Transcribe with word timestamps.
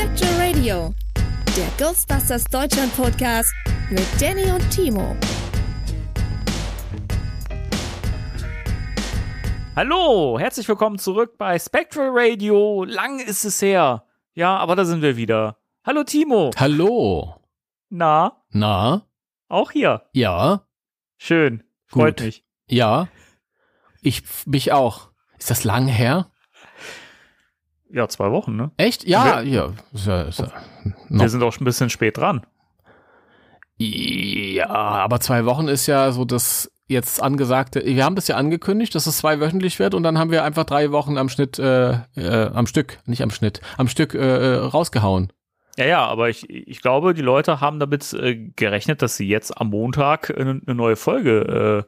Spectral 0.00 0.40
Radio, 0.40 0.94
der 1.54 1.68
Ghostbusters 1.76 2.44
Deutschland 2.44 2.96
Podcast 2.96 3.52
mit 3.90 4.06
Danny 4.18 4.50
und 4.50 4.70
Timo. 4.70 5.14
Hallo, 9.76 10.38
herzlich 10.38 10.66
willkommen 10.66 10.98
zurück 10.98 11.36
bei 11.36 11.58
Spectral 11.58 12.08
Radio. 12.12 12.84
Lang 12.84 13.20
ist 13.20 13.44
es 13.44 13.60
her. 13.60 14.06
Ja, 14.32 14.56
aber 14.56 14.74
da 14.74 14.86
sind 14.86 15.02
wir 15.02 15.18
wieder. 15.18 15.58
Hallo 15.84 16.02
Timo. 16.02 16.50
Hallo. 16.56 17.34
Na, 17.90 18.42
Na? 18.52 19.06
auch 19.48 19.70
hier. 19.70 20.08
Ja? 20.14 20.66
Schön. 21.18 21.62
Freut 21.84 22.16
Gut. 22.16 22.24
mich. 22.24 22.44
Ja? 22.68 23.08
Ich 24.00 24.22
mich 24.46 24.72
auch. 24.72 25.10
Ist 25.38 25.50
das 25.50 25.64
lang 25.64 25.88
her? 25.88 26.30
Ja, 27.92 28.08
zwei 28.08 28.30
Wochen, 28.30 28.56
ne? 28.56 28.70
Echt? 28.76 29.04
Ja, 29.06 29.40
ja. 29.40 29.72
Ja, 29.92 30.26
Wir 31.08 31.28
sind 31.28 31.42
auch 31.42 31.52
schon 31.52 31.62
ein 31.62 31.64
bisschen 31.64 31.90
spät 31.90 32.16
dran. 32.18 32.46
ja, 33.78 34.68
aber 34.68 35.20
zwei 35.20 35.44
Wochen 35.44 35.68
ist 35.68 35.86
ja 35.86 36.12
so 36.12 36.24
das 36.24 36.70
jetzt 36.86 37.22
angesagte. 37.22 37.84
Wir 37.84 38.04
haben 38.04 38.16
das 38.16 38.28
ja 38.28 38.36
angekündigt, 38.36 38.94
dass 38.94 39.06
es 39.06 39.18
zweiwöchentlich 39.18 39.78
wird 39.78 39.94
und 39.94 40.02
dann 40.02 40.18
haben 40.18 40.30
wir 40.30 40.44
einfach 40.44 40.64
drei 40.64 40.90
Wochen 40.92 41.18
am 41.18 41.28
Schnitt, 41.28 41.58
äh, 41.58 41.92
äh, 42.16 42.50
am 42.52 42.66
Stück, 42.66 42.98
nicht 43.06 43.22
am 43.22 43.30
Schnitt, 43.30 43.60
am 43.78 43.88
Stück 43.88 44.14
äh, 44.14 44.18
äh, 44.18 44.56
rausgehauen. 44.56 45.32
Ja, 45.76 45.86
ja, 45.86 46.04
aber 46.04 46.28
ich, 46.28 46.50
ich 46.50 46.82
glaube, 46.82 47.14
die 47.14 47.22
Leute 47.22 47.60
haben 47.60 47.78
damit 47.78 48.12
äh, 48.12 48.34
gerechnet, 48.56 49.02
dass 49.02 49.16
sie 49.16 49.28
jetzt 49.28 49.56
am 49.58 49.70
Montag 49.70 50.36
eine, 50.36 50.60
eine 50.66 50.74
neue 50.74 50.96
Folge 50.96 51.86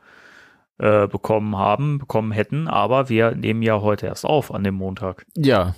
äh, 0.78 1.02
äh, 1.04 1.08
bekommen 1.08 1.56
haben, 1.56 1.98
bekommen 1.98 2.32
hätten, 2.32 2.68
aber 2.68 3.08
wir 3.08 3.32
nehmen 3.34 3.62
ja 3.62 3.80
heute 3.80 4.06
erst 4.06 4.24
auf 4.24 4.54
an 4.54 4.64
dem 4.64 4.76
Montag. 4.76 5.26
Ja, 5.36 5.74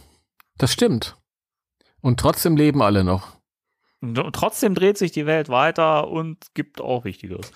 das 0.58 0.72
stimmt. 0.72 1.16
Und 2.00 2.20
trotzdem 2.20 2.56
leben 2.56 2.82
alle 2.82 3.04
noch. 3.04 3.38
Und 4.00 4.16
trotzdem 4.34 4.74
dreht 4.74 4.98
sich 4.98 5.12
die 5.12 5.24
Welt 5.24 5.48
weiter 5.48 6.08
und 6.08 6.52
gibt 6.54 6.80
auch 6.80 7.04
Wichtigeres. 7.04 7.50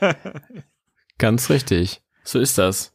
Ganz 1.18 1.48
richtig. 1.50 2.02
So 2.24 2.40
ist 2.40 2.58
das. 2.58 2.92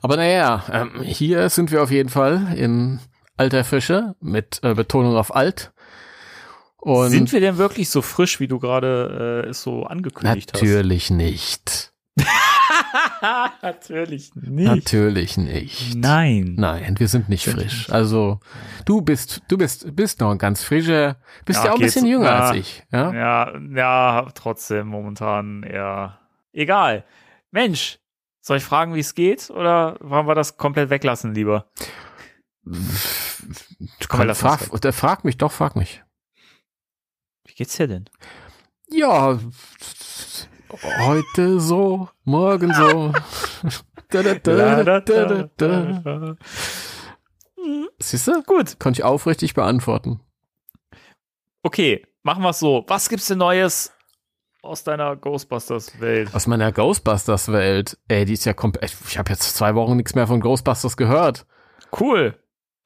Aber 0.00 0.16
naja, 0.16 0.64
ähm, 0.70 1.02
hier 1.02 1.48
sind 1.48 1.72
wir 1.72 1.82
auf 1.82 1.90
jeden 1.90 2.08
Fall 2.08 2.54
in 2.56 3.00
alter 3.36 3.64
Fische 3.64 4.14
mit 4.20 4.60
äh, 4.62 4.74
Betonung 4.74 5.16
auf 5.16 5.34
alt. 5.34 5.72
Und 6.76 7.10
Sind 7.10 7.32
wir 7.32 7.40
denn 7.40 7.58
wirklich 7.58 7.90
so 7.90 8.02
frisch, 8.02 8.40
wie 8.40 8.48
du 8.48 8.58
gerade 8.58 9.44
äh, 9.46 9.50
es 9.50 9.62
so 9.62 9.84
angekündigt 9.84 10.52
natürlich 10.52 10.74
hast? 10.74 10.80
Natürlich 10.80 11.10
nicht. 11.10 11.92
Natürlich 13.62 15.36
nicht. 15.36 15.94
Nein. 15.96 16.54
Nein, 16.56 16.98
wir 16.98 17.08
sind 17.08 17.28
nicht 17.28 17.46
frisch. 17.48 17.90
Also 17.90 18.40
du 18.84 19.02
bist, 19.02 19.42
du 19.48 19.58
bist, 19.58 19.94
bist 19.94 20.20
noch 20.20 20.30
ein 20.30 20.38
ganz 20.38 20.62
frischer, 20.62 21.16
bist 21.44 21.60
Ja, 21.60 21.66
ja, 21.66 21.70
auch 21.72 21.76
ein 21.76 21.82
bisschen 21.82 22.06
jünger 22.06 22.26
ja. 22.26 22.38
als 22.38 22.56
ich. 22.56 22.82
Ja? 22.92 23.12
Ja, 23.12 23.58
ja, 23.74 24.28
trotzdem 24.34 24.88
momentan 24.88 25.62
eher 25.62 26.18
egal. 26.52 27.04
Mensch, 27.50 27.98
soll 28.40 28.56
ich 28.58 28.64
fragen, 28.64 28.94
wie 28.94 29.00
es 29.00 29.14
geht 29.14 29.50
oder 29.50 29.96
wollen 30.00 30.26
wir 30.26 30.34
das 30.34 30.56
komplett 30.56 30.90
weglassen 30.90 31.34
lieber? 31.34 31.70
Komm, 34.08 34.26
lass 34.26 34.40
frag, 34.40 34.80
der 34.80 34.92
frag 34.92 35.24
mich, 35.24 35.36
doch, 35.36 35.52
frag 35.52 35.76
mich. 35.76 36.02
Wie 37.44 37.54
geht's 37.54 37.76
dir 37.76 37.88
denn? 37.88 38.08
Ja, 38.88 39.38
heute 41.00 41.60
so, 41.60 42.08
morgen 42.24 42.72
so. 42.74 43.12
da, 44.10 44.22
da, 44.22 45.00
da. 45.56 46.36
Siehst 47.98 48.26
du? 48.26 48.42
Gut, 48.42 48.78
Konnte 48.78 49.00
ich 49.00 49.04
aufrichtig 49.04 49.54
beantworten. 49.54 50.20
okay, 51.62 52.04
machen 52.22 52.42
wir 52.42 52.52
so. 52.52 52.84
Was 52.88 53.08
gibt's 53.08 53.26
denn 53.28 53.38
Neues 53.38 53.92
aus 54.62 54.84
deiner 54.84 55.16
Ghostbusters-Welt? 55.16 56.34
Aus 56.34 56.46
meiner 56.46 56.72
Ghostbusters-Welt. 56.72 57.98
Ey, 58.08 58.24
die 58.24 58.32
ist 58.34 58.44
ja 58.44 58.52
komplett. 58.52 58.96
Ich 59.08 59.18
habe 59.18 59.30
jetzt 59.30 59.56
zwei 59.56 59.74
Wochen 59.74 59.96
nichts 59.96 60.14
mehr 60.14 60.26
von 60.26 60.40
Ghostbusters 60.40 60.96
gehört. 60.96 61.46
Cool. 61.98 62.36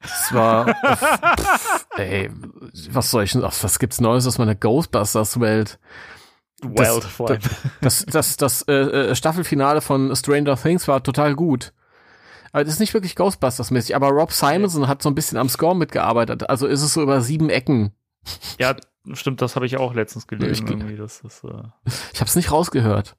Das 0.01 0.33
war. 0.33 0.65
pff, 0.95 1.87
ey, 1.97 2.29
was 2.91 3.09
soll 3.09 3.23
ich 3.23 3.31
denn. 3.31 3.41
Was, 3.41 3.63
was 3.63 3.79
gibt's 3.79 3.99
Neues 3.99 4.27
aus 4.27 4.37
meiner 4.37 4.55
Ghostbusters-Welt? 4.55 5.79
Wild 6.61 7.03
vor 7.03 7.29
allem. 7.29 7.39
Das, 7.81 8.05
das, 8.05 8.37
das 8.37 8.63
äh, 8.63 8.73
äh, 8.73 9.15
Staffelfinale 9.15 9.81
von 9.81 10.15
Stranger 10.15 10.55
Things 10.55 10.87
war 10.87 11.03
total 11.03 11.35
gut. 11.35 11.73
Aber 12.51 12.63
das 12.63 12.73
ist 12.73 12.79
nicht 12.79 12.93
wirklich 12.93 13.15
Ghostbusters-mäßig. 13.15 13.95
Aber 13.95 14.09
Rob 14.09 14.31
Simonson 14.31 14.87
hat 14.87 15.01
so 15.01 15.09
ein 15.09 15.15
bisschen 15.15 15.37
am 15.37 15.49
Score 15.49 15.75
mitgearbeitet. 15.75 16.49
Also 16.49 16.65
ist 16.65 16.81
es 16.81 16.93
so 16.93 17.01
über 17.03 17.21
sieben 17.21 17.49
Ecken. 17.49 17.91
Ja, 18.57 18.75
stimmt, 19.13 19.41
das 19.41 19.55
habe 19.55 19.65
ich 19.65 19.77
auch 19.77 19.93
letztens 19.93 20.27
gelesen. 20.27 20.89
Ich-. 20.89 20.97
Das 20.97 21.21
ist, 21.21 21.43
äh, 21.43 21.63
Ich 22.13 22.19
habe 22.19 22.27
es 22.27 22.35
nicht 22.35 22.51
rausgehört. 22.51 23.15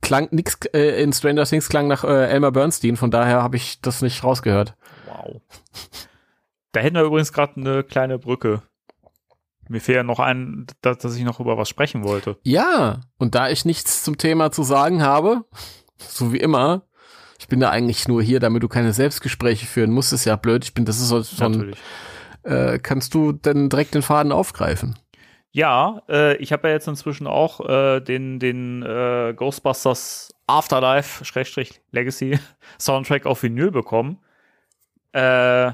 Klang 0.00 0.28
nix 0.30 0.58
äh, 0.72 1.02
in 1.02 1.12
Stranger 1.12 1.44
Things 1.44 1.68
klang 1.68 1.88
nach 1.88 2.04
äh, 2.04 2.28
Elmer 2.28 2.52
Bernstein. 2.52 2.96
Von 2.96 3.10
daher 3.10 3.42
habe 3.42 3.56
ich 3.56 3.80
das 3.80 4.02
nicht 4.02 4.22
rausgehört. 4.24 4.74
wow. 5.06 5.40
Da 6.72 6.80
hätten 6.80 6.96
wir 6.96 7.04
übrigens 7.04 7.32
gerade 7.32 7.56
eine 7.56 7.84
kleine 7.84 8.18
Brücke. 8.18 8.62
Mir 9.68 9.80
fehlt 9.80 9.96
ja 9.96 10.02
noch 10.02 10.20
ein, 10.20 10.66
dass, 10.82 10.98
dass 10.98 11.16
ich 11.16 11.24
noch 11.24 11.40
über 11.40 11.56
was 11.56 11.68
sprechen 11.68 12.04
wollte. 12.04 12.38
Ja, 12.42 13.00
und 13.18 13.34
da 13.34 13.48
ich 13.48 13.64
nichts 13.64 14.02
zum 14.02 14.18
Thema 14.18 14.50
zu 14.52 14.62
sagen 14.62 15.02
habe, 15.02 15.44
so 15.96 16.32
wie 16.32 16.38
immer, 16.38 16.82
ich 17.38 17.48
bin 17.48 17.60
da 17.60 17.70
eigentlich 17.70 18.08
nur 18.08 18.22
hier, 18.22 18.40
damit 18.40 18.62
du 18.62 18.68
keine 18.68 18.92
Selbstgespräche 18.92 19.66
führen 19.66 19.90
musst, 19.90 20.12
ist 20.12 20.24
ja 20.24 20.36
blöd. 20.36 20.64
Ich 20.64 20.74
bin, 20.74 20.84
das 20.84 21.00
ist 21.00 21.08
so, 21.08 21.20
so 21.20 21.48
Natürlich. 21.48 21.78
äh, 22.42 22.78
kannst 22.78 23.14
du 23.14 23.32
denn 23.32 23.68
direkt 23.68 23.94
den 23.94 24.02
Faden 24.02 24.32
aufgreifen? 24.32 24.98
Ja, 25.50 26.02
äh, 26.08 26.36
ich 26.38 26.52
habe 26.52 26.66
ja 26.68 26.74
jetzt 26.74 26.88
inzwischen 26.88 27.26
auch 27.26 27.60
äh, 27.60 28.00
den, 28.00 28.40
den 28.40 28.82
äh, 28.82 29.34
Ghostbusters 29.36 30.34
Afterlife 30.46 31.24
Schrägstrich 31.24 31.80
Legacy 31.92 32.38
Soundtrack 32.78 33.24
auf 33.26 33.42
Vinyl 33.42 33.70
bekommen. 33.70 34.18
Äh, 35.12 35.72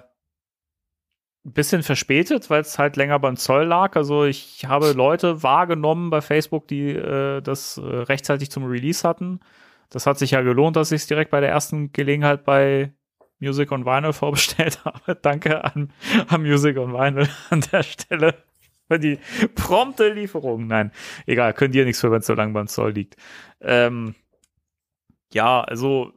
bisschen 1.44 1.82
verspätet, 1.82 2.50
weil 2.50 2.60
es 2.60 2.78
halt 2.78 2.96
länger 2.96 3.18
beim 3.18 3.36
Zoll 3.36 3.64
lag. 3.64 3.96
Also 3.96 4.24
ich 4.24 4.66
habe 4.66 4.92
Leute 4.92 5.42
wahrgenommen 5.42 6.10
bei 6.10 6.20
Facebook, 6.20 6.68
die 6.68 6.90
äh, 6.90 7.40
das 7.40 7.78
äh, 7.78 7.80
rechtzeitig 7.82 8.50
zum 8.50 8.64
Release 8.64 9.08
hatten. 9.08 9.40
Das 9.88 10.06
hat 10.06 10.18
sich 10.18 10.32
ja 10.32 10.42
gelohnt, 10.42 10.76
dass 10.76 10.92
ich 10.92 11.02
es 11.02 11.06
direkt 11.06 11.30
bei 11.30 11.40
der 11.40 11.50
ersten 11.50 11.92
Gelegenheit 11.92 12.44
bei 12.44 12.92
Music 13.38 13.72
on 13.72 13.86
Vinyl 13.86 14.12
vorbestellt 14.12 14.84
habe. 14.84 15.16
Danke 15.16 15.64
an, 15.64 15.92
an 16.28 16.42
Music 16.42 16.76
on 16.76 16.92
Vinyl 16.92 17.28
an 17.50 17.64
der 17.72 17.82
Stelle 17.82 18.34
für 18.88 18.98
die 18.98 19.18
prompte 19.54 20.12
Lieferung. 20.12 20.66
Nein, 20.66 20.92
egal, 21.26 21.54
könnt 21.54 21.74
ihr 21.74 21.84
nichts 21.84 22.00
für, 22.00 22.10
wenn 22.10 22.20
es 22.20 22.26
so 22.26 22.34
lange 22.34 22.52
beim 22.52 22.66
Zoll 22.66 22.92
liegt. 22.92 23.16
Ähm, 23.60 24.14
ja, 25.32 25.60
also 25.62 26.12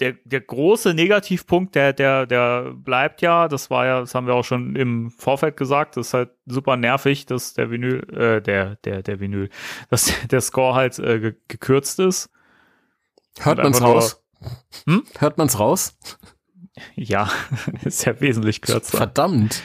der, 0.00 0.14
der 0.24 0.40
große 0.40 0.94
Negativpunkt, 0.94 1.74
der, 1.74 1.92
der, 1.92 2.26
der 2.26 2.72
bleibt 2.72 3.20
ja, 3.20 3.48
das 3.48 3.68
war 3.70 3.86
ja, 3.86 4.00
das 4.00 4.14
haben 4.14 4.26
wir 4.26 4.34
auch 4.34 4.44
schon 4.44 4.76
im 4.76 5.10
Vorfeld 5.10 5.56
gesagt, 5.56 5.96
das 5.96 6.08
ist 6.08 6.14
halt 6.14 6.30
super 6.46 6.76
nervig, 6.76 7.26
dass 7.26 7.54
der 7.54 7.70
Vinyl, 7.70 8.02
äh, 8.14 8.40
der, 8.40 8.76
der, 8.76 9.02
der 9.02 9.20
Vinyl, 9.20 9.50
dass 9.90 10.12
der 10.28 10.40
Score 10.40 10.74
halt 10.74 10.98
äh, 10.98 11.20
ge 11.20 11.34
gekürzt 11.48 11.98
ist. 11.98 12.30
Hört 13.40 13.58
man's 13.58 13.80
raus? 13.80 14.22
Hm? 14.86 15.04
Hört 15.18 15.38
man's 15.38 15.58
raus? 15.58 15.98
Ja, 16.94 17.28
ist 17.84 18.04
ja 18.04 18.20
wesentlich 18.20 18.60
kürzer. 18.60 18.98
Verdammt. 18.98 19.62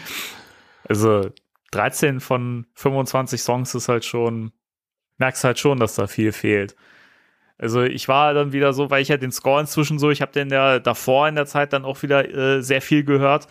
Also 0.90 1.30
13 1.70 2.20
von 2.20 2.66
25 2.74 3.40
Songs 3.40 3.76
ist 3.76 3.88
halt 3.88 4.04
schon, 4.04 4.52
merkst 5.20 5.44
halt 5.44 5.60
schon, 5.60 5.80
dass 5.80 5.94
da 5.94 6.08
viel 6.08 6.32
fehlt. 6.32 6.76
Also 7.58 7.84
ich 7.84 8.08
war 8.08 8.34
dann 8.34 8.52
wieder 8.52 8.74
so, 8.74 8.90
weil 8.90 9.02
ich 9.02 9.10
ja 9.10 9.18
den 9.18 9.32
Score 9.32 9.62
inzwischen 9.62 10.00
so, 10.00 10.10
ich 10.10 10.22
habe 10.22 10.32
den 10.32 10.50
ja 10.50 10.80
davor 10.80 11.28
in 11.28 11.36
der 11.36 11.46
Zeit 11.46 11.74
dann 11.74 11.86
auch 11.86 12.02
wieder 12.02 12.28
äh, 12.28 12.62
sehr 12.62 12.82
viel 12.82 13.04
gehört. 13.04 13.48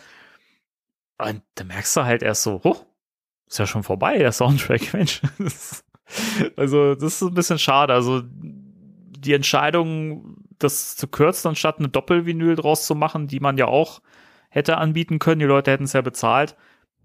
Und 1.17 1.41
da 1.55 1.63
merkst 1.63 1.95
du 1.95 2.03
halt 2.03 2.21
erst 2.21 2.43
so, 2.43 2.61
hoch, 2.63 2.85
ist 3.47 3.59
ja 3.59 3.67
schon 3.67 3.83
vorbei, 3.83 4.17
der 4.17 4.31
Soundtrack, 4.31 4.93
Mensch. 4.93 5.21
also 6.55 6.95
das 6.95 7.13
ist 7.13 7.21
ein 7.21 7.33
bisschen 7.33 7.59
schade. 7.59 7.93
Also 7.93 8.23
die 8.23 9.33
Entscheidung, 9.33 10.35
das 10.59 10.95
zu 10.95 11.07
kürzen, 11.07 11.49
anstatt 11.49 11.79
eine 11.79 11.89
Doppelvinyl 11.89 12.55
draus 12.55 12.85
zu 12.85 12.95
machen, 12.95 13.27
die 13.27 13.39
man 13.39 13.57
ja 13.57 13.65
auch 13.67 14.01
hätte 14.49 14.77
anbieten 14.77 15.19
können, 15.19 15.39
die 15.39 15.45
Leute 15.45 15.71
hätten 15.71 15.85
es 15.85 15.93
ja 15.93 16.01
bezahlt, 16.01 16.55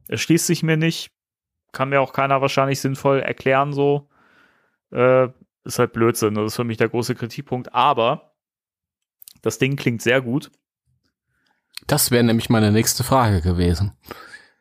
erschließt 0.09 0.47
sich 0.47 0.63
mir 0.63 0.77
nicht. 0.77 1.11
Kann 1.73 1.91
mir 1.91 2.01
auch 2.01 2.13
keiner 2.13 2.41
wahrscheinlich 2.41 2.81
sinnvoll 2.81 3.21
erklären, 3.21 3.73
so. 3.73 4.09
Äh, 4.91 5.29
ist 5.69 5.79
halt 5.79 5.93
Blödsinn. 5.93 6.35
Das 6.35 6.47
ist 6.47 6.57
für 6.57 6.65
mich 6.65 6.79
der 6.79 6.89
große 6.89 7.15
Kritikpunkt. 7.15 7.75
Aber 7.75 8.33
das 9.43 9.59
Ding 9.59 9.77
klingt 9.77 10.03
sehr 10.03 10.21
gut. 10.21 10.51
Das 11.87 12.11
wäre 12.11 12.25
nämlich 12.25 12.51
meine 12.51 12.73
nächste 12.73 13.05
Frage 13.05 13.41
gewesen. 13.41 13.93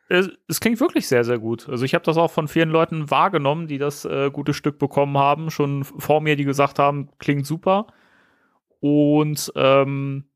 Es, 0.08 0.30
es, 0.46 0.60
klingt 0.60 0.80
wirklich 0.80 1.08
sehr, 1.08 1.24
sehr 1.24 1.38
gut. 1.38 1.68
Also 1.68 1.84
ich 1.84 1.94
habe 1.94 2.04
das 2.04 2.16
auch 2.16 2.30
von 2.30 2.48
vielen 2.48 2.70
Leuten 2.70 3.10
wahrgenommen, 3.10 3.66
die 3.66 3.78
das 3.78 4.04
äh, 4.04 4.30
gute 4.30 4.54
Stück 4.54 4.78
bekommen 4.78 5.18
haben, 5.18 5.50
schon 5.50 5.84
vor 5.84 6.20
mir, 6.20 6.36
die 6.36 6.44
gesagt 6.44 6.78
haben, 6.78 7.10
klingt 7.18 7.46
super. 7.46 7.88
Und 8.80 9.52
ähm, 9.56 10.30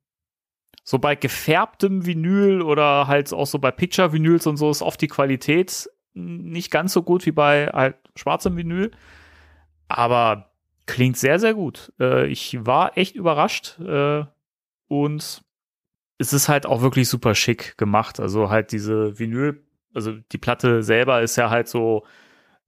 so 0.84 0.98
bei 0.98 1.14
gefärbtem 1.14 2.04
Vinyl 2.04 2.60
oder 2.60 3.06
halt 3.06 3.32
auch 3.32 3.46
so 3.46 3.58
bei 3.58 3.70
Picture-Vinyls 3.70 4.46
und 4.46 4.56
so 4.56 4.70
ist 4.70 4.82
oft 4.82 5.00
die 5.00 5.08
Qualität 5.08 5.88
nicht 6.12 6.70
ganz 6.70 6.92
so 6.92 7.02
gut 7.02 7.24
wie 7.24 7.32
bei 7.32 7.68
halt 7.68 7.96
schwarzem 8.16 8.56
Vinyl. 8.56 8.90
Aber 9.88 10.51
klingt 10.86 11.16
sehr, 11.16 11.38
sehr 11.38 11.54
gut. 11.54 11.92
Äh, 12.00 12.26
ich 12.26 12.64
war 12.64 12.96
echt 12.96 13.14
überrascht 13.14 13.78
äh, 13.80 14.24
und 14.88 15.42
es 16.18 16.32
ist 16.32 16.48
halt 16.48 16.66
auch 16.66 16.82
wirklich 16.82 17.08
super 17.08 17.34
schick 17.34 17.76
gemacht. 17.78 18.20
Also 18.20 18.50
halt 18.50 18.72
diese 18.72 19.18
Vinyl, 19.18 19.64
also 19.94 20.12
die 20.12 20.38
Platte 20.38 20.82
selber 20.82 21.22
ist 21.22 21.36
ja 21.36 21.50
halt 21.50 21.68
so 21.68 22.04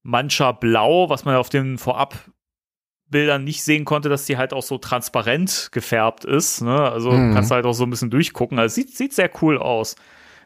mancher 0.03 0.53
blau, 0.53 1.09
was 1.09 1.25
man 1.25 1.37
auf 1.37 1.49
den 1.49 1.79
Vorabbildern 1.79 3.45
nicht 3.45 3.63
sehen 3.63 3.85
konnte, 3.85 4.09
dass 4.09 4.27
die 4.27 4.37
halt 4.37 4.53
auch 4.53 4.63
so 4.63 4.79
transparent 4.79 5.71
gefärbt 5.73 6.25
ist. 6.25 6.63
Ne? 6.63 6.91
Also 6.91 7.13
mhm. 7.13 7.35
kannst 7.35 7.51
du 7.51 7.55
halt 7.55 7.67
auch 7.67 7.73
so 7.73 7.85
ein 7.85 7.91
bisschen 7.91 8.11
durchgucken. 8.11 8.59
Also 8.59 8.75
sieht, 8.75 8.97
sieht 8.97 9.13
sehr 9.13 9.31
cool 9.41 9.59
aus. 9.59 9.97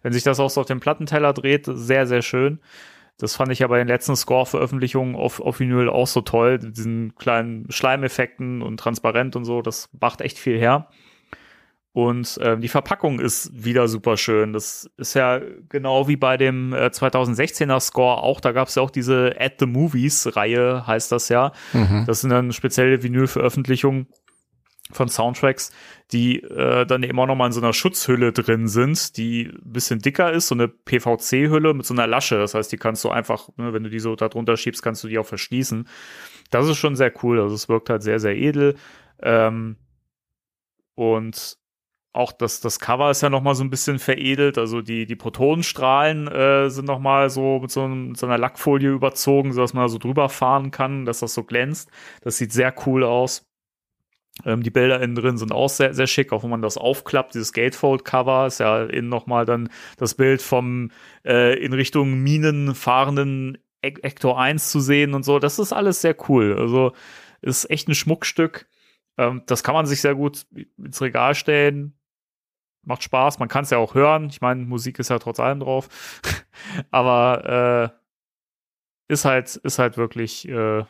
Wenn 0.03 0.13
sich 0.13 0.23
das 0.23 0.39
auch 0.39 0.51
so 0.51 0.61
auf 0.61 0.67
dem 0.67 0.81
Plattenteller 0.81 1.33
dreht, 1.33 1.67
sehr, 1.67 2.07
sehr 2.07 2.23
schön. 2.23 2.61
Das 3.19 3.35
fand 3.35 3.51
ich 3.51 3.59
ja 3.59 3.67
bei 3.67 3.79
den 3.79 3.89
letzten 3.89 4.15
Score-Veröffentlichungen 4.15 5.17
auf, 5.17 5.41
auf 5.41 5.59
Vinyl 5.59 5.91
auch 5.91 6.07
so 6.07 6.21
toll. 6.21 6.59
Diesen 6.59 7.17
kleinen 7.17 7.71
Schleimeffekten 7.71 8.63
und 8.63 8.79
transparent 8.79 9.35
und 9.35 9.45
so. 9.45 9.61
Das 9.61 9.89
macht 10.01 10.21
echt 10.21 10.39
viel 10.39 10.59
her. 10.59 10.89
Und 11.93 12.39
äh, 12.39 12.57
die 12.57 12.69
Verpackung 12.69 13.19
ist 13.19 13.65
wieder 13.65 13.89
super 13.89 14.17
schön. 14.17 14.53
Das 14.53 14.89
ist 14.99 15.15
ja 15.15 15.41
genau 15.69 16.07
wie 16.07 16.15
bei 16.15 16.37
dem 16.37 16.73
äh, 16.73 16.87
2016er 16.87 17.81
Score 17.81 18.23
auch. 18.23 18.41
Da 18.41 18.53
gab 18.53 18.69
es 18.69 18.77
ja 18.77 18.83
auch 18.83 18.91
diese 18.91 19.35
At 19.37 19.55
the 19.59 19.67
Movies 19.67 20.37
Reihe, 20.37 20.87
heißt 20.87 21.11
das 21.11 21.29
ja. 21.29 21.51
Mhm. 21.73 22.05
Das 22.07 22.21
sind 22.21 22.31
dann 22.31 22.53
spezielle 22.53 23.03
Vinyl-Veröffentlichungen 23.03 24.07
von 24.91 25.09
Soundtracks, 25.09 25.71
die 26.13 26.43
äh, 26.43 26.87
dann 26.87 27.03
immer 27.03 27.27
noch 27.27 27.35
mal 27.35 27.47
in 27.47 27.53
so 27.53 27.61
einer 27.61 27.73
Schutzhülle 27.73 28.33
drin 28.33 28.69
sind, 28.69 29.17
die 29.17 29.47
ein 29.47 29.73
bisschen 29.73 29.99
dicker 29.99 30.33
ist, 30.33 30.49
so 30.49 30.55
eine 30.55 30.69
PVC-Hülle 30.69 31.75
mit 31.75 31.87
so 31.87 31.95
einer 31.95 32.07
Lasche. 32.07 32.39
Das 32.39 32.55
heißt, 32.55 32.73
die 32.73 32.79
kannst 32.79 33.05
du 33.05 33.11
einfach, 33.11 33.49
ne, 33.57 33.73
wenn 33.73 33.85
du 33.85 33.91
die 33.91 34.01
so 34.01 34.17
da 34.17 34.29
drunter 34.29 34.57
schiebst, 34.57 34.83
kannst 34.83 35.05
du 35.05 35.09
die 35.09 35.19
auch 35.19 35.27
verschließen. 35.27 35.87
Das 36.51 36.67
ist 36.67 36.79
schon 36.79 36.97
sehr 36.97 37.13
cool. 37.23 37.41
Also 37.41 37.55
es 37.55 37.69
wirkt 37.69 37.91
halt 37.91 38.03
sehr, 38.03 38.21
sehr 38.21 38.37
edel. 38.37 38.77
Ähm, 39.21 39.77
und 40.95 41.59
auch 42.13 42.33
das, 42.33 42.61
das 42.61 42.81
Cover 42.81 43.11
ist 43.11 43.21
ja 43.21 43.31
noch 43.31 43.43
mal 43.43 43.55
so 43.55 43.63
ein 43.63 43.71
bisschen 43.71 43.99
veredelt. 43.99 44.59
Also 44.59 44.81
die, 44.81 45.07
die 45.07 45.17
Protonenstrahlen 45.17 46.27
äh, 46.29 46.71
sind 46.71 46.87
noch 46.87 46.99
mal 46.99 47.31
so 47.31 47.61
mit 47.61 47.71
so, 47.71 47.87
mit 47.87 48.17
so 48.17 48.27
einer 48.27 48.39
Lackfolie 48.39 48.91
überzogen, 48.91 49.53
sodass 49.53 49.75
man 49.75 49.85
da 49.85 49.89
so 49.89 49.99
drüber 49.99 50.29
fahren 50.29 50.71
kann, 50.71 51.05
dass 51.05 51.21
das 51.21 51.35
so 51.35 51.45
glänzt. 51.45 51.91
Das 52.23 52.39
sieht 52.39 52.53
sehr 52.53 52.75
cool 52.87 53.05
aus. 53.05 53.48
Ähm, 54.45 54.63
die 54.63 54.71
Bilder 54.71 55.01
innen 55.01 55.15
drin 55.15 55.39
sind 55.39 55.53
auch 55.53 55.69
sehr, 55.69 55.95
sehr 55.95 56.07
schick, 56.07 56.33
auch 56.33 56.43
wenn 56.43 56.51
man 56.51 56.63
das 56.63 56.77
aufklappt. 56.77 57.35
Dieses 57.35 57.53
Gatefold-Cover 57.53 58.47
ist 58.47 58.61
ja 58.61 58.85
innen 58.85 59.09
nochmal 59.09 59.45
dann 59.45 59.69
das 59.97 60.15
Bild 60.15 60.43
vom 60.43 60.91
äh, 61.25 61.59
in 61.59 61.73
Richtung 61.73 62.23
Minen 62.23 62.75
fahrenden 62.75 63.59
Ector 63.81 64.41
1 64.41 64.71
zu 64.71 64.81
sehen 64.81 65.15
und 65.15 65.25
so. 65.25 65.39
Das 65.39 65.59
ist 65.59 65.73
alles 65.73 66.01
sehr 66.01 66.17
cool. 66.29 66.57
Also 66.59 66.93
ist 67.41 67.71
echt 67.71 67.89
ein 67.89 67.95
Schmuckstück. 67.95 68.69
Ähm, 69.17 69.43
das 69.47 69.63
kann 69.63 69.75
man 69.75 69.87
sich 69.87 70.01
sehr 70.01 70.15
gut 70.15 70.47
ins 70.77 71.01
Regal 71.01 71.35
stellen. 71.35 71.95
Macht 72.85 73.03
Spaß. 73.03 73.39
Man 73.39 73.49
kann 73.49 73.65
es 73.65 73.71
ja 73.71 73.79
auch 73.79 73.95
hören. 73.95 74.29
Ich 74.31 74.41
meine, 74.41 74.65
Musik 74.65 74.99
ist 74.99 75.11
ja 75.11 75.19
trotz 75.19 75.41
allem 75.41 75.61
drauf. 75.61 75.89
Aber 76.91 77.93
äh, 79.09 79.13
ist 79.13 79.25
halt, 79.25 79.57
ist 79.57 79.79
halt 79.79 79.97
wirklich, 79.97 80.49
äh, 80.49 80.85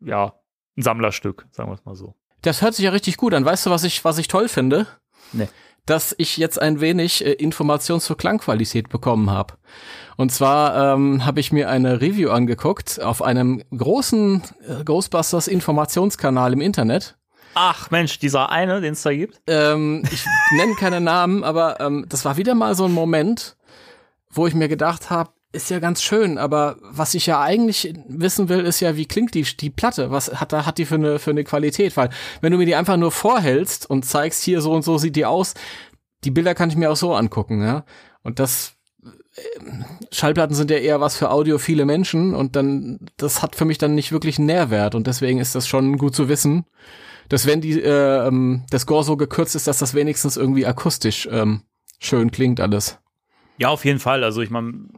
ja, 0.00 0.34
ein 0.76 0.82
Sammlerstück, 0.82 1.46
sagen 1.50 1.70
wir 1.70 1.74
es 1.74 1.84
mal 1.84 1.94
so. 1.94 2.14
Das 2.42 2.60
hört 2.60 2.74
sich 2.74 2.84
ja 2.84 2.90
richtig 2.90 3.16
gut 3.16 3.34
an. 3.34 3.44
Weißt 3.44 3.66
du, 3.66 3.70
was 3.70 3.84
ich, 3.84 4.04
was 4.04 4.18
ich 4.18 4.28
toll 4.28 4.48
finde? 4.48 4.86
Nee. 5.32 5.48
Dass 5.86 6.14
ich 6.18 6.36
jetzt 6.36 6.60
ein 6.60 6.80
wenig 6.80 7.24
äh, 7.24 7.32
Information 7.32 8.00
zur 8.00 8.16
Klangqualität 8.16 8.88
bekommen 8.88 9.30
habe. 9.30 9.54
Und 10.16 10.30
zwar 10.30 10.94
ähm, 10.94 11.24
habe 11.24 11.40
ich 11.40 11.52
mir 11.52 11.70
eine 11.70 12.00
Review 12.00 12.30
angeguckt 12.30 13.00
auf 13.00 13.22
einem 13.22 13.62
großen 13.76 14.42
äh, 14.68 14.84
Ghostbusters 14.84 15.48
Informationskanal 15.48 16.52
im 16.52 16.60
Internet. 16.60 17.16
Ach 17.54 17.90
Mensch, 17.90 18.18
dieser 18.18 18.50
eine, 18.50 18.80
den 18.80 18.94
es 18.94 19.02
da 19.02 19.12
gibt. 19.12 19.40
Ähm, 19.46 20.02
ich 20.10 20.24
nenne 20.56 20.74
keine 20.74 21.00
Namen, 21.00 21.44
aber 21.44 21.80
ähm, 21.80 22.06
das 22.08 22.24
war 22.24 22.36
wieder 22.36 22.54
mal 22.54 22.74
so 22.74 22.84
ein 22.84 22.92
Moment, 22.92 23.56
wo 24.30 24.46
ich 24.46 24.54
mir 24.54 24.68
gedacht 24.68 25.10
habe, 25.10 25.30
ist 25.52 25.70
ja 25.70 25.78
ganz 25.78 26.02
schön, 26.02 26.38
aber 26.38 26.76
was 26.80 27.14
ich 27.14 27.26
ja 27.26 27.40
eigentlich 27.40 27.94
wissen 28.08 28.48
will, 28.48 28.60
ist 28.60 28.80
ja, 28.80 28.96
wie 28.96 29.06
klingt 29.06 29.34
die, 29.34 29.42
die 29.42 29.70
Platte? 29.70 30.10
Was 30.10 30.40
hat 30.40 30.52
da, 30.52 30.64
hat 30.64 30.78
die 30.78 30.86
für 30.86 30.94
eine, 30.94 31.18
für 31.18 31.30
eine 31.30 31.44
Qualität? 31.44 31.96
Weil, 31.96 32.10
wenn 32.40 32.52
du 32.52 32.58
mir 32.58 32.66
die 32.66 32.74
einfach 32.74 32.96
nur 32.96 33.12
vorhältst 33.12 33.88
und 33.88 34.04
zeigst, 34.04 34.42
hier 34.42 34.62
so 34.62 34.72
und 34.72 34.82
so 34.82 34.96
sieht 34.98 35.16
die 35.16 35.26
aus, 35.26 35.54
die 36.24 36.30
Bilder 36.30 36.54
kann 36.54 36.70
ich 36.70 36.76
mir 36.76 36.90
auch 36.90 36.96
so 36.96 37.14
angucken, 37.14 37.62
ja. 37.62 37.84
Und 38.22 38.38
das, 38.38 38.76
äh, 39.34 39.40
Schallplatten 40.10 40.54
sind 40.54 40.70
ja 40.70 40.78
eher 40.78 41.00
was 41.00 41.16
für 41.16 41.30
audiophile 41.30 41.84
Menschen 41.84 42.34
und 42.34 42.56
dann, 42.56 43.00
das 43.18 43.42
hat 43.42 43.54
für 43.54 43.66
mich 43.66 43.78
dann 43.78 43.94
nicht 43.94 44.10
wirklich 44.10 44.38
einen 44.38 44.46
Nährwert 44.46 44.94
und 44.94 45.06
deswegen 45.06 45.38
ist 45.38 45.54
das 45.54 45.68
schon 45.68 45.98
gut 45.98 46.14
zu 46.14 46.28
wissen, 46.28 46.64
dass 47.28 47.46
wenn 47.46 47.60
die, 47.60 47.80
äh, 47.80 48.26
ähm, 48.26 48.64
das 48.70 48.82
Score 48.82 49.04
so 49.04 49.16
gekürzt 49.16 49.54
ist, 49.54 49.66
dass 49.66 49.78
das 49.78 49.94
wenigstens 49.94 50.36
irgendwie 50.36 50.66
akustisch 50.66 51.28
ähm, 51.30 51.62
schön 51.98 52.30
klingt 52.30 52.60
alles. 52.60 52.98
Ja, 53.58 53.68
auf 53.68 53.84
jeden 53.84 54.00
Fall. 54.00 54.24
Also 54.24 54.40
ich 54.40 54.50
meine, 54.50 54.88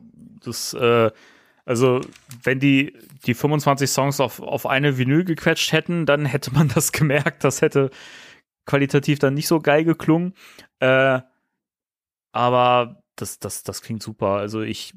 das, 0.46 0.74
äh, 0.74 1.10
also, 1.64 2.00
wenn 2.42 2.60
die 2.60 2.96
die 3.26 3.34
25 3.34 3.90
Songs 3.90 4.20
auf, 4.20 4.40
auf 4.40 4.66
eine 4.66 4.98
Vinyl 4.98 5.24
gequetscht 5.24 5.72
hätten, 5.72 6.06
dann 6.06 6.26
hätte 6.26 6.52
man 6.52 6.68
das 6.68 6.92
gemerkt. 6.92 7.44
Das 7.44 7.62
hätte 7.62 7.90
qualitativ 8.66 9.18
dann 9.18 9.34
nicht 9.34 9.48
so 9.48 9.60
geil 9.60 9.84
geklungen. 9.84 10.34
Äh, 10.80 11.20
aber 12.32 13.02
das, 13.16 13.38
das, 13.38 13.62
das 13.62 13.82
klingt 13.82 14.02
super. 14.02 14.36
Also 14.36 14.62
ich, 14.62 14.94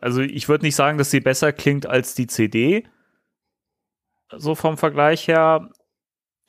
also 0.00 0.22
ich 0.22 0.48
würde 0.48 0.64
nicht 0.64 0.76
sagen, 0.76 0.98
dass 0.98 1.10
sie 1.10 1.20
besser 1.20 1.52
klingt 1.52 1.86
als 1.86 2.14
die 2.14 2.26
CD. 2.26 2.84
So 4.30 4.54
vom 4.54 4.78
Vergleich 4.78 5.28
her. 5.28 5.70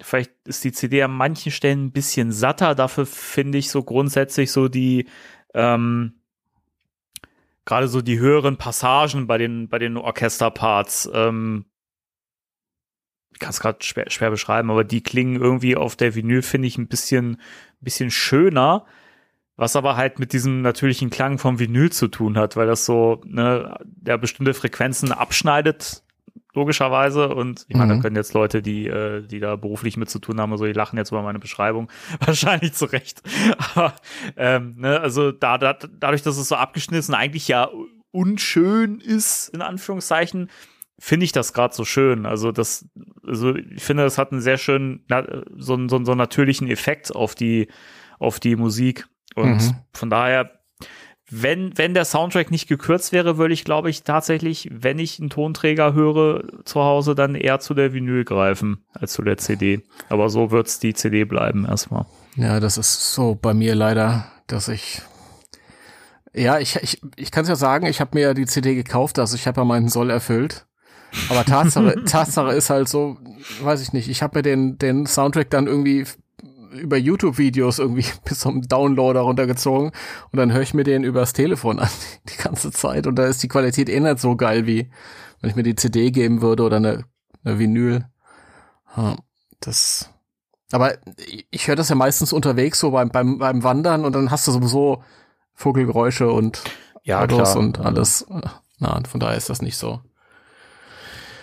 Vielleicht 0.02 0.32
ist 0.46 0.64
die 0.64 0.72
CD 0.72 1.04
an 1.04 1.12
manchen 1.12 1.52
Stellen 1.52 1.86
ein 1.86 1.92
bisschen 1.92 2.32
satter. 2.32 2.76
Dafür 2.76 3.06
finde 3.06 3.58
ich 3.58 3.70
so 3.70 3.84
grundsätzlich 3.84 4.52
so 4.52 4.68
die, 4.68 5.08
ähm, 5.54 6.23
gerade 7.66 7.88
so 7.88 8.02
die 8.02 8.20
höheren 8.20 8.58
Passagen 8.58 9.28
bei 9.28 9.38
den, 9.38 9.70
bei 9.70 9.80
den 9.80 9.98
Orchesterparts, 9.98 11.10
ähm, 11.14 11.66
ich 13.32 13.40
kann 13.40 13.50
es 13.50 13.60
gerade 13.60 13.84
schwer, 13.84 14.10
schwer 14.10 14.30
beschreiben, 14.30 14.70
aber 14.70 14.84
die 14.84 15.02
klingen 15.02 15.42
irgendwie 15.42 15.76
auf 15.76 15.96
der 15.96 16.16
Vinyl, 16.16 16.42
finde 16.42 16.68
ich, 16.68 16.78
ein 16.78 16.88
bisschen, 16.88 17.42
bisschen 17.80 18.12
schöner, 18.12 18.86
was 19.56 19.76
aber 19.76 19.96
halt 19.96 20.20
mit 20.20 20.34
diesem 20.34 20.62
natürlichen 20.62 21.10
Klang 21.10 21.40
vom 21.40 21.60
Vinyl 21.60 21.92
zu 21.92 22.08
tun 22.08 22.38
hat, 22.38 22.56
weil 22.56 22.68
das 22.68 22.86
so, 22.86 23.22
ne, 23.26 23.76
der 23.84 24.18
bestimmte 24.18 24.54
Frequenzen 24.54 25.12
abschneidet 25.12 26.04
logischerweise. 26.54 27.34
Und 27.34 27.66
ich 27.68 27.76
meine, 27.76 27.94
mhm. 27.94 27.98
da 27.98 28.02
können 28.04 28.16
jetzt 28.16 28.34
Leute, 28.34 28.62
die, 28.62 28.88
äh, 28.88 29.26
die 29.26 29.40
da 29.40 29.56
beruflich 29.56 29.98
mit 29.98 30.10
zu 30.10 30.20
tun 30.20 30.40
haben, 30.40 30.56
so, 30.58 30.66
die 30.66 30.74
lachen 30.74 30.98
jetzt 30.98 31.12
über 31.12 31.22
meine 31.22 31.40
Beschreibung. 31.40 31.90
Wahrscheinlich 32.20 32.74
zu 32.74 32.86
Recht. 32.86 33.22
Aber 33.76 33.94
ähm, 34.38 34.76
ne, 34.78 35.00
also 35.00 35.32
da, 35.32 35.58
da, 35.58 35.74
dadurch, 35.74 36.22
dass 36.22 36.38
es 36.38 36.48
so 36.48 36.56
abgeschnitten 36.56 37.14
eigentlich 37.14 37.48
ja 37.48 37.70
unschön 38.12 39.00
ist, 39.00 39.50
in 39.50 39.62
Anführungszeichen, 39.62 40.50
finde 41.00 41.26
ich 41.26 41.32
das 41.32 41.54
gerade 41.54 41.74
so 41.74 41.84
schön. 41.84 42.26
Also 42.26 42.52
das, 42.52 42.88
also 43.26 43.56
ich 43.56 43.84
finde, 43.84 44.04
das 44.04 44.18
hat 44.18 44.32
einen 44.32 44.42
sehr 44.42 44.58
schönen, 44.58 45.04
so, 45.58 45.78
so, 45.88 46.04
so 46.06 46.12
einen 46.12 46.18
natürlichen 46.18 46.68
Effekt 46.70 47.14
auf 47.16 47.36
die, 47.36 47.68
auf 48.20 48.40
die 48.40 48.56
Musik. 48.56 49.08
Und 49.36 49.56
mhm. 49.56 49.76
von 49.94 50.10
daher 50.12 50.63
wenn, 51.42 51.78
wenn 51.78 51.94
der 51.94 52.06
Soundtrack 52.06 52.52
nicht 52.52 52.68
gekürzt 52.68 53.12
wäre, 53.12 53.38
würde 53.38 53.54
ich, 53.54 53.64
glaube 53.64 53.90
ich, 53.90 54.04
tatsächlich, 54.04 54.70
wenn 54.72 55.00
ich 55.00 55.20
einen 55.20 55.30
Tonträger 55.30 55.94
höre 55.94 56.44
zu 56.66 56.82
Hause, 56.82 57.16
dann 57.16 57.36
eher 57.36 57.60
zu 57.60 57.74
der 57.74 57.94
Vinyl 57.94 58.24
greifen 58.24 58.86
als 58.94 59.14
zu 59.14 59.22
der 59.22 59.38
CD. 59.38 59.84
Aber 60.10 60.30
so 60.30 60.52
wird's 60.52 60.80
die 60.80 60.94
CD 60.94 61.26
bleiben 61.26 61.66
erstmal. 61.66 62.06
Ja, 62.36 62.60
das 62.60 62.78
ist 62.78 63.14
so 63.14 63.36
bei 63.36 63.54
mir 63.54 63.76
leider, 63.76 64.26
dass 64.48 64.68
ich 64.68 65.02
ja, 66.36 66.58
ich, 66.58 66.76
ich, 66.78 67.02
ich 67.16 67.32
kann 67.32 67.44
es 67.44 67.50
ja 67.50 67.56
sagen, 67.56 67.86
ich 67.86 68.02
habe 68.02 68.18
mir 68.18 68.34
die 68.34 68.46
CD 68.46 68.74
gekauft, 68.74 69.20
also 69.20 69.36
ich 69.36 69.46
habe 69.46 69.62
ja 69.62 69.66
meinen 69.66 69.88
Soll 69.88 70.10
erfüllt. 70.10 70.66
Aber 71.30 71.46
Tatsache, 71.46 72.04
Tatsache 72.06 72.54
ist 72.54 72.72
halt 72.72 72.90
so, 72.90 73.18
weiß 73.62 73.82
ich 73.82 73.94
nicht, 73.94 74.10
ich 74.10 74.24
habe 74.24 74.40
mir 74.40 74.42
den, 74.42 74.80
den 74.80 75.06
Soundtrack 75.06 75.52
dann 75.52 75.68
irgendwie 75.68 76.06
über 76.74 76.98
YouTube-Videos 76.98 77.80
irgendwie 77.80 78.06
bis 78.26 78.40
zum 78.40 78.62
Downloader 78.62 79.22
runtergezogen 79.22 79.92
und 80.32 80.38
dann 80.38 80.52
höre 80.52 80.62
ich 80.62 80.74
mir 80.74 80.84
den 80.84 81.04
übers 81.04 81.34
Telefon 81.34 81.80
an 81.80 81.90
die 82.30 82.42
ganze 82.42 82.72
Zeit 82.72 83.08
und 83.08 83.16
da 83.16 83.26
ist 83.26 83.42
die 83.44 83.48
Qualität 83.48 83.90
eh 83.90 84.00
nicht 84.00 84.20
so 84.20 84.36
geil 84.36 84.66
wie 84.68 84.90
wenn 85.42 85.50
ich 85.50 85.56
mir 85.56 85.64
die 85.64 85.76
CD 85.76 86.12
geben 86.12 86.42
würde 86.42 86.64
oder 86.64 86.78
eine, 86.78 87.04
eine 87.44 87.60
Vinyl. 87.60 88.06
Ja, 88.96 89.18
das. 89.60 90.10
Aber 90.72 90.94
ich 91.52 91.68
höre 91.68 91.76
das 91.76 91.90
ja 91.90 91.96
meistens 91.96 92.32
unterwegs 92.32 92.80
so 92.80 92.92
beim, 92.92 93.10
beim, 93.10 93.40
beim 93.40 93.62
Wandern 93.62 94.06
und 94.06 94.16
dann 94.16 94.32
hast 94.32 94.48
du 94.48 94.52
sowieso 94.52 95.04
Vogelgeräusche 95.54 96.32
und 96.32 96.64
Ja, 97.04 97.22
Autos 97.22 97.52
klar. 97.52 97.58
und 97.58 97.80
alles. 97.80 98.26
Na, 98.80 99.02
von 99.08 99.20
daher 99.20 99.38
ist 99.38 99.50
das 99.50 99.62
nicht 99.62 99.78
so. 99.78 100.00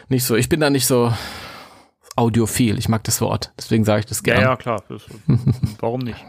Nicht 0.09 0.25
so. 0.25 0.35
Ich 0.35 0.49
bin 0.49 0.61
da 0.61 0.71
nicht 0.71 0.87
so 0.87 1.13
audiophil. 2.17 2.79
Ich 2.79 2.89
mag 2.89 3.05
das 3.05 3.21
Wort. 3.21 3.53
Deswegen 3.59 3.85
sage 3.85 4.01
ich 4.01 4.07
das 4.07 4.19
Ja, 4.19 4.35
gerne. 4.35 4.43
ja, 4.43 4.57
klar. 4.57 4.83
Das, 4.89 5.07
warum 5.81 6.01
nicht? 6.01 6.25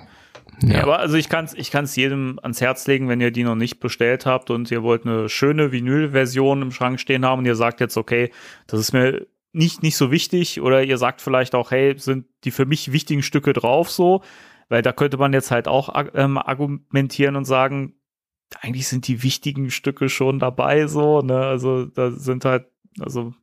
Nee, 0.64 0.76
aber 0.76 1.00
also 1.00 1.16
ich 1.18 1.28
kann 1.28 1.46
es 1.46 1.56
ich 1.56 1.72
kann's 1.72 1.96
jedem 1.96 2.38
ans 2.44 2.62
Herz 2.62 2.86
legen, 2.86 3.10
wenn 3.10 3.20
ihr 3.20 3.32
die 3.32 3.44
noch 3.44 3.56
nicht 3.56 3.80
bestellt 3.80 4.28
habt 4.28 4.52
und 4.52 4.70
ihr 4.70 4.84
wollt 4.84 5.06
eine 5.08 5.28
schöne 5.28 5.72
Vinyl-Version 5.72 6.62
im 6.62 6.72
Schrank 6.72 7.00
stehen 7.00 7.26
haben 7.26 7.40
und 7.40 7.46
ihr 7.46 7.56
sagt 7.56 7.80
jetzt, 7.80 7.98
okay, 7.98 8.32
das 8.68 8.80
ist 8.80 8.94
mir 8.94 9.26
nicht, 9.54 9.82
nicht 9.82 9.98
so 9.98 10.12
wichtig 10.12 10.62
oder 10.62 10.84
ihr 10.84 11.00
sagt 11.00 11.22
vielleicht 11.22 11.56
auch, 11.56 11.72
hey, 11.72 11.98
sind 11.98 12.26
die 12.44 12.52
für 12.52 12.66
mich 12.66 12.92
wichtigen 12.92 13.24
Stücke 13.24 13.54
drauf 13.54 13.90
so, 13.90 14.22
weil 14.70 14.84
da 14.84 14.92
könnte 14.92 15.18
man 15.18 15.34
jetzt 15.34 15.50
halt 15.50 15.68
auch 15.68 15.90
ähm, 16.14 16.38
argumentieren 16.38 17.36
und 17.36 17.46
sagen, 17.46 17.96
eigentlich 18.62 18.88
sind 18.88 19.08
die 19.08 19.24
wichtigen 19.24 19.72
Stücke 19.72 20.10
schon 20.10 20.38
dabei 20.38 20.86
so, 20.86 21.22
ne, 21.22 21.38
also 21.38 21.86
da 21.86 22.12
sind 22.12 22.46
halt, 22.46 22.68
also 23.00 23.34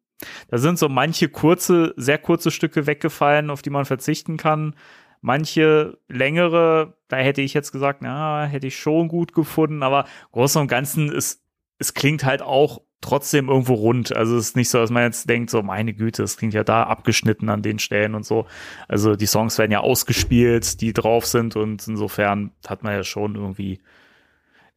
da 0.48 0.58
sind 0.58 0.78
so 0.78 0.88
manche 0.88 1.28
kurze, 1.28 1.94
sehr 1.96 2.18
kurze 2.18 2.50
Stücke 2.50 2.86
weggefallen, 2.86 3.50
auf 3.50 3.62
die 3.62 3.70
man 3.70 3.84
verzichten 3.84 4.36
kann. 4.36 4.74
Manche 5.20 5.98
längere, 6.08 6.96
da 7.08 7.16
hätte 7.16 7.42
ich 7.42 7.54
jetzt 7.54 7.72
gesagt, 7.72 8.02
na, 8.02 8.44
hätte 8.44 8.68
ich 8.68 8.78
schon 8.78 9.08
gut 9.08 9.32
gefunden, 9.32 9.82
aber 9.82 10.04
Großen 10.32 10.60
und 10.60 10.68
Ganzen 10.68 11.10
ist, 11.10 11.42
es 11.78 11.94
klingt 11.94 12.24
halt 12.24 12.42
auch 12.42 12.82
trotzdem 13.00 13.48
irgendwo 13.48 13.74
rund. 13.74 14.14
Also 14.14 14.36
es 14.36 14.48
ist 14.48 14.56
nicht 14.56 14.70
so, 14.70 14.78
dass 14.78 14.90
man 14.90 15.04
jetzt 15.04 15.28
denkt, 15.28 15.50
so 15.50 15.62
meine 15.62 15.94
Güte, 15.94 16.22
es 16.22 16.36
klingt 16.36 16.54
ja 16.54 16.64
da 16.64 16.84
abgeschnitten 16.84 17.48
an 17.48 17.62
den 17.62 17.78
Stellen 17.78 18.14
und 18.14 18.24
so. 18.24 18.46
Also 18.88 19.16
die 19.16 19.26
Songs 19.26 19.58
werden 19.58 19.70
ja 19.70 19.80
ausgespielt, 19.80 20.80
die 20.80 20.92
drauf 20.92 21.26
sind 21.26 21.56
und 21.56 21.86
insofern 21.86 22.52
hat 22.66 22.82
man 22.82 22.94
ja 22.94 23.04
schon 23.04 23.36
irgendwie 23.36 23.80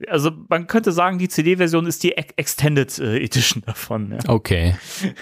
also 0.08 0.32
man 0.50 0.68
könnte 0.68 0.92
sagen, 0.92 1.18
die 1.20 1.28
CD-Version 1.30 1.86
ist 1.86 2.04
die 2.04 2.14
Ex- 2.18 2.34
Extended 2.38 2.98
äh, 3.00 3.18
Edition 3.24 3.64
davon. 3.66 4.12
Ja. 4.12 4.20
Okay. 4.30 4.76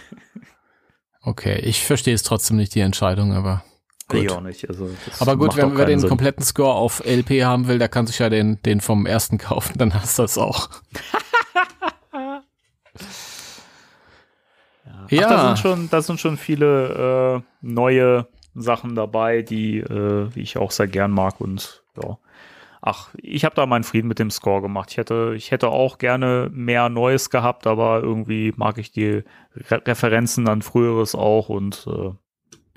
Okay, 1.21 1.59
ich 1.59 1.83
verstehe 1.83 2.13
es 2.15 2.23
trotzdem 2.23 2.55
nicht, 2.55 2.73
die 2.75 2.79
Entscheidung, 2.79 3.33
aber 3.33 3.65
gut. 4.07 4.21
Ich 4.23 4.31
auch 4.31 4.39
nicht. 4.39 4.67
Also 4.69 4.89
Aber 5.19 5.35
gut, 5.35 5.57
wenn 5.57 5.77
wer 5.77 5.85
den 5.85 5.99
Sinn. 5.99 6.07
kompletten 6.07 6.43
Score 6.45 6.73
auf 6.73 7.03
LP 7.05 7.43
haben 7.43 7.67
will, 7.67 7.77
der 7.77 7.89
kann 7.89 8.07
sich 8.07 8.19
ja 8.19 8.29
den, 8.29 8.59
den 8.63 8.79
vom 8.79 9.05
ersten 9.05 9.37
kaufen, 9.37 9.77
dann 9.77 9.93
hast 9.93 10.17
du 10.17 10.23
das 10.23 10.37
auch. 10.37 10.69
Ach, 15.05 15.09
da 15.09 15.47
sind 15.47 15.59
schon, 15.59 15.89
da 15.89 16.01
sind 16.01 16.19
schon 16.19 16.37
viele 16.37 17.41
äh, 17.41 17.41
neue 17.61 18.27
Sachen 18.55 18.95
dabei, 18.95 19.41
die, 19.41 19.79
äh, 19.79 20.29
die 20.29 20.41
ich 20.41 20.57
auch 20.57 20.71
sehr 20.71 20.87
gern 20.87 21.11
mag 21.11 21.41
und 21.41 21.83
ja. 22.01 22.17
Ach, 22.81 23.09
ich 23.17 23.43
habe 23.45 23.55
da 23.55 23.65
meinen 23.65 23.83
Frieden 23.83 24.07
mit 24.07 24.19
dem 24.19 24.31
Score 24.31 24.61
gemacht. 24.61 24.91
Ich 24.91 24.97
hätte, 24.97 25.33
ich 25.35 25.51
hätte 25.51 25.67
auch 25.69 25.97
gerne 25.97 26.49
mehr 26.53 26.87
Neues 26.89 27.29
gehabt, 27.29 27.67
aber 27.67 28.01
irgendwie 28.01 28.53
mag 28.55 28.77
ich 28.77 28.91
die 28.91 29.23
Re 29.55 29.81
Referenzen 29.85 30.47
an 30.47 30.61
früheres 30.61 31.13
auch 31.15 31.49
und 31.49 31.85
äh, 31.87 32.11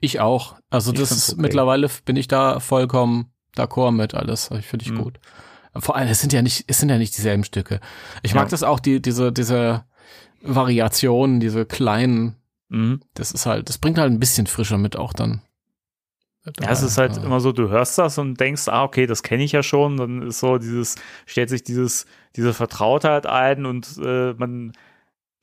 Ich 0.01 0.19
auch. 0.21 0.57
Also 0.71 0.93
Ich 0.93 0.99
das 0.99 1.13
ist 1.13 1.33
okay. 1.35 1.43
mittlerweile 1.43 1.89
bin 2.05 2.17
ich 2.17 2.27
da 2.27 2.59
vollkommen 2.59 3.33
d'accord 3.57 3.93
mit 3.93 4.15
alles. 4.15 4.51
Ich 4.59 4.67
finde 4.67 4.85
ich 4.85 4.91
Mhm. 4.93 4.99
gut. 5.03 5.21
Vor 5.77 5.95
allem, 5.97 6.09
es 6.09 6.21
sind 6.21 6.33
ja 6.33 6.43
nicht, 6.43 6.65
es 6.67 6.79
sind 6.81 6.89
ja 6.89 6.99
nicht 6.99 7.17
dieselben 7.17 7.45
Stücke. 7.45 7.81
Ich 8.23 8.33
Ja. 8.33 8.41
mag 8.41 8.49
das 8.49 8.63
auch, 8.63 8.81
die, 8.81 9.01
diese, 9.01 9.33
diese 9.33 9.85
Variationen, 10.43 11.41
diese 11.41 11.65
kleinen, 11.65 12.37
mhm. 12.69 13.01
das 13.15 13.33
ist 13.33 13.47
halt, 13.47 13.69
das 13.69 13.79
bringt 13.79 13.99
halt 13.99 14.13
ein 14.13 14.21
bisschen 14.21 14.47
frischer 14.47 14.79
mit 14.79 14.97
auch 14.97 15.13
dann. 15.13 15.43
Ja, 16.61 16.71
es 16.71 16.83
ist 16.83 16.99
halt 16.99 17.17
Ja. 17.17 17.23
immer 17.23 17.41
so, 17.41 17.53
du 17.53 17.69
hörst 17.69 17.99
das 17.99 18.19
und 18.19 18.39
denkst, 18.41 18.69
ah, 18.69 18.83
okay, 18.85 19.07
das 19.07 19.23
kenne 19.23 19.45
ich 19.45 19.53
ja 19.53 19.63
schon. 19.63 19.97
Dann 19.97 20.23
ist 20.23 20.41
so 20.41 20.59
dieses, 20.59 20.97
stellt 21.27 21.49
sich 21.51 21.63
dieses, 21.63 22.07
diese 22.37 22.53
Vertrautheit 22.53 23.27
ein 23.27 23.65
und 23.65 23.97
äh, 24.03 24.33
man 24.35 24.73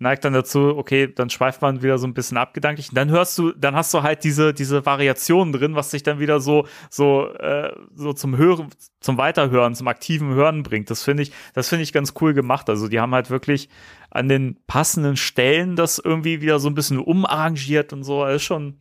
neigt 0.01 0.23
dann 0.23 0.33
dazu, 0.33 0.77
okay, 0.77 1.13
dann 1.13 1.29
schweift 1.29 1.61
man 1.61 1.83
wieder 1.83 1.97
so 1.97 2.07
ein 2.07 2.13
bisschen 2.13 2.37
abgedanklich. 2.37 2.89
Und 2.89 2.95
dann 2.95 3.09
hörst 3.09 3.37
du, 3.37 3.51
dann 3.51 3.75
hast 3.75 3.93
du 3.93 4.01
halt 4.01 4.23
diese, 4.23 4.53
diese 4.53 4.85
Variationen 4.85 5.51
drin, 5.53 5.75
was 5.75 5.89
dich 5.91 6.03
dann 6.03 6.19
wieder 6.19 6.39
so, 6.39 6.67
so, 6.89 7.27
äh, 7.33 7.73
so 7.95 8.13
zum 8.13 8.37
Hören, 8.37 8.69
zum 9.01 9.17
Weiterhören, 9.17 9.75
zum 9.75 9.89
aktiven 9.89 10.33
Hören 10.33 10.63
bringt. 10.63 10.89
Das 10.89 11.03
finde 11.03 11.23
ich, 11.23 11.33
das 11.53 11.67
finde 11.69 11.83
ich 11.83 11.91
ganz 11.93 12.13
cool 12.21 12.33
gemacht. 12.33 12.69
Also 12.69 12.87
die 12.87 12.99
haben 13.01 13.13
halt 13.13 13.29
wirklich 13.29 13.69
an 14.09 14.29
den 14.29 14.57
passenden 14.67 15.17
Stellen 15.17 15.75
das 15.75 15.99
irgendwie 15.99 16.41
wieder 16.41 16.59
so 16.59 16.69
ein 16.69 16.75
bisschen 16.75 16.99
umarrangiert 16.99 17.91
und 17.91 18.03
so. 18.03 18.25
Ist 18.25 18.43
schon, 18.43 18.79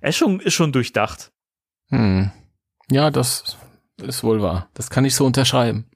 ist 0.00 0.16
schon, 0.16 0.40
ist 0.40 0.54
schon 0.54 0.72
durchdacht. 0.72 1.30
Hm. 1.90 2.30
Ja, 2.90 3.10
das 3.10 3.56
ist 3.98 4.24
wohl 4.24 4.42
wahr. 4.42 4.68
Das 4.74 4.90
kann 4.90 5.04
ich 5.04 5.14
so 5.14 5.26
unterschreiben. 5.26 5.86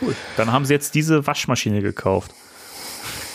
Cool. 0.00 0.14
Dann 0.36 0.52
haben 0.52 0.64
sie 0.64 0.74
jetzt 0.74 0.94
diese 0.94 1.26
Waschmaschine 1.26 1.82
gekauft. 1.82 2.32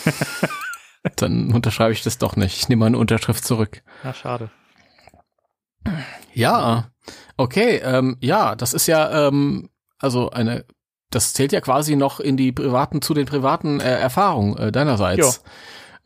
Dann 1.16 1.52
unterschreibe 1.52 1.92
ich 1.92 2.02
das 2.02 2.18
doch 2.18 2.36
nicht. 2.36 2.56
Ich 2.56 2.68
nehme 2.68 2.80
meine 2.80 2.98
Unterschrift 2.98 3.44
zurück. 3.44 3.82
Ja, 4.02 4.14
schade. 4.14 4.50
Ja, 6.32 6.90
okay, 7.36 7.80
ähm, 7.84 8.16
ja, 8.20 8.56
das 8.56 8.72
ist 8.72 8.86
ja, 8.86 9.28
ähm, 9.28 9.68
also 9.98 10.30
eine, 10.30 10.64
das 11.10 11.34
zählt 11.34 11.52
ja 11.52 11.60
quasi 11.60 11.94
noch 11.94 12.20
in 12.20 12.36
die 12.36 12.52
privaten, 12.52 13.02
zu 13.02 13.14
den 13.14 13.26
privaten 13.26 13.80
äh, 13.80 13.98
Erfahrungen 13.98 14.56
äh, 14.56 14.72
deinerseits. 14.72 15.42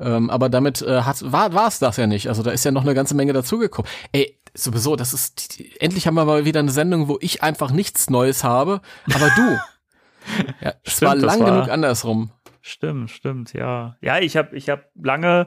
Ähm, 0.00 0.30
aber 0.30 0.48
damit 0.48 0.82
äh, 0.82 1.02
hat, 1.02 1.32
war 1.32 1.54
war 1.54 1.68
es 1.68 1.78
das 1.78 1.96
ja 1.96 2.06
nicht. 2.06 2.28
Also 2.28 2.42
da 2.42 2.50
ist 2.50 2.64
ja 2.64 2.70
noch 2.70 2.82
eine 2.82 2.94
ganze 2.94 3.14
Menge 3.14 3.32
dazugekommen. 3.32 3.90
Ey, 4.12 4.36
sowieso, 4.64 4.96
das 4.96 5.12
ist, 5.14 5.60
endlich 5.80 6.06
haben 6.06 6.14
wir 6.14 6.24
mal 6.24 6.44
wieder 6.44 6.60
eine 6.60 6.70
Sendung, 6.70 7.08
wo 7.08 7.18
ich 7.20 7.42
einfach 7.42 7.70
nichts 7.70 8.10
Neues 8.10 8.44
habe, 8.44 8.80
aber 9.14 9.30
du. 9.36 9.58
ja, 10.60 10.74
es 10.84 10.96
Stimmt, 10.96 11.08
war 11.08 11.14
das 11.16 11.24
lang 11.24 11.40
war- 11.40 11.50
genug 11.52 11.68
andersrum. 11.70 12.30
Stimmt, 12.60 13.10
stimmt, 13.10 13.52
ja. 13.54 13.96
Ja, 14.00 14.18
ich 14.18 14.36
habe 14.36 14.54
ich 14.56 14.68
hab 14.68 14.84
lange 14.94 15.46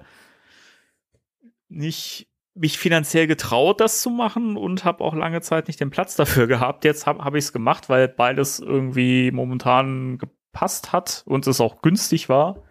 nicht 1.70 2.28
mich 2.54 2.78
finanziell 2.78 3.28
getraut, 3.28 3.80
das 3.80 4.02
zu 4.02 4.10
machen 4.10 4.58
und 4.58 4.84
habe 4.84 5.04
auch 5.04 5.14
lange 5.14 5.40
Zeit 5.42 5.68
nicht 5.68 5.80
den 5.80 5.90
Platz 5.90 6.16
dafür 6.16 6.48
gehabt. 6.48 6.84
Jetzt 6.84 7.06
habe 7.06 7.24
hab 7.24 7.34
ich 7.36 7.46
es 7.46 7.54
gemacht, 7.54 7.88
weil 7.90 8.08
beides 8.10 8.60
irgendwie 8.60 9.32
momentan 9.32 10.18
gepasst 10.18 10.92
hat 10.92 11.24
und 11.28 11.48
es 11.48 11.62
auch 11.62 11.82
günstig 11.82 12.28
war. 12.28 12.64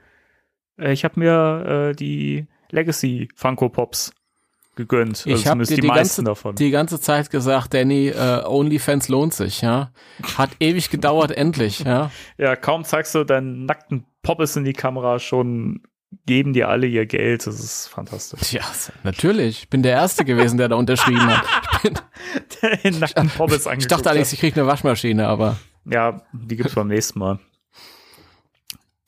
Äh, 0.78 0.92
Ich 0.92 1.04
habe 1.04 1.18
mir 1.18 1.90
äh, 1.90 1.94
die 1.94 2.46
Legacy 2.70 3.28
Funko 3.34 3.68
Pops 3.70 4.12
gegönnt. 4.76 5.24
Ich 5.26 5.32
also 5.32 5.44
habe 5.46 5.64
zumindest 5.64 5.70
dir 5.70 5.74
die, 5.76 5.80
die 5.82 5.86
meisten 5.88 6.24
ganze, 6.24 6.24
davon. 6.24 6.54
die 6.56 6.70
ganze 6.70 7.00
Zeit 7.00 7.30
gesagt, 7.30 7.74
Danny, 7.74 8.08
äh, 8.08 8.44
OnlyFans 8.44 9.08
lohnt 9.08 9.34
sich, 9.34 9.60
ja. 9.62 9.90
Hat 10.36 10.50
ewig 10.60 10.90
gedauert, 10.90 11.32
endlich, 11.32 11.80
ja. 11.80 12.10
Ja, 12.38 12.56
kaum 12.56 12.84
zeigst 12.84 13.14
du 13.14 13.24
deinen 13.24 13.66
nackten 13.66 14.06
Poppes 14.22 14.56
in 14.56 14.64
die 14.64 14.72
Kamera, 14.72 15.18
schon 15.18 15.82
geben 16.26 16.52
dir 16.52 16.68
alle 16.68 16.86
ihr 16.86 17.06
Geld. 17.06 17.46
Das 17.46 17.60
ist 17.60 17.86
fantastisch. 17.88 18.52
Ja, 18.52 18.62
natürlich. 19.04 19.62
Ich 19.62 19.68
bin 19.68 19.82
der 19.82 19.92
Erste 19.92 20.24
gewesen, 20.24 20.58
der 20.58 20.68
da 20.68 20.76
unterschrieben 20.76 21.24
hat. 21.26 21.44
Ich, 21.74 21.82
bin, 21.82 21.94
Den 22.84 22.98
nackten 22.98 23.28
Poppes 23.30 23.60
ich 23.62 23.66
angeguckt 23.68 23.92
dachte 23.92 24.10
eigentlich, 24.10 24.26
hat. 24.26 24.32
ich 24.32 24.40
kriege 24.40 24.60
eine 24.60 24.68
Waschmaschine, 24.68 25.28
aber 25.28 25.56
Ja, 25.84 26.22
die 26.32 26.56
gibt's 26.56 26.74
beim 26.74 26.88
nächsten 26.88 27.18
Mal. 27.18 27.38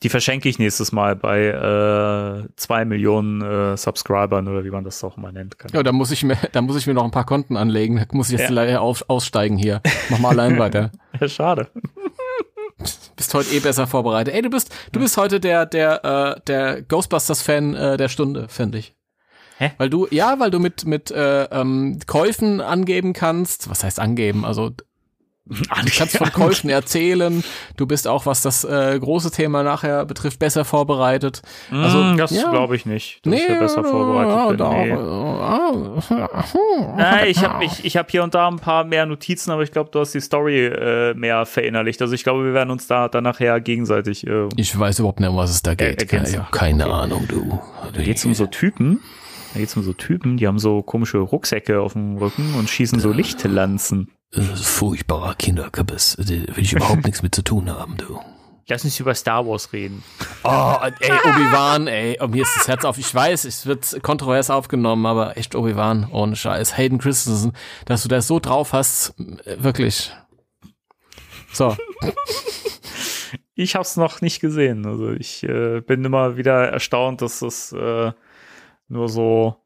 Die 0.03 0.09
verschenke 0.09 0.49
ich 0.49 0.59
nächstes 0.59 0.91
Mal 0.91 1.15
bei 1.15 1.45
äh, 1.47 2.47
zwei 2.57 2.83
Millionen 2.83 3.41
äh, 3.41 3.77
Subscribern 3.77 4.47
oder 4.49 4.65
wie 4.65 4.69
man 4.69 4.83
das 4.83 5.03
auch 5.03 5.15
mal 5.15 5.31
nennt. 5.31 5.57
Kann. 5.57 5.71
ja, 5.73 5.81
da 5.81 5.91
muss 5.93 6.11
ich 6.11 6.23
mir, 6.23 6.37
da 6.51 6.61
muss 6.61 6.75
ich 6.75 6.87
mir 6.87 6.93
noch 6.93 7.05
ein 7.05 7.11
paar 7.11 7.25
Konten 7.25 7.55
anlegen. 7.55 7.97
Da 7.97 8.05
muss 8.11 8.27
ich 8.29 8.37
jetzt 8.39 8.49
Ja. 8.49 8.55
leider 8.55 8.81
auf, 8.81 9.05
aussteigen 9.07 9.57
hier. 9.57 9.81
Mach 10.09 10.19
mal 10.19 10.29
allein 10.29 10.59
weiter. 10.59 10.91
Ja, 11.19 11.29
schade. 11.29 11.67
Bist 13.15 13.33
heute 13.33 13.51
eh 13.55 13.59
besser 13.59 13.85
vorbereitet. 13.87 14.33
Ey, 14.33 14.41
du 14.41 14.49
bist, 14.49 14.73
du 14.91 14.99
bist 14.99 15.15
heute 15.15 15.39
der, 15.39 15.65
der, 15.67 16.03
äh, 16.03 16.41
der 16.47 16.81
Ghostbusters-Fan 16.81 17.75
äh, 17.75 17.97
der 17.97 18.09
Stunde, 18.09 18.47
finde 18.49 18.79
ich. 18.79 18.95
Hä? 19.59 19.71
Weil 19.77 19.89
du, 19.91 20.07
ja, 20.09 20.39
weil 20.39 20.49
du 20.49 20.59
mit, 20.59 20.85
mit 20.85 21.11
äh, 21.11 21.43
ähm, 21.45 21.99
Käufen 22.07 22.59
angeben 22.59 23.13
kannst. 23.13 23.69
Was 23.69 23.83
heißt 23.83 23.99
angeben? 23.99 24.43
Also 24.43 24.71
Du 25.49 25.89
kannst 25.97 26.17
von 26.17 26.31
Käufen 26.31 26.69
erzählen. 26.69 27.43
Du 27.75 27.85
bist 27.85 28.07
auch, 28.07 28.25
was 28.25 28.41
das 28.41 28.63
äh, 28.63 28.97
große 28.97 29.29
Thema 29.31 29.61
nachher 29.63 30.05
betrifft, 30.05 30.39
besser 30.39 30.63
vorbereitet. 30.63 31.41
Also, 31.69 31.97
Mm, 31.97 32.17
das 32.17 32.31
ja. 32.31 32.49
glaube 32.49 32.75
ich 32.77 32.85
nicht, 32.85 33.25
dass 33.25 33.33
ich 33.33 33.47
da 33.47 33.59
besser 33.59 33.83
vorbereitet 33.83 34.57
bin. 34.57 34.69
Nee. 34.69 34.93
Nee. 36.53 37.01
Ja, 37.01 37.25
ich 37.25 37.43
habe 37.43 37.65
ich, 37.65 37.83
ich 37.85 37.97
hab 37.97 38.09
hier 38.11 38.23
und 38.23 38.33
da 38.35 38.47
ein 38.47 38.57
paar 38.57 38.83
mehr 38.83 39.05
Notizen, 39.05 39.51
aber 39.51 39.63
ich 39.63 39.71
glaube, 39.71 39.89
du 39.91 39.99
hast 39.99 40.13
die 40.13 40.21
Story 40.21 40.65
äh, 40.65 41.13
mehr 41.13 41.45
verinnerlicht. 41.45 42.01
Also 42.01 42.13
ich 42.13 42.23
glaube, 42.23 42.45
wir 42.45 42.53
werden 42.53 42.69
uns 42.71 42.87
da 42.87 43.07
dann 43.09 43.23
nachher 43.23 43.59
gegenseitig. 43.59 44.25
Äh, 44.27 44.47
Ich 44.55 44.77
weiß 44.77 44.99
überhaupt 44.99 45.19
nicht, 45.19 45.29
um 45.29 45.35
was 45.37 45.49
es 45.51 45.61
da 45.61 45.75
geht. 45.75 46.11
hab 46.13 46.51
keine 46.51 46.85
Ahnung, 46.87 47.25
du. 47.27 47.59
Geht's 48.01 48.23
um 48.25 48.33
so 48.33 48.45
Typen? 48.45 48.99
Da 49.53 49.59
geht's 49.59 49.75
um 49.77 49.83
so 49.83 49.93
Typen, 49.93 50.37
die 50.37 50.47
haben 50.47 50.57
so 50.59 50.81
komische 50.81 51.19
Rucksäcke 51.19 51.79
auf 51.81 51.93
dem 51.93 52.17
Rücken 52.17 52.55
und 52.57 52.69
schießen 52.69 52.99
so 52.99 53.11
Lichtlanzen. 53.11 54.09
Das 54.35 54.59
ist 54.59 54.67
furchtbarer 54.67 55.35
Kinderkappes. 55.35 56.17
Da 56.19 56.27
will 56.27 56.53
ich 56.57 56.73
überhaupt 56.73 57.03
nichts 57.05 57.21
mit 57.21 57.35
zu 57.35 57.43
tun 57.43 57.69
haben, 57.69 57.97
du. 57.97 58.19
Lass 58.67 58.85
uns 58.85 58.99
über 58.99 59.13
Star 59.13 59.45
Wars 59.45 59.73
reden. 59.73 60.03
Oh, 60.43 60.75
ey, 60.81 61.11
Obi-Wan, 61.11 61.87
ey, 61.87 62.17
oh, 62.21 62.27
mir 62.27 62.43
ist 62.43 62.55
das 62.55 62.67
Herz 62.67 62.85
auf. 62.85 62.97
Ich 62.97 63.13
weiß, 63.13 63.43
es 63.43 63.65
wird 63.65 64.01
kontrovers 64.01 64.49
aufgenommen, 64.49 65.05
aber 65.05 65.37
echt 65.37 65.53
Obi-Wan, 65.53 66.09
ohne 66.11 66.35
Scheiß. 66.35 66.77
Hayden 66.77 66.97
Christensen, 66.97 67.51
dass 67.85 68.03
du 68.03 68.09
das 68.09 68.27
so 68.27 68.39
drauf 68.39 68.71
hast, 68.73 69.13
wirklich. 69.45 70.11
So. 71.51 71.75
Ich 73.55 73.75
hab's 73.75 73.97
noch 73.97 74.21
nicht 74.21 74.39
gesehen. 74.39 74.85
Also 74.87 75.11
ich 75.11 75.43
äh, 75.43 75.81
bin 75.81 76.03
immer 76.03 76.37
wieder 76.37 76.69
erstaunt, 76.69 77.21
dass 77.21 77.39
das 77.39 77.71
äh, 77.71 78.11
nur 78.87 79.09
so 79.09 79.57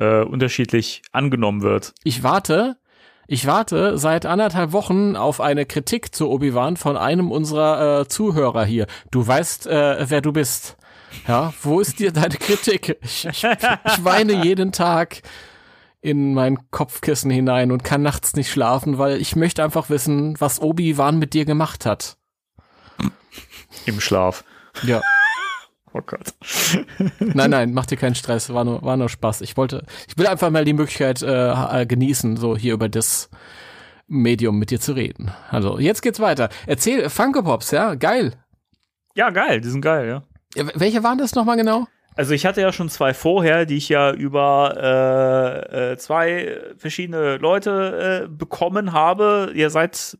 äh, 0.00 0.22
unterschiedlich 0.24 1.02
angenommen 1.12 1.62
wird. 1.62 1.94
Ich 2.02 2.24
warte, 2.24 2.78
ich 3.26 3.46
warte 3.46 3.98
seit 3.98 4.26
anderthalb 4.26 4.72
Wochen 4.72 5.16
auf 5.16 5.40
eine 5.40 5.66
Kritik 5.66 6.14
zu 6.14 6.30
Obi-Wan 6.30 6.76
von 6.76 6.96
einem 6.96 7.30
unserer 7.30 8.00
äh, 8.00 8.08
Zuhörer 8.08 8.64
hier. 8.64 8.86
Du 9.10 9.26
weißt, 9.26 9.66
äh, 9.66 10.08
wer 10.08 10.20
du 10.20 10.32
bist. 10.32 10.76
Ja, 11.26 11.52
wo 11.62 11.80
ist 11.80 11.98
dir 11.98 12.12
deine 12.12 12.36
Kritik? 12.36 12.98
Ich, 13.02 13.24
ich, 13.26 13.44
ich 13.44 14.04
weine 14.04 14.44
jeden 14.44 14.72
Tag 14.72 15.22
in 16.00 16.34
mein 16.34 16.70
Kopfkissen 16.70 17.30
hinein 17.30 17.72
und 17.72 17.82
kann 17.82 18.02
nachts 18.02 18.36
nicht 18.36 18.50
schlafen, 18.50 18.98
weil 18.98 19.20
ich 19.20 19.34
möchte 19.34 19.64
einfach 19.64 19.90
wissen, 19.90 20.38
was 20.38 20.60
Obi-Wan 20.60 21.18
mit 21.18 21.34
dir 21.34 21.44
gemacht 21.44 21.84
hat. 21.86 22.16
Im 23.86 24.00
Schlaf. 24.00 24.44
Ja. 24.84 25.00
Oh 25.96 26.02
Gott. 26.04 26.34
Nein, 27.20 27.50
nein, 27.50 27.72
mach 27.72 27.86
dir 27.86 27.96
keinen 27.96 28.14
Stress, 28.14 28.52
war 28.52 28.64
nur, 28.64 28.82
war 28.82 28.96
nur 28.96 29.08
Spaß. 29.08 29.40
Ich 29.40 29.56
wollte, 29.56 29.84
ich 30.08 30.18
will 30.18 30.26
einfach 30.26 30.50
mal 30.50 30.64
die 30.64 30.74
Möglichkeit 30.74 31.22
äh, 31.22 31.86
genießen, 31.86 32.36
so 32.36 32.56
hier 32.56 32.74
über 32.74 32.88
das 32.88 33.30
Medium 34.06 34.58
mit 34.58 34.70
dir 34.70 34.80
zu 34.80 34.92
reden. 34.92 35.30
Also, 35.48 35.78
jetzt 35.78 36.02
geht's 36.02 36.20
weiter. 36.20 36.50
Erzähl, 36.66 37.08
Funko 37.08 37.42
Pops, 37.42 37.70
ja, 37.70 37.94
geil. 37.94 38.34
Ja, 39.14 39.30
geil, 39.30 39.60
die 39.62 39.68
sind 39.68 39.80
geil, 39.80 40.06
ja. 40.06 40.22
Ja, 40.54 40.70
Welche 40.74 41.02
waren 41.02 41.18
das 41.18 41.34
nochmal 41.34 41.56
genau? 41.56 41.86
Also 42.14 42.32
ich 42.32 42.46
hatte 42.46 42.62
ja 42.62 42.72
schon 42.72 42.88
zwei 42.88 43.12
vorher, 43.12 43.66
die 43.66 43.76
ich 43.76 43.88
ja 43.90 44.12
über 44.12 44.74
äh, 45.72 45.92
äh, 45.92 45.96
zwei 45.98 46.58
verschiedene 46.76 47.36
Leute 47.36 48.24
äh, 48.24 48.28
bekommen 48.28 48.92
habe. 48.92 49.52
Ihr 49.54 49.68
seid 49.68 50.18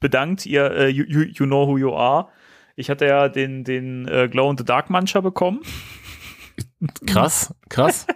bedankt, 0.00 0.46
ihr 0.46 0.70
äh, 0.70 0.88
you 0.88 1.04
you 1.04 1.44
know 1.44 1.66
who 1.66 1.76
you 1.76 1.94
are. 1.94 2.28
Ich 2.76 2.90
hatte 2.90 3.06
ja 3.06 3.28
den, 3.28 3.64
den 3.64 4.08
äh, 4.08 4.28
Glow 4.28 4.50
in 4.50 4.58
the 4.58 4.64
Dark 4.64 4.90
Mancher 4.90 5.22
bekommen. 5.22 5.60
Krass, 7.06 7.54
krass. 7.68 8.06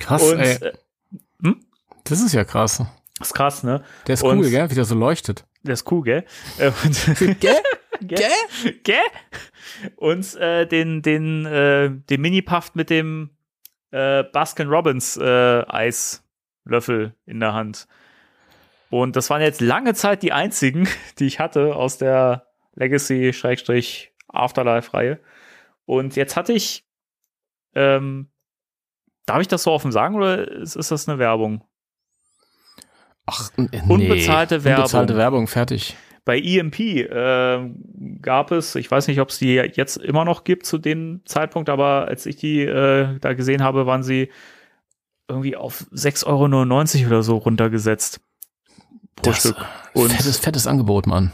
Krass, 0.00 0.22
Und 0.22 0.40
ey. 0.40 0.54
äh, 0.56 0.72
Das 2.04 2.20
ist 2.20 2.32
ja 2.34 2.44
krass. 2.44 2.82
ist 3.20 3.34
krass, 3.34 3.62
ne? 3.62 3.82
Der 4.06 4.14
ist 4.14 4.22
Und- 4.22 4.38
cool, 4.40 4.50
gell? 4.50 4.70
Wie 4.70 4.74
der 4.74 4.84
so 4.84 4.94
leuchtet. 4.94 5.46
Der 5.62 5.74
ist 5.74 5.90
cool, 5.90 6.02
gell? 6.02 6.24
Äh, 6.58 6.72
und, 6.84 7.16
Gell? 7.40 7.56
gell? 8.00 8.72
Gell? 8.82 8.96
Und 9.96 10.34
äh, 10.36 10.66
den, 10.66 11.02
den, 11.02 11.46
äh, 11.46 11.90
den 11.90 12.20
Mini-Puff 12.20 12.74
mit 12.74 12.90
dem 12.90 13.30
äh, 13.92 14.24
Baskin 14.24 14.68
Robbins 14.68 15.16
äh, 15.16 15.62
Eislöffel 15.68 17.14
in 17.26 17.38
der 17.40 17.54
Hand. 17.54 17.86
Und 18.90 19.14
das 19.16 19.30
waren 19.30 19.40
jetzt 19.40 19.60
lange 19.60 19.94
Zeit 19.94 20.22
die 20.22 20.32
einzigen, 20.32 20.88
die 21.18 21.26
ich 21.26 21.38
hatte 21.38 21.76
aus 21.76 21.96
der 21.98 22.48
Legacy-Afterlife-Reihe. 22.74 25.20
Und 25.84 26.16
jetzt 26.16 26.36
hatte 26.36 26.52
ich, 26.52 26.84
ähm, 27.74 28.30
darf 29.26 29.40
ich 29.40 29.48
das 29.48 29.64
so 29.64 29.72
offen 29.72 29.92
sagen 29.92 30.16
oder 30.16 30.48
ist, 30.48 30.76
ist 30.76 30.90
das 30.90 31.08
eine 31.08 31.18
Werbung? 31.18 31.64
Ach, 33.26 33.50
nee. 33.56 33.68
Unbezahlte 33.88 34.64
Werbung. 34.64 34.84
Unbezahlte 34.84 35.16
Werbung, 35.16 35.46
fertig. 35.46 35.96
Bei 36.24 36.38
EMP 36.40 36.78
äh, 36.80 37.68
gab 38.20 38.52
es, 38.52 38.76
ich 38.76 38.88
weiß 38.90 39.08
nicht, 39.08 39.20
ob 39.20 39.30
es 39.30 39.38
die 39.38 39.54
jetzt 39.54 39.96
immer 39.96 40.24
noch 40.24 40.44
gibt 40.44 40.66
zu 40.66 40.78
dem 40.78 41.22
Zeitpunkt, 41.24 41.68
aber 41.68 42.06
als 42.06 42.26
ich 42.26 42.36
die 42.36 42.60
äh, 42.62 43.18
da 43.18 43.32
gesehen 43.34 43.62
habe, 43.62 43.86
waren 43.86 44.04
sie 44.04 44.30
irgendwie 45.28 45.56
auf 45.56 45.84
6,99 45.92 47.00
Euro 47.00 47.06
oder 47.08 47.22
so 47.24 47.36
runtergesetzt. 47.38 48.20
Pro 49.16 49.30
Das- 49.30 49.40
Stück. 49.40 49.56
Und 49.94 50.10
Fettes, 50.12 50.38
fettes 50.38 50.66
Angebot, 50.66 51.06
Mann. 51.06 51.32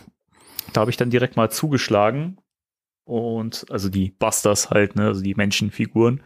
Da 0.72 0.80
habe 0.82 0.90
ich 0.90 0.96
dann 0.96 1.10
direkt 1.10 1.36
mal 1.36 1.50
zugeschlagen. 1.50 2.38
Und 3.04 3.64
also 3.70 3.88
die 3.88 4.10
Busters 4.10 4.68
halt, 4.70 4.94
ne, 4.96 5.06
also 5.06 5.22
die 5.22 5.34
Menschenfiguren. 5.34 6.20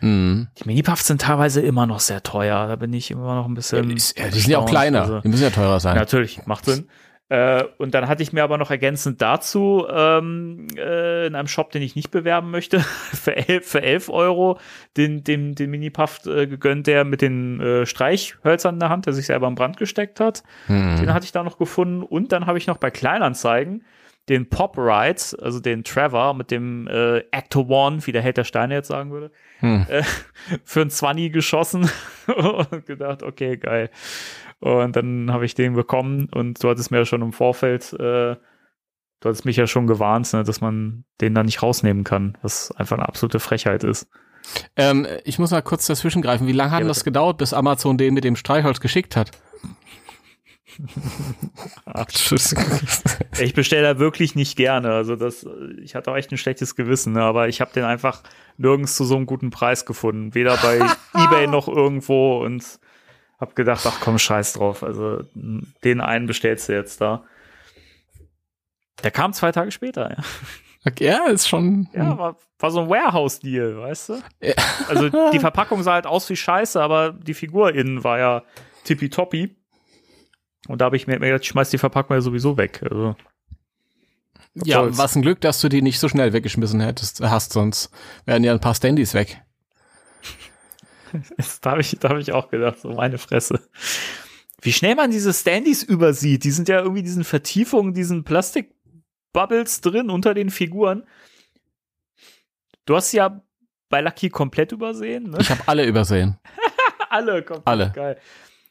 Mhm. 0.00 0.46
Die 0.58 0.64
Minipuffs 0.68 1.06
sind 1.08 1.20
teilweise 1.22 1.60
immer 1.60 1.86
noch 1.86 1.98
sehr 1.98 2.22
teuer. 2.22 2.68
Da 2.68 2.76
bin 2.76 2.92
ich 2.92 3.10
immer 3.10 3.34
noch 3.34 3.46
ein 3.46 3.54
bisschen. 3.54 3.90
Ist- 3.90 4.16
ja, 4.16 4.28
die 4.28 4.38
sind 4.38 4.52
ja 4.52 4.58
auch 4.58 4.66
kleiner. 4.68 5.00
Also- 5.02 5.20
die 5.20 5.28
müssen 5.28 5.42
ja 5.42 5.50
teurer 5.50 5.80
sein. 5.80 5.96
Natürlich, 5.96 6.46
macht 6.46 6.64
Sinn. 6.66 6.88
Äh, 7.30 7.64
und 7.76 7.94
dann 7.94 8.08
hatte 8.08 8.22
ich 8.22 8.32
mir 8.32 8.42
aber 8.42 8.56
noch 8.56 8.70
ergänzend 8.70 9.20
dazu 9.20 9.86
ähm, 9.90 10.66
äh, 10.76 11.26
in 11.26 11.34
einem 11.34 11.48
Shop, 11.48 11.70
den 11.70 11.82
ich 11.82 11.94
nicht 11.94 12.10
bewerben 12.10 12.50
möchte, 12.50 12.80
für 13.12 13.36
11, 13.36 13.66
für 13.66 13.82
11 13.82 14.08
Euro 14.08 14.58
den, 14.96 15.24
den, 15.24 15.54
den 15.54 15.70
Mini-Puff 15.70 16.24
äh, 16.26 16.46
gegönnt, 16.46 16.86
der 16.86 17.04
mit 17.04 17.20
den 17.20 17.60
äh, 17.60 17.86
Streichhölzern 17.86 18.76
in 18.76 18.80
der 18.80 18.88
Hand, 18.88 19.06
der 19.06 19.12
sich 19.12 19.26
selber 19.26 19.46
im 19.46 19.56
Brand 19.56 19.76
gesteckt 19.76 20.20
hat. 20.20 20.42
Mhm. 20.68 20.96
Den 21.00 21.14
hatte 21.14 21.24
ich 21.24 21.32
da 21.32 21.42
noch 21.42 21.58
gefunden. 21.58 22.02
Und 22.02 22.32
dann 22.32 22.46
habe 22.46 22.56
ich 22.56 22.66
noch 22.66 22.78
bei 22.78 22.90
Kleinanzeigen 22.90 23.84
den 24.28 24.48
Pop 24.48 24.76
Ride, 24.76 25.22
also 25.42 25.60
den 25.60 25.84
Trevor 25.84 26.34
mit 26.34 26.50
dem 26.50 26.86
äh, 26.86 27.24
Actor 27.30 27.68
One, 27.68 28.06
wie 28.06 28.12
der 28.12 28.22
Held 28.22 28.36
der 28.36 28.44
Steine 28.44 28.74
jetzt 28.74 28.88
sagen 28.88 29.10
würde, 29.10 29.30
Hm. 29.60 29.86
äh, 29.88 30.02
für 30.64 30.82
ein 30.82 30.90
20 30.90 31.32
geschossen 31.32 31.90
und 32.26 32.86
gedacht, 32.86 33.22
okay, 33.22 33.56
geil. 33.56 33.90
Und 34.60 34.96
dann 34.96 35.32
habe 35.32 35.44
ich 35.44 35.54
den 35.54 35.74
bekommen 35.74 36.28
und 36.32 36.62
du 36.62 36.68
hattest 36.68 36.90
mir 36.90 36.98
ja 36.98 37.04
schon 37.04 37.22
im 37.22 37.32
Vorfeld, 37.32 37.92
äh, 37.92 38.36
du 38.36 39.24
hattest 39.24 39.44
mich 39.44 39.56
ja 39.56 39.66
schon 39.66 39.86
gewarnt, 39.86 40.32
ne, 40.32 40.42
dass 40.42 40.60
man 40.60 41.04
den 41.20 41.34
da 41.34 41.42
nicht 41.42 41.62
rausnehmen 41.62 42.04
kann, 42.04 42.36
was 42.42 42.72
einfach 42.72 42.96
eine 42.96 43.08
absolute 43.08 43.40
Frechheit 43.40 43.84
ist. 43.84 44.08
Ähm, 44.76 45.06
ich 45.24 45.38
muss 45.38 45.50
mal 45.50 45.62
kurz 45.62 45.86
dazwischen 45.86 46.22
greifen. 46.22 46.46
Wie 46.46 46.52
lange 46.52 46.72
hat 46.72 46.80
Ja, 46.80 46.88
das 46.88 47.04
gedauert, 47.04 47.38
bis 47.38 47.52
Amazon 47.52 47.98
den 47.98 48.14
mit 48.14 48.24
dem 48.24 48.36
Streichholz 48.36 48.80
geschickt 48.80 49.14
hat? 49.16 49.30
Ich 53.40 53.54
bestelle 53.54 53.94
da 53.94 53.98
wirklich 53.98 54.34
nicht 54.34 54.56
gerne. 54.56 54.92
Also 54.92 55.16
das, 55.16 55.46
ich 55.82 55.94
hatte 55.94 56.10
auch 56.10 56.16
echt 56.16 56.30
ein 56.30 56.38
schlechtes 56.38 56.76
Gewissen, 56.76 57.14
ne? 57.14 57.22
aber 57.22 57.48
ich 57.48 57.60
habe 57.60 57.72
den 57.72 57.84
einfach 57.84 58.22
nirgends 58.56 58.94
zu 58.94 59.04
so 59.04 59.16
einem 59.16 59.26
guten 59.26 59.50
Preis 59.50 59.86
gefunden. 59.86 60.34
Weder 60.34 60.56
bei 60.56 60.80
eBay 61.14 61.46
noch 61.46 61.68
irgendwo 61.68 62.38
und 62.44 62.78
habe 63.38 63.54
gedacht, 63.54 63.86
ach 63.86 64.00
komm, 64.00 64.18
scheiß 64.18 64.54
drauf. 64.54 64.82
Also 64.82 65.22
den 65.84 66.00
einen 66.00 66.26
bestellst 66.26 66.68
du 66.68 66.72
jetzt 66.74 67.00
da. 67.00 67.24
Der 69.02 69.10
kam 69.10 69.32
zwei 69.32 69.52
Tage 69.52 69.70
später, 69.70 70.10
ja. 70.10 70.24
Okay, 70.86 71.06
ja, 71.06 71.26
ist 71.26 71.48
schon. 71.48 71.88
Ja, 71.92 72.16
war, 72.18 72.36
war 72.58 72.70
so 72.70 72.80
ein 72.80 72.88
Warehouse-Deal, 72.88 73.78
weißt 73.78 74.08
du? 74.10 74.22
Ja. 74.40 74.54
Also 74.88 75.08
die 75.32 75.38
Verpackung 75.38 75.82
sah 75.82 75.92
halt 75.94 76.06
aus 76.06 76.28
wie 76.30 76.36
Scheiße, 76.36 76.80
aber 76.80 77.12
die 77.12 77.34
Figur 77.34 77.74
innen 77.74 78.04
war 78.04 78.18
ja 78.18 78.42
tippitoppi. 78.84 79.56
Und 80.66 80.80
da 80.80 80.86
habe 80.86 80.96
ich 80.96 81.06
mir 81.06 81.18
gedacht, 81.18 81.42
ich 81.42 81.48
schmeiß 81.48 81.70
die 81.70 81.78
Verpackung 81.78 82.16
ja 82.16 82.20
sowieso 82.20 82.56
weg. 82.56 82.82
Also, 82.88 83.16
Ja, 84.54 84.96
was 84.96 85.14
ein 85.14 85.22
Glück, 85.22 85.40
dass 85.40 85.60
du 85.60 85.68
die 85.68 85.82
nicht 85.82 85.98
so 86.00 86.08
schnell 86.08 86.32
weggeschmissen 86.32 86.80
hättest, 86.80 87.20
hast, 87.20 87.52
sonst 87.52 87.90
wären 88.24 88.44
ja 88.44 88.52
ein 88.52 88.60
paar 88.60 88.74
Standys 88.74 89.14
weg. 89.14 89.42
Das, 91.36 91.60
da 91.60 91.70
habe 91.72 91.80
ich, 91.80 91.96
da 92.00 92.10
hab 92.10 92.18
ich 92.18 92.32
auch 92.32 92.48
gedacht, 92.50 92.78
so 92.80 92.90
meine 92.90 93.18
Fresse. 93.18 93.60
Wie 94.60 94.72
schnell 94.72 94.94
man 94.96 95.10
diese 95.10 95.32
Standys 95.32 95.82
übersieht. 95.82 96.44
Die 96.44 96.50
sind 96.50 96.68
ja 96.68 96.80
irgendwie 96.80 97.02
diesen 97.02 97.24
Vertiefungen, 97.24 97.94
diesen 97.94 98.24
Plastikbubbles 98.24 99.80
drin 99.80 100.10
unter 100.10 100.34
den 100.34 100.50
Figuren. 100.50 101.04
Du 102.84 102.96
hast 102.96 103.10
sie 103.10 103.18
ja 103.18 103.40
bei 103.88 104.00
Lucky 104.00 104.28
komplett 104.30 104.72
übersehen, 104.72 105.30
ne? 105.30 105.38
Ich 105.40 105.50
habe 105.50 105.62
alle 105.66 105.84
übersehen. 105.86 106.38
alle 107.10 107.42
komplett 107.42 107.66
Alle. 107.66 107.92
geil. 107.94 108.18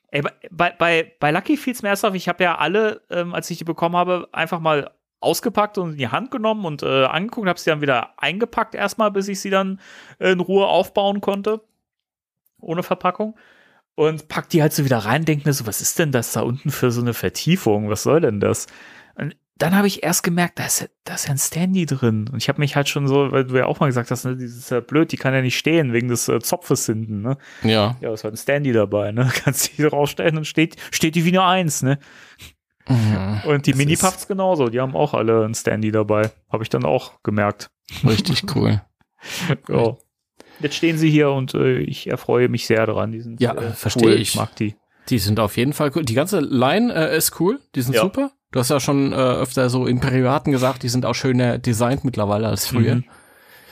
Ey, 0.10 0.22
bei- 0.22 0.34
bei, 0.52 0.72
bei, 0.72 1.16
bei 1.20 1.32
Lucky 1.32 1.58
fiel 1.58 1.74
es 1.74 1.82
mir 1.82 1.90
erst 1.90 2.06
auf, 2.06 2.14
ich 2.16 2.28
habe 2.30 2.44
ja 2.44 2.58
alle, 2.58 3.02
ähm, 3.10 3.34
als 3.34 3.50
ich 3.50 3.58
die 3.58 3.64
bekommen 3.64 3.96
habe, 3.96 4.28
einfach 4.32 4.60
mal 4.60 4.92
ausgepackt 5.20 5.78
und 5.80 5.92
in 5.94 5.98
die 5.98 6.08
Hand 6.10 6.32
genommen 6.32 6.66
und 6.66 6.84
äh, 6.84 7.06
angeguckt, 7.06 7.48
habe 7.48 7.60
sie 7.60 7.70
dann 7.70 7.82
wieder 7.82 8.14
eingepackt 8.22 8.76
erstmal, 8.76 9.12
bis 9.12 9.28
ich 9.28 9.40
sie 9.40 9.50
dann 9.50 9.80
äh, 10.20 10.32
in 10.32 10.40
Ruhe 10.40 10.68
aufbauen 10.68 11.22
konnte. 11.22 11.62
Ohne 12.60 12.84
Verpackung. 12.84 13.36
Und 13.96 14.28
pack 14.28 14.50
die 14.50 14.62
halt 14.62 14.74
so 14.74 14.86
wieder 14.86 15.00
rein, 15.00 15.26
denk 15.26 15.46
mir 15.46 15.54
so, 15.54 15.66
was 15.66 15.82
ist 15.82 15.98
denn 15.98 16.12
das 16.12 16.32
da 16.34 16.42
unten 16.42 16.70
für 16.70 16.92
so 16.92 17.02
eine 17.02 17.14
Vertiefung? 17.16 17.90
Was 17.90 18.04
soll 18.04 18.22
denn 18.22 18.40
das? 18.40 18.68
Und 19.16 19.36
dann 19.58 19.76
habe 19.76 19.88
ich 19.88 20.04
erst 20.04 20.22
gemerkt, 20.22 20.60
da 20.60 20.66
ist, 20.68 20.82
ja- 20.82 20.88
da 21.04 21.16
ist 21.16 21.26
ja 21.26 21.32
ein 21.32 21.40
Standy 21.40 21.88
drin. 21.88 22.30
Und 22.32 22.38
ich 22.38 22.48
habe 22.48 22.60
mich 22.60 22.76
halt 22.76 22.88
schon 22.90 23.08
so, 23.08 23.32
weil 23.32 23.46
du 23.46 23.58
ja 23.58 23.66
auch 23.66 23.80
mal 23.80 23.88
gesagt 23.88 24.12
hast, 24.12 24.24
ne, 24.26 24.36
dieses 24.38 24.58
ist 24.60 24.70
ja 24.70 24.82
blöd, 24.82 25.12
die 25.12 25.18
kann 25.18 25.34
ja 25.34 25.42
nicht 25.42 25.58
stehen 25.58 25.94
wegen 25.94 26.10
des 26.10 26.28
äh, 26.28 26.40
Zopfes 26.40 26.86
hinten, 26.86 27.22
ne? 27.24 27.38
Ja. 27.64 27.96
Ja, 28.00 28.12
es 28.12 28.24
war 28.24 28.30
ein 28.30 28.38
Standy 28.38 28.72
dabei, 28.72 29.12
ne? 29.12 29.32
Kannst 29.44 29.76
die 29.76 29.84
rausstellen 29.84 30.38
und 30.38 30.46
steht, 30.46 30.76
steht 30.92 31.16
die 31.16 31.26
wie 31.26 31.30
eine 31.30 31.44
Eins, 31.44 31.82
ne? 31.82 31.98
Und 33.46 33.66
die 33.66 33.72
Mini-Puffs 33.74 34.28
genauso, 34.28 34.68
die 34.70 34.80
haben 34.80 34.96
auch 34.96 35.14
alle 35.16 35.44
ein 35.44 35.56
Standy 35.56 35.92
dabei. 35.92 36.30
Habe 36.52 36.62
ich 36.64 36.70
dann 36.70 36.86
auch 36.86 37.22
gemerkt. 37.24 37.72
Richtig 38.06 38.44
cool. 38.56 38.82
Ja. 39.68 39.98
Jetzt 40.60 40.76
stehen 40.76 40.98
sie 40.98 41.10
hier 41.10 41.32
und 41.32 41.54
äh, 41.54 41.80
ich 41.80 42.08
erfreue 42.08 42.50
mich 42.50 42.68
sehr 42.68 42.86
daran. 42.86 43.12
Die 43.12 43.22
sind, 43.22 43.40
Ja, 43.42 43.54
äh, 43.54 43.72
verstehe 43.72 44.08
cool. 44.10 44.14
ich. 44.16 44.30
Ich 44.30 44.36
mag 44.36 44.56
die. 44.56 44.76
Die 45.10 45.20
sind 45.20 45.40
auf 45.40 45.56
jeden 45.58 45.74
Fall 45.74 45.92
cool. 45.96 46.04
Die 46.04 46.14
ganze 46.16 46.40
Line 46.40 46.94
äh, 46.94 47.16
ist 47.18 47.40
cool. 47.40 47.60
Die 47.76 47.82
sind 47.82 47.94
Ja. 47.96 48.02
super. 48.02 48.32
Du 48.52 48.60
hast 48.60 48.70
ja 48.70 48.80
schon 48.80 49.12
äh, 49.14 49.16
öfter 49.16 49.70
so 49.70 49.86
im 49.88 50.00
Privaten 50.00 50.52
gesagt, 50.52 50.84
die 50.84 50.90
sind 50.90 51.06
auch 51.06 51.16
schöner 51.16 51.58
designt 51.58 52.04
mittlerweile 52.06 52.48
als 52.48 52.68
früher. 52.68 53.02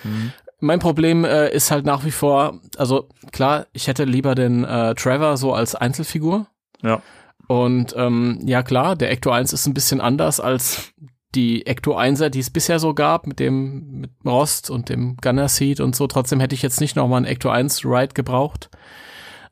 Mhm. 0.04 0.32
Mein 0.60 0.80
Problem 0.80 1.26
äh, 1.26 1.50
ist 1.50 1.72
halt 1.72 1.86
nach 1.86 2.06
wie 2.06 2.12
vor, 2.12 2.60
also 2.78 3.10
klar, 3.32 3.68
ich 3.74 3.88
hätte 3.88 4.04
lieber 4.06 4.36
den 4.36 4.64
äh, 4.64 4.94
Trevor 4.96 5.38
so 5.38 5.54
als 5.54 5.76
Einzelfigur. 5.76 6.48
Ja. 6.82 7.02
Und 7.48 7.94
ähm, 7.98 8.40
ja 8.46 8.64
klar, 8.64 8.96
der 8.96 9.12
Ecto 9.12 9.32
1 9.32 9.54
ist 9.54 9.66
ein 9.68 9.74
bisschen 9.74 10.02
anders 10.02 10.40
als 10.40 10.92
die 11.36 11.66
Ecto 11.66 11.98
1er, 11.98 12.30
die 12.30 12.40
es 12.40 12.50
bisher 12.50 12.80
so 12.80 12.94
gab, 12.94 13.28
mit 13.28 13.40
dem 13.40 14.02
mit 14.02 14.12
Rost 14.26 14.70
und 14.70 14.90
dem 14.90 15.18
Gunner 15.18 15.50
Seat 15.50 15.80
und 15.80 15.96
so. 15.96 16.08
Trotzdem 16.08 16.40
hätte 16.40 16.56
ich 16.56 16.62
jetzt 16.62 16.82
nicht 16.82 16.96
nochmal 16.96 17.18
einen 17.18 17.26
Ecto 17.26 17.50
1 17.50 17.86
Ride 17.86 18.14
gebraucht. 18.14 18.70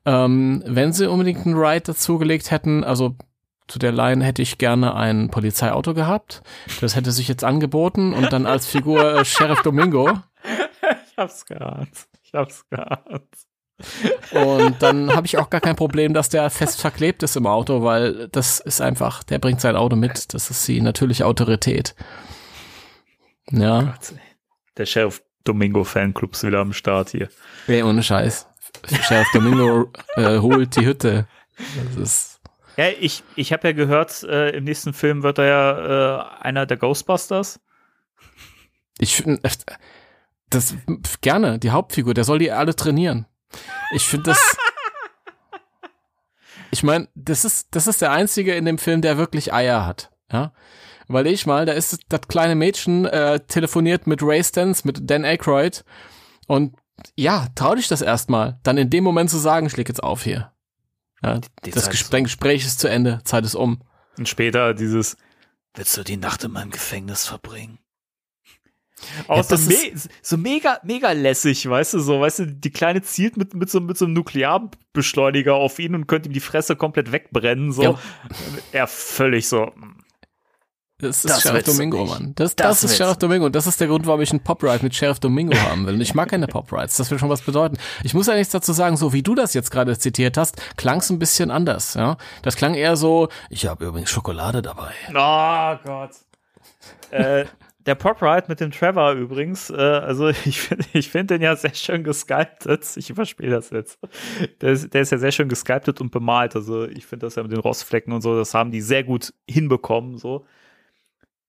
Ähm, 0.06 0.62
wenn 0.66 0.92
sie 0.92 1.08
unbedingt 1.08 1.46
einen 1.46 1.56
Ride 1.56 1.82
dazugelegt 1.82 2.50
hätten, 2.50 2.84
also 2.84 3.16
zu 3.66 3.78
der 3.78 3.92
Line 3.92 4.22
hätte 4.24 4.42
ich 4.42 4.58
gerne 4.58 4.94
ein 4.94 5.30
Polizeiauto 5.30 5.94
gehabt. 5.94 6.42
Das 6.80 6.96
hätte 6.96 7.12
sich 7.12 7.28
jetzt 7.28 7.44
angeboten 7.44 8.12
und 8.12 8.32
dann 8.32 8.46
als 8.46 8.66
Figur 8.66 9.20
äh, 9.20 9.24
Sheriff 9.24 9.62
Domingo. 9.62 10.10
Ich 11.10 11.18
hab's 11.18 11.46
geahnt. 11.46 12.08
Ich 12.24 12.34
hab's 12.34 12.68
geahnt. 12.68 13.30
Und 14.32 14.82
dann 14.82 15.14
habe 15.14 15.26
ich 15.26 15.38
auch 15.38 15.50
gar 15.50 15.60
kein 15.60 15.76
Problem, 15.76 16.14
dass 16.14 16.28
der 16.28 16.50
fest 16.50 16.80
verklebt 16.80 17.22
ist 17.22 17.36
im 17.36 17.46
Auto, 17.46 17.82
weil 17.82 18.28
das 18.28 18.60
ist 18.60 18.80
einfach, 18.80 19.22
der 19.22 19.38
bringt 19.38 19.60
sein 19.60 19.76
Auto 19.76 19.96
mit. 19.96 20.34
Das 20.34 20.50
ist 20.50 20.66
die 20.66 20.80
natürliche 20.80 21.26
Autorität. 21.26 21.94
Ja, 23.50 23.94
Der 24.76 24.86
Sheriff 24.86 25.22
Domingo 25.44 25.84
Fanclub 25.84 26.32
ist 26.32 26.42
wieder 26.44 26.60
am 26.60 26.72
Start 26.72 27.10
hier. 27.10 27.28
ey, 27.66 27.82
ohne 27.82 28.02
Scheiß. 28.02 28.46
Sheriff 29.02 29.28
Domingo 29.32 29.90
äh, 30.16 30.38
holt 30.38 30.76
die 30.76 30.86
Hütte. 30.86 31.26
Das 31.56 31.96
ist, 31.96 32.40
Ja, 32.76 32.86
ich, 32.98 33.22
ich 33.36 33.52
habe 33.52 33.68
ja 33.68 33.72
gehört, 33.72 34.22
äh, 34.24 34.50
im 34.50 34.64
nächsten 34.64 34.92
Film 34.94 35.22
wird 35.22 35.38
er 35.38 35.44
ja 35.46 36.18
äh, 36.40 36.42
einer 36.42 36.66
der 36.66 36.76
Ghostbusters. 36.78 37.60
ich 38.98 39.16
finde, 39.16 39.40
das 40.50 40.76
gerne, 41.20 41.58
die 41.58 41.70
Hauptfigur, 41.70 42.14
der 42.14 42.24
soll 42.24 42.38
die 42.38 42.50
alle 42.50 42.74
trainieren. 42.74 43.26
Ich 43.92 44.04
finde 44.04 44.30
das. 44.30 44.56
Ich 46.70 46.82
meine, 46.82 47.06
das 47.14 47.44
ist, 47.44 47.68
das 47.70 47.86
ist 47.86 48.02
der 48.02 48.10
einzige 48.10 48.52
in 48.56 48.64
dem 48.64 48.78
Film, 48.78 49.00
der 49.00 49.16
wirklich 49.16 49.52
Eier 49.52 49.86
hat. 49.86 50.10
Ja. 50.32 50.52
Weil 51.06 51.28
ich 51.28 51.46
mal, 51.46 51.66
da 51.66 51.72
ist 51.72 52.00
das 52.08 52.20
kleine 52.26 52.56
Mädchen 52.56 53.04
äh, 53.04 53.38
telefoniert 53.46 54.08
mit 54.08 54.24
Ray 54.24 54.42
Stans, 54.42 54.84
mit 54.84 55.08
Dan 55.08 55.24
Aykroyd 55.24 55.84
und 56.48 56.74
ja, 57.14 57.46
trau 57.54 57.76
dich 57.76 57.86
das 57.86 58.02
erstmal. 58.02 58.58
Dann 58.64 58.76
in 58.76 58.90
dem 58.90 59.04
Moment 59.04 59.30
zu 59.30 59.38
sagen, 59.38 59.66
ich 59.66 59.76
leg 59.76 59.88
jetzt 59.88 60.02
auf 60.02 60.24
hier. 60.24 60.52
Ja, 61.22 61.34
das 61.34 61.84
Zeit 61.84 61.92
Ges 61.92 62.00
ist 62.00 62.12
dein 62.12 62.24
Gespräch 62.24 62.64
ist 62.64 62.80
zu 62.80 62.88
Ende, 62.88 63.20
Zeit 63.24 63.44
ist 63.44 63.54
um. 63.54 63.80
Und 64.18 64.28
später 64.28 64.74
dieses 64.74 65.16
Willst 65.74 65.96
du 65.96 66.04
die 66.04 66.16
Nacht 66.16 66.44
in 66.44 66.52
meinem 66.52 66.70
Gefängnis 66.70 67.26
verbringen? 67.26 67.78
Auch 69.28 69.42
so, 69.42 69.50
das 69.50 69.66
me 69.66 69.92
so 70.22 70.36
mega, 70.36 70.78
mega 70.82 71.12
lässig, 71.12 71.68
weißt 71.68 71.94
du, 71.94 72.00
so, 72.00 72.20
weißt 72.20 72.38
du, 72.40 72.46
die 72.46 72.70
Kleine 72.70 73.02
zielt 73.02 73.36
mit, 73.36 73.54
mit, 73.54 73.70
so, 73.70 73.80
mit 73.80 73.96
so 73.98 74.04
einem 74.04 74.14
Nuklearbeschleuniger 74.14 75.54
auf 75.54 75.78
ihn 75.78 75.94
und 75.94 76.06
könnte 76.06 76.28
ihm 76.28 76.32
die 76.32 76.40
Fresse 76.40 76.76
komplett 76.76 77.12
wegbrennen, 77.12 77.72
so. 77.72 77.82
Ja. 77.82 77.98
Er 78.72 78.86
völlig 78.86 79.48
so. 79.48 79.72
Das 80.98 81.16
ist 81.16 81.28
Das 81.28 81.42
Sheriff 81.42 81.64
Domingo, 81.64 82.02
nicht. 82.02 82.10
Mann. 82.10 82.32
Das, 82.36 82.54
Das 82.54 82.80
das, 82.80 82.90
ist 82.90 82.96
Sheriff 82.96 83.16
Domingo. 83.16 83.46
Und 83.46 83.54
das 83.56 83.66
ist 83.66 83.80
der 83.80 83.88
Grund, 83.88 84.06
warum 84.06 84.20
ich 84.20 84.30
einen 84.30 84.40
Pop-Ride 84.40 84.82
mit 84.84 84.94
Sheriff 84.94 85.18
Domingo 85.18 85.56
haben 85.56 85.86
will. 85.86 85.94
Und 85.94 86.00
ich 86.00 86.14
mag 86.14 86.28
keine 86.30 86.46
Pop-Rides. 86.46 86.96
Das 86.96 87.10
will 87.10 87.18
schon 87.18 87.28
was 87.28 87.42
bedeuten. 87.42 87.76
Ich 88.04 88.14
muss 88.14 88.28
ja 88.28 88.34
nichts 88.34 88.52
dazu 88.52 88.72
sagen, 88.72 88.96
so 88.96 89.12
wie 89.12 89.22
du 89.22 89.34
das 89.34 89.54
jetzt 89.54 89.70
gerade 89.72 89.98
zitiert 89.98 90.36
hast, 90.36 90.56
klang 90.76 90.98
es 90.98 91.10
ein 91.10 91.18
bisschen 91.18 91.50
anders, 91.50 91.94
ja. 91.94 92.16
Das 92.42 92.54
klang 92.54 92.74
eher 92.74 92.96
so, 92.96 93.28
ich 93.50 93.66
habe 93.66 93.84
übrigens 93.86 94.10
Schokolade 94.10 94.62
dabei. 94.62 94.92
Oh 95.10 95.76
Gott. 95.84 96.10
äh, 97.10 97.44
der 97.86 97.94
Pop 97.94 98.22
Ride 98.22 98.46
mit 98.48 98.60
dem 98.60 98.70
Trevor 98.70 99.12
übrigens, 99.12 99.70
äh, 99.70 99.74
also 99.74 100.28
ich 100.44 100.60
finde 100.60 100.84
ich 100.92 101.10
find 101.10 101.30
den 101.30 101.42
ja 101.42 101.56
sehr 101.56 101.74
schön 101.74 102.04
gesculptet. 102.04 102.96
Ich 102.96 103.10
überspiele 103.10 103.50
das 103.50 103.70
jetzt. 103.70 103.98
Der 104.60 104.72
ist, 104.72 104.92
der 104.94 105.02
ist 105.02 105.12
ja 105.12 105.18
sehr 105.18 105.32
schön 105.32 105.48
gesculptet 105.48 106.00
und 106.00 106.10
bemalt. 106.10 106.56
Also 106.56 106.86
ich 106.86 107.06
finde 107.06 107.26
das 107.26 107.34
ja 107.34 107.42
mit 107.42 107.52
den 107.52 107.60
Rostflecken 107.60 108.12
und 108.12 108.22
so, 108.22 108.36
das 108.36 108.54
haben 108.54 108.70
die 108.70 108.80
sehr 108.80 109.04
gut 109.04 109.34
hinbekommen. 109.48 110.18
So. 110.18 110.46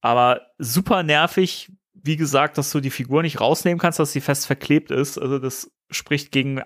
Aber 0.02 0.42
super 0.58 1.04
nervig, 1.04 1.72
wie 1.94 2.18
gesagt, 2.18 2.58
dass 2.58 2.72
du 2.72 2.80
die 2.80 2.92
Figur 2.92 3.24
nicht 3.24 3.42
rausnehmen 3.42 3.80
kannst, 3.80 4.00
dass 4.00 4.12
sie 4.12 4.22
fest 4.22 4.46
verklebt 4.46 4.92
ist. 4.92 5.18
Also 5.18 5.40
das 5.40 5.72
spricht 5.90 6.32
gegen 6.32 6.62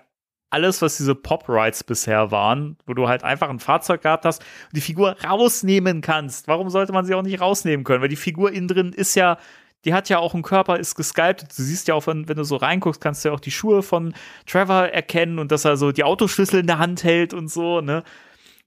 alles, 0.50 0.82
was 0.82 0.96
diese 0.96 1.14
Pop-Rides 1.14 1.84
bisher 1.84 2.30
waren, 2.30 2.76
wo 2.86 2.94
du 2.94 3.08
halt 3.08 3.22
einfach 3.22 3.48
ein 3.48 3.60
Fahrzeug 3.60 4.02
gehabt 4.02 4.24
hast 4.24 4.42
und 4.42 4.76
die 4.76 4.80
Figur 4.80 5.16
rausnehmen 5.24 6.00
kannst. 6.00 6.48
Warum 6.48 6.70
sollte 6.70 6.92
man 6.92 7.04
sie 7.04 7.14
auch 7.14 7.22
nicht 7.22 7.40
rausnehmen 7.40 7.84
können? 7.84 8.02
Weil 8.02 8.08
die 8.08 8.16
Figur 8.16 8.52
innen 8.52 8.68
drin 8.68 8.92
ist 8.92 9.14
ja, 9.14 9.38
die 9.84 9.94
hat 9.94 10.08
ja 10.08 10.18
auch 10.18 10.34
einen 10.34 10.42
Körper, 10.42 10.78
ist 10.78 10.96
gesculptet. 10.96 11.56
Du 11.56 11.62
siehst 11.62 11.88
ja 11.88 11.94
auch, 11.94 12.06
wenn, 12.08 12.28
wenn 12.28 12.36
du 12.36 12.44
so 12.44 12.56
reinguckst, 12.56 13.00
kannst 13.00 13.24
du 13.24 13.28
ja 13.28 13.34
auch 13.34 13.40
die 13.40 13.52
Schuhe 13.52 13.82
von 13.82 14.12
Trevor 14.46 14.88
erkennen 14.88 15.38
und 15.38 15.52
dass 15.52 15.64
er 15.64 15.76
so 15.76 15.92
die 15.92 16.04
Autoschlüssel 16.04 16.60
in 16.60 16.66
der 16.66 16.78
Hand 16.78 17.04
hält 17.04 17.32
und 17.32 17.48
so, 17.48 17.80
ne? 17.80 18.02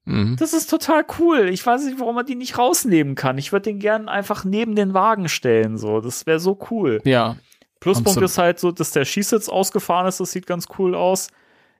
Mhm. 0.05 0.35
Das 0.37 0.53
ist 0.53 0.69
total 0.69 1.05
cool. 1.19 1.49
Ich 1.49 1.65
weiß 1.65 1.85
nicht, 1.85 1.99
warum 1.99 2.15
man 2.15 2.25
die 2.25 2.35
nicht 2.35 2.57
rausnehmen 2.57 3.15
kann. 3.15 3.37
Ich 3.37 3.51
würde 3.51 3.63
den 3.63 3.79
gern 3.79 4.09
einfach 4.09 4.43
neben 4.43 4.75
den 4.75 4.93
Wagen 4.93 5.29
stellen, 5.29 5.77
so. 5.77 6.01
Das 6.01 6.25
wäre 6.25 6.39
so 6.39 6.59
cool. 6.71 6.99
Ja. 7.05 7.37
Pluspunkt 7.79 8.09
Absolut. 8.09 8.29
ist 8.29 8.37
halt 8.37 8.59
so, 8.59 8.71
dass 8.71 8.91
der 8.91 9.05
Schießsitz 9.05 9.49
ausgefahren 9.49 10.07
ist. 10.07 10.19
Das 10.19 10.31
sieht 10.31 10.47
ganz 10.47 10.67
cool 10.77 10.95
aus. 10.95 11.29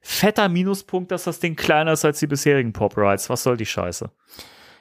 Fetter 0.05 0.49
Minuspunkt, 0.49 1.11
dass 1.11 1.23
das 1.23 1.39
Ding 1.39 1.55
kleiner 1.55 1.93
ist 1.93 2.03
als 2.03 2.19
die 2.19 2.27
bisherigen 2.27 2.73
Pop 2.73 2.97
Rides. 2.97 3.29
Was 3.29 3.43
soll 3.43 3.55
die 3.55 3.65
Scheiße? 3.65 4.11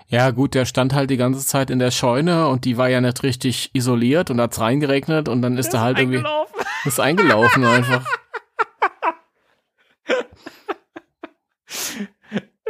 Ja, 0.09 0.31
gut, 0.31 0.55
der 0.55 0.67
stand 0.67 0.93
halt 0.93 1.11
die 1.11 1.17
ganze 1.17 1.47
Zeit 1.47 1.71
in 1.71 1.79
der 1.79 1.93
Scheune 1.93 2.49
und 2.49 2.65
die 2.65 2.77
war 2.77 2.89
ja 2.89 3.01
nicht 3.01 3.23
richtig 3.23 3.71
isoliert 3.73 4.31
und 4.31 4.41
hat's 4.41 4.61
reingeregnet 4.61 5.29
und 5.29 5.41
dann 5.41 5.57
ist 5.57 5.73
er 5.73 5.81
halt 5.81 5.99
irgendwie, 5.99 6.19
Eingelaufen. 6.19 6.67
ist 6.85 7.01
eingelaufen 7.01 7.65
einfach. 7.65 8.05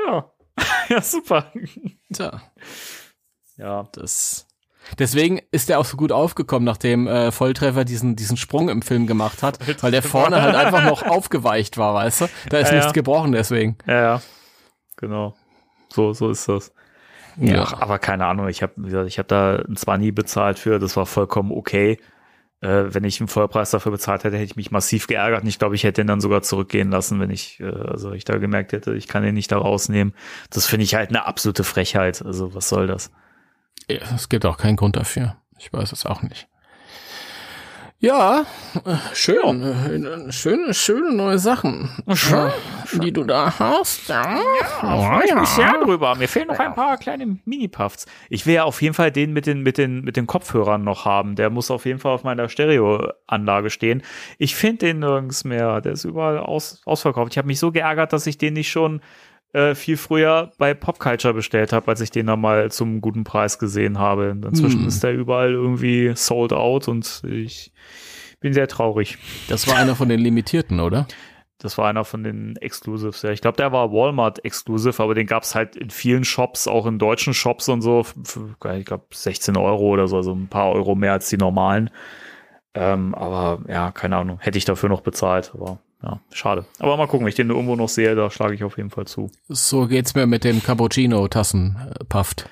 Ja. 0.07 0.31
ja, 0.89 1.01
super. 1.01 1.53
Tja. 2.13 2.43
Ja. 3.57 3.89
Das. 3.93 4.47
Deswegen 4.99 5.41
ist 5.51 5.71
er 5.71 5.79
auch 5.79 5.85
so 5.85 5.97
gut 5.97 6.13
aufgekommen, 6.13 6.65
nachdem 6.65 7.07
äh, 7.07 7.31
Volltreffer 7.33 7.85
diesen, 7.85 8.17
diesen 8.17 8.37
Sprung 8.37 8.69
im 8.69 8.83
Film 8.83 9.07
gemacht 9.07 9.43
hat, 9.43 9.59
weil 9.83 9.91
der 9.91 10.03
vorne 10.03 10.43
halt 10.43 10.55
einfach 10.55 10.85
noch 10.85 11.03
aufgeweicht 11.03 11.79
war, 11.79 11.95
weißt 11.95 12.23
du? 12.23 12.27
Da 12.51 12.59
ist 12.59 12.69
Ja, 12.69 12.75
nichts 12.75 12.87
ja. 12.87 12.93
gebrochen 12.93 13.33
deswegen. 13.33 13.77
Ja, 13.87 14.03
ja. 14.03 14.23
Genau. 14.97 15.35
So, 15.93 16.13
so 16.13 16.31
ist 16.31 16.49
das. 16.49 16.73
Ja, 17.37 17.79
aber 17.81 17.99
keine 17.99 18.27
Ahnung, 18.27 18.49
ich 18.49 18.63
habe 18.63 19.07
ich 19.07 19.19
hab 19.19 19.29
da 19.29 19.63
zwar 19.75 19.97
nie 19.99 20.13
bezahlt 20.13 20.59
für, 20.59 20.79
das 20.79 20.97
war 20.97 21.07
vollkommen 21.07 21.51
okay. 21.51 21.99
Äh, 22.61 22.95
wenn 22.95 23.05
ich 23.05 23.21
einen 23.21 23.29
Vollpreis 23.29 23.71
dafür 23.71 23.91
bezahlt 23.91 24.23
hätte, 24.23 24.37
hätte 24.37 24.45
ich 24.45 24.57
mich 24.57 24.71
massiv 24.71 25.07
geärgert 25.07 25.43
und 25.43 25.49
ich 25.49 25.59
glaube, 25.59 25.75
ich 25.75 25.83
hätte 25.83 26.03
ihn 26.03 26.07
dann 26.07 26.21
sogar 26.21 26.43
zurückgehen 26.43 26.91
lassen, 26.91 27.19
wenn 27.21 27.31
ich, 27.31 27.59
äh, 27.61 27.65
also 27.65 28.13
ich 28.13 28.25
da 28.25 28.37
gemerkt 28.39 28.73
hätte, 28.73 28.95
ich 28.95 29.09
kann 29.09 29.23
den 29.23 29.35
nicht 29.35 29.51
da 29.51 29.59
rausnehmen. 29.59 30.15
Das 30.51 30.67
finde 30.67 30.85
ich 30.85 30.95
halt 30.95 31.09
eine 31.09 31.27
absolute 31.27 31.65
Frechheit. 31.65 32.23
Also 32.25 32.55
was 32.55 32.69
soll 32.69 32.87
das? 32.87 33.11
Ja, 33.89 34.15
es 34.15 34.29
gibt 34.29 34.47
auch 34.47 34.57
keinen 34.57 34.77
Grund 34.77 34.97
dafür. 34.97 35.37
Ich 35.59 35.73
weiß 35.73 35.93
es 35.93 36.07
auch 36.07 36.23
nicht. 36.23 36.49
Ja, 38.05 38.47
schön, 39.15 39.63
äh, 39.63 40.33
schöne, 40.33 40.75
schöne 40.75 41.15
neue 41.15 41.39
Sachen, 41.39 41.89
Schön, 42.15 42.49
äh, 42.49 42.99
die 42.99 43.13
du 43.13 43.23
da 43.23 43.61
hast. 43.61 44.09
Ja, 44.09 44.41
freue 44.81 45.25
ich 45.25 45.33
mich 45.33 45.49
sehr 45.51 45.79
drüber. 45.85 46.17
Mir 46.17 46.27
fehlen 46.27 46.49
noch 46.49 46.59
ein 46.59 46.75
paar 46.75 46.97
kleine 46.97 47.39
Mini-Puffs. 47.45 48.07
Ich 48.29 48.45
will 48.45 48.55
ja 48.55 48.65
auf 48.65 48.83
jeden 48.83 48.95
Fall 48.95 49.13
den 49.13 49.33
mit 49.33 49.47
den, 49.47 49.63
mit 49.63 49.79
den, 49.79 50.03
mit 50.03 50.17
den 50.17 50.27
Kopfhörern 50.27 50.83
noch 50.83 51.05
haben. 51.05 51.37
Der 51.37 51.49
muss 51.49 51.71
auf 51.71 51.87
jeden 51.87 52.01
Fall 52.01 52.11
auf 52.11 52.25
meiner 52.25 52.49
Stereoanlage 52.49 53.71
stehen. 53.71 54.03
Ich 54.37 54.57
finde 54.57 54.87
den 54.87 54.99
nirgends 54.99 55.45
mehr. 55.45 55.81
Der 55.81 55.93
ist 55.93 56.03
überall 56.03 56.39
aus, 56.39 56.83
ausverkauft. 56.85 57.31
Ich 57.35 57.39
habe 57.39 57.47
mich 57.47 57.61
so 57.61 57.71
geärgert, 57.71 58.13
dass 58.13 58.27
ich 58.27 58.37
den 58.37 58.55
nicht 58.55 58.73
schon 58.73 59.01
äh, 59.53 59.75
viel 59.75 59.97
früher 59.97 60.51
bei 60.59 60.75
Popculture 60.75 61.35
bestellt 61.35 61.73
habe, 61.73 61.89
als 61.89 62.01
ich 62.01 62.11
den 62.11 62.27
dann 62.27 62.41
mal 62.41 62.71
zum 62.71 63.01
guten 63.01 63.25
Preis 63.25 63.59
gesehen 63.59 63.99
habe. 63.99 64.37
Inzwischen 64.45 64.81
Hm. 64.81 64.89
ist 64.89 65.03
der 65.03 65.13
überall 65.15 65.53
irgendwie 65.53 66.13
sold 66.15 66.53
out 66.53 66.89
und 66.89 67.23
ich 67.27 67.73
bin 68.41 68.53
sehr 68.55 68.69
traurig. 68.69 69.19
Das 69.49 69.69
war 69.69 69.77
einer 69.77 69.95
von 69.95 70.09
den 70.09 70.21
Limitierten, 70.21 70.81
oder? 70.81 71.07
Das 71.59 71.79
war 71.79 71.87
einer 71.89 72.05
von 72.05 72.25
den 72.25 72.57
Exclusives. 72.57 73.23
Ja, 73.23 73.31
ich 73.31 73.41
glaube, 73.41 73.57
der 73.57 73.71
war 73.71 73.93
Walmart 73.93 74.45
Exclusive, 74.45 75.01
aber 75.01 75.15
den 75.15 75.29
gab 75.29 75.45
es 75.45 75.55
halt 75.55 75.77
in 75.77 75.91
vielen 75.91 76.25
Shops, 76.25 76.67
auch 76.67 76.87
in 76.87 76.99
deutschen 76.99 77.35
Shops 77.35 77.69
und 77.69 77.83
so. 77.83 78.03
Für, 78.03 78.57
ich 78.77 78.85
glaube, 78.85 79.05
16 79.13 79.57
Euro 79.57 79.91
oder 79.91 80.09
so, 80.09 80.17
also 80.17 80.33
ein 80.33 80.49
paar 80.49 80.73
Euro 80.73 80.97
mehr 80.97 81.13
als 81.13 81.29
die 81.29 81.37
normalen. 81.37 81.91
Ähm, 82.75 83.15
aber 83.15 83.61
ja, 83.69 83.93
keine 83.93 84.17
Ahnung, 84.17 84.39
hätte 84.41 84.59
ich 84.59 84.65
dafür 84.65 84.89
noch 84.89 85.03
bezahlt. 85.03 85.53
Aber 85.55 85.79
ja, 86.03 86.21
schade. 86.33 86.65
Aber 86.79 86.97
mal 86.97 87.07
gucken, 87.07 87.25
wenn 87.25 87.31
ich 87.31 87.37
den 87.37 87.51
irgendwo 87.51 87.77
noch 87.77 87.89
sehe, 87.89 88.15
da 88.15 88.31
schlage 88.31 88.55
ich 88.55 88.65
auf 88.65 88.77
jeden 88.77 88.91
Fall 88.91 89.07
zu. 89.07 89.31
So 89.49 89.87
geht's 89.87 90.15
mir 90.15 90.27
mit 90.27 90.45
dem 90.45 90.63
Cappuccino-Tassen-Puft. 90.63 92.49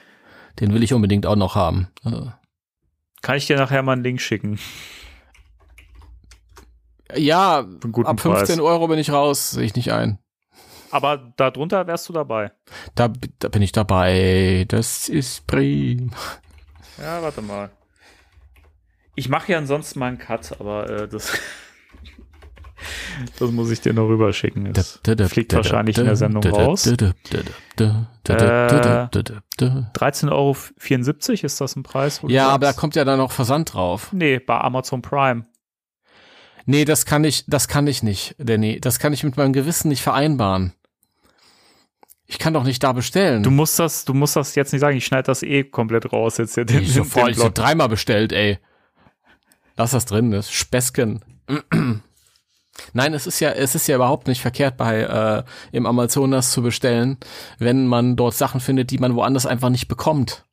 Den 0.61 0.75
will 0.75 0.83
ich 0.83 0.93
unbedingt 0.93 1.27
auch 1.27 1.37
noch 1.37 1.55
haben. 1.55 1.89
Kann 3.23 3.37
ich 3.37 3.47
dir 3.47 3.57
nachher 3.57 3.83
mal 3.83 3.93
einen 3.93 4.05
Link 4.05 4.21
schicken? 4.21 4.59
Ja, 7.17 7.59
ab 8.05 8.21
15 8.21 8.23
Preis. 8.23 8.59
Euro 8.61 8.89
bin 8.89 8.99
ich 8.99 9.11
raus, 9.11 9.51
sehe 9.51 9.65
ich 9.65 9.75
nicht 9.75 9.93
ein. 9.93 10.19
Aber 10.91 11.33
darunter 11.37 11.87
wärst 11.87 12.09
du 12.09 12.13
dabei. 12.13 12.53
Da, 12.95 13.13
da 13.39 13.49
bin 13.49 13.63
ich 13.63 13.73
dabei. 13.73 14.65
Das 14.69 15.09
ist 15.09 15.47
prima. 15.47 16.13
Ja, 16.99 17.23
warte 17.23 17.43
mal. 17.43 17.71
Ich 19.15 19.29
mache 19.29 19.53
ja 19.53 19.59
ansonsten 19.59 19.99
mal 19.99 20.09
einen 20.09 20.19
Cut, 20.19 20.61
aber 20.61 20.89
äh, 20.89 21.09
das, 21.09 21.39
das 23.39 23.51
muss 23.51 23.71
ich 23.71 23.81
dir 23.81 23.93
noch 23.93 24.09
rüberschicken. 24.09 24.73
Das 24.73 25.01
fliegt 25.29 25.53
wahrscheinlich 25.55 25.99
in 25.99 26.07
der 26.07 26.17
Sendung 26.17 26.43
raus. 26.45 26.87
Äh, 26.87 27.13
13,74 27.79 30.31
Euro 30.31 30.57
ist 31.47 31.61
das 31.61 31.77
ein 31.77 31.83
Preis? 31.83 32.21
Ja, 32.27 32.49
aber 32.49 32.67
da 32.67 32.73
kommt 32.73 32.97
ja 32.97 33.05
dann 33.05 33.19
noch 33.19 33.33
Versand 33.33 33.75
drauf. 33.75 34.13
Nee, 34.13 34.39
bei 34.39 34.59
Amazon 34.61 35.03
Prime. 35.03 35.45
Nee, 36.67 36.85
das 36.85 37.07
kann 37.07 37.25
ich, 37.25 37.45
das 37.47 37.69
kann 37.69 37.87
ich 37.87 38.03
nicht, 38.03 38.35
Danny. 38.39 38.81
Das 38.81 38.99
kann 38.99 39.13
ich 39.13 39.25
mit 39.25 39.37
meinem 39.37 39.53
Gewissen 39.53 39.89
nicht 39.89 40.03
vereinbaren. 40.03 40.73
Ich 42.27 42.39
kann 42.39 42.55
doch 42.55 42.63
nicht 42.63 42.83
da 42.85 42.93
bestellen. 42.93 43.43
Du 43.43 43.51
musst 43.51 43.81
das, 43.81 44.05
du 44.05 44.15
musst 44.15 44.37
das 44.37 44.55
jetzt 44.55 44.73
nicht 44.73 44.81
sagen, 44.81 44.97
ich 44.97 45.05
schneide 45.05 45.25
das 45.25 45.43
eh 45.43 45.65
komplett 45.65 46.13
raus 46.13 46.39
jetzt. 46.39 46.57
Den, 46.57 46.69
ich 46.69 46.95
den 46.95 47.05
so 47.05 47.25
Blog. 47.25 47.55
dreimal 47.57 47.89
bestellt, 47.89 48.33
ey. 48.33 48.61
Lass 49.77 49.91
das 49.91 50.05
drin, 50.05 50.31
das 50.31 50.53
Späßchen. 50.53 51.25
Nein, 52.93 53.15
es 53.15 53.27
ist 53.27 53.41
ja, 53.41 53.51
es 53.51 53.75
ist 53.75 53.87
ja 53.89 53.97
überhaupt 53.97 54.27
nicht 54.27 54.41
verkehrt 54.41 54.77
bei 54.77 55.01
äh, 55.01 55.43
im 55.73 55.87
Amazonas 55.87 56.53
zu 56.53 56.63
bestellen, 56.63 57.19
wenn 57.59 57.87
man 57.87 58.17
dort 58.17 58.35
Sachen 58.35 58.61
findet, 58.61 58.91
die 58.91 58.99
man 58.99 59.15
woanders 59.15 59.45
einfach 59.47 59.69
nicht 59.71 59.89
bekommt. 59.89 60.45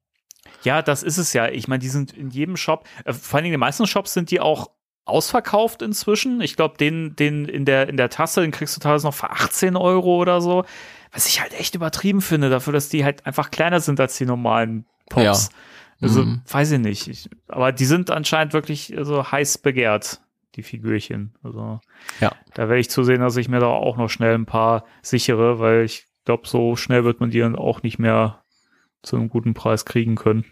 Ja, 0.63 0.81
das 0.81 1.03
ist 1.03 1.17
es 1.17 1.33
ja. 1.33 1.47
Ich 1.47 1.67
meine, 1.67 1.79
die 1.79 1.89
sind 1.89 2.11
in 2.13 2.29
jedem 2.29 2.57
Shop, 2.57 2.85
äh, 3.05 3.13
vor 3.13 3.37
allen 3.37 3.43
Dingen 3.43 3.53
in 3.53 3.59
den 3.59 3.65
meisten 3.65 3.87
Shops 3.87 4.13
sind 4.13 4.31
die 4.31 4.39
auch 4.39 4.71
ausverkauft 5.05 5.81
inzwischen. 5.81 6.41
Ich 6.41 6.55
glaube, 6.57 6.77
den, 6.77 7.15
den 7.15 7.45
in 7.45 7.63
der, 7.63 7.87
in 7.87 7.95
der 7.95 8.09
Tasse, 8.09 8.41
den 8.41 8.51
kriegst 8.51 8.75
du 8.75 8.81
teilweise 8.81 9.05
noch 9.07 9.13
für 9.13 9.29
18 9.29 9.77
Euro 9.77 10.17
oder 10.17 10.41
so. 10.41 10.65
Was 11.13 11.27
ich 11.27 11.39
halt 11.39 11.57
echt 11.57 11.75
übertrieben 11.75 12.19
finde, 12.21 12.49
dafür, 12.49 12.73
dass 12.73 12.89
die 12.89 13.05
halt 13.05 13.25
einfach 13.25 13.49
kleiner 13.49 13.79
sind 13.79 13.99
als 14.01 14.17
die 14.17 14.25
normalen 14.25 14.85
Pops. 15.09 15.23
Ja. 15.23 15.57
Also, 16.01 16.23
Mhm. 16.23 16.41
weiß 16.49 16.71
ich 16.71 16.79
nicht. 16.79 17.07
Ich, 17.07 17.29
aber 17.47 17.71
die 17.71 17.85
sind 17.85 18.11
anscheinend 18.11 18.53
wirklich 18.53 18.93
so 19.01 19.31
heiß 19.31 19.59
begehrt, 19.59 20.19
die 20.57 20.63
Figürchen. 20.63 21.33
Also, 21.43 21.79
Ja. 22.19 22.33
da 22.53 22.67
werde 22.67 22.79
ich 22.79 22.89
zusehen, 22.89 23.21
dass 23.21 23.37
ich 23.37 23.47
mir 23.47 23.59
da 23.59 23.67
auch 23.67 23.95
noch 23.97 24.09
schnell 24.09 24.33
ein 24.35 24.45
paar 24.45 24.83
sichere, 25.01 25.59
weil 25.59 25.83
ich 25.85 26.05
glaube, 26.25 26.47
so 26.47 26.75
schnell 26.75 27.05
wird 27.05 27.19
man 27.21 27.29
die 27.29 27.39
dann 27.39 27.55
auch 27.55 27.83
nicht 27.83 27.99
mehr 27.99 28.43
zu 29.03 29.15
einem 29.15 29.29
guten 29.29 29.53
Preis 29.53 29.85
kriegen 29.85 30.15
können. 30.15 30.43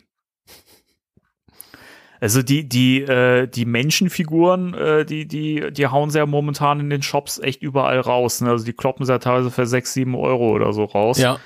Also 2.22 2.41
die, 2.41 2.68
die, 2.68 3.02
äh, 3.02 3.46
die 3.48 3.65
Menschenfiguren, 3.65 4.74
äh, 4.74 5.06
die, 5.06 5.28
die, 5.28 5.72
die 5.72 5.88
hauen 5.88 6.10
sie 6.10 6.18
ja 6.20 6.26
momentan 6.26 6.80
in 6.80 6.89
den 6.89 7.02
Shops 7.02 7.39
echt 7.39 7.62
überall 7.62 8.00
raus. 8.00 8.41
Ne? 8.41 8.50
Also 8.50 8.65
die 8.65 8.74
kloppen 8.74 9.06
sie 9.06 9.12
ja 9.12 9.20
teilweise 9.20 9.52
für 9.52 9.65
6, 9.68 9.94
7 9.94 10.15
Euro 10.15 10.52
oder 10.52 10.72
so 10.72 10.86
raus. 10.86 11.18
Ja. 11.20 11.39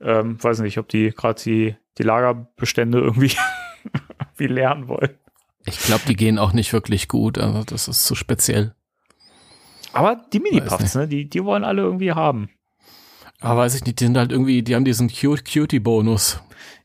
Ähm, 0.00 0.42
weiß 0.42 0.60
nicht, 0.60 0.78
ob 0.78 0.88
die 0.88 1.10
gerade 1.10 1.42
die, 1.42 1.76
die 1.96 2.02
Lagerbestände 2.02 2.98
irgendwie 2.98 3.32
wie 4.36 4.46
lernen 4.48 4.86
wollen. 4.88 5.10
Ich 5.64 5.78
glaube, 5.78 6.02
die 6.06 6.16
gehen 6.16 6.38
auch 6.38 6.52
nicht 6.52 6.72
wirklich 6.72 7.08
gut. 7.08 7.38
Also 7.38 7.64
das 7.64 7.88
ist 7.88 8.04
zu 8.04 8.14
speziell. 8.14 8.74
Aber 9.92 10.20
die 10.32 10.40
Mini-Puffs, 10.40 10.94
ne, 10.94 11.06
die, 11.06 11.28
die 11.28 11.44
wollen 11.44 11.64
alle 11.64 11.82
irgendwie 11.82 12.12
haben. 12.12 12.48
Aber 13.40 13.60
weiß 13.60 13.74
ich 13.74 13.84
nicht, 13.84 14.00
die 14.00 14.04
sind 14.04 14.16
halt 14.16 14.32
irgendwie, 14.32 14.62
die 14.62 14.74
haben 14.74 14.84
diesen 14.84 15.08
Cute 15.08 15.44
Cutie 15.44 15.80
Bonus. 15.80 16.40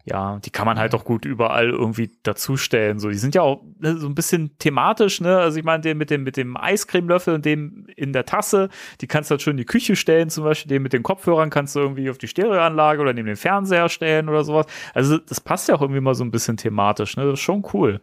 Ja, 0.05 0.39
die 0.39 0.51
kann 0.51 0.65
man 0.65 0.79
halt 0.79 0.95
auch 0.95 1.03
gut 1.03 1.25
überall 1.25 1.69
irgendwie 1.69 2.09
dazustellen. 2.23 2.97
So, 2.97 3.09
die 3.09 3.17
sind 3.17 3.35
ja 3.35 3.41
auch 3.41 3.61
ne, 3.79 3.97
so 3.97 4.07
ein 4.07 4.15
bisschen 4.15 4.57
thematisch, 4.57 5.19
ne? 5.19 5.37
Also 5.37 5.59
ich 5.59 5.65
meine, 5.65 5.81
den 5.81 5.97
mit 5.97 6.09
dem, 6.09 6.23
mit 6.23 6.37
dem 6.37 6.55
Eiscremelöffel 6.55 7.35
und 7.35 7.45
dem 7.45 7.87
in 7.95 8.13
der 8.13 8.25
Tasse, 8.25 8.69
die 9.01 9.07
kannst 9.07 9.29
du 9.29 9.33
halt 9.33 9.41
schön 9.41 9.51
in 9.51 9.57
die 9.57 9.65
Küche 9.65 9.97
stellen, 9.97 10.29
zum 10.29 10.45
Beispiel. 10.45 10.69
Den 10.69 10.81
mit 10.81 10.93
den 10.93 11.03
Kopfhörern 11.03 11.49
kannst 11.49 11.75
du 11.75 11.81
irgendwie 11.81 12.09
auf 12.09 12.17
die 12.17 12.29
Stereoanlage 12.29 13.01
oder 13.01 13.11
neben 13.11 13.27
den 13.27 13.35
Fernseher 13.35 13.89
stellen 13.89 14.29
oder 14.29 14.45
sowas. 14.45 14.65
Also 14.93 15.17
das 15.17 15.41
passt 15.41 15.67
ja 15.67 15.75
auch 15.75 15.81
irgendwie 15.81 16.01
mal 16.01 16.15
so 16.15 16.23
ein 16.23 16.31
bisschen 16.31 16.55
thematisch, 16.55 17.17
ne? 17.17 17.25
Das 17.25 17.33
ist 17.33 17.41
schon 17.41 17.65
cool. 17.73 17.99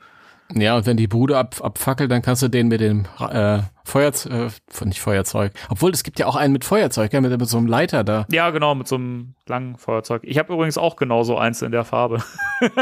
Ja, 0.52 0.76
und 0.76 0.84
wenn 0.86 0.96
die 0.98 1.08
Bude 1.08 1.38
ab, 1.38 1.56
abfackelt, 1.62 2.10
dann 2.10 2.20
kannst 2.20 2.42
du 2.42 2.48
den 2.48 2.68
mit 2.68 2.80
dem 2.80 3.06
äh, 3.18 3.60
Feuerzeug, 3.84 4.52
äh, 4.80 4.84
nicht 4.84 5.00
Feuerzeug. 5.00 5.52
Obwohl, 5.70 5.90
es 5.90 6.04
gibt 6.04 6.18
ja 6.18 6.26
auch 6.26 6.36
einen 6.36 6.52
mit 6.52 6.64
Feuerzeug, 6.64 7.12
ja, 7.12 7.20
mit, 7.22 7.30
mit 7.38 7.48
so 7.48 7.56
einem 7.56 7.66
Leiter 7.66 8.04
da. 8.04 8.26
Ja, 8.30 8.50
genau, 8.50 8.74
mit 8.74 8.86
so 8.86 8.96
einem 8.96 9.34
langen 9.46 9.76
Feuerzeug. 9.78 10.22
Ich 10.24 10.38
habe 10.38 10.52
übrigens 10.52 10.76
auch 10.76 10.96
genauso 10.96 11.38
eins 11.38 11.62
in 11.62 11.72
der 11.72 11.84
Farbe. 11.84 12.22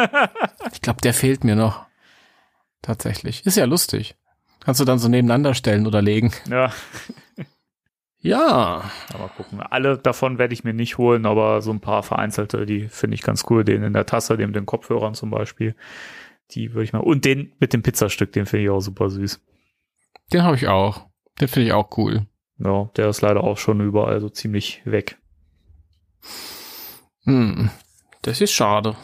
Ich 0.72 0.80
glaube, 0.80 1.00
der 1.02 1.14
fehlt 1.14 1.44
mir 1.44 1.54
noch. 1.56 1.86
Tatsächlich. 2.82 3.46
Ist 3.46 3.56
ja 3.56 3.64
lustig. 3.64 4.16
Kannst 4.60 4.80
du 4.80 4.84
dann 4.84 4.98
so 4.98 5.08
nebeneinander 5.08 5.54
stellen 5.54 5.86
oder 5.86 6.02
legen. 6.02 6.32
Ja, 6.48 6.72
Ja. 8.20 8.82
aber 9.12 9.28
gucken. 9.36 9.60
Alle 9.60 9.98
davon 9.98 10.38
werde 10.38 10.54
ich 10.54 10.62
mir 10.64 10.72
nicht 10.74 10.98
holen, 10.98 11.26
aber 11.26 11.60
so 11.62 11.72
ein 11.72 11.80
paar 11.80 12.02
vereinzelte, 12.04 12.66
die 12.66 12.88
finde 12.88 13.14
ich 13.16 13.22
ganz 13.22 13.44
cool. 13.50 13.64
Den 13.64 13.82
in 13.82 13.92
der 13.92 14.06
Tasse, 14.06 14.36
den 14.36 14.46
mit 14.48 14.56
den 14.56 14.66
Kopfhörern 14.66 15.14
zum 15.14 15.30
Beispiel. 15.30 15.74
Die 16.50 16.72
würde 16.74 16.84
ich 16.84 16.92
mal. 16.92 16.98
Und 17.00 17.24
den 17.24 17.52
mit 17.60 17.72
dem 17.72 17.82
Pizzastück, 17.82 18.32
den 18.32 18.46
finde 18.46 18.64
ich 18.64 18.70
auch 18.70 18.80
super 18.80 19.08
süß. 19.08 19.40
Den 20.32 20.42
habe 20.42 20.56
ich 20.56 20.68
auch. 20.68 21.06
Den 21.40 21.48
finde 21.48 21.68
ich 21.68 21.72
auch 21.72 21.96
cool. 21.96 22.26
Ja, 22.58 22.90
der 22.96 23.08
ist 23.08 23.22
leider 23.22 23.42
auch 23.42 23.56
schon 23.58 23.80
überall 23.80 24.20
so 24.20 24.28
ziemlich 24.28 24.82
weg. 24.84 25.18
Hm. 27.24 27.70
Das 28.22 28.40
ist 28.40 28.52
schade. 28.52 28.96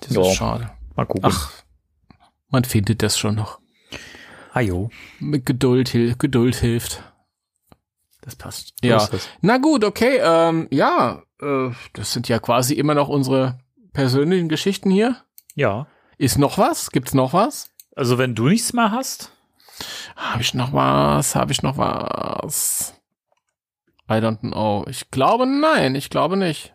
Das 0.00 0.12
Ja. 0.14 0.22
ist 0.22 0.34
schade. 0.34 0.70
Mal 0.94 1.06
gucken. 1.06 1.30
Ach, 1.32 1.52
man 2.48 2.64
findet 2.64 3.02
das 3.02 3.18
schon 3.18 3.34
noch. 3.34 3.60
Ajo. 4.52 4.90
Mit 5.18 5.46
Geduld, 5.46 5.92
Geduld 6.18 6.56
hilft. 6.56 7.02
Das 8.22 8.36
passt. 8.36 8.74
Ja. 8.82 9.06
Na 9.40 9.58
gut, 9.58 9.84
okay. 9.84 10.18
Ähm, 10.22 10.66
ja, 10.70 11.22
äh, 11.40 11.70
das 11.92 12.12
sind 12.12 12.28
ja 12.28 12.38
quasi 12.38 12.74
immer 12.74 12.94
noch 12.94 13.08
unsere 13.08 13.58
persönlichen 13.92 14.48
Geschichten 14.48 14.90
hier. 14.90 15.16
Ja. 15.54 15.86
Ist 16.18 16.38
noch 16.38 16.58
was? 16.58 16.90
Gibt's 16.90 17.14
noch 17.14 17.32
was? 17.32 17.70
Also 17.94 18.18
wenn 18.18 18.34
du 18.34 18.48
nichts 18.48 18.72
mehr 18.72 18.90
hast, 18.90 19.30
Habe 20.16 20.42
ich 20.42 20.54
noch 20.54 20.72
was? 20.72 21.34
Habe 21.34 21.52
ich 21.52 21.62
noch 21.62 21.76
was? 21.76 22.94
I 24.08 24.14
don't 24.14 24.38
know. 24.40 24.84
Ich 24.88 25.10
glaube 25.10 25.46
nein, 25.46 25.94
ich 25.94 26.08
glaube 26.10 26.36
nicht. 26.36 26.74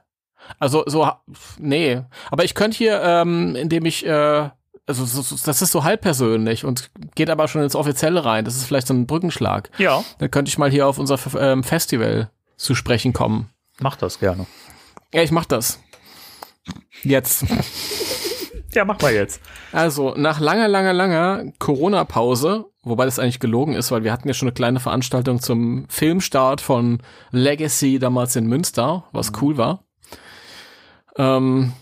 Also 0.59 0.83
so 0.85 1.09
nee, 1.57 2.01
aber 2.29 2.43
ich 2.43 2.55
könnte 2.55 2.77
hier 2.77 3.01
ähm, 3.01 3.55
indem 3.55 3.85
ich 3.85 4.05
äh, 4.05 4.49
also 4.87 5.05
so, 5.05 5.21
so, 5.21 5.35
das 5.45 5.61
ist 5.61 5.71
so 5.71 5.83
halb 5.83 6.01
persönlich 6.01 6.65
und 6.65 6.91
geht 7.15 7.29
aber 7.29 7.47
schon 7.47 7.61
ins 7.63 7.75
offizielle 7.75 8.25
rein. 8.25 8.43
Das 8.45 8.55
ist 8.55 8.65
vielleicht 8.65 8.87
so 8.87 8.93
ein 8.93 9.07
Brückenschlag. 9.07 9.69
ja, 9.77 10.03
Dann 10.17 10.29
könnte 10.31 10.49
ich 10.49 10.57
mal 10.57 10.69
hier 10.69 10.87
auf 10.87 10.97
unser 10.97 11.17
ähm, 11.39 11.63
Festival 11.63 12.29
zu 12.57 12.75
sprechen 12.75 13.13
kommen. 13.13 13.49
mach 13.79 13.95
das 13.95 14.19
gerne. 14.19 14.45
Ja, 15.13 15.21
ich 15.23 15.31
mach 15.31 15.45
das. 15.45 15.79
Jetzt. 17.03 17.45
Ja, 18.73 18.85
mach 18.85 19.01
mal 19.01 19.13
jetzt. 19.13 19.41
Also, 19.71 20.13
nach 20.15 20.39
langer, 20.39 20.67
langer, 20.67 20.93
langer 20.93 21.43
Corona-Pause, 21.59 22.65
wobei 22.83 23.05
das 23.05 23.19
eigentlich 23.19 23.39
gelogen 23.39 23.73
ist, 23.73 23.91
weil 23.91 24.03
wir 24.03 24.13
hatten 24.13 24.27
ja 24.27 24.33
schon 24.33 24.47
eine 24.47 24.53
kleine 24.53 24.79
Veranstaltung 24.79 25.41
zum 25.41 25.85
Filmstart 25.89 26.61
von 26.61 27.01
Legacy 27.31 27.99
damals 27.99 28.35
in 28.35 28.47
Münster, 28.47 29.05
was 29.11 29.33
cool 29.41 29.57
war. 29.57 29.83
Ähm, 31.17 31.73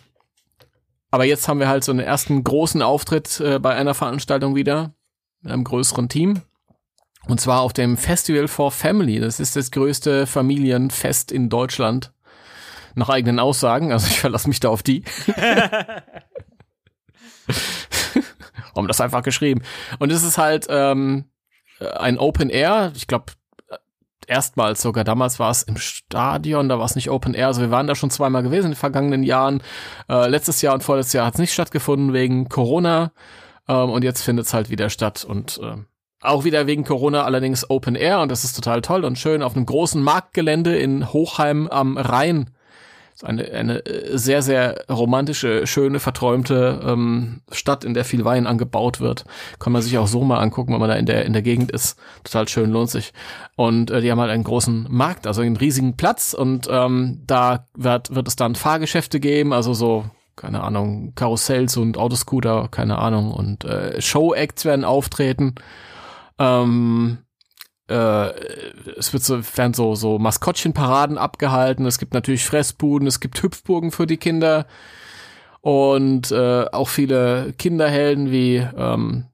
aber 1.12 1.26
jetzt 1.26 1.48
haben 1.48 1.60
wir 1.60 1.68
halt 1.68 1.84
so 1.84 1.92
einen 1.92 2.02
ersten 2.02 2.44
großen 2.44 2.82
Auftritt 2.82 3.40
äh, 3.40 3.60
bei 3.60 3.76
einer 3.76 3.94
Veranstaltung 3.94 4.56
wieder 4.56 4.94
mit 5.42 5.52
einem 5.52 5.64
größeren 5.64 6.10
Team. 6.10 6.42
Und 7.28 7.42
zwar 7.42 7.62
auf 7.62 7.74
dem 7.74 7.98
Festival 7.98 8.48
for 8.48 8.72
Family. 8.72 9.20
Das 9.20 9.40
ist 9.40 9.56
das 9.56 9.72
größte 9.72 10.26
Familienfest 10.26 11.32
in 11.32 11.50
Deutschland. 11.50 12.14
Nach 12.96 13.10
eigenen 13.10 13.40
Aussagen. 13.40 13.92
Also 13.92 14.08
ich 14.08 14.20
verlasse 14.20 14.48
mich 14.48 14.60
da 14.60 14.70
auf 14.70 14.84
die. 14.84 15.04
haben 18.76 18.88
das 18.88 19.02
einfach 19.02 19.24
geschrieben. 19.24 19.62
Und 20.00 20.12
es 20.12 20.24
ist 20.24 20.38
halt 20.38 20.68
ähm, 20.70 21.26
ein 21.80 22.18
Open 22.18 22.50
Air. 22.50 22.92
Ich 22.96 23.08
glaube, 23.08 23.34
erstmals 24.30 24.82
sogar. 24.82 25.04
Damals 25.04 25.40
war 25.40 25.52
es 25.52 25.64
im 25.64 25.78
Stadion, 25.78 26.70
da 26.70 26.78
war 26.78 26.86
es 26.86 26.96
nicht 26.96 27.10
Open 27.10 27.34
Air. 27.34 27.48
Also 27.48 27.62
wir 27.62 27.72
waren 27.72 27.88
da 27.88 27.96
schon 27.96 28.12
zweimal 28.12 28.44
gewesen 28.44 28.68
in 28.68 28.72
den 28.72 28.78
vergangenen 28.78 29.24
Jahren. 29.24 29.62
Äh, 30.08 30.28
letztes 30.28 30.62
Jahr 30.62 30.74
und 30.74 30.84
vorletztes 30.84 31.14
Jahr 31.14 31.26
hat 31.26 31.34
es 31.34 31.40
nicht 31.40 31.54
stattgefunden 31.54 32.14
wegen 32.14 32.48
Corona. 32.48 33.12
Ähm, 33.68 33.90
und 33.90 34.04
jetzt 34.04 34.22
findet 34.22 34.46
es 34.46 34.54
halt 34.54 34.70
wieder 34.70 34.90
statt. 34.90 35.26
Und 35.28 35.60
ähm, 35.62 35.88
auch 36.22 36.44
wieder 36.44 36.68
wegen 36.68 36.84
Corona 36.84 37.24
allerdings 37.24 37.70
Open 37.70 37.96
Air. 37.96 38.22
Und 38.22 38.30
das 38.32 38.44
ist 38.44 38.56
total 38.56 38.82
toll 38.82 39.04
und 39.04 39.18
schön 39.18 39.42
auf 39.42 39.56
einem 39.56 39.66
großen 39.66 40.02
Marktgelände 40.02 40.78
in 40.78 41.12
Hochheim 41.12 41.68
am 41.68 41.98
Rhein. 41.98 42.52
Eine, 43.22 43.52
eine 43.52 43.86
äh, 43.86 44.18
sehr, 44.18 44.42
sehr 44.42 44.86
romantische, 44.90 45.68
schöne, 45.68 46.00
verträumte 46.00 46.80
ähm, 46.86 47.42
Stadt, 47.52 47.84
in 47.84 47.94
der 47.94 48.06
viel 48.06 48.24
Wein 48.24 48.48
angebaut 48.48 49.02
wird. 49.02 49.26
Kann 49.60 49.74
man 49.74 49.82
sich 49.82 49.98
auch 49.98 50.08
so 50.08 50.24
mal 50.24 50.40
angucken, 50.40 50.74
wenn 50.74 50.80
man 50.80 50.90
da 50.90 50.96
in 50.96 51.06
der, 51.06 51.26
in 51.26 51.34
der 51.34 51.42
Gegend 51.42 51.72
ist. 51.72 52.00
Total 52.24 52.48
schön, 52.48 52.72
lohnt 52.72 52.90
sich. 52.90 53.12
Und 53.56 53.92
äh, 53.92 54.00
die 54.02 54.10
haben 54.10 54.22
halt 54.22 54.32
einen 54.32 54.46
großen 54.46 54.88
Markt, 54.90 55.28
also 55.28 55.42
einen 55.42 55.58
riesigen 55.58 55.98
Platz. 55.98 56.34
Und 56.34 56.68
ähm, 56.72 57.22
da 57.28 57.66
wird, 57.76 58.16
wird 58.16 58.28
es 58.28 58.38
dann 58.38 58.56
Fahrgeschäfte 58.56 59.20
geben, 59.20 59.52
also 59.52 59.74
so, 59.74 60.06
keine 60.38 60.64
Ahnung, 60.64 61.14
Karussells 61.16 61.76
und 61.76 61.98
Autoscooter, 61.98 62.70
keine 62.72 63.00
Ahnung. 63.00 63.32
Und 63.32 63.66
äh, 63.66 64.02
Show-Acts 64.02 64.64
werden 64.64 64.86
auftreten. 64.86 65.56
Ähm, 66.38 67.18
äh, 67.90 68.30
es 68.98 69.14
wird 69.14 69.24
so, 69.24 69.42
werden 69.58 69.74
so, 69.74 69.96
so 69.96 70.20
Maskottchenparaden 70.20 71.18
abgehalten. 71.18 71.86
Es 71.86 72.00
gibt 72.00 72.14
natürlich 72.14 72.46
Fressbuden, 72.46 73.08
es 73.08 73.20
gibt 73.20 73.42
Hüpfburgen 73.42 73.92
für 73.92 74.08
die 74.08 74.18
Kinder 74.18 74.68
und 75.62 76.32
äh, 76.32 76.66
auch 76.72 76.88
viele 76.88 77.54
Kinderhelden 77.58 78.32
wie 78.32 78.58
ähm, 78.58 79.26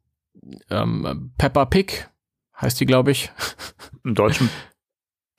ähm, 0.69 1.31
Peppa 1.37 1.65
Pig 1.65 2.07
heißt 2.59 2.79
die, 2.79 2.85
glaube 2.85 3.11
ich. 3.11 3.31
Im 4.03 4.15
Deutschen 4.15 4.49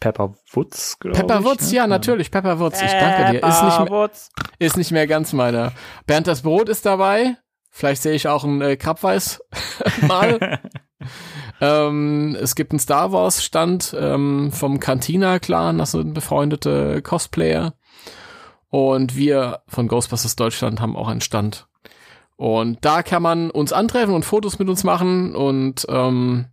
Pepper 0.00 0.34
Woods, 0.52 0.98
glaube 0.98 1.18
Pepper 1.18 1.40
ich. 1.40 1.44
Woods, 1.44 1.70
ne? 1.70 1.76
ja, 1.76 1.86
natürlich, 1.86 2.30
Pepper 2.30 2.58
Woods. 2.58 2.82
Ich 2.82 2.90
danke 2.90 3.32
dir. 3.32 3.46
Ist 3.46 3.62
nicht, 3.62 3.90
mehr, 3.90 4.10
ist 4.58 4.76
nicht 4.76 4.90
mehr 4.92 5.06
ganz 5.06 5.32
meiner. 5.32 5.72
Bernd 6.06 6.26
das 6.26 6.42
Brot 6.42 6.68
ist 6.68 6.84
dabei. 6.84 7.36
Vielleicht 7.70 8.02
sehe 8.02 8.14
ich 8.14 8.28
auch 8.28 8.44
einen 8.44 8.60
äh, 8.60 8.76
Krabbeis 8.76 9.40
mal. 10.02 10.60
ähm, 11.60 12.36
es 12.40 12.54
gibt 12.54 12.72
einen 12.72 12.78
Star 12.78 13.12
Wars 13.12 13.44
Stand 13.44 13.94
ähm, 13.98 14.50
vom 14.52 14.80
Cantina 14.80 15.38
Clan, 15.38 15.78
das 15.78 15.92
sind 15.92 16.14
befreundete 16.14 17.02
Cosplayer. 17.02 17.74
Und 18.68 19.16
wir 19.16 19.60
von 19.68 19.88
Ghostbusters 19.88 20.36
Deutschland 20.36 20.80
haben 20.80 20.96
auch 20.96 21.08
einen 21.08 21.20
Stand. 21.20 21.66
Und 22.36 22.84
da 22.84 23.02
kann 23.02 23.22
man 23.22 23.50
uns 23.50 23.72
antreffen 23.72 24.14
und 24.14 24.24
Fotos 24.24 24.58
mit 24.58 24.68
uns 24.68 24.84
machen 24.84 25.34
und 25.34 25.86
ähm, 25.88 26.46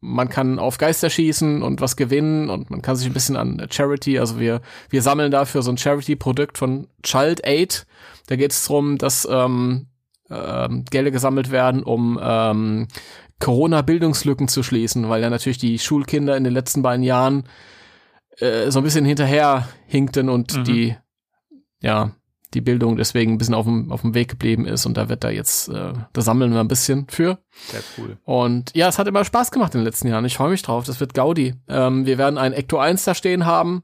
man 0.00 0.28
kann 0.28 0.58
auf 0.60 0.78
Geister 0.78 1.10
schießen 1.10 1.62
und 1.62 1.80
was 1.80 1.96
gewinnen 1.96 2.48
und 2.48 2.70
man 2.70 2.82
kann 2.82 2.94
sich 2.94 3.08
ein 3.08 3.12
bisschen 3.12 3.36
an 3.36 3.66
Charity, 3.70 4.20
also 4.20 4.38
wir, 4.38 4.60
wir 4.88 5.02
sammeln 5.02 5.32
dafür 5.32 5.62
so 5.62 5.70
ein 5.72 5.78
Charity-Produkt 5.78 6.58
von 6.58 6.86
Child 7.02 7.44
Aid. 7.44 7.86
Da 8.28 8.36
geht 8.36 8.52
es 8.52 8.66
darum, 8.66 8.98
dass 8.98 9.26
ähm, 9.28 9.88
ähm, 10.30 10.84
Gelder 10.90 11.10
gesammelt 11.10 11.50
werden, 11.50 11.82
um 11.82 12.20
ähm, 12.22 12.88
Corona-Bildungslücken 13.40 14.48
zu 14.48 14.62
schließen, 14.62 15.08
weil 15.08 15.22
ja 15.22 15.30
natürlich 15.30 15.58
die 15.58 15.78
Schulkinder 15.78 16.36
in 16.36 16.44
den 16.44 16.52
letzten 16.54 16.82
beiden 16.82 17.02
Jahren 17.02 17.44
äh, 18.38 18.70
so 18.70 18.80
ein 18.80 18.84
bisschen 18.84 19.04
hinterher 19.04 19.68
hinkten 19.86 20.28
und 20.28 20.56
Mhm. 20.56 20.64
die, 20.64 20.96
ja, 21.80 22.12
die 22.54 22.60
Bildung 22.60 22.96
deswegen 22.96 23.32
ein 23.32 23.38
bisschen 23.38 23.54
auf 23.54 23.66
dem, 23.66 23.90
auf 23.92 24.00
dem 24.02 24.14
Weg 24.14 24.28
geblieben 24.28 24.66
ist 24.66 24.86
und 24.86 24.96
da 24.96 25.08
wird 25.08 25.24
da 25.24 25.30
jetzt, 25.30 25.68
äh, 25.68 25.92
da 26.12 26.20
sammeln 26.20 26.52
wir 26.52 26.60
ein 26.60 26.68
bisschen 26.68 27.06
für. 27.08 27.38
Sehr 27.70 27.80
cool. 27.98 28.16
Und 28.24 28.72
ja, 28.74 28.88
es 28.88 28.98
hat 28.98 29.08
immer 29.08 29.24
Spaß 29.24 29.50
gemacht 29.50 29.74
in 29.74 29.80
den 29.80 29.84
letzten 29.84 30.08
Jahren. 30.08 30.24
Ich 30.24 30.36
freue 30.36 30.50
mich 30.50 30.62
drauf. 30.62 30.84
Das 30.84 31.00
wird 31.00 31.12
Gaudi. 31.12 31.54
Ähm, 31.68 32.06
wir 32.06 32.18
werden 32.18 32.38
ein 32.38 32.52
Ecto 32.54 32.78
1 32.78 33.04
da 33.04 33.14
stehen 33.14 33.44
haben. 33.44 33.82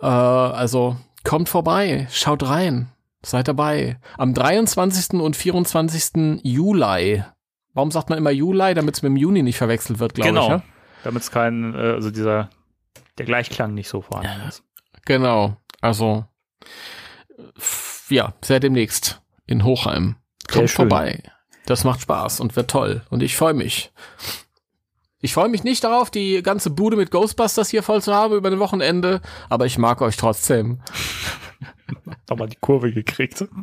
Äh, 0.00 0.06
also 0.06 0.96
kommt 1.24 1.48
vorbei, 1.48 2.06
schaut 2.10 2.48
rein, 2.48 2.88
seid 3.24 3.48
dabei. 3.48 3.98
Am 4.16 4.34
23. 4.34 5.20
und 5.20 5.34
24. 5.34 6.40
Juli. 6.44 7.24
Warum 7.76 7.90
sagt 7.90 8.08
man 8.08 8.16
immer 8.18 8.30
Juli? 8.30 8.72
Damit 8.72 8.96
es 8.96 9.02
mit 9.02 9.10
dem 9.10 9.16
Juni 9.16 9.42
nicht 9.42 9.58
verwechselt 9.58 9.98
wird, 9.98 10.14
glaube 10.14 10.30
Genau. 10.30 10.44
ich. 10.44 10.48
Ja? 10.48 10.62
Damit 11.04 11.22
es 11.22 11.30
kein, 11.30 11.74
äh, 11.74 11.78
also 11.92 12.10
dieser, 12.10 12.48
der 13.18 13.26
Gleichklang 13.26 13.74
nicht 13.74 13.88
so 13.90 14.00
vorhanden 14.00 14.48
ist. 14.48 14.64
Genau. 15.04 15.58
Also 15.82 16.24
ja, 18.08 18.32
sehr 18.42 18.60
demnächst 18.60 19.20
in 19.46 19.62
Hochheim. 19.62 20.16
Kommt 20.50 20.70
vorbei. 20.70 21.22
Das 21.66 21.84
macht 21.84 22.00
Spaß 22.00 22.40
und 22.40 22.56
wird 22.56 22.70
toll. 22.70 23.02
Und 23.10 23.22
ich 23.22 23.36
freue 23.36 23.52
mich. 23.52 23.92
Ich 25.20 25.34
freue 25.34 25.50
mich 25.50 25.62
nicht 25.62 25.84
darauf, 25.84 26.10
die 26.10 26.42
ganze 26.42 26.70
Bude 26.70 26.96
mit 26.96 27.10
Ghostbusters 27.10 27.68
hier 27.68 27.82
voll 27.82 28.00
zu 28.00 28.14
haben 28.14 28.34
über 28.34 28.48
ein 28.50 28.58
Wochenende, 28.58 29.20
aber 29.50 29.66
ich 29.66 29.76
mag 29.76 30.00
euch 30.00 30.16
trotzdem. 30.16 30.80
Nochmal 32.30 32.48
die 32.48 32.56
Kurve 32.56 32.90
gekriegt. 32.92 33.44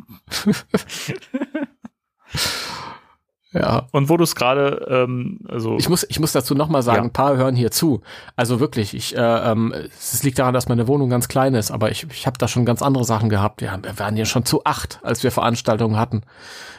Ja. 3.54 3.86
Und 3.92 4.08
wo 4.08 4.16
du 4.16 4.24
es 4.24 4.34
gerade, 4.34 4.84
ähm, 4.90 5.38
also 5.48 5.76
Ich 5.78 5.88
muss, 5.88 6.04
ich 6.08 6.18
muss 6.18 6.32
dazu 6.32 6.54
nochmal 6.56 6.82
sagen, 6.82 6.98
Ja. 6.98 7.02
ein 7.04 7.12
paar 7.12 7.36
hören 7.36 7.54
hier 7.54 7.70
zu. 7.70 8.00
Also 8.34 8.58
wirklich, 8.58 8.94
ich, 8.94 9.16
äh, 9.16 9.20
ähm, 9.20 9.72
es 9.96 10.22
liegt 10.24 10.40
daran, 10.40 10.52
dass 10.52 10.68
meine 10.68 10.88
Wohnung 10.88 11.08
ganz 11.08 11.28
klein 11.28 11.54
ist, 11.54 11.70
aber 11.70 11.90
ich, 11.92 12.04
ich 12.10 12.26
habe 12.26 12.36
da 12.36 12.48
schon 12.48 12.64
ganz 12.64 12.82
andere 12.82 13.04
Sachen 13.04 13.28
gehabt. 13.28 13.60
Wir, 13.60 13.70
haben, 13.70 13.84
wir 13.84 13.96
waren 14.00 14.16
hier 14.16 14.26
schon 14.26 14.44
zu 14.44 14.64
acht, 14.64 14.98
als 15.04 15.22
wir 15.22 15.30
Veranstaltungen 15.30 15.96
hatten. 15.98 16.22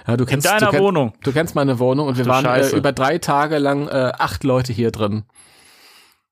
Ja, 0.06 0.18
du 0.18 0.26
in 0.26 0.30
kennst, 0.32 0.48
deiner 0.48 0.72
du, 0.72 0.78
kenn- 0.78 0.82
Wohnung. 0.82 1.14
Du 1.24 1.32
kennst 1.32 1.56
meine 1.56 1.80
Wohnung 1.80 2.08
und 2.10 2.18
wir 2.18 2.26
Du 2.26 2.30
waren 2.30 2.46
äh, 2.46 2.68
über 2.76 2.92
drei 2.92 3.20
Tage 3.20 3.58
lang 3.58 3.88
äh, 3.88 4.12
acht 4.20 4.44
Leute 4.44 4.74
hier 4.74 4.92
drin. 4.92 5.24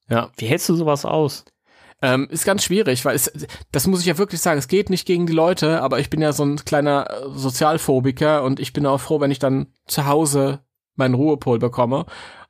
Ja, 0.10 0.27
Wie 0.36 0.45
hältst 0.47 0.67
du 0.67 0.75
sowas 0.75 1.06
aus? 1.06 1.45
Ähm, 2.04 2.28
ist 2.30 2.44
ganz 2.44 2.66
schwierig, 2.66 3.06
weil 3.06 3.16
es, 3.16 3.32
das 3.72 3.88
muss 3.88 4.02
ich 4.02 4.06
ja 4.08 4.18
wirklich 4.18 4.42
sagen, 4.42 4.60
es 4.60 4.68
geht 4.68 4.89
nicht 4.89 5.08
gegen 5.08 5.26
die 5.26 5.32
Leute, 5.32 5.82
aber 5.82 6.00
ich 6.00 6.10
bin 6.10 6.22
ja 6.22 6.34
so 6.34 6.44
ein 6.44 6.58
kleiner 6.58 7.10
äh, 7.10 7.30
Sozialphobiker 7.34 8.44
und 8.44 8.60
ich 8.60 8.74
bin 8.74 8.86
auch 8.86 9.00
froh, 9.00 9.22
wenn 9.22 9.32
ich 9.32 9.39
dann 9.39 9.68
zu 9.88 10.06
Hause 10.06 10.60
meinen 10.96 11.13
Ruhepol 11.13 11.60
bekomme. 11.60 12.06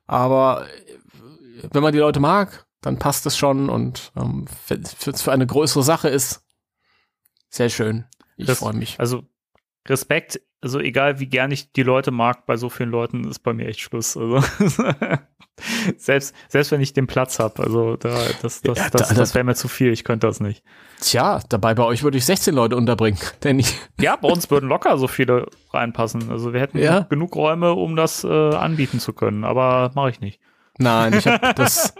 Aber 0.08 0.66
äh, 0.66 1.68
wenn 1.70 1.84
man 1.84 1.92
die 1.92 2.00
Leute 2.00 2.18
mag, 2.18 2.66
dann 2.80 2.98
passt 2.98 3.26
es 3.26 3.36
schon 3.36 3.70
und 3.70 4.10
ähm, 4.16 4.46
wenn 4.66 4.82
es 4.82 5.22
für 5.22 5.30
eine 5.30 5.46
größere 5.46 5.84
Sache 5.84 6.08
ist, 6.08 6.42
sehr 7.48 7.68
schön. 7.68 8.06
Ich 8.36 8.50
freue 8.50 8.74
mich. 8.74 8.98
Also 8.98 9.22
Respekt, 9.88 10.40
also 10.60 10.78
egal 10.80 11.20
wie 11.20 11.26
gern 11.26 11.50
ich 11.50 11.72
die 11.72 11.82
Leute 11.82 12.10
mag, 12.10 12.46
bei 12.46 12.56
so 12.56 12.70
vielen 12.70 12.90
Leuten 12.90 13.24
ist 13.28 13.40
bei 13.40 13.52
mir 13.52 13.66
echt 13.66 13.80
Schluss. 13.80 14.16
Also 14.16 14.42
selbst, 15.98 16.34
selbst 16.48 16.70
wenn 16.72 16.80
ich 16.80 16.92
den 16.92 17.06
Platz 17.06 17.38
habe, 17.38 17.62
also 17.62 17.96
da, 17.96 18.08
das, 18.42 18.62
das, 18.62 18.78
Ja, 18.78 18.90
das, 18.90 19.08
da- 19.08 19.14
das 19.14 19.34
wäre 19.34 19.44
mir 19.44 19.54
zu 19.54 19.68
viel, 19.68 19.92
ich 19.92 20.04
könnte 20.04 20.26
das 20.26 20.40
nicht. 20.40 20.62
Tja, 21.00 21.40
dabei 21.48 21.74
bei 21.74 21.84
euch 21.84 22.02
würde 22.02 22.18
ich 22.18 22.24
16 22.24 22.54
Leute 22.54 22.76
unterbringen, 22.76 23.18
denn 23.44 23.58
ich, 23.58 23.76
Ja, 24.00 24.16
bei 24.16 24.28
uns 24.28 24.50
würden 24.50 24.68
locker 24.68 24.96
so 24.98 25.06
viele 25.06 25.46
reinpassen. 25.72 26.30
Also 26.30 26.52
wir 26.52 26.60
hätten 26.60 26.78
Ja. 26.78 27.00
genug 27.00 27.36
Räume, 27.36 27.72
um 27.74 27.94
das 27.96 28.24
äh, 28.24 28.28
anbieten 28.28 29.00
zu 29.00 29.12
können, 29.12 29.44
aber 29.44 29.90
mache 29.94 30.10
ich 30.10 30.20
nicht. 30.20 30.40
Nein, 30.78 31.12
ich 31.14 31.26
habe 31.26 31.52
das, 31.56 31.94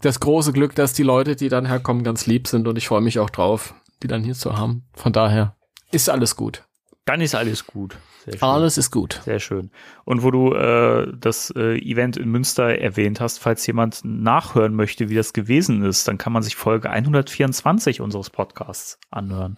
das 0.00 0.20
große 0.20 0.52
Glück, 0.52 0.74
dass 0.74 0.92
die 0.92 1.02
Leute, 1.02 1.36
die 1.36 1.48
dann 1.48 1.66
herkommen, 1.66 2.04
ganz 2.04 2.26
lieb 2.26 2.46
sind 2.48 2.68
und 2.68 2.78
ich 2.78 2.88
freue 2.88 3.00
mich 3.02 3.18
auch 3.18 3.30
drauf, 3.30 3.74
die 4.02 4.06
dann 4.06 4.22
hier 4.22 4.34
zu 4.34 4.56
haben. 4.56 4.86
Von 4.94 5.12
daher 5.12 5.56
ist 5.90 6.08
alles 6.08 6.36
gut. 6.36 6.64
Dann 7.08 7.22
ist 7.22 7.34
alles 7.34 7.66
gut. 7.66 7.96
Alles 8.40 8.76
ist 8.76 8.90
gut. 8.90 9.22
Sehr 9.24 9.40
schön. 9.40 9.70
Und 10.04 10.22
wo 10.22 10.30
du 10.30 10.52
äh, 10.52 11.10
das 11.18 11.50
äh, 11.56 11.78
Event 11.78 12.18
in 12.18 12.28
Münster 12.28 12.78
erwähnt 12.78 13.18
hast, 13.18 13.38
falls 13.38 13.66
jemand 13.66 14.02
nachhören 14.04 14.74
möchte, 14.74 15.08
wie 15.08 15.14
das 15.14 15.32
gewesen 15.32 15.82
ist, 15.84 16.06
dann 16.06 16.18
kann 16.18 16.34
man 16.34 16.42
sich 16.42 16.56
Folge 16.56 16.90
124 16.90 18.02
unseres 18.02 18.28
Podcasts 18.28 18.98
anhören. 19.10 19.56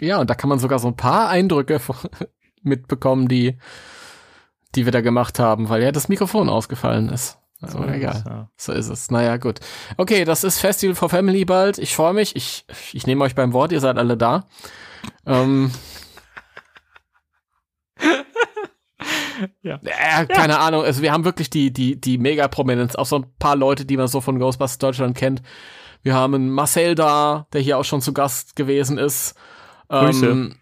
Ja, 0.00 0.18
und 0.18 0.28
da 0.28 0.34
kann 0.34 0.50
man 0.50 0.58
sogar 0.58 0.80
so 0.80 0.88
ein 0.88 0.96
paar 0.96 1.28
Eindrücke 1.28 1.80
mitbekommen, 2.62 3.28
die, 3.28 3.58
die 4.74 4.84
wir 4.84 4.90
da 4.90 5.02
gemacht 5.02 5.38
haben, 5.38 5.68
weil 5.68 5.80
ja 5.80 5.92
das 5.92 6.08
Mikrofon 6.08 6.48
ausgefallen 6.48 7.08
ist. 7.08 7.38
Also, 7.60 7.84
ist 7.84 7.94
egal. 7.94 8.16
es, 8.16 8.24
ja. 8.24 8.50
So 8.56 8.72
ist 8.72 8.88
es. 8.88 9.12
Naja, 9.12 9.36
gut. 9.36 9.60
Okay, 9.96 10.24
das 10.24 10.42
ist 10.42 10.58
Festival 10.58 10.96
for 10.96 11.08
Family 11.08 11.44
bald. 11.44 11.78
Ich 11.78 11.94
freue 11.94 12.14
mich. 12.14 12.34
Ich, 12.34 12.66
ich 12.92 13.06
nehme 13.06 13.22
euch 13.22 13.36
beim 13.36 13.52
Wort. 13.52 13.70
Ihr 13.70 13.80
seid 13.80 13.96
alle 13.96 14.16
da. 14.16 14.48
Ähm, 15.24 15.70
Ja. 19.62 19.78
Äh, 19.84 20.26
keine 20.26 20.58
Ahnung. 20.58 20.82
Also 20.82 21.02
wir 21.02 21.12
haben 21.12 21.26
wirklich 21.26 21.50
die, 21.50 21.70
die, 21.70 22.00
die 22.00 22.16
Mega-Prominenz. 22.16 22.94
Auch 22.94 23.04
so 23.04 23.16
ein 23.16 23.26
paar 23.38 23.54
Leute, 23.54 23.84
die 23.84 23.98
man 23.98 24.08
so 24.08 24.22
von 24.22 24.38
Ghostbusters 24.38 24.78
Deutschland 24.78 25.16
kennt. 25.16 25.42
Wir 26.02 26.14
haben 26.14 26.34
einen 26.34 26.50
Marcel 26.50 26.94
da, 26.94 27.46
der 27.52 27.60
hier 27.60 27.78
auch 27.78 27.84
schon 27.84 28.00
zu 28.00 28.14
Gast 28.14 28.56
gewesen 28.56 28.96
ist. 28.96 29.34
Grüße. 29.88 30.26
Ähm, 30.26 30.56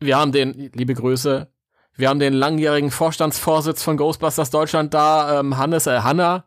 wir 0.00 0.18
haben 0.18 0.32
den, 0.32 0.70
liebe 0.74 0.94
Grüße, 0.94 1.50
wir 1.94 2.08
haben 2.08 2.18
den 2.18 2.32
langjährigen 2.32 2.90
Vorstandsvorsitz 2.90 3.82
von 3.82 3.96
Ghostbusters 3.96 4.50
Deutschland 4.50 4.94
da, 4.94 5.40
ähm, 5.40 5.56
Hannes, 5.56 5.86
äh, 5.86 6.00
Hanna. 6.00 6.44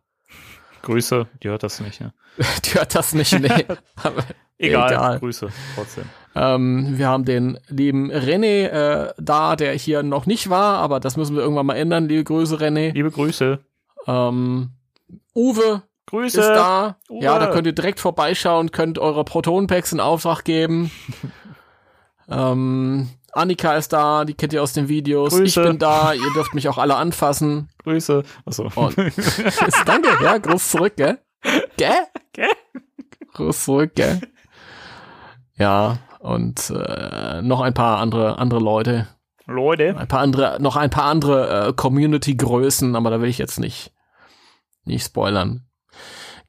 Grüße, 0.81 1.27
die 1.41 1.49
hört 1.49 1.63
das 1.63 1.79
nicht. 1.79 2.01
Ne? 2.01 2.13
Die 2.65 2.73
hört 2.73 2.95
das 2.95 3.13
nicht. 3.13 3.33
Aber 3.95 4.23
Egal, 4.57 4.91
Egal. 4.91 5.19
Grüße 5.19 5.49
trotzdem. 5.75 6.05
Ähm, 6.35 6.97
wir 6.97 7.07
haben 7.07 7.25
den 7.25 7.59
lieben 7.67 8.11
René 8.11 8.67
äh, 8.67 9.13
da, 9.17 9.55
der 9.55 9.73
hier 9.73 10.01
noch 10.03 10.25
nicht 10.25 10.49
war, 10.49 10.79
aber 10.79 10.99
das 10.99 11.15
müssen 11.15 11.35
wir 11.35 11.43
irgendwann 11.43 11.65
mal 11.65 11.75
ändern. 11.75 12.07
Liebe 12.07 12.23
Grüße, 12.23 12.57
René. 12.57 12.93
Liebe 12.93 13.11
Grüße. 13.11 13.59
Ähm, 14.07 14.71
Uwe 15.35 15.83
Grüße. 16.07 16.41
ist 16.41 16.47
da. 16.47 16.97
Uwe. 17.09 17.23
Ja, 17.23 17.39
da 17.39 17.47
könnt 17.47 17.67
ihr 17.67 17.73
direkt 17.73 17.99
vorbeischauen, 17.99 18.71
könnt 18.71 18.97
eure 18.99 19.23
Protonpacks 19.23 19.91
in 19.93 19.99
Auftrag 19.99 20.43
geben. 20.43 20.91
ähm, 22.29 23.09
Annika 23.31 23.75
ist 23.75 23.93
da, 23.93 24.25
die 24.25 24.33
kennt 24.33 24.53
ihr 24.53 24.63
aus 24.63 24.73
den 24.73 24.87
Videos. 24.89 25.33
Grüße. 25.35 25.61
Ich 25.61 25.67
bin 25.67 25.79
da, 25.79 26.13
ihr 26.13 26.33
dürft 26.33 26.53
mich 26.53 26.67
auch 26.67 26.77
alle 26.77 26.95
anfassen. 26.95 27.69
Grüße. 27.83 28.23
Achso. 28.45 28.71
Und 28.75 28.97
danke, 29.85 30.09
ja, 30.23 30.37
groß 30.37 30.69
zurück, 30.69 30.93
gell? 30.95 31.19
Gell? 31.77 32.07
Gell? 32.31 32.49
Groß 33.33 33.65
zurück, 33.65 33.91
gell? 33.95 34.21
Ja, 35.55 35.97
und 36.23 36.69
äh, 36.69 37.41
noch 37.41 37.61
ein 37.61 37.73
paar 37.73 37.99
andere 37.99 38.37
andere 38.39 38.61
Leute, 38.61 39.07
Leute. 39.45 39.97
ein 39.97 40.07
paar 40.07 40.21
andere, 40.21 40.57
noch 40.61 40.77
ein 40.77 40.89
paar 40.89 41.05
andere 41.05 41.67
äh, 41.67 41.73
Community-Größen, 41.73 42.95
aber 42.95 43.09
da 43.09 43.21
will 43.21 43.29
ich 43.29 43.37
jetzt 43.37 43.59
nicht 43.59 43.91
nicht 44.85 45.05
spoilern. 45.05 45.67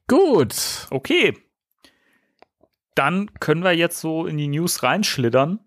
Gut. 0.07 0.87
Okay. 0.91 1.37
Dann 2.95 3.33
können 3.41 3.65
wir 3.65 3.73
jetzt 3.73 4.01
so 4.01 4.27
in 4.27 4.37
die 4.37 4.47
News 4.47 4.83
reinschlittern. 4.85 5.59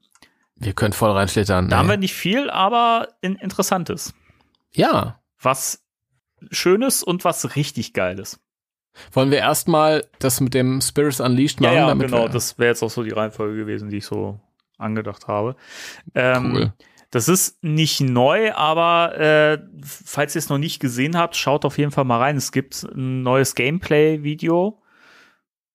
Wir 0.55 0.73
können 0.73 0.93
voll 0.93 1.11
reinschlittern. 1.11 1.69
Da 1.69 1.77
haben 1.77 1.87
ey. 1.87 1.93
wir 1.95 1.97
nicht 1.97 2.13
viel, 2.15 2.49
aber 2.49 3.09
in 3.21 3.35
Interessantes. 3.35 4.13
ja, 4.73 5.21
Was 5.41 5.83
Schönes 6.51 7.03
und 7.03 7.25
was 7.25 7.55
richtig 7.55 7.93
Geiles. 7.93 8.39
Wollen 9.11 9.31
wir 9.31 9.39
erstmal 9.39 10.05
das 10.19 10.41
mit 10.41 10.53
dem 10.53 10.81
Spirits 10.81 11.19
Unleashed 11.19 11.61
machen? 11.61 11.75
Ja, 11.75 11.87
ja 11.87 11.93
genau. 11.93 12.27
Das 12.27 12.57
wäre 12.57 12.69
jetzt 12.69 12.83
auch 12.83 12.89
so 12.89 13.03
die 13.03 13.11
Reihenfolge 13.11 13.55
gewesen, 13.55 13.89
die 13.89 13.97
ich 13.97 14.05
so 14.05 14.39
angedacht 14.77 15.27
habe. 15.27 15.55
Ähm, 16.15 16.53
Cool. 16.53 16.73
Das 17.09 17.29
ist 17.29 17.63
nicht 17.63 18.01
neu, 18.01 18.53
aber 18.53 19.17
äh, 19.17 19.59
falls 19.81 20.35
ihr 20.35 20.39
es 20.39 20.49
noch 20.49 20.57
nicht 20.57 20.81
gesehen 20.81 21.17
habt, 21.17 21.37
schaut 21.37 21.63
auf 21.63 21.77
jeden 21.77 21.91
Fall 21.91 22.03
mal 22.03 22.19
rein. 22.19 22.35
Es 22.35 22.51
gibt 22.51 22.83
ein 22.83 23.23
neues 23.23 23.55
Gameplay-Video. 23.55 24.81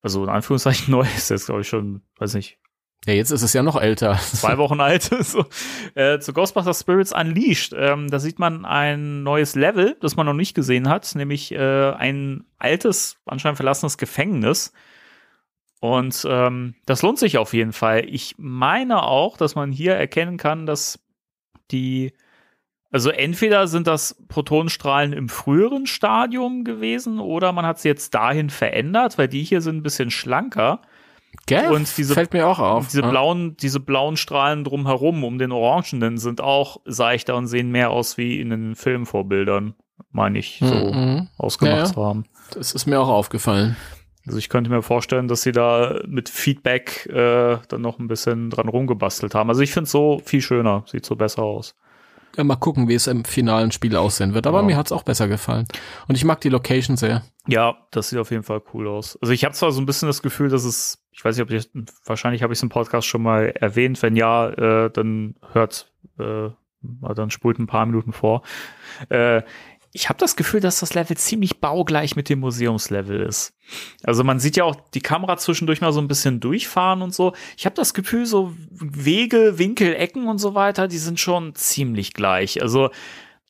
Also 0.03 0.25
in 0.25 0.29
Anführungszeichen 0.29 0.91
neu, 0.91 1.07
ist 1.17 1.31
jetzt 1.31 1.47
glaube 1.47 1.63
ich 1.63 1.69
schon, 1.69 2.03
weiß 2.19 2.35
nicht, 2.35 2.59
Ja, 3.07 3.15
jetzt 3.15 3.33
ist 3.33 3.43
es 3.43 3.53
ja 3.53 3.63
noch 3.63 3.81
älter. 3.81 4.17
zwei 4.33 4.59
Wochen 4.59 4.81
alt. 4.81 5.03
so. 5.21 5.45
äh, 5.95 6.21
zu 6.21 6.33
Ghostbusters 6.33 6.81
Spirits 6.81 7.13
Unleashed. 7.13 7.75
Ähm, 7.77 8.09
da 8.09 8.21
sieht 8.21 8.39
man 8.39 8.65
ein 8.65 9.23
neues 9.25 9.57
Level, 9.57 9.97
das 10.01 10.17
man 10.17 10.27
noch 10.27 10.35
nicht 10.35 10.55
gesehen 10.55 10.89
hat, 10.89 11.15
nämlich 11.15 11.53
äh, 11.53 11.91
ein 11.93 12.45
altes, 12.59 13.17
anscheinend 13.27 13.57
verlassenes 13.57 13.99
Gefängnis. 13.99 14.73
Und 15.81 16.25
ähm, 16.31 16.77
das 16.87 17.03
lohnt 17.03 17.19
sich 17.19 17.39
auf 17.39 17.55
jeden 17.55 17.73
Fall. 17.73 18.05
Ich 18.09 18.37
meine 18.39 19.03
auch, 19.03 19.37
dass 19.37 19.57
man 19.57 19.73
hier 19.73 19.95
erkennen 19.95 20.37
kann, 20.37 20.65
dass 20.65 21.01
die, 21.73 22.13
also 22.93 23.11
entweder 23.11 23.67
sind 23.67 23.89
das 23.89 24.23
Protonenstrahlen 24.29 25.13
im 25.13 25.29
früheren 25.29 25.87
Stadium 25.87 26.63
gewesen 26.63 27.19
oder 27.19 27.51
man 27.51 27.67
hat 27.67 27.81
sie 27.81 27.89
jetzt 27.89 28.15
dahin 28.15 28.49
verändert, 28.49 29.19
weil 29.19 29.27
die 29.27 29.43
hier 29.43 29.61
sind 29.61 29.79
ein 29.79 29.83
bisschen 29.83 30.13
schlanker. 30.13 30.83
Gell? 31.47 31.71
Und 31.73 31.97
diese- 31.97 32.15
fällt 32.15 32.33
mir 32.33 32.47
auch 32.47 32.59
auf. 32.59 32.89
Diese 32.89 33.01
Ja. 33.03 33.11
blauen, 33.11 33.57
diese 33.57 33.81
blauen 33.81 34.17
Strahlen 34.17 34.65
drumherum, 34.65 35.25
um 35.25 35.39
den 35.39 35.51
orangenen, 35.53 36.19
sind 36.19 36.41
auch 36.41 36.79
seichter 36.85 37.37
und 37.37 37.47
sehen 37.47 37.71
mehr 37.71 37.91
aus 37.91 38.17
wie 38.19 38.41
in 38.41 38.51
den 38.51 38.75
Filmvorbildern, 38.77 39.75
meine 40.13 40.39
ich, 40.39 40.59
so 40.63 40.75
Mhm. 40.93 41.29
ausgemacht 41.39 41.79
Ja, 41.79 41.85
zu 41.87 42.05
haben. 42.05 42.25
Das 42.55 42.73
ist 42.73 42.87
mir 42.87 43.01
auch 43.01 43.09
aufgefallen. 43.09 43.77
Also 44.27 44.39
ich 44.39 44.49
könnte 44.49 44.71
mir 44.71 44.83
vorstellen, 44.83 45.27
dass 45.27 45.43
sie 45.43 45.51
da 45.51 45.99
mit 46.07 46.29
Feedback 46.29 47.07
äh, 47.07 47.59
dann 47.67 47.81
noch 47.81 47.99
ein 47.99 48.07
bisschen 48.07 48.51
dran 48.51 48.69
rumgebastelt 48.69 49.35
haben. 49.35 49.49
Also 49.49 49.63
ich 49.63 49.73
finde 49.73 49.87
es 49.87 49.91
so 49.91 50.21
viel 50.25 50.41
schöner, 50.43 50.85
sieht 50.87 51.05
so 51.05 51.17
besser 51.17 51.43
aus. 51.43 51.75
Ja, 52.37 52.45
mal 52.45 52.57
gucken, 52.57 52.89
wie 52.89 52.95
es 52.95 53.07
im 53.07 53.25
finalen 53.25 53.73
Spiel 53.73 53.97
aussehen 53.97 54.33
wird. 54.35 54.47
Aber 54.47 54.61
Ja. 54.61 54.65
mir 54.65 54.77
hat's 54.77 54.93
auch 54.93 55.03
besser 55.03 55.29
gefallen. 55.29 55.67
Und 56.09 56.15
ich 56.17 56.25
mag 56.25 56.41
die 56.41 56.49
Location 56.49 56.97
sehr. 56.97 57.23
Ja, 57.47 57.77
das 57.91 58.09
sieht 58.09 58.19
auf 58.19 58.31
jeden 58.31 58.43
Fall 58.43 58.63
cool 58.73 58.89
aus. 58.89 59.19
Also 59.21 59.33
ich 59.33 59.45
habe 59.45 59.55
zwar 59.55 59.73
so 59.73 59.81
ein 59.81 59.87
bisschen 59.87 60.09
das 60.09 60.23
Gefühl, 60.23 60.49
dass 60.49 60.65
es, 60.65 61.05
ich 61.11 61.25
weiß 61.25 61.37
nicht, 61.37 61.43
ob 61.43 61.51
ich, 61.51 61.69
wahrscheinlich 62.07 62.43
habe 62.43 62.53
ich 62.53 62.59
es 62.59 62.63
im 62.63 62.69
Podcast 62.69 63.07
schon 63.07 63.23
mal 63.23 63.47
erwähnt. 63.61 64.01
Wenn 64.03 64.17
ja, 64.17 64.49
äh, 64.49 64.91
dann 64.91 65.35
hört, 65.53 65.93
äh, 66.19 66.49
dann 67.15 67.31
spult 67.31 67.59
ein 67.59 67.67
paar 67.67 67.87
Minuten 67.87 68.13
vor. 68.13 68.43
Äh, 69.09 69.43
ich 69.95 70.09
habe 70.09 70.19
das 70.19 70.37
Gefühl, 70.37 70.61
dass 70.61 70.81
das 70.81 70.95
Level 70.95 71.17
ziemlich 71.17 71.61
baugleich 71.61 72.17
mit 72.17 72.31
dem 72.31 72.41
Museumslevel 72.41 73.21
ist. 73.21 73.55
Also 74.03 74.25
man 74.25 74.41
sieht 74.41 74.57
ja 74.57 74.65
auch 74.65 74.77
die 74.95 75.03
Kamera 75.03 75.37
zwischendurch 75.37 75.83
mal 75.83 75.93
so 75.93 76.01
ein 76.01 76.09
bisschen 76.09 76.41
durchfahren 76.41 77.03
und 77.03 77.15
so. 77.15 77.35
Ich 77.59 77.67
habe 77.67 77.77
das 77.77 77.93
Gefühl, 77.93 78.25
so 78.25 78.55
Wege, 78.71 79.59
Winkel, 79.59 79.95
Ecken 79.95 80.29
und 80.29 80.39
so 80.39 80.55
weiter, 80.55 80.89
die 80.89 80.99
sind 80.99 81.21
schon 81.21 81.55
ziemlich 81.55 82.15
gleich. 82.15 82.63
Also 82.63 82.91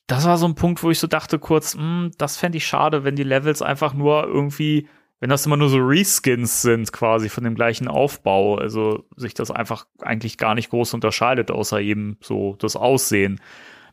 das 0.09 0.27
war 0.27 0.37
so 0.37 0.47
ein 0.47 0.57
Punkt, 0.57 0.83
wo 0.83 0.91
ich 0.91 0.99
so 0.99 1.07
dachte 1.07 1.39
kurz, 1.39 1.75
hm, 1.75 2.11
das 2.19 2.37
fände 2.37 2.59
ich 2.59 2.67
schade, 2.67 3.05
wenn 3.05 3.15
die 3.15 3.23
Levels 3.23 3.63
einfach 3.63 3.95
nur 3.95 4.25
irgendwie, 4.25 4.89
wenn 5.21 5.31
das 5.31 5.47
immer 5.47 5.57
nur 5.57 5.69
so 5.69 5.79
Reskins 5.79 6.63
sind 6.63 6.93
quasi 6.93 7.29
von 7.29 7.45
dem 7.45 7.55
gleichen 7.55 7.87
Aufbau, 7.87 8.57
also 8.57 9.05
sich 9.15 9.35
das 9.35 9.53
einfach 9.53 9.87
eigentlich 10.01 10.39
gar 10.39 10.57
nicht 10.57 10.71
groß 10.71 10.95
unterscheidet, 10.95 11.53
außer 11.53 11.81
eben 11.81 12.19
so 12.21 12.57
das 12.59 12.75
Aussehen. 12.75 13.41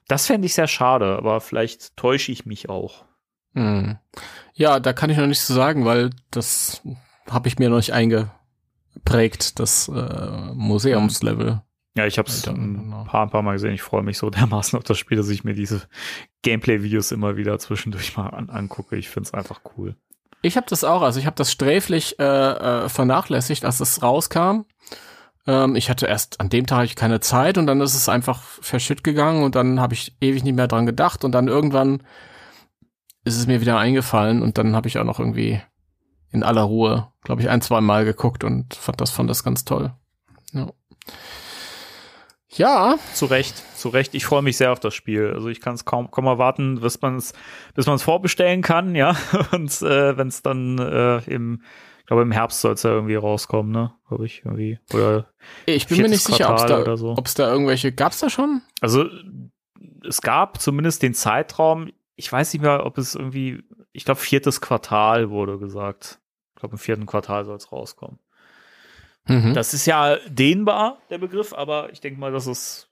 Das 0.10 0.26
fände 0.26 0.48
ich 0.48 0.56
sehr 0.56 0.68
schade, 0.68 1.16
aber 1.18 1.40
vielleicht 1.40 1.96
täusche 1.96 2.32
ich 2.32 2.48
mich 2.48 2.68
auch. 2.68 3.06
Hm. 3.54 4.00
Ja, 4.56 4.80
da 4.80 4.92
kann 4.92 5.12
ich 5.12 5.18
noch 5.18 5.28
nichts 5.28 5.46
zu 5.46 5.54
sagen, 5.54 5.86
weil 5.86 6.10
das 6.32 6.82
habe 7.30 7.48
ich 7.48 7.60
mir 7.60 7.70
noch 7.70 7.78
nicht 7.78 7.94
eingeprägt, 7.94 9.60
das 9.60 9.88
äh, 9.88 10.52
Museumslevel. 10.56 11.62
Ja, 11.96 12.08
ich 12.08 12.18
habe 12.18 12.28
es 12.28 12.48
ein 12.48 13.06
paar, 13.08 13.24
ein 13.24 13.30
paar 13.30 13.44
Mal 13.44 13.54
gesehen. 13.54 13.74
Ich 13.74 13.84
freue 13.84 14.02
mich 14.02 14.18
so 14.18 14.30
dermaßen 14.32 14.80
auf 14.80 14.84
das 14.84 14.98
Spiel, 14.98 15.16
dass 15.18 15.30
ich 15.30 15.44
mir 15.44 15.54
diese 15.54 15.84
Gameplay-Videos 16.42 17.12
immer 17.12 17.38
wieder 17.38 17.60
zwischendurch 17.60 18.18
mal 18.18 18.30
an, 18.30 18.50
angucke. 18.50 18.96
Ich 18.96 19.10
finde 19.10 19.28
es 19.28 19.34
einfach 19.36 19.62
cool. 19.78 19.96
Ich 20.42 20.58
habe 20.58 20.66
das 20.68 20.84
auch, 20.84 21.04
also 21.04 21.20
ich 21.20 21.28
habe 21.28 21.36
das 21.36 21.52
sträflich 21.52 22.18
äh, 22.18 22.24
äh, 22.24 22.90
vernachlässigt, 22.90 23.64
als 23.64 23.80
es 23.80 24.02
rauskam. 24.02 24.62
Ähm, 25.50 25.76
ich 25.76 25.90
hatte 25.90 26.06
erst 26.06 26.40
an 26.40 26.50
dem 26.50 26.68
Tag 26.68 26.96
keine 26.96 27.22
Zeit 27.22 27.58
und 27.58 27.66
dann 27.66 27.82
ist 27.82 27.96
es 27.96 28.08
einfach 28.08 28.44
verschütt 28.44 29.04
gegangen 29.04 29.44
und 29.44 29.56
dann 29.56 29.80
habe 29.80 29.96
ich 29.96 30.16
ewig 30.22 30.44
nicht 30.44 30.56
mehr 30.56 30.68
dran 30.68 30.86
gedacht 30.86 31.24
und 31.24 31.32
dann 31.32 31.48
irgendwann 31.48 32.04
ist 33.24 33.36
es 33.36 33.48
mir 33.48 33.60
wieder 33.60 33.80
eingefallen 33.80 34.44
und 34.44 34.60
dann 34.60 34.76
habe 34.76 34.88
ich 34.88 35.00
auch 35.00 35.04
noch 35.04 35.20
irgendwie 35.20 35.60
in 36.32 36.44
aller 36.44 36.62
Ruhe, 36.62 37.12
glaube 37.24 37.42
ich, 37.42 37.50
ein, 37.50 37.62
zwei 37.62 37.82
Mal 37.82 38.06
geguckt 38.06 38.44
und 38.44 38.76
fand 38.76 39.02
das, 39.02 39.10
fand 39.10 39.28
das 39.28 39.44
ganz 39.44 39.66
toll. 39.66 39.92
Ja. 40.54 40.68
Ja, 42.52 42.98
Zu 43.14 43.28
Recht, 43.28 43.64
zu 43.78 43.90
Recht. 43.90 44.16
Ich 44.16 44.26
freue 44.26 44.42
mich 44.42 44.58
sehr 44.58 44.72
auf 44.72 44.80
das 44.80 44.96
Spiel. 44.96 45.34
Also 45.34 45.50
ich 45.50 45.62
kann 45.62 45.76
es 45.76 45.86
kaum, 45.86 46.10
kaum 46.10 46.26
erwarten, 46.26 46.82
bis 46.82 47.00
man 47.02 47.16
es 47.16 47.34
bis 47.76 47.86
man's 47.86 48.02
vorbestellen 48.02 48.62
kann, 48.62 48.96
ja. 48.96 49.16
Und 49.52 49.82
äh, 49.84 50.18
wenn 50.18 50.28
es 50.28 50.42
dann 50.42 50.80
äh, 50.80 51.18
im, 51.32 51.62
glaube 52.10 52.24
im 52.24 52.32
Herbst 52.32 52.62
soll 52.62 52.74
es 52.74 52.84
ja 52.84 52.90
irgendwie 52.90 53.16
rauskommen, 53.16 53.72
ne? 53.72 53.94
Glaube 54.08 54.26
ich 54.26 54.44
irgendwie. 54.44 54.80
Oder 54.94 55.28
ich 55.68 55.88
bin 55.88 56.02
mir 56.02 56.10
nicht 56.10 56.24
sicher, 56.24 56.50
ob 56.50 56.56
es 56.58 56.66
Quartal 56.66 56.84
da, 56.84 56.98
so. 56.98 57.14
da 57.14 57.52
irgendwelche, 57.52 57.92
gab's 57.92 58.20
da 58.20 58.30
schon? 58.30 58.62
also 58.82 59.06
es 60.04 60.22
gab 60.22 60.60
zumindest 60.60 61.04
den 61.04 61.14
Zeitraum, 61.14 61.92
ich 62.16 62.32
weiß 62.32 62.52
nicht 62.54 62.64
mehr, 62.64 62.86
ob 62.86 62.98
es 62.98 63.14
irgendwie, 63.14 63.64
ich 63.92 64.06
glaube, 64.06 64.20
viertes 64.20 64.60
Quartal 64.60 65.30
wurde 65.30 65.60
gesagt. 65.60 66.20
Ich 66.56 66.62
glaube, 66.62 66.74
im 66.74 66.80
vierten 66.80 67.06
Quartal 67.06 67.46
soll 67.46 67.58
es 67.58 67.72
rauskommen. 67.72 68.20
Mhm. 69.28 69.54
Das 69.54 69.74
ist 69.74 69.86
ja 69.86 70.18
dehnbar, 70.28 70.98
der 71.10 71.20
Begriff, 71.20 71.54
aber 71.54 71.92
ich 71.92 72.02
denke 72.02 72.20
mal, 72.20 72.32
dass 72.32 72.48
es, 72.48 72.90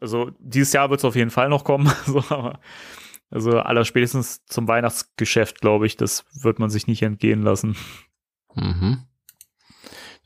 also 0.00 0.32
dieses 0.40 0.72
Jahr 0.72 0.90
wird 0.90 0.98
es 0.98 1.04
auf 1.04 1.16
jeden 1.16 1.30
Fall 1.30 1.48
noch 1.48 1.62
kommen. 1.62 1.92
so, 2.06 2.24
aber, 2.28 2.58
also 3.30 3.60
aller 3.60 3.84
spätestens 3.84 4.44
zum 4.46 4.66
Weihnachtsgeschäft, 4.66 5.60
glaube 5.60 5.86
ich, 5.86 5.96
das 5.96 6.24
wird 6.42 6.58
man 6.58 6.70
sich 6.70 6.86
nicht 6.86 7.02
entgehen 7.02 7.42
lassen. 7.42 7.76
Mhm. 8.60 9.04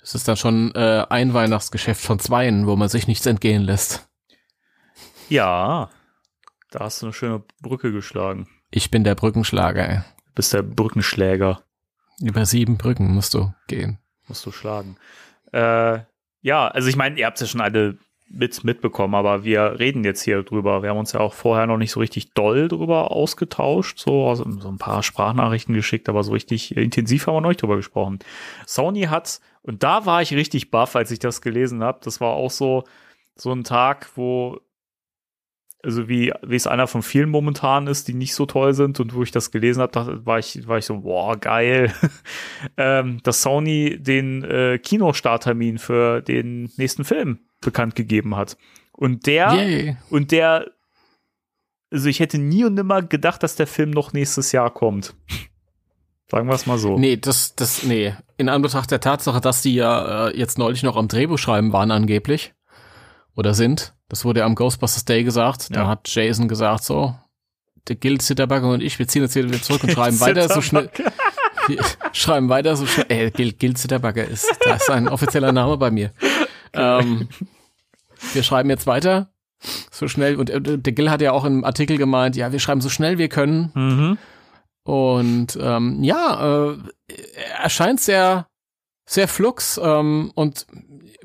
Das 0.00 0.14
ist 0.16 0.26
dann 0.26 0.36
schon 0.36 0.74
äh, 0.74 1.06
ein 1.08 1.32
Weihnachtsgeschäft 1.34 2.02
von 2.04 2.18
zweien, 2.18 2.66
wo 2.66 2.74
man 2.76 2.88
sich 2.88 3.06
nichts 3.06 3.24
entgehen 3.26 3.62
lässt. 3.62 4.08
Ja, 5.28 5.90
da 6.70 6.80
hast 6.80 7.00
du 7.02 7.06
eine 7.06 7.12
schöne 7.12 7.42
Brücke 7.60 7.92
geschlagen. 7.92 8.48
Ich 8.70 8.90
bin 8.90 9.04
der 9.04 9.14
Brückenschlager. 9.14 9.88
Ey. 9.88 9.96
Du 9.98 10.32
bist 10.34 10.52
der 10.52 10.62
Brückenschläger, 10.62 11.62
Über 12.20 12.46
sieben 12.46 12.78
Brücken 12.78 13.14
musst 13.14 13.34
du 13.34 13.52
gehen. 13.68 13.98
musst 14.28 14.44
du 14.46 14.50
schlagen. 14.52 14.96
Äh, 15.52 16.00
ja, 16.40 16.68
also 16.68 16.88
ich 16.88 16.96
meine, 16.96 17.18
ihr 17.18 17.26
habt 17.26 17.36
es 17.36 17.42
ja 17.42 17.46
schon 17.46 17.60
alle 17.60 17.98
mit 18.32 18.64
mitbekommen, 18.64 19.14
aber 19.14 19.44
wir 19.44 19.78
reden 19.78 20.04
jetzt 20.04 20.22
hier 20.22 20.42
drüber. 20.42 20.82
Wir 20.82 20.90
haben 20.90 20.98
uns 20.98 21.12
ja 21.12 21.20
auch 21.20 21.34
vorher 21.34 21.66
noch 21.66 21.76
nicht 21.76 21.92
so 21.92 22.00
richtig 22.00 22.32
doll 22.32 22.68
drüber 22.68 23.10
ausgetauscht, 23.10 23.98
so, 23.98 24.28
also 24.28 24.50
so 24.58 24.68
ein 24.68 24.78
paar 24.78 25.02
Sprachnachrichten 25.02 25.74
geschickt, 25.74 26.08
aber 26.08 26.22
so 26.22 26.32
richtig 26.32 26.76
intensiv 26.76 27.26
haben 27.26 27.34
wir 27.34 27.40
noch 27.42 27.50
nicht 27.50 27.62
drüber 27.62 27.76
gesprochen. 27.76 28.20
Sony 28.66 29.02
hat, 29.02 29.40
und 29.62 29.82
da 29.82 30.06
war 30.06 30.22
ich 30.22 30.32
richtig 30.34 30.70
baff, 30.70 30.96
als 30.96 31.10
ich 31.10 31.18
das 31.18 31.42
gelesen 31.42 31.82
habe. 31.82 32.00
Das 32.02 32.20
war 32.20 32.30
auch 32.30 32.50
so, 32.50 32.84
so 33.34 33.52
ein 33.52 33.64
Tag, 33.64 34.08
wo, 34.14 34.60
also 35.82 36.08
wie, 36.08 36.32
wie 36.42 36.56
es 36.56 36.66
einer 36.66 36.86
von 36.86 37.02
vielen 37.02 37.28
momentan 37.28 37.86
ist, 37.86 38.08
die 38.08 38.14
nicht 38.14 38.34
so 38.34 38.46
toll 38.46 38.72
sind 38.72 38.98
und 38.98 39.14
wo 39.14 39.22
ich 39.22 39.30
das 39.30 39.50
gelesen 39.50 39.82
habe, 39.82 40.24
war 40.24 40.38
ich, 40.38 40.66
war 40.66 40.78
ich 40.78 40.86
so, 40.86 41.00
boah, 41.00 41.36
geil, 41.36 41.92
ähm, 42.78 43.20
dass 43.24 43.42
Sony 43.42 43.98
den 44.00 44.42
äh, 44.42 44.78
Kinostarttermin 44.78 45.76
für 45.78 46.22
den 46.22 46.70
nächsten 46.76 47.04
Film 47.04 47.40
bekannt 47.62 47.94
gegeben 47.94 48.36
hat. 48.36 48.56
Und 48.92 49.26
der, 49.26 49.52
Yay. 49.54 49.96
und 50.10 50.30
der, 50.30 50.70
also 51.90 52.08
ich 52.08 52.20
hätte 52.20 52.38
nie 52.38 52.64
und 52.64 52.74
nimmer 52.74 53.02
gedacht, 53.02 53.42
dass 53.42 53.56
der 53.56 53.66
Film 53.66 53.90
noch 53.90 54.12
nächstes 54.12 54.52
Jahr 54.52 54.70
kommt. 54.72 55.14
Sagen 56.30 56.48
wir 56.48 56.54
es 56.54 56.66
mal 56.66 56.78
so. 56.78 56.98
Nee, 56.98 57.16
das, 57.18 57.54
das, 57.56 57.82
nee. 57.82 58.14
In 58.38 58.48
Anbetracht 58.48 58.90
der 58.90 59.00
Tatsache, 59.00 59.40
dass 59.40 59.60
die 59.60 59.74
ja 59.74 60.28
äh, 60.28 60.38
jetzt 60.38 60.56
neulich 60.58 60.82
noch 60.82 60.96
am 60.96 61.08
Drehbuch 61.08 61.38
schreiben 61.38 61.72
waren 61.72 61.90
angeblich. 61.90 62.54
Oder 63.36 63.52
sind. 63.54 63.94
Das 64.08 64.24
wurde 64.24 64.40
ja 64.40 64.46
am 64.46 64.54
Ghostbusters 64.54 65.04
Day 65.04 65.24
gesagt. 65.24 65.74
Da 65.74 65.80
Ja. 65.82 65.88
hat 65.88 66.08
Jason 66.08 66.48
gesagt 66.48 66.84
so, 66.84 67.14
der 67.88 67.96
Gil 67.96 68.20
Zitterbagger 68.20 68.68
und 68.70 68.82
ich, 68.82 68.98
wir 68.98 69.08
ziehen 69.08 69.22
jetzt 69.22 69.34
wieder 69.34 69.60
zurück 69.60 69.84
und 69.84 69.90
schreiben 69.92 70.20
weiter 70.20 70.48
so 70.48 70.60
schnell. 70.62 70.90
Schreiben 72.12 72.48
weiter 72.48 72.76
so 72.76 72.86
schnell. 72.86 73.06
Äh, 73.10 73.30
Gil, 73.30 73.52
Gil 73.52 73.76
Zitterbagger 73.76 74.26
ist, 74.26 74.50
da 74.64 74.74
ist 74.76 74.90
ein 74.90 75.08
offizieller 75.08 75.52
Name 75.52 75.76
bei 75.76 75.90
mir. 75.90 76.12
Ähm, 76.74 77.28
wir 78.32 78.42
schreiben 78.42 78.70
jetzt 78.70 78.86
weiter. 78.86 79.32
So 79.90 80.08
schnell. 80.08 80.36
Und 80.36 80.50
äh, 80.50 80.60
der 80.60 80.92
Gil 80.92 81.10
hat 81.10 81.20
ja 81.20 81.32
auch 81.32 81.44
im 81.44 81.64
Artikel 81.64 81.96
gemeint, 81.96 82.36
ja, 82.36 82.52
wir 82.52 82.58
schreiben 82.58 82.80
so 82.80 82.88
schnell 82.88 83.18
wir 83.18 83.28
können. 83.28 83.70
Mhm. 83.74 84.18
Und 84.84 85.58
ähm, 85.60 86.02
ja, 86.02 86.72
äh, 86.72 86.78
er 87.60 87.70
scheint 87.70 88.00
sehr, 88.00 88.46
sehr 89.06 89.28
flux 89.28 89.80
ähm, 89.82 90.32
und 90.34 90.66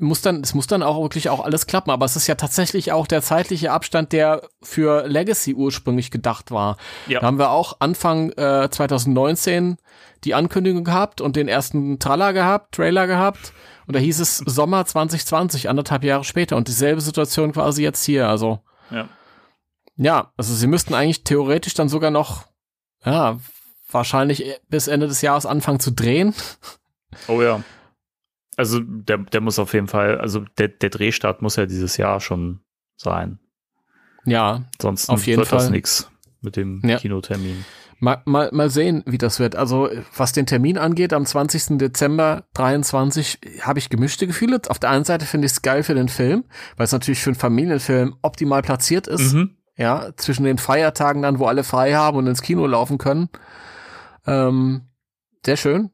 muss 0.00 0.22
dann, 0.22 0.42
es 0.42 0.54
muss 0.54 0.66
dann 0.66 0.82
auch 0.82 1.02
wirklich 1.02 1.28
auch 1.28 1.44
alles 1.44 1.66
klappen, 1.66 1.90
aber 1.90 2.04
es 2.04 2.16
ist 2.16 2.26
ja 2.26 2.36
tatsächlich 2.36 2.92
auch 2.92 3.06
der 3.06 3.22
zeitliche 3.22 3.72
Abstand, 3.72 4.12
der 4.12 4.42
für 4.62 5.06
Legacy 5.08 5.54
ursprünglich 5.54 6.10
gedacht 6.10 6.50
war. 6.50 6.76
Ja. 7.06 7.20
Da 7.20 7.26
haben 7.26 7.38
wir 7.38 7.50
auch 7.50 7.76
Anfang 7.80 8.30
äh, 8.32 8.68
2019 8.70 9.76
die 10.24 10.34
Ankündigung 10.34 10.84
gehabt 10.84 11.20
und 11.20 11.36
den 11.36 11.48
ersten 11.48 11.98
Trailer 11.98 12.32
gehabt, 12.32 12.76
Trailer 12.76 13.06
gehabt. 13.06 13.52
Und 13.88 13.94
da 13.96 13.98
hieß 14.00 14.20
es 14.20 14.36
Sommer 14.38 14.84
2020, 14.84 15.68
anderthalb 15.68 16.04
Jahre 16.04 16.22
später. 16.22 16.56
Und 16.56 16.68
dieselbe 16.68 17.00
Situation 17.00 17.52
quasi 17.52 17.82
jetzt 17.82 18.04
hier. 18.04 18.28
Also, 18.28 18.60
Ja. 18.90 19.08
ja, 19.96 20.32
also 20.36 20.54
sie 20.54 20.66
müssten 20.66 20.94
eigentlich 20.94 21.24
theoretisch 21.24 21.74
dann 21.74 21.88
sogar 21.88 22.10
noch, 22.10 22.46
ja, 23.04 23.40
wahrscheinlich 23.90 24.44
bis 24.68 24.86
Ende 24.88 25.08
des 25.08 25.22
Jahres 25.22 25.46
anfangen 25.46 25.80
zu 25.80 25.90
drehen. 25.90 26.34
Oh 27.26 27.40
ja. 27.42 27.62
Also 28.56 28.80
der, 28.80 29.18
der 29.18 29.40
muss 29.40 29.58
auf 29.58 29.72
jeden 29.72 29.86
Fall, 29.88 30.20
also 30.20 30.40
der, 30.58 30.68
der 30.68 30.90
Drehstart 30.90 31.40
muss 31.42 31.56
ja 31.56 31.64
dieses 31.64 31.96
Jahr 31.96 32.20
schon 32.20 32.60
sein. 32.96 33.38
Ja, 34.26 34.64
Sonst 34.82 35.08
Auf 35.08 35.26
jeden 35.26 35.38
wird 35.40 35.50
das 35.52 35.64
Fall. 35.64 35.70
nichts 35.70 36.10
mit 36.42 36.56
dem 36.56 36.82
Ja. 36.84 36.98
Kinotermin. 36.98 37.64
Mal, 38.00 38.22
mal, 38.26 38.50
mal 38.52 38.70
sehen, 38.70 39.02
wie 39.06 39.18
das 39.18 39.40
wird. 39.40 39.56
Also, 39.56 39.88
was 40.16 40.32
den 40.32 40.46
Termin 40.46 40.78
angeht, 40.78 41.12
am 41.12 41.26
20. 41.26 41.78
Dezember 41.78 42.44
23 42.54 43.40
habe 43.62 43.80
ich 43.80 43.90
gemischte 43.90 44.26
Gefühle. 44.26 44.60
Auf 44.68 44.78
der 44.78 44.90
einen 44.90 45.04
Seite 45.04 45.26
finde 45.26 45.46
ich 45.46 45.52
es 45.52 45.62
geil 45.62 45.82
für 45.82 45.94
den 45.94 46.08
Film, 46.08 46.44
weil 46.76 46.84
es 46.84 46.92
natürlich 46.92 47.20
für 47.20 47.30
einen 47.30 47.38
Familienfilm 47.38 48.16
optimal 48.22 48.62
platziert 48.62 49.08
ist. 49.08 49.32
Mhm. 49.32 49.56
Ja, 49.76 50.10
zwischen 50.16 50.44
den 50.44 50.58
Feiertagen 50.58 51.22
dann, 51.22 51.38
wo 51.38 51.46
alle 51.46 51.64
frei 51.64 51.94
haben 51.94 52.18
und 52.18 52.26
ins 52.26 52.42
Kino 52.42 52.66
laufen 52.66 52.98
können. 52.98 53.28
Ähm, 54.26 54.82
sehr 55.44 55.56
schön. 55.56 55.90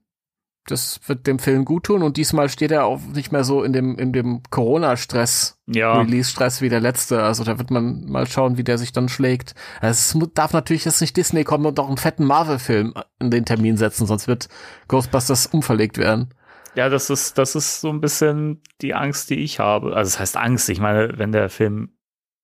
Das 0.67 0.99
wird 1.07 1.27
dem 1.27 1.39
Film 1.39 1.65
gut 1.67 1.85
tun 1.85 2.03
und 2.03 2.17
diesmal 2.17 2.49
steht 2.49 2.71
er 2.71 2.87
auch 2.87 3.01
nicht 3.15 3.33
mehr 3.33 3.45
so 3.45 3.63
in 3.63 3.73
dem, 3.75 3.99
in 3.99 4.13
dem 4.15 4.43
Corona-Stress 4.51 5.59
Ja, 5.67 6.01
Release-Stress 6.01 6.61
wie 6.63 6.69
der 6.69 6.81
letzte. 6.81 7.23
Also 7.23 7.45
da 7.45 7.59
wird 7.59 7.71
man 7.71 8.05
mal 8.07 8.27
schauen, 8.27 8.57
wie 8.57 8.65
der 8.65 8.79
sich 8.79 8.93
dann 8.93 9.09
schlägt. 9.09 9.55
Es 9.83 10.15
mu- 10.15 10.27
darf 10.27 10.53
natürlich 10.53 10.85
jetzt 10.87 11.01
nicht 11.01 11.17
Disney 11.17 11.45
kommen 11.45 11.67
und 11.67 11.79
doch 11.79 11.89
einen 11.89 11.99
fetten 11.99 12.25
Marvel-Film 12.25 12.95
in 13.21 13.31
den 13.31 13.45
Termin 13.45 13.77
setzen, 13.77 14.07
sonst 14.07 14.27
wird 14.27 14.49
Ghostbusters 14.89 15.47
umverlegt 15.49 15.99
werden. 15.99 16.31
ja, 16.75 16.89
das 16.89 17.11
ist, 17.11 17.37
das 17.39 17.55
ist 17.55 17.81
so 17.81 17.91
ein 17.91 18.01
bisschen 18.01 18.63
die 18.81 18.95
Angst, 18.95 19.31
die 19.31 19.41
ich 19.41 19.59
habe. 19.61 19.95
Also 19.95 20.09
es 20.09 20.19
heißt 20.19 20.37
Angst. 20.37 20.69
Ich 20.71 20.81
meine, 20.81 21.19
wenn 21.19 21.31
der 21.33 21.51
Film 21.51 21.91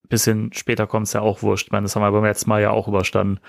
ein 0.04 0.08
bisschen 0.08 0.52
später 0.52 0.86
kommt, 0.86 1.06
ist 1.06 1.14
ja 1.14 1.20
auch 1.20 1.42
wurscht. 1.42 1.68
Ich 1.68 1.72
meine, 1.72 1.84
das 1.84 1.96
haben 1.96 2.02
wir 2.02 2.12
beim 2.12 2.24
letzten 2.24 2.50
Mal 2.50 2.60
ja 2.62 2.70
auch 2.70 2.86
überstanden. 2.86 3.40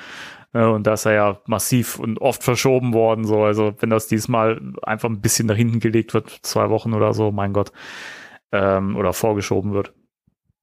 Äh, 0.53 0.65
Und 0.65 0.87
da 0.87 0.93
ist 0.93 1.05
er 1.05 1.13
ja 1.13 1.41
massiv 1.45 1.99
und 1.99 2.19
oft 2.21 2.43
verschoben 2.43 2.93
worden. 2.93 3.25
So, 3.25 3.43
also 3.43 3.73
wenn 3.79 3.89
das 3.89 4.07
diesmal 4.07 4.61
einfach 4.83 5.09
ein 5.09 5.21
bisschen 5.21 5.47
nach 5.47 5.55
hinten 5.55 5.79
gelegt 5.79 6.13
wird, 6.13 6.39
zwei 6.41 6.69
Wochen 6.69 6.93
oder 6.93 7.13
so, 7.13 7.31
mein 7.31 7.53
Gott, 7.53 7.71
ähm, 8.51 8.95
oder 8.95 9.13
vorgeschoben 9.13 9.73
wird. 9.73 9.93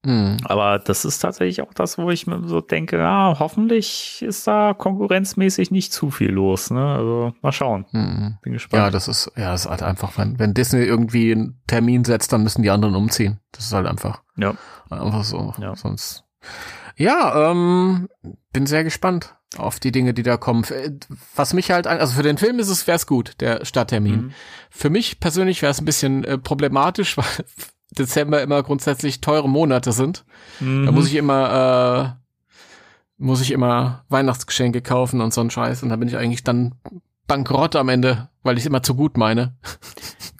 Hm. 0.06 0.36
Aber 0.44 0.78
das 0.78 1.04
ist 1.04 1.18
tatsächlich 1.18 1.60
auch 1.60 1.74
das, 1.74 1.98
wo 1.98 2.10
ich 2.10 2.28
mir 2.28 2.46
so 2.46 2.60
denke, 2.60 2.98
ja, 2.98 3.36
hoffentlich 3.38 4.22
ist 4.22 4.46
da 4.46 4.72
konkurrenzmäßig 4.72 5.72
nicht 5.72 5.92
zu 5.92 6.10
viel 6.10 6.30
los. 6.30 6.70
Ne? 6.70 6.84
Also 6.84 7.32
mal 7.42 7.50
schauen. 7.50 7.84
Hm. 7.90 8.38
Bin 8.42 8.52
gespannt. 8.52 8.80
Ja, 8.80 8.90
das 8.90 9.08
ist, 9.08 9.32
ja, 9.36 9.50
das 9.50 9.62
ist 9.62 9.70
halt 9.70 9.82
einfach, 9.82 10.16
wenn, 10.16 10.38
wenn 10.38 10.54
Disney 10.54 10.82
irgendwie 10.82 11.32
einen 11.32 11.60
Termin 11.66 12.04
setzt, 12.04 12.32
dann 12.32 12.44
müssen 12.44 12.62
die 12.62 12.70
anderen 12.70 12.94
umziehen. 12.94 13.40
Das 13.50 13.66
ist 13.66 13.72
halt 13.72 13.86
einfach, 13.86 14.22
ja. 14.36 14.54
einfach 14.88 15.24
so. 15.24 15.52
Ja. 15.58 15.74
Sonst. 15.74 16.24
Ja, 16.96 17.50
ähm, 17.50 18.08
bin 18.52 18.66
sehr 18.66 18.84
gespannt 18.84 19.37
auf 19.56 19.80
die 19.80 19.92
Dinge, 19.92 20.12
die 20.14 20.22
da 20.22 20.36
kommen. 20.36 20.64
Was 21.34 21.54
mich 21.54 21.70
halt, 21.70 21.86
also 21.86 22.14
für 22.14 22.22
den 22.22 22.36
Film 22.38 22.58
ist 22.58 22.68
es, 22.68 22.86
wäre 22.86 22.96
es 22.96 23.06
gut, 23.06 23.34
der 23.40 23.64
Starttermin. 23.64 24.16
Mhm. 24.16 24.32
Für 24.70 24.90
mich 24.90 25.20
persönlich 25.20 25.62
wäre 25.62 25.70
es 25.70 25.80
ein 25.80 25.84
bisschen 25.86 26.24
äh, 26.24 26.36
problematisch, 26.38 27.16
weil 27.16 27.24
Dezember 27.90 28.42
immer 28.42 28.62
grundsätzlich 28.62 29.20
teure 29.22 29.48
Monate 29.48 29.92
sind. 29.92 30.24
Da 30.60 30.64
Mhm. 30.66 30.84
muss 30.94 31.06
ich 31.06 31.14
immer, 31.14 32.16
äh, 32.18 32.22
muss 33.16 33.40
ich 33.40 33.50
immer 33.52 34.04
Weihnachtsgeschenke 34.10 34.82
kaufen 34.82 35.20
und 35.22 35.32
so 35.32 35.40
ein 35.40 35.50
Scheiß. 35.50 35.82
Und 35.82 35.88
da 35.88 35.96
bin 35.96 36.08
ich 36.08 36.16
eigentlich 36.16 36.44
dann 36.44 36.74
bankrott 37.26 37.74
am 37.76 37.88
Ende, 37.88 38.28
weil 38.42 38.56
ich 38.56 38.62
es 38.62 38.66
immer 38.66 38.82
zu 38.82 38.94
gut 38.94 39.16
meine. 39.16 39.56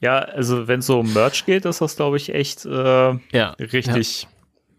Ja, 0.00 0.18
also 0.20 0.68
wenn 0.68 0.80
es 0.80 0.86
so 0.86 1.00
um 1.00 1.12
Merch 1.12 1.44
geht, 1.46 1.64
ist 1.64 1.80
das, 1.80 1.96
glaube 1.96 2.16
ich, 2.18 2.34
echt 2.34 2.64
äh, 2.66 3.12
Ja. 3.32 3.50
richtig 3.58 4.22
Ja. 4.22 4.28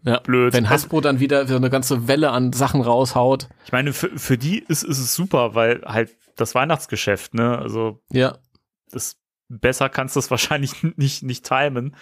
Blöd. 0.02 0.52
Wenn 0.54 0.64
Also, 0.64 0.74
Hasbro 0.74 1.00
dann 1.00 1.20
wieder 1.20 1.46
so 1.46 1.56
eine 1.56 1.70
ganze 1.70 2.08
Welle 2.08 2.30
an 2.30 2.52
Sachen 2.52 2.80
raushaut. 2.80 3.48
ich 3.64 3.72
meine, 3.72 3.92
für, 3.92 4.10
für 4.18 4.38
die 4.38 4.58
ist, 4.60 4.82
ist 4.82 4.98
es 4.98 5.14
super, 5.14 5.54
weil 5.54 5.82
halt 5.84 6.16
das 6.36 6.54
Weihnachtsgeschäft, 6.54 7.34
ne, 7.34 7.58
also 7.58 8.00
Ja. 8.10 8.38
das 8.90 9.16
besser 9.48 9.88
kannst 9.88 10.16
du 10.16 10.20
es 10.20 10.30
wahrscheinlich 10.30 10.82
nicht, 10.96 11.22
nicht 11.22 11.44
timen. 11.46 11.94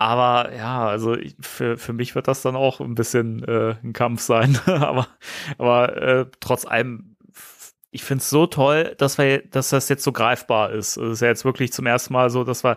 Aber 0.00 0.54
ja, 0.54 0.86
also 0.86 1.16
ich, 1.16 1.34
für, 1.40 1.76
für 1.76 1.92
mich 1.92 2.14
wird 2.14 2.28
das 2.28 2.40
dann 2.42 2.54
auch 2.54 2.80
ein 2.80 2.94
bisschen 2.94 3.42
äh, 3.42 3.74
ein 3.82 3.92
Kampf 3.92 4.20
sein. 4.22 4.56
aber 4.66 5.08
aber 5.58 5.96
äh, 6.00 6.26
trotz 6.40 6.64
allem, 6.64 7.16
ich 7.90 8.04
finde 8.04 8.22
es 8.22 8.30
so 8.30 8.46
toll, 8.46 8.94
dass 8.98 9.16
wir, 9.16 9.42
dass 9.42 9.70
das 9.70 9.88
jetzt 9.88 10.04
so 10.04 10.12
greifbar 10.12 10.72
ist. 10.72 10.96
Es 10.96 11.12
ist 11.14 11.20
ja 11.22 11.28
jetzt 11.28 11.44
wirklich 11.44 11.72
zum 11.72 11.86
ersten 11.86 12.12
Mal 12.12 12.28
so, 12.28 12.44
dass 12.44 12.62
wir 12.62 12.76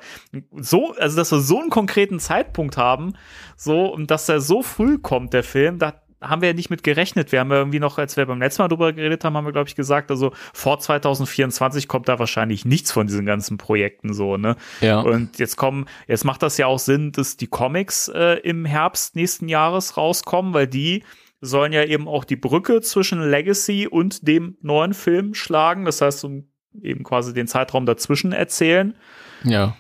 so, 0.55 0.93
also 0.97 1.18
dass 1.18 1.32
wir 1.32 1.39
so 1.39 1.59
einen 1.59 1.70
konkreten 1.70 2.20
Zeitpunkt 2.20 2.78
haben, 2.78 3.14
so 3.57 3.88
und 3.88 4.09
dass 4.09 4.30
er 4.30 4.39
so 4.39 4.62
früh 4.62 4.97
kommt, 4.97 5.34
der 5.34 5.43
Film, 5.43 5.80
da 5.80 6.01
haben 6.22 6.41
wir 6.41 6.49
ja 6.49 6.53
nicht 6.53 6.70
mit 6.70 6.84
gerechnet. 6.84 7.32
Wir 7.32 7.39
haben 7.39 7.49
ja 7.49 7.57
irgendwie 7.57 7.80
noch, 7.80 7.97
als 7.97 8.16
wir 8.16 8.26
beim 8.26 8.39
letzten 8.39 8.62
Mal 8.62 8.68
drüber 8.68 8.93
geredet 8.93 9.26
haben, 9.26 9.36
haben 9.36 9.45
wir, 9.45 9.51
glaube 9.51 9.68
ich, 9.68 9.76
gesagt, 9.76 10.12
also 10.12 10.32
vor 10.53 10.80
2024 10.80 11.88
kommt 11.88 12.07
da 12.07 12.20
wahrscheinlich 12.20 12.64
nichts 12.64 12.91
von 12.91 13.07
diesen 13.07 13.26
ganzen 13.26 13.57
Projekten 13.57 14.14
so, 14.14 14.38
ne? 14.38 14.55
Ja. 14.82 14.99
Und 14.99 15.39
jetzt 15.39 15.57
kommen, 15.57 15.88
jetzt 16.07 16.24
macht 16.24 16.43
das 16.43 16.57
ja 16.57 16.68
auch 16.68 16.80
Sinn, 16.80 17.12
dass 17.12 17.38
die 17.38 17.47
Comics 17.47 18.07
äh, 18.07 18.36
im 18.43 18.66
Herbst 18.66 19.16
nächsten 19.16 19.49
Jahres 19.49 19.97
rauskommen, 19.97 20.53
weil 20.53 20.68
die 20.68 21.03
sollen 21.41 21.73
ja 21.73 21.83
eben 21.83 22.07
auch 22.07 22.23
die 22.23 22.35
Brücke 22.35 22.81
zwischen 22.81 23.21
Legacy 23.21 23.87
und 23.87 24.27
dem 24.27 24.57
neuen 24.61 24.93
Film 24.93 25.33
schlagen. 25.33 25.85
Das 25.85 26.01
heißt, 26.01 26.23
um 26.23 26.51
eben 26.81 27.03
quasi 27.03 27.33
den 27.33 27.47
Zeitraum 27.47 27.85
dazwischen 27.85 28.31
erzählen. 28.31 28.95
ja. 29.43 29.75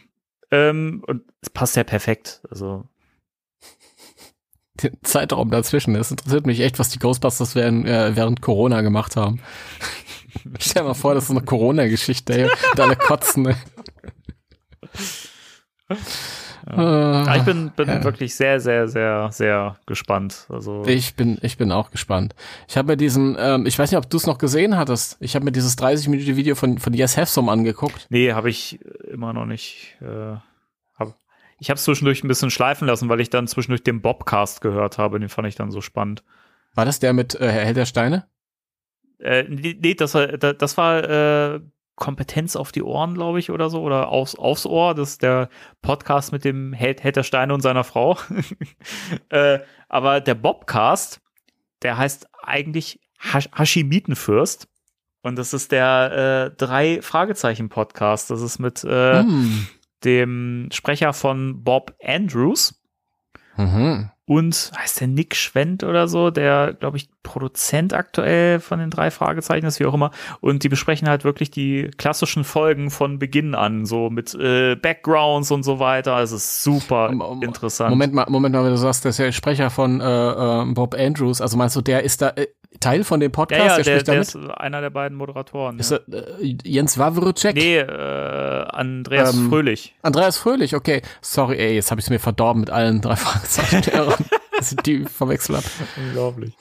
Ähm, 0.53 1.01
und 1.07 1.23
es 1.39 1.49
passt 1.49 1.77
ja 1.77 1.85
perfekt. 1.85 2.41
Also, 2.49 2.83
Den 4.83 4.97
Zeitraum 5.01 5.49
dazwischen. 5.49 5.95
Es 5.95 6.11
interessiert 6.11 6.45
mich 6.45 6.59
echt, 6.59 6.77
was 6.77 6.89
die 6.89 6.99
Ghostbusters 6.99 7.55
während, 7.55 7.87
äh, 7.87 8.17
während 8.17 8.41
Corona 8.41 8.81
gemacht 8.81 9.15
haben. 9.15 9.39
Stell 10.59 10.81
dir 10.81 10.89
mal 10.89 10.93
vor, 10.93 11.13
das 11.13 11.25
ist 11.25 11.31
eine 11.31 11.41
Corona-Geschichte, 11.41 12.33
ey. 12.33 12.49
Und 12.71 12.79
alle 12.81 12.97
kotzen, 12.97 13.45
ey. 13.45 13.55
ja, 16.77 17.35
ich 17.35 17.43
bin, 17.43 17.71
bin 17.75 17.87
ja. 17.87 18.03
wirklich 18.03 18.35
sehr, 18.35 18.59
sehr, 18.59 18.87
sehr, 18.87 19.29
sehr 19.31 19.77
gespannt. 19.85 20.45
Also, 20.49 20.83
Ich 20.85 21.15
bin, 21.15 21.37
ich 21.41 21.57
bin 21.57 21.71
auch 21.71 21.91
gespannt. 21.91 22.35
Ich 22.67 22.77
habe 22.77 22.89
mir 22.93 22.97
diesen, 22.97 23.35
ähm, 23.39 23.65
ich 23.65 23.77
weiß 23.77 23.91
nicht, 23.91 23.97
ob 23.97 24.09
du 24.09 24.17
es 24.17 24.27
noch 24.27 24.37
gesehen 24.37 24.77
hattest. 24.77 25.17
Ich 25.19 25.35
habe 25.35 25.45
mir 25.45 25.51
dieses 25.51 25.77
30-minütige 25.77 26.35
Video 26.35 26.55
von, 26.55 26.77
von 26.77 26.93
Yes 26.93 27.17
Have 27.17 27.27
Some 27.31 27.51
angeguckt. 27.51 28.07
Nee, 28.09 28.33
habe 28.33 28.49
ich 28.49 28.79
immer 29.11 29.33
noch 29.33 29.45
nicht. 29.45 29.97
Äh, 30.01 30.35
hab, 30.97 31.15
ich 31.59 31.69
habe 31.69 31.77
es 31.77 31.83
zwischendurch 31.83 32.23
ein 32.23 32.27
bisschen 32.27 32.49
schleifen 32.51 32.87
lassen, 32.87 33.09
weil 33.09 33.19
ich 33.21 33.29
dann 33.29 33.47
zwischendurch 33.47 33.83
den 33.83 34.01
Bobcast 34.01 34.61
gehört 34.61 34.97
habe. 34.97 35.19
Den 35.19 35.29
fand 35.29 35.47
ich 35.47 35.55
dann 35.55 35.71
so 35.71 35.81
spannend. 35.81 36.23
War 36.73 36.85
das 36.85 36.99
der 36.99 37.13
mit 37.13 37.35
äh, 37.35 37.49
Herr 37.51 37.65
Held 37.65 37.77
der 37.77 37.85
Steine? 37.85 38.27
Äh, 39.19 39.43
nee, 39.49 39.93
das 39.93 40.13
war, 40.15 40.27
da- 40.27 40.53
das 40.53 40.77
war 40.77 41.03
äh, 41.55 41.59
Kompetenz 41.95 42.55
auf 42.55 42.71
die 42.71 42.83
Ohren, 42.83 43.13
glaube 43.13 43.39
ich, 43.39 43.51
oder 43.51 43.69
so. 43.69 43.81
Oder 43.81 44.09
aufs, 44.09 44.35
aufs 44.35 44.65
Ohr. 44.65 44.95
Das 44.95 45.11
ist 45.11 45.21
der 45.23 45.49
Podcast 45.81 46.31
mit 46.31 46.43
dem 46.45 46.73
Held, 46.73 47.03
Held 47.03 47.15
der 47.15 47.23
Steine 47.23 47.53
und 47.53 47.61
seiner 47.61 47.83
Frau. 47.83 48.17
äh, 49.29 49.59
aber 49.89 50.21
der 50.21 50.35
Bobcast, 50.35 51.21
der 51.83 51.97
heißt 51.97 52.27
eigentlich 52.43 52.99
Hasch 53.19 53.49
Hashimitenfürst. 53.55 54.67
Und 55.21 55.35
das 55.37 55.53
ist 55.53 55.71
der 55.71 56.49
äh, 56.51 56.55
drei 56.57 57.01
Fragezeichen 57.01 57.69
Podcast. 57.69 58.31
Das 58.31 58.41
ist 58.41 58.57
mit 58.57 58.83
äh, 58.83 59.19
Hm. 59.21 59.67
dem 60.03 60.69
Sprecher 60.71 61.13
von 61.13 61.63
Bob 61.63 61.95
Andrews 62.03 62.80
Mhm. 63.57 64.09
und 64.25 64.71
heißt 64.77 65.01
der 65.01 65.07
Nick 65.07 65.35
Schwendt 65.35 65.83
oder 65.83 66.07
so, 66.07 66.31
der, 66.31 66.73
glaube 66.79 66.97
ich, 66.97 67.09
Produzent 67.23 67.93
aktuell 67.93 68.59
von 68.59 68.79
den 68.79 68.89
drei 68.89 69.11
Fragezeichen 69.11 69.65
ist, 69.65 69.79
wie 69.79 69.85
auch 69.85 69.93
immer. 69.93 70.11
Und 70.39 70.63
die 70.63 70.69
besprechen 70.69 71.07
halt 71.09 71.23
wirklich 71.23 71.51
die 71.51 71.91
klassischen 71.97 72.43
Folgen 72.43 72.89
von 72.89 73.19
Beginn 73.19 73.53
an, 73.55 73.85
so 73.85 74.09
mit 74.09 74.33
äh, 74.33 74.75
Backgrounds 74.75 75.51
und 75.51 75.63
so 75.63 75.79
weiter. 75.79 76.17
Es 76.19 76.31
ist 76.31 76.63
super 76.63 77.09
Um- 77.09 77.21
um- 77.21 77.43
interessant. 77.43 77.89
Moment 77.91 78.13
mal, 78.13 78.25
Moment 78.29 78.55
mal, 78.55 78.63
wenn 78.63 78.71
du 78.71 78.77
sagst, 78.77 79.05
das 79.05 79.11
ist 79.11 79.19
der 79.19 79.31
Sprecher 79.31 79.69
von 79.69 80.01
äh, 80.01 80.05
äh, 80.05 80.65
Bob 80.73 80.95
Andrews. 80.97 81.41
Also 81.41 81.57
meinst 81.57 81.75
du, 81.75 81.81
der 81.81 82.03
ist 82.03 82.21
da 82.21 82.29
äh, 82.29 82.47
Teil 82.79 83.03
von 83.03 83.19
dem 83.19 83.31
ja, 83.31 83.35
Podcast? 83.35 83.77
ja, 83.77 83.83
der 83.83 83.83
der, 83.83 84.03
der 84.03 84.19
mit? 84.19 84.27
ist 84.27 84.35
einer 84.35 84.81
der 84.81 84.89
beiden 84.89 85.17
Moderatoren. 85.17 85.77
Ist 85.79 85.91
ja. 85.91 85.99
er, 86.11 86.39
äh, 86.39 86.57
Jens 86.63 86.97
Wawrczyk? 86.97 87.55
Nee, 87.55 87.77
äh, 87.77 88.65
Andreas 88.69 89.35
Ähm, 89.35 89.49
Fröhlich. 89.49 89.95
Andreas 90.01 90.37
Fröhlich, 90.37 90.75
okay. 90.75 91.01
Sorry, 91.21 91.57
ey, 91.57 91.75
jetzt 91.75 91.91
habe 91.91 91.99
ich 91.99 92.05
es 92.05 92.09
mir 92.09 92.19
verdorben 92.19 92.61
mit 92.61 92.69
allen 92.69 93.01
drei 93.01 93.15
Fragezeichen, 93.17 93.83
dass 94.57 94.71
ich 94.71 94.77
die 94.79 95.05
verwechselt 95.05 95.57
habe. 95.57 95.67
Unglaublich. 95.97 96.53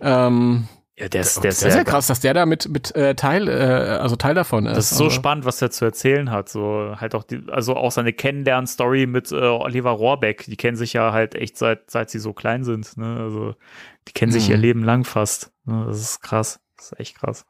Ähm, 0.00 0.68
Ja, 0.98 1.08
der 1.08 1.20
ist, 1.20 1.36
der 1.36 1.42
Der 1.42 1.50
ist 1.50 1.62
ist 1.62 1.74
ja 1.76 1.84
krass, 1.84 2.08
dass 2.08 2.18
der 2.18 2.34
da 2.34 2.44
mit, 2.44 2.68
mit 2.68 2.94
äh, 2.96 3.14
Teil, 3.14 3.46
äh, 3.46 3.52
also 4.00 4.16
Teil 4.16 4.34
davon 4.34 4.66
ist. 4.66 4.76
Das 4.76 4.90
ist 4.90 4.98
so 4.98 5.04
also, 5.04 5.14
spannend, 5.14 5.44
was 5.44 5.62
er 5.62 5.70
zu 5.70 5.84
erzählen 5.84 6.32
hat. 6.32 6.48
So 6.48 6.96
halt 6.96 7.14
auch 7.14 7.22
die, 7.22 7.40
also 7.52 7.76
auch 7.76 7.92
seine 7.92 8.12
Kennenlern-Story 8.12 9.06
mit 9.06 9.30
äh, 9.30 9.36
Oliver 9.36 9.90
Rohrbeck. 9.92 10.46
Die 10.46 10.56
kennen 10.56 10.76
sich 10.76 10.94
ja 10.94 11.12
halt 11.12 11.36
echt 11.36 11.56
seit, 11.56 11.88
seit 11.88 12.10
sie 12.10 12.18
so 12.18 12.32
klein 12.32 12.64
sind. 12.64 12.96
Ne? 12.96 13.16
Also 13.20 13.54
die 14.08 14.12
kennen 14.12 14.32
sich 14.32 14.46
Mhm. 14.46 14.50
ihr 14.52 14.56
Leben 14.58 14.82
lang 14.84 15.04
fast. 15.04 15.52
Ne? 15.64 15.84
Das 15.86 16.00
ist 16.00 16.20
krass. 16.20 16.60
Das 16.76 16.92
ist 16.92 17.00
echt 17.00 17.18
krass. 17.18 17.44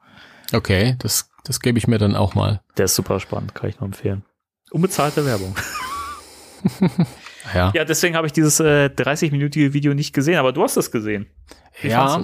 Okay, 0.53 0.95
das, 0.99 1.29
das 1.45 1.59
gebe 1.59 1.77
ich 1.77 1.87
mir 1.87 1.97
dann 1.97 2.15
auch 2.15 2.35
mal. 2.35 2.61
Der 2.77 2.85
ist 2.85 2.95
super 2.95 3.19
spannend, 3.19 3.55
kann 3.55 3.69
ich 3.69 3.79
nur 3.79 3.87
empfehlen. 3.87 4.23
Unbezahlte 4.71 5.25
Werbung. 5.25 5.55
Ja. 7.53 7.71
Ja, 7.73 7.85
deswegen 7.85 8.15
habe 8.15 8.27
ich 8.27 8.33
dieses 8.33 8.59
äh, 8.59 8.89
30-minütige 8.95 9.73
Video 9.73 9.93
nicht 9.93 10.13
gesehen, 10.13 10.37
aber 10.37 10.51
du 10.51 10.61
hast 10.61 10.77
es 10.77 10.91
gesehen. 10.91 11.25
Wie 11.81 11.87
Ja. 11.87 12.21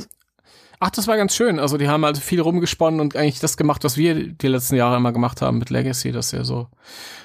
Ach, 0.80 0.90
das 0.92 1.08
war 1.08 1.16
ganz 1.16 1.34
schön. 1.34 1.58
Also 1.58 1.78
die 1.78 1.88
haben 1.88 2.04
also 2.04 2.20
viel 2.22 2.42
rumgesponnen 2.42 3.00
und 3.00 3.16
eigentlich 3.16 3.40
das 3.40 3.56
gemacht, 3.58 3.84
was 3.86 3.96
wir 3.98 4.34
die 4.34 4.48
letzten 4.48 4.76
Jahre 4.76 4.98
immer 4.98 5.14
gemacht 5.14 5.42
haben 5.42 5.58
mit 5.58 5.70
Legacy, 5.70 6.12
dass 6.12 6.32
ja 6.32 6.44
so, 6.44 6.68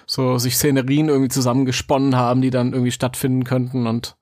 so 0.07 0.39
sich 0.39 0.57
Szenerien 0.57 1.09
irgendwie 1.09 1.29
zusammengesponnen 1.29 2.15
haben, 2.17 2.41
die 2.43 2.51
dann 2.51 2.73
irgendwie 2.73 2.93
stattfinden 2.93 3.43
könnten 3.45 3.87
und 3.89 4.17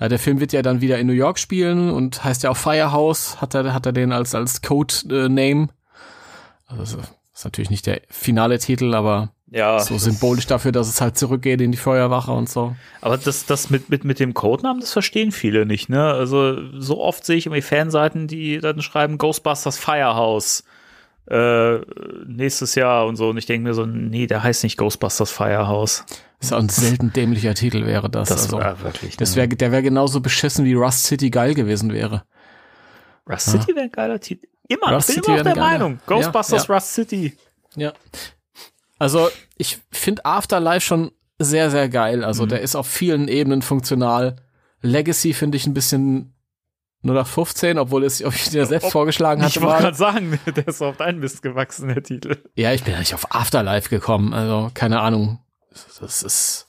ja, 0.00 0.08
der 0.08 0.18
Film 0.18 0.40
wird 0.40 0.52
ja 0.52 0.62
dann 0.62 0.80
wieder 0.80 0.98
in 0.98 1.06
New 1.06 1.12
York 1.12 1.38
spielen 1.38 1.90
und 1.90 2.22
heißt 2.22 2.42
ja 2.42 2.50
auch 2.50 2.56
Firehouse, 2.56 3.40
hat 3.40 3.54
er, 3.54 3.72
hat 3.72 3.86
er 3.86 3.92
den 3.92 4.12
als, 4.12 4.34
als 4.34 4.62
Code-Name. 4.62 5.68
also 6.66 6.98
das 6.98 7.40
ist 7.40 7.44
natürlich 7.44 7.70
nicht 7.70 7.86
der 7.86 8.00
finale 8.08 8.58
Titel, 8.58 8.94
aber 8.94 9.30
Ja, 9.50 9.78
so 9.78 9.98
symbolisch 9.98 10.46
dafür, 10.46 10.72
dass 10.72 10.88
es 10.88 11.00
halt 11.00 11.18
zurückgeht 11.18 11.60
in 11.60 11.70
die 11.72 11.78
Feuerwache 11.78 12.32
und 12.32 12.48
so. 12.48 12.74
aber 13.00 13.18
das, 13.18 13.46
das 13.46 13.70
mit, 13.70 13.90
mit, 13.90 14.04
mit 14.04 14.20
dem 14.20 14.34
Codenamen, 14.34 14.80
das 14.80 14.92
verstehen 14.92 15.32
viele 15.32 15.66
nicht, 15.66 15.88
ne? 15.88 16.04
Also 16.12 16.56
so 16.78 17.00
oft 17.00 17.24
sehe 17.24 17.36
ich 17.36 17.46
irgendwie 17.46 17.62
Fanseiten, 17.62 18.26
die 18.26 18.58
dann 18.58 18.82
schreiben 18.82 19.18
Ghostbusters 19.18 19.78
Firehouse 19.78 20.64
äh, 21.30 21.78
nächstes 22.26 22.74
Jahr 22.74 23.06
und 23.06 23.16
so. 23.16 23.30
Und 23.30 23.36
ich 23.36 23.46
denke 23.46 23.68
mir 23.68 23.74
so, 23.74 23.84
nee, 23.86 24.26
der 24.26 24.42
heißt 24.42 24.62
nicht 24.62 24.76
Ghostbusters 24.76 25.30
Firehouse. 25.30 26.04
Das 26.38 26.48
ist 26.48 26.52
auch 26.52 26.58
ein 26.58 26.68
selten 26.68 27.12
dämlicher 27.12 27.54
Titel 27.54 27.86
wäre 27.86 28.10
das. 28.10 28.28
Das 28.28 28.42
also, 28.44 28.58
war 28.58 28.82
wirklich. 28.82 29.16
das 29.16 29.36
wär, 29.36 29.46
der 29.46 29.72
wäre 29.72 29.82
genauso 29.82 30.20
beschissen 30.20 30.64
wie 30.64 30.74
Rust 30.74 31.04
City 31.04 31.30
geil 31.30 31.54
gewesen 31.54 31.92
wäre. 31.92 32.24
Rust 33.28 33.50
City 33.50 33.74
wäre 33.74 33.86
ein 33.86 33.92
geiler 33.92 34.20
Titel. 34.20 34.46
Immer, 34.68 34.92
Rust 34.94 35.08
ich 35.10 35.16
bin 35.16 35.24
City 35.24 35.30
immer 35.32 35.36
wär 35.38 35.44
der 35.44 35.54
geiler. 35.54 35.66
Meinung. 35.78 35.98
Ghostbusters 36.06 36.66
Ja, 36.66 36.74
Rust 36.74 36.92
City. 36.94 37.36
Ja. 37.76 37.92
Also, 38.98 39.28
ich 39.56 39.78
finde 39.90 40.24
Afterlife 40.24 40.80
schon 40.80 41.10
sehr, 41.38 41.70
sehr 41.70 41.88
geil. 41.88 42.24
Also, 42.24 42.44
Mhm. 42.44 42.48
der 42.50 42.60
ist 42.62 42.76
auf 42.76 42.86
vielen 42.86 43.28
Ebenen 43.28 43.62
funktional. 43.62 44.36
Legacy 44.82 45.32
finde 45.34 45.56
ich 45.56 45.66
ein 45.66 45.74
bisschen 45.74 46.34
nur 47.02 47.14
nach 47.14 47.26
15, 47.26 47.78
obwohl 47.78 48.04
es 48.04 48.22
ob 48.24 48.34
ich 48.34 48.48
dir 48.50 48.66
selbst 48.66 48.86
Ob- 48.86 48.92
vorgeschlagen 48.92 49.42
hatte. 49.42 49.58
Ich 49.58 49.60
wollte 49.60 49.74
mal. 49.74 49.80
gerade 49.82 49.96
sagen, 49.96 50.38
der 50.56 50.66
ist 50.68 50.82
auf 50.82 50.96
deinen 50.96 51.18
Mist 51.20 51.42
gewachsen, 51.42 51.88
der 51.88 52.02
Titel. 52.02 52.36
Ja, 52.54 52.72
ich 52.72 52.84
bin 52.84 52.92
ja 52.94 52.98
nicht 52.98 53.14
auf 53.14 53.34
Afterlife 53.34 53.88
gekommen. 53.88 54.32
Also, 54.34 54.70
keine 54.74 55.00
Ahnung. 55.00 55.38
Das 56.00 56.22
ist. 56.22 56.68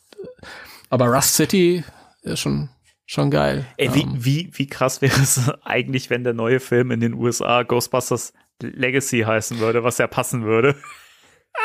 Aber 0.90 1.08
Rust 1.08 1.36
City 1.36 1.84
ist 2.22 2.40
schon, 2.40 2.70
schon 3.06 3.32
geil. 3.32 3.66
Ey, 3.78 3.94
wie, 3.94 4.02
Ähm, 4.04 4.14
wie, 4.18 4.52
wie 4.54 4.68
krass 4.68 5.02
wäre 5.02 5.20
es 5.20 5.50
eigentlich, 5.64 6.10
wenn 6.10 6.24
der 6.24 6.34
neue 6.34 6.60
Film 6.60 6.92
in 6.92 7.00
den 7.00 7.14
USA 7.14 7.64
Ghostbusters 7.64 8.34
Legacy 8.62 9.22
heißen 9.22 9.60
würde, 9.60 9.84
was 9.84 9.98
ja 9.98 10.08
passen 10.08 10.44
würde? 10.44 10.76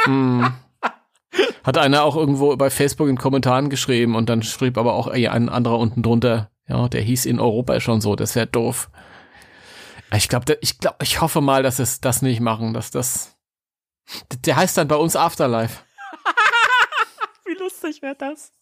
Mm. 0.06 0.44
Hat 1.64 1.78
einer 1.78 2.02
auch 2.02 2.16
irgendwo 2.16 2.54
bei 2.56 2.70
Facebook 2.70 3.08
in 3.08 3.16
Kommentaren 3.16 3.70
geschrieben 3.70 4.16
und 4.16 4.28
dann 4.28 4.42
schrieb 4.42 4.76
aber 4.76 4.94
auch 4.94 5.06
ein 5.06 5.48
anderer 5.48 5.78
unten 5.78 6.02
drunter, 6.02 6.50
ja, 6.68 6.88
der 6.88 7.00
hieß 7.00 7.24
in 7.26 7.40
Europa 7.40 7.80
schon 7.80 8.00
so, 8.00 8.16
das 8.16 8.34
wäre 8.34 8.46
doof. 8.46 8.90
Ich 10.14 10.28
glaube, 10.28 10.58
ich 10.60 10.78
glaube, 10.78 10.96
ich 11.02 11.20
hoffe 11.20 11.40
mal, 11.40 11.62
dass 11.62 11.78
es 11.78 12.00
das 12.00 12.20
nicht 12.20 12.40
machen, 12.40 12.74
dass 12.74 12.90
das 12.90 13.32
der 14.44 14.56
heißt 14.56 14.76
dann 14.76 14.88
bei 14.88 14.96
uns 14.96 15.16
Afterlife. 15.16 15.82
Lustig 17.82 18.02
wäre 18.02 18.14
das? 18.16 18.52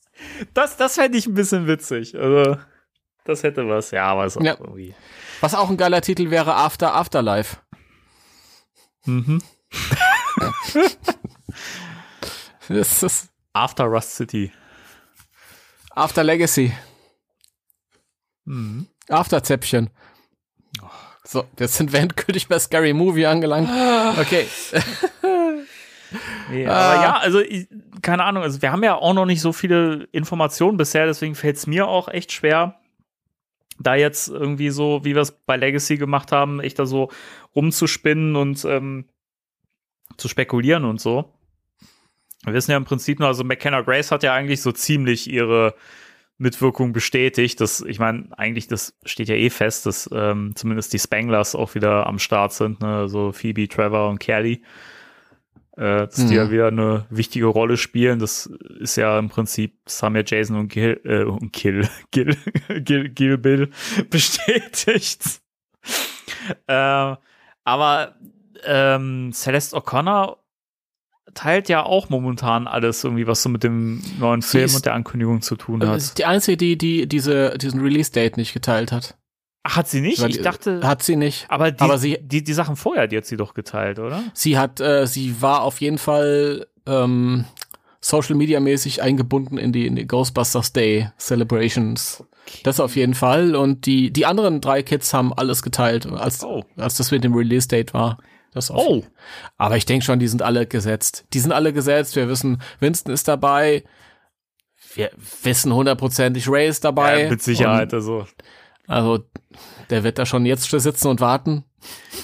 Das, 0.55 0.77
das 0.77 0.95
fände 0.95 1.19
ich 1.19 1.27
ein 1.27 1.35
bisschen 1.35 1.67
witzig. 1.67 2.15
Also, 2.19 2.57
das 3.25 3.43
hätte 3.43 3.69
was. 3.69 3.91
Ja, 3.91 4.05
aber 4.07 4.25
ist 4.27 4.37
auch 4.39 4.43
Ja. 4.43 4.57
irgendwie. 4.59 4.95
Was 5.41 5.55
auch 5.55 5.69
ein 5.71 5.77
geiler 5.77 6.01
Titel 6.01 6.31
wäre 6.31 6.55
After 6.55 6.95
Afterlife. 6.95 7.59
Mhm. 9.05 9.43
Das 12.69 13.03
ist 13.03 13.29
After 13.53 13.85
Rust 13.85 14.15
City. 14.15 14.53
After 15.91 16.23
Legacy, 16.23 16.73
Mhm. 18.45 18.87
After 19.09 19.43
Zäpfchen. 19.43 19.91
So, 21.25 21.45
jetzt 21.59 21.75
sind 21.75 21.93
wir 21.93 21.99
endgültig 22.01 22.47
bei 22.49 22.59
Scary 22.59 22.93
Movie 22.93 23.27
angelangt. 23.27 23.69
Okay. 24.21 24.47
Nee, 26.51 26.67
Ah. 26.67 26.73
aber 26.93 27.03
ja, 27.03 27.17
also 27.19 27.41
ich, 27.41 27.69
keine 28.03 28.25
Ahnung, 28.25 28.43
also 28.43 28.61
wir 28.63 28.73
haben 28.73 28.83
ja 28.83 28.95
auch 28.97 29.15
noch 29.15 29.27
nicht 29.27 29.41
so 29.41 29.53
viele 29.53 30.09
Informationen 30.13 30.77
bisher, 30.77 31.07
deswegen 31.07 31.35
fällt 31.35 31.57
es 31.57 31.67
mir 31.67 31.87
auch 31.89 32.09
echt 32.09 32.33
schwer, 32.33 32.77
da 33.79 33.95
jetzt 33.95 34.29
irgendwie 34.29 34.71
so, 34.71 35.05
wie 35.05 35.15
wir 35.15 35.23
es 35.23 35.33
bei 35.33 35.57
Legacy 35.57 35.97
gemacht 35.97 36.33
haben, 36.33 36.61
echt 36.61 36.79
da 36.79 36.87
so 36.87 37.11
rumzuspinnen 37.55 38.37
und 38.37 38.65
ähm, 38.65 39.07
zu 40.17 40.29
spekulieren 40.29 40.85
und 40.85 41.01
so. 41.01 41.33
Wir 42.45 42.53
wissen 42.55 42.71
ja 42.71 42.77
im 42.77 42.85
Prinzip 42.85 43.19
nur, 43.19 43.29
also 43.29 43.45
McKenna 43.45 43.83
Grace 43.83 44.11
hat 44.11 44.23
ja 44.23 44.33
eigentlich 44.35 44.63
so 44.63 44.73
ziemlich 44.73 45.31
ihre 45.31 45.75
Mitwirkung 46.39 46.93
bestätigt. 46.95 47.61
Das, 47.61 47.83
ich 47.83 47.99
meine, 47.99 48.29
eigentlich, 48.37 48.67
das 48.67 48.95
steht 49.05 49.29
ja 49.29 49.35
eh 49.35 49.51
fest, 49.51 49.85
dass 49.85 50.09
ähm, 50.13 50.53
zumindest 50.55 50.93
die 50.95 50.99
Spanglers 50.99 51.55
auch 51.55 51.75
wieder 51.75 52.07
am 52.07 52.19
Start 52.19 52.55
sind, 52.55 52.81
ne? 52.81 53.09
So 53.11 53.33
Phoebe, 53.33 53.69
Trevor 53.69 54.09
und 54.09 54.21
Kelly 54.21 54.63
äh, 55.77 56.07
dass 56.07 56.15
die 56.17 56.23
Mhm. 56.25 56.33
ja 56.33 56.51
wieder 56.51 56.67
eine 56.69 57.07
wichtige 57.11 57.47
Rolle 57.47 57.77
spielen. 57.77 58.19
Das 58.19 58.47
ist 58.81 58.97
ja 58.97 59.19
im 59.19 59.29
Prinzip, 59.29 59.79
das 59.85 60.03
haben 60.03 60.17
ja 60.17 60.23
Jason 60.25 60.57
und 60.57 60.69
Gil, 60.69 61.01
äh, 61.05 61.23
und 61.25 61.53
Kill, 61.53 61.89
Gil, 62.11 62.37
Gil, 62.81 63.09
Gil 63.11 63.39
Bill 63.39 63.71
bestätigt. 64.11 65.41
äh, 66.67 67.15
aber 67.65 68.15
ähm, 68.65 69.31
Celeste 69.33 69.77
O'Connor 69.77 70.37
teilt 71.35 71.69
ja 71.69 71.85
auch 71.85 72.09
momentan 72.11 72.67
alles 72.67 73.05
irgendwie, 73.05 73.27
was 73.27 73.43
so 73.43 73.49
mit 73.49 73.63
dem 73.63 74.03
neuen 74.19 74.43
Film 74.43 74.65
ist- 74.65 74.75
und 74.75 74.87
der 74.87 74.95
Ankündigung 74.95 75.43
zu 75.43 75.55
tun 75.57 75.87
hat. 75.87 75.97
ist 75.97 76.19
die 76.19 76.25
einzige, 76.25 76.57
die, 76.57 76.77
die 76.77 77.07
diese, 77.07 77.57
diesen 77.57 77.81
Release-Date 77.81 78.37
nicht 78.37 78.53
geteilt 78.53 78.91
hat. 78.91 79.17
Ach, 79.63 79.77
hat 79.77 79.89
sie 79.89 80.01
nicht? 80.01 80.23
Ich 80.23 80.41
dachte, 80.41 80.81
Hat 80.87 81.03
sie 81.03 81.17
nicht. 81.17 81.47
aber, 81.51 81.71
die, 81.71 81.81
aber 81.81 81.99
sie- 81.99 82.19
die, 82.23 82.43
die 82.43 82.53
Sachen 82.55 82.77
vorher, 82.77 83.07
die 83.07 83.17
hat 83.19 83.27
sie 83.27 83.37
doch 83.37 83.53
geteilt, 83.55 83.99
oder? 83.99 84.23
Sie 84.33 84.57
hat, 84.59 84.81
äh, 84.81 85.07
sie 85.07 85.43
war 85.43 85.63
auf 85.63 85.81
jeden 85.83 85.99
Fall 85.99 86.67
ähm, 86.87 87.45
Social 88.01 88.37
Media 88.37 88.59
mäßig 88.61 89.03
eingebunden 89.03 89.59
in 89.59 89.73
die, 89.73 89.87
in 89.87 89.97
die 89.97 90.07
Ghostbusters 90.07 90.73
Day 90.73 91.11
Celebrations. 91.19 92.25
Das 92.63 92.81
auf 92.81 92.97
jeden 92.97 93.13
Fall. 93.15 93.55
Und 93.55 93.85
die, 93.85 94.11
die 94.13 94.25
anderen 94.25 94.63
drei 94.63 94.83
Kids 94.83 95.13
haben 95.13 95.33
alles 95.35 95.63
geteilt, 95.63 96.07
als, 96.07 96.43
Oh. 96.43 96.65
als 96.77 96.97
das 96.97 97.11
mit 97.11 97.23
dem 97.23 97.35
Release 97.35 97.69
Date 97.69 97.93
war. 97.93 98.17
Das 98.53 98.71
auf 98.71 98.79
Oh, 98.85 99.05
Aber 99.59 99.77
ich 99.77 99.85
denke 99.87 100.05
schon, 100.05 100.19
die 100.19 100.27
sind 100.27 100.43
alle 100.43 100.67
gesetzt. 100.67 101.27
Die 101.35 101.39
sind 101.39 101.53
alle 101.53 101.73
gesetzt. 101.75 102.17
Wir 102.17 102.29
wissen, 102.29 102.61
Winston 102.81 103.13
ist 103.13 103.29
dabei. 103.29 103.85
Wir 104.95 105.11
wissen 105.43 105.73
hundertprozentig, 105.73 106.49
Ray 106.49 106.67
ist 106.69 106.85
dabei. 106.85 107.25
ja, 107.25 107.31
mit 107.31 107.43
Sicherheit. 107.43 107.93
Und, 107.93 107.99
Also, 107.99 108.27
also, 108.89 109.19
der 109.91 110.05
wird 110.05 110.19
da 110.19 110.27
schon 110.27 110.47
jetzt 110.47 110.71
sitzen 110.71 111.09
und 111.09 111.21
warten. 111.21 111.65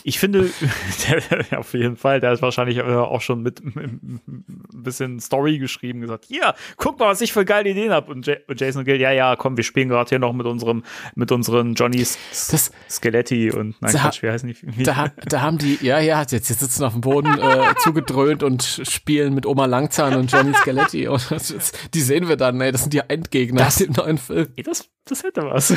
Ich 0.05 0.19
finde, 0.19 0.51
der, 1.51 1.59
auf 1.59 1.73
jeden 1.73 1.97
Fall, 1.97 2.21
der 2.21 2.31
hat 2.33 2.43
wahrscheinlich 2.43 2.77
äh, 2.77 2.83
auch 2.83 3.23
schon 3.23 3.41
mit, 3.43 3.65
mit 3.75 3.77
ein 4.03 4.23
bisschen 4.71 5.19
Story 5.19 5.59
geschrieben, 5.59 6.03
gesagt, 6.03 6.27
hier, 6.27 6.55
guck 6.77 6.99
mal, 6.99 7.07
was 7.09 7.23
ich 7.23 7.33
für 7.33 7.47
geile 7.47 7.71
Ideen 7.71 7.91
habe. 7.91 8.13
Und, 8.13 8.29
und 8.49 8.61
Jason 8.61 8.85
Gill, 8.85 9.01
ja, 9.01 9.13
ja, 9.13 9.35
komm, 9.35 9.57
wir 9.57 9.65
spielen 9.65 9.89
gerade 9.89 10.11
hier 10.11 10.19
noch 10.19 10.35
mit 10.35 10.47
unserem, 10.47 10.85
mit 11.15 11.33
unseren 11.33 11.75
Johnnys 11.75 12.19
Das, 12.51 12.71
Skeletti 12.91 13.51
und 13.51 13.81
nein, 13.81 13.93
Da- 13.95 14.01
Quatsch, 14.01 14.23
wie 14.23 14.29
heißen 14.31 14.47
die? 14.53 14.83
Da, 14.83 15.11
da 15.27 15.41
haben 15.41 15.57
die, 15.57 15.79
ja, 15.81 16.01
ja, 16.01 16.21
jetzt, 16.21 16.33
jetzt 16.33 16.49
sitzen 16.49 16.85
auf 16.85 16.93
dem 16.93 17.01
Boden 17.01 17.39
äh, 17.39 17.75
zugedröhnt 17.79 18.43
und 18.43 18.63
spielen 18.63 19.35
mit 19.35 19.47
Oma 19.47 19.65
Langzahn 19.65 20.17
und 20.17 20.31
Johnny 20.31 20.53
Skeletti. 20.55 21.09
Und 21.17 21.31
das, 21.31 21.73
die 21.95 22.01
sehen 22.03 22.29
wir 22.29 22.37
dann, 22.37 22.61
ey, 22.61 22.73
das 22.73 22.83
sind 22.83 22.93
die 22.93 23.01
Endgegner 23.09 23.63
Das- 23.65 23.81
im 23.81 23.93
neuen 23.93 24.19
Film. 24.19 24.49
Ey, 24.57 24.63
das, 24.63 24.89
das 25.07 25.23
hätte 25.23 25.43
was. 25.45 25.73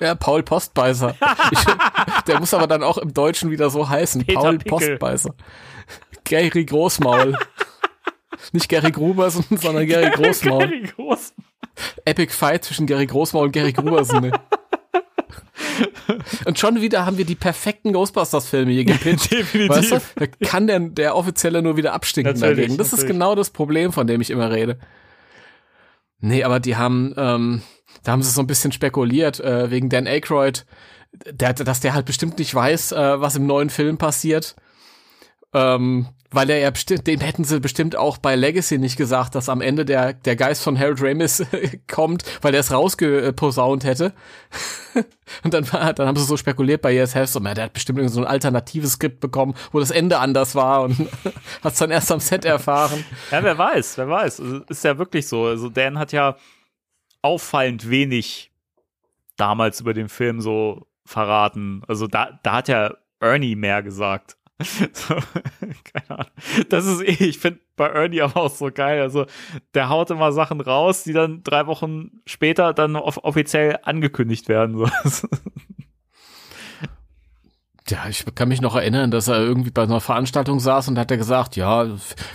Ja, 0.00 0.14
Paul 0.14 0.42
Postbeißer. 0.42 1.14
Ich, 1.52 1.58
der 2.26 2.40
muss 2.40 2.52
aber 2.54 2.66
dann 2.66 2.82
auch 2.82 2.98
im 2.98 3.14
Deutschen 3.14 3.50
wieder 3.50 3.70
so 3.70 3.88
heißen. 3.88 4.24
Peter 4.24 4.40
Paul 4.40 4.58
Pickel. 4.58 4.98
Postbeißer. 4.98 5.34
Gary 6.24 6.64
Großmaul. 6.64 7.36
Nicht 8.52 8.68
Gary 8.68 8.90
Gruberson, 8.90 9.44
sondern 9.50 9.86
Gary 9.86 10.10
Großmaul. 10.10 10.66
Gary 10.66 10.82
Groß. 10.96 11.34
Epic 12.04 12.32
Fight 12.32 12.64
zwischen 12.64 12.86
Gary 12.86 13.06
Großmaul 13.06 13.46
und 13.46 13.52
Gary 13.52 13.72
Gruberson. 13.72 14.22
Ne? 14.22 14.32
Und 16.44 16.58
schon 16.58 16.80
wieder 16.80 17.06
haben 17.06 17.18
wir 17.18 17.24
die 17.24 17.34
perfekten 17.34 17.92
Ghostbusters-Filme 17.92 18.72
hier 18.72 18.84
gepitcht. 18.84 19.30
Definitiv. 19.32 19.92
Weißt 19.92 19.92
du, 19.92 20.00
da 20.16 20.26
kann 20.48 20.66
der, 20.66 20.80
der 20.80 21.16
Offizielle 21.16 21.62
nur 21.62 21.76
wieder 21.76 21.92
abstinken 21.92 22.34
Natürlich, 22.34 22.56
dagegen. 22.56 22.76
Das 22.76 22.88
ist 22.88 22.92
natürlich. 22.92 23.12
genau 23.12 23.34
das 23.34 23.50
Problem, 23.50 23.92
von 23.92 24.06
dem 24.06 24.20
ich 24.20 24.30
immer 24.30 24.50
rede. 24.50 24.78
Nee, 26.20 26.44
aber 26.44 26.60
die 26.60 26.76
haben, 26.76 27.14
ähm, 27.16 27.62
da 28.02 28.12
haben 28.12 28.22
sie 28.22 28.30
so 28.30 28.40
ein 28.40 28.46
bisschen 28.46 28.72
spekuliert, 28.72 29.40
äh, 29.40 29.70
wegen 29.70 29.88
Dan 29.88 30.06
Aykroyd 30.06 30.64
der, 31.12 31.52
dass 31.52 31.80
der 31.80 31.94
halt 31.94 32.06
bestimmt 32.06 32.38
nicht 32.38 32.54
weiß, 32.54 32.92
äh, 32.92 33.20
was 33.20 33.36
im 33.36 33.46
neuen 33.46 33.70
Film 33.70 33.98
passiert. 33.98 34.56
Ähm, 35.54 36.08
weil 36.34 36.48
er 36.48 36.58
ja 36.58 36.70
bestimmt, 36.70 37.06
dem 37.06 37.20
hätten 37.20 37.44
sie 37.44 37.60
bestimmt 37.60 37.94
auch 37.94 38.16
bei 38.16 38.36
Legacy 38.36 38.78
nicht 38.78 38.96
gesagt, 38.96 39.34
dass 39.34 39.50
am 39.50 39.60
Ende 39.60 39.84
der, 39.84 40.14
der 40.14 40.34
Geist 40.34 40.62
von 40.62 40.78
Harold 40.78 41.02
Ramis 41.02 41.44
kommt, 41.92 42.24
weil 42.40 42.54
er 42.54 42.60
es 42.60 42.72
rausgeposaunt 42.72 43.84
hätte. 43.84 44.14
und 45.44 45.52
dann, 45.52 45.70
war, 45.70 45.92
dann 45.92 46.08
haben 46.08 46.16
sie 46.16 46.24
so 46.24 46.38
spekuliert 46.38 46.80
bei 46.80 46.96
ESF, 46.96 47.26
so, 47.26 47.40
der 47.40 47.64
hat 47.64 47.74
bestimmt 47.74 48.10
so 48.10 48.20
ein 48.20 48.26
alternatives 48.26 48.92
Skript 48.92 49.20
bekommen, 49.20 49.54
wo 49.72 49.80
das 49.80 49.90
Ende 49.90 50.20
anders 50.20 50.54
war 50.54 50.84
und 50.84 50.98
hat 51.62 51.74
es 51.74 51.78
dann 51.78 51.90
erst 51.90 52.10
am 52.10 52.20
Set 52.20 52.46
erfahren. 52.46 53.04
Ja, 53.30 53.42
wer 53.42 53.58
weiß, 53.58 53.98
wer 53.98 54.08
weiß. 54.08 54.40
Also, 54.40 54.60
ist 54.70 54.84
ja 54.84 54.96
wirklich 54.96 55.28
so. 55.28 55.44
Also 55.44 55.68
Dan 55.68 55.98
hat 55.98 56.12
ja 56.12 56.36
auffallend 57.22 57.88
wenig 57.88 58.52
damals 59.36 59.80
über 59.80 59.94
den 59.94 60.08
Film 60.08 60.40
so 60.40 60.86
verraten. 61.04 61.82
Also 61.88 62.06
da, 62.06 62.38
da 62.42 62.52
hat 62.54 62.68
ja 62.68 62.94
Ernie 63.20 63.56
mehr 63.56 63.82
gesagt. 63.82 64.36
So, 64.92 65.16
keine 65.84 66.10
Ahnung. 66.10 66.32
Das 66.68 66.86
ist 66.86 67.00
eh, 67.00 67.24
ich 67.24 67.38
finde 67.38 67.60
bei 67.74 67.88
Ernie 67.88 68.20
aber 68.20 68.42
auch 68.42 68.50
so 68.50 68.70
geil. 68.72 69.00
Also, 69.00 69.26
der 69.74 69.88
haut 69.88 70.10
immer 70.10 70.30
Sachen 70.30 70.60
raus, 70.60 71.02
die 71.02 71.12
dann 71.12 71.42
drei 71.42 71.66
Wochen 71.66 72.22
später 72.26 72.72
dann 72.72 72.94
off 72.94 73.18
offiziell 73.24 73.78
angekündigt 73.82 74.48
werden. 74.48 74.78
So. 74.78 74.86
Ja, 77.92 78.06
ich 78.08 78.24
kann 78.34 78.48
mich 78.48 78.62
noch 78.62 78.74
erinnern, 78.74 79.10
dass 79.10 79.28
er 79.28 79.38
irgendwie 79.38 79.70
bei 79.70 79.82
einer 79.82 80.00
Veranstaltung 80.00 80.60
saß 80.60 80.88
und 80.88 80.98
hat 80.98 81.10
er 81.10 81.18
gesagt, 81.18 81.56
ja, 81.56 81.86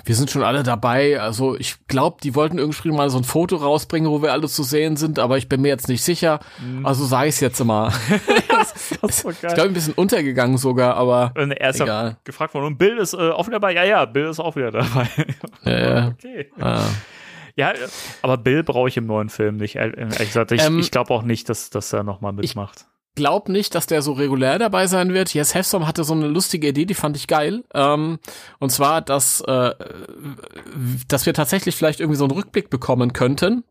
wir 0.05 0.15
sind 0.15 0.29
schon 0.29 0.43
alle 0.43 0.61
dabei. 0.61 1.19
Also 1.19 1.57
ich 1.57 1.87
glaube, 1.87 2.17
die 2.21 2.35
wollten 2.35 2.59
irgendwie 2.59 2.91
mal 2.91 3.09
so 3.09 3.17
ein 3.17 3.23
Foto 3.23 3.55
rausbringen, 3.55 4.11
wo 4.11 4.21
wir 4.21 4.33
alle 4.33 4.47
zu 4.47 4.61
sehen 4.61 4.97
sind, 4.97 5.17
aber 5.17 5.39
ich 5.39 5.49
bin 5.49 5.61
mir 5.61 5.69
jetzt 5.69 5.87
nicht 5.87 6.03
sicher. 6.03 6.41
Mhm. 6.59 6.85
Also 6.85 7.05
ich 7.05 7.29
es 7.29 7.39
jetzt 7.39 7.63
mal. 7.63 7.91
so 9.09 9.31
ich 9.31 9.39
glaube, 9.39 9.61
ein 9.63 9.73
bisschen 9.73 9.93
untergegangen 9.93 10.57
sogar, 10.57 10.95
aber 10.95 11.33
und 11.35 11.51
er 11.51 11.71
ist 11.71 11.81
egal. 11.81 12.09
Ja 12.09 12.17
gefragt 12.27 12.53
worden. 12.53 12.65
Und 12.65 12.77
Bill 12.77 12.97
ist 12.99 13.13
äh, 13.13 13.17
auch 13.31 13.47
wieder 13.47 13.59
dabei. 13.59 13.73
Ja, 13.73 13.83
ja, 13.83 14.05
Bill 14.05 14.25
ist 14.25 14.39
auch 14.39 14.55
wieder 14.55 14.71
dabei. 14.71 15.09
ja, 15.63 16.09
okay. 16.09 16.51
Ah. 16.59 16.83
Ja, 17.55 17.73
aber 18.21 18.37
Bill 18.37 18.63
brauche 18.63 18.87
ich 18.87 18.97
im 18.97 19.07
neuen 19.07 19.29
Film 19.29 19.57
nicht. 19.57 19.77
Ehrlich 19.77 20.17
gesagt, 20.19 20.51
ich, 20.51 20.63
ähm, 20.63 20.77
ich 20.77 20.91
glaube 20.91 21.11
auch 21.11 21.23
nicht, 21.23 21.49
dass, 21.49 21.71
dass 21.71 21.91
er 21.91 22.03
nochmal 22.03 22.33
mitmacht. 22.33 22.85
Ich 23.17 23.19
glaube 23.19 23.51
nicht, 23.51 23.73
dass 23.73 23.87
der 23.87 24.03
so 24.03 24.13
regulär 24.13 24.59
dabei 24.59 24.85
sein 24.85 25.11
wird. 25.11 25.33
Yes 25.33 25.55
Hefsom 25.55 25.87
hatte 25.87 26.03
so 26.03 26.13
eine 26.13 26.27
lustige 26.27 26.67
Idee, 26.67 26.85
die 26.85 26.93
fand 26.93 27.17
ich 27.17 27.25
geil. 27.25 27.63
Ähm, 27.73 28.19
und 28.59 28.69
zwar, 28.69 29.01
dass, 29.01 29.41
äh, 29.41 29.71
dass 31.07 31.25
wir 31.25 31.33
tatsächlich 31.33 31.75
vielleicht 31.75 31.99
irgendwie 31.99 32.19
so 32.19 32.25
einen 32.25 32.31
Rückblick 32.31 32.69
bekommen 32.69 33.13
könnten. 33.13 33.63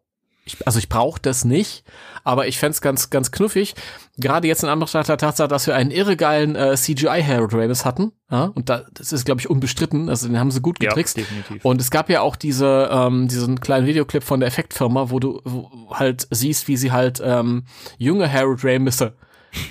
Ich, 0.47 0.67
also 0.67 0.81
ich 0.81 0.89
brauche 0.89 1.21
das 1.21 1.45
nicht, 1.45 1.85
aber 2.25 2.49
ich 2.49 2.59
fände 2.59 2.77
ganz, 2.81 3.09
ganz 3.11 3.31
knuffig. 3.31 3.77
Gerade 4.17 4.49
jetzt 4.49 4.65
in 4.65 4.69
Anbetracht 4.69 5.09
der 5.09 5.17
Tatsache, 5.17 5.47
dass 5.47 5.69
wir 5.69 5.77
einen 5.77 5.93
irregeilen 5.93 6.57
äh, 6.57 6.75
CGI 6.75 7.23
Harold 7.25 7.55
Ramis 7.55 7.85
hatten. 7.85 8.11
Ja, 8.29 8.47
und 8.47 8.69
da, 8.69 8.85
das 8.95 9.13
ist, 9.13 9.27
glaube 9.27 9.41
ich, 9.41 9.49
unbestritten. 9.49 10.09
Also 10.09 10.27
den 10.27 10.41
haben 10.41 10.51
sie 10.51 10.61
gut 10.61 10.81
getrickst. 10.81 11.19
Ja, 11.19 11.23
definitiv. 11.23 11.65
Und 11.65 11.81
es 11.81 11.93
gab 11.93 12.11
ja 12.11 12.21
auch 12.21 12.35
diese, 12.35 12.89
ähm, 12.91 13.29
diesen 13.29 13.61
kleinen 13.61 13.87
Videoclip 13.87 14.25
von 14.25 14.41
der 14.41 14.49
Effektfirma, 14.49 15.11
wo 15.11 15.21
du 15.21 15.41
wo 15.45 15.71
halt 15.91 16.27
siehst, 16.33 16.67
wie 16.67 16.77
sie 16.77 16.91
halt 16.91 17.23
ähm, 17.25 17.65
junge 17.97 18.33
Harold 18.33 18.65
Ramisse 18.65 19.15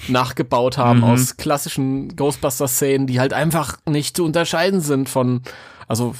nachgebaut 0.07 0.77
haben 0.77 0.99
mhm. 0.99 1.05
aus 1.05 1.37
klassischen 1.37 2.15
Ghostbusters-Szenen, 2.15 3.07
die 3.07 3.19
halt 3.19 3.33
einfach 3.33 3.77
nicht 3.87 4.17
zu 4.17 4.25
unterscheiden 4.25 4.81
sind 4.81 5.09
von, 5.09 5.41
also 5.87 6.15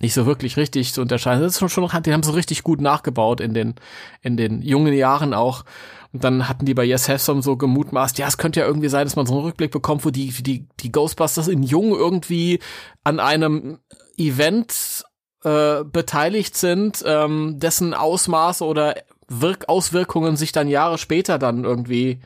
nicht 0.00 0.14
so 0.14 0.26
wirklich 0.26 0.56
richtig 0.56 0.92
zu 0.92 1.02
unterscheiden. 1.02 1.42
Das 1.42 1.52
ist 1.52 1.58
schon, 1.58 1.68
schon, 1.68 2.02
die 2.02 2.12
haben 2.12 2.22
so 2.22 2.32
richtig 2.32 2.62
gut 2.62 2.80
nachgebaut 2.80 3.40
in 3.40 3.54
den, 3.54 3.74
in 4.22 4.36
den 4.36 4.62
jungen 4.62 4.94
Jahren 4.94 5.34
auch. 5.34 5.64
Und 6.12 6.24
dann 6.24 6.48
hatten 6.48 6.64
die 6.64 6.74
bei 6.74 6.84
Yes 6.84 7.08
Have 7.08 7.18
Some 7.18 7.42
so 7.42 7.56
gemutmaßt, 7.56 8.18
ja, 8.18 8.26
es 8.26 8.38
könnte 8.38 8.60
ja 8.60 8.66
irgendwie 8.66 8.88
sein, 8.88 9.04
dass 9.04 9.14
man 9.14 9.26
so 9.26 9.34
einen 9.34 9.44
Rückblick 9.44 9.70
bekommt, 9.70 10.04
wo 10.04 10.10
die, 10.10 10.30
die, 10.30 10.66
die 10.80 10.90
Ghostbusters 10.90 11.48
in 11.48 11.62
Jung 11.62 11.90
irgendwie 11.90 12.58
an 13.04 13.20
einem 13.20 13.78
Event 14.16 15.04
äh, 15.44 15.84
beteiligt 15.84 16.56
sind, 16.56 17.04
ähm, 17.06 17.60
dessen 17.60 17.94
Ausmaße 17.94 18.64
oder 18.64 18.94
Wirk 19.28 19.68
Auswirkungen 19.68 20.36
sich 20.36 20.50
dann 20.50 20.66
Jahre 20.66 20.98
später 20.98 21.38
dann 21.38 21.62
irgendwie 21.64 22.20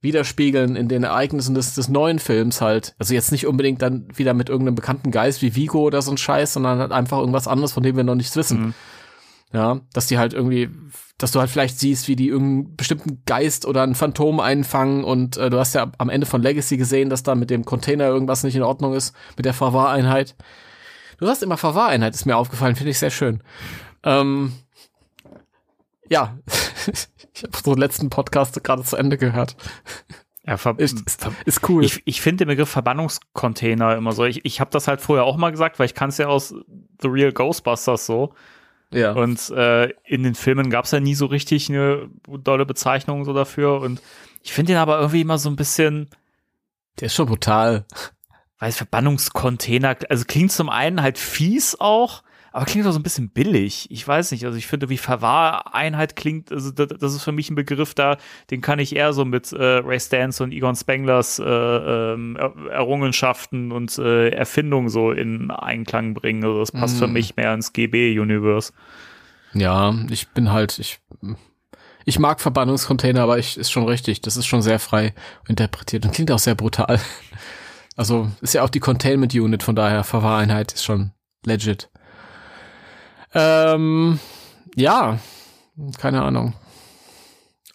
widerspiegeln 0.00 0.76
in 0.76 0.88
den 0.88 1.02
Ereignissen 1.02 1.54
des, 1.54 1.74
des 1.74 1.88
neuen 1.88 2.18
Films 2.18 2.60
halt. 2.60 2.94
Also 2.98 3.14
jetzt 3.14 3.32
nicht 3.32 3.46
unbedingt 3.46 3.82
dann 3.82 4.06
wieder 4.14 4.32
mit 4.34 4.48
irgendeinem 4.48 4.76
bekannten 4.76 5.10
Geist 5.10 5.42
wie 5.42 5.56
Vigo 5.56 5.80
oder 5.80 6.02
so 6.02 6.10
ein 6.12 6.18
Scheiß, 6.18 6.52
sondern 6.52 6.78
halt 6.78 6.92
einfach 6.92 7.18
irgendwas 7.18 7.48
anderes, 7.48 7.72
von 7.72 7.82
dem 7.82 7.96
wir 7.96 8.04
noch 8.04 8.14
nichts 8.14 8.36
wissen. 8.36 8.60
Mhm. 8.60 8.74
Ja, 9.52 9.80
dass 9.94 10.06
die 10.06 10.18
halt 10.18 10.34
irgendwie, 10.34 10.68
dass 11.16 11.32
du 11.32 11.40
halt 11.40 11.48
vielleicht 11.48 11.78
siehst, 11.78 12.06
wie 12.06 12.16
die 12.16 12.28
irgendeinen 12.28 12.76
bestimmten 12.76 13.22
Geist 13.24 13.64
oder 13.64 13.82
ein 13.82 13.94
Phantom 13.94 14.40
einfangen 14.40 15.04
und 15.04 15.38
äh, 15.38 15.48
du 15.48 15.58
hast 15.58 15.74
ja 15.74 15.90
am 15.96 16.10
Ende 16.10 16.26
von 16.26 16.42
Legacy 16.42 16.76
gesehen, 16.76 17.08
dass 17.08 17.22
da 17.22 17.34
mit 17.34 17.48
dem 17.48 17.64
Container 17.64 18.04
irgendwas 18.04 18.44
nicht 18.44 18.56
in 18.56 18.62
Ordnung 18.62 18.92
ist, 18.92 19.16
mit 19.36 19.46
der 19.46 19.54
Verwahreinheit. 19.54 20.36
Du 21.18 21.24
sagst 21.24 21.42
immer 21.42 21.56
Verwahreinheit, 21.56 22.14
ist 22.14 22.26
mir 22.26 22.36
aufgefallen, 22.36 22.76
finde 22.76 22.90
ich 22.90 22.98
sehr 22.98 23.10
schön. 23.10 23.42
Ähm, 24.04 24.52
ja, 26.08 26.38
Ich 27.38 27.44
habe 27.44 27.56
so 27.56 27.74
den 27.74 27.80
letzten 27.80 28.10
Podcast 28.10 28.62
gerade 28.64 28.82
zu 28.82 28.96
Ende 28.96 29.16
gehört. 29.16 29.56
Ja, 30.44 30.54
ist, 30.78 31.06
ist, 31.06 31.28
ist, 31.44 31.68
cool. 31.68 31.84
Ich, 31.84 32.02
ich 32.04 32.20
finde 32.20 32.44
den 32.44 32.48
Begriff 32.48 32.70
Verbannungscontainer 32.70 33.96
immer 33.96 34.12
so. 34.12 34.24
Ich, 34.24 34.44
ich 34.44 34.60
habe 34.60 34.70
das 34.70 34.88
halt 34.88 35.00
vorher 35.00 35.24
auch 35.24 35.36
mal 35.36 35.50
gesagt, 35.50 35.78
weil 35.78 35.86
ich 35.86 35.94
kann 35.94 36.08
es 36.08 36.18
ja 36.18 36.26
aus 36.26 36.54
The 37.00 37.08
Real 37.08 37.32
Ghostbusters 37.32 38.06
so. 38.06 38.34
Ja. 38.90 39.12
Und 39.12 39.50
äh, 39.50 39.90
in 40.04 40.24
den 40.24 40.34
Filmen 40.34 40.70
gab 40.70 40.86
es 40.86 40.90
ja 40.90 40.98
nie 40.98 41.14
so 41.14 41.26
richtig 41.26 41.68
eine 41.68 42.08
dolle 42.26 42.66
Bezeichnung 42.66 43.24
so 43.24 43.34
dafür. 43.34 43.80
Und 43.80 44.00
ich 44.42 44.52
finde 44.52 44.72
den 44.72 44.78
aber 44.78 44.98
irgendwie 44.98 45.20
immer 45.20 45.38
so 45.38 45.48
ein 45.48 45.56
bisschen. 45.56 46.08
Der 46.98 47.06
ist 47.06 47.14
schon 47.14 47.26
brutal. 47.26 47.84
Weiß 48.58 48.76
Verbannungscontainer, 48.78 49.96
also 50.08 50.24
klingt 50.24 50.50
zum 50.50 50.70
einen 50.70 51.02
halt 51.02 51.18
fies 51.18 51.78
auch, 51.78 52.24
aber 52.52 52.64
klingt 52.64 52.86
doch 52.86 52.92
so 52.92 52.98
ein 52.98 53.02
bisschen 53.02 53.30
billig. 53.30 53.86
Ich 53.90 54.06
weiß 54.06 54.32
nicht, 54.32 54.44
also 54.44 54.56
ich 54.56 54.66
finde, 54.66 54.88
wie 54.88 54.98
Verwahreinheit 54.98 56.16
klingt, 56.16 56.50
also 56.50 56.70
das, 56.70 56.88
das 56.98 57.14
ist 57.14 57.22
für 57.22 57.32
mich 57.32 57.50
ein 57.50 57.54
Begriff 57.54 57.94
da, 57.94 58.16
den 58.50 58.60
kann 58.60 58.78
ich 58.78 58.96
eher 58.96 59.12
so 59.12 59.24
mit 59.24 59.52
äh, 59.52 59.62
Ray 59.62 60.00
Stans 60.00 60.40
und 60.40 60.52
Egon 60.52 60.76
Spenglers 60.76 61.38
äh, 61.38 61.44
ähm, 61.44 62.36
Errungenschaften 62.70 63.72
und 63.72 63.98
äh, 63.98 64.30
Erfindungen 64.30 64.88
so 64.88 65.12
in 65.12 65.50
Einklang 65.50 66.14
bringen. 66.14 66.44
Also 66.44 66.60
das 66.60 66.72
passt 66.72 66.96
mm. 66.96 66.98
für 66.98 67.08
mich 67.08 67.36
mehr 67.36 67.54
ins 67.54 67.72
GB-Universe. 67.72 68.72
Ja, 69.54 69.94
ich 70.10 70.28
bin 70.28 70.52
halt, 70.52 70.78
ich, 70.78 71.00
ich 72.04 72.18
mag 72.18 72.40
Verbannungscontainer, 72.40 73.22
aber 73.22 73.38
ich 73.38 73.56
ist 73.56 73.70
schon 73.70 73.84
richtig. 73.84 74.20
Das 74.20 74.36
ist 74.36 74.46
schon 74.46 74.62
sehr 74.62 74.78
frei 74.78 75.14
interpretiert 75.46 76.04
und 76.04 76.12
klingt 76.12 76.30
auch 76.30 76.38
sehr 76.38 76.54
brutal. 76.54 77.00
Also 77.96 78.30
ist 78.40 78.54
ja 78.54 78.62
auch 78.62 78.70
die 78.70 78.78
Containment 78.78 79.34
Unit, 79.34 79.64
von 79.64 79.74
daher 79.74 80.04
Verwahreinheit 80.04 80.72
ist 80.72 80.84
schon 80.84 81.10
legit. 81.44 81.90
Ähm, 83.38 84.18
ja, 84.74 85.18
keine 85.98 86.22
Ahnung. 86.22 86.54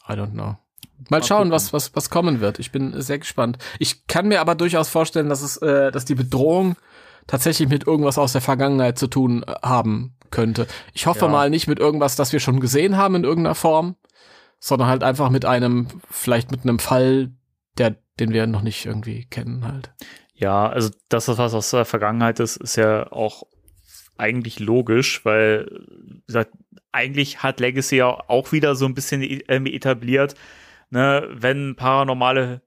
I 0.07 0.13
don't 0.13 0.31
know. 0.31 0.57
Mal 1.09 1.23
schauen, 1.23 1.51
was, 1.51 1.73
was, 1.73 1.95
was 1.95 2.09
kommen 2.09 2.39
wird. 2.39 2.59
Ich 2.59 2.71
bin 2.71 2.99
sehr 3.01 3.19
gespannt. 3.19 3.57
Ich 3.79 4.07
kann 4.07 4.27
mir 4.27 4.41
aber 4.41 4.55
durchaus 4.55 4.89
vorstellen, 4.89 5.29
dass 5.29 5.41
es, 5.41 5.57
äh, 5.57 5.91
dass 5.91 6.05
die 6.05 6.15
Bedrohung 6.15 6.75
tatsächlich 7.27 7.69
mit 7.69 7.87
irgendwas 7.87 8.17
aus 8.17 8.33
der 8.33 8.41
Vergangenheit 8.41 8.97
zu 8.97 9.07
tun 9.07 9.43
äh, 9.43 9.53
haben 9.63 10.15
könnte. 10.31 10.67
Ich 10.93 11.05
hoffe 11.05 11.25
ja. 11.25 11.31
mal 11.31 11.49
nicht 11.49 11.67
mit 11.67 11.79
irgendwas, 11.79 12.15
das 12.15 12.33
wir 12.33 12.39
schon 12.39 12.59
gesehen 12.59 12.97
haben 12.97 13.15
in 13.15 13.23
irgendeiner 13.23 13.55
Form, 13.55 13.95
sondern 14.59 14.87
halt 14.87 15.03
einfach 15.03 15.29
mit 15.29 15.45
einem, 15.45 15.87
vielleicht 16.09 16.51
mit 16.51 16.63
einem 16.63 16.79
Fall, 16.79 17.31
der, 17.77 17.95
den 18.19 18.31
wir 18.31 18.47
noch 18.47 18.61
nicht 18.61 18.85
irgendwie 18.85 19.25
kennen 19.25 19.65
halt. 19.65 19.93
Ja, 20.33 20.67
also 20.67 20.89
das, 21.09 21.27
was 21.27 21.53
aus 21.53 21.69
der 21.69 21.85
Vergangenheit 21.85 22.39
ist, 22.39 22.57
ist 22.57 22.75
ja 22.75 23.11
auch 23.11 23.43
eigentlich 24.17 24.59
logisch, 24.59 25.25
weil 25.25 25.85
gesagt, 26.27 26.51
eigentlich 26.91 27.43
hat 27.43 27.59
Legacy 27.59 27.97
ja 27.97 28.07
auch 28.07 28.51
wieder 28.51 28.75
so 28.75 28.85
ein 28.85 28.93
bisschen 28.93 29.21
ähm, 29.47 29.65
etabliert, 29.65 30.35
ne, 30.89 31.27
wenn 31.31 31.75
paranormale 31.75 32.61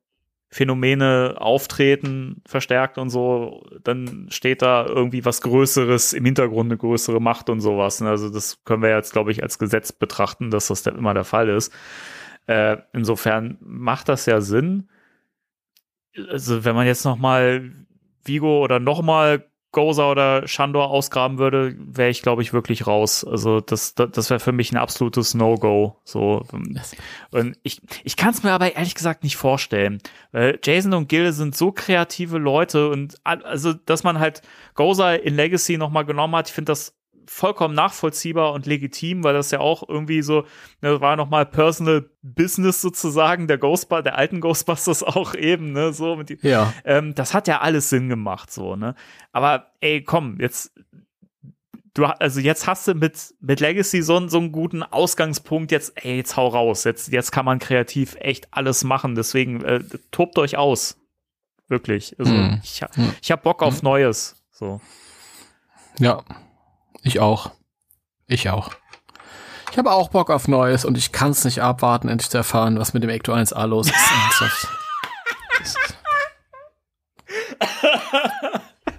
Phänomene 0.49 1.35
auftreten, 1.39 2.41
verstärkt 2.47 2.99
und 2.99 3.11
so, 3.11 3.67
dann 3.83 4.29
steht 4.31 4.63
da 4.63 4.87
irgendwie 4.87 5.25
was 5.25 5.41
Größeres 5.41 6.13
im 6.13 6.25
Hintergrund, 6.25 6.71
eine 6.71 6.79
größere 6.79 7.21
Macht 7.21 7.51
und 7.51 7.61
sowas. 7.61 8.01
Ne? 8.01 8.09
Also 8.09 8.31
das 8.31 8.63
können 8.65 8.83
wir 8.83 8.91
jetzt, 8.91 9.13
glaube 9.13 9.33
ich, 9.33 9.43
als 9.43 9.59
Gesetz 9.59 9.93
betrachten, 9.93 10.51
dass 10.51 10.69
das 10.69 10.87
immer 10.87 11.15
der 11.15 11.25
Fall 11.25 11.49
ist. 11.49 11.73
Äh, 12.47 12.79
insofern 12.93 13.59
macht 13.61 14.09
das 14.09 14.27
ja 14.27 14.41
Sinn. 14.41 14.89
Also 16.31 16.65
wenn 16.65 16.77
man 16.77 16.87
jetzt 16.87 17.05
noch 17.05 17.19
mal 17.19 17.73
Vigo 18.25 18.63
oder 18.63 18.79
noch 18.79 19.03
mal 19.03 19.45
Goza 19.73 20.11
oder 20.11 20.49
Shandor 20.49 20.91
ausgraben 20.91 21.39
würde, 21.39 21.77
wäre 21.79 22.09
ich, 22.09 22.23
glaube 22.23 22.43
ich, 22.43 22.53
wirklich 22.53 22.87
raus. 22.87 23.25
Also 23.25 23.61
das, 23.61 23.95
das, 23.95 24.11
das 24.11 24.31
wäre 24.31 24.41
für 24.41 24.53
mich 24.53 24.73
ein 24.73 24.79
absolutes 24.79 25.35
No-Go. 25.35 26.01
So. 26.05 26.43
Und 27.31 27.59
ich, 27.63 27.83
ich 28.05 28.17
kann 28.17 28.31
es 28.31 28.43
mir 28.43 28.53
aber 28.53 28.75
ehrlich 28.75 28.95
gesagt 28.95 29.23
nicht 29.23 29.37
vorstellen. 29.37 30.01
Weil 30.33 30.59
Jason 30.65 30.95
und 30.95 31.09
Gil 31.09 31.33
sind 31.33 31.57
so 31.57 31.73
kreative 31.73 32.39
Leute 32.39 32.89
und 32.89 33.17
also, 33.25 33.73
dass 33.73 34.03
man 34.03 34.19
halt 34.19 34.43
Goza 34.75 35.15
in 35.15 35.35
Legacy 35.35 35.77
nochmal 35.77 36.05
genommen 36.05 36.37
hat, 36.37 36.49
ich 36.49 36.55
finde 36.55 36.73
das 36.73 36.95
vollkommen 37.27 37.75
nachvollziehbar 37.75 38.53
und 38.53 38.67
legitim, 38.67 39.25
weil 39.25 39.35
das 39.35 39.51
ja 39.51 39.61
auch 39.61 39.89
irgendwie 39.89 40.23
so, 40.23 40.45
ne, 40.81 41.01
war 41.01 41.17
nochmal 41.17 41.47
Personal 41.47 42.09
Business 42.23 42.81
sozusagen 42.81 43.47
der 43.49 43.59
Ghostbusters, 43.59 44.05
der 44.05 44.17
alten 44.19 44.41
Ghostbusters 44.41 45.03
auch 45.03 45.35
eben, 45.35 45.73
ne, 45.73 45.93
so 45.93 46.17
mit 46.17 46.29
die, 46.31 46.39
Ja. 46.43 46.73
ähm, 46.85 47.15
das 47.15 47.35
hat 47.35 47.49
ja 47.49 47.61
alles 47.61 47.89
Sinn 47.91 48.09
gemacht, 48.09 48.51
so, 48.53 48.77
ne. 48.77 48.95
Aber 49.33 49.73
ey, 49.81 50.03
komm, 50.03 50.39
jetzt, 50.41 50.73
du, 51.95 52.05
also 52.05 52.41
jetzt 52.41 52.67
hast 52.67 52.87
du 52.89 52.95
mit, 52.95 53.35
mit 53.41 53.61
Legacy 53.61 54.03
so, 54.03 54.17
einen- 54.17 54.29
so 54.29 54.39
einen 54.39 54.53
guten 54.53 54.83
Ausgangspunkt, 54.83 55.73
jetzt, 55.73 55.93
ey, 56.05 56.17
jetzt 56.17 56.37
hau 56.37 56.49
raus, 56.49 56.85
jetzt, 56.85 57.13
jetzt 57.13 57.33
kann 57.33 57.45
man 57.45 57.59
kreativ 57.59 58.17
echt 58.21 58.49
alles 58.53 58.85
machen, 58.85 59.15
deswegen, 59.15 59.63
äh, 59.65 59.83
tobt 60.11 60.39
euch 60.39 60.57
aus. 60.57 60.99
Wirklich. 61.69 62.15
Also, 62.21 62.33
Mhm. 62.33 62.61
ich, 62.63 62.81
ha- 62.83 62.91
ich 63.21 63.33
hab 63.33 63.43
Bock 63.43 63.61
auf 63.63 63.83
Neues, 63.83 64.37
so. 64.53 64.81
Ja. 65.99 66.23
Ich 67.03 67.21
auch. 67.21 67.51
Ich 68.27 68.51
auch. 68.51 68.71
Ich 69.71 69.79
habe 69.79 69.93
auch 69.93 70.09
Bock 70.09 70.31
auf 70.31 70.49
Neues 70.49 70.85
und 70.85 70.97
ich 70.97 71.13
kann 71.13 71.33
es 71.33 71.45
nicht 71.45 71.61
abwarten, 71.61 72.09
endlich 72.09 72.31
zu 72.31 72.39
erfahren, 72.39 72.79
was 72.79 72.95
mit 72.95 73.03
dem 73.03 73.11
Ecto 73.11 73.33
1A 73.33 73.67
los 73.67 73.89
ist. 75.61 75.77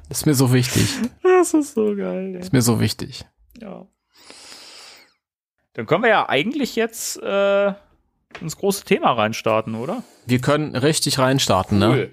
Das 0.09 0.19
ist 0.19 0.25
mir 0.25 0.35
so 0.35 0.53
wichtig. 0.53 0.89
Das 1.23 1.53
ist 1.53 1.73
so 1.73 1.95
geil, 1.95 2.33
ey. 2.35 2.39
Ist 2.41 2.53
mir 2.53 2.61
so 2.61 2.79
wichtig. 2.79 3.25
Ja. 3.59 3.87
Dann 5.73 5.85
können 5.85 6.03
wir 6.03 6.09
ja 6.09 6.29
eigentlich 6.29 6.75
jetzt 6.75 7.21
äh, 7.21 7.73
ins 8.41 8.57
große 8.57 8.83
Thema 8.85 9.11
reinstarten, 9.11 9.75
oder? 9.75 10.03
Wir 10.25 10.39
können 10.39 10.75
richtig 10.75 11.19
reinstarten, 11.19 11.77
ne? 11.77 12.11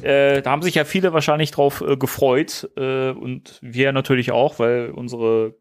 Äh, 0.00 0.40
da 0.40 0.50
haben 0.50 0.62
sich 0.62 0.74
ja 0.74 0.84
viele 0.84 1.12
wahrscheinlich 1.12 1.50
drauf 1.50 1.82
äh, 1.82 1.96
gefreut 1.96 2.70
äh, 2.76 3.10
und 3.10 3.58
wir 3.60 3.92
natürlich 3.92 4.32
auch, 4.32 4.58
weil 4.58 4.90
unsere 4.90 5.54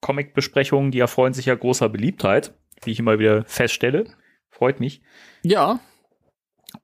Comic-Besprechungen, 0.00 0.90
die 0.90 0.98
erfreuen 0.98 1.34
sich 1.34 1.46
ja 1.46 1.54
großer 1.54 1.88
Beliebtheit, 1.88 2.54
wie 2.82 2.90
ich 2.90 2.98
immer 2.98 3.18
wieder 3.18 3.44
feststelle. 3.44 4.06
Freut 4.50 4.80
mich. 4.80 5.02
Ja. 5.42 5.80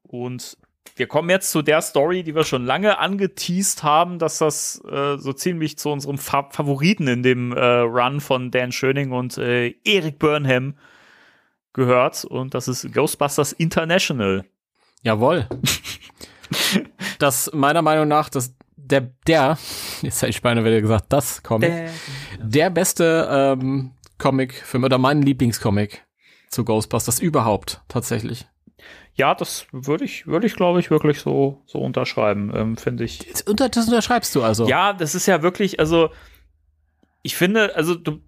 Und 0.03 0.57
wir 0.96 1.07
kommen 1.07 1.30
jetzt 1.30 1.50
zu 1.50 1.62
der 1.62 1.82
Story, 1.82 2.22
die 2.22 2.34
wir 2.34 2.44
schon 2.44 2.64
lange 2.64 2.98
angeteased 2.98 3.82
haben, 3.82 4.18
dass 4.18 4.38
das 4.38 4.82
äh, 4.88 5.16
so 5.18 5.32
ziemlich 5.32 5.78
zu 5.78 5.90
unserem 5.90 6.18
Fa 6.18 6.48
Favoriten 6.50 7.09
in 7.09 7.22
dem 7.22 7.53
äh, 7.53 7.64
Run 7.64 8.20
von 8.20 8.50
Dan 8.50 8.72
Schöning 8.72 9.11
und 9.11 9.38
äh, 9.38 9.74
Eric 9.84 10.18
Burnham 10.18 10.76
gehört. 11.72 12.24
Und 12.24 12.55
das 12.55 12.68
ist 12.68 12.92
Ghostbusters 12.92 13.53
International. 13.53 14.44
Jawohl. 15.03 15.48
das 17.18 17.50
meiner 17.53 17.82
Meinung 17.82 18.09
nach, 18.09 18.28
das 18.28 18.55
der, 18.76 19.12
der, 19.26 19.59
jetzt 20.03 20.22
hätte 20.22 20.30
ich 20.30 20.42
beinahe 20.42 20.64
wieder 20.64 20.80
gesagt, 20.80 21.07
das 21.11 21.42
Comic, 21.42 21.90
der 22.42 22.70
beste 22.70 23.28
ähm, 23.30 23.92
Comic-Film 24.18 24.84
oder 24.84 24.98
mein 24.98 25.22
Lieblingscomic 25.22 26.05
zu 26.48 26.64
Ghostbusters 26.64 27.18
überhaupt, 27.18 27.80
tatsächlich. 27.88 28.46
Ja, 29.14 29.34
das 29.34 29.66
würde 29.72 30.05
ich, 30.05 30.26
würde 30.26 30.46
ich, 30.46 30.55
glaube 30.55 30.80
ich, 30.80 30.90
wirklich 30.90 31.20
so, 31.20 31.62
so 31.66 31.78
unterschreiben, 31.78 32.50
ähm, 32.55 32.76
finde 32.76 33.05
ich. 33.05 33.18
Das, 33.30 33.42
unter, 33.42 33.68
das 33.68 33.86
unterschreibst 33.86 34.34
du 34.34 34.42
also. 34.42 34.66
Ja, 34.66 34.92
das 34.92 35.14
ist 35.14 35.26
ja 35.26 35.42
wirklich, 35.42 35.78
also 35.80 36.11
ich 37.22 37.36
finde, 37.36 37.76
also 37.76 37.94
du, 37.94 38.20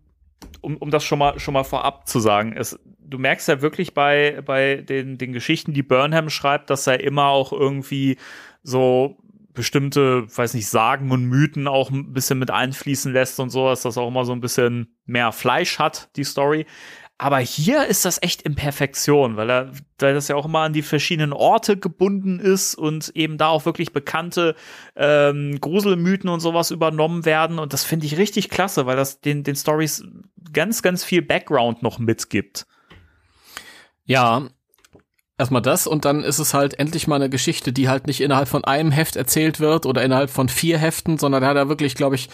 um, 0.60 0.76
um 0.76 0.90
das 0.90 1.04
schon 1.04 1.18
mal, 1.18 1.38
schon 1.38 1.54
mal 1.54 1.64
vorab 1.64 2.06
zu 2.06 2.20
sagen, 2.20 2.54
es, 2.56 2.78
du 3.14 3.20
merkst 3.20 3.46
ja 3.46 3.62
wirklich 3.62 3.94
bei, 3.94 4.42
bei 4.44 4.76
den, 4.76 5.18
den 5.18 5.32
Geschichten, 5.32 5.72
die 5.72 5.84
Burnham 5.84 6.30
schreibt, 6.30 6.68
dass 6.68 6.88
er 6.88 6.98
immer 6.98 7.26
auch 7.26 7.52
irgendwie 7.52 8.16
so 8.64 9.16
bestimmte, 9.52 10.26
weiß 10.36 10.54
nicht, 10.54 10.68
Sagen 10.68 11.12
und 11.12 11.26
Mythen 11.26 11.68
auch 11.68 11.90
ein 11.90 12.12
bisschen 12.12 12.40
mit 12.40 12.50
einfließen 12.50 13.12
lässt 13.12 13.38
und 13.38 13.50
so, 13.50 13.68
dass 13.68 13.82
das 13.82 13.96
auch 13.96 14.08
immer 14.08 14.24
so 14.24 14.32
ein 14.32 14.40
bisschen 14.40 14.96
mehr 15.06 15.30
Fleisch 15.30 15.78
hat, 15.78 16.08
die 16.16 16.24
Story. 16.24 16.66
Aber 17.18 17.38
hier 17.38 17.86
ist 17.86 18.04
das 18.04 18.20
echt 18.20 18.42
in 18.42 18.56
Perfektion, 18.56 19.36
weil 19.36 19.48
er, 19.48 19.70
weil 20.00 20.14
das 20.14 20.26
ja 20.26 20.34
auch 20.34 20.46
immer 20.46 20.60
an 20.60 20.72
die 20.72 20.82
verschiedenen 20.82 21.32
Orte 21.32 21.76
gebunden 21.76 22.40
ist 22.40 22.74
und 22.74 23.12
eben 23.14 23.38
da 23.38 23.46
auch 23.46 23.64
wirklich 23.64 23.92
bekannte 23.92 24.56
ähm, 24.96 25.60
Gruselmythen 25.60 26.28
und 26.28 26.40
sowas 26.40 26.72
übernommen 26.72 27.24
werden. 27.24 27.60
Und 27.60 27.72
das 27.72 27.84
finde 27.84 28.06
ich 28.06 28.18
richtig 28.18 28.50
klasse, 28.50 28.86
weil 28.86 28.96
das 28.96 29.20
den, 29.20 29.44
den 29.44 29.54
Stories 29.54 30.04
ganz, 30.52 30.82
ganz 30.82 31.04
viel 31.04 31.22
Background 31.22 31.84
noch 31.84 32.00
mitgibt. 32.00 32.66
Ja, 34.06 34.42
erstmal 35.38 35.62
das 35.62 35.86
und 35.86 36.04
dann 36.04 36.22
ist 36.22 36.38
es 36.38 36.54
halt 36.54 36.78
endlich 36.78 37.06
mal 37.06 37.16
eine 37.16 37.30
Geschichte, 37.30 37.72
die 37.72 37.88
halt 37.88 38.06
nicht 38.06 38.20
innerhalb 38.20 38.48
von 38.48 38.64
einem 38.64 38.90
Heft 38.92 39.16
erzählt 39.16 39.60
wird 39.60 39.86
oder 39.86 40.02
innerhalb 40.04 40.30
von 40.30 40.48
vier 40.48 40.78
Heften, 40.78 41.18
sondern 41.18 41.42
da 41.42 41.48
hat 41.48 41.56
er 41.56 41.68
wirklich, 41.68 41.94
glaube 41.94 42.14
ich, 42.16 42.28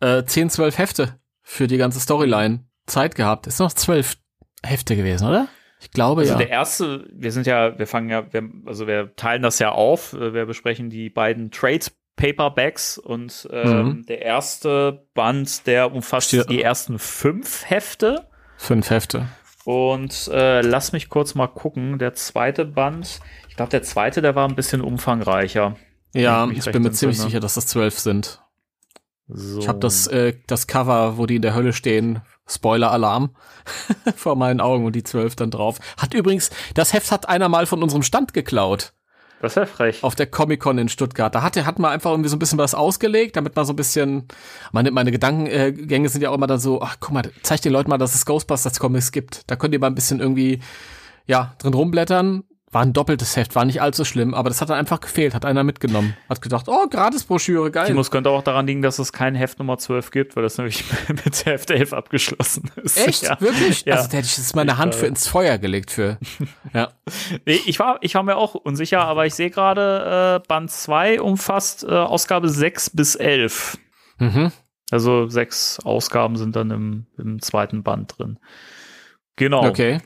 äh, 0.00 0.24
10, 0.24 0.50
12 0.50 0.78
Hefte 0.78 1.18
für 1.42 1.66
die 1.66 1.76
ganze 1.78 2.00
Storyline 2.00 2.64
Zeit 2.86 3.14
gehabt. 3.14 3.46
Ist 3.46 3.60
noch 3.60 3.72
zwölf 3.72 4.16
Hefte 4.64 4.96
gewesen, 4.96 5.28
oder? 5.28 5.48
Ich 5.80 5.90
glaube 5.90 6.20
Also 6.22 6.32
ja. 6.34 6.38
der 6.38 6.50
erste, 6.50 7.08
wir 7.12 7.32
sind 7.32 7.46
ja, 7.46 7.76
wir 7.78 7.86
fangen 7.88 8.08
ja, 8.08 8.32
wir, 8.32 8.48
also 8.66 8.86
wir 8.86 9.16
teilen 9.16 9.42
das 9.42 9.58
ja 9.58 9.72
auf, 9.72 10.12
äh, 10.12 10.32
wir 10.34 10.46
besprechen 10.46 10.90
die 10.90 11.10
beiden 11.10 11.50
Trade 11.50 11.86
Paperbacks 12.16 12.98
und 12.98 13.48
ähm, 13.50 13.86
Mhm. 13.86 14.06
der 14.06 14.22
erste 14.22 15.06
Band, 15.14 15.66
der 15.66 15.92
umfasst 15.92 16.28
Steht- 16.28 16.50
die 16.50 16.62
ersten 16.62 16.98
fünf 16.98 17.68
Hefte. 17.68 18.28
Fünf 18.58 18.90
Hefte. 18.90 19.26
Und 19.64 20.28
äh, 20.32 20.60
lass 20.60 20.92
mich 20.92 21.08
kurz 21.08 21.34
mal 21.34 21.46
gucken. 21.46 21.98
Der 21.98 22.14
zweite 22.14 22.64
Band, 22.64 23.20
ich 23.48 23.56
glaube, 23.56 23.70
der 23.70 23.82
zweite, 23.82 24.22
der 24.22 24.34
war 24.34 24.48
ein 24.48 24.56
bisschen 24.56 24.80
umfangreicher. 24.80 25.76
Ja, 26.14 26.48
ich 26.48 26.64
bin 26.64 26.82
mir 26.82 26.90
ziemlich 26.92 27.16
entsinne. 27.16 27.30
sicher, 27.30 27.40
dass 27.40 27.54
das 27.54 27.66
zwölf 27.66 27.98
sind. 27.98 28.42
So. 29.28 29.60
Ich 29.60 29.68
habe 29.68 29.78
das, 29.78 30.06
äh, 30.08 30.34
das 30.46 30.66
Cover, 30.66 31.16
wo 31.16 31.26
die 31.26 31.36
in 31.36 31.42
der 31.42 31.54
Hölle 31.54 31.72
stehen, 31.72 32.20
Spoiler-Alarm, 32.46 33.34
vor 34.16 34.36
meinen 34.36 34.60
Augen 34.60 34.84
und 34.84 34.94
die 34.94 35.04
zwölf 35.04 35.36
dann 35.36 35.50
drauf. 35.50 35.78
Hat 35.96 36.12
übrigens, 36.12 36.50
das 36.74 36.92
Heft 36.92 37.10
hat 37.12 37.28
einer 37.28 37.48
mal 37.48 37.66
von 37.66 37.82
unserem 37.82 38.02
Stand 38.02 38.34
geklaut. 38.34 38.92
Das 39.42 39.52
ist 39.52 39.56
ja 39.56 39.66
frech. 39.66 40.04
auf 40.04 40.14
der 40.14 40.26
Comic-Con 40.26 40.78
in 40.78 40.88
Stuttgart. 40.88 41.34
Da 41.34 41.42
hat, 41.42 41.56
hat 41.56 41.78
man 41.80 41.90
einfach 41.90 42.12
irgendwie 42.12 42.30
so 42.30 42.36
ein 42.36 42.38
bisschen 42.38 42.58
was 42.58 42.74
ausgelegt, 42.74 43.36
damit 43.36 43.56
man 43.56 43.64
so 43.64 43.72
ein 43.72 43.76
bisschen, 43.76 44.28
meine, 44.70 44.92
meine 44.92 45.10
Gedankengänge 45.10 46.08
sind 46.08 46.22
ja 46.22 46.30
auch 46.30 46.34
immer 46.34 46.46
dann 46.46 46.60
so, 46.60 46.80
ach 46.80 46.98
guck 47.00 47.12
mal, 47.12 47.22
zeig 47.42 47.60
den 47.60 47.72
Leuten 47.72 47.90
mal, 47.90 47.98
dass 47.98 48.14
es 48.14 48.24
Ghostbusters 48.24 48.78
Comics 48.78 49.10
gibt. 49.10 49.50
Da 49.50 49.56
könnt 49.56 49.74
ihr 49.74 49.80
mal 49.80 49.88
ein 49.88 49.96
bisschen 49.96 50.20
irgendwie, 50.20 50.60
ja, 51.26 51.54
drin 51.58 51.74
rumblättern. 51.74 52.44
War 52.72 52.82
ein 52.82 52.94
doppeltes 52.94 53.36
Heft, 53.36 53.54
war 53.54 53.66
nicht 53.66 53.82
allzu 53.82 54.04
schlimm, 54.04 54.32
aber 54.32 54.48
das 54.48 54.62
hat 54.62 54.70
dann 54.70 54.78
einfach 54.78 55.00
gefehlt, 55.00 55.34
hat 55.34 55.44
einer 55.44 55.62
mitgenommen. 55.62 56.16
Hat 56.28 56.40
gedacht, 56.40 56.68
oh, 56.68 56.88
Gratisbroschüre, 56.88 57.70
geil. 57.70 57.86
Timus 57.86 58.10
könnte 58.10 58.30
auch 58.30 58.42
daran 58.42 58.66
liegen, 58.66 58.80
dass 58.80 58.98
es 58.98 59.12
kein 59.12 59.34
Heft 59.34 59.58
Nummer 59.58 59.76
12 59.76 60.10
gibt, 60.10 60.36
weil 60.36 60.42
das 60.42 60.56
nämlich 60.56 60.82
mit 61.08 61.44
Heft 61.44 61.70
11 61.70 61.92
abgeschlossen 61.92 62.70
ist. 62.82 62.96
Echt? 62.96 63.24
Ja. 63.24 63.38
Wirklich? 63.40 63.84
Ja. 63.84 63.96
Also 63.96 64.08
da 64.08 64.16
hätte 64.16 64.26
ich 64.26 64.38
jetzt 64.38 64.56
meine 64.56 64.78
Hand 64.78 64.94
für 64.94 65.06
ins 65.06 65.26
Feuer 65.26 65.58
gelegt 65.58 65.90
für. 65.90 66.18
Ja. 66.74 66.92
Nee, 67.44 67.60
ich 67.66 67.78
war, 67.78 67.98
ich 68.00 68.14
war 68.14 68.22
mir 68.22 68.36
auch 68.36 68.54
unsicher, 68.54 69.02
aber 69.02 69.26
ich 69.26 69.34
sehe 69.34 69.50
gerade, 69.50 70.40
äh, 70.42 70.48
Band 70.48 70.70
2 70.70 71.20
umfasst 71.20 71.84
äh, 71.84 71.90
Ausgabe 71.90 72.48
6 72.48 72.90
bis 72.90 73.14
11. 73.14 73.78
Mhm. 74.18 74.52
Also 74.92 75.26
sechs 75.28 75.80
Ausgaben 75.80 76.36
sind 76.36 76.54
dann 76.54 76.70
im, 76.70 77.06
im 77.16 77.40
zweiten 77.40 77.82
Band 77.82 78.18
drin. 78.18 78.38
Genau. 79.36 79.66
Okay. 79.66 80.00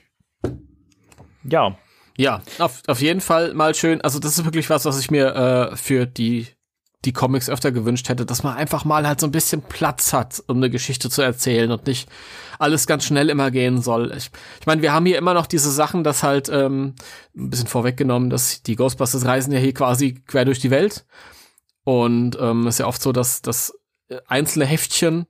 Ja. 1.43 1.77
Ja, 2.19 2.43
auf, 2.59 2.83
auf 2.87 3.01
jeden 3.01 3.21
Fall 3.21 3.55
mal 3.55 3.75
schön. 3.75 4.01
Also 4.01 4.19
das 4.19 4.39
ist 4.39 4.45
wirklich 4.45 4.71
was, 4.71 4.85
was 4.85 4.99
ich 4.99 5.11
mir 5.11 5.35
äh, 5.35 5.77
für 5.77 6.07
die 6.07 6.47
die 7.05 7.12
Comics 7.12 7.49
öfter 7.49 7.71
gewünscht 7.71 8.09
hätte, 8.09 8.27
dass 8.27 8.43
man 8.43 8.57
einfach 8.57 8.85
mal 8.85 9.07
halt 9.07 9.21
so 9.21 9.27
ein 9.27 9.33
bisschen 9.33 9.62
Platz 9.62 10.12
hat, 10.12 10.43
um 10.49 10.57
eine 10.57 10.71
Geschichte 10.71 11.09
zu 11.09 11.23
erzählen 11.23 11.71
und 11.71 11.87
nicht 11.87 12.09
alles 12.59 12.87
ganz 12.87 13.05
schnell 13.05 13.31
immer 13.31 13.51
gehen 13.51 13.81
soll. 13.81 14.12
Ich, 14.17 14.31
ich 14.61 14.67
meine, 14.67 14.83
wir 14.83 14.93
haben 14.93 15.07
hier 15.07 15.19
immer 15.19 15.35
noch 15.35 15.47
diese 15.47 15.71
Sachen, 15.71 16.03
dass 16.03 16.23
halt 16.23 16.49
ähm, 16.49 16.95
ein 17.37 17.51
bisschen 17.51 17.69
vorweggenommen, 17.69 18.29
dass 18.29 18.62
die 18.62 18.77
Ghostbusters 18.77 19.25
reisen 19.25 19.53
ja 19.53 19.61
hier 19.61 19.75
quasi 19.75 20.14
quer 20.27 20.45
durch 20.45 20.59
die 20.59 20.71
Welt 20.71 21.07
und 21.85 22.37
ähm, 22.41 22.67
ist 22.67 22.79
ja 22.79 22.87
oft 22.87 23.01
so, 23.01 23.12
dass 23.12 23.41
dass 23.41 23.79
einzelne 24.27 24.67
Heftchen 24.67 25.27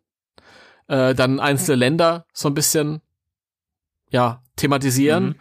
äh, 0.89 1.15
dann 1.15 1.41
einzelne 1.41 1.77
Länder 1.77 2.27
so 2.33 2.49
ein 2.49 2.55
bisschen 2.55 3.01
ja 4.11 4.43
thematisieren. 4.57 5.25
Mhm. 5.25 5.35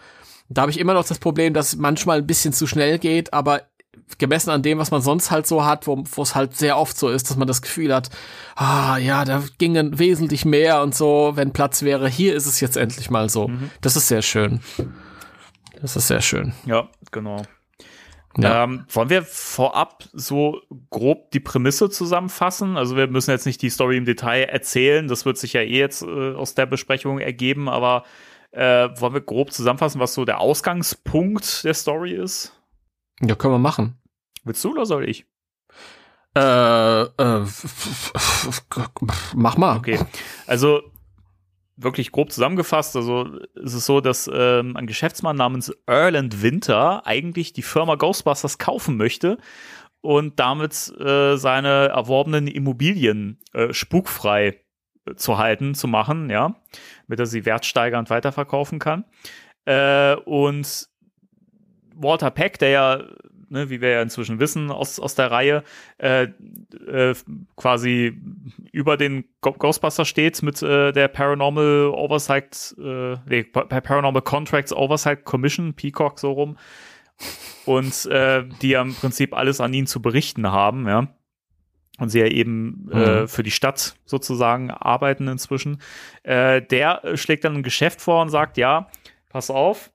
Da 0.49 0.61
habe 0.61 0.71
ich 0.71 0.79
immer 0.79 0.93
noch 0.93 1.05
das 1.05 1.19
Problem, 1.19 1.53
dass 1.53 1.69
es 1.69 1.75
manchmal 1.77 2.19
ein 2.19 2.27
bisschen 2.27 2.53
zu 2.53 2.67
schnell 2.67 2.99
geht, 2.99 3.33
aber 3.33 3.63
gemessen 4.17 4.51
an 4.51 4.61
dem, 4.61 4.77
was 4.77 4.91
man 4.91 5.01
sonst 5.01 5.31
halt 5.31 5.47
so 5.47 5.65
hat, 5.65 5.87
wo 5.87 6.03
es 6.21 6.35
halt 6.35 6.55
sehr 6.55 6.77
oft 6.77 6.97
so 6.97 7.09
ist, 7.09 7.29
dass 7.29 7.37
man 7.37 7.47
das 7.47 7.61
Gefühl 7.61 7.93
hat, 7.93 8.09
ah 8.55 8.97
ja, 8.97 9.25
da 9.25 9.43
ginge 9.57 9.97
wesentlich 9.97 10.45
mehr 10.45 10.81
und 10.81 10.93
so, 10.93 11.33
wenn 11.35 11.53
Platz 11.53 11.81
wäre. 11.81 12.07
Hier 12.07 12.35
ist 12.35 12.45
es 12.45 12.59
jetzt 12.59 12.77
endlich 12.77 13.09
mal 13.09 13.29
so. 13.29 13.47
Mhm. 13.47 13.71
Das 13.81 13.95
ist 13.95 14.07
sehr 14.07 14.21
schön. 14.21 14.59
Das 15.81 15.95
ist 15.95 16.07
sehr 16.07 16.21
schön. 16.21 16.53
Ja, 16.65 16.87
genau. 17.11 17.41
Ja. 18.37 18.63
Ähm, 18.65 18.85
wollen 18.89 19.09
wir 19.09 19.23
vorab 19.23 20.03
so 20.11 20.61
grob 20.89 21.31
die 21.31 21.39
Prämisse 21.39 21.89
zusammenfassen? 21.89 22.75
Also 22.75 22.97
wir 22.97 23.07
müssen 23.07 23.31
jetzt 23.31 23.45
nicht 23.45 23.61
die 23.61 23.69
Story 23.69 23.97
im 23.97 24.05
Detail 24.05 24.43
erzählen, 24.43 25.07
das 25.07 25.25
wird 25.25 25.37
sich 25.37 25.53
ja 25.53 25.61
eh 25.61 25.79
jetzt 25.79 26.01
äh, 26.01 26.33
aus 26.33 26.53
der 26.53 26.65
Besprechung 26.65 27.19
ergeben, 27.19 27.69
aber 27.69 28.03
äh, 28.55 28.89
wollen 28.99 29.13
wir 29.13 29.21
grob 29.21 29.51
zusammenfassen, 29.51 29.99
was 29.99 30.13
so 30.13 30.25
der 30.25 30.39
Ausgangspunkt 30.39 31.63
der 31.63 31.73
Story 31.73 32.13
ist? 32.13 32.53
ja, 33.21 33.35
können 33.35 33.53
wir 33.53 33.59
machen. 33.59 33.97
Willst 34.43 34.63
du 34.63 34.71
oder 34.71 34.85
soll 34.85 35.09
ich? 35.09 35.25
Äh, 36.35 37.03
äh, 37.03 37.45
mach 39.35 39.57
mal. 39.57 39.77
Okay. 39.77 39.99
Also 40.47 40.81
wirklich 41.77 42.11
grob 42.11 42.31
zusammengefasst, 42.31 42.95
also 42.95 43.25
ist 43.55 43.73
es 43.73 43.85
so, 43.85 44.01
dass 44.01 44.29
ähm, 44.33 44.77
ein 44.77 44.87
Geschäftsmann 44.87 45.35
namens 45.35 45.73
Erland 45.85 46.41
Winter 46.41 47.05
eigentlich 47.05 47.53
die 47.53 47.63
Firma 47.63 47.95
Ghostbusters 47.95 48.57
kaufen 48.57 48.97
möchte 48.97 49.37
und 50.01 50.39
damit 50.39 50.93
äh, 50.99 51.35
seine 51.35 51.89
erworbenen 51.89 52.47
Immobilien 52.47 53.39
äh, 53.53 53.73
spukfrei 53.73 54.61
äh, 55.05 55.15
zu 55.15 55.37
halten, 55.37 55.75
zu 55.75 55.87
machen, 55.87 56.29
ja, 56.29 56.55
damit 57.07 57.19
er 57.19 57.25
sie 57.25 57.45
wertsteigernd 57.45 58.09
weiterverkaufen 58.09 58.79
kann. 58.79 59.05
Äh, 59.65 60.15
und 60.15 60.87
Walter 61.95 62.31
Peck, 62.31 62.59
der 62.59 62.69
ja 62.69 63.03
ne, 63.49 63.69
wie 63.69 63.81
wir 63.81 63.89
ja 63.89 64.01
inzwischen 64.01 64.39
wissen 64.39 64.71
aus, 64.71 64.99
aus 64.99 65.15
der 65.15 65.31
Reihe, 65.31 65.63
äh, 65.97 66.27
äh, 66.87 67.15
quasi 67.55 68.17
über 68.71 68.97
den 68.97 69.25
Ghostbuster 69.41 70.05
steht 70.05 70.41
mit 70.43 70.61
äh, 70.61 70.91
der 70.91 71.07
Paranormal 71.07 71.91
Oversight, 71.93 72.75
äh, 72.77 73.15
nee, 73.27 73.43
Paranormal 73.43 74.21
Contracts 74.21 74.73
Oversight 74.73 75.25
Commission, 75.25 75.73
Peacock 75.73 76.19
so 76.19 76.31
rum. 76.31 76.57
Und 77.65 78.05
äh, 78.07 78.43
die 78.61 78.69
ja 78.69 78.81
im 78.81 78.93
Prinzip 78.93 79.33
alles 79.33 79.61
an 79.61 79.73
ihn 79.73 79.87
zu 79.87 80.01
berichten 80.01 80.51
haben, 80.51 80.87
ja. 80.87 81.07
Und 81.97 82.09
sie 82.09 82.19
ja 82.19 82.27
eben 82.27 82.89
äh, 82.91 82.95
mhm. 82.95 83.03
äh, 83.03 83.27
für 83.27 83.43
die 83.43 83.51
Stadt 83.51 83.95
sozusagen 84.05 84.69
arbeiten 84.71 85.27
inzwischen. 85.27 85.81
Äh, 86.23 86.61
der 86.61 87.01
schlägt 87.15 87.45
dann 87.45 87.55
ein 87.55 87.63
Geschäft 87.63 88.01
vor 88.01 88.21
und 88.21 88.29
sagt, 88.29 88.57
ja, 88.57 88.89
pass 89.29 89.49
auf, 89.49 89.91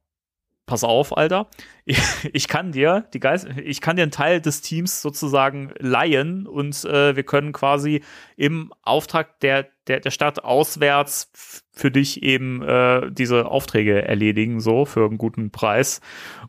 pass 0.71 0.85
auf, 0.85 1.17
Alter, 1.17 1.49
ich, 1.85 1.99
ich 2.33 2.49
kann 2.49 2.73
dir 2.73 3.07
die 3.13 3.21
Geist, 3.21 3.49
ich 3.63 3.81
kann 3.81 3.97
dir 3.97 4.03
einen 4.03 4.13
Teil 4.13 4.41
des 4.41 4.63
Teams 4.63 5.03
sozusagen 5.03 5.73
leihen 5.79 6.47
und 6.47 6.85
äh, 6.85 7.17
wir 7.17 7.25
können 7.25 7.53
quasi 7.53 8.03
im 8.37 8.73
Auftrag 8.83 9.41
der, 9.41 9.69
der, 9.89 10.01
der 10.01 10.11
Stadt 10.11 10.45
auswärts 10.45 11.31
für 11.73 11.91
dich 11.91 12.23
eben 12.23 12.63
äh, 12.63 13.11
diese 13.11 13.47
Aufträge 13.47 14.03
erledigen, 14.03 14.61
so 14.61 14.85
für 14.85 15.05
einen 15.05 15.19
guten 15.19 15.51
Preis 15.51 16.01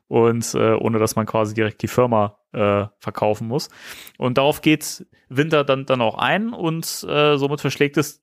und 0.08 0.54
äh, 0.54 0.74
ohne 0.74 1.00
dass 1.00 1.16
man 1.16 1.26
quasi 1.26 1.54
direkt 1.54 1.82
die 1.82 1.88
Firma 1.88 2.38
äh, 2.54 2.86
verkaufen 3.00 3.48
muss. 3.48 3.70
Und 4.18 4.38
darauf 4.38 4.62
geht 4.62 5.06
Winter 5.30 5.64
dann, 5.64 5.86
dann 5.86 6.02
auch 6.02 6.16
ein 6.16 6.54
und 6.54 6.86
äh, 7.08 7.38
somit 7.38 7.62
verschlägt 7.62 7.98
es 7.98 8.22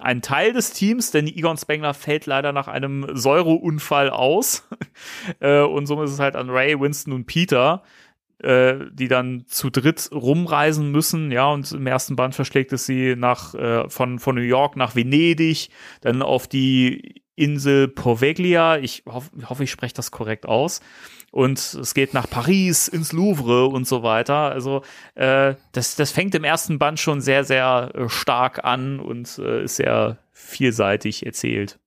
ein 0.00 0.22
Teil 0.22 0.52
des 0.52 0.72
Teams, 0.72 1.10
denn 1.10 1.26
Egon 1.26 1.56
Spengler 1.56 1.94
fällt 1.94 2.26
leider 2.26 2.52
nach 2.52 2.68
einem 2.68 3.06
Säureunfall 3.12 4.10
aus. 4.10 4.68
äh, 5.40 5.60
und 5.60 5.86
somit 5.86 6.06
ist 6.06 6.14
es 6.14 6.20
halt 6.20 6.36
an 6.36 6.50
Ray, 6.50 6.78
Winston 6.80 7.12
und 7.12 7.26
Peter, 7.26 7.82
äh, 8.38 8.74
die 8.92 9.08
dann 9.08 9.44
zu 9.46 9.70
dritt 9.70 10.10
rumreisen 10.12 10.90
müssen. 10.90 11.30
Ja, 11.30 11.48
und 11.48 11.70
im 11.72 11.86
ersten 11.86 12.16
Band 12.16 12.34
verschlägt 12.34 12.72
es 12.72 12.86
sie 12.86 13.14
nach, 13.16 13.54
äh, 13.54 13.88
von, 13.88 14.18
von 14.18 14.34
New 14.34 14.42
York 14.42 14.76
nach 14.76 14.96
Venedig, 14.96 15.68
dann 16.00 16.22
auf 16.22 16.48
die 16.48 17.22
Insel 17.34 17.88
Poveglia. 17.88 18.78
Ich 18.78 19.04
hoff, 19.06 19.30
hoffe, 19.48 19.64
ich 19.64 19.70
spreche 19.70 19.94
das 19.94 20.10
korrekt 20.10 20.46
aus 20.46 20.80
und 21.32 21.58
es 21.58 21.94
geht 21.94 22.12
nach 22.14 22.28
Paris, 22.28 22.86
ins 22.88 23.12
Louvre 23.12 23.66
und 23.66 23.88
so 23.88 24.02
weiter. 24.02 24.52
Also 24.52 24.82
äh, 25.14 25.54
das, 25.72 25.96
das 25.96 26.12
fängt 26.12 26.34
im 26.34 26.44
ersten 26.44 26.78
Band 26.78 27.00
schon 27.00 27.20
sehr, 27.20 27.42
sehr 27.42 27.90
äh, 27.94 28.08
stark 28.08 28.64
an 28.64 29.00
und 29.00 29.38
äh, 29.38 29.64
ist 29.64 29.76
sehr 29.76 30.18
vielseitig 30.30 31.24
erzählt. 31.24 31.78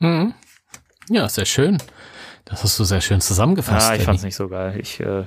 Mhm. 0.00 0.34
Ja, 1.10 1.28
sehr 1.28 1.44
schön. 1.44 1.78
Das 2.46 2.64
hast 2.64 2.78
du 2.78 2.84
sehr 2.84 3.02
schön 3.02 3.20
zusammengefasst. 3.20 3.90
Ja, 3.90 3.96
ich 3.96 4.02
fand's 4.02 4.22
nicht 4.22 4.36
so 4.36 4.48
geil. 4.48 4.80
Ich, 4.80 5.00
äh, 5.00 5.24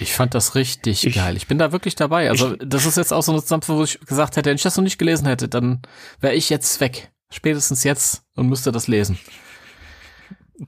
ich 0.00 0.12
fand 0.12 0.34
das 0.34 0.54
richtig 0.54 1.06
ich, 1.06 1.14
geil. 1.14 1.36
Ich 1.36 1.46
bin 1.46 1.56
da 1.56 1.72
wirklich 1.72 1.94
dabei. 1.94 2.28
Also, 2.28 2.52
ich, 2.52 2.58
das 2.62 2.84
ist 2.84 2.98
jetzt 2.98 3.12
auch 3.12 3.22
so 3.22 3.32
eine 3.32 3.40
Zusammenfassung, 3.40 3.78
wo 3.78 3.84
ich 3.84 4.00
gesagt 4.00 4.36
hätte, 4.36 4.50
wenn 4.50 4.56
ich 4.56 4.62
das 4.62 4.76
noch 4.76 4.84
nicht 4.84 4.98
gelesen 4.98 5.26
hätte, 5.26 5.48
dann 5.48 5.80
wäre 6.20 6.34
ich 6.34 6.50
jetzt 6.50 6.78
weg. 6.80 7.10
Spätestens 7.30 7.84
jetzt 7.84 8.22
und 8.34 8.48
müsste 8.48 8.70
das 8.70 8.86
lesen. 8.86 9.18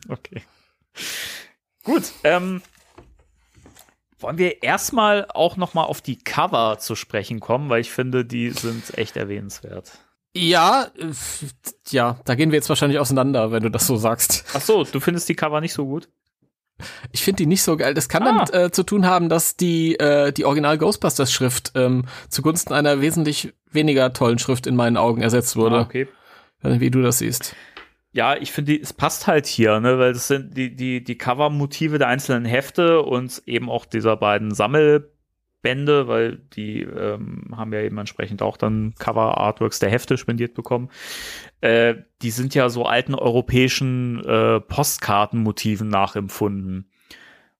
Okay. 0.09 0.43
Gut, 1.87 2.13
ähm, 2.25 2.63
wollen 4.19 4.39
wir 4.39 4.65
erstmal 4.65 5.27
auch 5.33 5.57
noch 5.57 5.73
mal 5.73 5.85
auf 5.85 6.01
die 6.01 6.19
Cover 6.19 6.79
zu 6.81 6.97
sprechen 6.97 7.39
kommen, 7.39 7.69
weil 7.69 7.81
ich 7.81 7.93
finde, 7.93 8.25
die 8.25 8.51
sind 8.51 8.99
echt 8.99 9.17
erwähnenswert. 9.17 9.93
Ja, 10.35 10.89
äh, 10.99 11.13
ja, 11.91 12.19
da 12.25 12.35
gehen 12.35 12.51
wir 12.51 12.57
jetzt 12.57 12.69
wahrscheinlich 12.69 12.99
auseinander, 12.99 13.53
wenn 13.53 13.63
du 13.63 13.71
das 13.71 13.87
so 13.87 13.97
sagst. 13.97 14.45
Ach 14.53 14.61
so, 14.61 14.83
du 14.83 14.99
findest 14.99 15.29
die 15.29 15.37
Cover 15.37 15.61
nicht 15.61 15.75
so 15.75 15.87
gut? 15.87 16.09
Ich 17.13 17.23
finde 17.23 17.37
die 17.37 17.47
nicht 17.47 17.63
so 17.63 17.77
geil. 17.77 17.95
Das 17.95 18.09
kann 18.09 18.25
ah. 18.25 18.27
damit 18.27 18.53
äh, 18.53 18.73
zu 18.73 18.83
tun 18.83 19.07
haben, 19.07 19.29
dass 19.29 19.57
die 19.57 19.95
äh, 19.95 20.33
die 20.33 20.45
Original 20.45 20.79
Ghostbusters 20.79 21.33
Schrift 21.33 21.71
ähm, 21.77 22.05
zugunsten 22.29 22.75
einer 22.75 23.01
wesentlich 23.01 23.55
weniger 23.71 24.13
tollen 24.13 24.41
Schrift 24.41 24.67
in 24.67 24.75
meinen 24.75 24.97
Augen 24.97 25.23
ersetzt 25.23 25.55
wurde. 25.55 25.77
Ah, 25.77 25.83
okay. 25.83 26.09
Wie 26.63 26.91
du 26.91 27.01
das 27.01 27.19
siehst 27.19 27.55
ja, 28.17 28.35
ich 28.35 28.51
finde, 28.51 28.75
es 28.81 28.95
passt 28.95 29.27
halt 29.27 29.47
hier, 29.47 29.79
ne, 29.79 29.99
weil 29.99 30.15
das 30.15 30.27
sind 30.27 30.57
die, 30.57 30.75
die, 30.75 31.05
die 31.05 31.19
Cover-Motive 31.19 31.99
der 31.99 32.09
einzelnen 32.09 32.47
Hefte 32.47 33.03
und 33.03 33.43
eben 33.45 33.69
auch 33.69 33.85
dieser 33.85 34.17
beiden 34.17 34.55
Sammelbände, 34.55 36.09
weil 36.09 36.39
die 36.55 36.81
ähm, 36.81 37.55
haben 37.55 37.75
ja 37.75 37.83
eben 37.83 37.99
entsprechend 37.99 38.41
auch 38.41 38.57
dann 38.57 38.95
Cover-Artworks 38.99 39.81
der 39.81 39.91
Hefte 39.91 40.17
spendiert 40.17 40.55
bekommen. 40.55 40.89
Äh, 41.61 41.97
die 42.23 42.31
sind 42.31 42.55
ja 42.55 42.71
so 42.71 42.87
alten 42.87 43.15
europäischen 43.15 44.25
äh, 44.25 44.61
Postkartenmotiven 44.61 45.89
nachempfunden. 45.89 46.91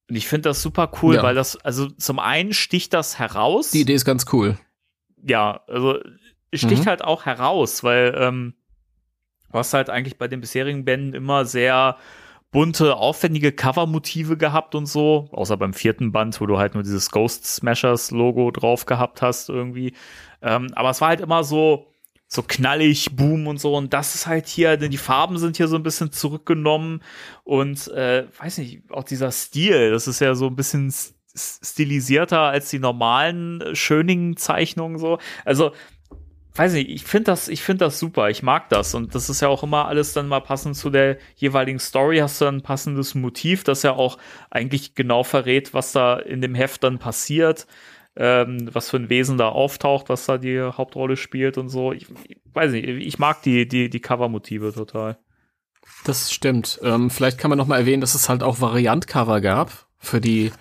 Und 0.09 0.17
ich 0.17 0.27
finde 0.27 0.49
das 0.49 0.63
super 0.63 0.91
cool, 1.03 1.17
ja. 1.17 1.23
weil 1.23 1.35
das, 1.35 1.57
also 1.57 1.91
zum 1.91 2.19
einen 2.19 2.55
sticht 2.55 2.95
das 2.95 3.19
heraus. 3.19 3.73
Die 3.73 3.83
Idee 3.83 3.95
ist 3.95 4.07
ganz 4.07 4.25
cool. 4.33 4.57
Ja, 5.23 5.61
also 5.67 5.99
sticht 6.55 6.85
mhm. 6.85 6.89
halt 6.89 7.05
auch 7.05 7.27
heraus, 7.27 7.85
weil 7.85 8.17
ähm, 8.19 8.55
Hast 9.53 9.75
halt 9.75 9.91
eigentlich 9.91 10.19
bei 10.19 10.29
den 10.29 10.41
bisherigen 10.41 10.85
Bänden 10.85 11.15
immer 11.15 11.45
sehr 11.45 11.97
bunte, 12.51 12.97
aufwendige 12.97 13.53
Covermotive 13.53 14.37
gehabt 14.37 14.75
und 14.75 14.87
so, 14.87 15.29
außer 15.33 15.57
beim 15.57 15.75
vierten 15.75 16.13
Band, 16.13 16.41
wo 16.41 16.47
du 16.47 16.59
halt 16.59 16.75
nur 16.75 16.83
dieses 16.83 17.11
Ghost 17.11 17.45
Smashers 17.45 18.11
Logo 18.11 18.51
drauf 18.51 18.87
gehabt 18.87 19.21
hast 19.23 19.49
irgendwie. 19.49 19.93
Ähm, 20.43 20.69
aber 20.75 20.91
es 20.91 21.01
war 21.01 21.09
halt 21.09 21.21
immer 21.21 21.45
so, 21.45 21.87
so 22.29 22.43
knallig, 22.43 23.15
boom 23.15 23.47
und 23.47 23.61
so. 23.61 23.75
Und 23.75 23.93
das 23.93 24.15
ist 24.15 24.27
halt 24.27 24.47
hier, 24.47 24.77
denn 24.77 24.91
die 24.91 24.97
Farben 24.97 25.39
sind 25.39 25.57
hier 25.57 25.69
so 25.69 25.77
ein 25.77 25.83
bisschen 25.83 26.13
zurückgenommen 26.13 27.03
und 27.45 27.89
äh, 27.89 28.27
weiß 28.39 28.59
nicht, 28.59 28.91
auch 28.91 29.05
dieser 29.05 29.31
Stil, 29.33 29.91
das 29.91 30.07
ist 30.07 30.21
ja 30.21 30.35
so 30.35 30.47
ein 30.47 30.57
bisschen 30.57 30.93
stilisierter 31.37 32.41
als 32.41 32.71
die 32.71 32.79
normalen 32.79 33.61
äh, 33.61 33.75
Schöning-Zeichnungen 33.75 34.99
so. 34.99 35.19
Also 35.45 35.73
weiß 36.59 36.73
nicht, 36.75 36.91
ich 36.91 37.05
finde 37.05 37.25
das, 37.25 37.49
ich 37.49 37.63
finde 37.63 37.87
das 37.87 37.99
super, 37.99 38.31
ich 38.31 38.43
mag 38.43 38.69
das 38.69 38.95
und 38.95 39.15
das 39.15 39.29
ist 39.29 39.41
ja 39.41 39.49
auch 39.49 39.63
immer 39.63 39.89
alles 39.89 40.13
dann 40.13 40.29
mal 40.29 40.41
passend 40.41 40.77
zu 40.77 40.91
der 40.91 41.19
jeweiligen 41.35 41.79
Story, 41.79 42.19
hast 42.19 42.41
du 42.41 42.47
ein 42.47 42.63
passendes 42.63 43.15
Motiv, 43.15 43.65
das 43.65 43.83
ja 43.83 43.93
auch 43.93 44.19
eigentlich 44.51 44.95
genau 44.95 45.25
verrät, 45.25 45.75
was 45.75 45.93
da 45.93 46.17
in 46.19 46.41
dem 46.41 46.55
Heft 46.55 46.85
dann 46.85 46.99
passiert, 46.99 47.67
ähm, 48.17 48.69
was 48.73 48.91
für 48.91 48.97
ein 48.97 49.11
Wesen 49.11 49.39
da 49.39 49.49
auftaucht, 49.49 50.09
was 50.09 50.27
da 50.27 50.39
die 50.39 50.61
Hauptrolle 50.61 51.17
spielt 51.17 51.59
und 51.59 51.69
so. 51.69 51.93
Ich, 51.93 52.07
ich 52.29 52.39
weiß 52.53 52.73
nicht, 52.73 52.87
ich 52.87 53.19
mag 53.19 53.43
die, 53.43 53.67
die, 53.67 53.91
die 53.91 54.01
Cover-Motive 54.01 54.73
total. 54.73 55.19
Das 56.05 56.33
stimmt. 56.33 56.81
Ähm, 56.83 57.11
vielleicht 57.11 57.39
kann 57.39 57.49
man 57.49 57.59
noch 57.59 57.67
mal 57.67 57.79
erwähnen, 57.79 58.01
dass 58.01 58.15
es 58.15 58.29
halt 58.29 58.43
auch 58.43 58.61
Variant-Cover 58.61 59.41
gab 59.41 59.87
für 59.99 60.21
die 60.21 60.53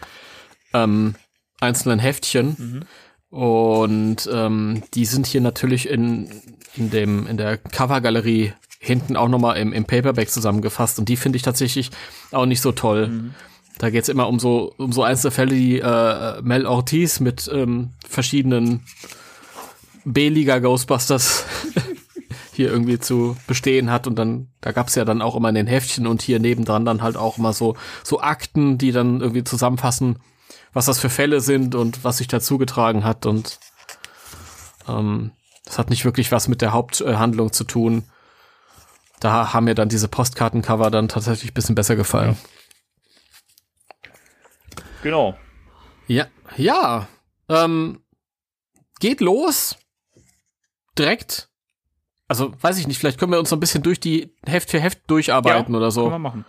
ähm, 0.74 1.16
einzelnen 1.60 2.00
Heftchen. 2.00 2.56
Mhm 2.58 2.86
und 3.36 4.30
ähm, 4.32 4.82
die 4.94 5.04
sind 5.04 5.28
hier 5.28 5.42
natürlich 5.42 5.90
in, 5.90 6.30
in, 6.78 6.90
dem, 6.90 7.28
in 7.28 7.36
der 7.36 7.58
Covergalerie 7.58 8.54
hinten 8.80 9.18
auch 9.18 9.28
nochmal 9.28 9.58
im, 9.58 9.74
im 9.74 9.84
Paperback 9.84 10.30
zusammengefasst. 10.30 11.00
Und 11.00 11.10
die 11.10 11.18
finde 11.18 11.36
ich 11.36 11.42
tatsächlich 11.42 11.92
auch 12.32 12.46
nicht 12.46 12.62
so 12.62 12.72
toll. 12.72 13.10
Mhm. 13.10 13.34
Da 13.78 13.90
geht's 13.90 14.08
immer 14.08 14.30
um 14.30 14.40
so, 14.40 14.74
um 14.78 14.94
so 14.94 15.04
einzelne 15.04 15.32
Fälle, 15.32 15.54
die 15.54 15.80
äh, 15.82 16.42
Mel 16.44 16.66
Ortiz 16.66 17.20
mit 17.20 17.52
ähm, 17.54 17.90
verschiedenen 18.08 18.84
B-Liga 20.06 20.60
Ghostbusters 20.60 21.44
hier 22.54 22.72
irgendwie 22.72 23.00
zu 23.00 23.36
bestehen 23.48 23.92
hat. 23.92 24.08
Und 24.08 24.16
dann, 24.18 24.48
da 24.62 24.72
gab's 24.72 24.96
ja 24.96 25.04
dann 25.04 25.22
auch 25.22 25.36
immer 25.36 25.50
in 25.50 25.56
den 25.56 25.68
Heftchen 25.68 26.08
und 26.08 26.22
hier 26.22 26.40
nebendran 26.40 26.86
dann 26.86 27.02
halt 27.02 27.18
auch 27.18 27.38
immer 27.38 27.52
so, 27.52 27.76
so 28.02 28.22
Akten, 28.22 28.78
die 28.78 28.94
dann 28.94 29.20
irgendwie 29.20 29.44
zusammenfassen, 29.44 30.20
was 30.76 30.86
das 30.86 31.00
für 31.00 31.10
Fälle 31.10 31.40
sind 31.40 31.74
und 31.74 32.04
was 32.04 32.18
sich 32.18 32.28
dazu 32.28 32.58
getragen 32.58 33.06
hat 33.06 33.26
und 33.26 33.60
ähm, 34.88 35.32
das 35.64 35.80
hat 35.80 35.90
nicht 35.90 36.04
wirklich 36.04 36.32
was 36.32 36.50
mit 36.50 36.62
der 36.62 36.74
Haupthandlung 36.74 37.54
zu 37.54 37.64
tun. 37.64 38.04
Da 39.22 39.54
haben 39.54 39.64
mir 39.64 39.74
dann 39.74 39.88
diese 39.90 40.10
Postkartencover 40.10 40.92
dann 40.92 41.08
tatsächlich 41.08 41.52
ein 41.52 41.54
bisschen 41.54 41.76
besser 41.76 41.96
gefallen. 41.96 42.38
Genau. 45.02 45.38
Ja, 46.08 46.28
ja. 46.58 47.08
Ähm, 47.48 48.04
geht 49.00 49.22
los. 49.22 49.78
Direkt. 50.98 51.50
Also, 52.28 52.54
weiß 52.62 52.78
ich 52.80 52.88
nicht, 52.88 53.00
vielleicht 53.00 53.18
können 53.18 53.32
wir 53.32 53.40
uns 53.40 53.50
so 53.50 53.56
ein 53.56 53.62
bisschen 53.62 53.82
durch 53.82 54.00
die 54.00 54.36
Heft 54.46 54.70
für 54.72 54.80
Heft 54.80 55.10
durcharbeiten 55.10 55.74
ja, 55.74 55.78
oder 55.78 55.90
so. 55.90 56.02
Können 56.02 56.16
wir 56.16 56.20
machen. 56.20 56.46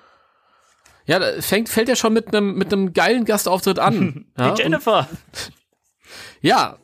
Ja, 1.07 1.19
da 1.19 1.41
fängt, 1.41 1.69
fällt 1.69 1.89
ja 1.89 1.97
schon 1.97 2.13
mit 2.13 2.35
einem 2.35 2.55
mit 2.55 2.73
einem 2.73 2.93
geilen 2.93 3.25
Gastauftritt 3.25 3.79
an. 3.79 4.27
ja, 4.39 4.53
Die 4.53 4.63
Jennifer. 4.63 5.09
Und, 5.11 5.53
ja, 6.41 6.79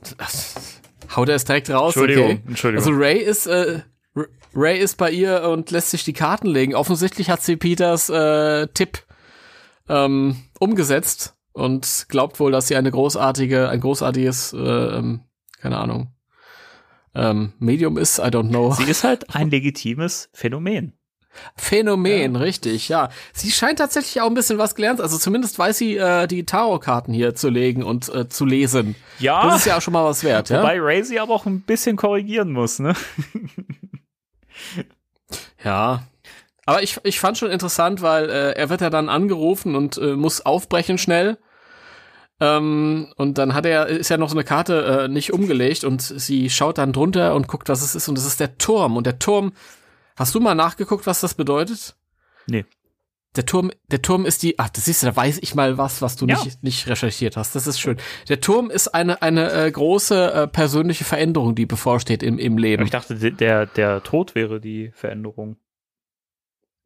Haut 1.17 1.29
er 1.29 1.37
es 1.37 1.45
direkt 1.45 1.71
raus, 1.71 1.95
Entschuldigung, 1.95 2.25
okay. 2.25 2.43
Entschuldigung. 2.47 2.87
Also 2.87 2.99
Ray 2.99 3.19
ist, 3.19 3.47
äh, 3.47 3.81
Ray 4.55 4.79
ist 4.79 4.97
bei 4.97 5.11
ihr 5.11 5.43
und 5.49 5.71
lässt 5.71 5.91
sich 5.91 6.05
die 6.05 6.13
Karten 6.13 6.47
legen. 6.47 6.75
Offensichtlich 6.75 7.31
hat 7.31 7.43
sie 7.43 7.57
Peters 7.57 8.09
äh, 8.09 8.67
Tipp 8.69 9.05
ähm, 9.89 10.37
umgesetzt 10.59 11.35
und 11.53 12.07
glaubt 12.09 12.41
wohl, 12.41 12.53
dass 12.53 12.69
sie 12.69 12.77
eine 12.77 12.91
großartige, 12.91 13.69
ein 13.69 13.81
großartiges, 13.81 14.55
äh, 14.55 14.59
ähm, 14.59 15.21
keine 15.61 15.79
Ahnung, 15.79 16.15
ähm, 17.15 17.53
Medium 17.59 17.99
ist, 17.99 18.19
I 18.19 18.23
don't 18.23 18.49
know. 18.49 18.73
Sie 18.73 18.85
ist 18.85 19.05
halt 19.05 19.35
ein 19.35 19.51
legitimes 19.51 20.31
Phänomen. 20.33 20.99
Phänomen, 21.57 22.37
richtig, 22.37 22.89
ja. 22.89 23.09
Sie 23.33 23.51
scheint 23.51 23.79
tatsächlich 23.79 24.21
auch 24.21 24.27
ein 24.27 24.35
bisschen 24.35 24.59
was 24.59 24.75
gelernt, 24.75 25.01
also 25.01 25.19
zumindest 25.19 25.59
weiß 25.59 25.79
sie, 25.79 25.97
äh, 25.97 26.27
die 26.27 26.45
Tarotkarten 26.45 27.15
hier 27.15 27.35
zu 27.35 27.49
legen 27.49 27.83
und 27.83 28.09
äh, 28.15 28.29
zu 28.29 28.45
lesen. 28.45 28.95
Ja, 29.19 29.43
Das 29.45 29.61
ist 29.61 29.67
ja 29.67 29.79
auch 29.79 29.83
schon 29.83 29.93
mal 29.95 30.05
was 30.05 30.25
wert, 30.25 30.51
ja? 30.51 30.59
wobei 30.59 30.79
Ray 30.81 31.03
sie 31.05 31.19
aber 31.19 31.35
auch 31.35 31.47
ein 31.47 31.63
bisschen 31.63 31.97
korrigieren 31.97 32.53
muss, 32.53 32.79
ne? 32.79 32.95
Ja. 35.65 36.03
Aber 36.65 36.83
ich, 36.83 36.99
ich 37.03 37.19
fand 37.19 37.39
schon 37.39 37.51
interessant, 37.51 38.03
weil 38.03 38.31
äh, 38.31 38.53
er 38.53 38.69
wird 38.69 38.81
ja 38.81 38.91
dann 38.91 39.09
angerufen 39.09 39.75
und 39.75 39.99
äh, 39.99 40.15
muss 40.15 40.41
aufbrechen 40.45 40.99
schnell. 40.99 41.39
Ähm, 42.41 43.13
und 43.17 43.39
dann 43.39 43.55
hat 43.55 43.67
er, 43.67 43.87
ist 43.87 44.11
ja 44.11 44.17
noch 44.17 44.29
so 44.29 44.37
eine 44.37 44.45
Karte 44.45 45.05
äh, 45.05 45.09
nicht 45.09 45.33
umgelegt 45.33 45.85
und 45.85 46.03
sie 46.03 46.51
schaut 46.51 46.79
dann 46.79 46.93
drunter 46.93 47.35
und 47.35 47.49
guckt, 47.49 47.69
was 47.69 47.83
es 47.83 47.95
ist. 47.95 48.09
Und 48.09 48.17
es 48.19 48.27
ist 48.27 48.41
der 48.41 48.59
Turm. 48.59 48.97
Und 48.97 49.07
der 49.07 49.19
Turm, 49.19 49.53
hast 50.17 50.35
du 50.35 50.41
mal 50.41 50.55
nachgeguckt, 50.55 51.07
was 51.07 51.21
das 51.21 51.35
bedeutet? 51.35 51.97
Nee. 52.47 52.65
Der 53.35 53.47
Turm, 53.47 53.71
der 53.87 54.03
Turm 54.03 54.27
ist 54.27 54.43
die, 54.43 54.59
ach, 54.59 54.69
das 54.69 54.85
siehst 54.85 55.03
du, 55.03 55.07
da 55.07 55.17
weiß 55.17 55.39
ich 55.41 55.55
mal 55.55 55.79
was, 55.79 56.03
was 56.03 56.17
du 56.17 56.27
Ja. 56.27 56.43
nicht, 56.45 56.63
nicht 56.63 56.87
recherchiert 56.87 57.39
hast. 57.39 57.55
Das 57.57 57.67
ist 57.67 57.81
schön. 57.81 57.97
Der 58.29 58.41
Turm 58.43 58.69
ist 58.69 58.89
eine, 58.89 59.23
eine 59.23 59.51
äh, 59.53 59.71
große 59.71 60.33
äh, 60.35 60.47
persönliche 60.49 61.05
Veränderung, 61.05 61.55
die 61.55 61.65
bevorsteht 61.65 62.23
im, 62.23 62.39
im 62.39 62.59
Leben. 62.59 62.83
Aber 62.83 62.85
ich 62.85 62.91
dachte, 62.91 63.15
der, 63.33 63.65
der 63.67 64.03
Tod 64.03 64.35
wäre 64.35 64.61
die 64.61 64.91
Veränderung. 64.95 65.57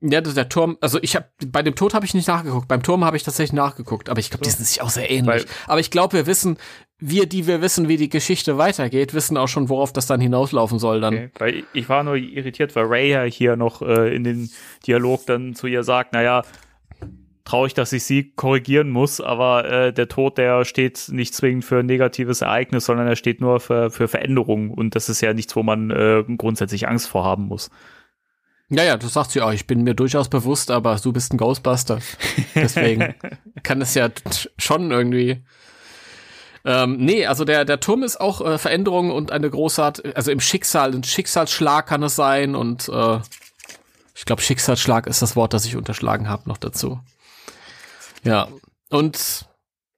Ja, 0.01 0.21
der 0.21 0.49
Turm, 0.49 0.77
also 0.83 0.99
ich 1.03 1.17
habe 1.17 1.27
bei 1.47 1.63
dem 1.63 1.75
Tod 1.75 1.95
habe 1.95 2.05
ich 2.05 2.13
nicht 2.15 2.29
nachgeguckt, 2.29 2.69
beim 2.69 2.83
Turm 2.83 3.03
habe 3.05 3.17
ich 3.17 3.23
tatsächlich 3.23 3.55
nachgeguckt, 3.55 4.11
aber 4.11 4.21
ich 4.21 4.29
glaube, 4.31 4.45
die 4.45 4.51
sind 4.51 4.67
sich 4.67 4.83
auch 4.83 4.91
sehr 4.91 5.11
ähnlich. 5.11 5.27
Weil- 5.27 5.45
aber 5.67 5.81
ich 5.81 5.91
glaube, 5.91 6.13
wir 6.13 6.27
wissen, 6.27 6.59
wir, 6.99 7.27
die 7.27 7.47
wir 7.47 7.61
wissen, 7.61 7.89
wie 7.89 7.97
die 7.97 8.09
Geschichte 8.09 8.57
weitergeht, 8.57 9.13
wissen 9.13 9.37
auch 9.37 9.49
schon, 9.49 9.69
worauf 9.69 9.93
das 9.93 10.07
dann 10.07 10.21
hinauslaufen 10.21 10.79
soll 10.79 11.01
dann. 11.01 11.15
Okay. 11.15 11.31
Weil 11.39 11.65
ich 11.75 11.89
war 11.89 12.03
nur 12.03 12.17
irritiert, 12.17 12.75
weil 12.75 12.87
Ray 12.87 13.11
ja 13.11 13.23
hier 13.23 13.57
noch 13.57 13.83
äh, 13.83 14.15
in 14.15 14.25
den 14.25 14.51
Dialog 14.87 15.27
dann 15.27 15.55
zu 15.55 15.67
ihr 15.67 15.83
sagt, 15.83 16.15
naja, 16.15 16.43
traurig, 17.45 17.75
dass 17.75 17.93
ich 17.93 18.05
sie 18.05 18.33
korrigieren 18.33 18.91
muss, 18.91 19.21
aber 19.21 19.71
äh, 19.71 19.93
der 19.93 20.09
Tod, 20.09 20.39
der 20.39 20.65
steht 20.65 21.09
nicht 21.11 21.35
zwingend 21.35 21.65
für 21.65 21.79
ein 21.79 21.87
negatives 21.87 22.41
Ereignis, 22.41 22.87
sondern 22.87 23.07
er 23.07 23.17
steht 23.17 23.41
nur 23.41 23.61
für, 23.61 23.91
für 23.91 24.09
Veränderungen 24.09 24.71
und 24.71 24.95
das 24.95 25.09
ist 25.09 25.21
ja 25.21 25.33
nichts, 25.33 25.55
wo 25.55 25.63
man 25.63 25.91
äh, 25.91 26.25
grundsätzlich 26.37 26.89
Angst 26.89 27.09
vor 27.09 27.25
haben 27.25 27.45
muss. 27.45 27.71
Ja, 28.69 28.83
ja, 28.83 28.97
das 28.97 29.13
sagt 29.13 29.31
sie 29.31 29.43
auch. 29.43 29.53
Ich 29.53 29.69
bin 29.69 29.85
mir 29.85 29.95
durchaus 29.95 30.29
bewusst, 30.29 30.73
aber 30.73 30.97
du 30.97 31.13
bist 31.13 31.33
ein 31.33 31.37
Ghostbuster. 31.37 32.01
Deswegen 32.57 33.15
kann 33.63 33.81
es 33.81 33.95
ja 33.95 34.09
schon 34.59 34.91
irgendwie. 34.91 35.45
Ähm, 36.67 36.97
nee, 36.97 37.25
also 37.27 37.45
der, 37.45 37.65
der 37.65 37.79
Turm 37.79 38.03
ist 38.03 38.21
auch 38.21 38.41
äh, 38.41 38.59
Veränderung 38.59 39.13
und 39.13 39.31
eine 39.31 39.49
großart, 39.49 40.17
also 40.17 40.33
im 40.33 40.41
Schicksal, 40.41 40.93
ein 40.93 41.05
Schicksalsschlag 41.05 41.87
kann 41.87 42.03
es 42.03 42.17
sein 42.17 42.57
und 42.57 42.89
äh, 42.89 43.21
ich 44.17 44.25
glaube, 44.25 44.43
Schicksalsschlag 44.43 45.07
ist 45.07 45.23
das 45.23 45.37
Wort, 45.37 45.53
das 45.53 45.65
ich 45.65 45.77
unterschlagen 45.77 46.29
habe 46.29 46.49
noch 46.49 46.57
dazu. 46.57 46.99
Ja, 48.25 48.49
und 48.91 49.47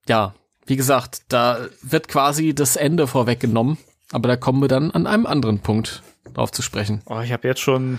ja, 0.06 0.34
wie 0.66 0.76
gesagt, 0.76 1.22
da 1.28 1.68
wird 1.80 2.08
quasi 2.08 2.54
das 2.54 2.76
Ende 2.76 3.06
vorweggenommen, 3.06 3.78
aber 4.12 4.28
da 4.28 4.36
kommen 4.36 4.60
wir 4.60 4.68
dann 4.68 4.90
an 4.90 5.06
einem 5.06 5.24
anderen 5.24 5.60
Punkt 5.60 6.02
drauf 6.34 6.52
zu 6.52 6.60
sprechen. 6.60 7.00
Oh, 7.06 7.20
ich 7.20 7.32
habe 7.32 7.48
jetzt 7.48 7.60
schon 7.60 7.98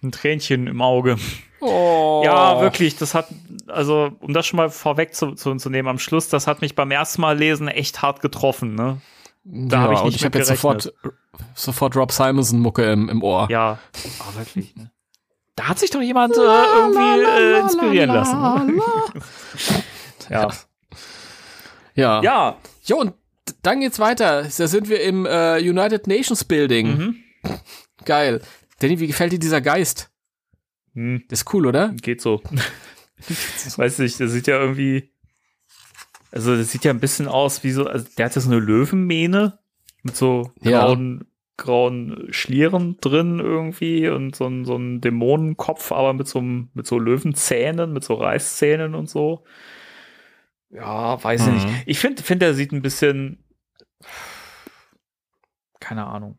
ein 0.00 0.12
Tränchen 0.12 0.68
im 0.68 0.80
Auge. 0.80 1.16
Oh. 1.60 2.22
Ja, 2.24 2.60
wirklich, 2.60 2.96
das 2.96 3.14
hat, 3.14 3.28
also, 3.66 4.10
um 4.20 4.32
das 4.32 4.46
schon 4.46 4.58
mal 4.58 4.70
vorweg 4.70 5.14
zu, 5.14 5.32
zu, 5.32 5.54
zu 5.56 5.70
nehmen, 5.70 5.88
am 5.88 5.98
Schluss, 5.98 6.28
das 6.28 6.46
hat 6.46 6.60
mich 6.60 6.74
beim 6.74 6.90
ersten 6.90 7.22
Mal 7.22 7.36
lesen 7.38 7.68
echt 7.68 8.02
hart 8.02 8.20
getroffen, 8.20 8.74
ne? 8.74 9.00
Da 9.44 9.80
hab 9.82 9.92
ich 9.92 9.98
und 10.00 10.06
nicht 10.06 10.16
ich 10.16 10.22
mit 10.22 10.32
habe 10.32 10.38
jetzt 10.38 10.48
sofort, 10.48 10.92
sofort 11.54 11.96
Rob 11.96 12.10
Simonson 12.10 12.58
Mucke 12.58 12.84
im, 12.90 13.08
im 13.08 13.22
Ohr. 13.22 13.46
Ja, 13.50 13.78
oh, 14.20 14.38
wirklich, 14.38 14.74
ne? 14.76 14.90
Da 15.54 15.68
hat 15.68 15.78
sich 15.78 15.90
doch 15.90 16.02
jemand 16.02 16.36
äh, 16.36 16.40
irgendwie 16.40 17.20
äh, 17.24 17.60
inspirieren 17.60 18.10
lassen. 18.10 18.80
Ja. 20.28 20.48
Ja. 21.94 22.20
Ja. 22.20 22.56
Jo, 22.84 22.96
und 22.96 23.14
dann 23.62 23.78
geht's 23.78 24.00
weiter. 24.00 24.42
Da 24.42 24.66
sind 24.66 24.88
wir 24.88 25.00
im 25.02 25.24
äh, 25.24 25.58
United 25.58 26.08
Nations 26.08 26.44
Building. 26.44 26.86
Mhm. 26.88 27.16
Geil. 28.04 28.42
Danny, 28.80 28.98
wie 28.98 29.06
gefällt 29.06 29.32
dir 29.32 29.38
dieser 29.38 29.60
Geist? 29.60 30.10
Hm, 30.96 31.22
Das 31.28 31.40
ist 31.42 31.54
cool, 31.54 31.66
oder? 31.66 31.90
geht 32.00 32.20
so. 32.20 32.42
Weiß 33.76 33.98
nicht, 34.00 34.18
das 34.18 34.32
sieht 34.32 34.46
ja 34.46 34.58
irgendwie. 34.58 35.12
Also, 36.32 36.56
das 36.56 36.70
sieht 36.72 36.84
ja 36.84 36.90
ein 36.90 37.00
bisschen 37.00 37.28
aus 37.28 37.62
wie 37.64 37.70
so. 37.70 37.86
Also, 37.86 38.06
der 38.18 38.26
hat 38.26 38.34
ja 38.34 38.40
so 38.40 38.50
eine 38.50 38.58
Löwenmähne 38.58 39.58
mit 40.02 40.16
so 40.16 40.52
Ja. 40.62 40.80
grauen, 40.80 41.26
grauen 41.56 42.26
Schlieren 42.30 42.96
drin 43.00 43.38
irgendwie 43.40 44.08
und 44.08 44.34
so 44.36 44.46
ein, 44.46 44.64
so 44.64 44.76
ein 44.76 45.00
Dämonenkopf, 45.00 45.92
aber 45.92 46.12
mit 46.12 46.28
so, 46.28 46.38
einem- 46.40 46.68
mit 46.74 46.86
so 46.86 46.98
Löwenzähnen, 46.98 47.92
mit 47.92 48.04
so 48.04 48.14
Reißzähnen 48.14 48.94
und 48.94 49.08
so. 49.08 49.44
Ja, 50.70 51.22
weiß 51.22 51.42
ich 51.42 51.46
Mhm. 51.46 51.54
nicht. 51.54 51.68
Ich 51.86 51.98
finde, 51.98 52.22
find, 52.22 52.42
der 52.42 52.54
sieht 52.54 52.72
ein 52.72 52.82
bisschen. 52.82 53.42
Keine 55.80 56.06
Ahnung. 56.06 56.36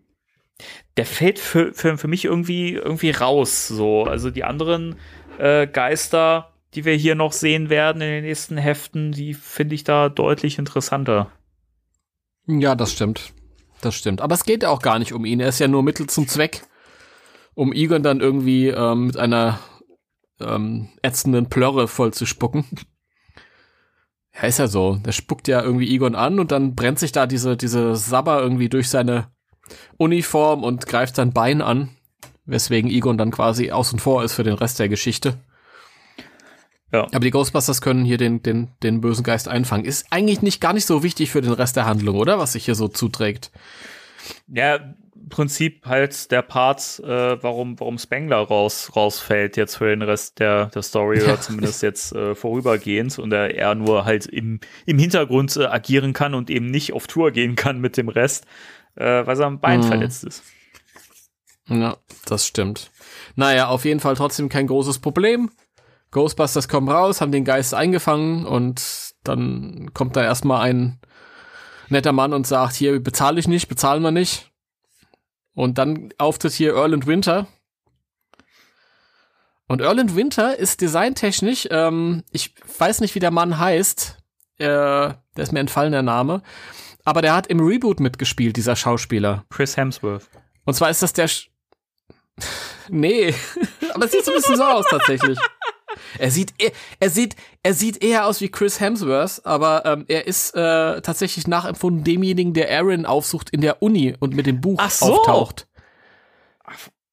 Der 0.98 1.06
fällt 1.06 1.40
für, 1.40 1.74
für, 1.74 1.98
für 1.98 2.08
mich 2.08 2.26
irgendwie, 2.26 2.74
irgendwie 2.74 3.12
raus. 3.12 3.68
So. 3.68 4.04
Also 4.04 4.32
die 4.32 4.44
anderen 4.44 4.96
äh, 5.38 5.68
Geister, 5.68 6.54
die 6.74 6.86
wir 6.86 6.96
hier 6.96 7.16
noch 7.16 7.32
sehen 7.32 7.70
werden 7.70 8.02
in 8.02 8.10
den 8.10 8.24
nächsten 8.24 8.58
Heften, 8.58 9.12
die 9.12 9.34
finde 9.34 9.76
ich 9.76 9.84
da 9.84 10.10
deutlich 10.10 10.58
interessanter. 10.58 11.32
Ja, 12.48 12.76
das 12.76 12.94
stimmt. 12.94 13.34
Das 13.82 13.96
stimmt. 13.96 14.22
Aber 14.22 14.34
es 14.34 14.46
geht 14.46 14.64
ja 14.64 14.70
auch 14.70 14.82
gar 14.82 15.00
nicht 15.00 15.14
um 15.14 15.26
ihn. 15.26 15.40
Er 15.40 15.50
ist 15.50 15.60
ja 15.60 15.68
nur 15.68 15.84
Mittel 15.84 16.08
zum 16.08 16.28
Zweck, 16.28 16.64
um 17.54 17.74
Egon 17.74 18.04
dann 18.04 18.22
irgendwie 18.22 18.70
ähm, 18.70 19.08
mit 19.08 19.18
einer 19.18 19.60
ähm, 20.40 20.90
ätzenden 21.02 21.50
Plörre 21.50 21.88
voll 21.88 22.14
zu 22.14 22.26
spucken. 22.26 22.66
Ja, 24.34 24.48
ist 24.48 24.60
ja 24.60 24.68
so. 24.68 24.96
Der 24.96 25.12
spuckt 25.12 25.48
ja 25.48 25.62
irgendwie 25.62 25.94
Egon 25.94 26.16
an 26.16 26.40
und 26.40 26.52
dann 26.52 26.76
brennt 26.76 27.00
sich 27.00 27.12
da 27.12 27.28
diese, 27.28 27.58
diese 27.58 27.96
Sabber 27.96 28.42
irgendwie 28.42 28.70
durch 28.70 28.90
seine 28.90 29.32
Uniform 29.98 30.64
und 30.64 30.88
greift 30.88 31.16
sein 31.16 31.34
Bein 31.34 31.62
an, 31.62 31.90
weswegen 32.46 32.90
Egon 32.90 33.18
dann 33.18 33.32
quasi 33.32 33.72
außen 33.72 34.00
vor 34.00 34.24
ist 34.24 34.34
für 34.34 34.44
den 34.44 34.56
Rest 34.56 34.80
der 34.80 34.90
Geschichte. 34.90 35.38
Ja. 36.92 37.04
Aber 37.04 37.20
die 37.20 37.32
Ghostbusters 37.32 37.82
können 37.82 38.06
hier 38.06 38.18
den, 38.18 38.42
den, 38.42 38.70
den 38.82 39.02
bösen 39.02 39.24
Geist 39.24 39.48
einfangen. 39.48 39.86
Ist 39.86 40.08
eigentlich 40.10 40.42
nicht 40.42 40.62
gar 40.62 40.74
nicht 40.74 40.86
so 40.86 41.04
wichtig 41.04 41.32
für 41.32 41.42
den 41.42 41.52
Rest 41.52 41.76
der 41.76 41.86
Handlung, 41.86 42.16
oder? 42.16 42.40
Was 42.40 42.54
sich 42.54 42.66
hier 42.66 42.76
so 42.76 42.88
zuträgt. 42.88 43.52
Ja, 44.48 44.76
im 45.28 45.30
Prinzip 45.30 45.86
halt 45.86 46.32
der 46.32 46.42
Part, 46.42 47.02
äh, 47.04 47.44
warum, 47.44 47.78
warum 47.82 47.98
Spengler 47.98 48.38
raus, 48.38 48.94
rausfällt 48.96 49.58
jetzt 49.58 49.76
für 49.76 49.90
den 49.90 50.02
Rest 50.02 50.40
der, 50.40 50.68
der 50.68 50.82
Story 50.82 51.22
oder 51.24 51.42
zumindest 51.42 51.84
jetzt 51.84 52.14
äh, 52.14 52.34
vorübergehend 52.34 53.20
und 53.20 53.34
er, 53.34 53.54
er 53.54 53.76
nur 53.76 54.06
halt 54.06 54.26
im, 54.26 54.62
im 54.86 54.98
Hintergrund 54.98 55.58
äh, 55.58 55.66
agieren 55.66 56.14
kann 56.14 56.34
und 56.34 56.50
eben 56.50 56.68
nicht 56.68 56.94
auf 56.94 57.08
Tour 57.08 57.32
gehen 57.32 57.56
kann 57.56 57.82
mit 57.82 57.98
dem 57.98 58.08
Rest, 58.08 58.46
äh, 58.98 59.26
weil 59.26 59.36
sein 59.36 59.60
Bein 59.60 59.80
Mhm. 59.80 59.84
verletzt 59.86 60.24
ist. 60.24 60.44
Ja, 61.68 61.98
das 62.26 62.48
stimmt. 62.48 62.92
Naja, 63.36 63.68
auf 63.68 63.86
jeden 63.86 64.00
Fall 64.00 64.16
trotzdem 64.16 64.50
kein 64.50 64.68
großes 64.68 65.00
Problem. 65.00 65.52
Ghostbusters 66.12 66.68
kommen 66.70 66.90
raus, 66.90 67.20
haben 67.20 67.32
den 67.34 67.44
Geist 67.46 67.74
eingefangen 67.74 68.46
und 68.46 69.14
dann 69.24 69.94
kommt 69.94 70.16
da 70.16 70.24
erstmal 70.24 70.62
ein 70.62 71.00
netter 71.90 72.14
Mann 72.14 72.32
und 72.34 72.48
sagt, 72.48 72.76
hier 72.76 73.02
bezahle 73.02 73.40
ich 73.40 73.48
nicht, 73.48 73.68
bezahlen 73.68 74.02
wir 74.04 74.12
nicht. 74.12 74.50
Und 75.54 75.78
dann 75.78 76.14
auftritt 76.18 76.54
hier 76.54 76.76
Erland 76.76 77.08
Winter. 77.08 77.48
Und 79.68 79.82
Erland 79.82 80.16
Winter 80.16 80.58
ist 80.58 80.80
designtechnisch, 80.80 81.68
ähm, 81.72 82.24
ich 82.32 82.56
weiß 82.80 83.02
nicht, 83.02 83.16
wie 83.16 83.20
der 83.20 83.32
Mann 83.32 83.60
heißt, 83.60 84.18
äh, 84.60 84.66
der 84.66 85.16
ist 85.36 85.52
mir 85.52 85.60
entfallen, 85.60 85.92
der 85.92 86.04
Name, 86.04 86.42
aber 87.08 87.22
der 87.22 87.34
hat 87.34 87.48
im 87.48 87.60
Reboot 87.62 88.02
mitgespielt, 88.02 88.58
dieser 88.58 88.76
Schauspieler. 88.76 89.46
Chris 89.50 89.78
Hemsworth. 89.78 90.30
Und 90.66 90.74
zwar 90.74 90.90
ist 90.90 91.02
das 91.02 91.14
der. 91.14 91.30
Sch 91.30 91.50
nee, 92.90 93.34
aber 93.94 94.06
es 94.06 94.12
sieht 94.12 94.26
so 94.26 94.32
ein 94.32 94.38
bisschen 94.38 94.58
so 94.58 94.64
aus 94.66 94.86
tatsächlich. 94.90 95.40
Er 96.20 96.30
sieht, 96.32 96.54
e- 96.62 96.72
er 97.00 97.10
sieht, 97.10 97.36
er 97.64 97.74
sieht 97.74 98.04
eher 98.04 98.26
aus 98.26 98.42
wie 98.42 98.50
Chris 98.50 98.80
Hemsworth, 98.82 99.42
aber 99.46 99.86
ähm, 99.86 100.06
er 100.10 100.28
ist 100.28 100.54
äh, 100.56 101.02
tatsächlich 101.02 101.48
nachempfunden 101.48 102.04
demjenigen, 102.04 102.54
der 102.54 102.70
Aaron 102.78 103.06
aufsucht 103.06 103.50
in 103.52 103.62
der 103.62 103.82
Uni 103.82 104.14
und 104.20 104.36
mit 104.36 104.46
dem 104.46 104.60
Buch 104.62 104.78
Ach 104.82 104.92
so. 104.92 105.06
auftaucht. 105.22 105.68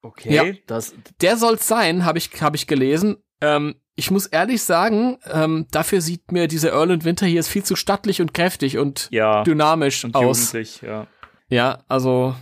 Okay, 0.01 0.35
Ja. 0.35 0.43
das, 0.67 0.93
Der 1.21 1.37
soll's 1.37 1.67
sein, 1.67 2.05
habe 2.05 2.17
ich, 2.19 2.29
hab 2.41 2.53
ich 2.53 2.67
gelesen. 2.67 3.15
Ähm, 3.45 3.75
ich 3.95 4.11
muss 4.11 4.25
ehrlich 4.25 4.61
sagen, 4.63 5.17
ähm, 5.31 5.67
dafür 5.71 6.01
sieht 6.01 6.31
mir 6.31 6.47
dieser 6.47 6.71
Erland 6.71 7.05
Winter 7.05 7.25
hier 7.25 7.39
ist 7.39 7.47
viel 7.47 7.63
zu 7.63 7.75
stattlich 7.75 8.21
und 8.21 8.33
kräftig 8.33 8.77
und 8.77 9.07
ja, 9.11 9.43
dynamisch 9.43 10.03
und 10.03 10.15
aus. 10.15 10.51
ja. 10.81 11.07
Ja, 11.47 11.83
also 11.87 12.35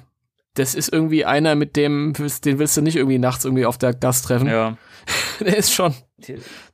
das 0.56 0.76
ist 0.76 0.92
irgendwie 0.94 1.26
einer, 1.26 1.56
mit 1.56 1.76
dem 1.76 2.14
den 2.14 2.58
willst 2.60 2.78
du 2.78 2.82
nicht 2.82 2.96
irgendwie 2.96 3.20
nachts 3.20 3.44
irgendwie 3.46 3.66
auf 3.66 3.78
der 3.78 3.94
Gast 3.94 4.26
treffen. 4.26 4.48
Ja. 4.48 4.78
Der 5.42 5.58
ist 5.58 5.74
schon, 5.74 5.94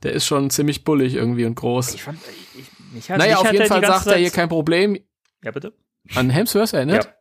der 0.03 0.11
ist 0.14 0.26
schon 0.27 0.49
ziemlich 0.51 0.84
bullig 0.84 1.15
irgendwie 1.15 1.45
und 1.45 1.56
groß. 1.56 1.95
Ich 1.95 2.03
fand, 2.03 2.19
ich, 2.56 2.93
mich 2.93 3.10
hat, 3.10 3.18
naja, 3.18 3.38
auf 3.38 3.51
jeden 3.51 3.65
Fall 3.65 3.84
sagt 3.84 4.06
er 4.07 4.18
hier 4.18 4.27
Zeit- 4.27 4.35
kein 4.35 4.49
Problem. 4.49 4.99
Ja, 5.43 5.49
bitte? 5.51 5.73
An 6.14 6.30
Hemsworth 6.30 6.73
erinnert? 6.73 7.06
Ja. 7.06 7.11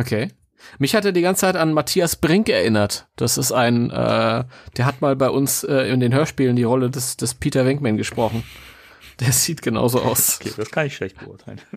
Okay. 0.00 0.28
Mich 0.78 0.94
hat 0.94 1.04
er 1.04 1.12
die 1.12 1.22
ganze 1.22 1.42
Zeit 1.42 1.56
an 1.56 1.72
Matthias 1.72 2.16
Brink 2.16 2.48
erinnert. 2.48 3.08
Das 3.16 3.38
ist 3.38 3.52
ein, 3.52 3.90
äh, 3.90 4.44
der 4.76 4.86
hat 4.86 5.00
mal 5.00 5.16
bei 5.16 5.30
uns 5.30 5.64
äh, 5.64 5.90
in 5.90 6.00
den 6.00 6.14
Hörspielen 6.14 6.56
die 6.56 6.64
Rolle 6.64 6.90
des, 6.90 7.16
des 7.16 7.34
Peter 7.34 7.64
Venkman 7.64 7.96
gesprochen. 7.96 8.42
Der 9.20 9.32
sieht 9.32 9.62
genauso 9.62 10.02
aus. 10.02 10.38
Okay, 10.38 10.52
das 10.58 10.70
kann 10.70 10.86
ich 10.86 10.96
schlecht 10.96 11.18
beurteilen. 11.18 11.60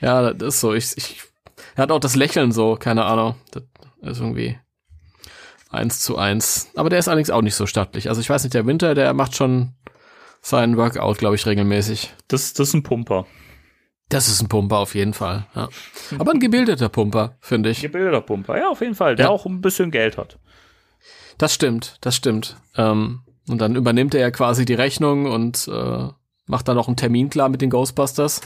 Ja, 0.00 0.32
das 0.32 0.56
ist 0.56 0.60
so. 0.60 0.74
Ich, 0.74 0.96
ich, 0.96 1.22
er 1.76 1.84
hat 1.84 1.92
auch 1.92 2.00
das 2.00 2.16
Lächeln 2.16 2.50
so, 2.50 2.74
keine 2.74 3.04
Ahnung. 3.04 3.36
Das 3.52 3.62
ist 4.02 4.18
irgendwie 4.18 4.58
eins 5.70 6.00
zu 6.00 6.18
eins. 6.18 6.70
Aber 6.74 6.90
der 6.90 6.98
ist 6.98 7.08
allerdings 7.08 7.30
auch 7.30 7.40
nicht 7.40 7.54
so 7.54 7.66
stattlich. 7.66 8.08
Also 8.08 8.20
ich 8.20 8.28
weiß 8.28 8.42
nicht, 8.42 8.54
der 8.54 8.66
Winter, 8.66 8.96
der 8.96 9.14
macht 9.14 9.36
schon 9.36 9.74
seinen 10.42 10.76
Workout, 10.76 11.18
glaube 11.18 11.36
ich, 11.36 11.46
regelmäßig. 11.46 12.12
Das, 12.28 12.52
das 12.52 12.68
ist 12.68 12.74
ein 12.74 12.82
Pumper. 12.82 13.26
Das 14.10 14.28
ist 14.28 14.42
ein 14.42 14.48
Pumper 14.48 14.78
auf 14.78 14.94
jeden 14.94 15.14
Fall. 15.14 15.46
Ja. 15.54 15.68
Aber 16.18 16.32
ein 16.32 16.40
gebildeter 16.40 16.88
Pumper, 16.88 17.36
finde 17.40 17.70
ich. 17.70 17.80
Gebildeter 17.80 18.20
Pumper, 18.20 18.58
ja, 18.58 18.68
auf 18.68 18.80
jeden 18.82 18.94
Fall. 18.94 19.14
Der 19.16 19.26
Ja. 19.26 19.30
auch 19.30 19.46
ein 19.46 19.60
bisschen 19.62 19.90
Geld 19.90 20.18
hat. 20.18 20.38
Das 21.38 21.54
stimmt, 21.54 21.96
das 22.02 22.16
stimmt. 22.16 22.56
Ähm, 22.76 23.22
und 23.48 23.58
dann 23.58 23.76
übernimmt 23.76 24.12
er 24.14 24.20
ja 24.20 24.30
quasi 24.30 24.64
die 24.64 24.74
Rechnung 24.74 25.26
und 25.26 25.66
äh, 25.68 26.08
macht 26.46 26.68
dann 26.68 26.76
auch 26.76 26.88
einen 26.88 26.96
Termin 26.96 27.30
klar 27.30 27.48
mit 27.48 27.62
den 27.62 27.70
Ghostbusters. 27.70 28.40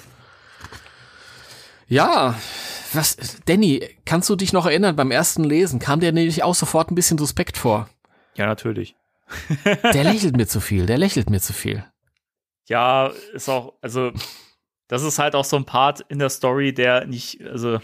Ja, 1.89 2.35
was, 2.93 3.17
Danny, 3.47 3.89
kannst 4.05 4.29
du 4.31 4.37
dich 4.37 4.53
noch 4.53 4.67
erinnern, 4.67 4.97
beim 4.97 5.11
ersten 5.11 5.45
Lesen 5.45 5.79
kam 5.81 6.01
der 6.01 6.13
nämlich 6.13 6.43
auch 6.43 6.55
sofort 6.55 6.91
ein 6.91 6.95
bisschen 6.95 7.19
suspekt 7.19 7.57
vor. 7.59 7.89
Ja, 8.37 8.47
natürlich. 8.47 8.95
Der 9.93 10.05
lächelt 10.05 10.37
mir 10.37 10.47
zu 10.47 10.61
viel, 10.61 10.87
der 10.87 10.99
lächelt 10.99 11.31
mir 11.31 11.41
zu 11.41 11.53
viel. 11.53 11.85
Ja, 12.69 13.09
ist 13.33 13.49
auch, 13.49 13.75
also, 13.83 14.13
das 14.89 15.03
ist 15.03 15.19
halt 15.19 15.35
auch 15.35 15.45
so 15.45 15.57
ein 15.57 15.65
Part 15.65 16.01
in 16.09 16.19
der 16.19 16.31
Story, 16.31 16.73
der 16.75 17.07
nicht, 17.07 17.43
also, 17.43 17.79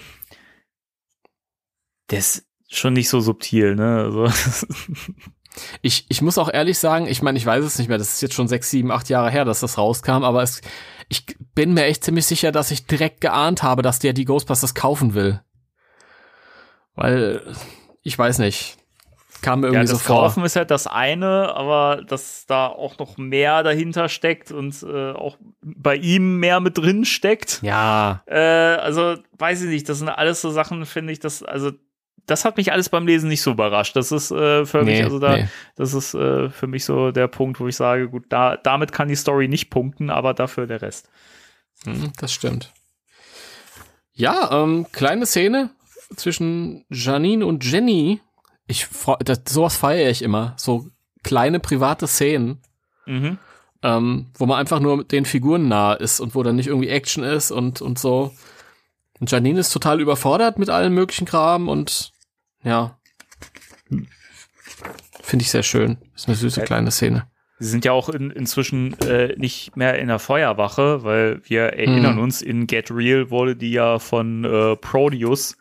der 2.11 2.19
ist 2.19 2.47
schon 2.69 2.93
nicht 2.93 3.09
so 3.09 3.21
subtil, 3.21 3.75
ne? 3.75 3.99
Also, 3.99 4.27
Ich, 5.83 6.07
ich 6.09 6.23
muss 6.23 6.39
auch 6.39 6.53
ehrlich 6.53 6.79
sagen, 6.79 7.07
ich 7.07 7.23
meine, 7.23 7.39
ich 7.39 7.47
weiß 7.47 7.65
es 7.65 7.79
nicht 7.79 7.89
mehr, 7.89 7.99
das 7.99 8.15
ist 8.15 8.23
jetzt 8.23 8.35
schon 8.35 8.49
sechs, 8.49 8.71
sieben, 8.71 8.93
acht 8.93 9.09
Jahre 9.09 9.31
her, 9.31 9.45
dass 9.45 9.61
das 9.61 9.79
rauskam, 9.79 10.23
aber 10.23 10.43
es, 10.43 10.61
ich 11.09 11.27
bin 11.55 11.75
mir 11.75 11.85
echt 11.85 12.05
ziemlich 12.05 12.27
sicher, 12.27 12.53
dass 12.53 12.71
ich 12.71 12.87
direkt 12.87 13.21
geahnt 13.21 13.63
habe, 13.63 13.83
dass 13.83 13.99
der 13.99 14.13
die 14.13 14.25
Ghostbusters 14.25 14.75
kaufen 14.75 15.15
will. 15.15 15.41
Weil, 16.95 17.55
ich 18.03 18.17
weiß 18.17 18.39
nicht, 18.39 18.77
kam 19.43 19.61
mir 19.61 19.69
ja, 19.69 19.73
irgendwie 19.75 19.93
das 19.93 20.03
so 20.03 20.15
vor. 20.15 20.23
Kaufen 20.23 20.45
ist 20.45 20.57
halt 20.57 20.71
das 20.71 20.87
eine, 20.87 21.55
aber 21.55 22.03
dass 22.07 22.47
da 22.47 22.67
auch 22.67 22.99
noch 22.99 23.17
mehr 23.19 23.62
dahinter 23.62 24.09
steckt 24.09 24.53
und 24.53 24.83
äh, 24.83 25.12
auch 25.12 25.37
bei 25.62 25.97
ihm 25.97 26.39
mehr 26.39 26.61
mit 26.61 26.79
drin 26.79 27.05
steckt. 27.05 27.61
Ja, 27.62 28.23
Äh, 28.27 28.39
also, 28.39 29.17
weiß 29.39 29.62
ich 29.62 29.69
nicht, 29.69 29.89
das 29.89 29.99
sind 29.99 30.09
alles 30.09 30.41
so 30.41 30.51
Sachen, 30.51 30.85
finde 30.87 31.12
ich, 31.12 31.21
das, 31.21 31.43
also, 31.43 31.73
das 32.27 32.45
hat 32.45 32.57
mich 32.57 32.73
alles 32.73 32.89
beim 32.89 33.07
Lesen 33.07 33.29
nicht 33.29 33.43
so 33.43 33.53
überrascht. 33.53 33.97
Das 33.97 34.12
ist 34.12 34.31
äh, 34.31 34.65
für 34.65 34.85
mich, 34.85 34.99
nee, 34.99 35.05
also 35.05 35.19
da, 35.19 35.37
nee. 35.37 35.49
das 35.77 35.95
ist 35.95 36.15
äh, 36.15 36.49
für 36.49 36.67
mich 36.67 36.85
so 36.85 37.11
der 37.11 37.29
Punkt, 37.29 37.61
wo 37.61 37.67
ich 37.67 37.77
sage, 37.77 38.09
gut, 38.09 38.27
da, 38.29 38.57
damit 38.57 38.93
kann 38.93 39.09
die 39.09 39.17
Story 39.17 39.49
nicht 39.49 39.71
punkten, 39.71 40.11
aber 40.11 40.35
dafür 40.35 40.67
der 40.67 40.83
Rest. 40.83 41.09
Hm, 41.85 42.12
das 42.19 42.33
stimmt. 42.33 42.73
Ja, 44.12 44.51
ähm, 44.53 44.87
kleine 44.93 45.27
Szene 45.27 45.71
zwischen 46.17 46.85
Janine 46.91 47.47
und 47.47 47.65
Jenny. 47.65 48.21
Ich 48.71 48.87
freu, 48.87 49.17
das, 49.19 49.43
sowas 49.49 49.77
feiere 49.77 50.11
ich 50.11 50.23
immer. 50.23 50.55
So 50.57 50.89
kleine 51.23 51.59
private 51.61 52.07
Szenen, 52.07 52.61
Mhm. 53.07 53.39
ähm, 53.83 54.27
wo 54.39 54.47
man 54.47 54.59
einfach 54.59 54.79
nur 54.81 55.03
den 55.05 55.25
Figuren 55.25 55.69
nah 55.69 55.93
ist 55.95 56.21
und 56.21 56.35
wo 56.35 56.43
dann 56.43 56.57
nicht 56.57 56.69
irgendwie 56.69 56.89
Action 56.89 57.25
ist 57.25 57.51
und, 57.51 57.81
und 57.83 57.99
so. 57.99 58.33
Und 59.19 59.31
Janine 59.31 59.59
ist 59.61 59.73
total 59.73 60.01
überfordert 60.01 60.59
mit 60.59 60.71
allem 60.71 60.95
möglichen 60.95 61.27
Kram 61.27 61.69
und 61.69 62.13
ja. 62.63 62.97
Finde 65.23 65.43
ich 65.43 65.51
sehr 65.51 65.63
schön. 65.63 65.99
Ist 66.15 66.29
eine 66.29 66.37
süße 66.37 66.61
Ja. 66.61 66.67
kleine 66.67 66.91
Szene. 66.91 67.27
Sie 67.59 67.69
sind 67.69 67.85
ja 67.85 67.93
auch 67.93 68.09
in, 68.09 68.31
inzwischen 68.31 68.99
äh, 69.01 69.35
nicht 69.37 69.77
mehr 69.77 69.99
in 69.99 70.09
der 70.09 70.19
Feuerwache, 70.19 71.05
weil 71.05 71.43
wir 71.45 71.65
erinnern 71.75 72.15
Mhm. 72.17 72.23
uns, 72.23 72.41
in 72.41 72.67
Get 72.67 72.91
Real 72.91 73.31
wurde 73.31 73.55
die 73.57 73.73
ja 73.73 73.99
von 73.99 74.45
äh, 74.45 74.77
Proteus 74.77 75.57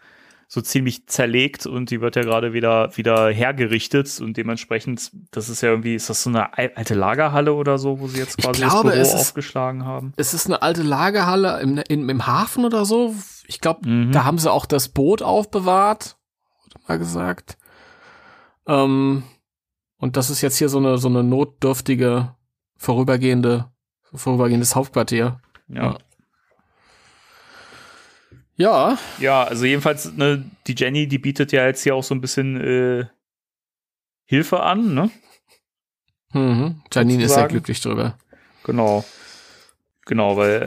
so 0.51 0.61
ziemlich 0.61 1.05
zerlegt 1.05 1.67
und 1.67 1.91
die 1.91 2.01
wird 2.01 2.15
ja 2.15 2.23
gerade 2.23 2.53
wieder, 2.53 2.97
wieder 2.97 3.29
hergerichtet 3.29 4.19
und 4.19 4.35
dementsprechend, 4.35 5.11
das 5.29 5.47
ist 5.47 5.61
ja 5.61 5.69
irgendwie, 5.69 5.93
ist 5.93 6.09
das 6.09 6.23
so 6.23 6.31
eine 6.31 6.57
al- 6.57 6.71
alte 6.73 6.95
Lagerhalle 6.95 7.53
oder 7.53 7.77
so, 7.77 7.99
wo 7.99 8.07
sie 8.07 8.17
jetzt 8.17 8.39
quasi 8.39 8.61
glaube, 8.63 8.89
das 8.89 8.97
es 8.99 9.07
Büro 9.09 9.15
ist- 9.19 9.27
aufgeschlagen 9.27 9.85
haben? 9.85 10.11
Es 10.17 10.33
ist 10.33 10.47
eine 10.47 10.63
alte 10.63 10.81
Lagerhalle 10.81 11.61
im, 11.61 11.77
im, 11.87 12.09
im 12.09 12.25
Hafen 12.25 12.65
oder 12.65 12.83
so. 12.85 13.13
Ich 13.45 13.61
glaube, 13.61 13.87
Mhm. 13.87 14.11
da 14.11 14.23
haben 14.23 14.39
sie 14.39 14.51
auch 14.51 14.65
das 14.65 14.89
Boot 14.89 15.21
aufbewahrt, 15.21 16.17
wurde 16.63 16.83
mal 16.87 16.97
gesagt. 16.97 17.57
Ähm, 18.67 19.21
und 19.97 20.17
das 20.17 20.31
ist 20.31 20.41
jetzt 20.41 20.57
hier 20.57 20.69
so 20.69 20.79
eine, 20.79 20.97
so 20.97 21.09
eine 21.09 21.23
notdürftige, 21.23 22.33
vorübergehende, 22.75 23.69
vorübergehendes 24.13 24.75
Hauptquartier. 24.75 25.39
Ja. 25.67 25.83
Ja, 25.83 25.97
Ja, 29.19 29.43
also 29.45 29.65
jedenfalls, 29.65 30.11
ne, 30.13 30.43
die 30.67 30.75
Jenny, 30.77 31.07
die 31.07 31.17
bietet 31.17 31.51
ja 31.53 31.65
jetzt 31.65 31.81
hier 31.81 31.95
auch 31.95 32.03
so 32.03 32.13
ein 32.13 32.21
bisschen 32.21 32.59
äh, 32.59 33.05
Hilfe 34.25 34.59
an, 34.61 34.93
ne? 34.93 35.09
mhm. 36.33 36.81
Janine 36.93 37.23
ist 37.23 37.29
sehr 37.29 37.37
Sozusagen. 37.43 37.47
glücklich 37.49 37.81
drüber. 37.81 38.17
Genau. 38.65 39.03
Genau, 40.05 40.35
weil 40.37 40.61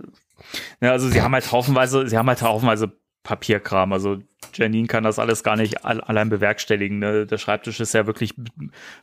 äh, 0.00 0.84
ja, 0.84 0.92
also 0.92 1.08
sie 1.08 1.22
haben 1.22 1.32
halt 1.34 1.50
haufenweise, 1.52 2.08
sie 2.08 2.16
haben 2.18 2.28
halt 2.28 2.42
haufenweise 2.42 2.98
Papierkram. 3.22 3.92
Also 3.92 4.18
Janine 4.54 4.88
kann 4.88 5.04
das 5.04 5.18
alles 5.18 5.42
gar 5.42 5.56
nicht 5.56 5.84
all, 5.84 6.00
allein 6.00 6.28
bewerkstelligen. 6.28 6.98
Ne? 6.98 7.26
Der 7.26 7.38
Schreibtisch 7.38 7.78
ist 7.80 7.94
ja 7.94 8.06
wirklich 8.06 8.34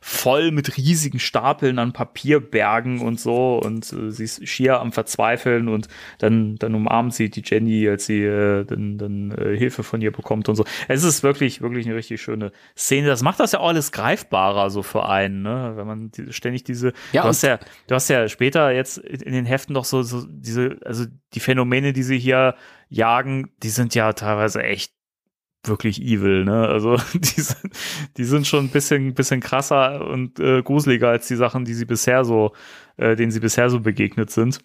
voll 0.00 0.50
mit 0.50 0.76
riesigen 0.76 1.20
Stapeln 1.20 1.78
an 1.78 1.92
Papierbergen 1.92 3.00
und 3.00 3.20
so 3.20 3.58
und 3.58 3.90
äh, 3.92 4.10
sie 4.10 4.24
ist 4.24 4.46
schier 4.46 4.80
am 4.80 4.92
Verzweifeln 4.92 5.68
und 5.68 5.88
dann, 6.18 6.56
dann 6.56 6.74
umarmt 6.74 7.14
sie 7.14 7.30
die 7.30 7.42
Jenny, 7.44 7.88
als 7.88 8.06
sie 8.06 8.22
äh, 8.24 8.64
dann, 8.64 8.98
dann 8.98 9.30
äh, 9.30 9.56
Hilfe 9.56 9.82
von 9.82 10.00
ihr 10.00 10.12
bekommt 10.12 10.48
und 10.48 10.56
so. 10.56 10.64
Es 10.88 11.04
ist 11.04 11.22
wirklich, 11.22 11.62
wirklich 11.62 11.86
eine 11.86 11.94
richtig 11.94 12.20
schöne 12.20 12.52
Szene. 12.76 13.06
Das 13.06 13.22
macht 13.22 13.40
das 13.40 13.52
ja 13.52 13.60
auch 13.60 13.68
alles 13.68 13.92
greifbarer 13.92 14.70
so 14.70 14.82
für 14.82 15.08
einen, 15.08 15.42
ne? 15.42 15.72
wenn 15.76 15.86
man 15.86 16.10
die, 16.10 16.32
ständig 16.32 16.64
diese 16.64 16.92
Ja, 17.12 17.22
du 17.22 17.28
hast 17.28 17.42
ja, 17.42 17.58
du 17.86 17.94
hast 17.94 18.08
ja 18.08 18.28
später 18.28 18.72
jetzt 18.72 18.98
in 18.98 19.32
den 19.32 19.46
Heften 19.46 19.74
doch 19.74 19.84
so, 19.84 20.02
so 20.02 20.26
diese, 20.28 20.78
also 20.84 21.06
die 21.34 21.40
Phänomene, 21.40 21.92
die 21.92 22.02
sie 22.02 22.18
hier 22.18 22.54
jagen, 22.88 23.50
die 23.62 23.68
sind 23.68 23.94
ja 23.94 24.12
teilweise 24.12 24.62
echt 24.62 24.92
wirklich 25.64 26.00
evil, 26.00 26.44
ne? 26.44 26.66
Also 26.66 26.96
die 27.14 27.40
sind, 27.40 27.72
die 28.16 28.24
sind 28.24 28.46
schon 28.46 28.66
ein 28.66 28.70
bisschen, 28.70 29.14
bisschen 29.14 29.40
krasser 29.40 30.06
und 30.06 30.38
äh, 30.40 30.62
gruseliger 30.62 31.08
als 31.08 31.28
die 31.28 31.36
Sachen, 31.36 31.64
die 31.64 31.74
sie 31.74 31.84
bisher 31.84 32.24
so, 32.24 32.52
äh, 32.96 33.16
denen 33.16 33.30
sie 33.30 33.40
bisher 33.40 33.70
so 33.70 33.80
begegnet 33.80 34.30
sind. 34.30 34.60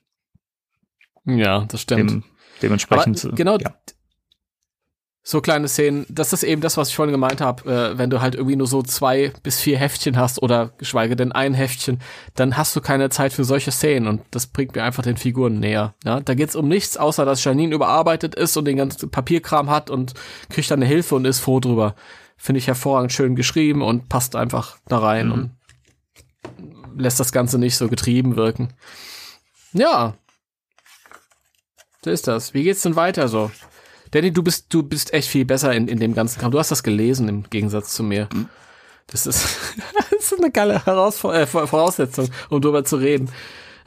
Ja, 1.25 1.65
das 1.65 1.81
stimmt. 1.81 2.11
Dem, 2.11 2.23
dementsprechend. 2.61 3.23
Aber 3.25 3.35
genau, 3.35 3.57
ja. 3.57 3.73
So 5.25 5.39
kleine 5.39 5.69
Szenen, 5.69 6.05
das 6.09 6.33
ist 6.33 6.43
eben 6.43 6.61
das, 6.61 6.75
was 6.75 6.89
ich 6.89 6.95
vorhin 6.97 7.13
gemeint 7.13 7.39
habe, 7.39 7.71
äh, 7.71 7.97
wenn 7.97 8.09
du 8.09 8.19
halt 8.19 8.35
irgendwie 8.35 8.57
nur 8.57 8.67
so 8.67 8.81
zwei 8.83 9.31
bis 9.41 9.61
vier 9.61 9.77
Heftchen 9.77 10.17
hast 10.17 10.41
oder 10.43 10.73
geschweige 10.77 11.15
denn 11.15 11.31
ein 11.31 11.53
Heftchen, 11.53 12.01
dann 12.35 12.57
hast 12.57 12.75
du 12.75 12.81
keine 12.81 13.09
Zeit 13.09 13.31
für 13.31 13.45
solche 13.45 13.71
Szenen 13.71 14.07
und 14.07 14.21
das 14.31 14.47
bringt 14.47 14.75
mir 14.75 14.83
einfach 14.83 15.01
den 15.03 15.15
Figuren 15.15 15.61
näher. 15.61 15.93
Ja? 16.03 16.19
Da 16.19 16.33
geht's 16.33 16.57
um 16.57 16.67
nichts, 16.67 16.97
außer 16.97 17.23
dass 17.23 17.41
Janine 17.41 17.73
überarbeitet 17.73 18.35
ist 18.35 18.57
und 18.57 18.65
den 18.65 18.75
ganzen 18.75 19.09
Papierkram 19.11 19.69
hat 19.69 19.89
und 19.89 20.13
kriegt 20.49 20.69
dann 20.69 20.79
eine 20.79 20.87
Hilfe 20.87 21.15
und 21.15 21.23
ist 21.23 21.39
froh 21.39 21.61
drüber. 21.61 21.95
Finde 22.35 22.59
ich 22.59 22.67
hervorragend 22.67 23.13
schön 23.13 23.37
geschrieben 23.37 23.81
und 23.81 24.09
passt 24.09 24.35
einfach 24.35 24.75
da 24.89 24.97
rein 24.97 25.27
Mhm. 25.27 25.31
und 25.33 25.51
lässt 26.97 27.21
das 27.21 27.31
Ganze 27.31 27.57
nicht 27.57 27.77
so 27.77 27.87
getrieben 27.87 28.35
wirken. 28.35 28.73
Ja. 29.71 30.15
So 32.03 32.11
ist 32.11 32.27
das. 32.27 32.53
Wie 32.53 32.63
geht's 32.63 32.81
denn 32.81 32.97
weiter 32.97 33.29
so? 33.29 33.49
Danny, 34.13 34.31
du 34.31 34.43
bist, 34.43 34.71
du 34.71 34.83
bist 34.83 35.11
echt 35.11 35.27
viel 35.27 35.43
besser 35.43 35.73
in, 35.73 35.87
in 35.87 35.99
dem 35.99 36.13
ganzen 36.13 36.39
Kram. 36.39 36.51
Du 36.51 36.59
hast 36.59 36.69
das 36.69 36.83
gelesen 36.83 37.27
im 37.27 37.49
Gegensatz 37.49 37.95
zu 37.95 38.03
mir. 38.03 38.29
Das 39.07 39.25
ist, 39.25 39.57
das 40.11 40.31
ist 40.31 40.39
eine 40.39 40.51
geile 40.51 40.85
Herausfor 40.85 41.33
äh, 41.33 41.47
Voraussetzung, 41.47 42.29
um 42.49 42.61
drüber 42.61 42.83
zu 42.83 42.97
reden. 42.97 43.29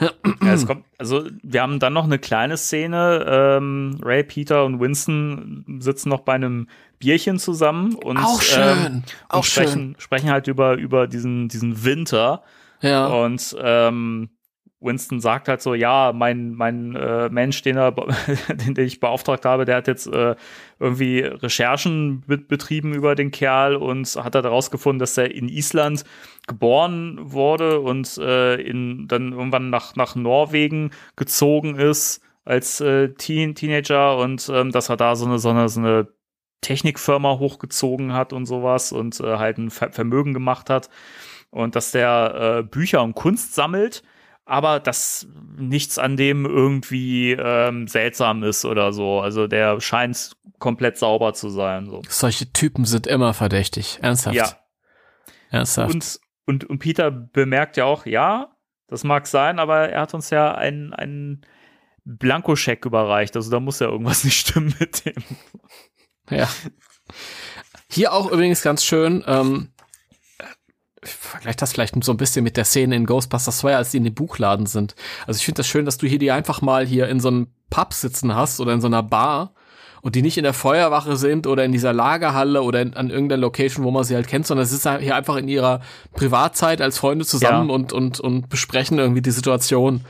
Ja, 0.01 0.11
es 0.53 0.67
kommt, 0.67 0.85
also 0.99 1.27
wir 1.43 1.63
haben 1.63 1.79
dann 1.79 1.93
noch 1.93 2.05
eine 2.05 2.19
kleine 2.19 2.57
Szene. 2.57 3.25
Ähm, 3.29 4.01
Ray, 4.03 4.25
Peter 4.25 4.65
und 4.65 4.81
Winston 4.81 5.79
sitzen 5.79 6.09
noch 6.09 6.21
bei 6.21 6.35
einem 6.35 6.69
Bierchen 6.99 7.39
zusammen 7.39 7.95
und, 7.95 8.19
Auch 8.19 8.43
schön, 8.43 8.87
ähm, 8.87 9.03
auch 9.29 9.45
sprechen, 9.45 9.95
sprechen 9.99 10.31
halt 10.31 10.49
über, 10.49 10.75
über 10.75 11.07
diesen, 11.07 11.49
diesen 11.49 11.85
Winter. 11.85 12.43
Ja. 12.81 13.07
Und 13.07 13.57
ähm, 13.63 14.31
Winston 14.81 15.21
sagt 15.21 15.49
halt 15.49 15.63
so, 15.63 15.75
ja, 15.75 16.13
mein, 16.15 16.53
mein 16.53 16.95
äh, 16.95 17.29
Mensch, 17.31 17.63
den, 17.63 17.77
er, 17.77 17.93
den, 18.49 18.75
den 18.75 18.87
ich 18.87 19.01
beauftragt 19.01 19.45
habe, 19.45 19.65
der 19.65 19.77
hat 19.77 19.87
jetzt 19.87 20.07
äh, 20.07 20.37
irgendwie 20.79 21.21
Recherchen 21.21 22.23
betrieben 22.27 22.93
über 22.93 23.15
den 23.15 23.31
Kerl 23.31 23.77
und 23.77 24.07
hat 24.17 24.35
halt 24.35 24.45
herausgefunden, 24.45 24.99
dass 24.99 25.17
er 25.17 25.35
in 25.35 25.49
Island 25.49 26.05
geboren 26.47 27.19
wurde 27.21 27.81
und 27.81 28.19
äh, 28.19 28.57
in, 28.57 29.09
dann 29.09 29.33
irgendwann 29.33 29.71
nach, 29.71 29.97
nach 29.97 30.15
Norwegen 30.15 30.91
gezogen 31.17 31.77
ist 31.77 32.23
als 32.45 32.81
äh, 32.81 33.09
Teen, 33.15 33.55
Teenager 33.55 34.19
und 34.19 34.49
ähm, 34.53 34.71
dass 34.73 34.89
er 34.89 34.97
da 34.97 35.17
so 35.17 35.27
eine, 35.27 35.39
so 35.39 35.51
eine, 35.51 35.69
so 35.69 35.81
eine 35.81 36.09
Technikfirma 36.61 37.39
hochgezogen 37.39 38.13
hat 38.13 38.33
und 38.33 38.47
sowas 38.47 38.93
und 38.93 39.21
äh, 39.21 39.37
halt 39.37 39.59
ein 39.59 39.71
Ver 39.71 39.93
Vermögen 39.93 40.35
gemacht 40.35 40.71
hat 40.71 40.91
und 41.51 41.77
dass 41.77 41.93
der 41.93 42.59
äh, 42.59 42.63
Bücher 42.63 43.03
und 43.03 43.15
Kunst 43.15 43.55
sammelt, 43.55 44.03
aber 44.47 44.79
dass 44.79 45.27
nichts 45.59 45.99
an 45.99 46.17
dem 46.17 46.47
irgendwie 46.47 47.33
ähm, 47.33 47.89
seltsam 47.89 48.45
ist 48.45 48.65
oder 48.65 48.93
so. 48.93 49.21
Also 49.21 49.49
der 49.49 49.81
scheint 49.81 50.37
komplett 50.59 50.97
sauber 50.97 51.35
zu 51.35 51.51
sein. 51.51 51.91
So. 51.91 52.03
Solche 52.09 52.53
Typen 52.53 52.85
sind 52.85 53.09
immer 53.09 53.35
verdächtig. 53.35 53.99
Ernsthaft. 54.03 54.37
Ja. 54.37 54.57
Ernsthaft. 55.51 55.93
Und, 55.93 56.21
und, 56.47 56.65
und 56.65 56.79
Peter 56.79 57.11
bemerkt 57.11 57.77
ja 57.77 57.85
auch, 57.85 58.07
ja, 58.07 58.57
das 58.87 59.03
mag 59.03 59.27
sein, 59.27 59.59
aber 59.59 59.89
er 59.89 60.03
hat 60.03 60.15
uns 60.15 60.31
ja 60.31 60.55
einen, 60.55 60.95
einen 60.95 61.45
Blankoscheck 62.05 62.85
überreicht. 62.87 63.35
Also 63.35 63.51
da 63.51 63.59
muss 63.59 63.81
ja 63.81 63.89
irgendwas 63.89 64.23
nicht 64.25 64.39
stimmen 64.39 64.75
mit 64.79 65.05
dem. 65.05 65.23
Ja. 66.31 66.49
Hier 67.91 68.13
auch 68.13 68.31
übrigens 68.31 68.63
ganz 68.63 68.85
schön, 68.85 69.25
ähm, 69.27 69.73
ich 71.07 71.15
vergleiche 71.15 71.57
das 71.57 71.73
vielleicht 71.73 72.03
so 72.05 72.13
ein 72.13 72.17
bisschen 72.17 72.45
mit 72.45 72.57
der 72.57 72.65
Szene 72.65 72.97
in 72.97 73.07
Ghostbusters 73.07 73.59
2, 73.59 73.77
als 73.77 73.91
die 73.91 73.99
in 73.99 74.05
dem 74.05 74.15
Buchladen 74.15 74.67
sind. 74.67 74.95
Also 75.27 75.39
ich 75.39 75.45
finde 75.45 75.59
das 75.59 75.67
schön, 75.67 75.85
dass 75.85 75.99
du 75.99 76.07
hier 76.07 76.19
die 76.19 76.31
einfach 76.31 76.63
mal 76.63 76.87
hier 76.87 77.09
in 77.09 77.21
so 77.21 77.29
einem 77.29 77.49
Pub 77.71 77.93
sitzen 77.93 78.35
hast 78.35 78.61
oder 78.61 78.73
in 78.73 78.81
so 78.81 78.87
einer 78.87 79.03
Bar 79.03 79.53
und 80.03 80.15
die 80.15 80.23
nicht 80.23 80.39
in 80.39 80.45
der 80.45 80.53
Feuerwache 80.53 81.17
sind 81.17 81.47
oder 81.47 81.65
in 81.65 81.73
dieser 81.73 81.93
Lagerhalle 81.93 82.63
oder 82.63 82.81
in, 82.81 82.95
an 82.95 83.11
irgendeiner 83.11 83.41
Location, 83.41 83.85
wo 83.85 83.91
man 83.91 84.05
sie 84.05 84.15
halt 84.15 84.29
kennt, 84.29 84.47
sondern 84.47 84.65
es 84.65 84.73
ist 84.73 84.89
hier 85.01 85.17
einfach 85.17 85.37
in 85.37 85.49
ihrer 85.49 85.81
Privatzeit 86.13 86.81
als 86.81 86.99
Freunde 86.99 87.25
zusammen 87.25 87.69
ja. 87.69 87.75
und, 87.75 87.93
und, 87.93 88.21
und 88.21 88.49
besprechen 88.49 88.99
irgendwie 88.99 89.23
die 89.23 89.31
Situation. 89.31 90.05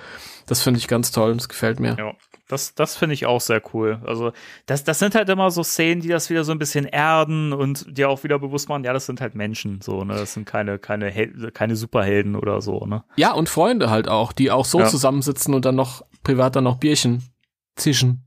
Das 0.46 0.62
finde 0.62 0.78
ich 0.78 0.88
ganz 0.88 1.12
toll, 1.12 1.34
das 1.34 1.48
gefällt 1.48 1.80
mir. 1.80 1.96
Ja. 1.98 2.12
Das, 2.48 2.74
das 2.74 2.96
finde 2.96 3.14
ich 3.14 3.26
auch 3.26 3.40
sehr 3.40 3.60
cool. 3.74 4.00
Also, 4.04 4.32
das, 4.66 4.84
das 4.84 5.00
sind 5.00 5.14
halt 5.14 5.28
immer 5.28 5.50
so 5.50 5.64
Szenen, 5.64 6.00
die 6.00 6.08
das 6.08 6.30
wieder 6.30 6.44
so 6.44 6.52
ein 6.52 6.58
bisschen 6.58 6.84
erden 6.84 7.52
und 7.52 7.96
dir 7.98 8.08
auch 8.08 8.22
wieder 8.22 8.38
bewusst 8.38 8.68
machen, 8.68 8.84
ja, 8.84 8.92
das 8.92 9.06
sind 9.06 9.20
halt 9.20 9.34
Menschen, 9.34 9.80
so, 9.80 10.04
ne? 10.04 10.14
Das 10.14 10.34
sind 10.34 10.44
keine, 10.44 10.78
keine, 10.78 11.10
Hel 11.10 11.50
keine 11.52 11.74
Superhelden 11.74 12.36
oder 12.36 12.60
so, 12.60 12.86
ne? 12.86 13.02
Ja, 13.16 13.32
und 13.32 13.48
Freunde 13.48 13.90
halt 13.90 14.08
auch, 14.08 14.32
die 14.32 14.50
auch 14.52 14.64
so 14.64 14.80
ja. 14.80 14.86
zusammensitzen 14.86 15.54
und 15.54 15.64
dann 15.64 15.74
noch 15.74 16.04
privat 16.22 16.54
dann 16.54 16.64
noch 16.64 16.76
Bierchen 16.76 17.22
zischen. 17.74 18.24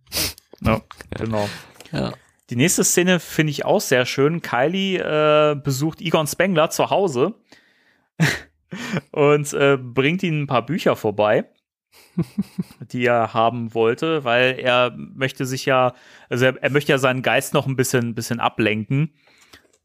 Ja, 0.62 0.82
genau. 1.12 1.48
ja. 1.92 2.12
Die 2.50 2.56
nächste 2.56 2.84
Szene 2.84 3.20
finde 3.20 3.52
ich 3.52 3.64
auch 3.64 3.82
sehr 3.82 4.06
schön. 4.06 4.42
Kylie 4.42 5.00
äh, 5.00 5.56
besucht 5.56 6.02
Egon 6.02 6.26
Spengler 6.26 6.70
zu 6.72 6.90
Hause 6.90 7.36
und 9.12 9.54
äh, 9.54 9.78
bringt 9.78 10.24
ihm 10.24 10.44
ein 10.44 10.48
paar 10.48 10.66
Bücher 10.66 10.96
vorbei. 10.96 11.46
Die 12.92 13.06
er 13.06 13.34
haben 13.34 13.74
wollte, 13.74 14.24
weil 14.24 14.60
er 14.60 14.94
möchte 14.96 15.46
sich 15.46 15.66
ja, 15.66 15.94
also 16.30 16.46
er, 16.46 16.62
er, 16.62 16.70
möchte 16.70 16.92
ja 16.92 16.98
seinen 16.98 17.22
Geist 17.22 17.54
noch 17.54 17.68
ein 17.68 17.76
bisschen, 17.76 18.16
bisschen 18.16 18.40
ablenken. 18.40 19.14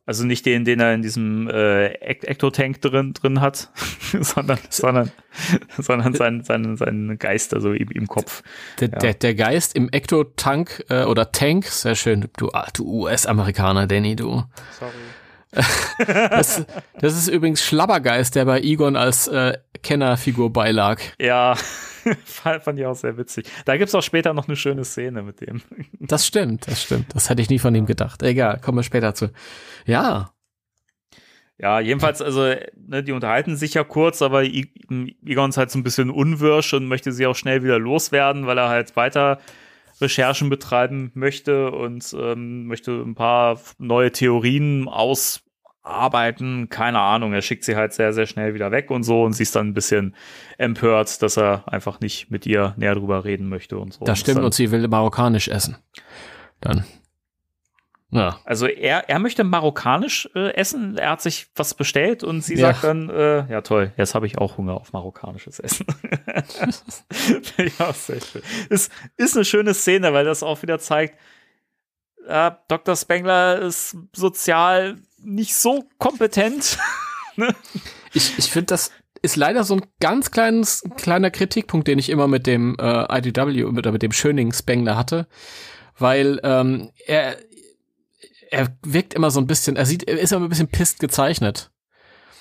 Also 0.06 0.26
nicht 0.26 0.44
den, 0.44 0.66
den 0.66 0.80
er 0.80 0.92
in 0.92 1.00
diesem 1.00 1.48
äh, 1.48 1.86
Ectotank 1.86 2.82
drin, 2.82 3.14
drin 3.14 3.40
hat, 3.40 3.70
sondern, 4.20 4.58
sondern, 4.68 5.10
sondern 5.78 6.12
seinen, 6.12 6.44
seinen, 6.44 6.76
seinen 6.76 7.18
Geist, 7.18 7.54
also 7.54 7.72
im, 7.72 7.88
im 7.88 8.06
Kopf. 8.06 8.42
Der, 8.80 8.90
ja. 8.90 8.98
der, 8.98 9.14
der 9.14 9.34
Geist 9.34 9.74
im 9.74 9.88
Ectotank 9.88 10.84
äh, 10.90 11.04
oder 11.04 11.32
Tank, 11.32 11.64
sehr 11.66 11.94
schön, 11.94 12.28
du, 12.36 12.50
du 12.74 12.84
US-Amerikaner, 12.84 13.86
Danny, 13.86 14.14
du. 14.14 14.44
Sorry. 14.78 14.92
das, 16.06 16.64
das, 16.98 17.16
ist 17.16 17.28
übrigens 17.28 17.62
Schlabbergeist, 17.62 18.34
der 18.34 18.44
bei 18.44 18.60
Egon 18.60 18.96
als 18.96 19.28
äh, 19.28 19.58
Kennerfigur 19.82 20.52
beilag. 20.52 21.00
Ja, 21.20 21.54
fand 22.24 22.78
ich 22.78 22.86
auch 22.86 22.94
sehr 22.94 23.16
witzig. 23.16 23.46
Da 23.64 23.76
gibt 23.76 23.88
es 23.88 23.94
auch 23.94 24.02
später 24.02 24.34
noch 24.34 24.48
eine 24.48 24.56
schöne 24.56 24.84
Szene 24.84 25.22
mit 25.22 25.40
dem. 25.40 25.62
Das 26.00 26.26
stimmt, 26.26 26.68
das 26.68 26.82
stimmt. 26.82 27.14
Das 27.14 27.30
hätte 27.30 27.40
ich 27.40 27.48
nie 27.48 27.58
von 27.58 27.74
ihm 27.74 27.86
gedacht. 27.86 28.22
Egal, 28.22 28.60
kommen 28.60 28.78
wir 28.78 28.82
später 28.82 29.14
zu. 29.14 29.30
Ja. 29.86 30.30
Ja, 31.56 31.80
jedenfalls, 31.80 32.20
also, 32.20 32.42
ne, 32.42 33.02
die 33.04 33.12
unterhalten 33.12 33.56
sich 33.56 33.74
ja 33.74 33.84
kurz, 33.84 34.22
aber 34.22 34.42
Egon 34.42 35.50
ist 35.50 35.56
halt 35.56 35.70
so 35.70 35.78
ein 35.78 35.84
bisschen 35.84 36.10
unwirsch 36.10 36.74
und 36.74 36.88
möchte 36.88 37.12
sie 37.12 37.26
auch 37.26 37.36
schnell 37.36 37.62
wieder 37.62 37.78
loswerden, 37.78 38.46
weil 38.46 38.58
er 38.58 38.68
halt 38.68 38.96
weiter 38.96 39.38
Recherchen 40.00 40.50
betreiben 40.50 41.12
möchte 41.14 41.70
und 41.70 42.14
ähm, 42.18 42.66
möchte 42.66 42.92
ein 42.92 43.14
paar 43.14 43.60
neue 43.78 44.10
Theorien 44.10 44.88
aus 44.88 45.43
arbeiten, 45.84 46.70
keine 46.70 46.98
Ahnung, 46.98 47.34
er 47.34 47.42
schickt 47.42 47.62
sie 47.64 47.76
halt 47.76 47.92
sehr, 47.92 48.12
sehr 48.12 48.26
schnell 48.26 48.54
wieder 48.54 48.70
weg 48.70 48.90
und 48.90 49.02
so 49.02 49.22
und 49.22 49.34
sie 49.34 49.42
ist 49.42 49.54
dann 49.54 49.68
ein 49.68 49.74
bisschen 49.74 50.16
empört, 50.56 51.22
dass 51.22 51.36
er 51.36 51.64
einfach 51.66 52.00
nicht 52.00 52.30
mit 52.30 52.46
ihr 52.46 52.74
näher 52.76 52.94
drüber 52.94 53.24
reden 53.24 53.48
möchte 53.48 53.78
und 53.78 53.92
so. 53.92 54.04
Das 54.04 54.18
stimmt 54.18 54.38
und, 54.38 54.46
und 54.46 54.54
sie 54.54 54.70
will 54.70 54.88
marokkanisch 54.88 55.48
essen. 55.48 55.76
Dann. 56.60 56.84
Ja. 58.10 58.38
Also 58.44 58.66
er, 58.66 59.10
er 59.10 59.18
möchte 59.18 59.44
marokkanisch 59.44 60.28
äh, 60.34 60.54
essen, 60.54 60.96
er 60.96 61.10
hat 61.10 61.20
sich 61.20 61.48
was 61.56 61.74
bestellt 61.74 62.22
und 62.22 62.42
sie 62.42 62.54
ja. 62.54 62.68
sagt 62.68 62.84
dann, 62.84 63.10
äh, 63.10 63.50
ja 63.50 63.60
toll, 63.60 63.92
jetzt 63.96 64.14
habe 64.14 64.26
ich 64.26 64.38
auch 64.38 64.56
Hunger 64.56 64.74
auf 64.74 64.92
marokkanisches 64.92 65.58
Essen. 65.58 65.84
ja, 67.78 67.92
sehr 67.92 68.20
schön. 68.20 68.42
Ist, 68.70 68.92
ist 69.16 69.36
eine 69.36 69.44
schöne 69.44 69.74
Szene, 69.74 70.12
weil 70.12 70.24
das 70.24 70.42
auch 70.42 70.62
wieder 70.62 70.78
zeigt, 70.78 71.18
äh, 72.26 72.52
Dr. 72.68 72.96
Spengler 72.96 73.58
ist 73.58 73.96
sozial 74.14 74.96
nicht 75.24 75.54
so 75.54 75.84
kompetent. 75.98 76.78
ne? 77.36 77.54
Ich, 78.12 78.38
ich 78.38 78.50
finde, 78.50 78.66
das 78.66 78.90
ist 79.22 79.36
leider 79.36 79.64
so 79.64 79.76
ein 79.76 79.82
ganz 80.00 80.30
kleines, 80.30 80.82
kleiner 80.96 81.30
Kritikpunkt, 81.30 81.88
den 81.88 81.98
ich 81.98 82.10
immer 82.10 82.28
mit 82.28 82.46
dem 82.46 82.76
äh, 82.78 83.18
IDW 83.18 83.64
oder 83.64 83.90
mit 83.90 84.02
dem 84.02 84.12
Schöning 84.12 84.52
Spengler 84.52 84.96
hatte, 84.96 85.26
weil 85.96 86.40
ähm, 86.42 86.90
er 87.06 87.36
er 88.50 88.68
wirkt 88.82 89.14
immer 89.14 89.30
so 89.30 89.40
ein 89.40 89.46
bisschen, 89.46 89.76
er 89.76 89.86
sieht, 89.86 90.04
er 90.04 90.18
ist 90.18 90.32
immer 90.32 90.46
ein 90.46 90.48
bisschen 90.48 90.68
pisst 90.68 91.00
gezeichnet. 91.00 91.70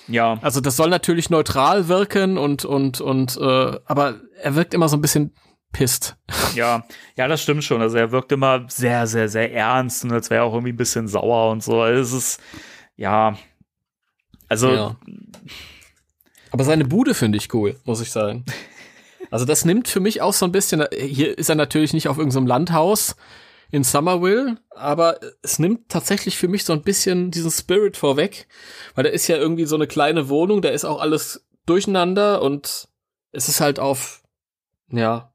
Ja. 0.06 0.38
Also 0.42 0.60
das 0.60 0.76
soll 0.76 0.90
natürlich 0.90 1.30
neutral 1.30 1.88
wirken 1.88 2.38
und 2.38 2.64
und 2.64 3.00
und 3.00 3.36
äh, 3.36 3.78
aber 3.86 4.20
er 4.40 4.54
wirkt 4.54 4.74
immer 4.74 4.88
so 4.88 4.96
ein 4.96 5.00
bisschen 5.00 5.34
pisst. 5.72 6.16
Ja, 6.54 6.84
ja, 7.16 7.26
das 7.26 7.42
stimmt 7.42 7.64
schon. 7.64 7.82
Also 7.82 7.96
er 7.96 8.12
wirkt 8.12 8.30
immer 8.30 8.66
sehr, 8.68 9.08
sehr, 9.08 9.28
sehr 9.28 9.52
ernst 9.52 10.04
und 10.04 10.12
als 10.12 10.30
wäre 10.30 10.42
er 10.42 10.44
auch 10.44 10.52
irgendwie 10.52 10.72
ein 10.72 10.76
bisschen 10.76 11.08
sauer 11.08 11.50
und 11.50 11.64
so. 11.64 11.80
Also 11.80 12.00
es 12.00 12.12
ist 12.12 12.40
ja, 12.96 13.36
also. 14.48 14.70
Ja. 14.70 14.96
Aber 16.50 16.64
seine 16.64 16.84
Bude 16.84 17.14
finde 17.14 17.38
ich 17.38 17.52
cool, 17.52 17.76
muss 17.84 18.00
ich 18.00 18.12
sagen. 18.12 18.44
Also 19.30 19.44
das 19.44 19.64
nimmt 19.64 19.88
für 19.88 19.98
mich 19.98 20.22
auch 20.22 20.32
so 20.32 20.46
ein 20.46 20.52
bisschen, 20.52 20.84
hier 20.96 21.36
ist 21.36 21.48
er 21.48 21.56
natürlich 21.56 21.92
nicht 21.92 22.08
auf 22.08 22.18
irgendeinem 22.18 22.46
Landhaus 22.46 23.16
in 23.72 23.82
Somerville, 23.82 24.58
aber 24.70 25.18
es 25.42 25.58
nimmt 25.58 25.88
tatsächlich 25.88 26.38
für 26.38 26.46
mich 26.46 26.64
so 26.64 26.72
ein 26.72 26.82
bisschen 26.82 27.32
diesen 27.32 27.50
Spirit 27.50 27.96
vorweg, 27.96 28.46
weil 28.94 29.02
da 29.02 29.10
ist 29.10 29.26
ja 29.26 29.36
irgendwie 29.36 29.64
so 29.64 29.74
eine 29.74 29.88
kleine 29.88 30.28
Wohnung, 30.28 30.62
da 30.62 30.68
ist 30.68 30.84
auch 30.84 31.00
alles 31.00 31.44
durcheinander 31.66 32.42
und 32.42 32.86
es 33.32 33.48
ist 33.48 33.60
halt 33.60 33.80
auf, 33.80 34.22
ja, 34.92 35.32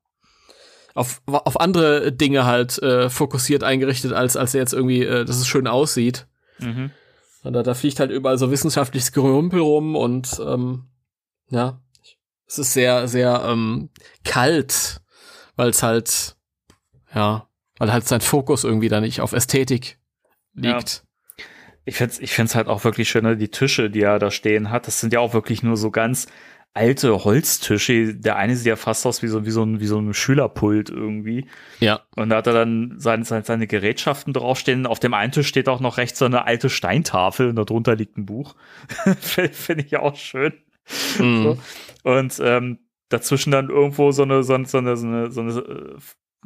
auf, 0.96 1.22
auf 1.26 1.60
andere 1.60 2.14
Dinge 2.14 2.46
halt 2.46 2.82
äh, 2.82 3.10
fokussiert 3.10 3.64
eingerichtet, 3.64 4.14
als, 4.14 4.38
als 4.38 4.54
er 4.54 4.62
jetzt 4.62 4.74
irgendwie, 4.74 5.04
äh, 5.04 5.26
dass 5.26 5.38
es 5.38 5.48
schön 5.48 5.68
aussieht. 5.68 6.28
Mhm. 6.60 6.92
Da, 7.44 7.64
da 7.64 7.74
fliegt 7.74 8.00
halt 8.00 8.12
überall 8.12 8.38
so 8.38 8.52
wissenschaftliches 8.52 9.12
Gerümpel 9.12 9.62
rum 9.62 9.96
und 9.96 10.42
ähm, 10.46 10.90
ja, 11.50 11.82
es 12.48 12.60
ist 12.60 12.74
sehr, 12.74 13.08
sehr 13.08 13.44
ähm, 13.46 13.90
kalt, 14.26 15.02
weil 15.56 15.70
es 15.70 15.84
halt, 15.84 16.36
ja, 17.14 17.48
weil 17.78 17.94
halt 17.94 18.08
sein 18.08 18.22
Fokus 18.22 18.64
irgendwie 18.64 18.90
da 18.90 19.00
nicht 19.00 19.22
auf 19.22 19.34
Ästhetik 19.34 20.00
liegt. 20.54 21.04
Ja. 21.38 21.46
Ich 21.86 21.96
find's, 21.96 22.20
ich 22.20 22.32
find's 22.32 22.56
halt 22.56 22.68
auch 22.68 22.84
wirklich 22.84 23.10
schön, 23.10 23.24
ne? 23.24 23.38
die 23.38 23.50
Tische, 23.50 23.90
die 23.90 24.02
er 24.02 24.20
da 24.20 24.30
stehen 24.32 24.70
hat, 24.70 24.88
das 24.88 25.00
sind 25.00 25.14
ja 25.14 25.20
auch 25.20 25.34
wirklich 25.34 25.64
nur 25.64 25.78
so 25.78 25.92
ganz 25.92 26.28
alte 26.74 27.24
Holztische. 27.24 28.16
Der 28.16 28.38
eine 28.38 28.56
sieht 28.56 28.68
ja 28.68 28.76
fast 28.76 29.06
aus 29.06 29.22
wie 29.22 29.28
so, 29.28 29.46
wie 29.46 29.52
so 29.52 29.64
ein, 29.64 29.80
wie 29.80 29.88
so 29.88 30.00
ein 30.00 30.14
Schülerpult 30.14 30.90
irgendwie. 30.90 31.46
Ja. 31.80 32.02
Und 32.16 32.30
da 32.30 32.38
hat 32.38 32.48
er 32.48 32.54
dann 32.54 32.96
seine, 32.98 33.26
seine, 33.26 33.44
seine 33.44 33.68
Gerätschaften 33.68 34.34
draufstehen. 34.34 34.86
Auf 34.86 35.00
dem 35.00 35.14
einen 35.14 35.32
Tisch 35.32 35.48
steht 35.48 35.68
auch 35.68 35.80
noch 35.80 35.98
rechts 35.98 36.20
so 36.20 36.26
eine 36.26 36.46
alte 36.46 36.70
Steintafel 36.70 37.50
und 37.50 37.56
darunter 37.56 37.96
liegt 37.96 38.18
ein 38.18 38.26
Buch. 38.26 38.56
Finde 39.20 39.84
ich 39.86 39.98
auch 39.98 40.16
schön. 40.16 40.54
Mhm. 41.20 41.44
So. 41.44 41.58
Und 42.04 42.40
ähm, 42.44 42.80
dazwischen 43.10 43.52
dann 43.52 43.70
irgendwo 43.70 44.12
so 44.12 44.24
eine, 44.24 44.44
so 44.44 44.54
eine, 44.54 44.66
so 44.66 44.78
eine, 44.78 44.98
so 44.98 45.08
eine, 45.08 45.32
so 45.32 45.42
eine 45.42 45.96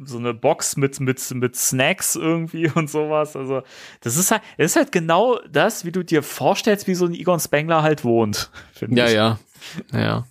so 0.02 0.18
eine 0.18 0.34
Box 0.34 0.76
mit, 0.76 0.98
mit, 1.00 1.30
mit 1.34 1.56
Snacks 1.56 2.16
irgendwie 2.16 2.68
und 2.74 2.90
sowas. 2.90 3.36
Also, 3.36 3.62
das 4.00 4.16
ist 4.16 4.30
halt, 4.30 4.42
das 4.58 4.72
ist 4.72 4.76
halt 4.76 4.92
genau 4.92 5.38
das, 5.50 5.84
wie 5.84 5.92
du 5.92 6.02
dir 6.02 6.22
vorstellst, 6.22 6.86
wie 6.86 6.94
so 6.94 7.06
ein 7.06 7.14
Egon 7.14 7.40
Spengler 7.40 7.82
halt 7.82 8.04
wohnt. 8.04 8.50
Ja, 8.88 9.06
ich. 9.06 9.14
ja. 9.14 9.38
Ja. 9.92 10.26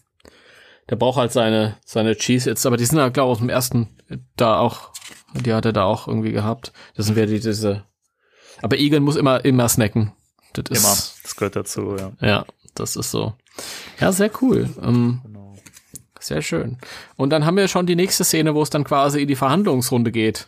der 0.89 0.95
braucht 0.95 1.17
halt 1.17 1.31
seine, 1.31 1.77
seine 1.85 2.15
Cheese 2.15 2.49
jetzt, 2.49 2.65
aber 2.65 2.77
die 2.77 2.85
sind 2.85 2.97
ja, 2.97 3.09
glaube 3.09 3.29
ich, 3.29 3.31
aus 3.33 3.39
dem 3.39 3.49
ersten 3.49 3.89
da 4.35 4.59
auch, 4.59 4.91
die 5.33 5.53
hat 5.53 5.65
er 5.65 5.73
da 5.73 5.83
auch 5.85 6.07
irgendwie 6.07 6.31
gehabt. 6.31 6.73
Das 6.95 7.05
sind 7.05 7.15
wieder 7.15 7.25
die, 7.27 7.39
diese, 7.39 7.83
aber 8.61 8.77
Egan 8.77 9.03
muss 9.03 9.15
immer, 9.15 9.43
immer 9.45 9.67
snacken. 9.69 10.13
Das 10.53 10.65
ist, 10.69 10.83
Immer. 10.83 10.95
Das 11.23 11.35
gehört 11.35 11.55
dazu, 11.55 11.95
ja. 11.97 12.11
Ja, 12.21 12.45
das 12.75 12.95
ist 12.95 13.09
so. 13.11 13.33
Ja, 13.99 14.11
sehr 14.11 14.29
cool. 14.41 14.69
Ähm, 14.83 15.21
Genau. 15.23 15.55
sehr 16.19 16.41
schön. 16.43 16.77
Und 17.15 17.31
dann 17.31 17.45
haben 17.45 17.57
wir 17.57 17.67
schon 17.67 17.87
die 17.87 17.95
nächste 17.95 18.23
Szene, 18.23 18.53
wo 18.53 18.61
es 18.61 18.69
dann 18.69 18.83
quasi 18.83 19.21
in 19.23 19.27
die 19.27 19.35
Verhandlungsrunde 19.35 20.11
geht. 20.11 20.47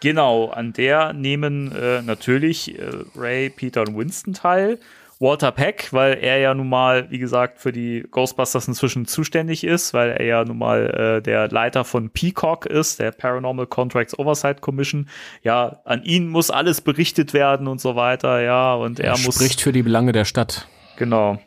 Genau, 0.00 0.48
an 0.50 0.72
der 0.72 1.12
nehmen 1.12 1.72
äh, 1.72 2.00
natürlich 2.02 2.78
äh, 2.78 2.90
Ray, 3.16 3.50
Peter 3.50 3.82
und 3.82 3.96
Winston 3.98 4.32
teil. 4.32 4.78
Walter 5.20 5.50
Peck, 5.50 5.88
weil 5.92 6.14
er 6.14 6.38
ja 6.38 6.54
nun 6.54 6.68
mal, 6.68 7.10
wie 7.10 7.18
gesagt, 7.18 7.58
für 7.58 7.72
die 7.72 8.06
Ghostbusters 8.08 8.68
inzwischen 8.68 9.04
zuständig 9.04 9.64
ist, 9.64 9.92
weil 9.92 10.10
er 10.10 10.24
ja 10.24 10.44
nun 10.44 10.58
mal 10.58 11.18
äh, 11.18 11.22
der 11.22 11.48
Leiter 11.48 11.84
von 11.84 12.10
Peacock 12.10 12.66
ist, 12.66 13.00
der 13.00 13.10
Paranormal 13.10 13.66
Contracts 13.66 14.16
Oversight 14.16 14.60
Commission. 14.60 15.08
Ja, 15.42 15.80
an 15.84 16.04
ihn 16.04 16.28
muss 16.28 16.50
alles 16.50 16.80
berichtet 16.80 17.34
werden 17.34 17.66
und 17.66 17.80
so 17.80 17.96
weiter, 17.96 18.40
ja, 18.40 18.74
und 18.74 19.00
er, 19.00 19.14
Er 19.14 19.18
muss 19.18 19.34
spricht 19.34 19.60
für 19.60 19.72
die 19.72 19.82
Belange 19.82 20.12
der 20.12 20.24
Stadt. 20.24 20.68
Genau. 20.96 21.38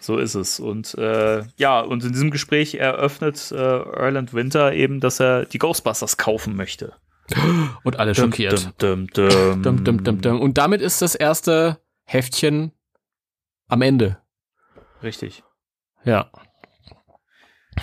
So 0.00 0.16
ist 0.18 0.34
es. 0.34 0.58
Und 0.58 0.94
äh, 0.94 1.42
ja, 1.56 1.80
und 1.80 2.02
in 2.02 2.12
diesem 2.12 2.30
Gespräch 2.30 2.74
eröffnet 2.74 3.52
äh, 3.52 3.56
Erland 3.56 4.32
Winter 4.32 4.72
eben, 4.72 5.00
dass 5.00 5.20
er 5.20 5.44
die 5.44 5.58
Ghostbusters 5.58 6.16
kaufen 6.16 6.56
möchte. 6.56 6.94
Und 7.84 7.98
alle 7.98 8.14
schockiert. 8.14 8.72
Dum, 8.78 9.06
dum, 9.08 9.62
dum. 9.62 10.40
Und 10.40 10.58
damit 10.58 10.82
ist 10.82 11.00
das 11.00 11.14
erste 11.14 11.78
Heftchen 12.04 12.72
am 13.68 13.82
Ende. 13.82 14.18
Richtig. 15.02 15.42
Ja. 16.04 16.30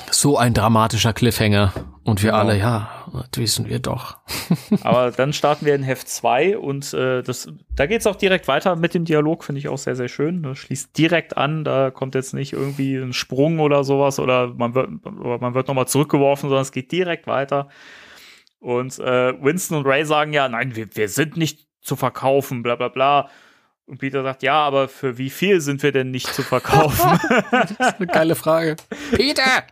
So 0.09 0.37
ein 0.37 0.53
dramatischer 0.53 1.11
Cliffhanger. 1.13 1.73
Und 2.03 2.23
wir 2.23 2.31
Genau. 2.31 2.39
alle, 2.41 2.57
ja, 2.57 3.05
das 3.31 3.41
wissen 3.41 3.69
wir 3.69 3.77
doch. 3.79 4.17
Aber 4.81 5.11
dann 5.11 5.33
starten 5.33 5.65
wir 5.67 5.75
in 5.75 5.83
Heft 5.83 6.07
2 6.07 6.57
und 6.57 6.93
äh, 6.93 7.21
das, 7.21 7.47
da 7.75 7.85
geht 7.85 7.99
es 7.99 8.07
auch 8.07 8.15
direkt 8.15 8.47
weiter 8.47 8.75
mit 8.75 8.95
dem 8.95 9.05
Dialog, 9.05 9.43
finde 9.43 9.59
ich 9.59 9.67
auch 9.67 9.77
sehr, 9.77 9.95
sehr 9.95 10.07
schön. 10.07 10.41
Das 10.41 10.57
schließt 10.57 10.97
direkt 10.97 11.37
an, 11.37 11.63
da 11.63 11.91
kommt 11.91 12.15
jetzt 12.15 12.33
nicht 12.33 12.53
irgendwie 12.53 12.95
ein 12.95 13.13
Sprung 13.13 13.59
oder 13.59 13.83
sowas 13.83 14.17
oder 14.17 14.47
man 14.47 14.73
wird, 14.73 14.89
man 15.03 15.53
wird 15.53 15.67
nochmal 15.67 15.87
zurückgeworfen, 15.87 16.49
sondern 16.49 16.63
es 16.63 16.71
geht 16.71 16.91
direkt 16.91 17.27
weiter. 17.27 17.69
Und 18.59 18.97
äh, 18.97 19.33
Winston 19.43 19.77
und 19.77 19.85
Ray 19.85 20.03
sagen 20.05 20.33
ja, 20.33 20.49
nein, 20.49 20.75
wir, 20.75 20.95
wir 20.95 21.07
sind 21.09 21.37
nicht 21.37 21.67
zu 21.81 21.95
verkaufen, 21.95 22.63
bla 22.63 22.75
bla 22.75 22.87
bla. 22.87 23.29
Und 23.91 23.97
Peter 23.97 24.23
sagt, 24.23 24.41
ja, 24.41 24.53
aber 24.53 24.87
für 24.87 25.17
wie 25.17 25.29
viel 25.29 25.59
sind 25.59 25.83
wir 25.83 25.91
denn 25.91 26.11
nicht 26.11 26.33
zu 26.33 26.43
verkaufen? 26.43 27.19
Das 27.51 27.71
ist 27.71 27.97
eine 27.97 28.07
geile 28.07 28.35
Frage. 28.35 28.77
Peter! 29.11 29.65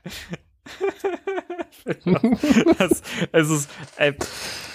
das, 2.77 3.01
es 3.31 3.49
ist, 3.49 3.69
äh, 3.95 4.11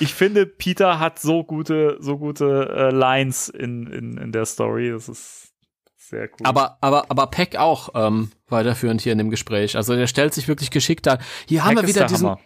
ich 0.01 0.15
finde, 0.15 0.47
Peter 0.47 0.99
hat 0.99 1.19
so 1.19 1.45
gute, 1.45 1.99
so 2.01 2.17
gute 2.17 2.71
äh, 2.75 2.91
Lines 2.91 3.51
in, 3.51 3.87
in, 3.89 4.17
in 4.17 4.33
der 4.33 4.47
Story. 4.47 4.91
Das 4.91 5.11
ist 5.11 5.53
sehr 5.99 6.23
cool. 6.23 6.45
Aber, 6.45 6.79
aber, 6.81 7.11
aber 7.11 7.27
Peck 7.27 7.57
auch 7.57 7.91
ähm, 7.95 8.31
weiterführend 8.49 9.03
hier 9.03 9.13
in 9.13 9.19
dem 9.19 9.29
Gespräch. 9.29 9.77
Also 9.77 9.95
der 9.95 10.07
stellt 10.07 10.33
sich 10.33 10.49
wirklich 10.49 10.71
geschickt 10.71 11.05
da. 11.05 11.19
Hier 11.47 11.65
haben 11.65 11.75
Peck 11.75 11.83
wir 11.83 11.89
ist 11.91 11.97
wieder 11.97 12.07
der 12.07 12.09
diesen. 12.09 12.29
Hammer. 12.31 12.41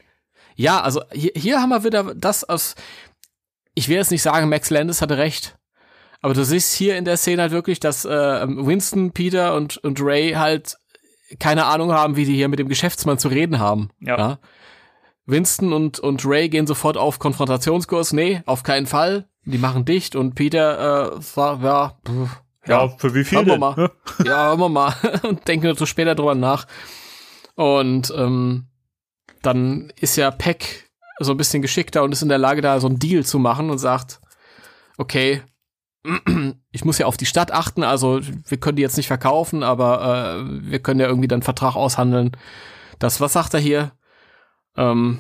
Ja, 0.57 0.81
also 0.81 1.05
hier, 1.13 1.31
hier 1.37 1.63
haben 1.63 1.69
wir 1.69 1.85
wieder 1.85 2.13
das 2.17 2.43
aus. 2.43 2.75
Ich 3.77 3.89
will 3.89 3.99
jetzt 3.99 4.11
nicht 4.11 4.23
sagen, 4.23 4.49
Max 4.49 4.69
Landis 4.71 5.01
hatte 5.01 5.17
recht. 5.17 5.58
Aber 6.21 6.35
du 6.35 6.45
siehst 6.45 6.75
hier 6.75 6.97
in 6.97 7.05
der 7.05 7.17
Szene 7.17 7.43
halt 7.43 7.53
wirklich, 7.53 7.81
dass 7.81 8.05
äh, 8.05 8.09
Winston, 8.11 9.13
Peter 9.13 9.55
und, 9.55 9.77
und 9.79 10.01
Ray 10.01 10.33
halt 10.33 10.77
keine 11.39 11.67
Ahnung 11.67 11.93
haben, 11.93 12.17
wie 12.17 12.25
die 12.25 12.35
hier 12.35 12.49
mit 12.49 12.59
dem 12.59 12.69
Geschäftsmann 12.69 13.19
zu 13.19 13.29
reden 13.29 13.59
haben. 13.59 13.91
Ja. 14.01 14.39
Winston 15.27 15.73
und, 15.73 15.99
und 16.01 16.25
Ray 16.25 16.49
gehen 16.49 16.67
sofort 16.67 16.97
auf 16.97 17.19
Konfrontationskurs. 17.19 18.13
Nee, 18.13 18.43
auf 18.47 18.63
keinen 18.63 18.87
Fall. 18.87 19.29
Die 19.45 19.59
machen 19.59 19.85
dicht 19.85 20.17
und 20.17 20.35
Peter 20.35 21.17
äh, 21.17 21.23
sagt, 21.23 21.63
ja, 21.63 21.99
pff, 22.07 22.43
ja, 22.67 22.89
für 22.89 23.15
wie 23.15 23.25
viel 23.25 23.39
Hören 23.39 23.47
wir 23.47 23.59
mal. 23.59 23.91
ja, 24.25 24.49
hören 24.49 24.61
wir 24.61 24.69
mal 24.69 24.95
und 25.23 25.47
denken 25.49 25.75
so 25.75 25.87
später 25.87 26.15
drüber 26.15 26.35
nach. 26.35 26.67
Und 27.55 28.13
ähm, 28.17 28.67
dann 29.43 29.93
ist 30.01 30.17
ja 30.17 30.31
Peck 30.31 30.91
so 31.19 31.33
ein 31.33 31.37
bisschen 31.37 31.63
geschickter 31.63 32.03
und 32.03 32.13
ist 32.13 32.23
in 32.23 32.29
der 32.29 32.39
Lage, 32.39 32.61
da 32.61 32.79
so 32.81 32.87
einen 32.87 32.99
Deal 32.99 33.25
zu 33.25 33.39
machen 33.39 33.71
und 33.71 33.79
sagt, 33.79 34.21
okay, 34.99 35.43
ich 36.73 36.85
muss 36.85 36.99
ja 36.99 37.07
auf 37.07 37.17
die 37.17 37.27
Stadt 37.27 37.53
achten, 37.53 37.83
also 37.83 38.21
wir 38.23 38.59
können 38.59 38.77
die 38.77 38.83
jetzt 38.83 38.97
nicht 38.97 39.09
verkaufen, 39.09 39.63
aber 39.63 40.37
äh, 40.39 40.71
wir 40.71 40.81
können 40.81 41.01
ja 41.01 41.07
irgendwie 41.07 41.29
dann 41.29 41.43
Vertrag 41.43 41.77
aushandeln. 41.77 42.37
Das, 42.99 43.21
was 43.21 43.33
sagt 43.33 43.55
er 43.55 43.61
hier? 43.61 43.93
Ähm, 44.77 45.19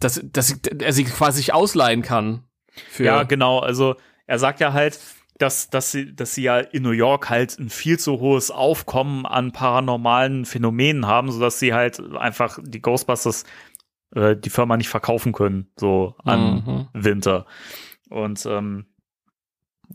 dass, 0.00 0.20
dass 0.24 0.58
er 0.78 0.92
sie 0.92 1.04
quasi 1.04 1.38
sich 1.38 1.54
ausleihen 1.54 2.02
kann. 2.02 2.44
Für, 2.88 3.04
Ja, 3.04 3.22
genau. 3.22 3.60
Also 3.60 3.96
er 4.26 4.38
sagt 4.38 4.60
ja 4.60 4.72
halt, 4.72 4.98
dass, 5.38 5.70
dass, 5.70 5.90
sie, 5.90 6.14
dass 6.14 6.34
sie 6.34 6.42
ja 6.42 6.58
in 6.58 6.82
New 6.82 6.90
York 6.90 7.28
halt 7.30 7.58
ein 7.58 7.70
viel 7.70 7.98
zu 7.98 8.20
hohes 8.20 8.50
Aufkommen 8.50 9.26
an 9.26 9.52
paranormalen 9.52 10.44
Phänomenen 10.44 11.06
haben, 11.06 11.30
sodass 11.30 11.58
sie 11.58 11.74
halt 11.74 12.00
einfach 12.14 12.58
die 12.62 12.80
Ghostbusters, 12.80 13.44
äh, 14.14 14.36
die 14.36 14.50
Firma 14.50 14.76
nicht 14.76 14.88
verkaufen 14.88 15.32
können, 15.32 15.70
so 15.76 16.14
an 16.24 16.64
Mhm. 16.66 16.88
Winter. 16.92 17.46
Und 18.08 18.44
ähm, 18.46 18.86
äh, 18.86 18.91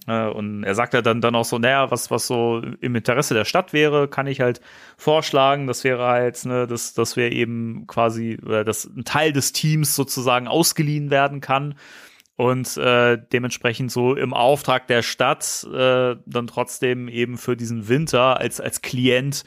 und 0.06 0.64
er 0.64 0.76
sagt 0.76 0.94
ja 0.94 1.02
dann, 1.02 1.22
dann 1.22 1.36
auch 1.36 1.46
so, 1.46 1.58
naja, 1.58 1.90
was, 1.92 2.12
was 2.12 2.28
so 2.28 2.62
im 2.82 2.96
Interesse 2.96 3.34
der 3.34 3.46
Stadt 3.46 3.74
wäre, 3.74 4.08
kann 4.08 4.28
ich 4.28 4.42
halt 4.42 4.62
vorschlagen. 4.98 5.68
Das 5.68 5.84
wäre 5.84 6.06
halt, 6.06 6.46
ne, 6.46 6.68
dass, 6.68 6.94
dass 6.94 7.16
wir 7.16 7.32
eben 7.32 7.88
quasi, 7.88 8.38
dass 8.38 8.86
ein 8.86 9.06
Teil 9.06 9.34
des 9.34 9.54
Teams 9.54 9.96
sozusagen 9.96 10.48
ausgeliehen 10.48 11.10
werden 11.10 11.42
kann 11.42 11.76
und 12.38 12.78
äh, 12.78 13.18
dementsprechend 13.34 13.92
so 13.92 14.16
im 14.16 14.34
Auftrag 14.34 14.88
der 14.88 15.02
Stadt 15.02 15.68
äh, 15.74 16.16
dann 16.26 16.48
trotzdem 16.48 17.08
eben 17.08 17.38
für 17.38 17.58
diesen 17.58 17.88
Winter 17.90 18.40
als, 18.40 18.62
als 18.62 18.82
Klient 18.82 19.44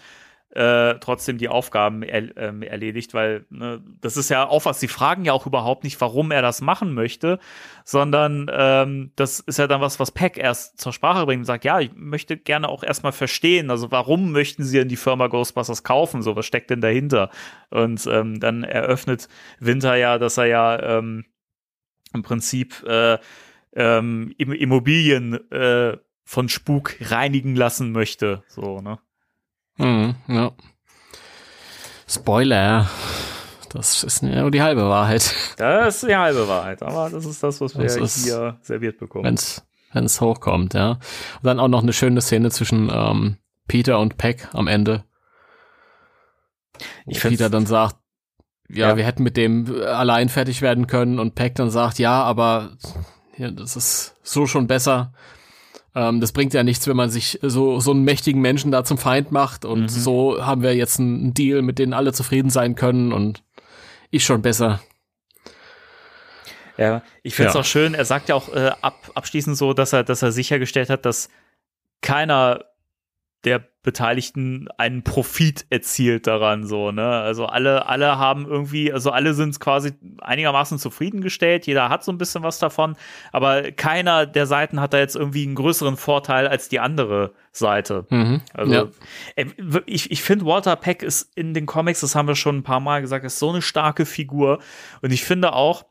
äh, 0.50 0.94
trotzdem 0.98 1.38
die 1.38 1.48
Aufgaben 1.48 2.02
er, 2.02 2.36
ähm, 2.36 2.62
erledigt, 2.62 3.14
weil 3.14 3.46
ne, 3.50 3.82
das 4.00 4.16
ist 4.16 4.30
ja 4.30 4.48
auch 4.48 4.64
was, 4.64 4.80
sie 4.80 4.88
fragen 4.88 5.24
ja 5.24 5.32
auch 5.32 5.46
überhaupt 5.46 5.84
nicht, 5.84 6.00
warum 6.00 6.32
er 6.32 6.42
das 6.42 6.60
machen 6.60 6.92
möchte, 6.92 7.38
sondern 7.84 8.50
ähm, 8.52 9.12
das 9.14 9.40
ist 9.40 9.58
ja 9.58 9.68
dann 9.68 9.80
was, 9.80 10.00
was 10.00 10.10
Peck 10.10 10.36
erst 10.36 10.80
zur 10.80 10.92
Sprache 10.92 11.24
bringt 11.24 11.40
und 11.40 11.44
sagt, 11.44 11.64
ja, 11.64 11.78
ich 11.78 11.92
möchte 11.94 12.36
gerne 12.36 12.68
auch 12.68 12.82
erstmal 12.82 13.12
verstehen, 13.12 13.70
also 13.70 13.90
warum 13.92 14.32
möchten 14.32 14.64
sie 14.64 14.78
denn 14.78 14.88
die 14.88 14.96
Firma 14.96 15.28
Ghostbusters 15.28 15.84
kaufen, 15.84 16.22
so 16.22 16.34
was 16.34 16.46
steckt 16.46 16.70
denn 16.70 16.80
dahinter? 16.80 17.30
Und 17.70 18.06
ähm, 18.10 18.40
dann 18.40 18.64
eröffnet 18.64 19.28
Winter 19.60 19.94
ja, 19.94 20.18
dass 20.18 20.36
er 20.36 20.46
ja 20.46 20.98
ähm, 20.98 21.26
im 22.12 22.22
Prinzip 22.22 22.82
äh, 22.88 23.18
ähm, 23.72 24.34
Im- 24.36 24.52
Immobilien 24.52 25.48
äh, 25.52 25.96
von 26.24 26.48
Spuk 26.48 26.96
reinigen 27.00 27.54
lassen 27.54 27.92
möchte, 27.92 28.42
so, 28.48 28.80
ne? 28.80 28.98
Mhm, 29.80 30.14
ja. 30.28 30.52
Spoiler. 32.06 32.88
Das 33.72 34.02
ist 34.02 34.22
ja 34.22 34.40
nur 34.42 34.50
die 34.50 34.62
halbe 34.62 34.88
Wahrheit, 34.88 35.32
Das 35.56 36.02
ist 36.02 36.08
die 36.10 36.16
halbe 36.16 36.48
Wahrheit, 36.48 36.82
aber 36.82 37.08
das 37.08 37.24
ist 37.24 37.40
das, 37.42 37.60
was 37.60 37.78
wir 37.78 37.84
Das 37.84 38.24
hier 38.24 38.58
serviert 38.62 38.98
bekommen. 38.98 39.24
wenn's 39.24 39.64
wenn's 39.92 40.20
hochkommt, 40.20 40.74
ja. 40.74 40.90
Und 40.92 41.00
dann 41.44 41.60
auch 41.60 41.68
noch 41.68 41.82
eine 41.82 41.92
schöne 41.92 42.20
Szene 42.20 42.50
zwischen 42.50 42.90
ähm, 42.92 43.36
Peter 43.68 44.00
und 44.00 44.16
Peck 44.18 44.48
am 44.52 44.66
Ende. 44.66 45.04
Ich 47.06 47.20
Peter 47.20 47.48
dann 47.48 47.66
sagt, 47.66 47.96
ja, 48.68 48.88
Ja. 48.90 48.96
wir 48.96 49.04
hätten 49.04 49.22
mit 49.22 49.36
dem 49.36 49.82
allein 49.82 50.28
fertig 50.28 50.62
werden 50.62 50.86
können 50.88 51.18
und 51.20 51.34
Peck 51.36 51.54
dann 51.54 51.70
sagt, 51.70 51.98
ja, 52.00 52.22
aber 52.24 52.72
ja, 53.36 53.50
das 53.52 53.76
ist 53.76 54.16
so 54.24 54.46
schon 54.46 54.66
besser. 54.66 55.12
Ähm, 55.94 56.20
das 56.20 56.32
bringt 56.32 56.54
ja 56.54 56.62
nichts, 56.62 56.86
wenn 56.86 56.96
man 56.96 57.10
sich 57.10 57.38
so, 57.42 57.80
so 57.80 57.90
einen 57.90 58.04
mächtigen 58.04 58.40
Menschen 58.40 58.70
da 58.70 58.84
zum 58.84 58.98
Feind 58.98 59.32
macht 59.32 59.64
und 59.64 59.82
Mhm. 59.82 59.88
so 59.88 60.44
haben 60.46 60.62
wir 60.62 60.74
jetzt 60.76 61.00
einen 61.00 61.34
Deal, 61.34 61.62
mit 61.62 61.78
dem 61.78 61.92
alle 61.92 62.12
zufrieden 62.12 62.50
sein 62.50 62.74
können 62.76 63.12
und 63.12 63.42
ich 64.10 64.24
schon 64.24 64.42
besser. 64.42 64.80
Ja, 66.76 67.02
ich 67.22 67.34
finde 67.34 67.48
es 67.50 67.54
Ja. 67.54 67.60
auch 67.60 67.64
schön, 67.64 67.94
er 67.94 68.04
sagt 68.04 68.28
ja 68.28 68.34
auch 68.34 68.48
äh, 68.54 68.70
ab, 68.80 69.10
abschließend 69.14 69.56
so, 69.56 69.72
dass 69.74 69.92
er, 69.92 70.02
dass 70.04 70.22
er 70.22 70.32
sichergestellt 70.32 70.88
hat, 70.90 71.04
dass 71.04 71.28
keiner 72.00 72.64
der 73.44 73.68
Beteiligten 73.82 74.68
einen 74.76 75.02
Profit 75.02 75.64
erzielt 75.70 76.26
daran, 76.26 76.66
so, 76.66 76.92
ne? 76.92 77.08
Also 77.08 77.46
alle, 77.46 77.86
alle 77.86 78.18
haben 78.18 78.46
irgendwie, 78.46 78.92
also 78.92 79.10
alle 79.10 79.32
sind 79.32 79.58
quasi 79.58 79.92
einigermaßen 80.20 80.78
zufriedengestellt, 80.78 81.66
jeder 81.66 81.88
hat 81.88 82.04
so 82.04 82.12
ein 82.12 82.18
bisschen 82.18 82.42
was 82.42 82.58
davon, 82.58 82.96
aber 83.32 83.72
keiner 83.72 84.26
der 84.26 84.44
Seiten 84.44 84.80
hat 84.80 84.92
da 84.92 84.98
jetzt 84.98 85.16
irgendwie 85.16 85.46
einen 85.46 85.54
größeren 85.54 85.96
Vorteil 85.96 86.46
als 86.46 86.68
die 86.68 86.78
andere 86.78 87.32
Seite. 87.52 88.04
Mhm. 88.10 88.42
Also 88.52 88.72
ja. 88.74 88.86
ich, 89.86 90.10
ich 90.10 90.22
finde, 90.22 90.44
Walter 90.44 90.76
Peck 90.76 91.02
ist 91.02 91.30
in 91.34 91.54
den 91.54 91.64
Comics, 91.64 92.00
das 92.00 92.14
haben 92.14 92.28
wir 92.28 92.36
schon 92.36 92.58
ein 92.58 92.62
paar 92.62 92.80
Mal 92.80 93.00
gesagt, 93.00 93.24
ist 93.24 93.38
so 93.38 93.48
eine 93.48 93.62
starke 93.62 94.04
Figur. 94.04 94.58
Und 95.00 95.10
ich 95.10 95.24
finde 95.24 95.54
auch, 95.54 95.84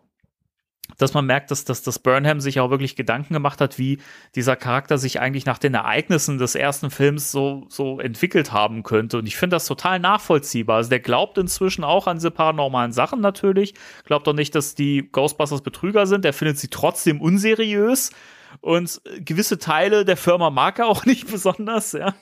dass 0.97 1.13
man 1.13 1.25
merkt, 1.25 1.51
dass, 1.51 1.65
dass, 1.65 1.81
dass 1.81 1.99
Burnham 1.99 2.41
sich 2.41 2.59
auch 2.59 2.69
wirklich 2.69 2.95
Gedanken 2.95 3.33
gemacht 3.33 3.61
hat, 3.61 3.77
wie 3.77 3.99
dieser 4.35 4.55
Charakter 4.55 4.97
sich 4.97 5.19
eigentlich 5.19 5.45
nach 5.45 5.57
den 5.57 5.73
Ereignissen 5.73 6.37
des 6.37 6.55
ersten 6.55 6.89
Films 6.89 7.31
so, 7.31 7.65
so 7.69 7.99
entwickelt 7.99 8.51
haben 8.51 8.83
könnte. 8.83 9.17
Und 9.19 9.27
ich 9.27 9.37
finde 9.37 9.55
das 9.55 9.65
total 9.65 9.99
nachvollziehbar. 9.99 10.77
Also 10.77 10.89
der 10.89 10.99
glaubt 10.99 11.37
inzwischen 11.37 11.83
auch 11.83 12.07
an 12.07 12.17
diese 12.17 12.31
paranormalen 12.31 12.91
Sachen 12.91 13.21
natürlich, 13.21 13.73
glaubt 14.05 14.27
doch 14.27 14.33
nicht, 14.33 14.55
dass 14.55 14.75
die 14.75 15.09
Ghostbusters 15.11 15.61
Betrüger 15.61 16.07
sind, 16.07 16.25
der 16.25 16.33
findet 16.33 16.57
sie 16.57 16.69
trotzdem 16.69 17.21
unseriös. 17.21 18.11
Und 18.61 18.99
gewisse 19.19 19.59
Teile 19.59 20.05
der 20.05 20.17
Firma 20.17 20.49
mag 20.49 20.79
er 20.79 20.87
auch 20.87 21.05
nicht 21.05 21.29
besonders, 21.29 21.91
ja. 21.91 22.15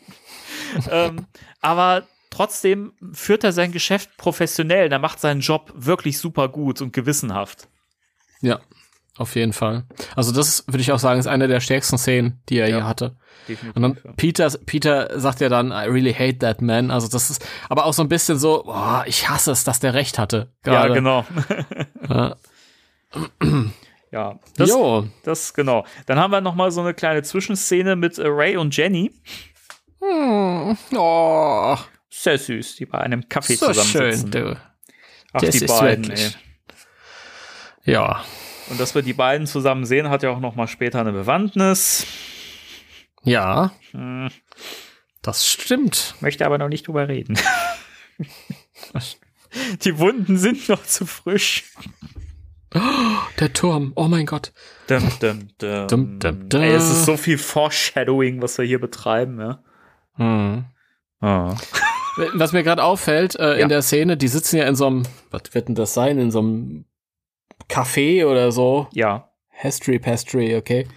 ähm, 0.91 1.25
aber 1.61 2.03
trotzdem 2.29 2.91
führt 3.13 3.43
er 3.43 3.53
sein 3.53 3.71
Geschäft 3.71 4.17
professionell. 4.17 4.91
Er 4.91 4.99
macht 4.99 5.19
seinen 5.19 5.39
Job 5.39 5.71
wirklich 5.73 6.19
super 6.19 6.49
gut 6.49 6.81
und 6.81 6.91
gewissenhaft. 6.91 7.69
Ja, 8.41 8.59
auf 9.17 9.35
jeden 9.35 9.53
Fall. 9.53 9.85
Also 10.15 10.31
das 10.31 10.65
würde 10.67 10.81
ich 10.81 10.91
auch 10.91 10.99
sagen, 10.99 11.19
ist 11.19 11.27
eine 11.27 11.47
der 11.47 11.59
stärksten 11.59 11.97
Szenen, 11.97 12.41
die 12.49 12.59
er 12.59 12.69
ja, 12.69 12.77
hier 12.77 12.87
hatte. 12.87 13.15
Und 13.73 13.81
dann 13.81 13.97
Peter, 14.15 14.49
Peter 14.65 15.19
sagt 15.19 15.39
ja 15.41 15.49
dann, 15.49 15.71
I 15.71 15.89
really 15.89 16.13
hate 16.13 16.39
that 16.39 16.61
man. 16.61 16.91
Also 16.91 17.07
das 17.07 17.29
ist 17.29 17.45
aber 17.69 17.85
auch 17.85 17.93
so 17.93 18.03
ein 18.03 18.09
bisschen 18.09 18.37
so, 18.37 18.63
boah, 18.63 19.03
ich 19.07 19.27
hasse 19.27 19.51
es, 19.51 19.63
dass 19.63 19.79
der 19.79 19.93
Recht 19.93 20.19
hatte. 20.19 20.51
Grade. 20.63 20.89
Ja, 20.89 20.93
genau. 20.93 21.25
ja. 22.09 22.35
ja, 24.11 24.39
das, 24.55 24.69
jo. 24.69 25.07
das 25.23 25.53
genau. 25.53 25.85
Dann 26.05 26.19
haben 26.19 26.31
wir 26.31 26.41
noch 26.41 26.55
mal 26.55 26.71
so 26.71 26.81
eine 26.81 26.93
kleine 26.93 27.23
Zwischenszene 27.23 27.95
mit 27.95 28.19
Ray 28.19 28.57
und 28.57 28.75
Jenny. 28.75 29.11
Hm. 30.01 30.77
Oh. 30.95 31.77
Sehr 32.09 32.37
süß, 32.37 32.75
die 32.75 32.85
bei 32.85 32.99
einem 32.99 33.27
Kaffee 33.29 33.55
so 33.55 33.67
zusammensitzen. 33.67 34.31
Schön, 34.31 34.31
du. 34.31 34.61
Ach, 35.33 35.41
das 35.41 35.55
die 35.57 35.65
beiden, 35.65 36.11
ey. 36.11 36.31
Ja. 37.87 38.23
Und 38.69 38.79
dass 38.79 38.93
wir 38.95 39.01
die 39.01 39.13
beiden 39.13 39.47
zusammen 39.47 39.85
sehen, 39.85 40.09
hat 40.09 40.21
ja 40.21 40.29
auch 40.29 40.41
noch 40.41 40.55
mal 40.55 40.67
später 40.67 40.99
eine 40.99 41.13
Bewandtnis. 41.13 42.05
Ja. 43.23 43.71
Hm. 43.91 44.29
Das 45.21 45.47
stimmt. 45.47 46.15
Möchte 46.19 46.45
aber 46.45 46.57
noch 46.57 46.67
nicht 46.67 46.87
drüber 46.87 47.07
reden. 47.07 47.39
die 49.83 49.97
Wunden 49.97 50.37
sind 50.37 50.67
noch 50.67 50.83
zu 50.83 51.05
frisch. 51.05 51.71
Oh, 52.75 52.79
der 53.39 53.53
Turm, 53.53 53.93
oh 53.95 54.09
mein 54.09 54.25
Gott. 54.25 54.51
Dum, 54.87 55.09
dum, 55.21 55.47
dum. 55.57 55.87
Dum, 55.87 56.19
dum, 56.19 56.49
dum. 56.49 56.61
Ey, 56.61 56.73
es 56.73 56.89
ist 56.89 57.05
so 57.05 57.15
viel 57.15 57.37
Foreshadowing, 57.37 58.41
was 58.41 58.57
wir 58.57 58.65
hier 58.65 58.81
betreiben, 58.81 59.39
ja. 59.39 59.63
Hm. 60.15 60.65
Oh. 61.21 61.55
Was 62.33 62.51
mir 62.51 62.63
gerade 62.63 62.83
auffällt, 62.83 63.35
äh, 63.35 63.49
ja. 63.49 63.53
in 63.53 63.69
der 63.69 63.83
Szene, 63.83 64.17
die 64.17 64.27
sitzen 64.27 64.57
ja 64.57 64.67
in 64.67 64.73
so 64.73 64.87
einem, 64.87 65.03
was 65.29 65.53
wird 65.53 65.67
denn 65.67 65.75
das 65.75 65.93
sein, 65.93 66.17
in 66.17 66.31
so 66.31 66.39
einem 66.39 66.85
Café 67.69 68.25
oder 68.25 68.51
so. 68.51 68.87
Ja. 68.93 69.29
History 69.49 69.99
Pastry, 69.99 70.55
okay. 70.55 70.87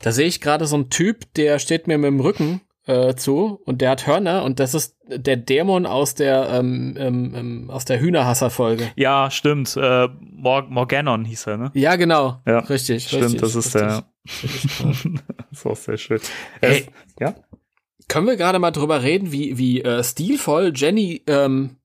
Da 0.00 0.10
sehe 0.10 0.26
ich 0.26 0.40
gerade 0.40 0.66
so 0.66 0.76
einen 0.76 0.90
Typ, 0.90 1.32
der 1.34 1.58
steht 1.58 1.86
mir 1.86 1.96
mit 1.96 2.08
dem 2.08 2.20
Rücken 2.20 2.60
äh, 2.86 3.14
zu 3.14 3.60
und 3.64 3.80
der 3.80 3.90
hat 3.90 4.06
Hörner 4.06 4.42
und 4.42 4.58
das 4.58 4.74
ist 4.74 4.96
der 5.06 5.36
Dämon 5.36 5.86
aus 5.86 6.14
der 6.14 6.48
ähm, 6.50 6.96
ähm, 6.98 7.34
ähm 7.36 7.70
aus 7.70 7.84
der 7.84 8.00
Hühnerhasser-Folge. 8.00 8.90
Ja, 8.96 9.30
stimmt. 9.30 9.76
Äh, 9.76 10.08
Mor 10.20 10.62
Morganon 10.68 11.24
hieß 11.24 11.46
er, 11.46 11.56
ne? 11.56 11.70
Ja, 11.74 11.96
genau. 11.96 12.40
Ja, 12.46 12.58
richtig. 12.60 13.06
Stimmt, 13.06 13.24
richtig, 13.24 13.40
das 13.40 13.54
ist 13.54 13.76
richtig. 13.76 14.02
der. 15.04 15.36
das 15.50 15.58
ist 15.58 15.66
auch 15.66 15.76
sehr 15.76 15.96
schön. 15.96 16.20
Hey, 16.60 16.86
ja. 17.20 17.34
Können 18.08 18.26
wir 18.26 18.36
gerade 18.36 18.58
mal 18.58 18.72
drüber 18.72 19.02
reden, 19.02 19.30
wie 19.30 19.58
wie 19.58 19.82
äh, 19.82 20.02
stilvoll 20.02 20.72
Jenny 20.74 21.22
ähm, 21.28 21.76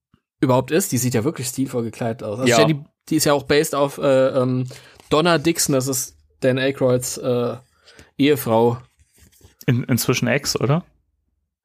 überhaupt 0.41 0.71
ist? 0.71 0.91
Die 0.91 0.97
sieht 0.97 1.13
ja 1.13 1.23
wirklich 1.23 1.47
stilvoll 1.47 1.83
gekleidet 1.83 2.23
aus. 2.23 2.39
Also 2.39 2.49
ja. 2.49 2.59
Jenny 2.59 2.83
die 3.09 3.15
ist 3.15 3.25
ja 3.25 3.33
auch 3.33 3.43
based 3.43 3.75
auf 3.75 3.97
äh, 3.97 4.27
ähm, 4.29 4.65
Donna 5.09 5.37
Dixon, 5.37 5.73
das 5.73 5.87
ist 5.87 6.15
Dan 6.41 6.57
Aykroyds 6.57 7.17
äh, 7.17 7.55
Ehefrau. 8.17 8.77
In, 9.65 9.83
inzwischen 9.83 10.27
Ex, 10.27 10.59
oder? 10.59 10.83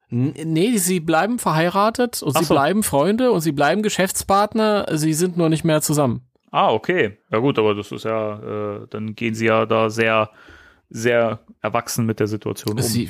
N 0.09 0.33
nee, 0.43 0.77
sie 0.77 0.99
bleiben 0.99 1.39
verheiratet 1.39 2.21
und 2.21 2.35
Ach 2.35 2.41
sie 2.41 2.45
so. 2.45 2.53
bleiben 2.53 2.83
Freunde 2.83 3.31
und 3.31 3.41
sie 3.41 3.51
bleiben 3.51 3.81
Geschäftspartner, 3.81 4.85
sie 4.97 5.13
sind 5.13 5.37
nur 5.37 5.49
nicht 5.49 5.63
mehr 5.63 5.81
zusammen. 5.81 6.21
Ah, 6.51 6.71
okay. 6.71 7.17
Ja 7.31 7.39
gut, 7.39 7.57
aber 7.57 7.73
das 7.73 7.91
ist 7.91 8.05
ja, 8.05 8.83
äh, 8.83 8.87
dann 8.91 9.15
gehen 9.15 9.33
sie 9.33 9.47
ja 9.47 9.65
da 9.65 9.89
sehr, 9.89 10.29
sehr 10.89 11.39
erwachsen 11.61 12.05
mit 12.05 12.19
der 12.19 12.27
Situation 12.27 12.77
um. 12.77 12.81
Sie, 12.83 13.09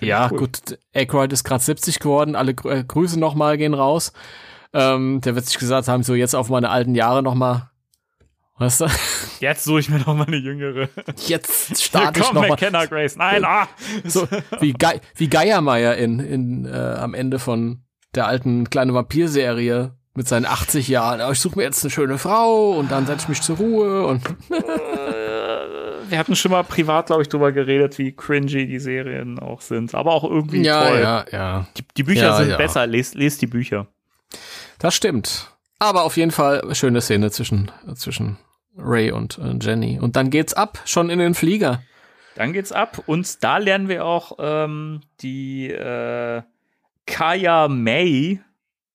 ja, 0.00 0.28
cool. 0.30 0.38
gut, 0.38 0.78
Aykroyd 0.94 1.32
ist 1.32 1.42
gerade 1.42 1.64
70 1.64 1.98
geworden, 1.98 2.36
alle 2.36 2.52
äh, 2.52 2.84
Grüße 2.84 3.18
nochmal 3.18 3.56
gehen 3.56 3.74
raus. 3.74 4.12
Ähm, 4.78 5.22
der 5.22 5.34
wird 5.34 5.46
sich 5.46 5.58
gesagt 5.58 5.88
haben, 5.88 6.02
so 6.02 6.14
jetzt 6.14 6.34
auf 6.34 6.50
meine 6.50 6.68
alten 6.68 6.94
Jahre 6.94 7.22
noch 7.22 7.34
mal. 7.34 7.70
Weißt 8.58 8.82
du? 8.82 8.86
Jetzt 9.40 9.64
suche 9.64 9.80
ich 9.80 9.88
mir 9.90 9.98
noch 9.98 10.14
mal 10.14 10.26
eine 10.26 10.36
jüngere. 10.36 10.88
Jetzt 11.26 11.82
starte 11.82 12.20
ich 12.20 12.32
noch 12.32 12.48
mal. 12.48 12.56
Kenner 12.56 12.86
Grace. 12.86 13.16
Nein, 13.16 13.44
ah. 13.44 13.68
So 14.04 14.26
wie, 14.60 14.72
Ge 14.72 15.00
wie 15.14 15.28
Geiermeier 15.28 15.96
in, 15.96 16.20
in 16.20 16.64
äh, 16.64 16.96
am 16.98 17.12
Ende 17.12 17.38
von 17.38 17.82
der 18.14 18.26
alten 18.26 18.70
kleine 18.70 18.94
Vampir-Serie 18.94 19.94
mit 20.14 20.26
seinen 20.26 20.46
80 20.46 20.88
Jahren. 20.88 21.20
Aber 21.20 21.32
ich 21.32 21.40
suche 21.40 21.58
mir 21.58 21.64
jetzt 21.64 21.84
eine 21.84 21.90
schöne 21.90 22.16
Frau 22.16 22.72
und 22.72 22.90
dann 22.90 23.06
setze 23.06 23.24
ich 23.24 23.28
mich 23.28 23.42
zur 23.42 23.58
Ruhe 23.58 24.06
und 24.06 24.22
wir 26.08 26.18
hatten 26.18 26.34
schon 26.34 26.52
mal 26.52 26.64
privat, 26.64 27.06
glaube 27.06 27.22
ich, 27.22 27.28
drüber 27.28 27.52
geredet, 27.52 27.98
wie 27.98 28.12
cringy 28.12 28.66
die 28.66 28.78
Serien 28.78 29.38
auch 29.38 29.60
sind. 29.60 29.94
Aber 29.94 30.12
auch 30.12 30.24
irgendwie 30.24 30.62
ja, 30.62 30.86
toll. 30.86 31.00
Ja, 31.00 31.24
ja, 31.30 31.66
Die, 31.76 31.84
die 31.94 32.02
Bücher 32.04 32.22
ja, 32.22 32.36
sind 32.36 32.50
ja. 32.50 32.56
besser. 32.56 32.86
Lest, 32.86 33.14
lest 33.14 33.42
die 33.42 33.46
Bücher. 33.46 33.86
Das 34.78 34.94
stimmt. 34.94 35.50
Aber 35.78 36.04
auf 36.04 36.16
jeden 36.16 36.30
Fall 36.30 36.74
schöne 36.74 37.00
Szene 37.00 37.30
zwischen, 37.30 37.70
zwischen 37.94 38.38
Ray 38.76 39.10
und 39.10 39.38
äh, 39.38 39.54
Jenny. 39.60 39.98
Und 40.00 40.16
dann 40.16 40.30
geht's 40.30 40.54
ab, 40.54 40.80
schon 40.84 41.10
in 41.10 41.18
den 41.18 41.34
Flieger. 41.34 41.82
Dann 42.34 42.52
geht's 42.52 42.72
ab 42.72 43.02
und 43.06 43.42
da 43.42 43.58
lernen 43.58 43.88
wir 43.88 44.04
auch 44.04 44.36
ähm, 44.38 45.00
die 45.20 45.70
äh, 45.70 46.42
Kaya 47.06 47.68
May, 47.68 48.40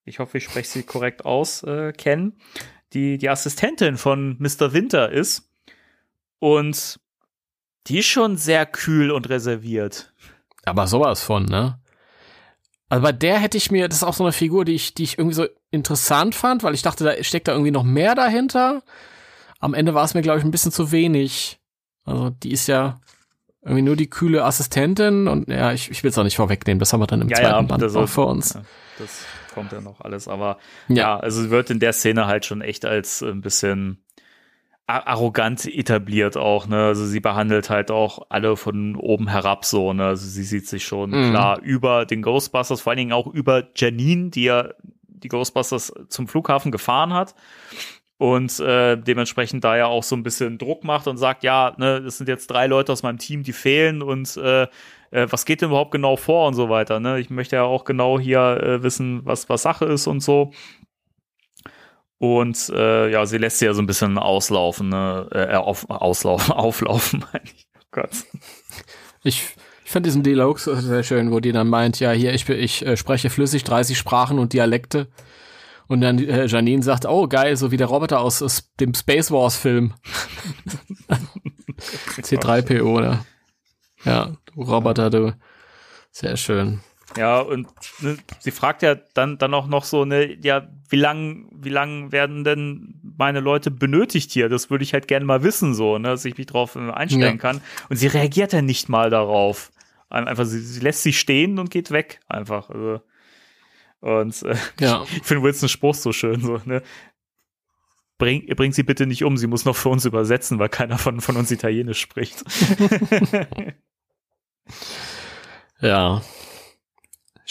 ich 0.05 0.19
hoffe, 0.19 0.37
ich 0.37 0.43
spreche 0.43 0.69
sie 0.69 0.83
korrekt 0.83 1.25
aus, 1.25 1.63
äh, 1.63 1.91
kennen, 1.93 2.39
die 2.93 3.17
die 3.17 3.29
Assistentin 3.29 3.97
von 3.97 4.37
Mr. 4.39 4.73
Winter 4.73 5.11
ist. 5.11 5.49
Und 6.39 6.99
die 7.87 7.99
ist 7.99 8.07
schon 8.07 8.37
sehr 8.37 8.65
kühl 8.65 9.11
und 9.11 9.29
reserviert. 9.29 10.13
Aber 10.65 10.85
sowas 10.87 11.23
von, 11.23 11.45
ne? 11.45 11.79
Also 12.91 13.03
bei 13.03 13.13
der 13.13 13.39
hätte 13.39 13.57
ich 13.57 13.71
mir, 13.71 13.87
das 13.87 13.99
ist 13.99 14.03
auch 14.03 14.13
so 14.13 14.25
eine 14.25 14.33
Figur, 14.33 14.65
die 14.65 14.73
ich, 14.73 14.93
die 14.93 15.03
ich 15.03 15.17
irgendwie 15.17 15.35
so 15.35 15.47
interessant 15.69 16.35
fand, 16.35 16.61
weil 16.61 16.73
ich 16.73 16.81
dachte, 16.81 17.05
da 17.05 17.23
steckt 17.23 17.47
da 17.47 17.53
irgendwie 17.53 17.71
noch 17.71 17.85
mehr 17.85 18.15
dahinter. 18.15 18.83
Am 19.61 19.73
Ende 19.73 19.93
war 19.93 20.03
es 20.03 20.13
mir, 20.13 20.21
glaube 20.21 20.39
ich, 20.39 20.43
ein 20.43 20.51
bisschen 20.51 20.73
zu 20.73 20.91
wenig. 20.91 21.61
Also 22.03 22.31
die 22.31 22.51
ist 22.51 22.67
ja 22.67 22.99
irgendwie 23.61 23.83
nur 23.83 23.95
die 23.95 24.09
kühle 24.09 24.43
Assistentin 24.43 25.29
und 25.29 25.47
ja, 25.47 25.71
ich, 25.71 25.89
ich 25.89 26.03
will 26.03 26.09
es 26.09 26.17
auch 26.17 26.25
nicht 26.25 26.35
vorwegnehmen, 26.35 26.79
das 26.79 26.91
haben 26.91 26.99
wir 26.99 27.07
dann 27.07 27.21
im 27.21 27.29
ja, 27.29 27.37
zweiten 27.37 27.69
ja, 27.69 27.77
Band 27.77 27.95
auch 27.95 28.09
vor 28.09 28.27
uns. 28.27 28.55
Ja, 28.55 28.63
das 28.99 29.23
kommt 29.53 29.71
ja 29.71 29.79
noch 29.79 30.01
alles, 30.01 30.27
aber 30.27 30.57
ja. 30.89 30.95
ja, 30.95 31.17
also 31.17 31.49
wird 31.49 31.69
in 31.69 31.79
der 31.79 31.93
Szene 31.93 32.27
halt 32.27 32.45
schon 32.45 32.59
echt 32.59 32.83
als 32.83 33.21
ein 33.21 33.39
bisschen 33.39 34.03
arrogant 34.99 35.65
etabliert 35.65 36.37
auch, 36.37 36.67
ne? 36.67 36.85
Also 36.85 37.05
sie 37.05 37.19
behandelt 37.19 37.69
halt 37.69 37.91
auch 37.91 38.25
alle 38.29 38.57
von 38.57 38.95
oben 38.95 39.27
herab 39.27 39.65
so, 39.65 39.93
ne? 39.93 40.05
Also 40.05 40.27
sie 40.27 40.43
sieht 40.43 40.67
sich 40.67 40.85
schon 40.85 41.11
mhm. 41.11 41.31
klar 41.31 41.59
über 41.61 42.05
den 42.05 42.21
Ghostbusters, 42.21 42.81
vor 42.81 42.91
allen 42.91 42.97
Dingen 42.97 43.13
auch 43.13 43.27
über 43.27 43.63
Janine, 43.75 44.29
die 44.29 44.43
ja 44.43 44.69
die 45.07 45.27
Ghostbusters 45.27 45.93
zum 46.09 46.27
Flughafen 46.27 46.71
gefahren 46.71 47.13
hat 47.13 47.35
und 48.17 48.59
äh, 48.59 48.97
dementsprechend 48.97 49.63
da 49.63 49.75
ja 49.77 49.87
auch 49.87 50.03
so 50.03 50.15
ein 50.15 50.21
bisschen 50.21 50.57
Druck 50.59 50.83
macht 50.83 51.07
und 51.07 51.17
sagt, 51.17 51.43
ja, 51.43 51.73
ne, 51.77 51.97
es 52.05 52.17
sind 52.17 52.27
jetzt 52.27 52.47
drei 52.47 52.67
Leute 52.67 52.91
aus 52.91 53.01
meinem 53.01 53.17
Team, 53.17 53.41
die 53.41 53.53
fehlen 53.53 54.03
und 54.03 54.37
äh, 54.37 54.67
äh, 55.11 55.27
was 55.29 55.45
geht 55.45 55.61
denn 55.61 55.69
überhaupt 55.69 55.91
genau 55.91 56.15
vor 56.15 56.47
und 56.47 56.53
so 56.53 56.69
weiter. 56.69 56.99
Ne? 56.99 57.19
Ich 57.19 57.29
möchte 57.29 57.55
ja 57.55 57.63
auch 57.63 57.83
genau 57.83 58.19
hier 58.19 58.61
äh, 58.61 58.83
wissen, 58.83 59.25
was, 59.25 59.49
was 59.49 59.61
Sache 59.61 59.85
ist 59.85 60.07
und 60.07 60.21
so. 60.21 60.51
Und 62.21 62.69
äh, 62.69 63.09
ja, 63.09 63.25
sie 63.25 63.39
lässt 63.39 63.57
sie 63.57 63.65
ja 63.65 63.73
so 63.73 63.81
ein 63.81 63.87
bisschen 63.87 64.19
auslaufen, 64.19 64.89
ne? 64.89 65.27
äh, 65.31 65.55
auf, 65.55 65.89
auslaufen, 65.89 66.53
auflaufen, 66.53 67.25
meine 67.33 67.45
ich. 67.45 67.65
Oh 67.75 67.87
Gott. 67.89 68.11
Ich, 69.23 69.55
ich 69.83 69.91
fand 69.91 70.05
diesen 70.05 70.21
Dialog 70.21 70.59
sehr 70.59 71.01
schön, 71.01 71.31
wo 71.31 71.39
die 71.39 71.51
dann 71.51 71.67
meint, 71.67 71.99
ja, 71.99 72.11
hier, 72.11 72.31
ich, 72.35 72.47
ich 72.47 72.85
äh, 72.85 72.95
spreche 72.95 73.31
flüssig 73.31 73.63
30 73.63 73.97
Sprachen 73.97 74.37
und 74.37 74.53
Dialekte. 74.53 75.07
Und 75.87 76.01
dann 76.01 76.19
äh, 76.19 76.45
Janine 76.45 76.83
sagt, 76.83 77.07
oh 77.07 77.27
geil, 77.27 77.57
so 77.57 77.71
wie 77.71 77.77
der 77.77 77.87
Roboter 77.87 78.19
aus, 78.19 78.43
aus 78.43 78.69
dem 78.79 78.93
Space 78.93 79.31
Wars 79.31 79.57
Film. 79.57 79.95
C3PO, 82.21 82.83
oder? 82.83 83.25
Ja, 84.05 84.33
du 84.45 84.61
Roboter, 84.61 85.09
du. 85.09 85.35
Sehr 86.11 86.37
schön. 86.37 86.81
Ja, 87.17 87.39
und 87.39 87.67
ne, 87.99 88.17
sie 88.39 88.51
fragt 88.51 88.81
ja 88.81 88.95
dann, 88.95 89.37
dann 89.37 89.53
auch 89.53 89.67
noch 89.67 89.83
so, 89.83 90.05
ne, 90.05 90.37
ja, 90.41 90.67
wie 90.89 90.95
lang, 90.95 91.47
wie 91.51 91.69
lang 91.69 92.11
werden 92.11 92.43
denn 92.43 92.99
meine 93.17 93.39
Leute 93.39 93.71
benötigt 93.71 94.31
hier? 94.31 94.49
Das 94.49 94.69
würde 94.69 94.83
ich 94.83 94.93
halt 94.93 95.07
gerne 95.07 95.25
mal 95.25 95.43
wissen, 95.43 95.73
so, 95.73 95.97
ne, 95.97 96.09
dass 96.09 96.25
ich 96.25 96.37
mich 96.37 96.47
drauf 96.47 96.75
äh, 96.75 96.91
einstellen 96.91 97.35
ja. 97.35 97.41
kann. 97.41 97.61
Und 97.89 97.97
sie 97.97 98.07
reagiert 98.07 98.53
ja 98.53 98.61
nicht 98.61 98.89
mal 98.89 99.09
darauf. 99.09 99.71
Einfach, 100.09 100.45
sie, 100.45 100.59
sie 100.59 100.79
lässt 100.79 101.03
sie 101.03 101.13
stehen 101.13 101.59
und 101.59 101.69
geht 101.69 101.91
weg, 101.91 102.19
einfach. 102.27 102.69
Also, 102.69 103.01
und 103.99 104.41
äh, 104.43 104.55
ja. 104.79 105.03
ich 105.15 105.23
finde 105.23 105.43
Wilsons 105.43 105.71
Spruch 105.71 105.95
so 105.95 106.11
schön, 106.11 106.41
so, 106.41 106.59
ne. 106.65 106.81
bring, 108.17 108.45
bring 108.55 108.71
sie 108.73 108.83
bitte 108.83 109.05
nicht 109.05 109.23
um, 109.23 109.37
sie 109.37 109.47
muss 109.47 109.65
noch 109.65 109.75
für 109.75 109.89
uns 109.89 110.05
übersetzen, 110.05 110.59
weil 110.59 110.69
keiner 110.69 110.97
von, 110.97 111.21
von 111.21 111.37
uns 111.37 111.51
Italienisch 111.51 111.99
spricht. 111.99 112.43
Ja. 115.81 116.21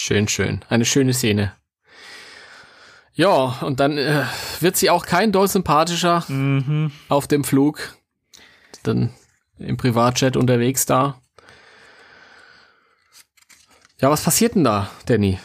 Schön, 0.03 0.29
schön. 0.29 0.65
Eine 0.71 0.87
schöne 0.87 1.13
Szene. 1.13 1.55
Ja, 3.13 3.59
und 3.61 3.81
dann 3.81 3.99
äh, 3.99 4.25
wird 4.61 4.79
sie 4.79 4.89
auch 4.89 5.05
kein 5.05 5.31
Deut 5.31 5.51
sympathischer 5.51 6.25
mhm. 6.27 6.91
auf 7.11 7.29
dem 7.29 7.45
Flug. 7.45 7.95
Dann 8.83 9.13
im 9.59 9.77
Privatjet 9.77 10.39
unterwegs 10.39 10.87
da. 10.87 11.21
Ja, 14.01 14.11
was 14.11 14.25
passiert 14.25 14.55
denn 14.55 14.65
da, 14.65 14.91
Danny? 15.05 15.39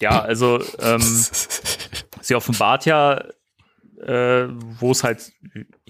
Ja, 0.00 0.22
also 0.22 0.58
ähm, 0.78 1.02
sie 2.22 2.34
offenbart 2.34 2.86
ja, 2.86 3.22
äh, 4.04 4.48
wo 4.78 4.90
es 4.90 5.04
halt 5.04 5.32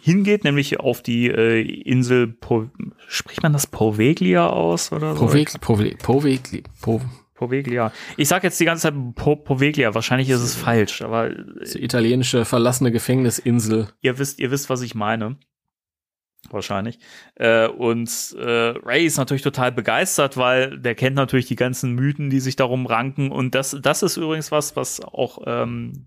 hingeht, 0.01 0.45
nämlich 0.45 0.81
auf 0.81 1.03
die 1.03 1.29
äh, 1.29 1.61
Insel, 1.61 2.29
po 2.29 2.69
spricht 3.09 3.43
man 3.43 3.53
das 3.53 3.67
Poveglia 3.67 4.49
aus 4.49 4.93
oder 4.93 5.15
so? 5.15 5.27
Povegli, 5.27 5.59
Povegli, 5.59 5.97
Povegli, 5.97 6.63
po 6.81 7.01
Poveglia. 7.35 7.93
Ich 8.17 8.29
sag 8.29 8.45
jetzt 8.45 8.61
die 8.61 8.65
ganze 8.65 8.83
Zeit 8.83 8.95
po 9.17 9.37
Poveglia, 9.37 9.95
wahrscheinlich 9.95 10.31
ist 10.31 10.41
es 10.41 10.55
falsch, 10.55 11.03
aber 11.03 11.31
die 11.31 11.83
italienische 11.83 12.45
verlassene 12.45 12.93
Gefängnisinsel. 12.93 13.89
ihr 14.03 14.19
wisst, 14.19 14.39
ihr 14.39 14.51
wisst, 14.51 14.71
was 14.71 14.83
ich 14.83 14.95
meine. 14.95 15.37
Wahrscheinlich. 16.51 16.99
Äh, 17.37 17.69
und 17.69 18.37
äh, 18.39 18.75
Ray 18.85 19.07
ist 19.07 19.17
natürlich 19.17 19.43
total 19.43 19.73
begeistert, 19.73 20.37
weil 20.37 20.79
der 20.79 20.95
kennt 20.95 21.17
natürlich 21.17 21.47
die 21.47 21.57
ganzen 21.57 21.93
Mythen, 21.93 22.31
die 22.31 22.41
sich 22.41 22.57
darum 22.57 22.87
ranken. 22.87 23.31
Und 23.31 23.55
das, 23.55 23.77
das 23.81 24.03
ist 24.03 24.17
übrigens 24.17 24.53
was, 24.53 24.77
was 24.77 25.01
auch 25.01 25.39
ähm, 25.47 26.07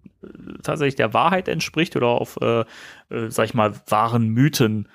tatsächlich 0.64 0.96
der 0.96 1.14
Wahrheit 1.14 1.48
entspricht 1.48 1.96
oder 1.96 2.08
auf, 2.08 2.38
äh, 2.42 2.62
äh, 3.10 3.30
sag 3.30 3.46
ich 3.46 3.54
mal, 3.54 3.74
wahren 3.88 4.30
Mythen 4.30 4.88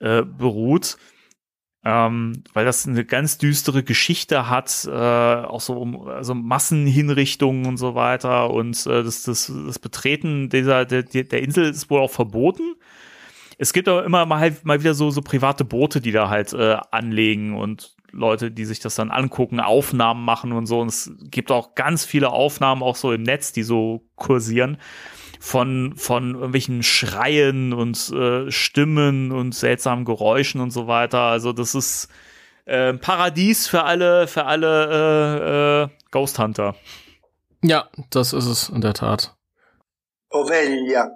äh, 0.00 0.22
beruht. 0.22 0.96
Ähm, 1.82 2.42
weil 2.52 2.66
das 2.66 2.86
eine 2.86 3.06
ganz 3.06 3.38
düstere 3.38 3.82
Geschichte 3.82 4.50
hat, 4.50 4.86
äh, 4.86 4.90
auch 4.90 5.62
so 5.62 5.80
um 5.80 6.08
also 6.08 6.34
Massenhinrichtungen 6.34 7.64
und 7.64 7.78
so 7.78 7.94
weiter. 7.94 8.50
Und 8.50 8.86
äh, 8.86 9.02
das, 9.02 9.22
das, 9.22 9.50
das 9.66 9.78
Betreten 9.78 10.50
dieser 10.50 10.84
der, 10.84 11.04
der 11.04 11.42
Insel 11.42 11.70
ist 11.70 11.88
wohl 11.88 12.00
auch 12.00 12.10
verboten 12.10 12.74
es 13.60 13.74
gibt 13.74 13.88
aber 13.88 14.04
immer 14.04 14.24
mal, 14.24 14.38
halt, 14.40 14.64
mal 14.64 14.80
wieder 14.80 14.94
so, 14.94 15.10
so 15.10 15.20
private 15.20 15.66
Boote, 15.66 16.00
die 16.00 16.12
da 16.12 16.30
halt 16.30 16.54
äh, 16.54 16.78
anlegen 16.90 17.54
und 17.54 17.94
Leute, 18.10 18.50
die 18.50 18.64
sich 18.64 18.80
das 18.80 18.94
dann 18.94 19.10
angucken, 19.10 19.60
Aufnahmen 19.60 20.24
machen 20.24 20.52
und 20.52 20.64
so. 20.64 20.80
Und 20.80 20.88
es 20.88 21.12
gibt 21.24 21.52
auch 21.52 21.74
ganz 21.74 22.06
viele 22.06 22.30
Aufnahmen 22.30 22.82
auch 22.82 22.96
so 22.96 23.12
im 23.12 23.22
Netz, 23.22 23.52
die 23.52 23.62
so 23.62 24.08
kursieren 24.16 24.78
von, 25.40 25.92
von 25.94 26.36
irgendwelchen 26.36 26.82
Schreien 26.82 27.74
und 27.74 28.10
äh, 28.12 28.50
Stimmen 28.50 29.30
und 29.30 29.54
seltsamen 29.54 30.06
Geräuschen 30.06 30.62
und 30.62 30.70
so 30.70 30.86
weiter. 30.86 31.20
Also 31.20 31.52
das 31.52 31.74
ist 31.74 32.08
äh, 32.64 32.88
ein 32.88 33.00
Paradies 33.00 33.68
für 33.68 33.84
alle, 33.84 34.26
für 34.26 34.46
alle 34.46 34.88
äh, 34.90 35.82
äh, 35.82 35.88
Ghost 36.10 36.38
Hunter. 36.38 36.76
Ja, 37.62 37.90
das 38.08 38.32
ist 38.32 38.46
es 38.46 38.70
in 38.70 38.80
der 38.80 38.94
Tat. 38.94 39.36
Poveglia. 40.30 41.10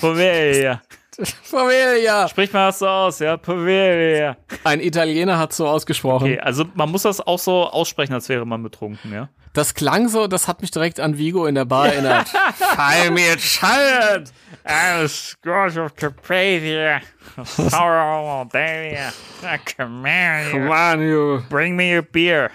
Poveglia. 0.00 0.82
Poveglia. 1.50 2.28
Sprich 2.28 2.52
mal 2.52 2.66
das 2.66 2.78
so 2.78 2.88
aus, 2.88 3.18
ja? 3.18 3.36
Poveglia. 3.36 4.36
Ein 4.64 4.80
Italiener 4.80 5.38
hat 5.38 5.52
so 5.52 5.66
ausgesprochen. 5.66 6.32
Okay, 6.32 6.40
also 6.40 6.64
man 6.74 6.90
muss 6.90 7.02
das 7.02 7.20
auch 7.20 7.38
so 7.38 7.64
aussprechen, 7.64 8.14
als 8.14 8.28
wäre 8.28 8.46
man 8.46 8.62
betrunken, 8.62 9.12
ja? 9.12 9.28
Das 9.52 9.74
klang 9.74 10.08
so, 10.08 10.26
das 10.26 10.48
hat 10.48 10.62
mich 10.62 10.72
direkt 10.72 10.98
an 10.98 11.16
Vigo 11.16 11.46
in 11.46 11.54
der 11.54 11.64
Bar 11.64 11.86
erinnert. 11.86 12.28
Fall 12.56 13.10
mir 13.12 13.36
Child! 13.36 14.32
I'm 14.66 15.06
scourge 15.08 15.78
of 15.78 15.94
Carpathia. 15.94 17.00
Sorrow. 17.44 18.48
Come 18.50 20.04
here. 20.04 20.50
Come 20.50 20.70
on, 20.70 21.00
you, 21.00 21.42
Bring 21.48 21.76
me 21.76 21.96
a 21.96 22.02
beer. 22.02 22.50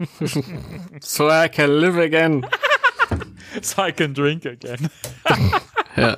so 1.00 1.28
I 1.28 1.48
can 1.48 1.80
live 1.80 1.98
again. 1.98 2.44
So 3.60 3.82
I 3.82 3.92
can 3.92 4.12
drink 4.14 4.44
again. 4.44 4.90
Ja. 5.96 6.16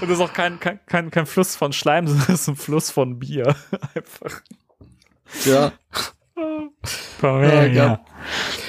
Und 0.00 0.08
das 0.08 0.18
ist 0.18 0.20
auch 0.20 0.32
kein, 0.32 0.60
kein, 0.60 0.80
kein, 0.86 1.10
kein 1.10 1.26
Fluss 1.26 1.56
von 1.56 1.72
Schleim, 1.72 2.06
sondern 2.08 2.26
das 2.26 2.42
ist 2.42 2.48
ein 2.48 2.56
Fluss 2.56 2.90
von 2.90 3.18
Bier. 3.18 3.54
Einfach. 3.94 4.42
ja. 5.44 5.72
Ja, 7.22 7.64
ja. 7.64 8.04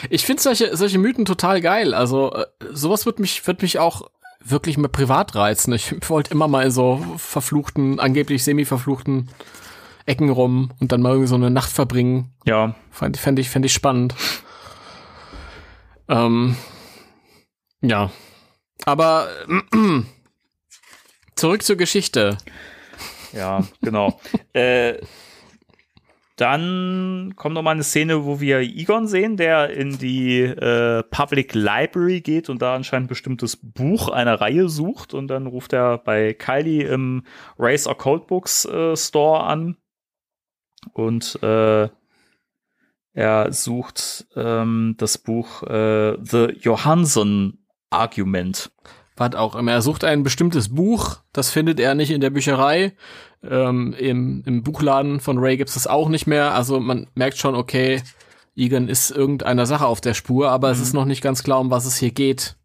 Ich 0.10 0.26
finde 0.26 0.42
solche, 0.42 0.76
solche 0.76 0.98
Mythen 0.98 1.24
total 1.24 1.62
geil. 1.62 1.94
Also, 1.94 2.34
äh, 2.34 2.46
sowas 2.72 3.06
wird 3.06 3.20
mich, 3.20 3.48
wird 3.48 3.62
mich 3.62 3.80
auch 3.80 4.10
wirklich 4.44 4.78
mal 4.78 4.90
privat 4.90 5.36
reizen. 5.36 5.74
Ich 5.74 5.96
wollte 6.10 6.32
immer 6.32 6.48
mal 6.48 6.66
in 6.66 6.72
so 6.72 7.04
verfluchten, 7.18 8.00
angeblich 8.00 8.44
semi-verfluchten 8.44 9.30
Ecken 10.06 10.30
rum 10.30 10.72
und 10.80 10.92
dann 10.92 11.02
mal 11.02 11.12
irgendwie 11.12 11.28
so 11.28 11.36
eine 11.36 11.52
Nacht 11.52 11.72
verbringen. 11.72 12.34
Ja, 12.46 12.76
Fand, 12.90 13.18
fänd 13.18 13.40
ich, 13.40 13.50
fänd 13.50 13.66
ich 13.66 13.74
spannend. 13.74 14.16
Ähm, 16.10 16.58
ja. 17.82 18.12
Aber 18.86 19.28
äh, 19.48 20.02
zurück 21.42 21.64
zur 21.64 21.76
Geschichte. 21.76 22.38
Ja, 23.34 23.64
genau. 23.82 24.20
äh, 24.54 25.00
dann 26.36 27.34
kommt 27.36 27.56
noch 27.56 27.64
mal 27.64 27.72
eine 27.72 27.84
Szene, 27.84 28.26
wo 28.26 28.40
wir 28.40 28.60
Egon 28.60 29.08
sehen, 29.08 29.38
der 29.38 29.72
in 29.72 29.98
die 29.98 30.42
äh, 30.42 31.02
Public 31.04 31.56
Library 31.56 32.22
geht 32.22 32.50
und 32.50 32.62
da 32.62 32.76
anscheinend 32.76 33.06
ein 33.06 33.10
bestimmtes 33.10 33.58
Buch 33.58 34.10
einer 34.10 34.40
Reihe 34.40 34.70
sucht. 34.70 35.16
Und 35.16 35.30
dann 35.30 35.48
ruft 35.48 35.74
er 35.74 35.98
bei 35.98 36.34
Kylie 36.34 36.88
im 36.88 37.24
Race 37.58 37.88
or 37.88 37.98
Cold 37.98 38.28
Books 38.28 38.66
äh, 38.66 38.96
Store 38.96 39.44
an. 39.44 39.78
Und 40.94 41.42
äh, 41.42 41.90
er 43.14 43.52
sucht 43.52 44.28
ähm, 44.36 44.94
das 44.98 45.18
Buch 45.18 45.64
äh, 45.64 46.18
The 46.24 46.56
Johansson 46.60 47.58
Argument. 47.90 48.72
Was 49.22 49.36
auch 49.36 49.56
immer. 49.56 49.72
Er 49.72 49.82
sucht 49.82 50.04
ein 50.04 50.24
bestimmtes 50.24 50.70
Buch. 50.76 51.18
Das 51.32 51.50
findet 51.52 51.80
er 51.80 51.96
nicht 51.96 52.12
in 52.12 52.20
der 52.22 52.30
Bücherei. 52.32 52.94
Ähm, 53.44 53.94
im, 53.98 54.44
Im 54.46 54.64
Buchladen 54.64 55.20
von 55.20 55.38
Ray 55.40 55.58
gibt's 55.58 55.76
das 55.76 55.88
auch 55.88 56.10
nicht 56.10 56.28
mehr. 56.28 56.54
Also 56.54 56.80
man 56.80 57.08
merkt 57.16 57.38
schon, 57.38 57.56
okay, 57.56 58.02
Egan 58.56 58.88
ist 58.90 59.10
irgendeiner 59.12 59.66
Sache 59.66 59.86
auf 59.86 60.02
der 60.02 60.14
Spur, 60.14 60.52
aber 60.52 60.70
es 60.72 60.80
ist 60.82 60.94
noch 60.94 61.06
nicht 61.06 61.22
ganz 61.24 61.42
klar, 61.44 61.60
um 61.60 61.72
was 61.72 61.86
es 61.86 61.96
hier 61.98 62.12
geht. 62.12 62.56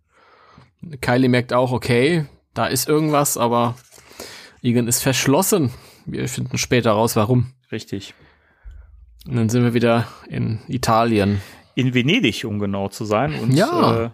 Kylie 1.01 1.29
merkt 1.29 1.53
auch, 1.53 1.73
okay, 1.73 2.27
da 2.55 2.67
ist 2.67 2.89
irgendwas, 2.89 3.39
aber 3.39 3.77
Egan 4.63 4.89
ist 4.89 5.03
verschlossen. 5.03 5.71
Wir 6.05 6.29
finden 6.29 6.59
später 6.59 6.91
raus, 6.93 7.17
warum. 7.17 7.53
Richtig. 7.73 8.15
Und 9.27 9.37
dann 9.37 9.49
sind 9.49 9.63
wir 9.65 9.75
wieder 9.75 10.07
in 10.29 10.61
Italien. 10.69 11.41
in 11.75 11.93
Venedig, 11.95 12.45
um 12.47 12.59
genau 12.59 12.89
zu 12.89 13.05
sein. 13.05 13.35
Und 13.39 13.53
Ja. 13.53 14.05
äh, 14.07 14.11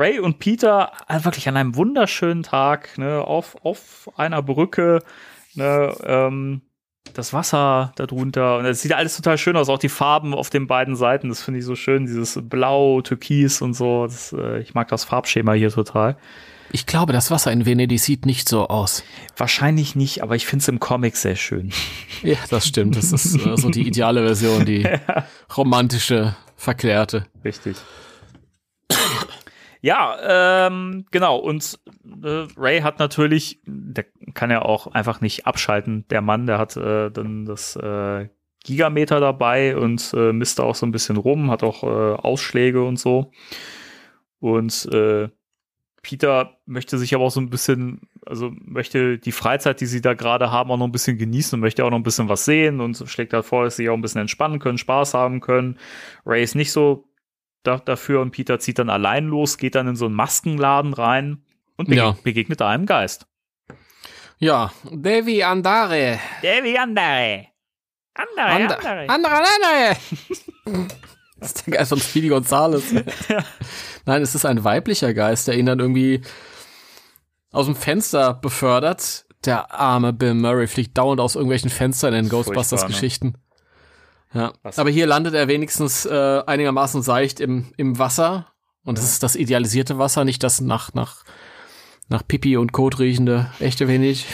Ray 0.00 0.18
und 0.18 0.38
Peter 0.38 0.92
äh, 1.08 1.22
wirklich 1.24 1.46
an 1.46 1.58
einem 1.58 1.76
wunderschönen 1.76 2.42
Tag, 2.42 2.96
ne, 2.96 3.22
auf, 3.22 3.54
auf 3.62 4.10
einer 4.16 4.42
Brücke, 4.42 5.00
ne, 5.54 5.94
ähm, 6.04 6.62
das 7.12 7.34
Wasser 7.34 7.92
darunter. 7.96 8.56
Und 8.56 8.64
es 8.64 8.80
sieht 8.80 8.94
alles 8.94 9.14
total 9.16 9.36
schön 9.36 9.56
aus, 9.56 9.68
auch 9.68 9.78
die 9.78 9.90
Farben 9.90 10.32
auf 10.32 10.48
den 10.48 10.66
beiden 10.66 10.96
Seiten, 10.96 11.28
das 11.28 11.42
finde 11.42 11.60
ich 11.60 11.66
so 11.66 11.76
schön, 11.76 12.06
dieses 12.06 12.38
Blau, 12.42 13.02
Türkis 13.02 13.60
und 13.60 13.74
so. 13.74 14.06
Das, 14.06 14.32
äh, 14.32 14.60
ich 14.60 14.72
mag 14.72 14.88
das 14.88 15.04
Farbschema 15.04 15.52
hier 15.52 15.70
total. 15.70 16.16
Ich 16.72 16.86
glaube, 16.86 17.12
das 17.12 17.30
Wasser 17.30 17.52
in 17.52 17.66
Venedig 17.66 18.00
sieht 18.00 18.24
nicht 18.24 18.48
so 18.48 18.68
aus. 18.68 19.04
Wahrscheinlich 19.36 19.96
nicht, 19.96 20.22
aber 20.22 20.34
ich 20.34 20.46
finde 20.46 20.62
es 20.62 20.68
im 20.68 20.80
Comic 20.80 21.16
sehr 21.16 21.36
schön. 21.36 21.72
Ja, 22.22 22.36
das 22.50 22.66
stimmt. 22.66 22.96
Das 22.96 23.12
ist 23.12 23.34
äh, 23.34 23.56
so 23.56 23.70
die 23.70 23.86
ideale 23.86 24.22
Version, 24.22 24.66
die 24.66 24.86
romantische, 25.56 26.36
verklärte. 26.54 27.24
Richtig. 27.42 27.76
Ja, 29.82 30.66
ähm, 30.66 31.06
genau. 31.10 31.36
Und 31.38 31.78
äh, 32.22 32.46
Ray 32.56 32.80
hat 32.80 32.98
natürlich, 32.98 33.60
der 33.64 34.04
kann 34.34 34.50
ja 34.50 34.62
auch 34.62 34.88
einfach 34.88 35.20
nicht 35.20 35.46
abschalten. 35.46 36.06
Der 36.10 36.20
Mann, 36.20 36.46
der 36.46 36.58
hat 36.58 36.76
äh, 36.76 37.10
dann 37.10 37.46
das 37.46 37.76
äh, 37.76 38.28
Gigameter 38.62 39.20
dabei 39.20 39.76
und 39.76 40.12
äh, 40.14 40.32
misst 40.32 40.58
da 40.58 40.64
auch 40.64 40.74
so 40.74 40.84
ein 40.84 40.92
bisschen 40.92 41.16
rum, 41.16 41.50
hat 41.50 41.62
auch 41.62 41.82
äh, 41.82 41.86
Ausschläge 41.86 42.84
und 42.84 42.98
so. 42.98 43.32
Und 44.38 44.86
äh, 44.92 45.28
Peter 46.02 46.58
möchte 46.66 46.98
sich 46.98 47.14
aber 47.14 47.24
auch 47.24 47.30
so 47.30 47.40
ein 47.40 47.50
bisschen, 47.50 48.02
also 48.24 48.50
möchte 48.52 49.18
die 49.18 49.32
Freizeit, 49.32 49.80
die 49.80 49.86
sie 49.86 50.00
da 50.00 50.14
gerade 50.14 50.50
haben, 50.50 50.70
auch 50.70 50.78
noch 50.78 50.86
ein 50.86 50.92
bisschen 50.92 51.18
genießen 51.18 51.56
und 51.56 51.60
möchte 51.60 51.84
auch 51.84 51.90
noch 51.90 51.98
ein 51.98 52.02
bisschen 52.02 52.28
was 52.28 52.44
sehen 52.44 52.80
und 52.80 53.02
schlägt 53.06 53.32
halt 53.32 53.44
vor, 53.44 53.64
dass 53.64 53.76
sie 53.76 53.88
auch 53.88 53.94
ein 53.94 54.00
bisschen 54.00 54.22
entspannen 54.22 54.60
können, 54.60 54.78
Spaß 54.78 55.14
haben 55.14 55.40
können. 55.40 55.78
Ray 56.24 56.42
ist 56.42 56.54
nicht 56.54 56.72
so 56.72 57.09
da, 57.62 57.78
dafür 57.78 58.20
und 58.20 58.30
Peter 58.30 58.58
zieht 58.58 58.78
dann 58.78 58.90
allein 58.90 59.26
los, 59.26 59.58
geht 59.58 59.74
dann 59.74 59.88
in 59.88 59.96
so 59.96 60.06
einen 60.06 60.14
Maskenladen 60.14 60.92
rein 60.94 61.44
und 61.76 61.88
bege 61.88 62.00
Ja. 62.00 62.16
begegnet 62.22 62.60
da 62.60 62.68
einem 62.68 62.86
Geist. 62.86 63.26
Ja, 64.38 64.72
Devi 64.90 65.42
Andare. 65.42 66.18
Devi 66.42 66.76
Andere. 66.78 67.46
Andere, 68.14 68.46
Andere, 68.46 69.08
andere, 69.08 69.34
andere. 69.34 69.96
Das 71.40 71.52
ist 71.52 71.66
der 71.66 71.72
Geist 71.78 71.88
von 71.88 71.98
Speedy 72.00 72.28
Gonzales. 72.28 72.92
Nein, 74.04 74.20
es 74.20 74.34
ist 74.34 74.44
ein 74.44 74.62
weiblicher 74.62 75.14
Geist, 75.14 75.48
der 75.48 75.56
ihn 75.56 75.64
dann 75.64 75.80
irgendwie 75.80 76.20
aus 77.50 77.64
dem 77.64 77.74
Fenster 77.74 78.34
befördert. 78.34 79.24
Der 79.46 79.72
arme 79.72 80.12
Bill 80.12 80.34
Murray 80.34 80.66
fliegt 80.66 80.98
dauernd 80.98 81.18
aus 81.18 81.36
irgendwelchen 81.36 81.70
Fenstern 81.70 82.12
in 82.12 82.28
Furchtbar, 82.28 82.56
ne? 82.90 83.34
Ja, 84.32 84.52
aber 84.76 84.90
hier 84.90 85.06
landet 85.06 85.34
er 85.34 85.48
wenigstens 85.48 86.06
äh, 86.06 86.42
einigermaßen 86.46 87.02
seicht 87.02 87.40
im, 87.40 87.72
im 87.76 87.98
Wasser. 87.98 88.46
Und 88.84 88.96
das 88.96 89.04
ist 89.04 89.22
das 89.22 89.36
idealisierte 89.36 89.98
Wasser, 89.98 90.24
nicht 90.24 90.42
das 90.42 90.60
nach, 90.60 90.94
nach, 90.94 91.24
nach 92.08 92.26
Pipi 92.26 92.56
und 92.56 92.72
Kot 92.72 92.98
riechende 92.98 93.50
echte 93.58 93.88
Venedig. 93.88 94.24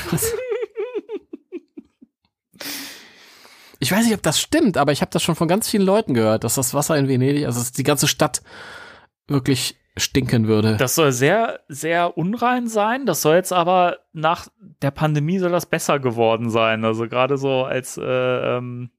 Ich 3.78 3.93
weiß 3.93 4.05
nicht, 4.05 4.14
ob 4.14 4.23
das 4.23 4.40
stimmt, 4.40 4.78
aber 4.78 4.93
ich 4.93 5.01
habe 5.02 5.10
das 5.10 5.23
schon 5.23 5.35
von 5.35 5.48
ganz 5.48 5.68
vielen 5.68 5.85
Leuten 5.85 6.14
gehört, 6.14 6.44
dass 6.44 6.55
das 6.55 6.73
Wasser 6.73 6.97
in 6.97 7.09
Venedig, 7.09 7.44
also 7.44 7.62
die 7.77 7.82
ganze 7.82 8.09
Stadt 8.09 8.43
wirklich 9.28 9.77
stinken 9.97 10.47
würde. 10.47 10.77
Das 10.77 10.94
soll 10.94 11.12
sehr, 11.12 11.60
sehr 11.68 12.16
unrein 12.16 12.68
sein. 12.68 13.06
Das 13.06 13.23
soll 13.23 13.36
jetzt 13.36 13.52
aber 13.52 13.98
nach 14.12 14.48
der 14.82 14.90
Pandemie 14.90 15.39
soll 15.39 15.51
das 15.51 15.66
besser 15.66 15.98
geworden 15.98 16.51
sein. 16.51 16.85
Also 16.85 17.09
gerade 17.09 17.36
so 17.39 17.64
als 17.64 17.97
äh, 17.97 18.02
ähm, 18.02 18.90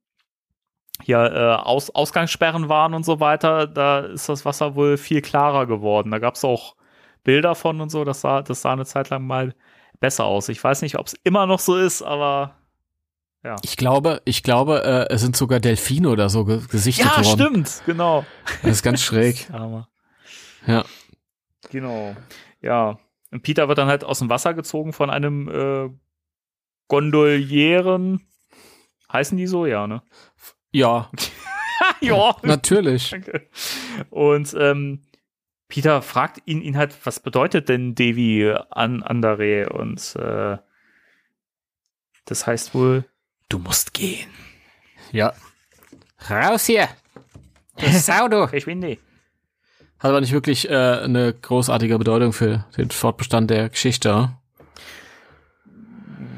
hier 1.04 1.20
äh, 1.20 1.56
Aus 1.64 1.90
Ausgangssperren 1.90 2.70
waren 2.70 2.94
und 2.94 3.06
so 3.06 3.20
weiter, 3.20 3.68
da 3.68 4.00
ist 4.00 4.30
das 4.30 4.46
Wasser 4.46 4.76
wohl 4.76 4.98
viel 4.98 5.22
klarer 5.22 5.66
geworden. 5.66 6.12
Da 6.12 6.20
gab 6.20 6.36
es 6.36 6.44
auch 6.44 6.76
Bilder 7.24 7.56
von 7.56 7.82
und 7.82 7.90
so. 7.90 8.04
Das 8.04 8.22
sah, 8.22 8.42
das 8.42 8.62
sah 8.62 8.74
eine 8.74 8.86
Zeit 8.86 9.10
lang 9.10 9.26
mal 9.26 9.54
besser 10.00 10.26
aus. 10.26 10.50
Ich 10.50 10.64
weiß 10.64 10.82
nicht, 10.82 10.98
ob 10.98 11.08
es 11.08 11.16
immer 11.24 11.46
noch 11.46 11.60
so 11.60 11.76
ist, 11.76 12.02
aber 12.02 12.56
ich 13.64 13.78
glaube, 13.78 14.22
ich 14.26 14.44
glaube, 14.44 14.84
äh, 14.84 15.14
es 15.14 15.22
sind 15.22 15.36
sogar 15.36 15.60
Delfine 15.60 16.10
oder 16.10 16.30
so 16.30 16.44
ge 16.46 16.62
gesichtet 16.70 17.06
ja, 17.06 17.24
worden. 17.24 17.66
stimmt, 17.66 17.82
genau. 17.86 18.26
Das 18.62 18.72
ist 18.72 18.84
ganz 18.84 19.02
schräg. 19.02 19.48
Ja. 20.66 20.84
Genau. 21.72 22.14
Ja. 22.62 23.00
Und 23.32 23.42
Peter 23.42 23.70
wird 23.70 23.78
dann 23.78 23.88
halt 23.88 24.04
aus 24.04 24.20
dem 24.20 24.30
Wasser 24.30 24.54
gezogen 24.54 24.92
von 24.92 25.10
einem 25.10 25.48
äh, 25.48 25.90
Gondolieren. 26.90 28.28
Heißen 29.10 29.38
die 29.38 29.48
so? 29.48 29.66
Ja, 29.66 29.88
ne? 29.88 30.02
Ja, 30.78 31.10
ja. 32.02 32.36
natürlich. 32.44 33.10
Danke. 33.10 33.48
Und 34.12 34.56
ähm, 34.60 35.08
Peter 35.68 36.04
fragt 36.04 36.44
ihn, 36.46 36.62
ihn 36.62 36.78
halt, 36.78 36.96
was 37.04 37.20
bedeutet 37.20 37.68
denn 37.68 37.96
Devi 37.96 38.54
an 38.70 39.02
Andere? 39.02 39.70
Und 39.70 40.16
äh, 40.18 40.58
das 42.26 42.46
heißt 42.46 42.76
wohl, 42.76 43.06
du 43.50 43.58
musst 43.58 43.96
gehen. 43.96 44.30
Ja. 45.12 45.34
Raus 46.30 46.68
hier! 46.68 46.90
Du 47.80 47.88
Sau, 47.94 48.28
du! 48.28 48.48
Verschwinde. 48.48 49.00
Hat 49.98 50.10
aber 50.10 50.22
nicht 50.22 50.32
wirklich 50.32 50.70
äh, 50.70 50.74
eine 50.76 51.34
großartige 51.34 51.98
Bedeutung 51.98 52.34
für 52.34 52.66
den 52.78 52.92
Fortbestand 52.92 53.50
der 53.50 53.70
Geschichte. 53.70 54.30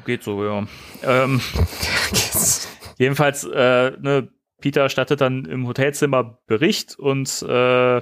Geht 0.06 0.24
so, 0.24 0.46
ja. 0.46 0.66
Ähm, 1.04 1.42
jedenfalls, 3.00 3.44
äh, 3.46 3.92
ne, 4.00 4.30
Peter 4.62 4.90
stattet 4.90 5.22
dann 5.22 5.46
im 5.46 5.66
Hotelzimmer 5.68 6.40
Bericht 6.46 7.00
und 7.00 7.42
äh, 7.42 8.02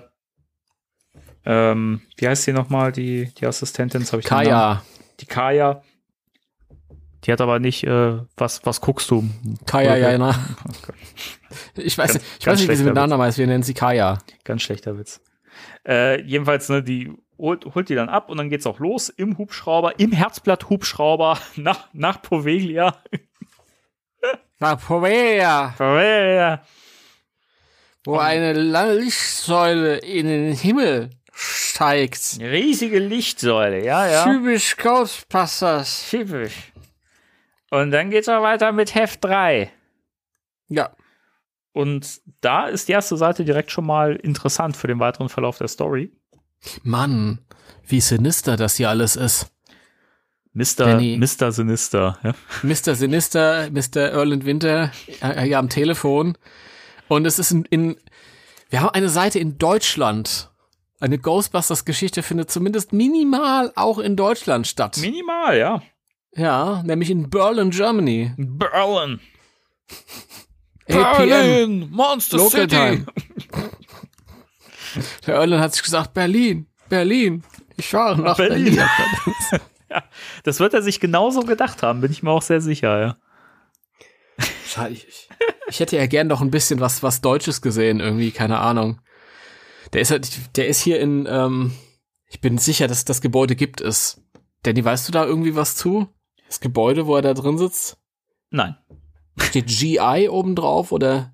ähm, 1.45 2.01
wie 2.17 2.27
heißt 2.27 2.43
sie 2.43 2.51
nochmal, 2.51 2.91
die, 2.91 3.31
die 3.37 3.45
Assistentin? 3.45 4.03
Hab 4.03 4.19
ich. 4.19 4.25
Kaya. 4.25 4.83
Die 5.21 5.25
Kaya. 5.25 5.81
Die 7.23 7.31
hat 7.31 7.41
aber 7.41 7.59
nicht, 7.59 7.83
äh, 7.83 8.17
was, 8.35 8.65
was 8.65 8.81
guckst 8.81 9.09
du? 9.11 9.23
Kaya, 9.65 9.91
Okay. 9.93 10.01
ja, 10.01 10.17
na. 10.17 10.35
Ich 11.75 11.97
weiß, 11.97 12.13
Ganz- 12.13 12.25
ich 12.39 12.47
weiß 12.47 12.59
nicht, 12.59 12.69
wie 12.69 12.75
sie 12.75 12.83
mit 12.83 12.93
schlechter 12.93 13.07
Namen 13.07 13.21
heißt. 13.21 13.37
Wir 13.37 13.47
nennen 13.47 13.63
sie 13.63 13.73
Kaya. 13.73 14.17
Ganz 14.43 14.61
schlechter 14.63 14.97
Witz. 14.97 15.21
Äh, 15.87 16.21
jedenfalls, 16.23 16.69
ne, 16.69 16.83
die 16.83 17.11
holt, 17.37 17.65
holt 17.73 17.89
die 17.89 17.95
dann 17.95 18.09
ab 18.09 18.29
und 18.29 18.37
dann 18.37 18.49
geht's 18.49 18.65
auch 18.67 18.79
los 18.79 19.09
im 19.09 19.37
Hubschrauber, 19.37 19.99
im 19.99 20.11
Herzblatt-Hubschrauber 20.11 21.39
nach, 21.55 21.87
nach 21.93 22.21
Poveglia. 22.21 22.97
Na, 24.59 24.75
Povea, 24.75 25.73
Poveglia. 25.77 26.63
wo 28.05 28.17
eine 28.17 28.53
lange 28.53 28.93
Lichtsäule 28.95 29.97
in 29.97 30.27
den 30.27 30.53
Himmel 30.53 31.11
steigt. 31.31 32.37
Eine 32.39 32.51
riesige 32.51 32.99
Lichtsäule, 32.99 33.83
ja, 33.83 34.07
ja. 34.07 34.23
Typisch 34.23 34.75
Ghostbusters. 34.77 36.09
Typisch. 36.09 36.71
Und 37.69 37.91
dann 37.91 38.09
geht's 38.09 38.29
auch 38.29 38.41
weiter 38.41 38.71
mit 38.71 38.95
Heft 38.95 39.23
3. 39.23 39.71
Ja. 40.69 40.95
Und 41.73 42.21
da 42.41 42.67
ist 42.67 42.87
die 42.87 42.93
erste 42.93 43.17
Seite 43.17 43.45
direkt 43.45 43.71
schon 43.71 43.85
mal 43.85 44.15
interessant 44.15 44.75
für 44.75 44.87
den 44.87 44.99
weiteren 44.99 45.29
Verlauf 45.29 45.59
der 45.59 45.67
Story. 45.67 46.11
Mann, 46.81 47.45
wie 47.85 48.01
sinister 48.01 48.57
das 48.57 48.77
hier 48.77 48.89
alles 48.89 49.15
ist. 49.15 49.51
Mr. 50.53 50.85
Danny. 50.85 51.17
Mr. 51.17 51.51
Sinister. 51.51 52.17
Ja? 52.23 52.33
Mr. 52.63 52.95
Sinister, 52.95 53.69
Mr. 53.71 54.09
Erland 54.09 54.45
Winter 54.45 54.91
äh, 55.21 55.43
hier 55.43 55.59
am 55.59 55.69
Telefon. 55.69 56.37
Und 57.07 57.25
es 57.25 57.39
ist 57.39 57.51
in, 57.51 57.65
in, 57.65 57.97
wir 58.69 58.81
haben 58.81 58.89
eine 58.89 59.09
Seite 59.09 59.39
in 59.39 59.57
Deutschland. 59.57 60.49
Eine 60.99 61.19
Ghostbusters-Geschichte 61.19 62.23
findet 62.23 62.49
zumindest 62.49 62.91
minimal 62.91 63.71
auch 63.75 63.99
in 63.99 64.15
Deutschland 64.15 64.65
statt. 64.65 64.97
Minimal, 64.97 65.57
ja. 65.57 65.81
ja, 66.35 66.81
nämlich 66.83 67.11
in 67.11 67.29
Berlin, 67.29 67.69
Germany. 67.69 68.33
Berlin. 68.37 69.19
8 70.89 71.17
p.m. 71.17 71.89
Monster 71.91 72.37
Local 72.37 72.67
Time. 72.67 73.05
Der 75.27 75.35
Erland 75.35 75.61
hat 75.61 75.73
sich 75.73 75.83
gesagt, 75.83 76.13
Berlin, 76.13 76.65
Berlin. 76.89 77.43
Ich 77.75 77.89
fahre 77.89 78.19
nach 78.19 78.37
Berlin. 78.37 78.75
Berlin. 78.75 79.61
Das 80.43 80.59
wird 80.59 80.73
er 80.73 80.81
sich 80.81 80.99
genauso 80.99 81.41
gedacht 81.41 81.83
haben, 81.83 82.01
bin 82.01 82.11
ich 82.11 82.23
mir 82.23 82.31
auch 82.31 82.41
sehr 82.41 82.61
sicher, 82.61 82.99
ja. 82.99 83.17
Schade, 84.65 84.93
ich, 84.93 85.07
ich- 85.69 85.79
hätte 85.79 85.95
ja 85.97 86.05
gern 86.07 86.27
noch 86.27 86.41
ein 86.41 86.51
bisschen 86.51 86.79
was, 86.79 87.03
was 87.03 87.21
Deutsches 87.21 87.61
gesehen, 87.61 87.99
irgendwie, 87.99 88.31
keine 88.31 88.59
Ahnung. 88.59 89.01
Der 89.93 90.01
ist 90.01 90.11
halt, 90.11 90.55
der 90.57 90.67
ist 90.67 90.81
hier 90.81 90.99
in, 90.99 91.25
ähm, 91.29 91.73
ich 92.27 92.41
bin 92.41 92.57
sicher, 92.57 92.87
dass 92.87 93.05
das 93.05 93.21
Gebäude 93.21 93.55
gibt 93.55 93.79
es. 93.81 94.21
Danny, 94.63 94.83
weißt 94.83 95.07
du 95.07 95.11
da 95.11 95.25
irgendwie 95.25 95.55
was 95.55 95.75
zu? 95.75 96.07
Das 96.47 96.59
Gebäude, 96.59 97.07
wo 97.07 97.15
er 97.15 97.21
da 97.21 97.33
drin 97.33 97.57
sitzt? 97.57 97.97
Nein. 98.49 98.75
Steht 99.39 99.67
GI 99.67 100.27
oben 100.29 100.55
drauf 100.55 100.91
oder 100.91 101.33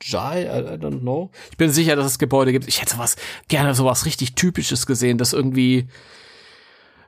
GI? 0.00 0.16
I, 0.16 0.44
I 0.46 0.76
don't 0.78 1.00
know. 1.00 1.30
Ich 1.50 1.56
bin 1.56 1.70
sicher, 1.70 1.94
dass 1.94 2.06
es 2.06 2.18
Gebäude 2.18 2.52
gibt. 2.52 2.66
Ich 2.66 2.80
hätte 2.80 2.94
sowas, 2.94 3.16
gerne 3.48 3.74
sowas 3.74 4.06
richtig 4.06 4.34
Typisches 4.34 4.86
gesehen, 4.86 5.18
das 5.18 5.32
irgendwie, 5.32 5.88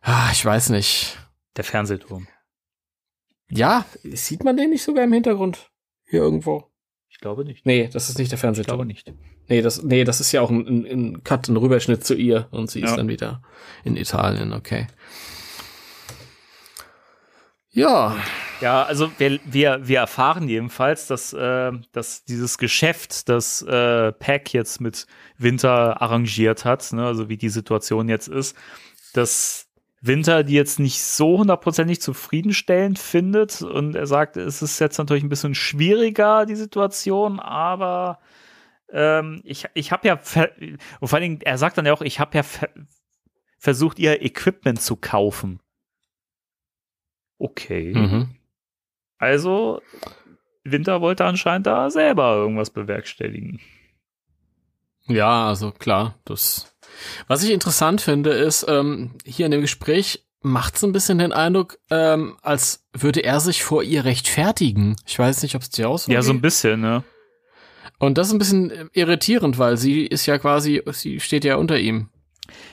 ah, 0.05 0.29
ich 0.33 0.45
weiß 0.45 0.71
nicht. 0.71 1.19
Der 1.57 1.65
Fernsehturm. 1.65 2.27
Ja, 3.51 3.85
sieht 4.03 4.43
man 4.45 4.57
den 4.57 4.71
nicht 4.71 4.83
sogar 4.83 5.05
im 5.05 5.13
Hintergrund? 5.13 5.71
Hier 6.07 6.21
irgendwo? 6.21 6.71
Ich 7.09 7.19
glaube 7.19 7.45
nicht. 7.45 7.65
Nee, 7.67 7.89
das 7.93 8.09
ist 8.09 8.19
nicht 8.19 8.33
der 8.33 8.37
Ich 8.37 8.41
glaube 8.41 8.55
Fernsehturm. 8.55 8.87
nicht. 8.87 9.13
Nee, 9.49 9.63
das, 9.63 9.83
nee, 9.83 10.05
das 10.05 10.21
ist 10.21 10.33
ja 10.33 10.41
auch 10.41 10.51
ein, 10.51 10.67
ein, 10.67 10.85
ein 10.87 11.23
Cut, 11.25 11.49
ein 11.49 11.57
Rüberschnitt 11.57 12.05
zu 12.05 12.15
ihr 12.15 12.49
und 12.51 12.71
sie 12.71 12.81
ist 12.81 12.91
Ja. 12.91 12.97
dann 12.97 13.09
wieder 13.09 13.43
in 13.85 13.97
Italien, 13.97 14.53
okay. 14.53 14.87
Ja, 17.71 18.17
Ja, 18.61 18.85
also 18.85 19.11
wir, 19.19 19.41
wir, 19.45 19.81
wir 19.87 19.99
erfahren 19.99 20.49
jedenfalls, 20.49 21.07
dass, 21.09 21.33
äh, 21.33 21.73
dass 21.93 22.25
dieses 22.25 22.57
Geschäft, 22.57 23.29
das 23.29 23.63
äh, 23.63 24.13
Pack 24.13 24.53
jetzt 24.55 24.81
mit 24.81 25.07
Winter 25.39 26.01
arrangiert 26.01 26.65
hat, 26.65 26.93
ne, 26.93 27.05
also 27.07 27.29
wie 27.29 27.37
die 27.37 27.49
Situation 27.49 28.09
jetzt 28.09 28.29
ist, 28.29 28.57
dass 29.13 29.64
Winter 30.07 30.45
die 30.45 30.53
jetzt 30.53 30.79
nicht 30.79 31.03
so 31.03 31.39
hundertprozentig 31.39 32.01
zufriedenstellend 32.01 32.99
findet 32.99 33.63
und 33.63 33.95
er 33.95 34.07
sagt, 34.07 34.37
es 34.37 34.61
ist 34.61 34.79
jetzt 34.79 34.99
natürlich 34.99 35.25
ein 35.25 35.31
bisschen 35.31 35.55
schwieriger, 35.55 36.45
die 36.45 36.57
Situation, 36.57 37.41
aber 37.41 38.19
ähm, 38.91 39.41
ich, 39.45 39.65
ich 39.73 39.93
habe 39.93 40.07
ja, 40.07 40.15
und 41.01 41.09
vor 41.09 41.17
allen 41.17 41.23
Dingen, 41.23 41.41
er 41.41 41.57
sagt 41.57 41.79
dann 41.79 41.87
ja 41.87 41.95
auch, 41.95 42.03
ich 42.03 42.21
habe 42.21 42.37
ja 42.37 42.43
ver 42.43 42.69
versucht, 43.59 43.99
ihr 43.99 44.23
Equipment 44.23 44.83
zu 44.83 44.95
kaufen. 44.95 45.59
Okay. 47.39 47.95
mhm. 47.95 48.37
Also, 49.17 49.81
Winter 50.65 51.01
wollte 51.01 51.25
anscheinend 51.25 51.67
da 51.67 51.89
selber 51.89 52.35
irgendwas 52.35 52.69
bewerkstelligen. 52.69 53.61
ja, 55.07 55.49
also 55.49 55.73
klar, 55.73 56.19
das. 56.27 56.74
Was 57.29 57.43
ich 57.43 57.51
interessant 57.51 58.01
finde, 58.01 58.31
ist, 58.31 58.67
ähm, 58.69 59.13
hier 59.25 59.47
in 59.47 59.53
dem 59.53 59.61
Gespräch 59.61 60.25
macht 60.43 60.77
es 60.77 60.85
ein 60.85 60.93
bisschen 60.93 61.19
den 61.19 61.33
Eindruck, 61.33 61.79
ähm, 61.91 62.37
als 62.43 62.85
würde 62.93 63.21
er 63.25 63.41
sich 63.41 63.65
vor 63.65 63.83
ihr 63.83 64.05
rechtfertigen. 64.05 64.97
Ich 65.07 65.19
weiß 65.19 65.43
nicht, 65.43 65.55
ob 65.55 65.63
es 65.63 65.71
dir 65.71 65.89
auch 65.89 65.99
so 65.99 66.13
Ja, 66.13 66.23
so 66.23 66.33
ein 66.33 66.43
bisschen, 66.43 66.81
ne? 66.81 67.03
Und 67.99 68.19
das 68.19 68.27
ist 68.29 68.35
ein 68.35 68.39
bisschen 68.39 68.91
irritierend, 68.93 69.59
weil 69.59 69.77
sie 69.77 70.05
ist 70.05 70.27
ja 70.27 70.39
quasi, 70.39 70.83
sie 70.93 71.21
steht 71.21 71.45
ja 71.45 71.57
unter 71.57 71.79
ihm. 71.79 72.11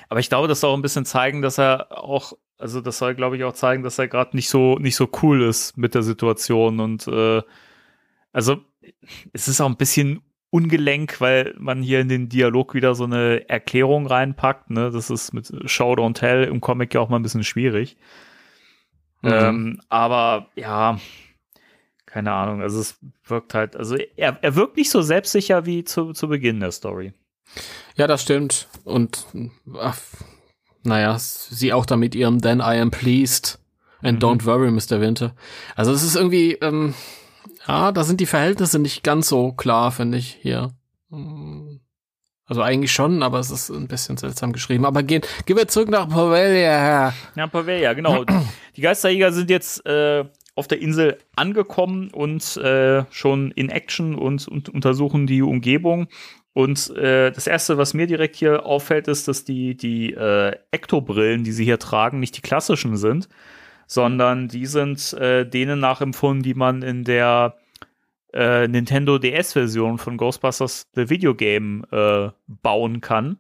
Aber 0.09 0.19
ich 0.19 0.27
glaube, 0.27 0.47
das 0.47 0.59
soll 0.59 0.71
auch 0.71 0.75
ein 0.75 0.81
bisschen 0.81 1.05
zeigen, 1.05 1.41
dass 1.41 1.57
er 1.57 1.87
auch, 1.91 2.33
also 2.57 2.81
das 2.81 2.97
soll, 2.97 3.15
glaube 3.15 3.37
ich, 3.37 3.43
auch 3.45 3.53
zeigen, 3.53 3.83
dass 3.83 3.97
er 3.99 4.09
gerade 4.09 4.35
nicht 4.35 4.49
so, 4.49 4.77
nicht 4.77 4.95
so 4.95 5.07
cool 5.21 5.43
ist 5.43 5.77
mit 5.77 5.95
der 5.95 6.03
Situation 6.03 6.79
und 6.81 7.07
äh, 7.07 7.41
also 8.33 8.57
es 9.31 9.47
ist 9.47 9.61
auch 9.61 9.69
ein 9.69 9.77
bisschen 9.77 10.21
ungelenk, 10.51 11.19
weil 11.21 11.55
man 11.57 11.81
hier 11.81 11.99
in 12.01 12.09
den 12.09 12.29
Dialog 12.29 12.73
wieder 12.75 12.93
so 12.93 13.05
eine 13.05 13.49
Erklärung 13.49 14.05
reinpackt. 14.05 14.69
Ne? 14.69 14.91
Das 14.91 15.09
ist 15.09 15.33
mit 15.33 15.51
Show 15.69 15.93
Don't 15.93 16.13
Tell 16.13 16.43
im 16.43 16.61
Comic 16.61 16.93
ja 16.93 16.99
auch 17.01 17.09
mal 17.09 17.15
ein 17.17 17.23
bisschen 17.23 17.43
schwierig. 17.43 17.97
Mhm. 19.21 19.31
Ähm, 19.31 19.81
aber 19.89 20.47
ja, 20.55 20.99
keine 22.05 22.33
Ahnung. 22.33 22.61
Also 22.61 22.79
es 22.81 22.99
wirkt 23.25 23.53
halt, 23.53 23.75
also 23.75 23.95
er, 24.17 24.37
er 24.41 24.55
wirkt 24.55 24.77
nicht 24.77 24.89
so 24.91 25.01
selbstsicher 25.01 25.65
wie 25.65 25.83
zu, 25.85 26.11
zu 26.13 26.27
Beginn 26.27 26.59
der 26.59 26.71
Story. 26.71 27.13
Ja, 27.95 28.07
das 28.07 28.21
stimmt. 28.21 28.67
Und 28.83 29.25
ach, 29.79 29.97
naja, 30.83 31.17
sie 31.19 31.71
auch 31.73 31.85
da 31.85 31.95
mit 31.97 32.13
ihrem 32.15 32.41
Then 32.41 32.59
I 32.59 32.77
am 32.79 32.91
pleased 32.91 33.59
and 34.01 34.21
Mhm. 34.21 34.25
don't 34.27 34.45
worry, 34.45 34.71
Mr. 34.71 34.99
Winter. 34.99 35.35
Also 35.75 35.91
es 35.93 36.03
ist 36.03 36.15
irgendwie, 36.15 36.53
ähm, 36.55 36.93
ja, 37.67 37.91
da 37.91 38.03
sind 38.03 38.19
die 38.19 38.25
Verhältnisse 38.25 38.79
nicht 38.79 39.03
ganz 39.03 39.27
so 39.27 39.53
klar, 39.53 39.91
finde 39.91 40.17
ich, 40.17 40.37
hier. 40.41 40.71
Mm. 41.09 41.77
Also 42.45 42.63
eigentlich 42.63 42.91
schon, 42.91 43.23
aber 43.23 43.39
es 43.39 43.49
ist 43.49 43.69
ein 43.69 43.87
bisschen 43.87 44.17
seltsam 44.17 44.51
geschrieben. 44.51 44.85
Aber 44.85 45.03
gehen, 45.03 45.21
gehen 45.45 45.55
wir 45.55 45.69
zurück 45.69 45.89
nach 45.89 46.09
Povelia. 46.09 47.13
Ja, 47.35 47.47
Pavelia, 47.47 47.93
genau. 47.93 48.25
Die 48.75 48.81
Geisterjäger 48.81 49.31
sind 49.31 49.49
jetzt 49.49 49.85
äh, 49.85 50.25
auf 50.55 50.67
der 50.67 50.81
Insel 50.81 51.17
angekommen 51.35 52.09
und 52.11 52.57
äh, 52.57 53.05
schon 53.09 53.51
in 53.51 53.69
Action 53.69 54.15
und, 54.15 54.49
und 54.49 54.67
untersuchen 54.67 55.27
die 55.27 55.41
Umgebung. 55.41 56.07
Und 56.53 56.89
äh, 56.97 57.31
das 57.31 57.47
erste, 57.47 57.77
was 57.77 57.93
mir 57.93 58.07
direkt 58.07 58.35
hier 58.35 58.65
auffällt, 58.65 59.07
ist, 59.07 59.29
dass 59.29 59.45
die, 59.45 59.77
die 59.77 60.11
äh, 60.11 60.53
Ektobrillen, 60.71 61.45
die 61.45 61.53
sie 61.53 61.63
hier 61.63 61.79
tragen, 61.79 62.19
nicht 62.19 62.35
die 62.35 62.41
klassischen 62.41 62.97
sind, 62.97 63.29
sondern 63.91 64.47
die 64.47 64.67
sind 64.67 65.11
äh, 65.15 65.45
denen 65.45 65.81
nachempfunden, 65.81 66.43
die 66.43 66.53
man 66.53 66.81
in 66.81 67.03
der 67.03 67.57
äh, 68.33 68.65
Nintendo 68.69 69.17
DS-Version 69.17 69.97
von 69.97 70.15
Ghostbusters 70.15 70.87
The 70.95 71.09
Video 71.09 71.35
Game 71.35 71.83
äh, 71.91 72.29
bauen 72.47 73.01
kann. 73.01 73.37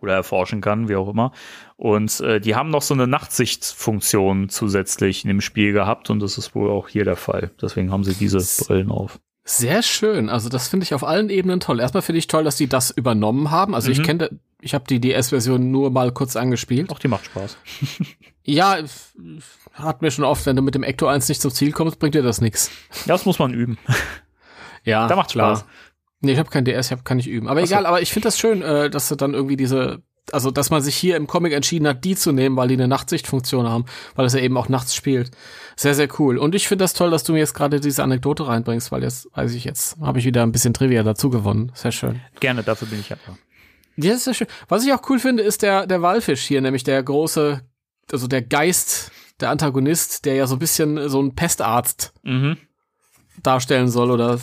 Oder 0.00 0.14
erforschen 0.14 0.62
kann, 0.62 0.88
wie 0.88 0.96
auch 0.96 1.08
immer. 1.08 1.32
Und 1.76 2.18
äh, 2.20 2.40
die 2.40 2.54
haben 2.54 2.70
noch 2.70 2.80
so 2.80 2.94
eine 2.94 3.06
Nachtsichtfunktion 3.06 4.48
zusätzlich 4.48 5.24
in 5.24 5.28
dem 5.28 5.42
Spiel 5.42 5.74
gehabt 5.74 6.08
und 6.08 6.20
das 6.20 6.38
ist 6.38 6.54
wohl 6.54 6.70
auch 6.70 6.88
hier 6.88 7.04
der 7.04 7.16
Fall. 7.16 7.50
Deswegen 7.60 7.92
haben 7.92 8.04
sie 8.04 8.14
diese 8.14 8.38
Brillen 8.64 8.90
auf. 8.90 9.20
Sehr 9.48 9.82
schön. 9.82 10.28
Also 10.28 10.48
das 10.48 10.66
finde 10.68 10.82
ich 10.84 10.92
auf 10.92 11.04
allen 11.04 11.30
Ebenen 11.30 11.60
toll. 11.60 11.78
Erstmal 11.80 12.02
finde 12.02 12.18
ich 12.18 12.26
toll, 12.26 12.42
dass 12.44 12.56
die 12.56 12.66
das 12.66 12.90
übernommen 12.90 13.50
haben. 13.52 13.74
Also 13.76 13.90
ich 13.92 13.98
Mhm. 14.00 14.02
kenne, 14.02 14.30
ich 14.60 14.74
habe 14.74 14.84
die 14.88 15.00
DS-Version 15.00 15.70
nur 15.70 15.90
mal 15.90 16.10
kurz 16.12 16.34
angespielt. 16.34 16.90
Auch 16.90 16.98
die 16.98 17.08
macht 17.08 17.24
Spaß. 17.26 17.56
Ja, 18.48 18.78
hat 19.72 20.02
mir 20.02 20.12
schon 20.12 20.24
oft, 20.24 20.46
wenn 20.46 20.54
du 20.54 20.62
mit 20.62 20.76
dem 20.76 20.84
Ecto 20.84 21.08
1 21.08 21.28
nicht 21.28 21.40
zum 21.42 21.50
Ziel 21.50 21.72
kommst, 21.72 21.98
bringt 21.98 22.14
dir 22.14 22.22
das 22.22 22.40
nichts. 22.40 22.70
Ja, 23.04 23.14
das 23.14 23.24
muss 23.26 23.40
man 23.40 23.52
üben. 23.52 23.76
Ja, 24.84 25.08
Da 25.08 25.16
macht's 25.16 25.32
Spaß. 25.32 25.64
Nee, 26.20 26.32
ich 26.34 26.38
habe 26.38 26.48
kein 26.48 26.64
DS, 26.64 26.86
ich 26.86 26.92
hab, 26.92 27.04
kann 27.04 27.18
ich 27.18 27.26
üben. 27.26 27.48
Aber 27.48 27.60
Ach 27.60 27.66
so. 27.66 27.74
egal, 27.74 27.86
aber 27.86 28.02
ich 28.02 28.12
finde 28.12 28.28
das 28.28 28.38
schön, 28.38 28.62
äh, 28.62 28.88
dass 28.88 29.08
du 29.08 29.16
dann 29.16 29.34
irgendwie 29.34 29.56
diese, 29.56 30.00
also 30.32 30.50
dass 30.50 30.70
man 30.70 30.82
sich 30.82 30.96
hier 30.96 31.16
im 31.16 31.26
Comic 31.26 31.52
entschieden 31.52 31.86
hat, 31.86 32.04
die 32.04 32.16
zu 32.16 32.32
nehmen, 32.32 32.56
weil 32.56 32.68
die 32.68 32.74
eine 32.74 32.88
Nachtsichtfunktion 32.88 33.68
haben, 33.68 33.84
weil 34.14 34.26
es 34.26 34.32
ja 34.32 34.40
eben 34.40 34.56
auch 34.56 34.68
nachts 34.68 34.94
spielt. 34.94 35.30
Sehr, 35.76 35.94
sehr 35.94 36.08
cool. 36.18 36.38
Und 36.38 36.54
ich 36.54 36.66
finde 36.68 36.84
das 36.84 36.94
toll, 36.94 37.10
dass 37.10 37.22
du 37.24 37.32
mir 37.32 37.38
jetzt 37.38 37.54
gerade 37.54 37.80
diese 37.80 38.02
Anekdote 38.02 38.46
reinbringst, 38.48 38.90
weil 38.90 39.02
jetzt 39.02 39.28
weiß 39.34 39.52
ich 39.54 39.64
jetzt, 39.64 39.98
habe 40.00 40.18
ich 40.18 40.24
wieder 40.24 40.42
ein 40.42 40.52
bisschen 40.52 40.74
Trivia 40.74 41.02
dazu 41.02 41.30
gewonnen. 41.30 41.70
Sehr 41.74 41.92
schön. 41.92 42.20
Gerne, 42.40 42.62
dafür 42.62 42.88
bin 42.88 43.00
ich 43.00 43.08
ja 43.10 43.16
da. 43.26 43.36
Ja, 43.96 44.14
ist 44.14 44.24
sehr 44.24 44.34
schön. 44.34 44.46
Was 44.68 44.84
ich 44.84 44.92
auch 44.92 45.02
cool 45.08 45.18
finde, 45.18 45.42
ist 45.42 45.62
der, 45.62 45.86
der 45.86 46.02
Walfisch 46.02 46.42
hier, 46.42 46.60
nämlich 46.60 46.84
der 46.84 47.02
große, 47.02 47.62
also 48.12 48.26
der 48.26 48.42
Geist, 48.42 49.10
der 49.40 49.50
Antagonist, 49.50 50.24
der 50.24 50.34
ja 50.34 50.46
so 50.46 50.56
ein 50.56 50.58
bisschen 50.58 51.08
so 51.08 51.20
ein 51.22 51.34
Pestarzt 51.34 52.12
Mhm. 52.22 52.56
darstellen 53.42 53.88
soll 53.88 54.10
oder 54.10 54.40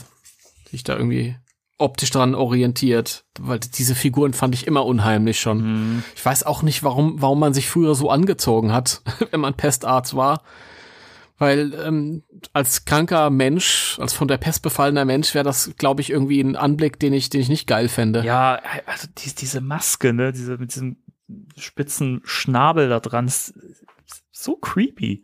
sich 0.72 0.84
da 0.84 0.96
irgendwie 0.98 1.36
optisch 1.84 2.10
dran 2.10 2.36
orientiert, 2.36 3.26
weil 3.40 3.60
diese 3.60 3.96
Figuren 3.96 4.34
fand 4.34 4.56
ich 4.56 4.66
immer 4.66 4.86
unheimlich 4.86 5.40
schon. 5.40 5.62
Mhm. 5.62 6.04
Ich 6.16 6.26
weiß 6.26 6.44
auch 6.44 6.64
nicht, 6.64 6.84
warum, 6.84 7.22
warum 7.22 7.40
man 7.40 7.54
sich 7.54 7.70
früher 7.70 7.94
so 7.96 8.10
angezogen 8.10 8.72
hat, 8.72 9.02
wenn 9.32 9.42
man 9.42 9.54
Pestarzt 9.54 10.16
war. 10.16 10.42
Weil 11.38 11.74
ähm, 11.86 12.24
als 12.54 12.86
kranker 12.86 13.30
Mensch, 13.30 13.98
als 14.00 14.14
von 14.14 14.28
der 14.28 14.38
Pest 14.38 14.62
befallener 14.62 15.04
Mensch, 15.04 15.34
wäre 15.34 15.44
das, 15.44 15.74
glaube 15.78 16.02
ich, 16.02 16.10
irgendwie 16.10 16.40
ein 16.40 16.56
Anblick, 16.56 17.00
den 17.00 17.12
ich, 17.12 17.30
den 17.30 17.42
ich 17.42 17.50
nicht 17.50 17.68
geil 17.68 17.90
fände. 17.90 18.24
Ja, 18.24 18.60
also 18.86 19.08
die, 19.18 19.34
diese 19.36 19.60
Maske, 19.60 20.14
ne, 20.14 20.32
diese 20.32 20.58
mit 20.58 20.74
diesem 20.74 20.98
spitzen 21.58 22.22
Schnabel 22.24 22.90
da 22.90 23.00
dran, 23.00 23.28
ist, 23.28 23.54
so 24.32 24.56
creepy. 24.56 25.24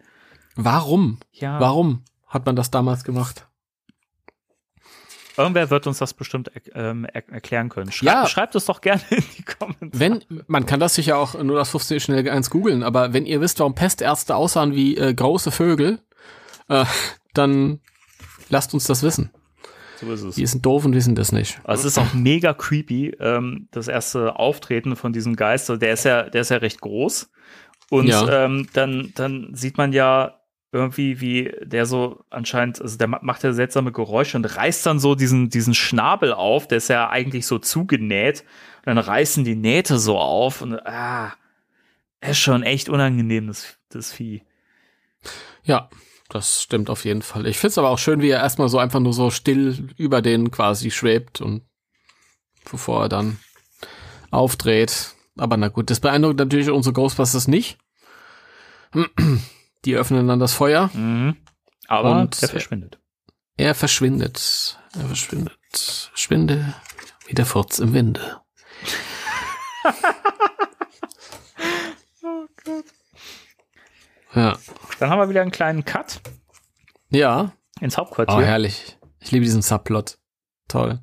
Warum? 0.55 1.19
Ja. 1.31 1.59
Warum 1.59 2.03
hat 2.27 2.45
man 2.45 2.55
das 2.55 2.71
damals 2.71 3.03
gemacht? 3.03 3.48
Irgendwer 5.39 5.69
wird 5.69 5.87
uns 5.87 5.97
das 5.99 6.13
bestimmt 6.13 6.51
er, 6.53 6.89
ähm, 6.91 7.05
er, 7.05 7.27
erklären 7.29 7.69
können. 7.69 7.91
Schrei 7.91 8.07
Ja. 8.07 8.27
Schreibt 8.27 8.55
es 8.55 8.65
doch 8.65 8.81
gerne 8.81 9.01
in 9.09 9.23
die 9.37 9.43
Kommentare. 9.43 9.89
Wenn, 9.93 10.23
man 10.47 10.65
kann 10.65 10.79
das 10.79 10.95
sicher 10.95 11.17
auch 11.17 11.33
nur 11.41 11.57
das 11.57 11.69
15 11.71 11.99
schnell 12.01 12.29
eins 12.29 12.49
googeln, 12.49 12.83
aber 12.83 13.13
wenn 13.13 13.25
ihr 13.25 13.39
wisst, 13.41 13.59
warum 13.59 13.73
Pestärzte 13.73 14.35
aussahen 14.35 14.73
wie 14.75 14.97
äh, 14.97 15.13
große 15.13 15.51
Vögel, 15.51 15.99
äh, 16.67 16.85
dann 17.33 17.79
lasst 18.49 18.73
uns 18.73 18.83
das 18.85 19.01
wissen. 19.01 19.31
So 20.01 20.11
ist 20.13 20.21
es. 20.21 20.35
Die 20.35 20.45
sind 20.45 20.65
doof 20.65 20.85
und 20.85 20.93
wissen 20.93 21.15
das 21.15 21.31
nicht. 21.31 21.59
Also 21.63 21.87
es 21.87 21.93
ist 21.93 21.97
auch 21.97 22.13
mega 22.13 22.53
creepy, 22.53 23.15
ähm, 23.19 23.67
das 23.71 23.87
erste 23.87 24.37
Auftreten 24.37 24.95
von 24.95 25.11
diesem 25.13 25.35
Geist. 25.35 25.69
Der 25.69 25.93
ist 25.93 26.05
ja, 26.05 26.23
der 26.23 26.41
ist 26.41 26.51
ja 26.51 26.57
recht 26.57 26.79
groß. 26.81 27.29
Und 27.89 28.07
Ja. 28.07 28.45
ähm, 28.45 28.67
dann, 28.73 29.11
dann 29.15 29.49
sieht 29.53 29.77
man 29.77 29.91
ja 29.93 30.38
irgendwie, 30.71 31.19
wie 31.19 31.51
der 31.61 31.85
so 31.85 32.23
anscheinend, 32.29 32.81
also 32.81 32.97
der 32.97 33.07
ma- 33.07 33.19
macht 33.21 33.43
ja 33.43 33.53
seltsame 33.53 33.91
Geräusche 33.91 34.37
und 34.37 34.45
reißt 34.45 34.85
dann 34.85 34.99
so 34.99 35.15
diesen, 35.15 35.49
diesen 35.49 35.73
Schnabel 35.73 36.33
auf, 36.33 36.67
der 36.67 36.77
ist 36.77 36.89
ja 36.89 37.09
eigentlich 37.09 37.47
so 37.47 37.57
zugenäht. 37.57 38.43
Und 38.79 38.95
dann 38.95 38.97
reißen 38.97 39.43
die 39.43 39.55
Nähte 39.55 39.97
so 39.97 40.19
auf 40.19 40.61
und 40.61 40.75
ah, 40.85 41.33
ist 42.21 42.39
schon 42.39 42.63
echt 42.63 42.89
unangenehm, 42.89 43.47
das, 43.47 43.77
das 43.89 44.11
Vieh. 44.11 44.43
Ja, 45.63 45.89
das 46.29 46.61
stimmt 46.61 46.89
auf 46.89 47.05
jeden 47.05 47.23
Fall. 47.23 47.47
Ich 47.47 47.57
find's 47.57 47.77
aber 47.77 47.89
auch 47.89 47.99
schön, 47.99 48.21
wie 48.21 48.29
er 48.29 48.39
erstmal 48.39 48.69
so 48.69 48.77
einfach 48.77 48.99
nur 48.99 49.13
so 49.13 49.31
still 49.31 49.89
über 49.97 50.21
den 50.21 50.51
quasi 50.51 50.91
schwebt 50.91 51.41
und 51.41 51.63
bevor 52.69 53.03
er 53.03 53.09
dann 53.09 53.39
aufdreht. 54.29 55.15
Aber 55.37 55.57
na 55.57 55.69
gut, 55.69 55.89
das 55.89 55.99
beeindruckt 55.99 56.37
natürlich 56.37 56.69
unsere 56.69 56.93
Ghostbusters 56.93 57.47
nicht. 57.47 57.77
Die 59.85 59.95
öffnen 59.95 60.27
dann 60.27 60.39
das 60.39 60.53
Feuer. 60.53 60.89
Mhm. 60.93 61.37
Aber 61.87 62.21
Und- 62.21 62.41
der 62.41 62.49
verschwindet. 62.49 62.99
Er 63.57 63.75
verschwindet. 63.75 64.79
Er 64.93 65.05
verschwindet. 65.05 65.57
Schwinde 66.15 66.73
wie 67.27 67.33
der 67.33 67.45
Furz 67.45 67.79
im 67.79 67.93
Winde. 67.93 68.41
Ja. 74.35 74.57
Dann 74.99 75.09
haben 75.09 75.19
wir 75.19 75.29
wieder 75.29 75.41
einen 75.41 75.51
kleinen 75.51 75.85
Cut 75.85 76.21
Ja. 77.09 77.51
ins 77.81 77.95
Oh, 77.95 78.01
Hauptquartier. 78.01 78.45
herrlich. 78.45 78.97
Ich 79.19 79.31
liebe 79.31 79.43
diesen 79.45 79.61
Subplot. 79.61 80.17
Toll. 80.67 80.99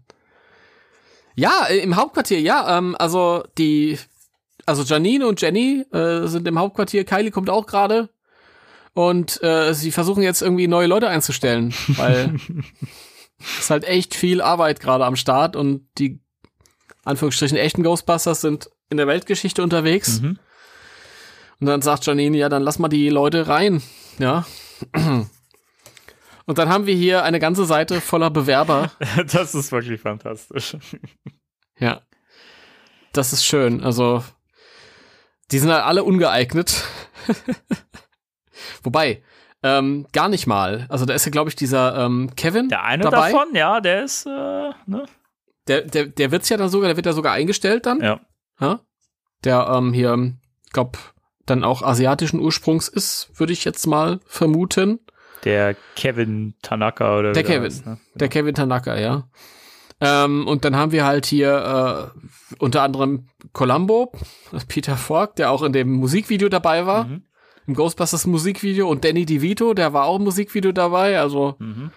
Ja, 1.35 1.67
äh, 1.69 1.79
im 1.79 1.97
Hauptquartier, 1.97 2.41
ja. 2.41 2.79
Ähm, 2.79 2.95
also 2.99 3.45
die, 3.59 3.99
also 4.65 4.85
Janine 4.85 5.27
und 5.27 5.41
Jenny 5.41 5.85
äh, 5.93 6.27
sind 6.29 6.47
im 6.49 6.59
Hauptquartier. 6.59 7.05
Kylie 7.05 7.31
kommt 7.31 7.51
auch 7.51 7.67
gerade. 7.67 8.09
Und 8.97 9.43
äh, 9.43 9.75
sie 9.75 9.93
versuchen 9.93 10.23
jetzt 10.23 10.41
irgendwie 10.41 10.69
neue 10.69 10.87
Leute 10.87 11.09
einzustellen, 11.09 11.75
weil 11.89 12.35
es 13.39 13.59
ist 13.59 13.71
halt 13.71 13.85
echt 13.85 14.15
viel 14.15 14.41
Arbeit 14.41 14.81
gerade 14.81 15.05
am 15.05 15.17
Start 15.17 15.55
und 15.55 15.87
die 15.99 16.19
Anführungsstrichen 17.05 17.59
echten 17.59 17.83
Ghostbusters 17.83 18.41
sind 18.41 18.71
in 18.89 18.97
der 18.97 19.07
Weltgeschichte 19.07 19.63
unterwegs. 19.63 20.23
Mhm. 20.23 20.39
Und 21.61 21.67
dann 21.67 21.83
sagt 21.83 22.07
Janine, 22.07 22.39
ja, 22.39 22.49
dann 22.49 22.63
lass 22.63 22.79
mal 22.79 22.89
die 22.89 23.11
Leute 23.11 23.49
rein. 23.49 23.83
Ja. 24.19 24.47
Und 26.47 26.57
dann 26.57 26.71
haben 26.71 26.87
wir 26.87 26.95
hier 26.95 27.23
eine 27.23 27.39
ganze 27.39 27.67
Seite 27.67 28.01
voller 28.01 28.31
Bewerber. 28.31 28.93
Das 29.31 29.55
ist 29.55 29.73
wirklich 29.73 30.01
fantastisch. 30.01 30.75
Ja. 31.79 32.01
Das 33.13 33.35
ist 33.35 33.45
schön. 33.45 33.85
Also, 33.85 34.25
die 35.51 35.59
sind 35.59 35.71
halt 35.71 35.85
alle 35.85 36.03
ungeeignet. 36.03 36.83
Wobei, 38.83 39.23
ähm, 39.63 40.07
gar 40.13 40.29
nicht 40.29 40.47
mal. 40.47 40.87
Also, 40.89 41.07
da 41.07 41.15
ist 41.15 41.25
ja, 41.25 41.31
glaube 41.31 41.51
ich, 41.51 41.57
dieser 41.57 41.97
ähm, 42.05 42.31
Kevin 42.37 42.69
Der 42.69 42.85
eine 42.85 43.05
dabei. 43.05 43.31
davon, 43.33 43.55
ja, 43.55 43.81
der 43.81 44.05
ist, 44.05 44.27
äh, 44.27 44.31
ne? 44.87 45.05
Der, 45.69 45.81
der, 45.83 46.07
der 46.07 46.31
wird's 46.31 46.49
ja 46.49 46.57
dann 46.57 46.69
sogar, 46.69 46.89
der 46.89 46.97
wird 46.97 47.07
ja 47.07 47.13
sogar 47.13 47.33
eingestellt 47.33 47.87
dann. 47.87 48.01
Ja. 48.01 48.21
Ja? 48.61 48.81
Der 49.45 49.69
ähm, 49.75 49.93
hier, 49.93 50.35
glaub, 50.73 50.97
dann 51.45 51.65
auch 51.65 51.83
asiatischen 51.83 52.39
Ursprungs 52.41 52.89
ist, 52.89 53.31
würde 53.35 53.53
ich 53.53 53.65
jetzt 53.65 53.87
mal 53.87 54.21
vermuten. 54.27 55.01
Der 55.45 55.75
Kevin 55.97 56.55
Tanaka 56.63 57.19
oder 57.19 57.33
Der 57.33 57.43
Kevin. 57.45 57.65
heißt, 57.65 57.87
ne? 57.87 57.99
Der 58.15 58.29
Kevin 58.29 58.55
Tanaka, 58.55 58.97
ja. 58.99 59.29
Ähm, 60.01 60.47
und 60.47 60.65
dann 60.65 60.77
haben 60.77 60.93
wir 60.93 61.05
halt 61.05 61.25
hier 61.27 62.13
äh, 62.15 62.55
unter 62.59 62.83
anderem 62.83 63.29
Columbo, 63.53 64.13
Peter 64.69 64.97
Falk, 64.97 65.37
der 65.37 65.51
auch 65.51 65.63
in 65.63 65.73
dem 65.73 65.91
Musikvideo 65.93 66.49
dabei 66.49 66.87
war, 66.87 67.05
Mhm. 67.05 67.25
Im 67.67 67.75
Ghostbusters 67.75 68.27
Musikvideo 68.27 68.89
und 68.89 69.05
Danny 69.05 69.27
DeVito, 69.27 69.75
der 69.75 69.93
war 69.93 70.05
auch 70.07 70.17
im 70.19 70.25
Musikvideo 70.25 70.73
dabei. 70.73 71.19
Also 71.21 71.57
Mhm. 71.59 71.91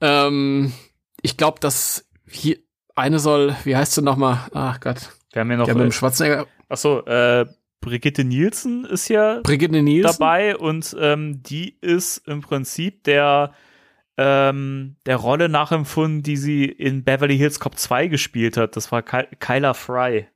ähm, 0.00 0.72
ich 1.22 1.36
glaube, 1.36 1.58
das 1.60 2.08
Hier, 2.28 2.56
eine 2.96 3.18
soll, 3.20 3.54
wie 3.64 3.76
heißt 3.76 3.92
sie 3.94 4.02
nochmal? 4.02 4.48
Ach 4.52 4.80
Gott. 4.80 5.10
Wir 5.32 5.40
haben 5.40 5.50
ja 5.50 5.56
noch. 5.58 5.66
Der 5.66 5.74
mit 5.74 5.84
dem 5.84 5.88
Äh, 5.90 5.92
Schwarzenegger. 5.92 6.46
achso, 6.68 7.00
äh, 7.06 7.46
Brigitte 7.80 8.24
Nielsen 8.24 8.84
ist 8.84 9.08
ja 9.08 9.40
Brigitte 9.44 9.80
Nielsen. 9.80 10.10
dabei 10.18 10.56
und 10.56 10.96
ähm, 10.98 11.40
die 11.44 11.78
ist 11.80 12.26
im 12.26 12.40
Prinzip 12.40 13.04
der 13.04 13.52
ähm, 14.18 14.96
der 15.06 15.16
Rolle 15.16 15.48
nachempfunden, 15.48 16.22
die 16.22 16.36
sie 16.38 16.64
in 16.64 17.04
Beverly 17.04 17.36
Hills 17.36 17.60
Cop 17.60 17.78
2 17.78 18.08
gespielt 18.08 18.56
hat. 18.56 18.74
Das 18.74 18.90
war 18.90 19.02
Ky 19.02 19.24
Kyla 19.38 19.74
Fry. 19.74 20.26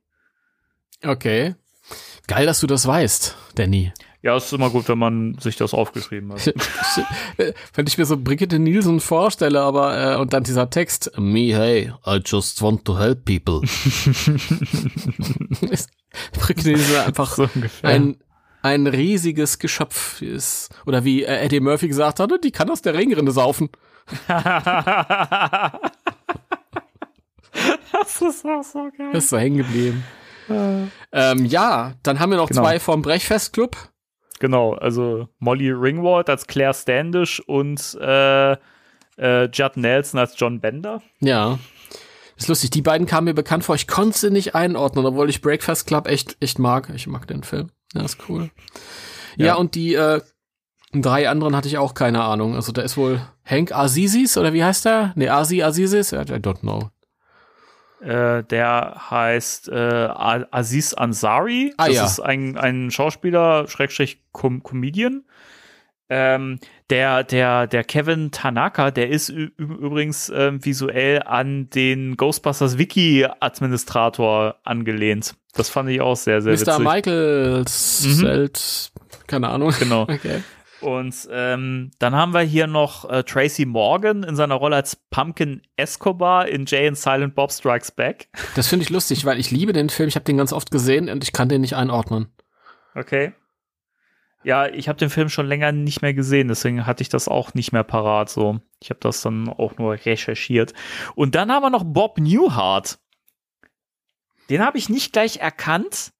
Okay. 1.03 1.55
Geil, 2.27 2.45
dass 2.45 2.59
du 2.61 2.67
das 2.67 2.85
weißt, 2.87 3.35
Danny. 3.55 3.91
Ja, 4.23 4.35
es 4.35 4.45
ist 4.45 4.53
immer 4.53 4.69
gut, 4.69 4.87
wenn 4.87 4.99
man 4.99 5.35
sich 5.39 5.55
das 5.55 5.73
aufgeschrieben 5.73 6.31
hat. 6.31 6.45
Wenn 7.73 7.87
ich 7.87 7.97
mir 7.97 8.05
so 8.05 8.17
Brigitte 8.17 8.59
Nielsen 8.59 8.99
vorstelle, 8.99 9.61
aber 9.61 10.13
äh, 10.13 10.17
und 10.17 10.31
dann 10.33 10.43
dieser 10.43 10.69
Text, 10.69 11.11
me, 11.17 11.55
hey, 11.55 11.91
I 12.05 12.21
just 12.23 12.61
want 12.61 12.85
to 12.85 12.99
help 12.99 13.25
people. 13.25 13.61
Brigitte 16.33 16.69
Nielsen 16.69 16.97
einfach 16.97 17.33
so 17.33 17.49
ein, 17.81 18.17
ein 18.61 18.85
riesiges 18.85 19.57
Geschöpf 19.57 20.21
ist. 20.21 20.69
Oder 20.85 21.03
wie 21.03 21.23
äh, 21.23 21.37
Eddie 21.45 21.59
Murphy 21.59 21.87
gesagt 21.87 22.19
hatte, 22.19 22.37
die 22.37 22.51
kann 22.51 22.69
aus 22.69 22.83
der 22.83 22.93
Ringrinde 22.93 23.31
saufen. 23.31 23.69
das 24.27 25.73
ist 28.21 28.45
auch 28.45 28.63
so 28.63 28.87
geil. 28.95 29.09
Das 29.13 29.23
ist 29.23 29.31
so 29.31 29.37
hängen 29.39 29.57
geblieben. 29.57 30.03
Ähm, 31.13 31.45
ja, 31.45 31.93
dann 32.03 32.19
haben 32.19 32.29
wir 32.31 32.37
noch 32.37 32.49
Genau. 32.49 32.61
zwei 32.63 32.79
vom 32.79 33.01
Brechfestclub. 33.01 33.77
Genau, 34.41 34.73
also 34.73 35.29
Molly 35.37 35.69
Ringwald 35.69 36.27
als 36.27 36.47
Claire 36.47 36.73
Standish 36.73 37.39
und 37.41 37.95
äh, 38.01 38.53
äh, 39.19 39.45
Judd 39.53 39.73
Nelson 39.77 40.19
als 40.19 40.33
John 40.35 40.59
Bender. 40.59 40.99
Ja. 41.19 41.59
Ist 42.37 42.47
lustig, 42.47 42.71
die 42.71 42.81
beiden 42.81 43.05
kamen 43.05 43.25
mir 43.25 43.35
bekannt 43.35 43.63
vor. 43.63 43.75
Ich 43.75 43.85
konnte 43.87 44.17
sie 44.17 44.31
nicht 44.31 44.55
einordnen, 44.55 45.05
obwohl 45.05 45.29
ich 45.29 45.41
Breakfast 45.41 45.85
Club 45.85 46.07
echt, 46.07 46.37
echt 46.39 46.57
mag. 46.57 46.89
Ich 46.95 47.05
mag 47.05 47.27
den 47.27 47.43
Film. 47.43 47.69
Ja, 47.93 48.01
ist 48.03 48.17
cool. 48.29 48.49
Ja, 49.37 49.45
Ja. 49.45 49.55
und 49.57 49.75
die 49.75 49.93
äh, 49.93 50.21
drei 50.91 51.29
anderen 51.29 51.55
hatte 51.55 51.67
ich 51.67 51.77
auch 51.77 51.93
keine 51.93 52.23
Ahnung. 52.23 52.55
Also 52.55 52.71
da 52.71 52.81
ist 52.81 52.97
wohl 52.97 53.21
Hank 53.45 53.71
Azizis 53.71 54.37
oder 54.39 54.53
wie 54.53 54.63
heißt 54.63 54.85
der? 54.85 55.13
Ne, 55.15 55.29
Azi 55.29 55.61
Azizis? 55.61 56.13
I 56.13 56.15
don't 56.15 56.61
know. 56.61 56.89
Äh, 58.01 58.43
der 58.43 59.11
heißt 59.11 59.69
äh, 59.69 59.75
Aziz 59.75 60.93
Ansari. 60.93 61.73
Ah, 61.77 61.85
das 61.85 61.95
ja. 61.95 62.05
ist 62.05 62.19
ein, 62.19 62.57
ein 62.57 62.89
Schauspieler, 62.89 63.67
Schrägstrich 63.67 64.23
Com 64.31 64.63
Comedian. 64.63 65.23
Ähm, 66.09 66.59
der, 66.89 67.23
der, 67.23 67.67
der 67.67 67.83
Kevin 67.83 68.31
Tanaka, 68.31 68.91
der 68.91 69.09
ist 69.09 69.29
übrigens 69.29 70.29
ähm, 70.35 70.65
visuell 70.65 71.21
an 71.23 71.69
den 71.69 72.17
Ghostbusters 72.17 72.77
Wiki-Administrator 72.77 74.55
angelehnt. 74.63 75.35
Das 75.53 75.69
fand 75.69 75.89
ich 75.89 76.01
auch 76.01 76.17
sehr, 76.17 76.41
sehr 76.41 76.53
Mr. 76.53 76.59
witzig. 76.59 76.79
Michael 76.79 77.63
Selt, 77.67 78.91
keine 79.27 79.49
Ahnung. 79.49 79.73
Genau. 79.79 80.01
Okay. 80.09 80.41
Und 80.81 81.27
ähm, 81.31 81.91
dann 81.99 82.15
haben 82.15 82.33
wir 82.33 82.41
hier 82.41 82.67
noch 82.67 83.09
äh, 83.09 83.23
Tracy 83.23 83.65
Morgan 83.65 84.23
in 84.23 84.35
seiner 84.35 84.55
Rolle 84.55 84.77
als 84.77 84.95
Pumpkin 84.95 85.61
Escobar 85.75 86.47
in 86.47 86.65
Jay 86.65 86.87
and 86.87 86.97
Silent 86.97 87.35
Bob 87.35 87.51
Strikes 87.51 87.91
Back. 87.91 88.29
Das 88.55 88.67
finde 88.67 88.83
ich 88.83 88.89
lustig, 88.89 89.23
weil 89.25 89.39
ich 89.39 89.51
liebe 89.51 89.73
den 89.73 89.89
Film. 89.89 90.09
Ich 90.09 90.15
habe 90.15 90.25
den 90.25 90.37
ganz 90.37 90.51
oft 90.51 90.71
gesehen 90.71 91.09
und 91.09 91.23
ich 91.23 91.31
kann 91.31 91.47
den 91.47 91.61
nicht 91.61 91.75
einordnen. 91.75 92.27
Okay. 92.95 93.33
Ja, 94.43 94.67
ich 94.67 94.89
habe 94.89 94.97
den 94.97 95.09
Film 95.09 95.29
schon 95.29 95.45
länger 95.45 95.71
nicht 95.71 96.01
mehr 96.01 96.13
gesehen, 96.13 96.47
deswegen 96.47 96.87
hatte 96.87 97.03
ich 97.03 97.09
das 97.09 97.27
auch 97.27 97.53
nicht 97.53 97.71
mehr 97.71 97.83
parat. 97.83 98.29
So, 98.29 98.59
ich 98.81 98.89
habe 98.89 98.99
das 98.99 99.21
dann 99.21 99.47
auch 99.49 99.77
nur 99.77 99.93
recherchiert. 99.93 100.73
Und 101.15 101.35
dann 101.35 101.51
haben 101.51 101.63
wir 101.63 101.69
noch 101.69 101.83
Bob 101.85 102.17
Newhart. 102.17 102.99
Den 104.49 104.65
habe 104.65 104.77
ich 104.77 104.89
nicht 104.89 105.13
gleich 105.13 105.37
erkannt. 105.37 106.11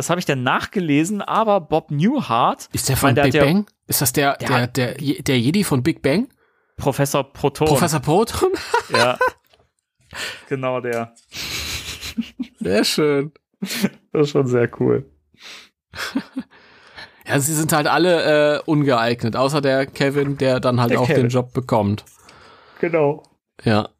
Das 0.00 0.08
habe 0.08 0.18
ich 0.18 0.24
dann 0.24 0.42
nachgelesen, 0.42 1.20
aber 1.20 1.60
Bob 1.60 1.90
Newhart, 1.90 2.70
Ist 2.72 2.88
der 2.88 2.96
von 2.96 3.08
meine, 3.08 3.16
der 3.16 3.22
Big 3.24 3.34
hat 3.34 3.34
ja- 3.34 3.44
Bang? 3.52 3.66
Ist 3.86 4.00
das 4.00 4.14
der, 4.14 4.34
Der 4.38 4.66
der, 4.66 4.94
der, 4.94 4.94
der 5.22 5.38
Jedi 5.38 5.62
von 5.62 5.82
Big 5.82 6.00
Bang? 6.00 6.30
Professor 6.78 7.22
Proton. 7.22 7.68
Professor 7.68 8.00
Proton? 8.00 8.48
Ja. 8.94 9.18
genau 10.48 10.80
der. 10.80 11.14
Sehr 12.60 12.82
schön. 12.84 13.32
Das 13.60 14.22
ist 14.22 14.30
schon 14.30 14.46
sehr 14.46 14.70
cool. 14.80 15.04
Ja, 17.26 17.38
sie 17.38 17.54
sind 17.54 17.74
halt 17.74 17.86
alle 17.86 18.56
äh, 18.56 18.62
ungeeignet, 18.64 19.36
außer 19.36 19.60
der 19.60 19.84
Kevin, 19.84 20.38
der 20.38 20.60
dann 20.60 20.80
halt 20.80 20.92
Der 20.92 21.00
auch 21.02 21.06
Kevin. 21.08 21.24
den 21.24 21.28
Job 21.28 21.52
bekommt. 21.52 22.06
Genau. 22.80 23.22
Ja. 23.64 23.90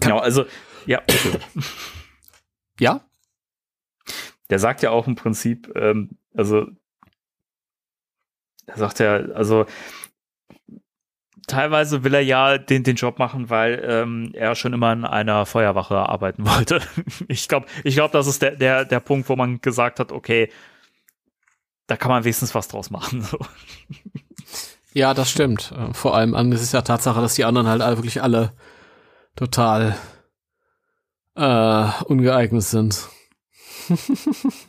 Genau, 0.00 0.18
also, 0.18 0.46
ja. 0.86 1.02
Ja? 2.82 3.00
der 4.52 4.58
sagt 4.58 4.82
ja 4.82 4.90
auch 4.90 5.06
im 5.06 5.14
Prinzip, 5.14 5.72
ähm, 5.76 6.10
also, 6.34 6.66
er 8.66 8.76
sagt 8.76 8.98
ja, 8.98 9.14
also, 9.14 9.64
teilweise 11.46 12.04
will 12.04 12.12
er 12.12 12.20
ja 12.20 12.58
den, 12.58 12.82
den 12.82 12.96
Job 12.96 13.18
machen, 13.18 13.48
weil 13.48 13.82
ähm, 13.82 14.30
er 14.34 14.54
schon 14.54 14.74
immer 14.74 14.92
in 14.92 15.06
einer 15.06 15.46
Feuerwache 15.46 15.96
arbeiten 15.96 16.46
wollte. 16.46 16.82
Ich 17.28 17.48
glaube, 17.48 17.66
ich 17.82 17.94
glaub, 17.94 18.12
das 18.12 18.26
ist 18.26 18.42
der, 18.42 18.56
der, 18.56 18.84
der 18.84 19.00
Punkt, 19.00 19.30
wo 19.30 19.36
man 19.36 19.62
gesagt 19.62 19.98
hat, 19.98 20.12
okay, 20.12 20.50
da 21.86 21.96
kann 21.96 22.10
man 22.10 22.24
wenigstens 22.24 22.54
was 22.54 22.68
draus 22.68 22.90
machen. 22.90 23.22
So. 23.22 23.38
Ja, 24.92 25.14
das 25.14 25.30
stimmt. 25.30 25.72
Vor 25.92 26.14
allem 26.14 26.34
angesichts 26.34 26.72
der 26.72 26.84
Tatsache, 26.84 27.22
dass 27.22 27.36
die 27.36 27.46
anderen 27.46 27.68
halt 27.68 27.80
wirklich 27.80 28.22
alle 28.22 28.52
total 29.34 29.96
äh, 31.34 32.04
ungeeignet 32.04 32.62
sind. 32.62 33.08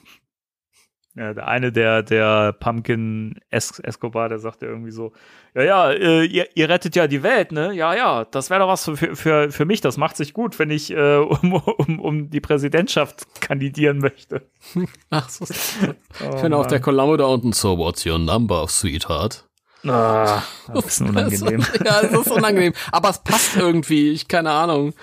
Ja, 1.15 1.31
der 1.35 1.47
eine, 1.47 1.71
der, 1.71 2.01
der 2.01 2.53
Pumpkin 2.53 3.39
es 3.51 3.77
Escobar, 3.79 4.29
der 4.29 4.39
sagt 4.39 4.63
ja 4.63 4.67
irgendwie 4.67 4.89
so, 4.89 5.13
ja, 5.53 5.61
ja, 5.61 5.91
äh, 5.91 6.25
ihr, 6.25 6.47
ihr 6.55 6.67
rettet 6.67 6.95
ja 6.95 7.05
die 7.05 7.21
Welt, 7.21 7.51
ne? 7.51 7.71
Ja, 7.71 7.93
ja, 7.93 8.25
das 8.25 8.49
wäre 8.49 8.61
doch 8.61 8.67
was 8.67 8.85
für, 8.85 9.15
für, 9.15 9.51
für 9.51 9.65
mich, 9.65 9.79
das 9.79 9.97
macht 9.97 10.17
sich 10.17 10.33
gut, 10.33 10.57
wenn 10.57 10.71
ich 10.71 10.89
äh, 10.89 11.17
um, 11.17 11.53
um, 11.53 11.99
um 11.99 12.29
die 12.31 12.41
Präsidentschaft 12.41 13.41
kandidieren 13.41 13.99
möchte. 13.99 14.49
Ach 15.11 15.29
so. 15.29 15.45
Oh, 15.45 16.33
Ich 16.33 16.39
finde 16.39 16.57
auch 16.57 16.65
der 16.65 16.79
Columbo 16.79 17.15
da 17.15 17.25
unten. 17.25 17.53
So, 17.53 17.77
what's 17.77 18.03
your 18.07 18.17
number, 18.17 18.67
sweetheart? 18.67 19.47
Ah, 19.85 20.41
ein 20.67 20.81
bisschen 20.81 21.09
unangenehm. 21.09 21.63
ja, 21.85 22.01
es 22.01 22.11
ist 22.11 22.31
unangenehm. 22.31 22.73
Aber 22.91 23.09
es 23.09 23.19
passt 23.19 23.55
irgendwie. 23.57 24.11
Ich 24.11 24.27
keine 24.29 24.49
Ahnung. 24.49 24.93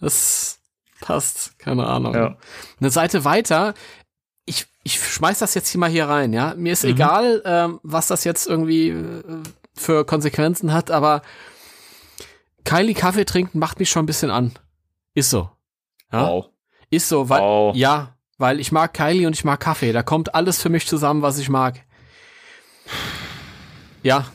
Es 0.00 0.58
passt. 1.00 1.58
Keine 1.58 1.86
Ahnung. 1.86 2.14
Ja. 2.14 2.36
Eine 2.80 2.90
Seite 2.90 3.24
weiter. 3.24 3.74
Ich, 4.44 4.66
ich 4.84 4.98
schmeiß 5.02 5.38
das 5.40 5.54
jetzt 5.54 5.68
hier 5.68 5.80
mal 5.80 5.90
hier 5.90 6.08
rein, 6.08 6.32
ja. 6.32 6.54
Mir 6.56 6.72
ist 6.72 6.84
Mhm. 6.84 6.90
egal, 6.90 7.42
ähm, 7.44 7.80
was 7.82 8.06
das 8.06 8.24
jetzt 8.24 8.46
irgendwie 8.46 8.90
äh, 8.90 9.22
für 9.74 10.04
Konsequenzen 10.06 10.72
hat, 10.72 10.90
aber 10.90 11.22
Kylie 12.64 12.94
Kaffee 12.94 13.24
trinken 13.24 13.58
macht 13.58 13.78
mich 13.78 13.90
schon 13.90 14.04
ein 14.04 14.06
bisschen 14.06 14.30
an. 14.30 14.52
Ist 15.14 15.30
so. 15.30 15.50
Ja? 16.12 16.28
Wow. 16.28 16.46
Ist 16.90 17.08
so, 17.08 17.28
weil, 17.28 17.40
Wow. 17.40 17.74
ja, 17.76 18.16
weil 18.38 18.60
ich 18.60 18.70
mag 18.72 18.94
Kylie 18.94 19.26
und 19.26 19.34
ich 19.34 19.44
mag 19.44 19.60
Kaffee. 19.60 19.92
Da 19.92 20.02
kommt 20.02 20.34
alles 20.34 20.60
für 20.62 20.68
mich 20.68 20.86
zusammen, 20.86 21.22
was 21.22 21.38
ich 21.38 21.48
mag. 21.48 21.80
Ja, 24.02 24.26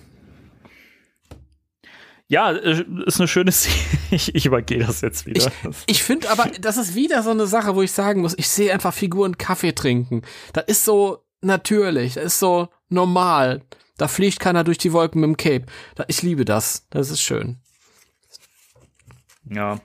Ja, 2.32 2.52
äh, 2.54 2.86
ist 3.06 3.20
eine 3.20 3.28
schöne 3.28 3.52
Szene. 3.52 3.76
Ich, 4.14 4.34
ich 4.36 4.46
übergehe 4.46 4.80
das 4.80 5.00
jetzt 5.02 5.26
wieder. 5.26 5.50
Das- 5.64 5.84
Ich 5.88 6.02
finde 6.04 6.30
aber, 6.30 6.46
das 6.60 6.76
ist 6.78 6.96
wieder 6.96 7.24
so 7.24 7.30
eine 7.30 7.46
Sache, 7.48 7.76
wo 7.76 7.82
ich 7.82 7.92
sagen 7.94 8.22
muss, 8.22 8.34
ich 8.38 8.48
sehe 8.50 8.74
einfach 8.74 8.94
Figuren 8.94 9.38
Kaffee 9.38 9.74
trinken. 9.74 10.22
Das 10.54 10.66
ist 10.68 10.84
so 10.86 11.24
natürlich, 11.42 12.14
das 12.16 12.24
ist 12.26 12.40
so 12.40 12.68
normal. 12.90 13.62
Da 13.98 14.08
fliegt 14.10 14.40
keiner 14.42 14.64
durch 14.66 14.78
die 14.78 14.92
Wolken 14.94 15.22
mit 15.22 15.28
dem 15.30 15.38
Cape. 15.38 15.66
Ich 16.08 16.22
liebe 16.24 16.44
das. 16.44 16.88
Das 16.90 17.10
ist 17.10 17.22
schön. 17.22 17.58
Ja. 19.50 19.80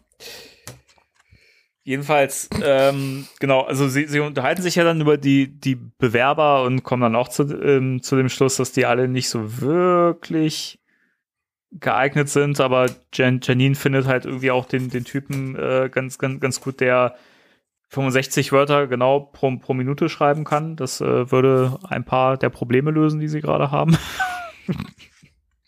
Jedenfalls, 1.84 2.48
ähm, 2.62 3.26
genau, 3.38 3.60
also 3.62 3.88
sie, 3.88 4.06
sie 4.06 4.18
unterhalten 4.20 4.62
sich 4.62 4.74
ja 4.74 4.82
dann 4.84 5.00
über 5.00 5.16
die, 5.18 5.48
die 5.48 5.76
Bewerber 5.76 6.64
und 6.64 6.82
kommen 6.82 7.02
dann 7.02 7.14
auch 7.14 7.28
zu, 7.28 7.42
ähm, 7.62 8.02
zu 8.02 8.16
dem 8.16 8.28
Schluss, 8.28 8.56
dass 8.56 8.72
die 8.72 8.86
alle 8.86 9.06
nicht 9.06 9.28
so 9.28 9.60
wirklich 9.60 10.80
geeignet 11.80 12.28
sind, 12.28 12.60
aber 12.60 12.90
Jan 13.12 13.40
Janine 13.42 13.74
findet 13.74 14.06
halt 14.06 14.24
irgendwie 14.24 14.50
auch 14.50 14.66
den, 14.66 14.90
den 14.90 15.04
Typen 15.04 15.56
äh, 15.56 15.88
ganz, 15.92 16.18
ganz, 16.18 16.40
ganz 16.40 16.60
gut, 16.60 16.80
der 16.80 17.16
65 17.88 18.52
Wörter 18.52 18.86
genau 18.86 19.20
pro, 19.20 19.56
pro 19.56 19.74
Minute 19.74 20.08
schreiben 20.08 20.44
kann. 20.44 20.76
Das 20.76 21.00
äh, 21.00 21.30
würde 21.30 21.78
ein 21.88 22.04
paar 22.04 22.36
der 22.36 22.50
Probleme 22.50 22.90
lösen, 22.90 23.20
die 23.20 23.28
sie 23.28 23.40
gerade 23.40 23.70
haben. 23.70 23.96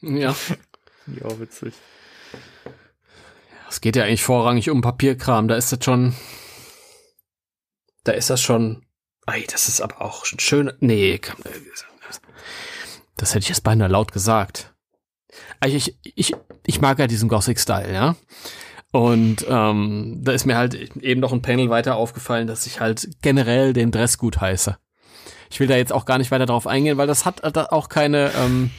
Ja. 0.01 0.35
ja, 1.07 1.41
witzig. 1.41 1.75
Es 3.69 3.81
geht 3.81 3.97
ja 3.97 4.05
eigentlich 4.05 4.23
vorrangig 4.23 4.71
um 4.71 4.81
Papierkram. 4.81 5.49
Da 5.49 5.57
ist 5.57 5.73
das 5.73 5.85
schon. 5.85 6.15
Da 8.05 8.13
ist 8.13 8.31
das 8.31 8.41
schon. 8.41 8.87
Ey, 9.27 9.45
das 9.51 9.69
ist 9.69 9.81
aber 9.81 10.01
auch 10.01 10.25
schon 10.25 10.39
schön. 10.39 10.73
Nee, 10.81 11.19
komm, 11.19 11.43
das 13.17 13.31
hätte 13.31 13.41
ich 13.41 13.49
jetzt 13.49 13.65
beinahe 13.65 13.89
laut 13.89 14.13
gesagt. 14.13 14.73
Also 15.61 15.77
ich, 15.77 15.99
ich, 16.03 16.35
ich 16.67 16.81
mag 16.81 16.99
ja 16.99 17.07
diesen 17.07 17.29
Gothic-Style, 17.29 17.93
ja. 17.93 18.17
Und 18.91 19.45
ähm, 19.49 20.21
da 20.23 20.33
ist 20.33 20.47
mir 20.47 20.57
halt 20.57 20.75
eben 20.75 21.21
noch 21.21 21.33
ein 21.33 21.43
Panel 21.43 21.69
weiter 21.69 21.97
aufgefallen, 21.97 22.47
dass 22.47 22.67
ich 22.67 22.81
halt 22.81 23.09
generell 23.21 23.73
den 23.73 23.91
Dress 23.91 24.17
gut 24.17 24.41
heiße. 24.41 24.79
Ich 25.51 25.61
will 25.61 25.67
da 25.67 25.77
jetzt 25.77 25.93
auch 25.93 26.05
gar 26.05 26.19
nicht 26.19 26.31
weiter 26.31 26.47
drauf 26.47 26.67
eingehen, 26.67 26.97
weil 26.97 27.07
das 27.07 27.25
hat 27.25 27.45
äh, 27.45 27.59
auch 27.71 27.89
keine, 27.89 28.31
ähm, 28.39 28.71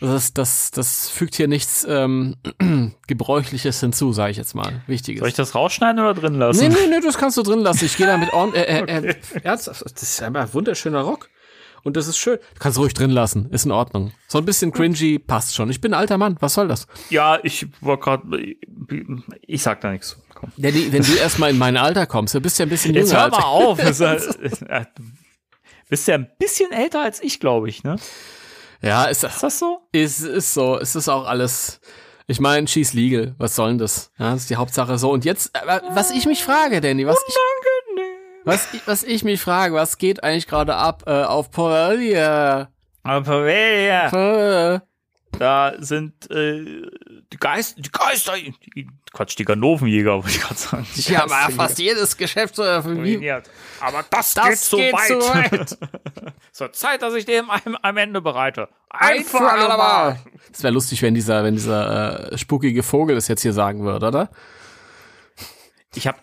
das, 0.00 0.32
das, 0.32 0.70
das 0.70 1.08
fügt 1.08 1.34
hier 1.34 1.46
nichts 1.46 1.86
ähm, 1.88 2.36
Gebräuchliches 3.06 3.80
hinzu, 3.80 4.12
sage 4.12 4.32
ich 4.32 4.36
jetzt 4.36 4.54
mal. 4.54 4.82
Wichtiges. 4.86 5.20
Soll 5.20 5.28
ich 5.28 5.34
das 5.34 5.54
rausschneiden 5.54 6.00
oder 6.00 6.14
drin 6.14 6.34
lassen? 6.34 6.68
Nee, 6.68 6.74
nee, 6.74 6.86
nee, 6.88 7.00
das 7.00 7.18
kannst 7.18 7.36
du 7.36 7.42
drin 7.42 7.60
lassen. 7.60 7.84
Ich 7.84 7.96
gehe 7.96 8.06
damit 8.06 8.32
on. 8.32 8.54
Äh, 8.54 8.62
äh, 8.62 9.08
äh, 9.10 9.14
ernsthaft, 9.42 9.82
das 9.82 10.02
ist 10.02 10.22
einfach 10.22 10.42
ein 10.42 10.54
wunderschöner 10.54 11.02
Rock. 11.02 11.28
Und 11.84 11.96
das 11.96 12.06
ist 12.06 12.16
schön. 12.18 12.38
Du 12.54 12.60
kannst 12.60 12.78
ruhig 12.78 12.94
drin 12.94 13.10
lassen. 13.10 13.50
Ist 13.50 13.64
in 13.64 13.72
Ordnung. 13.72 14.12
So 14.28 14.38
ein 14.38 14.44
bisschen 14.44 14.72
cringy 14.72 15.18
passt 15.18 15.54
schon. 15.54 15.68
Ich 15.70 15.80
bin 15.80 15.92
ein 15.94 15.98
alter 16.00 16.18
Mann. 16.18 16.36
Was 16.40 16.54
soll 16.54 16.68
das? 16.68 16.86
Ja, 17.10 17.38
ich 17.42 17.66
war 17.80 17.98
gerade. 17.98 18.22
Ich 19.46 19.62
sag 19.62 19.80
da 19.80 19.90
nichts. 19.90 20.16
Komm. 20.34 20.52
Danny, 20.56 20.92
wenn 20.92 21.02
du 21.02 21.12
erstmal 21.14 21.50
in 21.50 21.58
mein 21.58 21.76
Alter 21.76 22.06
kommst, 22.06 22.34
du 22.34 22.40
bist 22.40 22.58
ja 22.58 22.66
ein 22.66 22.68
bisschen 22.68 22.94
Jetzt 22.94 23.10
jünger. 23.10 23.22
hör 23.24 23.30
mal 23.30 23.42
auf. 23.42 23.78
Das 23.82 24.00
ist, 24.00 24.62
äh, 24.62 24.84
bist 25.88 26.08
ja 26.08 26.14
ein 26.14 26.30
bisschen 26.38 26.72
älter 26.72 27.02
als 27.02 27.22
ich, 27.22 27.40
glaube 27.40 27.68
ich, 27.68 27.82
ne? 27.84 27.96
Ja, 28.80 29.04
ist, 29.04 29.22
Ist 29.24 29.42
das 29.42 29.58
so? 29.58 29.78
ist, 29.92 30.20
ist 30.22 30.54
so. 30.54 30.78
Es 30.78 30.94
ist 30.96 31.08
auch 31.08 31.26
alles. 31.26 31.80
Ich 32.28 32.40
meine, 32.40 32.66
she's 32.68 32.92
legal. 32.94 33.34
Was 33.38 33.56
soll 33.56 33.70
denn 33.70 33.78
das? 33.78 34.10
Ja, 34.18 34.32
das 34.32 34.42
ist 34.42 34.50
die 34.50 34.56
Hauptsache 34.56 34.96
so. 34.98 35.10
Und 35.10 35.24
jetzt, 35.24 35.54
äh, 35.56 35.80
was 35.90 36.10
ich 36.12 36.26
mich 36.26 36.42
frage, 36.44 36.80
Danny, 36.80 37.06
was 37.06 37.18
ich, 37.28 37.34
was, 38.44 38.72
ich- 38.74 38.86
was 38.86 39.02
ich 39.04 39.24
mich 39.24 39.40
frage, 39.40 39.74
was 39.74 39.98
geht 39.98 40.22
eigentlich 40.24 40.46
gerade 40.46 40.74
ab 40.74 41.04
äh, 41.06 41.22
auf? 41.24 41.48
Aber 41.56 41.94
ja, 41.96 42.68
Äh, 44.74 44.80
da 45.38 45.72
sind 45.78 46.30
äh, 46.30 46.82
die 47.32 47.36
Geister, 47.38 47.80
die 47.80 47.90
Geister, 47.90 48.34
die, 48.36 48.86
Quatsch, 49.12 49.38
die 49.38 49.44
Ganovenjäger, 49.44 50.14
wollte 50.16 50.28
ich 50.28 50.40
gerade 50.40 50.54
sagen. 50.56 50.86
Die 50.94 51.00
ja 51.12 51.20
Geisterjäger. 51.20 51.62
fast 51.62 51.78
jedes 51.78 52.16
Geschäft 52.16 52.56
so 52.56 52.62
ruiniert. 52.62 53.48
Aber 53.80 54.04
das, 54.10 54.34
Das 54.34 54.48
geht 54.48 54.58
zu 54.58 54.76
geht 54.76 54.92
weit. 54.92 55.08
zu 55.08 55.18
weit. 55.34 55.78
so 56.52 56.68
Zeit, 56.68 57.02
dass 57.02 57.14
ich 57.14 57.24
dem 57.24 57.50
am, 57.50 57.76
am 57.80 57.96
Ende 57.96 58.20
bereite. 58.20 58.68
Ein 58.90 59.24
für 59.24 59.40
alle 59.40 59.68
Mal. 59.68 60.18
Es 60.52 60.62
wäre 60.62 60.74
lustig, 60.74 61.00
wenn 61.02 61.14
dieser, 61.14 61.42
wenn 61.44 61.54
dieser 61.54 62.32
äh, 62.32 62.38
spukige 62.38 62.82
Vogel 62.82 63.14
das 63.16 63.28
jetzt 63.28 63.42
hier 63.42 63.54
sagen 63.54 63.84
würde, 63.84 64.06
oder? 64.06 64.30
Ich 65.94 66.06
habe 66.06 66.18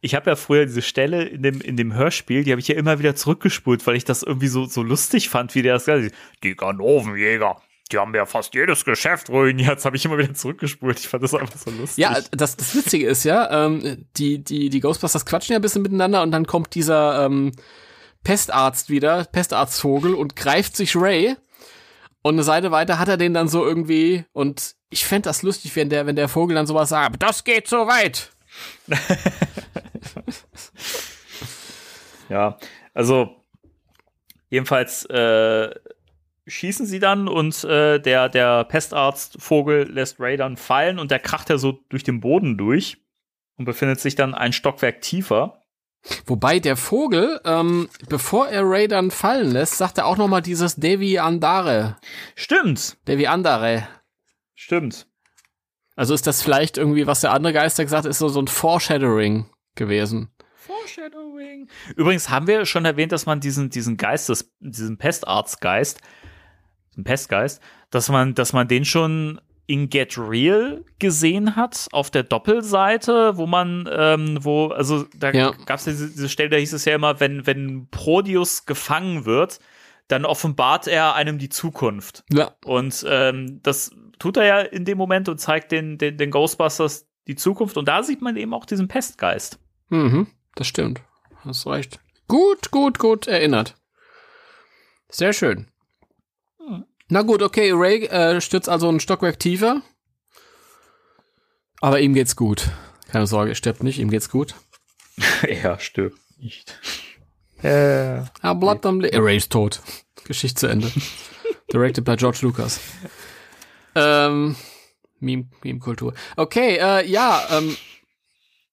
ich 0.00 0.14
hab 0.14 0.26
ja 0.26 0.36
früher 0.36 0.66
diese 0.66 0.82
Stelle 0.82 1.24
in 1.24 1.42
dem, 1.42 1.60
in 1.60 1.76
dem 1.76 1.94
Hörspiel, 1.94 2.44
die 2.44 2.52
habe 2.52 2.60
ich 2.60 2.68
ja 2.68 2.76
immer 2.76 2.98
wieder 2.98 3.16
zurückgespult, 3.16 3.86
weil 3.86 3.96
ich 3.96 4.04
das 4.04 4.22
irgendwie 4.22 4.48
so, 4.48 4.66
so 4.66 4.82
lustig 4.82 5.28
fand, 5.28 5.54
wie 5.54 5.62
der 5.62 5.74
das 5.74 5.88
hat. 5.88 6.12
Die 6.44 6.54
Ganovenjäger, 6.54 7.56
die 7.90 7.98
haben 7.98 8.14
ja 8.14 8.26
fast 8.26 8.54
jedes 8.54 8.84
Geschäft 8.84 9.28
ruiniert. 9.28 9.76
Das 9.76 9.84
habe 9.84 9.96
ich 9.96 10.04
immer 10.04 10.18
wieder 10.18 10.34
zurückgespult. 10.34 11.00
Ich 11.00 11.08
fand 11.08 11.24
das 11.24 11.34
einfach 11.34 11.58
so 11.58 11.70
lustig. 11.70 12.02
Ja, 12.02 12.18
das, 12.30 12.56
das 12.56 12.74
Witzige 12.74 13.06
ist 13.06 13.24
ja, 13.24 13.66
ähm, 13.66 14.06
die, 14.16 14.42
die, 14.42 14.68
die 14.70 14.80
Ghostbusters 14.80 15.26
quatschen 15.26 15.54
ja 15.54 15.58
ein 15.58 15.62
bisschen 15.62 15.82
miteinander 15.82 16.22
und 16.22 16.30
dann 16.30 16.46
kommt 16.46 16.74
dieser 16.74 17.26
ähm, 17.26 17.52
Pestarzt 18.22 18.90
wieder, 18.90 19.24
Pestarztvogel 19.24 20.14
und 20.14 20.36
greift 20.36 20.76
sich 20.76 20.94
Ray. 20.94 21.36
Und 22.22 22.34
eine 22.34 22.42
Seite 22.42 22.70
weiter 22.70 22.98
hat 22.98 23.08
er 23.08 23.16
den 23.16 23.34
dann 23.34 23.48
so 23.48 23.64
irgendwie 23.64 24.24
und 24.32 24.74
ich 24.90 25.06
fänd 25.06 25.26
das 25.26 25.42
lustig, 25.42 25.74
wenn 25.76 25.88
der, 25.88 26.06
wenn 26.06 26.16
der 26.16 26.28
Vogel 26.28 26.54
dann 26.54 26.66
sowas 26.66 26.88
sagt, 26.90 27.22
das 27.22 27.44
geht 27.44 27.68
so 27.68 27.86
weit. 27.86 28.30
Ja, 32.28 32.58
also 32.94 33.44
jedenfalls 34.50 35.04
äh, 35.06 35.74
schießen 36.46 36.86
sie 36.86 36.98
dann 36.98 37.28
und 37.28 37.64
äh, 37.64 37.98
der, 37.98 38.28
der 38.28 38.64
Pestarztvogel 38.64 39.90
lässt 39.90 40.20
Ray 40.20 40.36
dann 40.36 40.56
fallen 40.56 40.98
und 40.98 41.10
der 41.10 41.18
kracht 41.18 41.50
ja 41.50 41.58
so 41.58 41.72
durch 41.88 42.04
den 42.04 42.20
Boden 42.20 42.56
durch 42.56 42.98
und 43.56 43.64
befindet 43.64 44.00
sich 44.00 44.14
dann 44.14 44.34
ein 44.34 44.52
Stockwerk 44.52 45.00
tiefer. 45.00 45.62
Wobei 46.26 46.60
der 46.60 46.76
Vogel, 46.76 47.40
ähm, 47.44 47.88
bevor 48.08 48.48
er 48.48 48.62
Ray 48.62 48.88
dann 48.88 49.10
fallen 49.10 49.50
lässt, 49.50 49.78
sagt 49.78 49.98
er 49.98 50.06
auch 50.06 50.16
noch 50.16 50.28
mal 50.28 50.40
dieses 50.40 50.76
Devi 50.76 51.18
Andare. 51.18 51.96
Stimmt, 52.36 52.96
Devi 53.08 53.26
Andare. 53.26 53.88
stimmt. 54.54 55.07
Also 55.98 56.14
ist 56.14 56.28
das 56.28 56.42
vielleicht 56.42 56.78
irgendwie, 56.78 57.08
was 57.08 57.22
der 57.22 57.32
andere 57.32 57.52
Geister 57.52 57.82
gesagt 57.82 58.04
hat, 58.04 58.10
ist 58.10 58.18
so, 58.18 58.28
so 58.28 58.40
ein 58.40 58.46
Foreshadowing 58.46 59.46
gewesen. 59.74 60.30
Foreshadowing. 60.54 61.68
Übrigens 61.96 62.30
haben 62.30 62.46
wir 62.46 62.66
schon 62.66 62.84
erwähnt, 62.84 63.10
dass 63.10 63.26
man 63.26 63.40
diesen, 63.40 63.68
diesen 63.70 63.96
Geistes, 63.96 64.54
diesen 64.60 64.96
Pestarztgeist, 64.96 66.00
diesen 66.92 67.02
Pestgeist, 67.02 67.60
dass 67.90 68.08
man, 68.10 68.34
dass 68.36 68.52
man 68.52 68.68
den 68.68 68.84
schon 68.84 69.40
in 69.66 69.90
Get 69.90 70.16
Real 70.16 70.84
gesehen 71.00 71.56
hat, 71.56 71.88
auf 71.90 72.12
der 72.12 72.22
Doppelseite, 72.22 73.36
wo 73.36 73.48
man, 73.48 73.88
ähm, 73.92 74.38
wo, 74.42 74.68
also 74.68 75.04
da 75.16 75.32
Ja. 75.32 75.50
gab 75.66 75.80
es 75.80 75.86
ja 75.86 75.92
diese, 75.92 76.10
diese 76.10 76.28
Stelle, 76.28 76.50
da 76.50 76.56
hieß 76.58 76.74
es 76.74 76.84
ja 76.84 76.94
immer, 76.94 77.18
wenn, 77.18 77.44
wenn 77.44 77.88
Prodius 77.90 78.66
gefangen 78.66 79.24
wird, 79.24 79.58
dann 80.06 80.24
offenbart 80.24 80.86
er 80.86 81.16
einem 81.16 81.38
die 81.38 81.48
Zukunft. 81.48 82.22
Ja. 82.32 82.52
Und 82.64 83.04
ähm, 83.08 83.60
das 83.64 83.90
tut 84.18 84.36
er 84.36 84.44
ja 84.44 84.60
in 84.60 84.84
dem 84.84 84.98
Moment 84.98 85.28
und 85.28 85.38
zeigt 85.38 85.72
den, 85.72 85.98
den, 85.98 86.16
den 86.16 86.30
Ghostbusters 86.30 87.06
die 87.26 87.36
Zukunft. 87.36 87.76
Und 87.76 87.86
da 87.88 88.02
sieht 88.02 88.22
man 88.22 88.36
eben 88.36 88.54
auch 88.54 88.64
diesen 88.64 88.88
Pestgeist. 88.88 89.58
Mhm, 89.88 90.26
das 90.54 90.66
stimmt. 90.66 91.00
Hast 91.44 91.66
recht. 91.66 92.00
Gut, 92.26 92.70
gut, 92.70 92.98
gut 92.98 93.26
erinnert. 93.26 93.74
Sehr 95.08 95.32
schön. 95.32 95.68
Na 97.08 97.22
gut, 97.22 97.42
okay, 97.42 97.70
Ray 97.72 98.04
äh, 98.06 98.40
stürzt 98.42 98.68
also 98.68 98.88
ein 98.90 99.00
Stockwerk 99.00 99.38
tiefer. 99.38 99.80
Aber 101.80 102.00
ihm 102.00 102.12
geht's 102.12 102.36
gut. 102.36 102.68
Keine 103.10 103.26
Sorge, 103.26 103.52
er 103.52 103.54
stirbt 103.54 103.82
nicht, 103.82 103.98
ihm 103.98 104.10
geht's 104.10 104.28
gut. 104.28 104.54
er 105.42 105.78
stirbt 105.78 106.18
nicht. 106.38 106.78
Äh, 107.62 108.18
Er 108.42 108.54
bleibt 108.60 108.84
am 108.84 109.00
Leben. 109.00 109.18
Ray 109.22 109.38
ist 109.38 109.50
tot. 109.50 109.80
Geschichte 110.24 110.60
zu 110.60 110.66
Ende. 110.66 110.92
Directed 111.72 112.04
by 112.04 112.16
George 112.16 112.38
Lucas. 112.42 112.80
Ähm, 113.98 114.56
Meme, 115.20 115.48
Meme-Kultur. 115.62 116.14
Okay, 116.36 116.76
äh, 116.80 117.06
ja, 117.10 117.42
ähm, 117.50 117.76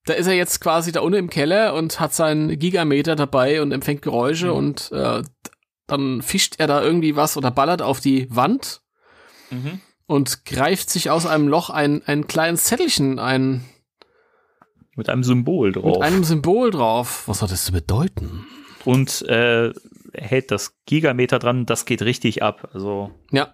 da 0.06 0.14
ist 0.14 0.28
er 0.28 0.34
jetzt 0.34 0.62
quasi 0.62 0.92
da 0.92 1.00
unten 1.02 1.18
im 1.18 1.30
Keller 1.30 1.74
und 1.74 2.00
hat 2.00 2.14
seinen 2.14 2.60
Gigameter 2.60 3.16
dabei 3.16 3.62
und 3.62 3.72
empfängt 3.72 4.04
Geräusche 4.04 4.54
und 4.54 4.92
äh, 4.92 5.24
dann 5.88 6.22
fischt 6.22 6.56
er 6.60 6.68
da 6.68 6.84
irgendwie 6.84 7.16
was 7.16 7.38
oder 7.38 7.50
ballert 7.52 7.82
auf 7.82 8.00
die 8.00 8.28
Wand 8.36 8.82
Mhm. 9.52 9.80
und 10.08 10.44
greift 10.46 10.90
sich 10.90 11.10
aus 11.12 11.26
einem 11.28 11.48
Loch 11.48 11.70
ein, 11.70 12.02
ein 12.08 12.26
kleines 12.28 12.64
Zettelchen 12.66 13.20
ein 13.20 13.64
Mit 14.96 15.08
einem 15.10 15.24
Symbol 15.24 15.68
mit 15.68 15.76
drauf. 15.78 16.02
einem 16.02 16.24
Symbol 16.24 16.72
drauf. 16.72 17.24
Was 17.28 17.42
hat 17.44 17.52
das 17.52 17.66
zu 17.66 17.72
bedeuten? 17.72 18.46
Und 18.86 19.22
äh, 19.24 19.72
hält 20.14 20.50
das 20.52 20.76
Gigameter 20.86 21.38
dran, 21.40 21.66
das 21.66 21.86
geht 21.86 22.02
richtig 22.04 22.42
ab. 22.44 22.70
Also 22.74 23.12
Ja. 23.32 23.54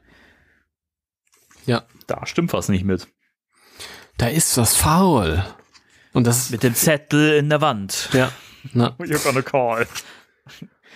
Ja. 1.65 1.83
da 2.07 2.25
stimmt 2.25 2.53
was 2.53 2.69
nicht 2.69 2.83
mit. 2.85 3.07
Da 4.17 4.27
ist 4.27 4.57
was 4.57 4.75
faul. 4.75 5.43
Und 6.13 6.27
das 6.27 6.49
Mit 6.49 6.63
dem 6.63 6.75
Zettel 6.75 7.33
in 7.37 7.49
der 7.49 7.61
Wand. 7.61 8.09
ja. 8.13 8.31
Na. 8.73 8.89
You're 8.99 9.23
gonna 9.23 9.41
call. 9.41 9.87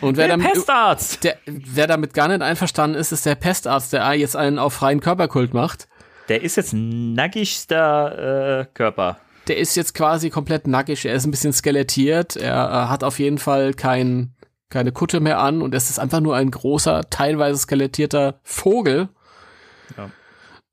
Und 0.02 0.18
wer 0.18 0.28
Der 0.28 0.38
damit, 0.38 0.54
Pestarzt! 0.54 1.24
der, 1.24 1.38
wer 1.46 1.88
damit 1.88 2.14
gar 2.14 2.28
nicht 2.28 2.42
einverstanden 2.42 2.98
ist, 2.98 3.12
ist 3.14 3.26
der 3.26 3.36
Pestarzt, 3.36 3.94
der 3.94 4.14
jetzt 4.14 4.36
einen 4.36 4.60
auf 4.60 4.74
freien 4.74 5.00
Körperkult 5.00 5.54
macht. 5.54 5.88
Der 6.28 6.42
ist 6.44 6.58
jetzt 6.58 6.74
nackigster 6.74 8.60
äh, 8.62 8.66
Körper. 8.74 9.20
Der 9.48 9.58
ist 9.58 9.76
jetzt 9.76 9.94
quasi 9.94 10.30
komplett 10.30 10.68
nackig. 10.68 11.06
Er 11.06 11.14
ist 11.14 11.26
ein 11.26 11.32
bisschen 11.32 11.54
skelettiert. 11.54 12.36
Er 12.36 12.54
äh, 12.70 12.90
hat 12.90 13.04
auf 13.04 13.20
jeden 13.20 13.38
Fall 13.38 13.74
kein, 13.74 14.36
keine 14.70 14.92
Kutte 14.92 15.20
mehr 15.20 15.40
an 15.40 15.62
und 15.62 15.74
es 15.74 15.90
ist 15.90 16.00
einfach 16.00 16.20
nur 16.20 16.36
ein 16.36 16.52
großer, 16.52 17.10
teilweise 17.10 17.58
skelettierter 17.60 18.40
Vogel. 18.44 19.08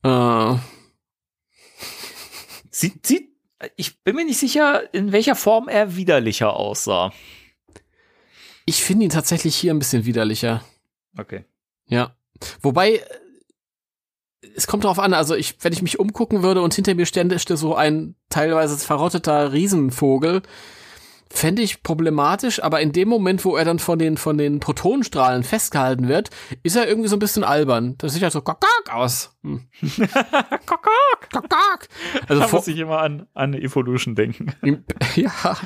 Äh, 0.02 0.56
Sieht, 2.74 3.06
sieht, 3.06 3.28
ich 3.76 4.02
bin 4.02 4.16
mir 4.16 4.24
nicht 4.24 4.38
sicher, 4.38 4.92
in 4.94 5.12
welcher 5.12 5.36
Form 5.36 5.68
er 5.68 5.94
widerlicher 5.94 6.54
aussah. 6.56 7.12
ich 8.64 8.82
finde 8.82 9.04
ihn 9.04 9.10
tatsächlich 9.10 9.54
hier 9.54 9.72
ein 9.74 9.78
bisschen 9.78 10.04
widerlicher. 10.06 10.64
Okay. 11.18 11.44
Ja. 11.86 12.16
Wobei, 12.62 12.94
äh, 12.94 13.04
es 14.56 14.66
kommt 14.66 14.84
darauf 14.84 14.98
an, 14.98 15.12
also 15.14 15.34
ich, 15.36 15.56
wenn 15.60 15.72
ich 15.72 15.82
mich 15.82 16.00
umgucken 16.00 16.42
würde 16.42 16.62
und 16.62 16.74
hinter 16.74 16.94
mir 16.94 17.06
stände 17.06 17.38
stände 17.38 17.58
so 17.58 17.74
ein 17.76 18.16
teilweise 18.30 18.76
verrotteter 18.78 19.52
Riesenvogel, 19.52 20.42
fände 21.32 21.62
ich 21.62 21.82
problematisch, 21.82 22.62
aber 22.62 22.80
in 22.80 22.92
dem 22.92 23.08
Moment, 23.08 23.44
wo 23.44 23.56
er 23.56 23.64
dann 23.64 23.78
von 23.78 23.98
den, 23.98 24.16
von 24.16 24.38
den 24.38 24.60
Protonenstrahlen 24.60 25.42
festgehalten 25.42 26.08
wird, 26.08 26.30
ist 26.62 26.76
er 26.76 26.86
irgendwie 26.86 27.08
so 27.08 27.16
ein 27.16 27.20
bisschen 27.20 27.42
albern. 27.42 27.96
Das 27.98 28.12
sieht 28.12 28.22
halt 28.22 28.32
so 28.32 28.42
kakak 28.42 28.92
aus. 28.92 29.34
Hm. 29.42 29.66
kakak, 30.66 31.30
kakak. 31.30 31.88
Also 32.28 32.42
Da 32.42 32.48
muss 32.48 32.68
ich 32.68 32.78
immer 32.78 32.98
an, 32.98 33.26
an 33.34 33.54
Evolution 33.54 34.14
denken. 34.14 34.52
im, 34.62 34.84
ja, 35.16 35.56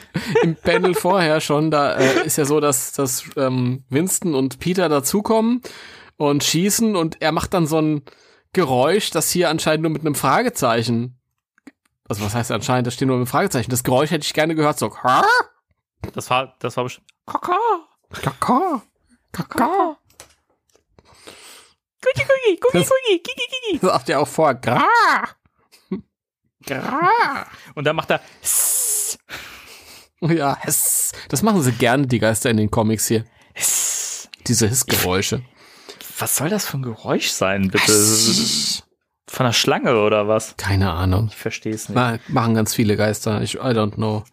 im 0.43 0.55
Panel 0.57 0.95
vorher 0.95 1.41
schon, 1.41 1.71
da 1.71 1.95
äh, 1.95 2.25
ist 2.25 2.39
ja 2.39 2.45
so, 2.45 2.61
dass, 2.61 2.93
dass 2.93 3.25
ähm, 3.37 3.85
Winston 3.89 4.35
und 4.35 4.61
Peter 4.61 4.89
dazukommen 4.89 5.63
und 6.17 6.45
schießen 6.45 6.97
und 6.97 7.21
er 7.21 7.33
macht 7.33 7.55
dann 7.55 7.67
so 7.67 7.81
ein 7.81 8.03
Geräusch, 8.53 9.11
das 9.11 9.31
hier 9.31 9.51
anscheinend 9.51 9.83
nur 9.83 9.91
mit 9.91 10.03
einem 10.03 10.15
Fragezeichen. 10.15 11.19
Also 12.09 12.25
was 12.25 12.35
heißt 12.35 12.53
anscheinend, 12.53 12.87
das 12.87 12.95
steht 12.95 13.09
nur 13.09 13.17
mit 13.17 13.27
einem 13.27 13.31
Fragezeichen. 13.31 13.71
Das 13.71 13.83
Geräusch 13.83 14.13
hätte 14.13 14.25
ich 14.25 14.33
gerne 14.33 14.55
gehört, 14.55 14.79
so. 14.79 14.93
Das 16.13 16.31
war, 16.31 16.55
das 16.61 16.77
war 16.77 16.85
bestimmt. 16.85 17.07
Kaka! 17.27 17.57
Kaka. 18.13 18.83
Kaka. 19.33 19.97
Gucki, 22.03 22.25
gucki, 22.25 22.61
Das- 22.73 22.89
gucki, 22.89 23.19
gigi, 23.23 23.47
gigi. 23.71 23.79
Das 23.81 23.91
sagt 23.93 24.09
ja 24.09 24.19
auch 24.19 24.29
vor. 24.29 24.55
Gra. 24.55 24.85
Gra. 26.65 27.47
Und 27.75 27.85
dann 27.85 27.97
macht 27.97 28.11
er. 28.11 28.21
Ja, 30.23 30.57
Hiss. 30.63 31.13
Das 31.29 31.43
machen 31.43 31.61
sie 31.63 31.73
gerne, 31.73 32.07
die 32.07 32.19
Geister 32.19 32.49
in 32.49 32.57
den 32.57 32.71
Comics 32.71 33.07
hier. 33.07 33.27
Diese 34.47 34.67
Hissgeräusche. 34.67 35.43
Was 36.19 36.37
soll 36.37 36.49
das 36.49 36.67
für 36.67 36.79
ein 36.79 36.83
Geräusch 36.83 37.29
sein, 37.29 37.69
bitte? 37.69 37.93
Von 39.29 39.45
einer 39.47 39.53
Schlange 39.53 40.01
oder 40.01 40.27
was? 40.27 40.57
Keine 40.57 40.91
Ahnung. 40.91 41.27
Ich 41.31 41.37
verstehe 41.37 41.75
es 41.75 41.91
nicht. 41.91 41.97
Ma- 41.97 42.19
Machen 42.29 42.55
ganz 42.55 42.75
viele 42.75 42.97
Geister. 42.97 43.43
Ich, 43.43 43.57
I 43.57 43.59
don't 43.59 43.97
know. 43.97 44.25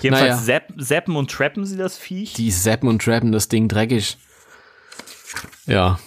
Jedenfalls 0.00 0.46
naja. 0.46 0.62
zappen 0.78 1.16
und 1.16 1.30
trappen 1.30 1.64
sie 1.64 1.76
das 1.76 1.98
Viech. 1.98 2.34
Die 2.34 2.50
zappen 2.50 2.88
und 2.88 3.02
trappen 3.02 3.32
das 3.32 3.48
Ding 3.48 3.68
dreckig. 3.68 4.16
Ja. 5.66 5.98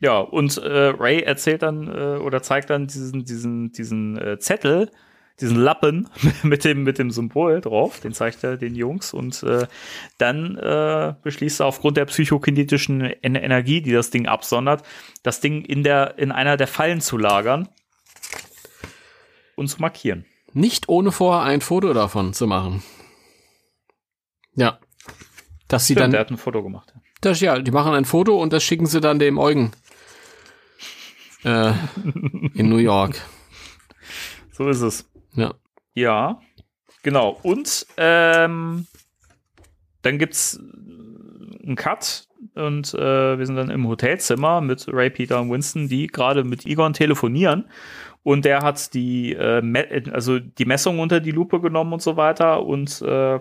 Ja, 0.00 0.18
und 0.20 0.56
äh, 0.58 0.68
Ray 0.68 1.22
erzählt 1.22 1.62
dann 1.62 1.88
äh, 1.88 2.18
oder 2.18 2.42
zeigt 2.42 2.70
dann 2.70 2.86
diesen, 2.86 3.24
diesen, 3.24 3.72
diesen 3.72 4.16
äh, 4.16 4.38
Zettel, 4.38 4.90
diesen 5.40 5.56
Lappen 5.56 6.08
mit 6.44 6.64
dem, 6.64 6.84
mit 6.84 6.98
dem 6.98 7.10
Symbol 7.10 7.60
drauf, 7.60 8.00
den 8.00 8.12
zeigt 8.12 8.44
er 8.44 8.56
den 8.56 8.76
Jungs 8.76 9.12
und 9.12 9.42
äh, 9.42 9.66
dann 10.18 10.56
äh, 10.56 11.14
beschließt 11.22 11.60
er 11.60 11.66
aufgrund 11.66 11.96
der 11.96 12.04
psychokinetischen 12.04 13.00
en 13.00 13.34
Energie, 13.34 13.80
die 13.82 13.92
das 13.92 14.10
Ding 14.10 14.26
absondert, 14.26 14.84
das 15.24 15.40
Ding 15.40 15.64
in 15.64 15.82
der, 15.82 16.16
in 16.18 16.30
einer 16.30 16.56
der 16.56 16.68
Fallen 16.68 17.00
zu 17.00 17.18
lagern 17.18 17.68
und 19.56 19.68
zu 19.68 19.80
markieren. 19.80 20.24
Nicht 20.52 20.88
ohne 20.88 21.12
vorher 21.12 21.42
ein 21.44 21.60
Foto 21.60 21.92
davon 21.92 22.32
zu 22.32 22.46
machen. 22.46 22.82
Ja. 24.54 24.78
Dass 25.68 25.86
sie 25.86 25.92
Stimmt, 25.94 26.12
der 26.14 26.20
dann, 26.20 26.26
hat 26.26 26.30
ein 26.30 26.38
Foto 26.38 26.62
gemacht. 26.62 26.92
ja. 26.94 27.00
das, 27.20 27.40
ja, 27.40 27.58
die 27.58 27.70
machen 27.70 27.92
ein 27.92 28.04
Foto 28.04 28.40
und 28.40 28.52
das 28.52 28.62
schicken 28.64 28.86
sie 28.86 29.00
dann 29.00 29.18
dem 29.18 29.38
Eugen. 29.38 29.72
Äh, 31.44 31.72
in 32.54 32.68
New 32.68 32.78
York. 32.78 33.20
So 34.50 34.68
ist 34.68 34.80
es. 34.80 35.08
Ja. 35.34 35.54
Ja, 35.94 36.40
genau. 37.02 37.38
Und 37.42 37.86
ähm, 37.96 38.86
dann 40.02 40.18
gibt's 40.18 40.58
einen 40.58 41.76
Cut 41.76 42.26
und 42.54 42.94
äh, 42.94 43.38
wir 43.38 43.46
sind 43.46 43.56
dann 43.56 43.70
im 43.70 43.86
Hotelzimmer 43.86 44.60
mit 44.60 44.86
Ray, 44.88 45.10
Peter 45.10 45.40
und 45.40 45.50
Winston, 45.50 45.88
die 45.88 46.06
gerade 46.06 46.44
mit 46.44 46.66
Egon 46.66 46.92
telefonieren. 46.92 47.68
Und 48.28 48.44
der 48.44 48.60
hat 48.60 48.92
die, 48.92 49.32
äh, 49.32 50.10
also 50.12 50.38
die 50.38 50.66
Messung 50.66 50.98
unter 50.98 51.18
die 51.18 51.30
Lupe 51.30 51.62
genommen 51.62 51.94
und 51.94 52.02
so 52.02 52.18
weiter 52.18 52.62
und 52.62 53.00
äh, 53.00 53.38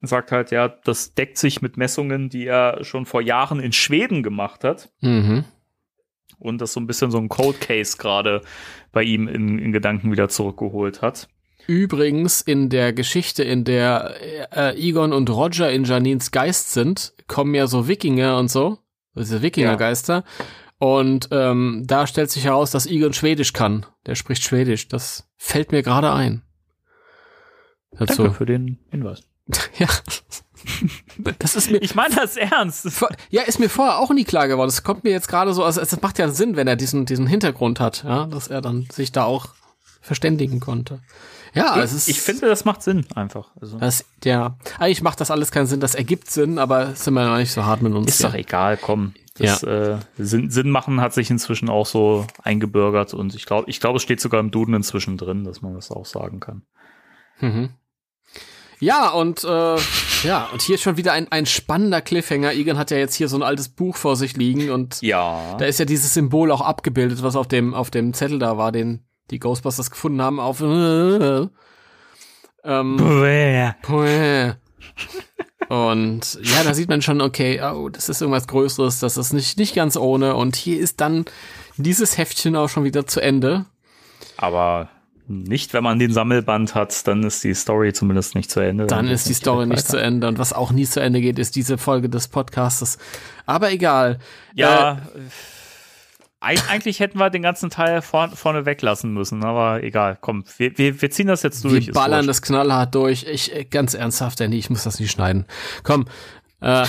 sagt 0.00 0.32
halt, 0.32 0.50
ja, 0.50 0.66
das 0.66 1.14
deckt 1.14 1.38
sich 1.38 1.62
mit 1.62 1.76
Messungen, 1.76 2.28
die 2.28 2.44
er 2.44 2.82
schon 2.82 3.06
vor 3.06 3.22
Jahren 3.22 3.60
in 3.60 3.70
Schweden 3.70 4.24
gemacht 4.24 4.64
hat. 4.64 4.90
Mhm. 5.00 5.44
Und 6.40 6.60
das 6.60 6.72
so 6.72 6.80
ein 6.80 6.88
bisschen 6.88 7.12
so 7.12 7.18
ein 7.18 7.28
Cold 7.28 7.60
Case 7.60 7.98
gerade 7.98 8.40
bei 8.90 9.04
ihm 9.04 9.28
in, 9.28 9.60
in 9.60 9.70
Gedanken 9.70 10.10
wieder 10.10 10.28
zurückgeholt 10.28 11.02
hat. 11.02 11.28
Übrigens 11.68 12.40
in 12.40 12.68
der 12.68 12.92
Geschichte, 12.92 13.44
in 13.44 13.62
der 13.62 14.16
äh, 14.50 14.76
Egon 14.76 15.12
und 15.12 15.30
Roger 15.30 15.70
in 15.70 15.84
Janines 15.84 16.32
Geist 16.32 16.72
sind, 16.72 17.14
kommen 17.28 17.54
ja 17.54 17.68
so 17.68 17.86
Wikinger 17.86 18.38
und 18.38 18.50
so, 18.50 18.78
diese 19.14 19.40
Wikingergeister. 19.40 20.24
Und 20.78 21.28
ähm, 21.30 21.84
da 21.86 22.06
stellt 22.06 22.30
sich 22.30 22.44
heraus, 22.44 22.70
dass 22.70 22.86
Egon 22.86 23.12
Schwedisch 23.14 23.52
kann. 23.52 23.86
Der 24.04 24.14
spricht 24.14 24.42
Schwedisch. 24.44 24.88
Das 24.88 25.26
fällt 25.36 25.72
mir 25.72 25.82
gerade 25.82 26.12
ein. 26.12 26.42
Dazu. 27.92 28.24
Danke 28.24 28.34
für 28.38 28.46
den 28.46 28.78
Hinweis. 28.90 29.22
Ja. 29.78 29.88
Das 31.38 31.54
ist 31.54 31.70
mir. 31.70 31.78
Ich 31.78 31.94
meine 31.94 32.14
das 32.14 32.36
ernst. 32.36 32.88
Ja, 33.30 33.42
ist 33.42 33.60
mir 33.60 33.68
vorher 33.68 33.98
auch 33.98 34.10
nie 34.10 34.24
klar 34.24 34.48
geworden. 34.48 34.68
Es 34.68 34.82
kommt 34.82 35.04
mir 35.04 35.10
jetzt 35.10 35.28
gerade 35.28 35.54
so, 35.54 35.62
also 35.62 35.80
es 35.80 36.00
macht 36.02 36.18
ja 36.18 36.28
Sinn, 36.28 36.56
wenn 36.56 36.66
er 36.66 36.74
diesen, 36.76 37.06
diesen 37.06 37.26
Hintergrund 37.28 37.78
hat, 37.78 38.02
ja, 38.04 38.26
dass 38.26 38.48
er 38.48 38.60
dann 38.62 38.88
sich 38.90 39.12
da 39.12 39.24
auch 39.24 39.46
verständigen 40.00 40.58
konnte. 40.58 41.00
Ja, 41.54 41.80
es 41.80 41.92
ist. 41.92 42.08
ich 42.08 42.20
finde, 42.20 42.48
das 42.48 42.64
macht 42.64 42.82
Sinn 42.82 43.06
einfach. 43.14 43.50
Also, 43.60 43.78
Das, 43.78 44.04
ja, 44.24 44.58
eigentlich 44.78 45.02
macht 45.02 45.20
das 45.20 45.30
alles 45.30 45.50
keinen 45.52 45.66
Sinn. 45.66 45.80
Das 45.80 45.94
ergibt 45.94 46.30
Sinn, 46.30 46.58
aber 46.58 46.94
sind 46.96 47.14
wir 47.14 47.24
noch 47.24 47.38
nicht 47.38 47.52
so 47.52 47.64
hart 47.64 47.80
mit 47.80 47.92
uns. 47.94 48.08
ist 48.08 48.24
doch 48.24 48.32
hier. 48.32 48.40
egal, 48.40 48.76
komm. 48.76 49.14
Das 49.38 49.62
äh, 49.62 49.98
Sinn, 50.18 50.50
Sinn 50.50 50.70
machen 50.70 51.00
hat 51.00 51.12
sich 51.12 51.30
inzwischen 51.30 51.68
auch 51.68 51.86
so 51.86 52.26
eingebürgert 52.42 53.14
und 53.14 53.34
ich 53.34 53.44
glaube, 53.46 53.68
ich 53.68 53.80
glaube, 53.80 53.96
es 53.96 54.02
steht 54.02 54.20
sogar 54.20 54.40
im 54.40 54.50
Duden 54.50 54.74
inzwischen 54.74 55.16
drin, 55.16 55.44
dass 55.44 55.62
man 55.62 55.74
das 55.74 55.90
auch 55.90 56.06
sagen 56.06 56.40
kann. 56.40 56.62
Mhm. 57.40 57.70
Ja, 58.78 59.08
und 59.10 59.42
äh, 59.44 59.76
ja, 60.22 60.48
und 60.52 60.60
hier 60.62 60.74
ist 60.74 60.82
schon 60.82 60.96
wieder 60.98 61.12
ein, 61.12 61.30
ein 61.32 61.46
spannender 61.46 62.02
Cliffhanger. 62.02 62.52
Egan 62.52 62.76
hat 62.78 62.90
ja 62.90 62.98
jetzt 62.98 63.14
hier 63.14 63.28
so 63.28 63.36
ein 63.36 63.42
altes 63.42 63.70
Buch 63.70 63.96
vor 63.96 64.16
sich 64.16 64.36
liegen 64.36 64.70
und 64.70 65.00
Ja. 65.00 65.56
da 65.58 65.64
ist 65.64 65.78
ja 65.78 65.86
dieses 65.86 66.12
Symbol 66.14 66.50
auch 66.50 66.60
abgebildet, 66.60 67.22
was 67.22 67.36
auf 67.36 67.48
dem, 67.48 67.72
auf 67.74 67.90
dem 67.90 68.12
Zettel 68.12 68.38
da 68.38 68.58
war, 68.58 68.72
den 68.72 69.06
die 69.30 69.38
Ghostbusters 69.38 69.90
gefunden 69.90 70.20
haben, 70.22 70.38
auf 70.40 70.60
äh, 70.60 71.46
ähm, 72.64 72.96
Puh. 73.82 74.54
Und 75.68 76.38
ja, 76.42 76.62
da 76.64 76.74
sieht 76.74 76.88
man 76.88 77.02
schon, 77.02 77.20
okay, 77.20 77.60
oh, 77.62 77.88
das 77.88 78.08
ist 78.08 78.20
irgendwas 78.20 78.46
Größeres, 78.46 79.00
das 79.00 79.16
ist 79.16 79.32
nicht, 79.32 79.58
nicht 79.58 79.74
ganz 79.74 79.96
ohne. 79.96 80.36
Und 80.36 80.56
hier 80.56 80.80
ist 80.80 81.00
dann 81.00 81.24
dieses 81.76 82.18
Heftchen 82.18 82.56
auch 82.56 82.68
schon 82.68 82.84
wieder 82.84 83.06
zu 83.06 83.20
Ende. 83.20 83.66
Aber 84.36 84.88
nicht, 85.28 85.74
wenn 85.74 85.82
man 85.82 85.98
den 85.98 86.12
Sammelband 86.12 86.74
hat, 86.74 87.06
dann 87.08 87.24
ist 87.24 87.42
die 87.42 87.54
Story 87.54 87.92
zumindest 87.92 88.34
nicht 88.34 88.50
zu 88.50 88.60
Ende. 88.60 88.86
Dann 88.86 89.06
geht's 89.06 89.22
ist 89.22 89.28
die 89.28 89.34
Story 89.34 89.66
nicht 89.66 89.86
zu. 89.86 90.00
Ende. 90.00 90.28
Und 90.28 90.38
was 90.38 90.52
auch 90.52 90.70
nie 90.70 90.86
zu 90.86 91.00
Ende 91.00 91.20
geht, 91.20 91.38
ist 91.38 91.56
diese 91.56 91.78
Folge 91.78 92.08
des 92.08 92.28
Podcastes. 92.28 92.98
Aber 93.44 93.72
egal. 93.72 94.18
Ja. 94.54 94.92
Eig 94.92 95.02
eigentlich 96.40 97.00
hätten 97.00 97.18
wir 97.18 97.30
den 97.30 97.42
ganzen 97.42 97.70
Teil 97.70 98.02
vor 98.02 98.28
vorne 98.28 98.66
weglassen 98.66 99.12
müssen, 99.12 99.44
aber 99.44 99.82
egal, 99.82 100.18
komm, 100.20 100.44
wir, 100.58 100.76
wir, 100.76 101.00
wir 101.00 101.10
ziehen 101.10 101.26
das 101.28 101.42
jetzt 101.42 101.64
durch. 101.64 101.86
wir 101.86 101.94
ballern 101.94 102.26
das 102.26 102.42
knallhart 102.42 102.94
durch. 102.94 103.24
Ich, 103.24 103.54
äh, 103.54 103.64
ganz 103.64 103.94
ernsthaft, 103.94 104.40
Danny, 104.40 104.56
ich 104.56 104.70
muss 104.70 104.84
das 104.84 105.00
nicht 105.00 105.10
schneiden. 105.10 105.46
Komm. 105.82 106.06
Äh, 106.60 106.86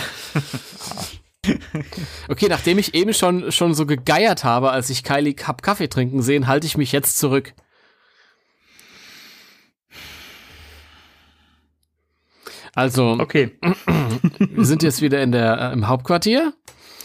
okay, 2.29 2.47
nachdem 2.49 2.77
ich 2.77 2.93
eben 2.93 3.13
schon, 3.13 3.51
schon 3.51 3.73
so 3.73 3.85
gegeiert 3.85 4.43
habe, 4.43 4.71
als 4.71 4.89
ich 4.89 5.03
Kylie 5.03 5.35
hab 5.45 5.61
Kaffee 5.61 5.87
trinken 5.87 6.21
sehen, 6.21 6.47
halte 6.47 6.67
ich 6.67 6.77
mich 6.77 6.91
jetzt 6.91 7.17
zurück. 7.17 7.53
Also, 12.75 13.17
Okay. 13.19 13.57
wir 14.39 14.65
sind 14.65 14.83
jetzt 14.83 15.01
wieder 15.01 15.21
in 15.23 15.31
der, 15.31 15.59
äh, 15.59 15.73
im 15.73 15.87
Hauptquartier. 15.87 16.53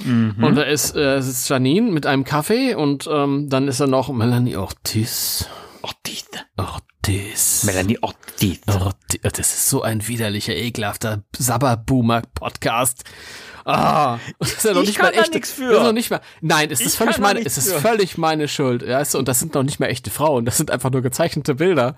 Mhm. 0.05 0.43
Und 0.43 0.55
da 0.57 0.63
ist, 0.63 0.95
äh, 0.97 1.21
sitzt 1.21 1.49
Janine 1.49 1.91
mit 1.91 2.07
einem 2.07 2.25
Kaffee 2.25 2.75
und 2.75 3.09
ähm, 3.11 3.49
dann 3.49 3.69
ist 3.69 3.81
da 3.81 3.87
noch 3.87 4.11
Melanie 4.13 4.57
Ortiz. 4.57 5.47
Ortiz. 5.83 6.27
Ortiz. 6.57 7.65
Melanie 7.65 7.99
Ortiz. 8.03 8.61
Ortiz. 8.69 9.21
Das 9.23 9.39
ist 9.39 9.69
so 9.69 9.83
ein 9.83 10.07
widerlicher, 10.07 10.55
ekelhafter 10.55 11.23
Sabberboomer-Podcast. 11.37 13.05
Ah, 13.65 14.19
das 14.41 14.53
ist 14.55 14.65
ja 14.65 14.73
noch 14.75 14.83
Ich 14.83 14.89
nicht 14.89 14.99
kann 14.99 15.07
mal 15.07 15.13
da 15.15 15.21
echte. 15.23 15.35
nix 15.35 15.53
für. 15.53 15.69
Das 15.69 15.79
ist 15.79 15.85
noch 15.85 15.93
nicht 15.93 16.11
mal, 16.11 16.21
nein, 16.41 16.71
es 16.73 16.81
ist 16.81 16.97
völlig 16.97 17.17
da 17.17 17.23
meine, 17.23 17.39
nichts 17.41 17.57
es 17.57 17.67
ist 17.67 17.73
für. 17.75 17.81
völlig 17.81 18.19
meine 18.19 18.49
Schuld, 18.49 18.85
weißt 18.87 19.15
du, 19.15 19.19
und 19.19 19.29
das 19.29 19.39
sind 19.39 19.55
noch 19.55 19.63
nicht 19.63 19.79
mal 19.79 19.87
echte 19.87 20.11
Frauen, 20.11 20.45
das 20.45 20.57
sind 20.57 20.73
einfach 20.73 20.91
nur 20.91 21.01
gezeichnete 21.01 21.55
Bilder. 21.55 21.95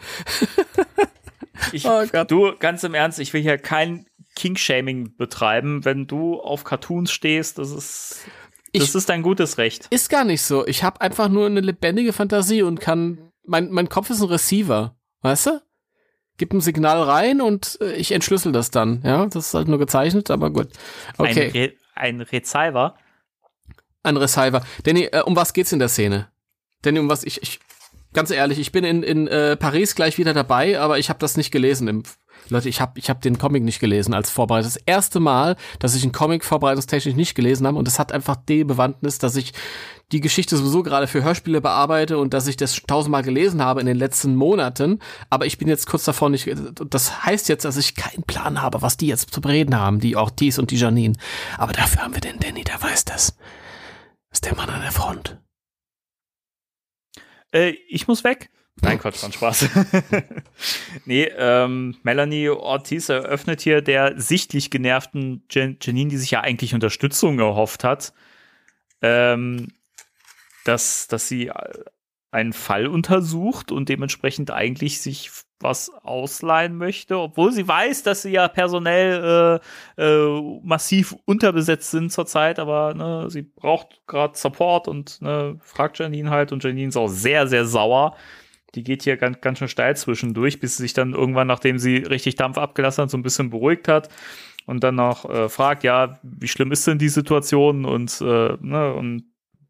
Ich, 1.72 1.86
Oh. 1.88 2.02
Du, 2.28 2.52
ganz 2.58 2.84
im 2.84 2.92
Ernst, 2.92 3.18
ich 3.18 3.32
will 3.32 3.40
hier 3.40 3.56
kein 3.56 4.04
King-Shaming 4.36 5.16
betreiben. 5.16 5.84
Wenn 5.84 6.06
du 6.06 6.40
auf 6.40 6.64
Cartoons 6.64 7.10
stehst, 7.12 7.58
das 7.58 7.70
ist, 7.70 8.24
das 8.72 8.82
Ich- 8.88 8.94
ist 8.94 9.08
dein 9.08 9.22
gutes 9.22 9.58
Recht. 9.58 9.86
Ist 9.90 10.08
gar 10.10 10.24
nicht 10.24 10.42
so. 10.42 10.66
Ich 10.66 10.82
habe 10.82 11.00
einfach 11.00 11.28
nur 11.28 11.46
eine 11.46 11.60
lebendige 11.60 12.12
Fantasie 12.12 12.62
und 12.62 12.80
kann, 12.80 13.30
mein, 13.44 13.70
mein 13.70 13.88
Kopf 13.88 14.10
ist 14.10 14.20
ein 14.20 14.28
Receiver, 14.28 14.96
weißt 15.22 15.46
du? 15.46 15.60
Gib 16.36 16.52
ein 16.52 16.60
Signal 16.60 17.00
rein 17.02 17.40
und 17.40 17.78
äh, 17.80 17.92
ich 17.94 18.10
entschlüssel 18.10 18.50
das 18.50 18.70
dann, 18.72 19.02
ja? 19.04 19.24
Das 19.26 19.46
ist 19.48 19.54
halt 19.54 19.68
nur 19.68 19.78
gezeichnet, 19.78 20.30
aber 20.30 20.50
gut. 20.50 20.68
Okay. 21.16 21.46
Ein, 21.46 21.50
Re 21.52 21.72
ein 21.94 22.20
Receiver. 22.22 22.96
Ein 24.02 24.16
Receiver. 24.16 24.64
Danny, 24.82 25.04
äh, 25.12 25.22
um 25.22 25.36
was 25.36 25.52
geht's 25.52 25.72
in 25.72 25.78
der 25.78 25.88
Szene? 25.88 26.28
Danny, 26.82 26.98
um 26.98 27.08
was 27.08 27.22
ich, 27.22 27.40
ich 27.40 27.60
ganz 28.12 28.30
ehrlich, 28.32 28.58
ich 28.58 28.72
bin 28.72 28.82
in, 28.84 29.02
in 29.04 29.28
äh, 29.28 29.56
Paris 29.56 29.94
gleich 29.94 30.18
wieder 30.18 30.34
dabei, 30.34 30.78
aber 30.80 30.98
ich 30.98 31.08
habe 31.08 31.20
das 31.20 31.36
nicht 31.36 31.52
gelesen. 31.52 31.86
Im, 31.86 32.02
Leute, 32.48 32.68
ich 32.68 32.80
habe 32.80 32.98
ich 32.98 33.10
hab 33.10 33.20
den 33.22 33.38
Comic 33.38 33.62
nicht 33.62 33.80
gelesen 33.80 34.14
als 34.14 34.30
Vorbereitung. 34.30 34.70
Das 34.72 34.82
erste 34.84 35.20
Mal, 35.20 35.56
dass 35.78 35.94
ich 35.94 36.02
einen 36.02 36.12
Comic 36.12 36.44
vorbereitungstechnisch 36.44 37.14
nicht 37.14 37.34
gelesen 37.34 37.66
habe 37.66 37.78
und 37.78 37.88
es 37.88 37.98
hat 37.98 38.12
einfach 38.12 38.36
die 38.36 38.64
Bewandtnis, 38.64 39.18
dass 39.18 39.36
ich 39.36 39.52
die 40.12 40.20
Geschichte 40.20 40.56
sowieso 40.56 40.82
gerade 40.82 41.06
für 41.06 41.22
Hörspiele 41.22 41.60
bearbeite 41.60 42.18
und 42.18 42.34
dass 42.34 42.46
ich 42.46 42.56
das 42.56 42.82
tausendmal 42.86 43.22
gelesen 43.22 43.62
habe 43.62 43.80
in 43.80 43.86
den 43.86 43.96
letzten 43.96 44.36
Monaten, 44.36 45.00
aber 45.30 45.46
ich 45.46 45.58
bin 45.58 45.68
jetzt 45.68 45.86
kurz 45.86 46.04
davor 46.04 46.30
nicht, 46.30 46.48
das 46.90 47.24
heißt 47.24 47.48
jetzt, 47.48 47.64
dass 47.64 47.76
ich 47.76 47.94
keinen 47.96 48.22
Plan 48.22 48.60
habe, 48.62 48.82
was 48.82 48.96
die 48.96 49.06
jetzt 49.06 49.32
zu 49.32 49.40
bereden 49.40 49.76
haben, 49.76 50.00
die 50.00 50.16
Ortiz 50.16 50.58
und 50.58 50.70
die 50.70 50.76
Janine. 50.76 51.16
Aber 51.58 51.72
dafür 51.72 52.02
haben 52.02 52.14
wir 52.14 52.20
den 52.20 52.38
Danny, 52.38 52.64
der 52.64 52.80
weiß 52.80 53.06
das. 53.06 53.36
Das 54.30 54.38
ist 54.38 54.44
der 54.44 54.56
Mann 54.56 54.70
an 54.70 54.82
der 54.82 54.92
Front. 54.92 55.38
äh, 57.52 57.70
ich 57.88 58.06
muss 58.06 58.24
weg. 58.24 58.50
Nein, 58.84 58.98
Quatsch, 58.98 59.22
war 59.22 59.32
Spaß. 59.32 59.68
nee, 61.06 61.24
ähm, 61.36 61.96
Melanie 62.02 62.50
Ortiz 62.50 63.08
eröffnet 63.08 63.62
hier 63.62 63.80
der 63.80 64.20
sichtlich 64.20 64.70
genervten 64.70 65.42
Jan 65.50 65.78
Janine, 65.80 66.10
die 66.10 66.18
sich 66.18 66.30
ja 66.30 66.40
eigentlich 66.40 66.74
Unterstützung 66.74 67.38
erhofft 67.38 67.82
hat, 67.82 68.12
ähm, 69.00 69.72
dass, 70.64 71.08
dass 71.08 71.28
sie 71.28 71.50
einen 72.30 72.52
Fall 72.52 72.86
untersucht 72.86 73.72
und 73.72 73.88
dementsprechend 73.88 74.50
eigentlich 74.50 75.00
sich 75.00 75.30
was 75.60 75.90
ausleihen 76.02 76.76
möchte, 76.76 77.16
obwohl 77.18 77.52
sie 77.52 77.66
weiß, 77.66 78.02
dass 78.02 78.22
sie 78.22 78.32
ja 78.32 78.48
personell 78.48 79.60
äh, 79.96 80.02
äh, 80.02 80.60
massiv 80.62 81.16
unterbesetzt 81.24 81.90
sind 81.90 82.12
zurzeit, 82.12 82.58
aber 82.58 82.92
ne, 82.94 83.30
sie 83.30 83.42
braucht 83.42 84.02
gerade 84.06 84.36
Support 84.36 84.88
und 84.88 85.22
ne, 85.22 85.58
fragt 85.62 85.98
Janine 85.98 86.28
halt 86.28 86.52
und 86.52 86.62
Janine 86.62 86.88
ist 86.88 86.96
auch 86.96 87.08
sehr, 87.08 87.46
sehr 87.46 87.64
sauer. 87.64 88.16
Die 88.74 88.82
geht 88.82 89.02
hier 89.02 89.16
ganz, 89.16 89.40
ganz 89.40 89.58
schön 89.58 89.68
steil 89.68 89.96
zwischendurch, 89.96 90.60
bis 90.60 90.76
sie 90.76 90.84
sich 90.84 90.92
dann 90.92 91.12
irgendwann, 91.12 91.46
nachdem 91.46 91.78
sie 91.78 91.96
richtig 91.98 92.34
Dampf 92.36 92.58
abgelassen 92.58 93.02
hat, 93.02 93.10
so 93.10 93.16
ein 93.16 93.22
bisschen 93.22 93.50
beruhigt 93.50 93.88
hat 93.88 94.08
und 94.66 94.82
dann 94.82 94.96
noch 94.96 95.28
äh, 95.28 95.48
fragt, 95.48 95.84
ja, 95.84 96.18
wie 96.22 96.48
schlimm 96.48 96.72
ist 96.72 96.86
denn 96.86 96.98
die 96.98 97.08
Situation 97.08 97.84
und, 97.84 98.20
äh, 98.20 98.56
ne, 98.60 98.94
und, 98.94 99.24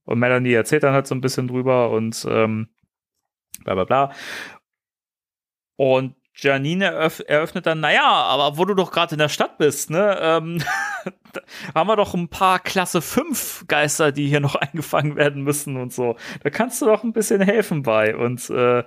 und 0.05 0.19
Melanie 0.19 0.53
erzählt 0.53 0.83
dann 0.83 0.95
halt 0.95 1.07
so 1.07 1.15
ein 1.15 1.21
bisschen 1.21 1.49
drüber 1.49 1.91
und 1.91 2.27
ähm, 2.29 2.69
bla 3.65 3.75
bla 3.75 3.85
bla. 3.85 4.13
Und 5.77 6.15
Janine 6.37 6.87
eröff 6.87 7.23
eröffnet 7.27 7.67
dann, 7.67 7.81
naja, 7.81 8.03
aber 8.03 8.59
wo 8.59 8.65
du 8.65 8.75
doch 8.75 8.91
gerade 8.91 9.15
in 9.15 9.19
der 9.21 9.29
Stadt 9.29 9.57
bist, 9.59 9.91
ne, 9.91 10.19
ähm, 10.21 10.63
haben 11.75 11.87
wir 11.89 11.97
doch 11.97 12.15
ein 12.15 12.29
paar 12.29 12.59
Klasse 12.59 13.01
5 13.03 13.65
Geister, 13.69 14.11
die 14.13 14.27
hier 14.29 14.41
noch 14.41 14.55
eingefangen 14.57 15.17
werden 15.17 15.43
müssen 15.43 15.77
und 15.77 15.93
so. 15.93 16.17
Da 16.43 16.51
kannst 16.51 16.83
du 16.83 16.87
doch 16.87 17.05
ein 17.05 17.13
bisschen 17.13 17.41
helfen 17.41 17.83
bei 17.83 18.17
und 18.17 18.51
äh, 18.51 18.83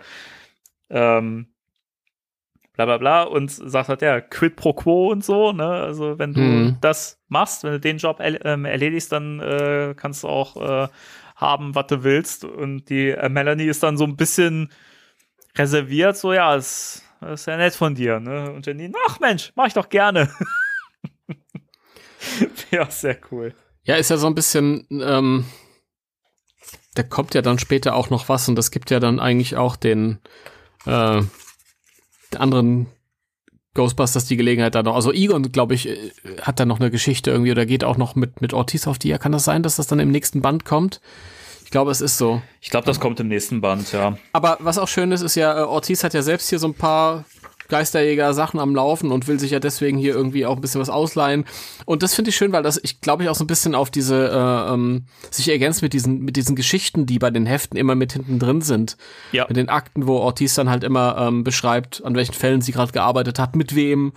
ähm, 0.90 1.48
bla 2.74 2.86
bla 2.86 2.98
bla 2.98 3.24
und 3.24 3.50
sagt 3.50 3.90
halt, 3.90 4.02
ja, 4.02 4.22
quid 4.22 4.56
pro 4.56 4.74
quo 4.74 5.10
und 5.12 5.24
so, 5.24 5.52
ne, 5.52 5.66
also 5.68 6.20
wenn 6.20 6.34
du 6.34 6.42
Mhm. 6.42 6.78
das 6.82 7.20
machst, 7.28 7.64
wenn 7.64 7.72
du 7.72 7.80
den 7.80 7.98
Job 7.98 8.20
erl 8.20 8.40
ähm, 8.44 8.66
erledigst, 8.66 9.12
dann 9.12 9.40
äh, 9.40 9.94
kannst 9.98 10.24
du 10.24 10.28
auch 10.28 10.58
äh, 10.58 10.88
haben, 11.36 11.76
was 11.76 11.88
du 11.88 12.04
willst 12.04 12.44
und 12.46 12.90
die 12.90 13.10
äh, 13.10 13.30
Melanie 13.30 13.66
ist 13.68 13.84
dann 13.84 13.98
so 13.98 14.04
ein 14.04 14.16
bisschen 14.18 14.72
reserviert, 15.58 16.18
so 16.18 16.34
ja, 16.34 16.60
ist, 17.22 17.42
ist 17.42 17.46
ja 17.48 17.58
nett 17.58 17.76
von 17.76 17.96
dir, 17.96 18.20
ne? 18.20 18.52
Und 18.52 18.66
Janine, 18.66 18.94
ach 19.08 19.20
Mensch, 19.20 19.52
mach 19.56 19.68
ich 19.68 19.74
doch 19.74 19.90
gerne. 19.90 20.30
ja, 22.72 22.90
sehr 22.90 23.18
cool. 23.32 23.54
Ja, 23.84 23.96
ist 23.96 24.10
ja 24.10 24.18
so 24.18 24.28
ein 24.28 24.36
bisschen, 24.36 24.86
ähm, 24.92 25.46
da 26.96 27.04
kommt 27.04 27.34
ja 27.34 27.42
dann 27.42 27.60
später 27.60 27.96
auch 27.96 28.10
noch 28.10 28.30
was 28.30 28.50
und 28.50 28.56
das 28.56 28.72
gibt 28.72 28.92
ja 28.92 29.00
dann 29.00 29.20
eigentlich 29.20 29.56
auch 29.56 29.76
den, 29.76 30.20
äh, 30.86 31.22
anderen 32.36 32.88
Ghostbusters 33.74 34.26
die 34.26 34.38
Gelegenheit 34.38 34.76
da 34.76 34.84
noch. 34.84 34.96
Also 34.96 35.14
Egon, 35.14 35.52
glaube 35.52 35.76
ich, 35.76 35.88
äh, 35.88 36.12
hat 36.42 36.60
da 36.60 36.66
noch 36.66 36.80
eine 36.80 36.92
Geschichte 36.92 37.32
irgendwie 37.32 37.52
oder 37.52 37.66
geht 37.66 37.84
auch 37.84 37.98
noch 37.98 38.16
mit, 38.16 38.42
mit 38.42 38.54
Ortiz 38.54 38.88
auf 38.88 38.98
die. 38.98 39.10
Ja, 39.10 39.18
kann 39.18 39.32
das 39.32 39.46
sein, 39.46 39.64
dass 39.64 39.78
das 39.78 39.88
dann 39.88 40.00
im 40.00 40.12
nächsten 40.12 40.42
Band 40.42 40.66
kommt? 40.66 41.00
Ich 41.68 41.72
glaube, 41.72 41.92
es 41.92 42.00
ist 42.00 42.18
so. 42.18 42.42
Ich 42.62 42.70
glaube, 42.70 42.86
das 42.86 43.02
kommt 43.02 43.20
im 43.20 43.28
nächsten 43.28 43.60
Band, 43.60 43.92
ja. 43.92 44.18
Aber 44.32 44.56
was 44.62 44.78
auch 44.78 44.88
schön 44.88 45.12
ist, 45.12 45.22
ist 45.22 45.36
ja, 45.36 45.60
äh, 45.60 45.64
Ortiz 45.64 46.02
hat 46.06 46.14
ja 46.14 46.22
selbst 46.22 46.48
hier 46.48 46.60
so 46.60 46.68
ein 46.70 46.74
paar 46.74 47.26
Geisterjäger-Sachen 47.68 48.58
am 48.58 48.74
Laufen 48.74 49.12
und 49.12 49.28
will 49.28 49.38
sich 49.38 49.52
ja 49.52 49.60
deswegen 49.60 49.98
hier 49.98 50.14
irgendwie 50.14 50.46
auch 50.46 50.56
ein 50.56 50.62
bisschen 50.62 50.80
was 50.80 50.90
ausleihen. 50.90 51.44
Und 51.86 52.04
das 52.04 52.14
finde 52.14 52.30
ich 52.30 52.38
schön, 52.38 52.54
weil 52.54 52.64
das, 52.64 52.80
ich 52.82 53.02
glaube 53.02 53.24
ich, 53.24 53.30
auch 53.30 53.36
so 53.36 53.44
ein 53.44 53.48
bisschen 53.48 53.76
auf 53.76 53.92
diese, 53.92 54.30
äh, 54.30 54.74
ähm, 54.74 55.08
sich 55.30 55.50
ergänzt 55.50 55.82
mit 55.82 55.92
diesen, 55.92 56.20
mit 56.20 56.38
diesen 56.38 56.56
Geschichten, 56.56 57.06
die 57.06 57.20
bei 57.20 57.32
den 57.32 57.46
Heften 57.46 57.78
immer 57.78 57.96
mit 57.96 58.14
hinten 58.14 58.40
drin 58.40 58.62
sind. 58.62 58.96
Ja. 59.34 59.44
Mit 59.50 59.58
den 59.58 59.68
Akten, 59.68 60.08
wo 60.08 60.20
Ortiz 60.20 60.56
dann 60.56 60.70
halt 60.70 60.86
immer 60.86 61.18
ähm, 61.18 61.44
beschreibt, 61.44 62.02
an 62.06 62.16
welchen 62.16 62.32
Fällen 62.32 62.62
sie 62.62 62.72
gerade 62.72 62.94
gearbeitet 62.94 63.40
hat, 63.40 63.58
mit 63.58 63.76
wem, 63.76 64.14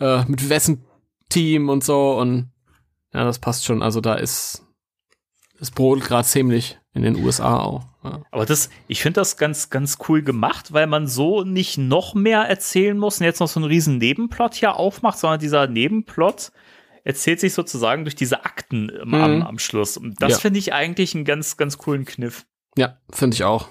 äh, 0.00 0.24
mit 0.24 0.48
wessen 0.48 0.82
Team 1.28 1.68
und 1.68 1.84
so. 1.84 2.18
Und 2.18 2.52
ja, 3.12 3.22
das 3.22 3.38
passt 3.38 3.66
schon. 3.66 3.82
Also 3.82 4.00
da 4.00 4.14
ist, 4.14 4.64
es 5.60 5.70
brodelt 5.70 6.06
gerade 6.06 6.26
ziemlich 6.26 6.78
in 6.96 7.02
den 7.02 7.16
USA 7.24 7.58
auch. 7.60 7.84
Ja. 8.02 8.22
Aber 8.30 8.46
das, 8.46 8.70
ich 8.88 9.02
finde 9.02 9.20
das 9.20 9.36
ganz, 9.36 9.70
ganz 9.70 9.98
cool 10.08 10.22
gemacht, 10.22 10.72
weil 10.72 10.86
man 10.86 11.06
so 11.06 11.42
nicht 11.44 11.78
noch 11.78 12.14
mehr 12.14 12.40
erzählen 12.42 12.96
muss 12.98 13.18
und 13.20 13.24
jetzt 13.24 13.40
noch 13.40 13.48
so 13.48 13.60
einen 13.60 13.68
riesen 13.68 13.98
Nebenplot 13.98 14.54
hier 14.54 14.76
aufmacht, 14.76 15.18
sondern 15.18 15.38
dieser 15.40 15.66
Nebenplot 15.66 16.50
erzählt 17.04 17.38
sich 17.40 17.54
sozusagen 17.54 18.04
durch 18.04 18.16
diese 18.16 18.44
Akten 18.44 18.88
im, 18.88 19.14
am, 19.14 19.36
Mhm. 19.36 19.42
am 19.42 19.58
Schluss. 19.58 19.96
Und 19.96 20.20
das 20.20 20.32
Ja. 20.32 20.38
finde 20.38 20.58
ich 20.58 20.72
eigentlich 20.72 21.14
einen 21.14 21.24
ganz, 21.24 21.56
ganz 21.56 21.78
coolen 21.78 22.04
Kniff. 22.04 22.46
Ja, 22.76 22.98
finde 23.12 23.34
ich 23.34 23.44
auch. 23.44 23.68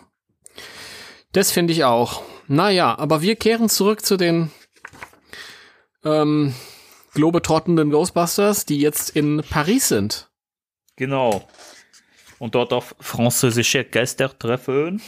Das 1.34 1.52
finde 1.52 1.74
ich 1.74 1.84
auch. 1.84 2.22
Naja, 2.48 2.98
aber 2.98 3.22
wir 3.22 3.36
kehren 3.36 3.68
zurück 3.68 4.06
zu 4.06 4.16
den 4.18 4.52
ähm, 6.04 6.54
globetrottenden 7.14 7.90
Ghostbusters, 7.92 8.66
die 8.66 8.80
jetzt 8.80 9.10
in 9.10 9.42
Paris 9.50 9.88
sind. 9.90 10.30
Genau. 10.96 11.48
Und 12.40 12.56
dort 12.56 12.74
auf 12.74 12.96
französische 13.00 13.84
Geister 13.84 14.38
treffen. 14.38 15.02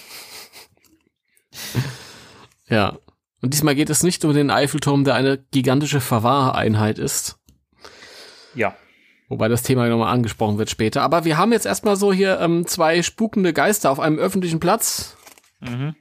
Ja. 2.70 2.98
Und 3.41 3.54
diesmal 3.54 3.76
geht 3.76 3.90
es 3.90 4.04
nicht 4.04 4.26
um 4.26 4.34
den 4.34 4.49
Eiffelturm, 4.49 5.04
der 5.04 5.16
eine 5.16 5.38
gigantische 5.52 6.02
Verwahreinheit 6.02 6.98
ist. 6.98 7.40
Ja. 8.56 8.76
Wobei 9.30 9.48
das 9.48 9.62
Thema 9.62 9.88
nochmal 9.88 10.14
angesprochen 10.14 10.58
wird 10.58 10.70
später. 10.70 11.02
Aber 11.02 11.26
wir 11.26 11.38
haben 11.38 11.52
jetzt 11.52 11.66
erstmal 11.66 11.98
so 11.98 12.14
hier 12.14 12.40
ähm, 12.40 12.66
zwei 12.66 13.04
spukende 13.04 13.54
Geister 13.54 13.91
auf 13.91 13.99
einem 13.99 14.18
öffentlichen 14.18 14.60
Platz. 14.60 15.18
Mhm. 15.60 15.95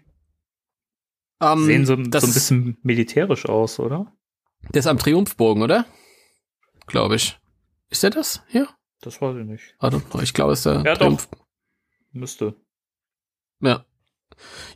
Ähm, 1.41 1.65
Sehen 1.65 1.87
so, 1.87 1.97
das 1.97 2.23
so 2.23 2.29
ein 2.29 2.35
bisschen 2.35 2.79
militärisch 2.83 3.47
aus, 3.47 3.79
oder? 3.79 4.13
Der 4.73 4.81
ist 4.81 4.87
am 4.87 4.99
Triumphbogen, 4.99 5.63
oder? 5.63 5.87
Glaube 6.87 7.17
ich. 7.17 7.39
Ist 7.91 8.03
der 8.03 8.11
das? 8.11 8.43
Hier? 8.49 8.69
Das 9.01 9.21
weiß 9.21 9.37
ich 9.37 9.45
nicht. 9.47 9.75
Warte, 9.79 10.03
ich 10.23 10.35
glaube, 10.35 10.53
es 10.53 10.61
ist 10.61 10.67
der 10.67 10.83
Ja, 10.85 10.95
doch. 10.95 10.99
Triumph. 10.99 11.29
Müsste. 12.13 12.55
Ja. 13.61 13.85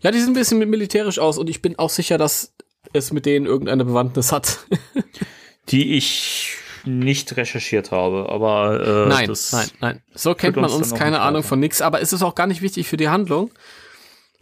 Ja, 0.02 0.10
die 0.10 0.20
sehen 0.20 0.30
ein 0.30 0.34
bisschen 0.34 0.59
militärisch 0.59 1.18
aus 1.18 1.38
und 1.38 1.51
ich 1.51 1.62
bin 1.62 1.78
auch 1.78 1.90
sicher, 1.90 2.18
dass 2.18 2.55
es 2.92 3.12
mit 3.12 3.26
denen 3.26 3.47
irgendeine 3.47 3.84
Bewandtnis 3.84 4.32
hat. 4.32 4.60
Die 5.68 5.97
ich 5.97 6.56
nicht 6.84 7.36
recherchiert 7.36 7.90
habe, 7.90 8.28
aber 8.30 9.05
äh, 9.05 9.09
nein, 9.09 9.32
nein, 9.52 9.70
nein. 9.80 10.02
So 10.14 10.34
kennt 10.34 10.56
man 10.56 10.64
uns 10.64 10.90
uns 10.90 10.94
keine 10.94 11.20
Ahnung 11.20 11.42
von 11.42 11.60
nix, 11.60 11.82
aber 11.82 12.01
es 12.01 12.12
ist 12.12 12.22
auch 12.22 12.34
gar 12.34 12.47
nicht 12.47 12.62
wichtig 12.62 12.88
für 12.88 12.97
die 12.97 13.10
Handlung. 13.10 13.52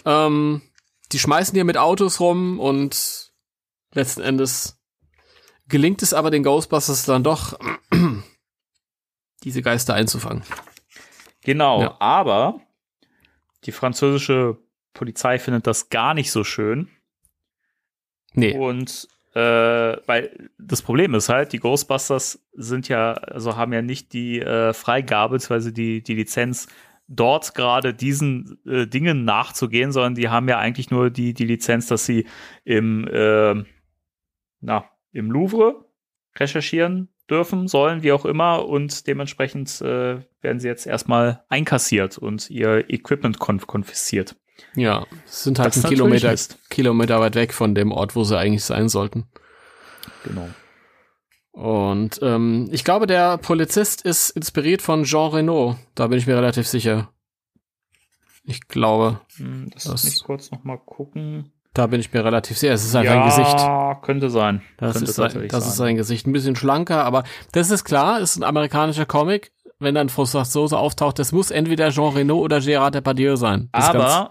Ähm, 0.05 0.63
die 1.11 1.19
schmeißen 1.19 1.55
hier 1.55 1.65
mit 1.65 1.77
Autos 1.77 2.21
rum 2.21 2.61
und 2.61 3.33
letzten 3.93 4.21
Endes 4.23 4.79
gelingt 5.69 6.03
es 6.03 6.15
aber 6.15 6.31
den 6.31 6.45
Ghostbusters 6.45 7.05
dann 7.05 7.25
doch, 7.25 7.59
diese 9.45 9.63
Geister 9.63 9.95
einzufangen. 9.95 10.43
Genau, 11.43 11.83
Ja. 11.83 11.97
aber 12.01 12.61
die 13.65 13.73
französische 13.73 14.59
Polizei 14.95 15.39
findet 15.39 15.67
das 15.67 15.89
gar 15.91 16.15
nicht 16.15 16.31
so 16.33 16.45
schön. 16.45 16.89
Nee. 18.35 18.57
Und 18.57 19.09
äh, 19.35 19.41
weil 20.07 20.51
das 20.59 20.83
Problem 20.83 21.15
ist 21.15 21.29
halt, 21.29 21.53
die 21.53 21.59
Ghostbusters 21.59 22.41
sind 22.55 22.89
ja, 22.89 23.13
also 23.13 23.57
haben 23.57 23.73
ja 23.73 23.83
nicht 23.83 24.13
die 24.13 24.41
äh, 24.41 24.73
Freigabe, 24.73 25.35
beziehungsweise 25.37 25.73
die, 25.73 26.03
die 26.03 26.15
Lizenz, 26.15 26.67
dort 27.07 27.55
gerade 27.55 27.95
diesen 27.95 28.59
äh, 28.67 28.87
Dingen 28.87 29.25
nachzugehen, 29.25 29.93
sondern 29.93 30.15
die 30.15 30.29
haben 30.29 30.49
ja 30.49 30.59
eigentlich 30.59 30.91
nur 30.91 31.11
die, 31.11 31.33
die 31.33 31.47
Lizenz, 31.47 31.87
dass 31.87 32.05
sie 32.05 32.27
im, 32.65 33.07
äh, 33.09 33.55
na, 34.61 34.85
im 35.13 35.31
Louvre 35.31 35.87
recherchieren 36.37 37.09
dürfen, 37.31 37.69
sollen, 37.69 38.03
wie 38.03 38.13
auch 38.13 38.25
immer, 38.25 38.67
und 38.67 39.07
dementsprechend 39.07 39.81
äh, 39.81 40.21
werden 40.41 40.61
sie 40.61 40.69
jetzt 40.69 40.87
erstmal 40.87 41.45
einkassiert 41.49 42.19
und 42.19 42.49
ihr 42.51 42.89
Equipment 42.91 43.39
konf 43.39 43.67
konfisziert. 43.67 44.37
Ja, 44.75 45.07
sind 45.25 45.59
halt 45.59 45.77
Das 45.77 45.85
ein 45.85 45.89
Kilometer. 45.91 46.35
Kilometer 46.69 47.21
weit 47.21 47.35
weg 47.37 47.53
von 47.55 47.75
dem 47.75 47.93
Ort, 47.93 48.17
wo 48.17 48.25
sie 48.25 48.37
eigentlich 48.39 48.65
sein 48.65 48.89
sollten. 48.89 49.27
Genau. 50.25 50.49
Und 51.53 52.21
ähm, 52.23 52.69
ich 52.73 52.85
glaube, 52.85 53.07
der 53.07 53.39
Polizist 53.39 54.03
ist 54.03 54.31
inspiriert 54.31 54.81
von 54.83 55.05
Jean 55.05 55.31
Reno. 55.33 55.77
Da 55.95 56.07
bin 56.07 56.19
ich 56.19 56.27
mir 56.27 56.37
relativ 56.37 56.67
sicher. 56.69 57.13
Ich 58.45 58.67
glaube, 58.69 59.21
Hm, 59.37 59.71
Lass 59.75 59.85
Das- 59.85 60.05
mich 60.05 60.23
kurz 60.23 60.51
noch 60.51 60.65
mal 60.65 60.79
gucken. 60.79 61.53
Da 61.79 61.87
bin 61.87 62.01
ich 62.01 62.13
mir 62.13 62.25
relativ 62.25 62.59
sicher. 62.59 62.73
Es 62.73 62.85
ist 62.85 62.95
halt 62.95 63.09
ein 63.09 63.25
Gesicht. 63.25 64.03
könnte 64.03 64.31
sein. 64.31 64.63
Das, 64.79 64.95
könnte 64.95 65.11
ist, 65.11 65.17
sein, 65.17 65.25
tatsächlich 65.27 65.53
das 65.53 65.67
ist 65.67 65.77
sein. 65.77 65.87
sein 65.87 65.97
Gesicht. 65.97 66.27
Ein 66.27 66.33
bisschen 66.33 66.57
schlanker, 66.57 67.05
aber 67.05 67.23
das 67.53 67.71
ist 67.71 67.85
klar, 67.85 68.19
ist 68.21 68.37
ein 68.37 68.43
amerikanischer 68.43 69.07
Comic. 69.07 69.53
Wenn 69.79 69.95
dann 69.95 70.09
Franzose 70.09 70.77
auftaucht, 70.77 71.21
das 71.21 71.31
muss 71.31 71.53
entweder 71.53 71.91
Jean 71.91 72.13
Reno 72.13 72.39
oder 72.39 72.59
Gérard 72.59 72.91
Depardieu 72.91 73.37
sein. 73.37 73.69
Das 73.73 73.91
Aber, 73.91 74.29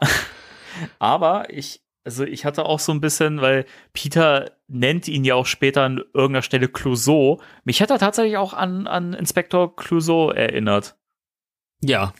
aber 1.00 1.50
ich, 1.50 1.82
also 2.04 2.26
ich 2.26 2.44
hatte 2.44 2.66
auch 2.66 2.80
so 2.80 2.92
ein 2.92 3.00
bisschen, 3.00 3.40
weil 3.40 3.66
Peter 3.94 4.52
nennt 4.68 5.08
ihn 5.08 5.24
ja 5.24 5.36
auch 5.36 5.46
später 5.46 5.84
an 5.84 6.00
irgendeiner 6.14 6.42
Stelle 6.42 6.68
Clouseau. 6.68 7.40
Mich 7.64 7.82
hat 7.82 7.92
er 7.92 7.98
tatsächlich 8.00 8.36
auch 8.36 8.54
an, 8.54 8.88
an 8.88 9.14
Inspektor 9.14 9.74
Clouseau 9.74 10.32
erinnert. 10.32 10.98
ja, 11.82 12.14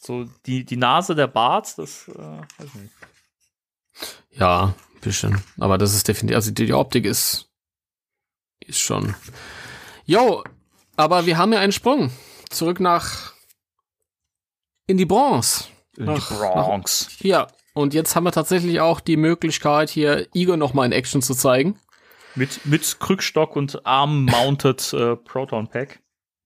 So 0.00 0.24
die, 0.46 0.64
die 0.64 0.78
Nase, 0.78 1.14
der 1.14 1.26
Bart, 1.26 1.76
das 1.76 2.08
äh, 2.08 2.12
weiß 2.12 2.74
nicht. 2.76 2.94
Ja, 4.38 4.74
bisschen. 5.00 5.42
Aber 5.58 5.78
das 5.78 5.94
ist 5.94 6.08
definitiv, 6.08 6.36
also 6.36 6.50
die, 6.50 6.66
die 6.66 6.74
Optik 6.74 7.04
ist, 7.04 7.48
ist 8.60 8.80
schon. 8.80 9.14
Jo, 10.04 10.44
aber 10.96 11.26
wir 11.26 11.38
haben 11.38 11.52
ja 11.52 11.60
einen 11.60 11.72
Sprung. 11.72 12.10
Zurück 12.50 12.80
nach, 12.80 13.32
in 14.86 14.96
die 14.96 15.04
Bronze. 15.04 15.64
In 15.96 16.14
die 16.14 16.20
Bronx. 16.20 17.08
Ja, 17.20 17.48
und 17.74 17.94
jetzt 17.94 18.14
haben 18.14 18.24
wir 18.24 18.32
tatsächlich 18.32 18.80
auch 18.80 19.00
die 19.00 19.16
Möglichkeit, 19.16 19.90
hier 19.90 20.28
Igor 20.34 20.56
nochmal 20.56 20.86
in 20.86 20.92
Action 20.92 21.22
zu 21.22 21.34
zeigen. 21.34 21.78
Mit, 22.34 22.66
mit 22.66 23.00
Krückstock 23.00 23.56
und 23.56 23.84
Arm-Mounted 23.86 24.92
äh, 24.92 25.16
Proton 25.16 25.68
Pack. 25.68 26.00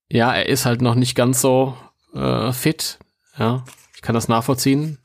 Ja, 0.09 0.33
er 0.33 0.47
ist 0.47 0.65
halt 0.65 0.81
noch 0.81 0.95
nicht 0.95 1.15
ganz 1.15 1.41
so 1.41 1.77
äh, 2.13 2.51
fit. 2.53 2.99
Ja, 3.37 3.63
ich 3.95 4.01
kann 4.01 4.15
das 4.15 4.27
nachvollziehen 4.27 4.97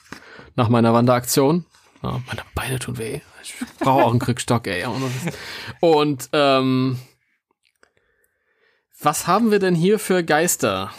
nach 0.54 0.68
meiner 0.68 0.94
Wanderaktion. 0.94 1.64
Ja, 2.02 2.20
meine 2.26 2.42
Beine 2.54 2.78
tun 2.78 2.98
weh. 2.98 3.20
Ich 3.42 3.54
brauche 3.80 4.04
auch 4.04 4.10
einen 4.10 4.18
Krückstock, 4.18 4.66
ey. 4.66 4.86
Und 5.80 6.28
ähm, 6.32 6.98
was 9.00 9.26
haben 9.26 9.50
wir 9.50 9.58
denn 9.58 9.74
hier 9.74 9.98
für 9.98 10.24
Geister? 10.24 10.92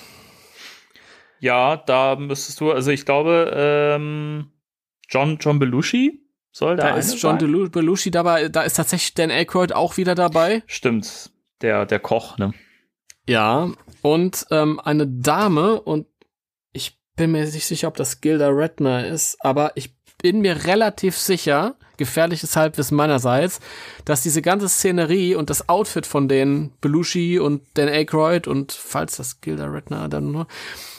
Ja, 1.39 1.77
da 1.77 2.15
müsstest 2.15 2.59
du, 2.61 2.71
also 2.71 2.91
ich 2.91 3.05
glaube, 3.05 3.51
ähm, 3.55 4.51
John, 5.07 5.37
John 5.39 5.59
Belushi 5.59 6.23
soll 6.51 6.75
da 6.77 6.89
Da 6.91 6.97
ist 6.97 7.21
John 7.21 7.39
sein? 7.39 7.71
Belushi 7.71 8.11
dabei, 8.11 8.49
da 8.49 8.63
ist 8.63 8.73
tatsächlich 8.73 9.13
Dan 9.13 9.29
Aykroyd 9.31 9.73
auch 9.73 9.97
wieder 9.97 10.15
dabei. 10.15 10.63
Stimmt, 10.65 11.31
der, 11.61 11.85
der 11.85 11.99
Koch, 11.99 12.37
ne? 12.37 12.53
Ja, 13.27 13.71
und 14.01 14.45
ähm, 14.51 14.79
eine 14.79 15.05
Dame, 15.05 15.81
und 15.81 16.07
ich 16.71 16.99
bin 17.15 17.31
mir 17.31 17.43
nicht 17.43 17.65
sicher, 17.65 17.87
ob 17.87 17.97
das 17.97 18.21
Gilda 18.21 18.47
Redner 18.47 19.05
ist, 19.05 19.37
aber 19.43 19.73
ich 19.75 19.96
bin 20.21 20.41
mir 20.41 20.65
relativ 20.65 21.17
sicher, 21.17 21.75
gefährliches 21.97 22.55
Halbwissen 22.55 22.97
meinerseits, 22.97 23.59
dass 24.05 24.21
diese 24.21 24.41
ganze 24.41 24.69
Szenerie 24.69 25.35
und 25.35 25.49
das 25.49 25.69
Outfit 25.69 26.05
von 26.05 26.27
den 26.27 26.71
Belushi 26.81 27.39
und 27.39 27.61
Dan 27.75 27.89
Aykroyd 27.89 28.47
und 28.47 28.71
falls 28.71 29.17
das 29.17 29.41
Gilda 29.41 29.65
Redner 29.65 30.07
dann 30.09 30.31
nur, 30.31 30.47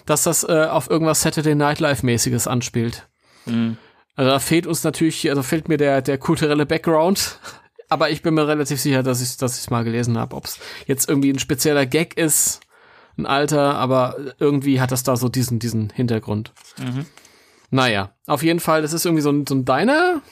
dass 0.07 0.25
das 0.25 0.45
äh, 0.45 0.67
auf 0.71 0.91
irgendwas 0.91 1.23
Saturday 1.23 1.55
Night 1.55 1.81
Live 1.81 2.03
mäßiges 2.03 2.47
anspielt. 2.47 3.09
Mhm. 3.47 3.77
Also 4.17 4.31
da 4.31 4.39
fehlt 4.41 4.67
uns 4.67 4.83
natürlich, 4.83 5.29
also 5.31 5.43
fehlt 5.43 5.69
mir 5.69 5.77
der, 5.77 6.03
der 6.03 6.19
kulturelle 6.19 6.67
Background. 6.67 7.39
Aber 7.89 8.11
ich 8.11 8.21
bin 8.21 8.35
mir 8.35 8.47
relativ 8.47 8.81
sicher, 8.81 9.03
dass 9.03 9.23
ich 9.23 9.37
dass 9.39 9.59
ich 9.59 9.71
mal 9.71 9.85
gelesen 9.85 10.19
habe, 10.19 10.37
ob 10.37 10.45
es 10.45 10.59
jetzt 10.87 11.09
irgendwie 11.09 11.31
ein 11.31 11.39
spezieller 11.39 11.87
Gag 11.87 12.19
ist, 12.19 12.61
ein 13.17 13.25
alter, 13.25 13.77
aber 13.77 14.17
irgendwie 14.39 14.81
hat 14.81 14.93
das 14.93 15.05
da 15.05 15.17
so 15.17 15.29
diesen, 15.29 15.59
diesen 15.59 15.91
Hintergrund. 15.91 16.53
Mhm. 16.79 17.07
Naja, 17.71 18.15
auf 18.27 18.43
jeden 18.43 18.61
Fall, 18.61 18.83
das 18.83 18.93
ist 18.93 19.05
irgendwie 19.05 19.23
so 19.23 19.31
ein, 19.31 19.47
so 19.47 19.55
ein 19.55 19.65
Diner, 19.65 20.23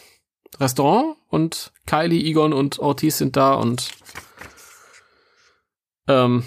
Restaurant 0.59 1.17
und 1.29 1.73
Kylie, 1.87 2.25
Egon 2.25 2.53
und 2.53 2.79
Ortiz 2.79 3.19
sind 3.19 3.37
da 3.37 3.55
und 3.55 3.91
ähm, 6.09 6.45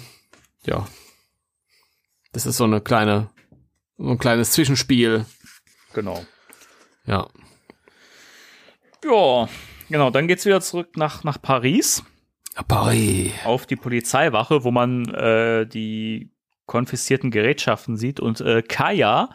ja. 0.64 0.86
Das 2.32 2.46
ist 2.46 2.56
so 2.56 2.64
eine 2.64 2.80
kleine, 2.80 3.30
so 3.98 4.10
ein 4.10 4.18
kleines 4.18 4.52
Zwischenspiel. 4.52 5.26
Genau. 5.94 6.24
Ja. 7.06 7.28
Ja, 9.04 9.48
genau, 9.88 10.10
dann 10.10 10.28
geht's 10.28 10.44
wieder 10.44 10.60
zurück 10.60 10.96
nach, 10.96 11.24
nach 11.24 11.40
Paris 11.40 12.02
Paris. 12.68 13.32
auf 13.44 13.66
die 13.66 13.76
Polizeiwache, 13.76 14.64
wo 14.64 14.70
man 14.70 15.06
äh, 15.14 15.66
die 15.66 16.30
konfiszierten 16.66 17.30
Gerätschaften 17.30 17.96
sieht. 17.96 18.20
Und 18.20 18.40
äh, 18.40 18.62
Kaya 18.62 19.30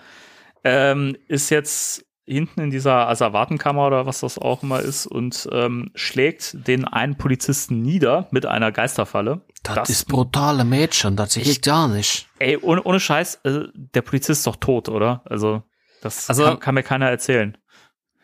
ähm, 0.66 1.16
ist 1.28 1.50
jetzt 1.52 2.04
hinten 2.28 2.60
in 2.60 2.72
dieser 2.72 3.08
Asservatenkammer 3.08 3.86
oder 3.86 4.06
was 4.08 4.22
das 4.22 4.40
auch 4.40 4.64
immer 4.64 4.80
ist 4.80 5.06
und 5.06 5.48
ähm, 5.52 5.92
schlägt 5.94 6.68
den 6.68 6.84
einen 6.86 7.18
Polizisten 7.18 7.84
nieder 7.84 8.28
mit 8.32 8.48
einer 8.48 8.72
Geisterfalle. 8.72 9.42
Das, 9.62 9.90
ist 9.92 10.08
brutale 10.08 10.64
Mädchen, 10.66 11.16
das 11.16 11.36
geht 11.36 11.62
gar 11.62 11.88
nicht. 11.88 12.28
Ey, 12.40 12.58
ohne, 12.58 12.82
ohne 12.84 13.00
Scheiß, 13.00 13.36
äh, 13.44 13.66
der 13.74 14.02
Polizist 14.02 14.40
ist 14.40 14.48
doch 14.48 14.56
tot, 14.56 14.90
oder? 14.90 15.22
Also, 15.26 15.62
das 16.02 16.28
Also- 16.28 16.44
kann, 16.46 16.60
kann 16.60 16.76
mir 16.76 16.84
keiner 16.84 17.10
erzählen. 17.10 17.58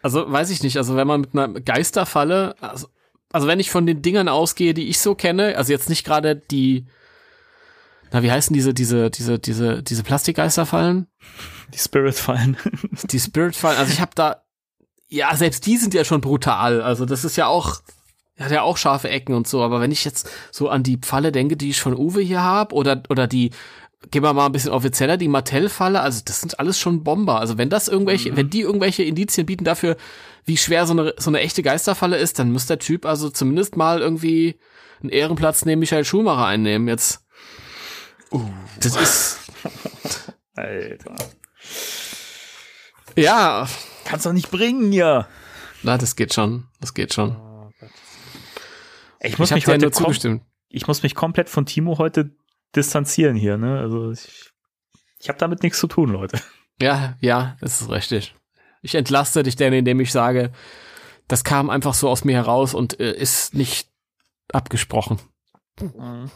Also 0.01 0.31
weiß 0.31 0.49
ich 0.49 0.63
nicht, 0.63 0.77
also 0.77 0.95
wenn 0.95 1.05
man 1.05 1.22
mit 1.22 1.30
einer 1.35 1.47
Geisterfalle, 1.61 2.55
also, 2.59 2.88
also 3.31 3.45
wenn 3.45 3.59
ich 3.59 3.69
von 3.69 3.85
den 3.85 4.01
Dingern 4.01 4.30
ausgehe, 4.30 4.73
die 4.73 4.89
ich 4.89 4.99
so 4.99 5.13
kenne, 5.13 5.55
also 5.57 5.72
jetzt 5.72 5.89
nicht 5.89 6.03
gerade 6.03 6.35
die, 6.35 6.88
na 8.11 8.23
wie 8.23 8.31
heißen 8.31 8.53
diese, 8.53 8.73
diese, 8.73 9.09
diese, 9.09 9.39
diese, 9.39 9.83
diese 9.83 10.03
Plastikgeisterfallen? 10.03 11.07
Die 11.73 11.77
Spirit-Fallen. 11.77 12.57
Die 13.09 13.19
Spiritfallen, 13.19 13.79
also 13.79 13.91
ich 13.91 14.01
habe 14.01 14.11
da, 14.15 14.43
ja, 15.07 15.35
selbst 15.35 15.65
die 15.65 15.77
sind 15.77 15.93
ja 15.93 16.03
schon 16.03 16.21
brutal, 16.21 16.81
also 16.81 17.05
das 17.05 17.23
ist 17.23 17.38
ja 17.38 17.47
auch, 17.47 17.81
hat 18.39 18.51
ja 18.51 18.63
auch 18.63 18.77
scharfe 18.77 19.09
Ecken 19.09 19.33
und 19.33 19.47
so, 19.47 19.61
aber 19.61 19.81
wenn 19.81 19.91
ich 19.91 20.03
jetzt 20.03 20.29
so 20.51 20.69
an 20.69 20.83
die 20.83 20.99
Falle 21.03 21.31
denke, 21.31 21.57
die 21.57 21.69
ich 21.69 21.81
von 21.81 21.95
Uwe 21.95 22.21
hier 22.21 22.41
habe, 22.41 22.75
oder, 22.75 23.03
oder 23.09 23.27
die, 23.27 23.51
gehen 24.09 24.23
wir 24.23 24.33
mal 24.33 24.47
ein 24.47 24.51
bisschen 24.51 24.71
offizieller, 24.71 25.17
die 25.17 25.27
Mattel-Falle, 25.27 26.01
also 26.01 26.21
das 26.25 26.41
sind 26.41 26.59
alles 26.59 26.79
schon 26.79 27.03
Bomber. 27.03 27.39
Also 27.39 27.57
wenn 27.57 27.69
das 27.69 27.88
irgendwelche, 27.88 28.35
wenn 28.35 28.49
die 28.49 28.61
irgendwelche 28.61 29.03
Indizien 29.03 29.45
bieten 29.45 29.63
dafür, 29.63 29.95
wie 30.43 30.57
schwer 30.57 30.88
so 30.88 30.93
eine, 30.93 31.13
so 31.17 31.29
eine 31.29 31.39
echte 31.39 31.61
Geisterfalle 31.61 32.17
ist, 32.17 32.39
dann 32.39 32.51
muss 32.51 32.65
der 32.65 32.79
Typ 32.79 33.05
also 33.05 33.29
zumindest 33.29 33.77
mal 33.77 34.01
irgendwie 34.01 34.59
einen 35.01 35.11
Ehrenplatz 35.11 35.65
neben 35.65 35.79
Michael 35.79 36.05
Schumacher 36.05 36.45
einnehmen. 36.45 36.88
Jetzt. 36.88 37.23
Das 38.80 38.95
ist, 38.95 39.40
Alter. 40.56 41.16
ja, 43.16 43.68
Kannst 44.06 44.26
doch 44.26 44.34
nicht 44.34 44.52
bringen 44.52 44.91
hier. 44.91 45.28
na, 45.84 45.98
das 45.98 46.16
geht 46.16 46.34
schon, 46.34 46.68
das 46.80 46.94
geht 46.94 47.14
schon. 47.14 47.36
Ich 49.20 49.38
muss 49.38 49.52
Ich 49.52 49.56
mich 49.56 49.68
heute 49.68 49.82
nur 49.84 49.91
zugestimmt. 49.91 50.44
ich 50.70 50.88
muss 50.88 51.03
mich 51.03 51.14
komplett 51.16 51.49
von 51.49 51.66
Timo 51.66 51.98
heute 51.98 52.32
distanzieren 52.76 53.36
hier, 53.36 53.58
ne? 53.58 53.80
Also 53.80 54.12
ich, 54.12 54.49
ich 55.20 55.30
habe 55.30 55.38
damit 55.38 55.62
nichts 55.64 55.80
zu 55.80 55.88
tun, 55.88 56.10
Leute. 56.12 56.41
Ja, 56.82 57.16
ja, 57.22 57.58
das 57.62 57.82
ist 57.82 57.90
richtig. 57.90 58.34
Ich 58.82 58.95
entlaste 58.95 59.44
dich 59.44 59.56
denn, 59.56 59.74
indem 59.74 59.99
ich 59.99 60.12
sage, 60.12 60.52
das 61.28 61.44
kam 61.44 61.70
einfach 61.70 61.94
so 61.94 62.10
aus 62.10 62.24
mir 62.24 62.36
heraus 62.36 62.74
und 62.74 62.99
äh, 62.99 63.14
ist 63.14 63.53
nicht 63.53 63.90
abgesprochen. 64.52 65.20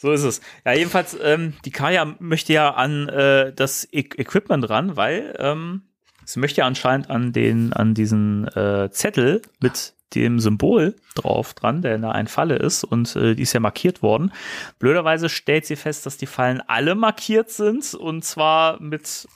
So 0.00 0.12
ist 0.12 0.24
es. 0.24 0.40
Ja, 0.64 0.72
jedenfalls, 0.72 1.14
ähm, 1.22 1.52
die 1.66 1.70
Kaya 1.70 2.16
möchte 2.20 2.54
ja 2.54 2.70
an 2.70 3.06
äh, 3.10 3.52
das 3.52 3.86
e 3.92 3.98
Equipment 3.98 4.70
ran, 4.70 4.96
weil 4.96 5.36
ähm, 5.38 5.82
sie 6.24 6.40
möchte 6.40 6.62
ja 6.62 6.66
anscheinend 6.66 7.10
an 7.10 7.34
den, 7.34 7.74
an 7.74 7.92
diesen 7.92 8.48
äh, 8.48 8.88
Zettel 8.90 9.42
mit 9.60 9.92
dem 10.14 10.40
Symbol 10.40 10.96
drauf 11.14 11.52
dran, 11.52 11.82
der 11.82 11.96
in 11.96 12.04
einer 12.06 12.28
Falle 12.30 12.56
ist 12.56 12.82
und 12.82 13.14
äh, 13.14 13.34
die 13.34 13.42
ist 13.42 13.52
ja 13.52 13.60
markiert 13.60 14.00
worden. 14.00 14.32
Blöderweise 14.78 15.28
stellt 15.28 15.66
sie 15.66 15.76
fest, 15.76 16.06
dass 16.06 16.16
die 16.16 16.24
Fallen 16.24 16.62
alle 16.66 16.94
markiert 16.94 17.50
sind 17.50 17.92
und 17.92 18.24
zwar 18.24 18.80
mit 18.80 19.28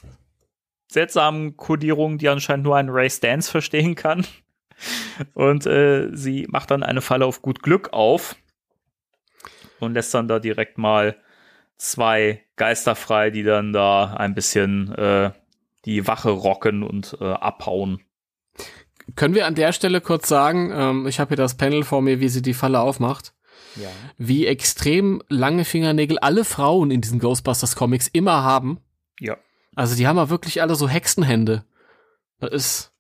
seltsamen 0.91 1.59
Kodierungen, 1.59 2.17
die 2.17 2.31
anscheinend 2.31 2.65
nur 2.65 2.79
ein 2.79 2.89
Ray 2.89 3.11
Stance 3.11 3.51
verstehen 3.51 3.97
kann. 3.97 4.27
Und 5.35 5.67
äh, 5.67 6.09
sie 6.13 6.47
macht 6.49 6.71
dann 6.71 6.83
eine 6.83 7.03
Falle 7.03 7.27
auf 7.27 7.43
gut 7.43 7.63
Glück 7.63 7.93
auf 7.93 8.35
und 9.81 9.95
lässt 9.95 10.13
dann 10.15 10.29
da 10.29 10.39
direkt 10.39 10.79
mal 10.79 11.17
zwei 11.77 12.43
Geister 12.57 12.95
frei, 12.95 13.31
die 13.31 13.43
dann 13.43 13.73
da 13.73 14.15
ein 14.15 14.35
bisschen 14.35 14.93
äh, 14.95 15.31
die 15.85 16.07
Wache 16.07 16.31
rocken 16.31 16.83
und 16.83 17.17
äh, 17.21 17.25
abhauen. 17.33 18.01
Können 19.17 19.35
wir 19.35 19.47
an 19.47 19.55
der 19.55 19.73
Stelle 19.73 20.01
kurz 20.01 20.29
sagen, 20.29 20.71
ähm, 20.75 21.07
ich 21.07 21.21
habe 21.21 21.29
hier 21.29 21.37
das 21.37 21.57
Panel 21.57 21.83
vor 21.85 22.01
mir, 22.01 22.21
wie 22.21 22.29
sie 22.29 22.41
die 22.43 22.55
Falle 22.55 22.81
aufmacht, 22.81 23.35
Ja. 23.77 23.91
wie 24.17 24.47
extrem 24.47 25.23
lange 25.29 25.65
Fingernägel 25.65 26.19
alle 26.21 26.45
Frauen 26.45 26.91
in 26.91 27.01
diesen 27.03 27.19
Ghostbusters 27.19 27.77
Comics 27.77 28.09
immer 28.09 28.43
haben. 28.43 28.81
Ja. 29.21 29.37
Also 29.75 29.97
die 29.97 30.07
haben 30.07 30.17
ja 30.17 30.31
wirklich 30.31 30.63
alle 30.63 30.75
so 30.77 30.89
Hexenhände. 30.89 31.65
Das 32.39 32.51
ist. 32.53 32.91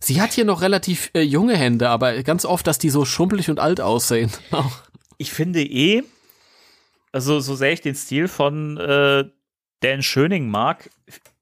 Sie 0.00 0.20
hat 0.20 0.32
hier 0.32 0.44
noch 0.44 0.60
relativ 0.60 1.10
äh, 1.14 1.22
junge 1.22 1.56
Hände, 1.56 1.88
aber 1.88 2.22
ganz 2.24 2.44
oft, 2.44 2.66
dass 2.66 2.78
die 2.78 2.90
so 2.90 3.06
schrumpelig 3.06 3.48
und 3.48 3.60
alt 3.60 3.80
aussehen. 3.80 4.30
Ich 5.18 5.32
finde 5.32 5.62
eh, 5.62 6.02
also 7.12 7.40
so 7.40 7.54
sehr 7.54 7.72
ich 7.72 7.80
den 7.80 7.94
Stil 7.94 8.28
von 8.28 8.76
äh, 8.76 9.24
Dan 9.80 10.02
Schöning 10.02 10.48
mag, 10.48 10.90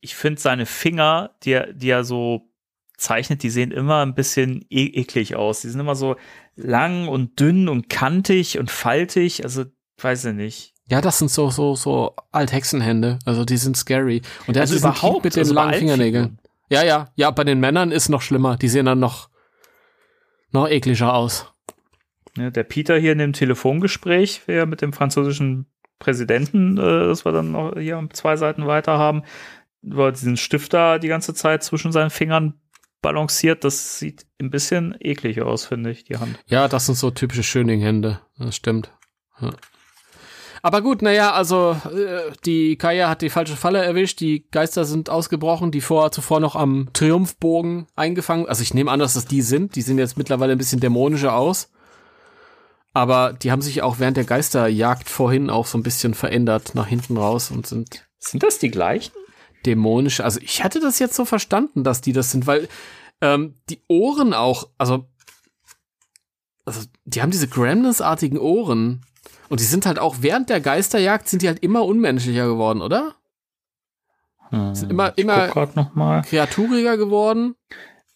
ich 0.00 0.16
finde 0.16 0.40
seine 0.40 0.66
Finger, 0.66 1.30
die 1.44 1.52
er, 1.52 1.72
die 1.72 1.88
er 1.88 2.04
so 2.04 2.48
zeichnet, 2.96 3.42
die 3.42 3.50
sehen 3.50 3.70
immer 3.70 4.04
ein 4.04 4.14
bisschen 4.14 4.64
e 4.68 4.86
eklig 4.86 5.36
aus. 5.36 5.60
Die 5.60 5.68
sind 5.68 5.80
immer 5.80 5.94
so 5.94 6.16
lang 6.56 7.08
und 7.08 7.38
dünn 7.40 7.68
und 7.68 7.88
kantig 7.88 8.58
und 8.58 8.70
faltig. 8.70 9.44
Also, 9.44 9.64
weiß 9.98 10.26
ich 10.26 10.34
nicht. 10.34 10.74
Ja, 10.88 11.00
das 11.00 11.18
sind 11.18 11.30
so 11.30 11.50
so 11.50 11.74
so 11.74 12.14
Althexenhände. 12.32 13.18
Also 13.24 13.44
die 13.44 13.56
sind 13.56 13.76
scary. 13.76 14.22
Und 14.46 14.56
der 14.56 14.62
Also 14.62 14.74
hat 14.74 14.80
überhaupt, 14.80 15.14
Typ 15.14 15.24
mit 15.24 15.36
den 15.36 15.40
also 15.40 15.54
langen 15.54 15.74
Fingernägeln. 15.74 16.38
Ja, 16.68 16.82
ja, 16.82 17.12
ja. 17.14 17.30
Bei 17.30 17.44
den 17.44 17.60
Männern 17.60 17.92
ist 17.92 18.08
noch 18.08 18.22
schlimmer. 18.22 18.56
Die 18.56 18.68
sehen 18.68 18.86
dann 18.86 18.98
noch 18.98 19.28
noch 20.50 20.68
ekliger 20.68 21.14
aus. 21.14 21.51
Ne, 22.36 22.50
der 22.50 22.64
Peter 22.64 22.98
hier 22.98 23.12
in 23.12 23.18
dem 23.18 23.32
Telefongespräch, 23.32 24.42
wer 24.46 24.66
mit 24.66 24.80
dem 24.80 24.92
französischen 24.92 25.66
Präsidenten, 25.98 26.78
äh, 26.78 27.06
das 27.06 27.24
wir 27.24 27.32
dann 27.32 27.52
noch 27.52 27.76
hier 27.78 28.09
zwei 28.12 28.36
Seiten 28.36 28.66
weiter 28.66 28.98
haben, 28.98 29.22
er 29.82 30.12
diesen 30.12 30.36
Stift 30.36 30.72
da 30.72 30.98
die 30.98 31.09
ganze 31.09 31.34
Zeit 31.34 31.62
zwischen 31.62 31.92
seinen 31.92 32.10
Fingern 32.10 32.54
balanciert. 33.02 33.64
Das 33.64 33.98
sieht 33.98 34.26
ein 34.40 34.50
bisschen 34.50 34.96
eklig 35.00 35.42
aus, 35.42 35.66
finde 35.66 35.90
ich, 35.90 36.04
die 36.04 36.18
Hand. 36.18 36.38
Ja, 36.46 36.68
das 36.68 36.86
sind 36.86 36.96
so 36.96 37.10
typische 37.10 37.42
Schöning-Hände. 37.42 38.20
Das 38.38 38.56
stimmt. 38.56 38.92
Ja. 39.40 39.50
Aber 40.64 40.80
gut, 40.80 41.02
naja, 41.02 41.32
also 41.32 41.76
äh, 41.92 42.30
die 42.46 42.76
Kaya 42.76 43.09
hat 43.09 43.20
die 43.20 43.30
falsche 43.30 43.56
Falle 43.56 43.84
erwischt, 43.84 44.20
die 44.20 44.48
Geister 44.48 44.84
sind 44.84 45.10
ausgebrochen, 45.10 45.72
die 45.72 45.80
vor, 45.80 46.12
zuvor 46.12 46.38
noch 46.38 46.54
am 46.54 46.88
Triumphbogen 46.92 47.88
eingefangen. 47.96 48.46
Also 48.46 48.62
ich 48.62 48.72
nehme 48.72 48.92
an, 48.92 49.00
dass 49.00 49.14
das 49.14 49.26
die 49.26 49.42
sind. 49.42 49.74
Die 49.74 49.82
sehen 49.82 49.98
jetzt 49.98 50.16
mittlerweile 50.16 50.52
ein 50.52 50.59
bisschen 50.59 50.78
dämonischer 50.78 51.34
aus. 51.34 51.71
Aber 52.94 53.32
die 53.32 53.51
haben 53.51 53.62
sich 53.62 53.82
auch 53.82 53.98
während 53.98 54.16
der 54.19 54.24
Geisterjagd 54.24 55.09
vorhin 55.09 55.48
auch 55.51 55.66
so 55.66 55.78
ein 55.78 55.82
bisschen 55.82 56.12
verändert 56.14 56.74
nach 56.74 56.86
hinten 56.86 57.16
raus 57.16 57.51
und 57.51 57.66
sind 57.66 58.05
Sind 58.19 58.43
das 58.43 58.59
die 58.59 58.70
gleichen? 58.70 59.12
dämonisch. 59.64 60.20
Also 60.20 60.40
ich 60.40 60.62
hatte 60.64 60.81
das 60.81 60.98
jetzt 60.98 61.14
so 61.14 61.24
verstanden, 61.24 61.85
dass 61.85 62.01
die 62.01 62.12
das 62.12 62.32
sind, 62.32 62.47
weil 62.48 62.69
ähm, 63.20 63.55
die 63.70 63.81
Ohren 63.89 64.35
auch, 64.35 64.69
also, 64.77 65.06
also 66.64 66.81
die 67.05 67.23
haben 67.23 67.31
diese 67.31 67.47
Gremlins-artigen 67.48 68.39
Ohren. 68.39 69.02
Und 69.48 69.60
die 69.60 69.64
sind 69.64 69.86
halt 69.86 69.98
auch 70.01 70.16
während 70.20 70.51
der 70.51 70.60
Geisterjagd 70.60 71.28
sind 71.28 71.43
die 71.43 71.47
halt 71.48 71.60
immer 71.60 71.85
unmenschlicher 71.85 72.47
geworden, 72.47 72.82
oder? 72.82 73.14
Hm, 74.51 74.74
Sind 74.74 74.90
immer- 74.90 75.16
immer-. 75.16 76.23
Kreaturiger 76.23 76.97
geworden. 76.97 77.55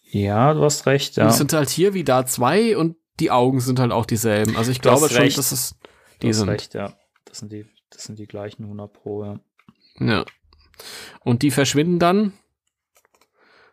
Ja, 0.09 0.53
du 0.53 0.63
hast 0.63 0.85
recht, 0.85 1.17
Und 1.17 1.23
ja. 1.23 1.29
die 1.29 1.35
sind 1.37 1.53
halt 1.53 1.69
hier 1.69 1.93
wie 1.93 2.03
da 2.03 2.25
zwei 2.25 2.75
und 2.77 2.95
die 3.19 3.31
Augen 3.31 3.59
sind 3.59 3.79
halt 3.79 3.91
auch 3.91 4.05
dieselben. 4.05 4.55
Also 4.55 4.71
ich 4.71 4.81
glaube 4.81 5.09
schon, 5.09 5.17
recht. 5.17 5.37
dass 5.37 5.51
es 5.51 5.75
die 6.21 6.29
hast 6.29 6.37
sind. 6.37 6.49
recht, 6.49 6.73
ja. 6.73 6.93
Das 7.25 7.39
sind 7.39 7.51
die, 7.51 7.65
das 7.89 8.03
sind 8.03 8.19
die 8.19 8.27
gleichen 8.27 8.63
100 8.63 8.91
Pro, 8.91 9.23
ja. 9.23 9.39
Ja. 9.99 10.25
Und 11.21 11.41
die 11.41 11.51
verschwinden 11.51 11.99
dann 11.99 12.33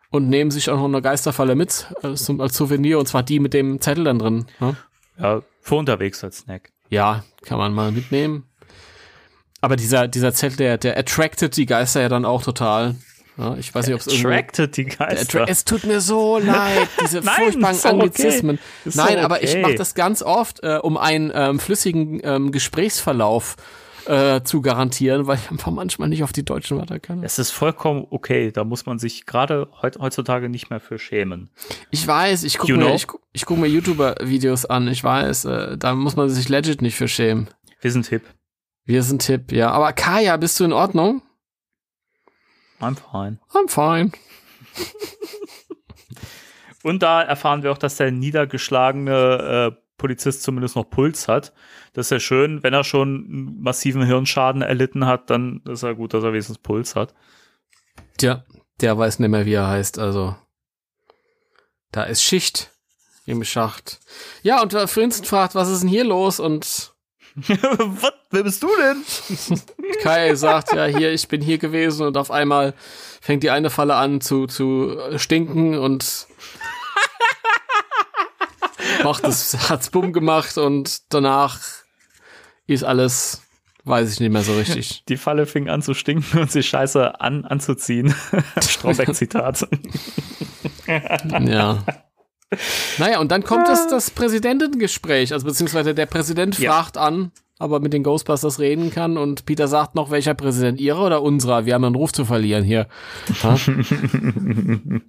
und 0.09 0.29
nehmen 0.29 0.51
sich 0.51 0.69
auch 0.69 0.77
noch 0.77 0.85
eine 0.85 1.01
Geisterfalle 1.01 1.55
mit 1.55 1.87
äh, 2.01 2.13
zum, 2.13 2.41
als 2.41 2.55
Souvenir 2.55 2.99
und 2.99 3.07
zwar 3.07 3.23
die 3.23 3.39
mit 3.39 3.53
dem 3.53 3.81
Zettel 3.81 4.05
dann 4.05 4.19
drin. 4.19 4.45
Ja? 4.59 4.75
Ja, 5.17 5.41
für 5.61 5.75
unterwegs 5.75 6.23
als 6.23 6.39
Snack. 6.39 6.71
Ja, 6.89 7.23
kann 7.43 7.57
man 7.57 7.73
mal 7.73 7.91
mitnehmen. 7.91 8.49
Aber 9.61 9.75
dieser, 9.75 10.07
dieser 10.07 10.33
Zettel, 10.33 10.57
der, 10.57 10.77
der 10.77 10.97
attracted 10.97 11.55
die 11.57 11.65
Geister 11.65 12.01
ja 12.01 12.09
dann 12.09 12.25
auch 12.25 12.43
total. 12.43 12.95
Ja, 13.37 13.55
ich 13.57 13.73
weiß 13.73 13.87
nicht, 13.87 13.95
ob 13.95 14.01
es. 14.01 14.07
Attracted 14.07 14.77
die 14.77 14.85
Geister. 14.85 15.45
Es 15.47 15.65
tut 15.65 15.83
mir 15.85 15.99
so 15.99 16.37
leid, 16.43 16.87
diese 17.03 17.19
Nein, 17.19 17.35
furchtbaren 17.35 17.75
okay. 17.75 17.87
Anglizismen. 17.89 18.59
Ist 18.85 18.95
Nein, 18.95 19.17
doch 19.17 19.23
aber 19.23 19.43
ich 19.43 19.51
okay. 19.51 19.61
mache 19.61 19.75
das 19.75 19.93
ganz 19.93 20.21
oft, 20.21 20.63
äh, 20.63 20.79
um 20.81 20.97
einen 20.97 21.31
ähm, 21.33 21.59
flüssigen 21.59 22.21
ähm, 22.23 22.51
Gesprächsverlauf 22.51 23.57
äh, 24.05 24.41
zu 24.43 24.61
garantieren, 24.61 25.27
weil 25.27 25.37
ich 25.37 25.51
einfach 25.51 25.71
manchmal 25.71 26.09
nicht 26.09 26.23
auf 26.23 26.31
die 26.31 26.45
deutschen 26.45 26.77
Wörter 26.77 26.99
kann. 26.99 27.23
Es 27.23 27.39
ist 27.39 27.51
vollkommen 27.51 28.05
okay. 28.09 28.51
Da 28.51 28.63
muss 28.63 28.85
man 28.85 28.99
sich 28.99 29.25
gerade 29.25 29.67
heut, 29.81 29.97
heutzutage 29.99 30.47
nicht 30.47 30.69
mehr 30.69 30.79
für 30.79 30.99
schämen. 30.99 31.49
Ich 31.91 32.07
weiß, 32.07 32.43
ich 32.43 32.57
gucke 32.57 32.77
mir, 32.77 32.93
ich, 32.93 33.07
ich 33.33 33.45
guck 33.45 33.57
mir 33.57 33.67
YouTuber-Videos 33.67 34.65
an. 34.65 34.87
Ich 34.87 35.03
weiß, 35.03 35.45
äh, 35.45 35.77
da 35.77 35.93
muss 35.93 36.15
man 36.15 36.29
sich 36.29 36.49
legit 36.49 36.81
nicht 36.81 36.95
für 36.95 37.07
schämen. 37.07 37.49
Wir 37.81 37.91
sind 37.91 38.07
hip. 38.07 38.23
Wir 38.85 39.01
sind 39.01 39.23
Tipp, 39.23 39.51
ja. 39.51 39.71
Aber 39.71 39.93
Kaya, 39.93 40.37
bist 40.37 40.59
du 40.59 40.63
in 40.63 40.73
Ordnung? 40.73 41.23
I'm 42.79 42.95
fine. 42.95 43.39
I'm 43.53 43.69
fine. 43.69 44.11
Und 46.83 47.01
da 47.01 47.21
erfahren 47.21 47.63
wir 47.63 47.71
auch, 47.71 47.77
dass 47.77 47.97
der 47.97 48.11
niedergeschlagene 48.11 49.73
äh, 49.73 49.85
Polizist 49.97 50.43
zumindest 50.43 50.75
noch 50.75 50.89
Puls 50.89 51.27
hat. 51.27 51.53
Das 51.93 52.07
ist 52.07 52.11
ja 52.11 52.19
schön, 52.19 52.63
wenn 52.63 52.73
er 52.73 52.83
schon 52.83 53.25
einen 53.25 53.61
massiven 53.61 54.03
Hirnschaden 54.03 54.61
erlitten 54.61 55.05
hat, 55.05 55.29
dann 55.29 55.61
ist 55.65 55.83
ja 55.83 55.93
gut, 55.93 56.13
dass 56.13 56.23
er 56.23 56.33
wenigstens 56.33 56.57
Puls 56.57 56.95
hat. 56.95 57.13
Tja, 58.17 58.43
der 58.81 58.97
weiß 58.97 59.19
nicht 59.19 59.29
mehr, 59.29 59.45
wie 59.45 59.53
er 59.53 59.67
heißt. 59.67 59.99
Also, 59.99 60.35
da 61.91 62.03
ist 62.03 62.21
Schicht 62.21 62.71
im 63.25 63.43
Schacht. 63.43 63.99
Ja, 64.43 64.61
und 64.61 64.73
äh, 64.73 64.87
Vincent 64.87 65.25
fragt, 65.25 65.55
was 65.55 65.69
ist 65.69 65.81
denn 65.81 65.89
hier 65.89 66.03
los? 66.03 66.39
Und 66.39 66.94
Was? 67.47 68.13
Wer 68.31 68.43
bist 68.43 68.63
du 68.63 68.69
denn? 68.77 69.03
Kai 70.01 70.35
sagt, 70.35 70.73
ja, 70.73 70.85
hier, 70.85 71.11
ich 71.11 71.27
bin 71.27 71.41
hier 71.41 71.57
gewesen 71.57 72.07
und 72.07 72.17
auf 72.17 72.31
einmal 72.31 72.73
fängt 73.21 73.43
die 73.43 73.49
eine 73.49 73.69
Falle 73.69 73.95
an 73.95 74.21
zu, 74.21 74.47
zu 74.47 74.97
äh, 74.97 75.19
stinken 75.19 75.77
und 75.77 76.27
macht 79.03 79.25
es, 79.25 79.69
hat's 79.69 79.89
bumm 79.89 80.13
gemacht 80.13 80.57
und 80.57 81.13
danach 81.13 81.59
ist 82.67 82.83
alles, 82.83 83.41
weiß 83.83 84.13
ich 84.13 84.19
nicht 84.21 84.31
mehr 84.31 84.43
so 84.43 84.55
richtig. 84.55 85.03
Die 85.09 85.17
Falle 85.17 85.45
fing 85.45 85.69
an 85.69 85.81
zu 85.81 85.93
stinken 85.93 86.39
und 86.39 86.51
sich 86.51 86.67
scheiße 86.67 87.19
an, 87.19 87.45
anzuziehen. 87.45 88.15
Stromberg-Zitat. 88.61 89.67
Ja. 91.41 91.83
Naja, 92.97 93.19
und 93.19 93.31
dann 93.31 93.43
kommt 93.43 93.67
das, 93.67 93.87
das 93.87 94.11
Präsidentengespräch, 94.11 95.33
also 95.33 95.45
beziehungsweise 95.45 95.93
der 95.93 96.05
Präsident 96.05 96.57
Ja. 96.59 96.71
fragt 96.73 96.97
an, 96.97 97.31
ob 97.59 97.71
er 97.71 97.79
mit 97.79 97.93
den 97.93 98.03
Ghostbusters 98.03 98.59
reden 98.59 98.91
kann 98.91 99.17
und 99.17 99.45
Peter 99.45 99.67
sagt 99.67 99.95
noch, 99.95 100.11
welcher 100.11 100.33
Präsident, 100.33 100.79
ihrer 100.79 101.05
oder 101.05 101.21
unserer? 101.21 101.65
Wir 101.65 101.73
haben 101.73 101.85
einen 101.85 101.95
Ruf 101.95 102.11
zu 102.11 102.25
verlieren 102.25 102.63
hier. 102.63 102.87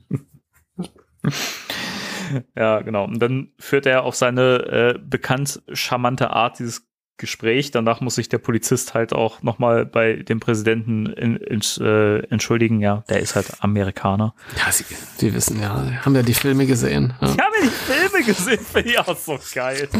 Ja, 2.56 2.81
genau. 2.81 3.05
Und 3.05 3.20
dann 3.20 3.52
führt 3.59 3.86
er 3.86 4.02
auf 4.05 4.16
seine 4.16 4.94
äh, 4.97 4.98
bekannt 4.98 5.62
charmante 5.73 6.31
Art 6.31 6.59
dieses 6.59 6.85
Gespräch. 7.18 7.70
Danach 7.70 8.01
muss 8.01 8.16
sich 8.16 8.28
der 8.28 8.38
Polizist 8.38 8.94
halt 8.94 9.12
auch 9.12 9.43
nochmal 9.43 9.86
bei 9.86 10.14
dem 10.14 10.40
Präsidenten 10.40 11.06
in, 11.06 11.36
in, 11.36 11.60
äh, 11.80 12.18
entschuldigen. 12.30 12.80
Ja, 12.80 13.05
der 13.09 13.20
ist 13.20 13.36
halt 13.36 13.52
Amerikaner. 13.60 14.34
Ja, 14.59 14.70
sie, 14.70 14.84
wir 15.18 15.34
wissen 15.34 15.60
ja, 15.60 16.05
haben 16.05 16.14
ja 16.14 16.22
die 16.22 16.34
Filme 16.34 16.66
gesehen. 16.66 17.14
Ja. 17.20 17.28
Ich 17.28 17.38
habe 17.38 17.56
die 17.62 17.68
Filme 17.68 18.24
gesehen, 18.24 18.64
finde 18.64 18.90
ich 18.90 18.98
auch 18.98 19.16
so 19.16 19.38
geil. 19.55 19.88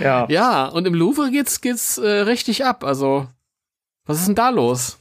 ja. 0.00 0.26
Ja, 0.28 0.66
und 0.66 0.86
im 0.86 0.94
Louvre 0.94 1.30
geht's, 1.30 1.60
geht's 1.60 1.98
äh, 1.98 2.08
richtig 2.08 2.64
ab. 2.64 2.84
Also, 2.84 3.28
was 4.04 4.18
ist 4.18 4.26
denn 4.28 4.34
da 4.34 4.50
los? 4.50 4.98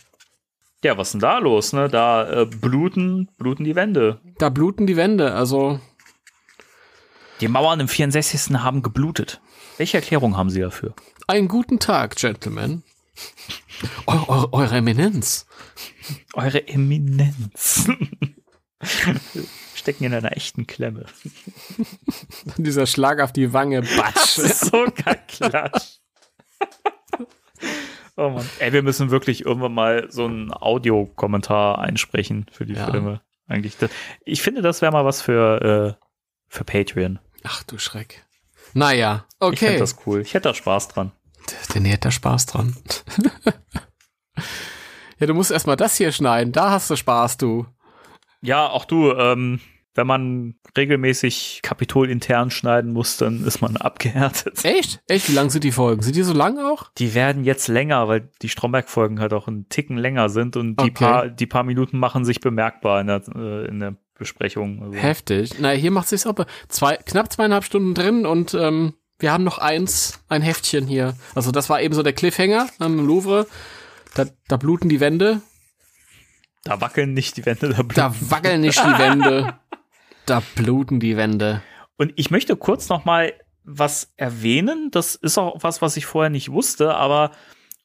Ja, 0.83 0.97
was 0.97 1.09
ist 1.09 1.13
denn 1.13 1.21
da 1.21 1.37
los, 1.37 1.73
ne? 1.73 1.89
Da 1.89 2.41
äh, 2.41 2.45
bluten, 2.45 3.29
bluten 3.37 3.63
die 3.63 3.75
Wände. 3.75 4.19
Da 4.39 4.49
bluten 4.49 4.87
die 4.87 4.97
Wände. 4.97 5.33
Also, 5.33 5.79
Die 7.41 7.47
Mauern 7.47 7.79
im 7.79 7.87
64. 7.87 8.55
haben 8.59 8.81
geblutet. 8.83 9.41
Welche 9.77 9.97
Erklärung 9.97 10.37
haben 10.37 10.49
Sie 10.49 10.61
dafür? 10.61 10.93
einen 11.27 11.47
guten 11.47 11.79
Tag, 11.79 12.15
Gentlemen. 12.17 12.83
Eu, 14.05 14.13
eu, 14.27 14.47
eure 14.51 14.75
Eminenz. 14.77 15.45
Eure 16.33 16.67
Eminenz. 16.67 17.89
Stecken 19.75 20.03
in 20.03 20.13
einer 20.13 20.35
echten 20.35 20.67
Klemme. 20.67 21.05
Dieser 22.57 22.85
Schlag 22.85 23.21
auf 23.21 23.31
die 23.31 23.53
Wange, 23.53 23.81
Das 23.81 23.95
batsch. 23.95 24.37
ist 24.39 24.59
so 24.65 24.85
klatsch. 25.27 25.99
Oh 28.17 28.29
Mann. 28.29 28.47
Ey, 28.59 28.73
wir 28.73 28.83
müssen 28.83 29.09
wirklich 29.09 29.45
irgendwann 29.45 29.73
mal 29.73 30.07
so 30.11 30.25
einen 30.25 30.51
Audiokommentar 30.53 31.79
einsprechen 31.79 32.45
für 32.51 32.65
die 32.65 32.73
Ja. 32.73 32.91
Filme. 32.91 33.21
Eigentlich. 33.47 33.75
Ich 34.25 34.41
finde, 34.41 34.61
das 34.61 34.81
wäre 34.81 34.91
mal 34.91 35.05
was 35.05 35.21
für, 35.21 35.97
äh, 35.97 36.05
für 36.49 36.63
Patreon. 36.65 37.19
Ach 37.43 37.63
du 37.63 37.77
Schreck. 37.77 38.25
Naja, 38.73 39.25
Ich 39.51 39.59
finde 39.59 39.73
okay. 39.73 39.79
das 39.79 39.95
cool. 40.05 40.21
Ich 40.21 40.33
hätte 40.33 40.49
da 40.49 40.53
Spaß 40.53 40.89
dran. 40.89 41.11
Der 41.73 41.81
näht 41.81 42.05
da 42.05 42.11
Spaß 42.11 42.45
dran. 42.45 42.75
ja, 45.19 45.27
du 45.27 45.33
musst 45.33 45.51
erstmal 45.51 45.75
das 45.75 45.97
hier 45.97 46.11
schneiden. 46.11 46.51
Da 46.53 46.71
hast 46.71 46.89
du 46.89 46.95
Spaß, 46.95 47.37
du. 47.37 47.65
Ja, 48.41 48.67
auch 48.69 48.85
du, 48.85 49.11
ähm, 49.11 49.59
wenn 49.93 50.07
man 50.07 50.55
regelmäßig 50.77 51.59
Kapitol 51.63 52.09
intern 52.09 52.49
schneiden 52.49 52.93
muss, 52.93 53.17
dann 53.17 53.45
ist 53.45 53.61
man 53.61 53.75
abgehärtet. 53.77 54.63
Echt? 54.63 55.01
Echt? 55.07 55.29
Wie 55.29 55.33
lang 55.33 55.49
sind 55.49 55.63
die 55.63 55.71
Folgen? 55.73 56.01
Sind 56.01 56.15
die 56.15 56.23
so 56.23 56.33
lang 56.33 56.57
auch? 56.59 56.91
Die 56.97 57.13
werden 57.13 57.43
jetzt 57.43 57.67
länger, 57.67 58.07
weil 58.07 58.29
die 58.41 58.49
Stromberg-Folgen 58.49 59.19
halt 59.19 59.33
auch 59.33 59.47
einen 59.47 59.67
Ticken 59.67 59.97
länger 59.97 60.29
sind 60.29 60.55
und 60.55 60.79
die, 60.79 60.85
Okay. 60.85 60.91
paar, 60.91 61.27
die 61.27 61.45
paar 61.45 61.63
Minuten 61.63 61.99
machen 61.99 62.23
sich 62.23 62.39
bemerkbar 62.39 63.01
in 63.01 63.07
der, 63.07 63.21
äh, 63.35 63.67
in 63.67 63.79
der 63.79 63.95
Besprechung. 64.21 64.81
Also, 64.83 64.93
Heftig. 64.97 65.55
Na, 65.59 65.71
hier 65.71 65.91
macht 65.91 66.07
sich's 66.07 66.23
be- 66.23 66.45
Zwei, 66.69 66.95
knapp 66.97 67.31
zweieinhalb 67.33 67.63
Stunden 67.65 67.93
drin 67.95 68.25
und 68.25 68.53
ähm, 68.53 68.93
wir 69.19 69.31
haben 69.33 69.43
noch 69.43 69.57
eins, 69.57 70.23
ein 70.29 70.41
Heftchen 70.41 70.87
hier. 70.87 71.15
Also 71.35 71.51
das 71.51 71.69
war 71.69 71.81
eben 71.81 71.93
so 71.93 72.03
der 72.03 72.13
Cliffhanger 72.13 72.67
am 72.79 73.05
Louvre. 73.05 73.47
Da, 74.15 74.25
da 74.47 74.57
bluten 74.57 74.87
die 74.89 74.99
Wände. 74.99 75.41
Da 76.63 76.79
wackeln 76.81 77.13
nicht 77.13 77.37
die 77.37 77.45
Wände, 77.45 77.69
da 77.69 77.81
bluten. 77.81 77.95
Da 77.95 78.13
wackeln 78.29 78.61
nicht 78.61 78.79
die 78.79 78.97
Wände. 78.99 79.59
Da 80.27 80.41
bluten 80.55 80.99
die 80.99 81.17
Wände. 81.17 81.61
Und 81.97 82.13
ich 82.15 82.29
möchte 82.31 82.55
kurz 82.55 82.89
noch 82.89 83.05
mal 83.05 83.33
was 83.63 84.13
erwähnen. 84.17 84.89
Das 84.91 85.15
ist 85.15 85.37
auch 85.37 85.57
was, 85.63 85.81
was 85.81 85.97
ich 85.97 86.05
vorher 86.05 86.29
nicht 86.29 86.51
wusste, 86.51 86.95
aber 86.95 87.31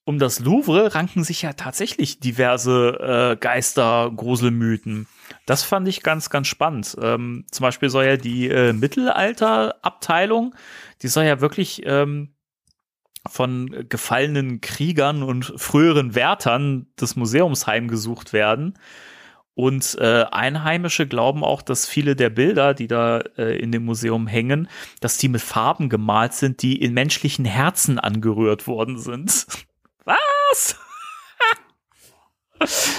um 0.04 0.18
das 0.18 0.38
Louvre 0.40 0.94
ranken 0.94 1.24
sich 1.24 1.42
ja 1.42 1.52
tatsächlich 1.54 2.20
diverse 2.20 3.32
äh, 3.32 3.36
Geister, 3.36 4.10
Gruselmythen. 4.14 5.06
Das 5.46 5.62
fand 5.62 5.86
ich 5.88 6.02
ganz, 6.02 6.28
ganz 6.28 6.48
spannend. 6.48 6.96
Ähm, 7.00 7.46
zum 7.50 7.64
Beispiel 7.64 7.88
soll 7.88 8.04
ja 8.04 8.16
die 8.16 8.48
äh, 8.48 8.72
Mittelalterabteilung, 8.72 10.54
die 11.02 11.08
soll 11.08 11.24
ja 11.24 11.40
wirklich 11.40 11.82
ähm, 11.86 12.34
von 13.28 13.86
gefallenen 13.88 14.60
Kriegern 14.60 15.22
und 15.22 15.52
früheren 15.56 16.14
Wärtern 16.14 16.86
des 17.00 17.16
Museums 17.16 17.66
heimgesucht 17.66 18.32
werden. 18.32 18.78
Und 19.54 19.96
äh, 19.98 20.24
Einheimische 20.30 21.06
glauben 21.06 21.42
auch, 21.42 21.62
dass 21.62 21.88
viele 21.88 22.14
der 22.14 22.28
Bilder, 22.28 22.74
die 22.74 22.88
da 22.88 23.20
äh, 23.38 23.56
in 23.56 23.72
dem 23.72 23.86
Museum 23.86 24.26
hängen, 24.26 24.68
dass 25.00 25.16
die 25.16 25.28
mit 25.28 25.40
Farben 25.40 25.88
gemalt 25.88 26.34
sind, 26.34 26.60
die 26.60 26.76
in 26.76 26.92
menschlichen 26.92 27.46
Herzen 27.46 27.98
angerührt 27.98 28.66
worden 28.66 28.98
sind. 28.98 29.46
Was? 30.04 30.76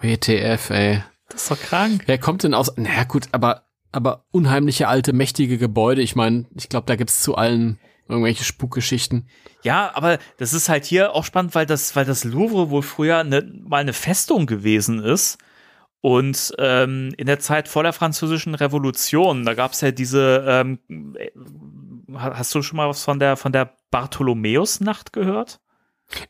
WTF, 0.00 0.70
ey. 0.70 1.02
Das 1.30 1.42
ist 1.42 1.50
doch 1.50 1.58
krank. 1.58 2.02
Wer 2.06 2.18
kommt 2.18 2.42
denn 2.42 2.54
aus? 2.54 2.72
Na 2.76 3.04
gut, 3.04 3.28
aber 3.32 3.64
aber 3.92 4.24
unheimliche 4.30 4.88
alte 4.88 5.12
mächtige 5.12 5.58
Gebäude. 5.58 6.02
Ich 6.02 6.14
meine, 6.14 6.46
ich 6.54 6.68
glaube, 6.68 6.86
da 6.86 6.96
gibt's 6.96 7.22
zu 7.22 7.34
allen 7.34 7.78
irgendwelche 8.08 8.44
Spukgeschichten. 8.44 9.28
Ja, 9.62 9.92
aber 9.94 10.18
das 10.38 10.52
ist 10.52 10.68
halt 10.68 10.84
hier 10.84 11.14
auch 11.14 11.24
spannend, 11.24 11.54
weil 11.54 11.66
das, 11.66 11.94
weil 11.96 12.04
das 12.04 12.24
Louvre 12.24 12.70
wohl 12.70 12.82
früher 12.82 13.24
ne, 13.24 13.50
mal 13.62 13.78
eine 13.78 13.92
Festung 13.92 14.46
gewesen 14.46 15.02
ist. 15.02 15.38
Und 16.02 16.54
ähm, 16.58 17.12
in 17.18 17.26
der 17.26 17.40
Zeit 17.40 17.68
vor 17.68 17.82
der 17.82 17.92
Französischen 17.92 18.54
Revolution, 18.54 19.44
da 19.44 19.54
gab's 19.54 19.80
ja 19.82 19.90
diese, 19.90 20.44
ähm, 20.46 20.78
äh, 21.16 21.30
hast 22.14 22.54
du 22.54 22.62
schon 22.62 22.78
mal 22.78 22.88
was 22.88 23.04
von 23.04 23.18
der 23.18 23.36
von 23.36 23.52
der 23.52 23.76
Bartholomäusnacht 23.90 25.12
gehört? 25.12 25.60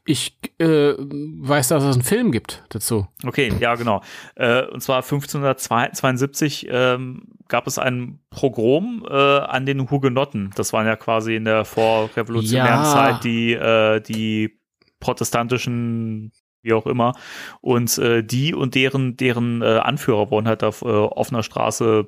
Ich 0.04 0.38
äh, 0.58 0.94
weiß, 0.98 1.68
dass 1.68 1.84
es 1.84 1.94
einen 1.94 2.04
Film 2.04 2.32
gibt 2.32 2.64
dazu. 2.68 3.06
Okay, 3.24 3.52
ja, 3.60 3.74
genau. 3.76 4.02
Äh, 4.34 4.66
und 4.66 4.82
zwar 4.82 4.96
1572 4.98 6.66
ähm, 6.70 7.22
gab 7.48 7.66
es 7.66 7.78
ein 7.78 8.20
Pogrom 8.30 9.06
äh, 9.08 9.14
an 9.14 9.66
den 9.66 9.90
Hugenotten. 9.90 10.50
Das 10.54 10.72
waren 10.72 10.86
ja 10.86 10.96
quasi 10.96 11.34
in 11.36 11.44
der 11.44 11.64
vorrevolutionären 11.64 12.82
Ja. 12.82 12.92
Zeit 12.92 13.24
die, 13.24 13.52
äh, 13.52 14.00
die 14.00 14.60
protestantischen, 15.00 16.32
wie 16.62 16.74
auch 16.74 16.86
immer. 16.86 17.14
Und 17.60 17.96
äh, 17.98 18.22
die 18.22 18.54
und 18.54 18.74
deren, 18.74 19.16
deren 19.16 19.62
äh, 19.62 19.78
Anführer 19.78 20.30
wurden 20.30 20.46
halt 20.46 20.62
auf 20.62 20.82
offener 20.82 21.42
Straße 21.42 22.06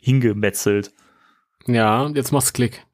hingemetzelt. 0.00 0.92
Ja, 1.66 2.08
jetzt 2.08 2.32
macht's 2.32 2.52
Klick. 2.52 2.86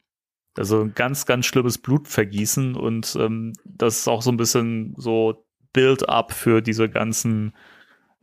Also 0.57 0.83
ein 0.83 0.95
ganz, 0.95 1.27
ganz 1.27 1.47
schlimmes 1.47 1.79
Blutvergießen 1.79 2.77
und 2.77 3.17
ähm, 3.21 3.53
das 3.65 3.99
ist 3.99 4.09
auch 4.09 4.23
so 4.23 4.31
ein 4.31 4.37
bisschen 4.37 4.95
so 4.97 5.45
Build-up 5.73 6.33
für 6.33 6.63
diese 6.63 6.89
ganzen 6.89 7.55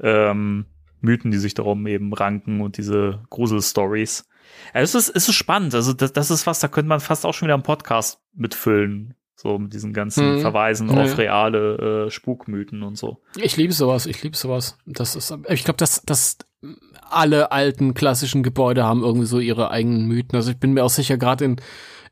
ähm, 0.02 0.66
Mythen, 1.02 1.32
die 1.32 1.38
sich 1.38 1.54
darum 1.54 1.86
eben 1.88 2.14
ranken 2.14 2.62
und 2.62 2.78
diese 2.78 3.24
Grusel-Stories. 3.30 4.28
Ja, 4.74 4.82
es 4.82 4.96
ist, 4.96 5.10
es 5.10 5.28
ist 5.28 5.36
spannend. 5.36 5.76
Also 5.76 5.94
das, 5.94 6.14
das 6.14 6.32
ist 6.32 6.48
was, 6.48 6.60
da 6.60 6.68
könnte 6.68 6.90
man 6.90 7.00
fast 7.00 7.26
auch 7.26 7.34
schon 7.34 7.48
wieder 7.48 7.56
einen 7.56 7.64
Podcast 7.64 8.20
mitfüllen. 8.34 9.16
So 9.36 9.58
mit 9.58 9.74
diesen 9.74 9.92
ganzen 9.92 10.36
Mhm. 10.36 10.42
Verweisen 10.42 10.90
Ja, 10.90 11.02
auf 11.04 11.18
reale 11.18 12.06
äh, 12.06 12.12
Spukmythen 12.12 12.84
und 12.84 12.96
so. 12.96 13.22
Ich 13.38 13.58
liebe 13.58 13.74
sowas, 13.74 14.06
ich 14.06 14.22
liebe 14.22 14.38
sowas. 14.38 14.78
Das 14.86 15.16
ist, 15.16 15.36
ich 15.50 15.64
glaube, 15.64 15.78
dass, 15.78 16.04
dass 16.04 16.38
alle 17.10 17.52
alten 17.52 17.96
klassischen 17.96 18.44
Gebäude 18.44 18.84
haben 18.84 19.04
irgendwie 19.04 19.26
so 19.26 19.40
ihre 19.40 19.72
eigenen 19.72 20.08
Mythen. 20.08 20.36
Also 20.36 20.52
ich 20.52 20.58
bin 20.60 20.74
mir 20.74 20.84
auch 20.84 20.92
sicher, 20.92 21.18
gerade 21.18 21.46
in, 21.46 21.56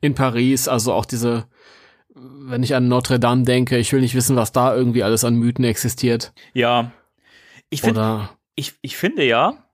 in 0.02 0.16
Paris, 0.16 0.68
also 0.68 0.94
auch 0.94 1.06
diese, 1.06 1.48
wenn 2.16 2.64
ich 2.64 2.76
an 2.76 2.88
Notre 2.88 3.20
Dame 3.20 3.44
denke, 3.44 3.78
ich 3.78 3.92
will 3.94 4.02
nicht 4.02 4.16
wissen, 4.16 4.36
was 4.36 4.52
da 4.52 4.76
irgendwie 4.76 5.04
alles 5.04 5.24
an 5.24 5.36
Mythen 5.36 5.66
existiert. 5.66 6.34
Ja. 6.54 6.92
Ich 7.70 7.82
finde, 7.82 8.00
Oder 8.00 8.30
ich, 8.56 8.76
ich 8.82 8.98
finde 8.98 9.24
ja, 9.24 9.70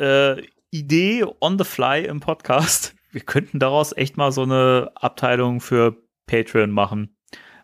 äh, 0.00 0.42
Idee 0.70 1.24
on 1.40 1.58
the 1.58 1.64
fly 1.64 2.04
im 2.04 2.20
Podcast, 2.20 2.94
wir 3.12 3.20
könnten 3.20 3.58
daraus 3.58 3.96
echt 3.96 4.16
mal 4.16 4.32
so 4.32 4.42
eine 4.42 4.90
Abteilung 4.94 5.60
für 5.60 5.96
Patreon 6.26 6.70
machen. 6.70 7.16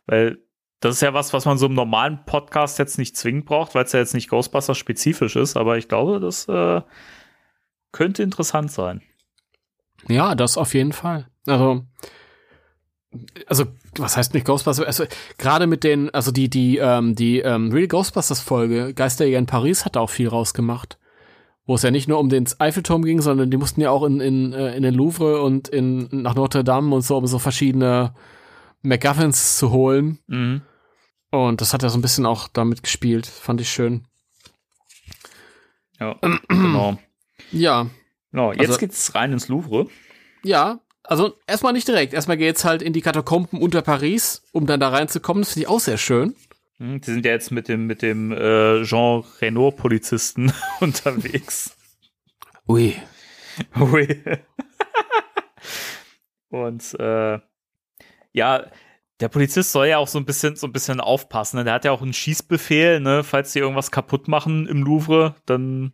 Weil 0.07 0.39
das 0.81 0.97
ist 0.97 1.03
ja 1.03 1.13
was, 1.13 1.33
was 1.33 1.45
man 1.45 1.59
so 1.59 1.67
im 1.67 1.75
normalen 1.75 2.25
Podcast 2.25 2.79
jetzt 2.79 2.99
nicht 2.99 3.17
zwingend 3.17 3.45
braucht, 3.45 3.75
weil 3.75 3.85
es 3.85 3.93
ja 3.93 4.01
jetzt 4.01 4.15
nicht 4.15 4.29
Ghostbusters 4.29 4.79
spezifisch 4.79 5.37
ist, 5.37 5.57
aber 5.57 5.77
ich 5.77 5.89
glaube, 5.89 6.21
das 6.21 6.49
äh, 6.49 6.81
könnte 7.93 8.23
interessant 8.23 8.73
sein. 8.73 9.03
ja, 10.09 10.35
das 10.35 10.57
auf 10.57 10.75
jeden 10.75 10.93
Fall. 10.93 11.30
Also, 11.47 11.85
also 13.47 13.65
was 13.97 14.17
heißt 14.17 14.35
nicht 14.35 14.47
Ghostbusters? 14.47 14.85
Also 14.87 15.05
gerade 15.39 15.67
mit 15.67 15.83
den, 15.85 16.11
also 16.11 16.31
die 16.31 16.49
die 16.49 16.79
ähm, 16.79 17.15
die 17.15 17.41
ähm, 17.41 17.73
Real 17.73 17.89
Ghostbusters 17.89 18.41
Folge 18.41 18.95
Geisterjäger 18.95 19.39
in 19.39 19.47
Paris 19.47 19.85
hat 19.85 19.97
da 19.97 20.01
auch 20.01 20.11
viel 20.11 20.29
rausgemacht, 20.29 20.99
wo 21.67 21.75
es 21.75 21.83
ja 21.83 21.91
nicht 21.91 22.09
nur 22.09 22.19
um 22.21 22.29
den 22.29 22.47
Eiffelturm 22.59 23.03
ging, 23.05 23.21
sondern 23.21 23.51
die 23.51 23.57
mussten 23.57 23.81
ja 23.81 23.91
auch 23.91 24.05
in 24.05 24.21
in 24.21 24.53
äh, 24.53 24.77
in 24.77 24.83
den 24.83 24.95
Louvre 24.95 25.43
und 25.43 25.69
in 25.69 26.09
nach 26.13 26.35
Notre 26.35 26.63
Dame 26.63 26.95
und 26.95 27.03
so 27.03 27.17
um 27.17 27.27
so 27.27 27.39
verschiedene 27.39 28.15
MacGuffins 28.83 29.57
zu 29.59 29.71
holen. 29.73 30.19
Mhm. 30.29 30.63
Und 31.33 31.61
das 31.61 31.73
hat 31.75 31.83
ja 31.83 31.89
so 31.89 31.99
ein 31.99 32.03
bisschen 32.03 32.27
auch 32.27 32.49
damit 32.49 32.83
gespielt, 32.83 33.27
fand 33.27 33.61
ich 33.61 33.71
schön. 33.71 34.05
Ja, 35.99 36.17
genau. 36.49 36.99
Ja, 37.53 37.87
genau. 38.31 38.53
Jetzt 38.53 38.69
Also- 38.69 38.79
geht's 38.79 39.15
rein 39.15 39.33
ins 39.33 39.49
Louvre. 39.49 39.87
Ja, 40.43 40.81
also 41.11 41.37
erstmal 41.47 41.73
nicht 41.73 41.89
direkt. 41.89 42.15
Erstmal 42.15 42.37
geht's 42.37 42.65
halt 42.65 42.83
in 42.83 42.93
die 42.93 43.01
Katakomben 43.03 43.61
unter 43.61 43.83
Paris, 43.83 44.43
um 44.53 44.67
dann 44.67 44.81
da 44.81 44.89
reinzukommen. 44.89 45.43
Das 45.43 45.53
finde 45.53 45.65
ich 45.65 45.69
auch 45.69 45.81
sehr 45.81 45.99
schön. 45.99 46.35
Hm, 46.79 47.01
Die 47.01 47.11
sind 47.11 47.27
ja 47.27 47.33
jetzt 47.33 47.51
mit 47.51 47.69
dem, 47.69 47.87
mit 47.87 48.01
dem 48.01 48.33
äh, 48.33 48.83
Jean 48.85 49.25
Reno-Polizisten 49.41 50.53
unterwegs. 50.81 51.77
Ui. 52.69 52.95
Ui. 53.81 54.23
Und 56.49 56.95
äh, 56.99 57.39
ja, 58.33 58.67
der 59.21 59.29
Polizist 59.29 59.73
soll 59.73 59.89
ja 59.89 59.99
auch 59.99 60.09
so 60.09 60.19
ein 60.19 60.25
bisschen 60.25 60.57
so 60.57 60.67
ein 60.67 60.73
bisschen 60.73 61.01
aufpassen. 61.01 61.59
Ne? 61.59 61.65
Der 61.65 61.75
hat 61.75 61.85
ja 61.85 61.93
auch 61.93 62.03
einen 62.03 62.13
Schießbefehl, 62.13 63.01
ne? 63.01 63.23
Falls 63.23 63.53
die 63.53 63.59
irgendwas 63.59 63.91
kaputt 63.91 64.29
machen 64.29 64.67
im 64.67 64.83
Louvre, 64.83 65.35
dann, 65.47 65.93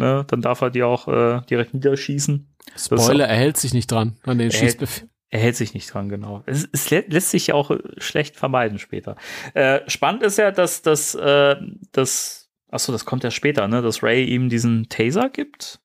ne, 0.00 0.24
dann 0.26 0.40
darf 0.40 0.60
er 0.62 0.70
die 0.70 0.82
auch 0.82 1.06
äh, 1.06 1.42
direkt 1.48 1.74
niederschießen. 1.74 2.48
Spoiler, 2.76 3.28
er 3.28 3.36
hält 3.36 3.56
sich 3.56 3.72
nicht 3.72 3.90
dran 3.90 4.18
an 4.24 4.38
den 4.38 4.50
Er 4.50 4.56
Schießbefehl. 4.56 5.08
Er 5.32 5.38
hält 5.38 5.54
sich 5.54 5.74
nicht 5.74 5.94
dran, 5.94 6.08
genau. 6.08 6.42
Es, 6.46 6.68
es 6.72 6.90
lä 6.90 7.04
lässt 7.06 7.30
sich 7.30 7.48
ja 7.48 7.54
auch 7.54 7.70
äh, 7.70 7.78
schlecht 7.98 8.36
vermeiden 8.36 8.80
später. 8.80 9.16
Äh, 9.54 9.88
spannend 9.88 10.24
ist 10.24 10.38
ja, 10.38 10.50
dass 10.50 10.82
das, 10.82 11.14
äh, 11.14 11.54
das, 11.92 12.50
achso, 12.68 12.90
das 12.90 13.04
kommt 13.04 13.22
ja 13.22 13.30
später, 13.30 13.68
ne, 13.68 13.80
dass 13.80 14.02
Ray 14.02 14.24
ihm 14.24 14.48
diesen 14.48 14.88
Taser 14.88 15.28
gibt. 15.28 15.80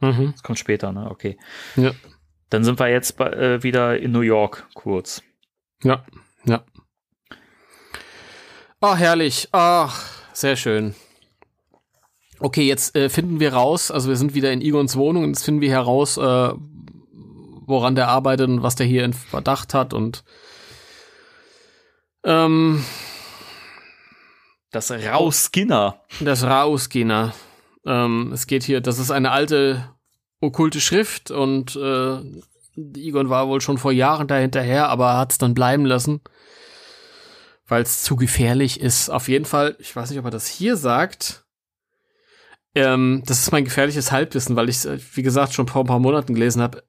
Mhm. 0.00 0.30
Das 0.32 0.44
kommt 0.44 0.60
später, 0.60 0.92
ne, 0.92 1.10
okay. 1.10 1.36
Ja. 1.74 1.90
Dann 2.50 2.62
sind 2.62 2.78
wir 2.78 2.88
jetzt 2.88 3.16
bei, 3.16 3.30
äh, 3.30 3.62
wieder 3.64 3.98
in 3.98 4.12
New 4.12 4.20
York 4.20 4.68
kurz. 4.74 5.22
Ja, 5.82 6.04
ja. 6.44 6.64
Oh, 8.80 8.94
herrlich. 8.94 9.48
Ach, 9.50 10.08
sehr 10.32 10.54
schön. 10.54 10.94
Okay, 12.40 12.62
jetzt 12.62 12.94
äh, 12.94 13.08
finden 13.08 13.40
wir 13.40 13.52
raus, 13.52 13.90
also 13.90 14.08
wir 14.08 14.16
sind 14.16 14.34
wieder 14.34 14.52
in 14.52 14.60
Igons 14.60 14.96
Wohnung 14.96 15.24
und 15.24 15.30
jetzt 15.30 15.44
finden 15.44 15.60
wir 15.60 15.70
heraus, 15.70 16.16
äh, 16.16 16.52
woran 17.66 17.96
der 17.96 18.08
arbeitet 18.08 18.48
und 18.48 18.62
was 18.62 18.76
der 18.76 18.86
hier 18.86 19.04
in 19.04 19.12
Verdacht 19.12 19.74
hat 19.74 19.92
und 19.92 20.24
ähm, 22.24 22.84
Das 24.70 24.90
Rauskinner. 24.90 26.00
Das 26.20 26.44
Rausgina. 26.44 27.34
Ähm, 27.84 28.32
es 28.32 28.46
geht 28.46 28.62
hier, 28.62 28.80
das 28.80 28.98
ist 28.98 29.10
eine 29.10 29.32
alte 29.32 29.88
okkulte 30.40 30.80
Schrift 30.80 31.30
und 31.30 31.74
äh, 31.74 32.18
Egon 32.96 33.28
war 33.28 33.48
wohl 33.48 33.60
schon 33.60 33.78
vor 33.78 33.90
Jahren 33.90 34.28
da 34.28 34.36
hinterher, 34.36 34.88
aber 34.88 35.16
hat 35.16 35.32
es 35.32 35.38
dann 35.38 35.54
bleiben 35.54 35.84
lassen, 35.84 36.20
weil 37.66 37.82
es 37.82 38.04
zu 38.04 38.14
gefährlich 38.14 38.80
ist. 38.80 39.10
Auf 39.10 39.28
jeden 39.28 39.44
Fall, 39.44 39.76
ich 39.80 39.94
weiß 39.96 40.10
nicht, 40.10 40.20
ob 40.20 40.26
er 40.26 40.30
das 40.30 40.46
hier 40.46 40.76
sagt. 40.76 41.44
Ähm, 42.74 43.22
das 43.26 43.40
ist 43.40 43.52
mein 43.52 43.64
gefährliches 43.64 44.12
Halbwissen, 44.12 44.56
weil 44.56 44.68
ich 44.68 44.84
es, 44.84 45.16
wie 45.16 45.22
gesagt, 45.22 45.54
schon 45.54 45.68
vor 45.68 45.84
ein 45.84 45.88
paar 45.88 45.98
Monaten 45.98 46.34
gelesen 46.34 46.62
habe. 46.62 46.84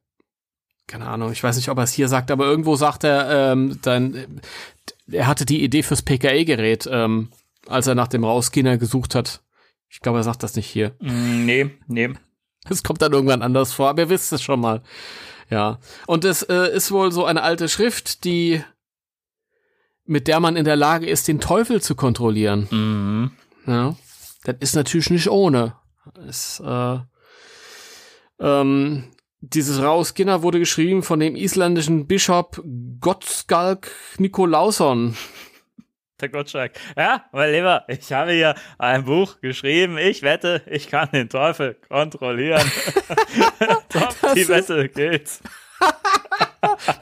Keine 0.87 1.07
Ahnung, 1.07 1.31
ich 1.31 1.43
weiß 1.43 1.55
nicht, 1.55 1.69
ob 1.69 1.77
er 1.77 1.83
es 1.83 1.93
hier 1.93 2.07
sagt, 2.07 2.31
aber 2.31 2.45
irgendwo 2.45 2.75
sagt 2.75 3.03
er, 3.03 3.51
ähm, 3.51 3.79
dann, 3.81 4.41
er 5.11 5.27
hatte 5.27 5.45
die 5.45 5.63
Idee 5.63 5.83
fürs 5.83 6.01
PKE-Gerät, 6.01 6.89
ähm, 6.91 7.29
als 7.67 7.87
er 7.87 7.95
nach 7.95 8.07
dem 8.07 8.23
Rausginer 8.23 8.77
gesucht 8.77 9.13
hat. 9.13 9.41
Ich 9.87 9.99
glaube, 9.99 10.19
er 10.19 10.23
sagt 10.23 10.43
das 10.43 10.55
nicht 10.55 10.67
hier. 10.67 10.95
Mm, 10.99 11.45
nee, 11.45 11.71
nee. 11.87 12.13
Es 12.69 12.83
kommt 12.83 13.01
dann 13.01 13.13
irgendwann 13.13 13.41
anders 13.41 13.73
vor, 13.73 13.89
aber 13.89 14.03
ihr 14.03 14.09
wisst 14.09 14.33
es 14.33 14.41
schon 14.41 14.59
mal. 14.59 14.81
Ja. 15.49 15.79
Und 16.07 16.25
es 16.25 16.43
äh, 16.43 16.75
ist 16.75 16.91
wohl 16.91 17.11
so 17.11 17.25
eine 17.25 17.41
alte 17.41 17.69
Schrift, 17.69 18.23
die 18.23 18.63
mit 20.09 20.27
der 20.27 20.39
man 20.39 20.55
in 20.55 20.65
der 20.65 20.75
Lage 20.75 21.07
ist, 21.07 21.27
den 21.27 21.39
Teufel 21.39 21.81
zu 21.81 21.93
kontrollieren. 21.93 22.67
Mhm. 22.71 23.31
Ja. 23.67 23.95
Das 24.53 24.69
ist 24.69 24.75
natürlich 24.75 25.09
nicht 25.09 25.29
ohne. 25.29 25.75
Es, 26.27 26.59
äh, 26.65 26.97
ähm, 28.39 29.11
dieses 29.41 29.81
Rauskinner 29.81 30.41
wurde 30.41 30.59
geschrieben 30.59 31.03
von 31.03 31.19
dem 31.19 31.35
isländischen 31.35 32.07
Bischof 32.07 32.61
Gottskalk 32.99 33.91
Nikolausson. 34.17 35.15
Der 36.19 36.27
Gottschalk. 36.29 36.73
Ja, 36.97 37.23
mein 37.31 37.53
Lieber, 37.53 37.85
ich 37.87 38.11
habe 38.11 38.33
hier 38.33 38.53
ein 38.77 39.05
Buch 39.05 39.39
geschrieben. 39.39 39.97
Ich 39.97 40.21
wette, 40.21 40.61
ich 40.69 40.89
kann 40.89 41.09
den 41.13 41.29
Teufel 41.29 41.77
kontrollieren. 41.87 42.61
Top, 43.89 44.15
die 44.35 44.41
ist- 44.41 44.49
Wette 44.49 44.89
gilt. 44.89 45.39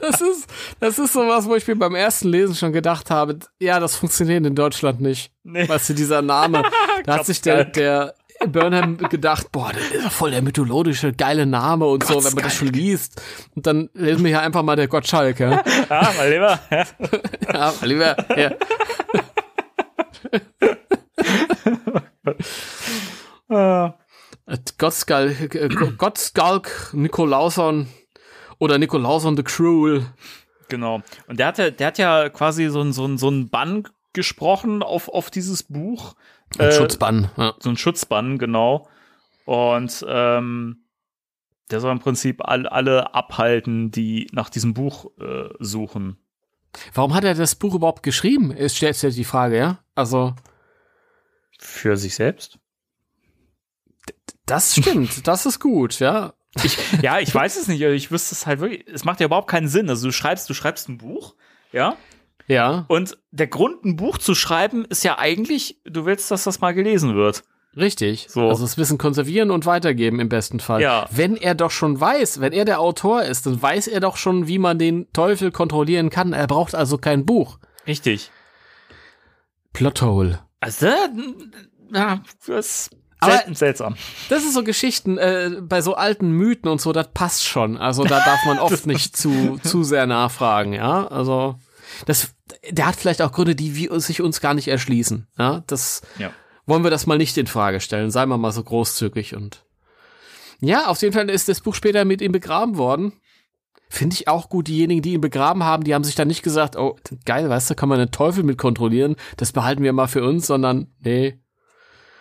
das 0.00 0.20
ist, 0.20 0.46
das 0.80 0.98
ist 0.98 1.12
sowas, 1.12 1.46
wo 1.46 1.54
ich 1.54 1.66
mir 1.66 1.76
beim 1.76 1.94
ersten 1.94 2.28
Lesen 2.28 2.54
schon 2.54 2.72
gedacht 2.72 3.10
habe, 3.10 3.38
ja, 3.60 3.80
das 3.80 3.96
funktioniert 3.96 4.44
in 4.46 4.54
Deutschland 4.54 5.00
nicht. 5.00 5.32
Nee. 5.44 5.68
Weißt 5.68 5.90
du, 5.90 5.94
dieser 5.94 6.22
Name, 6.22 6.62
da 7.04 7.18
hat 7.18 7.26
sich 7.26 7.40
der, 7.40 7.64
der 7.64 8.14
Burnham 8.46 8.98
gedacht, 8.98 9.50
boah, 9.50 9.72
das 9.72 9.82
ist 9.82 10.02
ja 10.02 10.10
voll 10.10 10.30
der 10.30 10.42
mythologische, 10.42 11.12
geile 11.12 11.46
Name 11.46 11.86
und 11.86 12.04
so, 12.04 12.22
wenn 12.24 12.34
man 12.34 12.44
das 12.44 12.54
schon 12.54 12.68
liest. 12.68 13.20
Und 13.54 13.66
dann 13.66 13.90
lesen 13.94 14.24
wir 14.24 14.30
hier 14.30 14.40
einfach 14.40 14.62
mal 14.62 14.76
der 14.76 14.88
Gottschalk, 14.88 15.40
ja. 15.40 15.62
Ah, 15.88 16.12
mal 16.16 16.30
lieber. 16.30 16.60
Ja. 16.70 16.84
ja 17.52 17.74
lieber, 17.82 18.16
ja. 18.36 18.52
Ah. 23.48 23.94
Gottskalk, 24.78 25.54
äh, 25.54 25.68
Gottskalk 25.68 26.90
Nikolauson 26.92 27.88
oder 28.58 28.78
Nikolauson 28.78 29.36
the 29.36 29.42
Cruel. 29.42 30.06
Genau. 30.68 31.02
Und 31.26 31.38
der 31.38 31.46
hat 31.46 31.58
ja, 31.58 31.70
der 31.70 31.86
hat 31.86 31.98
ja 31.98 32.28
quasi 32.28 32.68
so 32.68 32.80
ein, 32.80 32.92
so 32.92 33.06
ein, 33.06 33.18
so 33.18 33.30
ein 33.30 33.48
Bann 33.48 33.88
gesprochen 34.12 34.82
auf, 34.82 35.08
auf 35.08 35.30
dieses 35.30 35.62
Buch. 35.62 36.14
Ein 36.58 36.72
Schutzbann, 36.72 37.30
ja. 37.36 37.54
So 37.58 37.70
ein 37.70 37.76
Schutzbann, 37.76 38.38
genau. 38.38 38.88
Und 39.44 40.04
ähm, 40.08 40.84
der 41.70 41.80
soll 41.80 41.92
im 41.92 42.00
Prinzip 42.00 42.46
all, 42.46 42.66
alle 42.66 43.14
abhalten, 43.14 43.90
die 43.90 44.26
nach 44.32 44.50
diesem 44.50 44.74
Buch 44.74 45.10
äh, 45.20 45.48
suchen. 45.58 46.18
Warum 46.94 47.14
hat 47.14 47.24
er 47.24 47.34
das 47.34 47.54
Buch 47.54 47.74
überhaupt 47.74 48.02
geschrieben? 48.02 48.50
Ist 48.50 48.76
stellt 48.76 48.96
sich 48.96 49.14
die 49.14 49.24
Frage, 49.24 49.56
ja? 49.56 49.78
Also. 49.94 50.34
Für 51.58 51.96
sich 51.96 52.14
selbst? 52.14 52.58
Das 54.46 54.76
stimmt, 54.76 55.26
das 55.26 55.44
ist 55.44 55.60
gut, 55.60 55.98
ja. 55.98 56.32
Ich, 56.64 56.78
ja, 57.02 57.18
ich 57.18 57.34
weiß 57.34 57.56
es 57.56 57.68
nicht. 57.68 57.82
also 57.82 57.94
Ich 57.94 58.10
wüsste 58.10 58.34
es 58.34 58.46
halt 58.46 58.60
wirklich. 58.60 58.86
Es 58.92 59.04
macht 59.04 59.20
ja 59.20 59.26
überhaupt 59.26 59.48
keinen 59.48 59.68
Sinn. 59.68 59.88
Also 59.88 60.08
du 60.08 60.12
schreibst, 60.12 60.48
du 60.48 60.54
schreibst 60.54 60.88
ein 60.88 60.98
Buch, 60.98 61.34
ja. 61.72 61.96
Ja. 62.46 62.86
Und 62.88 63.18
der 63.30 63.46
Grund, 63.46 63.84
ein 63.84 63.96
Buch 63.96 64.18
zu 64.18 64.34
schreiben, 64.34 64.84
ist 64.86 65.04
ja 65.04 65.18
eigentlich, 65.18 65.80
du 65.84 66.06
willst, 66.06 66.30
dass 66.30 66.44
das 66.44 66.60
mal 66.60 66.72
gelesen 66.72 67.14
wird. 67.14 67.44
Richtig. 67.76 68.26
So. 68.28 68.48
Also 68.48 68.62
das 68.62 68.78
Wissen 68.78 68.98
konservieren 68.98 69.50
und 69.50 69.66
weitergeben 69.66 70.18
im 70.18 70.28
besten 70.28 70.58
Fall. 70.58 70.80
Ja. 70.80 71.06
Wenn 71.10 71.36
er 71.36 71.54
doch 71.54 71.70
schon 71.70 72.00
weiß, 72.00 72.40
wenn 72.40 72.52
er 72.52 72.64
der 72.64 72.80
Autor 72.80 73.22
ist, 73.22 73.46
dann 73.46 73.60
weiß 73.60 73.86
er 73.88 74.00
doch 74.00 74.16
schon, 74.16 74.48
wie 74.48 74.58
man 74.58 74.78
den 74.78 75.12
Teufel 75.12 75.52
kontrollieren 75.52 76.10
kann. 76.10 76.32
Er 76.32 76.46
braucht 76.46 76.74
also 76.74 76.98
kein 76.98 77.26
Buch. 77.26 77.58
Richtig. 77.86 78.30
Plothole. 79.72 80.40
Also, 80.60 80.88
ja, 81.92 82.22
das 82.46 82.90
Aber- 83.20 83.54
seltsam. 83.54 83.96
Das 84.28 84.44
ist 84.44 84.54
so 84.54 84.62
Geschichten 84.64 85.18
äh, 85.18 85.56
bei 85.60 85.80
so 85.82 85.94
alten 85.94 86.30
Mythen 86.30 86.68
und 86.68 86.80
so, 86.80 86.92
das 86.92 87.08
passt 87.12 87.44
schon. 87.44 87.76
Also 87.76 88.04
da 88.04 88.20
darf 88.24 88.44
man 88.46 88.58
oft 88.60 88.86
nicht 88.86 89.16
zu, 89.16 89.58
zu 89.62 89.82
sehr 89.84 90.06
nachfragen, 90.06 90.72
ja. 90.72 91.06
Also 91.08 91.56
das, 92.06 92.34
der 92.70 92.86
hat 92.86 92.96
vielleicht 92.96 93.22
auch 93.22 93.32
Gründe, 93.32 93.54
die 93.56 93.74
wir 93.74 93.98
sich 94.00 94.20
uns 94.20 94.40
gar 94.40 94.54
nicht 94.54 94.68
erschließen. 94.68 95.26
Ja, 95.38 95.62
das 95.66 96.02
Ja. 96.18 96.30
wollen 96.66 96.84
wir 96.84 96.90
das 96.90 97.06
mal 97.06 97.18
nicht 97.18 97.36
in 97.38 97.46
Frage 97.46 97.80
stellen. 97.80 98.10
Seien 98.10 98.28
wir 98.28 98.38
mal 98.38 98.52
so 98.52 98.62
großzügig 98.62 99.34
und 99.34 99.64
ja, 100.60 100.86
auf 100.88 101.00
jeden 101.02 101.14
Fall 101.14 101.30
ist 101.30 101.48
das 101.48 101.60
Buch 101.60 101.74
später 101.74 102.04
mit 102.04 102.20
ihm 102.20 102.32
begraben 102.32 102.76
worden. 102.78 103.12
Finde 103.90 104.14
ich 104.14 104.28
auch 104.28 104.48
gut. 104.48 104.68
Diejenigen, 104.68 105.02
die 105.02 105.12
ihn 105.14 105.20
begraben 105.20 105.62
haben, 105.64 105.84
die 105.84 105.94
haben 105.94 106.04
sich 106.04 106.14
dann 106.16 106.28
nicht 106.28 106.42
gesagt, 106.42 106.76
oh, 106.76 106.96
geil, 107.24 107.48
weißt 107.48 107.70
du, 107.70 107.74
kann 107.74 107.88
man 107.88 107.98
den 107.98 108.10
Teufel 108.10 108.42
mit 108.44 108.58
kontrollieren. 108.58 109.16
Das 109.36 109.52
behalten 109.52 109.82
wir 109.82 109.92
mal 109.92 110.08
für 110.08 110.22
uns, 110.24 110.46
sondern 110.46 110.88
nee, 111.00 111.40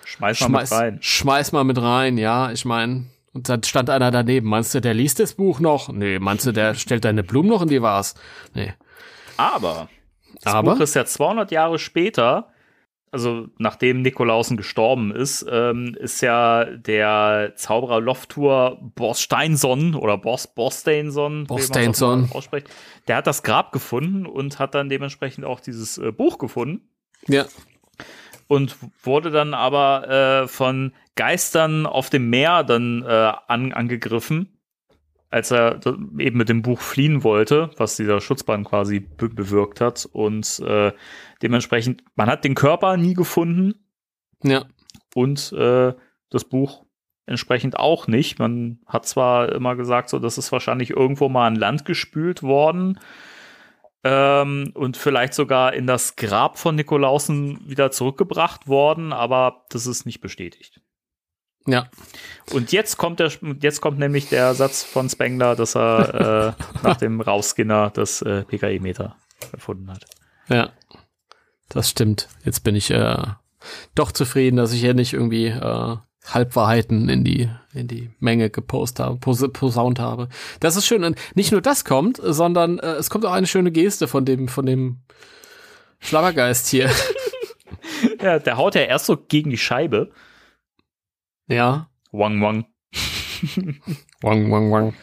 Schmeiß 0.08 0.40
mal 0.40 0.48
schmeiß, 0.48 0.72
mit 0.72 0.80
rein. 0.80 0.98
schmeiß 1.02 1.52
mal 1.52 1.64
mit 1.66 1.82
rein, 1.82 2.18
ja, 2.18 2.50
ich 2.52 2.64
meine. 2.64 3.08
Und 3.34 3.50
dann 3.50 3.61
stand 3.64 3.90
einer 3.90 4.10
daneben. 4.10 4.48
Meinst 4.48 4.74
du, 4.74 4.80
der 4.80 4.94
liest 4.94 5.19
das 5.19 5.34
Buch 5.34 5.60
noch? 5.60 5.90
Nee, 5.90 6.18
meinst 6.18 6.45
du, 6.45 6.53
der 6.53 6.76
stellt 6.76 7.03
deine 7.03 7.24
Blumen 7.24 7.50
noch 7.50 7.61
in 7.61 7.68
die 7.68 7.82
Vase? 7.82 8.16
Nee. 8.53 8.74
Aber 9.36 9.90
das 10.42 10.53
Aber? 10.53 10.76
Buch 10.76 10.82
ist 10.82 10.95
ja 10.95 11.03
200 11.03 11.52
Jahre 11.52 11.77
später, 11.77 12.48
also 13.11 13.48
nachdem 13.58 14.02
Nikolausen 14.02 14.56
gestorben 14.56 15.14
ist, 15.14 15.45
ähm, 15.52 15.94
ist 16.00 16.22
ja 16.22 16.64
der 16.64 17.52
Zauberer 17.56 18.00
Loftur 18.00 18.80
Borsteinson 18.95 19.94
oder 19.94 20.18
Bors 20.18 20.48
Borsteinson, 20.48 21.48
immer 21.48 22.36
ausspricht, 22.36 22.69
der 23.10 23.18
hat 23.18 23.27
das 23.27 23.44
Grab 23.44 23.74
gefunden 23.74 24.26
und 24.26 24.58
hat 24.58 24.74
dann 24.74 24.88
dementsprechend 24.88 25.44
auch 25.44 25.60
dieses 25.60 25.98
äh, 25.98 26.14
Buch 26.14 26.38
gefunden. 26.38 26.90
Ja. 27.27 27.45
Und 28.48 28.76
wurde 29.03 29.32
dann 29.32 29.53
aber 29.53 30.08
äh, 30.43 30.48
von 30.48 30.93
Geistern 31.16 31.85
auf 31.85 32.09
dem 32.09 32.30
Meer 32.30 32.64
dann 32.64 33.03
äh, 33.03 33.34
an, 33.48 33.74
angegriffen, 33.74 34.59
als 35.30 35.51
er 35.51 35.80
eben 36.17 36.38
mit 36.38 36.48
dem 36.50 36.61
Buch 36.61 36.80
fliehen 36.80 37.24
wollte, 37.24 37.72
was 37.77 37.98
dieser 37.98 38.22
Schutzband 38.22 38.66
quasi 38.67 39.00
be 39.01 39.30
bewirkt 39.30 39.82
hat. 39.82 40.08
Und 40.11 40.59
äh, 40.59 40.93
dementsprechend, 41.42 42.03
man 42.16 42.30
hat 42.30 42.43
den 42.43 42.56
Körper 42.56 42.98
nie 42.98 43.14
gefunden 43.14 43.74
Ja. 44.43 44.66
und 45.16 45.51
äh, 45.53 45.93
das 46.30 46.45
Buch 46.45 46.85
entsprechend 47.26 47.77
auch 47.77 48.08
nicht. 48.08 48.40
Man 48.40 48.80
hat 48.88 49.06
zwar 49.06 49.51
immer 49.51 49.76
gesagt, 49.76 50.09
so, 50.09 50.19
das 50.19 50.38
ist 50.38 50.51
wahrscheinlich 50.53 50.92
irgendwo 50.92 51.27
mal 51.27 51.48
an 51.48 51.56
Land 51.56 51.84
gespült 51.84 52.42
worden 52.42 53.00
ähm, 54.10 54.72
und 54.74 54.95
vielleicht 54.95 55.34
sogar 55.34 55.74
in 55.74 55.86
das 55.86 56.16
Grab 56.16 56.58
von 56.58 56.76
Nikolausen 56.76 57.60
wieder 57.68 57.92
zurückgebracht 57.92 58.68
worden, 58.68 59.11
aber 59.11 59.66
das 59.69 59.86
ist 59.86 60.06
nicht 60.06 60.22
bestätigt. 60.22 60.80
Ja. 61.66 61.90
Und 62.53 62.72
jetzt 62.72 62.95
kommt 62.95 63.19
der, 63.19 63.30
jetzt 63.61 63.82
kommt 63.82 64.00
nämlich 64.00 64.30
der 64.30 64.53
Satz 64.53 64.84
von 64.84 65.10
Spengler, 65.10 65.58
dass 65.58 65.76
er 65.76 66.56
äh, 66.58 66.64
nach 66.84 66.95
dem 66.95 67.19
Rauskinner 67.19 67.90
das 67.90 68.22
äh, 68.22 68.44
PKE-Meter 68.44 69.18
erfunden 69.52 69.92
hat. 69.92 70.06
Ja. 70.48 70.72
Das 71.68 71.90
stimmt. 71.90 72.30
Jetzt 72.45 72.64
bin 72.64 72.77
ich 72.77 72.90
äh, 72.92 73.26
doch 73.94 74.14
zufrieden, 74.14 74.56
dass 74.56 74.72
ich 74.72 74.80
hier 74.80 74.94
nicht 74.94 75.11
irgendwie 75.11 75.48
äh, 75.48 75.98
Halbwahrheiten 76.27 77.09
in 77.09 77.23
die 77.23 77.49
in 77.73 77.88
die 77.88 78.09
Menge 78.19 78.49
gepostet 78.49 79.06
habe, 79.06 79.17
pos 79.17 79.45
posaunt 79.53 79.99
habe. 79.99 80.30
Das 80.59 80.75
ist 80.75 80.85
schön. 80.88 81.03
Und 81.03 81.17
nicht 81.35 81.51
nur 81.51 81.61
das 81.61 81.85
kommt, 81.85 82.19
sondern 82.23 82.80
äh, 82.80 82.93
es 82.93 83.09
kommt 83.09 83.25
auch 83.25 83.31
eine 83.31 83.47
schöne 83.47 83.72
Geste 83.72 84.07
von 84.07 84.25
dem 84.25 84.47
von 84.47 84.65
dem 84.65 84.99
Schlabbergeist 85.99 86.67
hier. 86.67 86.89
Ja, 88.22 88.38
der 88.38 88.57
haut 88.57 88.75
ja 88.75 88.81
erst 88.81 89.06
so 89.07 89.17
gegen 89.17 89.49
die 89.49 89.57
Scheibe. 89.57 90.11
ja. 91.47 91.89
Wang 92.11 92.41
Wang. 92.41 92.65
Wang, 94.22 94.51
wang, 94.51 94.72
wang. 94.72 94.93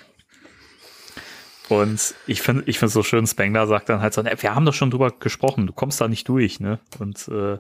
Und 1.69 2.15
ich 2.27 2.43
finde 2.43 2.65
ich 2.67 2.79
finde 2.79 2.93
so 2.93 3.03
schön, 3.03 3.27
Spengler 3.27 3.67
sagt 3.67 3.89
dann 3.89 4.01
halt 4.01 4.15
so, 4.15 4.23
"Ne, 4.23 4.35
wir 4.39 4.55
haben 4.55 4.65
doch 4.65 4.75
schon 4.75 4.91
drüber 4.91 5.11
gesprochen, 5.11 5.67
du 5.67 5.73
kommst 5.73 6.01
da 6.01 6.09
nicht 6.09 6.29
durch, 6.29 6.61
ne? 6.61 6.79
Und 6.99 7.27
äh, 7.29 7.59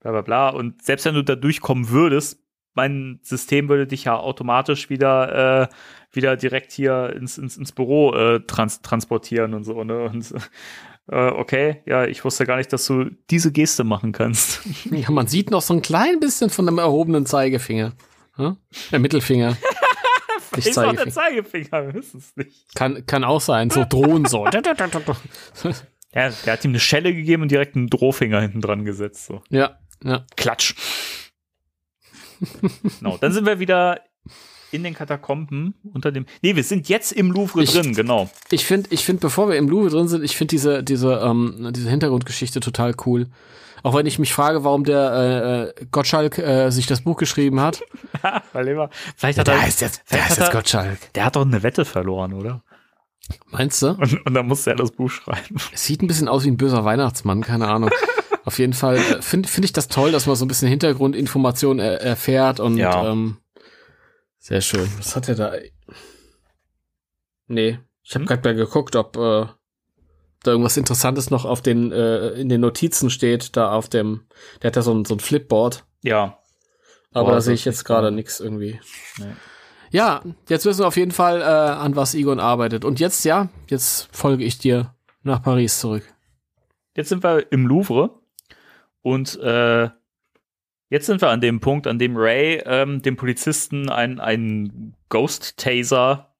bla 0.00 0.10
bla 0.12 0.22
bla. 0.22 0.48
Und 0.48 0.82
selbst 0.82 1.04
wenn 1.04 1.14
du 1.14 1.22
da 1.22 1.36
durchkommen 1.36 1.90
würdest, 1.90 2.40
mein 2.76 3.18
System 3.22 3.68
würde 3.68 3.86
dich 3.86 4.04
ja 4.04 4.16
automatisch 4.16 4.90
wieder, 4.90 5.62
äh, 5.62 5.68
wieder 6.12 6.36
direkt 6.36 6.72
hier 6.72 7.12
ins, 7.16 7.38
ins, 7.38 7.56
ins 7.56 7.72
Büro 7.72 8.14
äh, 8.14 8.40
trans 8.40 8.82
transportieren 8.82 9.54
und 9.54 9.64
so, 9.64 9.82
ne? 9.82 10.04
Und 10.04 10.32
äh, 11.08 11.28
okay, 11.28 11.82
ja, 11.86 12.04
ich 12.04 12.24
wusste 12.24 12.46
gar 12.46 12.56
nicht, 12.56 12.72
dass 12.72 12.86
du 12.86 13.10
diese 13.30 13.52
Geste 13.52 13.84
machen 13.84 14.12
kannst. 14.12 14.62
Ja, 14.90 15.10
man 15.10 15.26
sieht 15.26 15.50
noch 15.50 15.62
so 15.62 15.74
ein 15.74 15.82
klein 15.82 16.20
bisschen 16.20 16.50
von 16.50 16.66
dem 16.66 16.78
erhobenen 16.78 17.26
Zeigefinger. 17.26 17.92
Hm? 18.36 18.56
Der 18.92 18.98
Mittelfinger. 18.98 19.56
Nicht 20.56 20.68
Ist 20.68 20.78
auch 20.78 20.94
der 20.94 21.10
Zeigefinger. 21.10 21.86
Wir 21.86 21.94
wissen 21.94 22.18
es 22.18 22.34
nicht. 22.36 22.74
Kann, 22.74 23.04
kann 23.04 23.24
auch 23.24 23.40
sein, 23.40 23.68
so 23.68 23.84
drohen 23.88 24.24
so. 24.24 24.46
Ja, 26.14 26.30
der 26.30 26.52
hat 26.54 26.64
ihm 26.64 26.70
eine 26.70 26.80
Schelle 26.80 27.14
gegeben 27.14 27.42
und 27.42 27.50
direkt 27.50 27.76
einen 27.76 27.88
Drohfinger 27.88 28.40
hinten 28.40 28.62
dran 28.62 28.86
gesetzt. 28.86 29.26
So. 29.26 29.42
ja, 29.50 29.78
ja. 30.02 30.24
Klatsch. 30.36 30.74
genau, 33.00 33.16
dann 33.18 33.32
sind 33.32 33.46
wir 33.46 33.58
wieder 33.58 34.00
in 34.72 34.82
den 34.82 34.94
Katakomben 34.94 35.74
unter 35.94 36.10
dem. 36.12 36.26
Nee, 36.42 36.56
wir 36.56 36.64
sind 36.64 36.88
jetzt 36.88 37.12
im 37.12 37.30
Louvre 37.30 37.62
Ich- 37.62 37.72
drin, 37.72 37.94
genau. 37.94 38.28
Ich 38.50 38.64
finde, 38.66 38.88
ich 38.92 39.04
finde, 39.04 39.20
bevor 39.20 39.48
wir 39.48 39.56
im 39.56 39.68
Louvre 39.68 39.90
drin 39.90 40.08
sind, 40.08 40.24
ich 40.24 40.36
finde 40.36 40.50
diese, 40.50 40.82
diese, 40.82 41.14
ähm, 41.24 41.70
diese 41.74 41.88
Hintergrundgeschichte 41.88 42.60
total 42.60 42.94
cool. 43.06 43.28
Auch 43.82 43.94
wenn 43.94 44.06
ich 44.06 44.18
mich 44.18 44.32
frage, 44.32 44.64
warum 44.64 44.82
der 44.82 45.72
äh, 45.76 45.82
äh, 45.82 45.86
Gottschalk 45.92 46.38
äh, 46.38 46.70
sich 46.70 46.86
das 46.86 47.02
Buch 47.02 47.16
geschrieben 47.16 47.60
hat. 47.60 47.82
Weil 48.52 48.66
immer, 48.68 48.90
vielleicht 49.16 49.38
hat 49.38 49.46
er, 49.48 49.64
jetzt, 49.64 49.80
der 50.10 50.28
hat 50.28 50.38
er, 50.38 50.50
Gottschalk. 50.50 51.12
der 51.14 51.24
hat 51.26 51.36
doch 51.36 51.42
eine 51.42 51.62
Wette 51.62 51.84
verloren, 51.84 52.32
oder? 52.32 52.64
Meinst 53.50 53.82
du? 53.82 53.88
Und, 53.90 54.26
und 54.26 54.34
dann 54.34 54.46
musste 54.46 54.70
er 54.70 54.76
das 54.76 54.90
Buch 54.90 55.10
schreiben. 55.10 55.56
Es 55.72 55.84
sieht 55.84 56.02
ein 56.02 56.06
bisschen 56.08 56.26
aus 56.28 56.44
wie 56.44 56.48
ein 56.50 56.56
böser 56.56 56.84
Weihnachtsmann, 56.84 57.42
keine 57.42 57.68
Ahnung. 57.68 57.90
Auf 58.46 58.58
jeden 58.58 58.72
Fall 58.72 58.96
äh, 58.96 59.20
finde 59.22 59.48
finde 59.48 59.66
ich 59.66 59.72
das 59.72 59.88
toll, 59.88 60.10
dass 60.12 60.26
man 60.26 60.36
so 60.36 60.44
ein 60.44 60.48
bisschen 60.48 60.68
Hintergrundinformationen 60.68 61.84
er 61.84 62.00
erfährt 62.00 62.58
und 62.60 62.78
Ja. 62.78 63.10
ähm, 63.10 63.36
sehr 64.38 64.60
schön. 64.62 64.88
Was 64.98 65.14
hat 65.16 65.28
er 65.28 65.34
da? 65.34 65.52
Nee, 67.48 67.78
ich 68.02 68.14
habe 68.14 68.22
Hm? 68.22 68.26
gerade 68.28 68.48
mal 68.48 68.54
geguckt, 68.54 68.96
ob 68.96 69.16
äh, 69.16 69.46
da 70.42 70.50
irgendwas 70.50 70.76
Interessantes 70.76 71.30
noch 71.30 71.44
auf 71.44 71.60
den 71.62 71.92
äh, 71.92 72.28
in 72.30 72.48
den 72.48 72.60
Notizen 72.60 73.10
steht, 73.10 73.56
da 73.56 73.72
auf 73.72 73.88
dem, 73.88 74.22
der 74.62 74.68
hat 74.68 74.76
da 74.76 74.82
so 74.82 74.94
ein, 74.94 75.04
so 75.04 75.14
ein 75.14 75.20
Flipboard, 75.20 75.84
Ja. 76.02 76.38
aber 77.12 77.26
Boah, 77.26 77.32
da 77.32 77.40
sehe 77.40 77.54
ich 77.54 77.64
jetzt 77.64 77.84
gerade 77.84 78.10
nichts 78.12 78.40
irgendwie. 78.40 78.80
Nee. 79.18 79.34
Ja, 79.90 80.22
jetzt 80.48 80.64
wissen 80.66 80.80
wir 80.80 80.88
auf 80.88 80.96
jeden 80.96 81.12
Fall, 81.12 81.40
äh, 81.40 81.44
an 81.44 81.94
was 81.96 82.14
Egon 82.14 82.40
arbeitet. 82.40 82.84
Und 82.84 82.98
jetzt, 83.00 83.24
ja, 83.24 83.48
jetzt 83.68 84.08
folge 84.12 84.44
ich 84.44 84.58
dir 84.58 84.94
nach 85.22 85.42
Paris 85.42 85.78
zurück. 85.80 86.02
Jetzt 86.94 87.08
sind 87.08 87.22
wir 87.22 87.50
im 87.52 87.66
Louvre 87.66 88.10
und 89.06 89.38
äh, 89.38 89.88
jetzt 90.90 91.06
sind 91.06 91.20
wir 91.20 91.30
an 91.30 91.40
dem 91.40 91.60
Punkt, 91.60 91.86
an 91.86 92.00
dem 92.00 92.16
Ray 92.16 92.60
ähm, 92.66 93.02
dem 93.02 93.14
Polizisten 93.14 93.88
einen 93.88 94.96
Ghost-Taser 95.10 96.34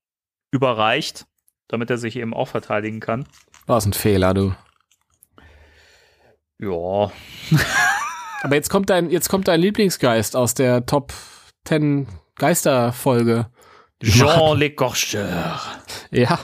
überreicht, 0.50 1.28
damit 1.68 1.90
er 1.90 1.98
sich 1.98 2.16
eben 2.16 2.34
auch 2.34 2.48
verteidigen 2.48 2.98
kann. 2.98 3.24
War 3.66 3.76
es 3.78 3.86
ein 3.86 3.92
Fehler, 3.92 4.34
du. 4.34 4.56
Ja. 6.58 7.12
Aber 8.42 8.54
jetzt 8.56 8.68
kommt 8.68 8.90
dein, 8.90 9.10
jetzt 9.10 9.28
kommt 9.28 9.46
dein 9.46 9.60
Lieblingsgeist 9.60 10.34
aus 10.34 10.54
der 10.54 10.86
Top 10.86 11.12
10 11.66 12.08
Geisterfolge. 12.34 13.46
Jean 14.02 14.58
Le 14.58 14.70
Corcheur. 14.74 15.60
Ja. 16.10 16.40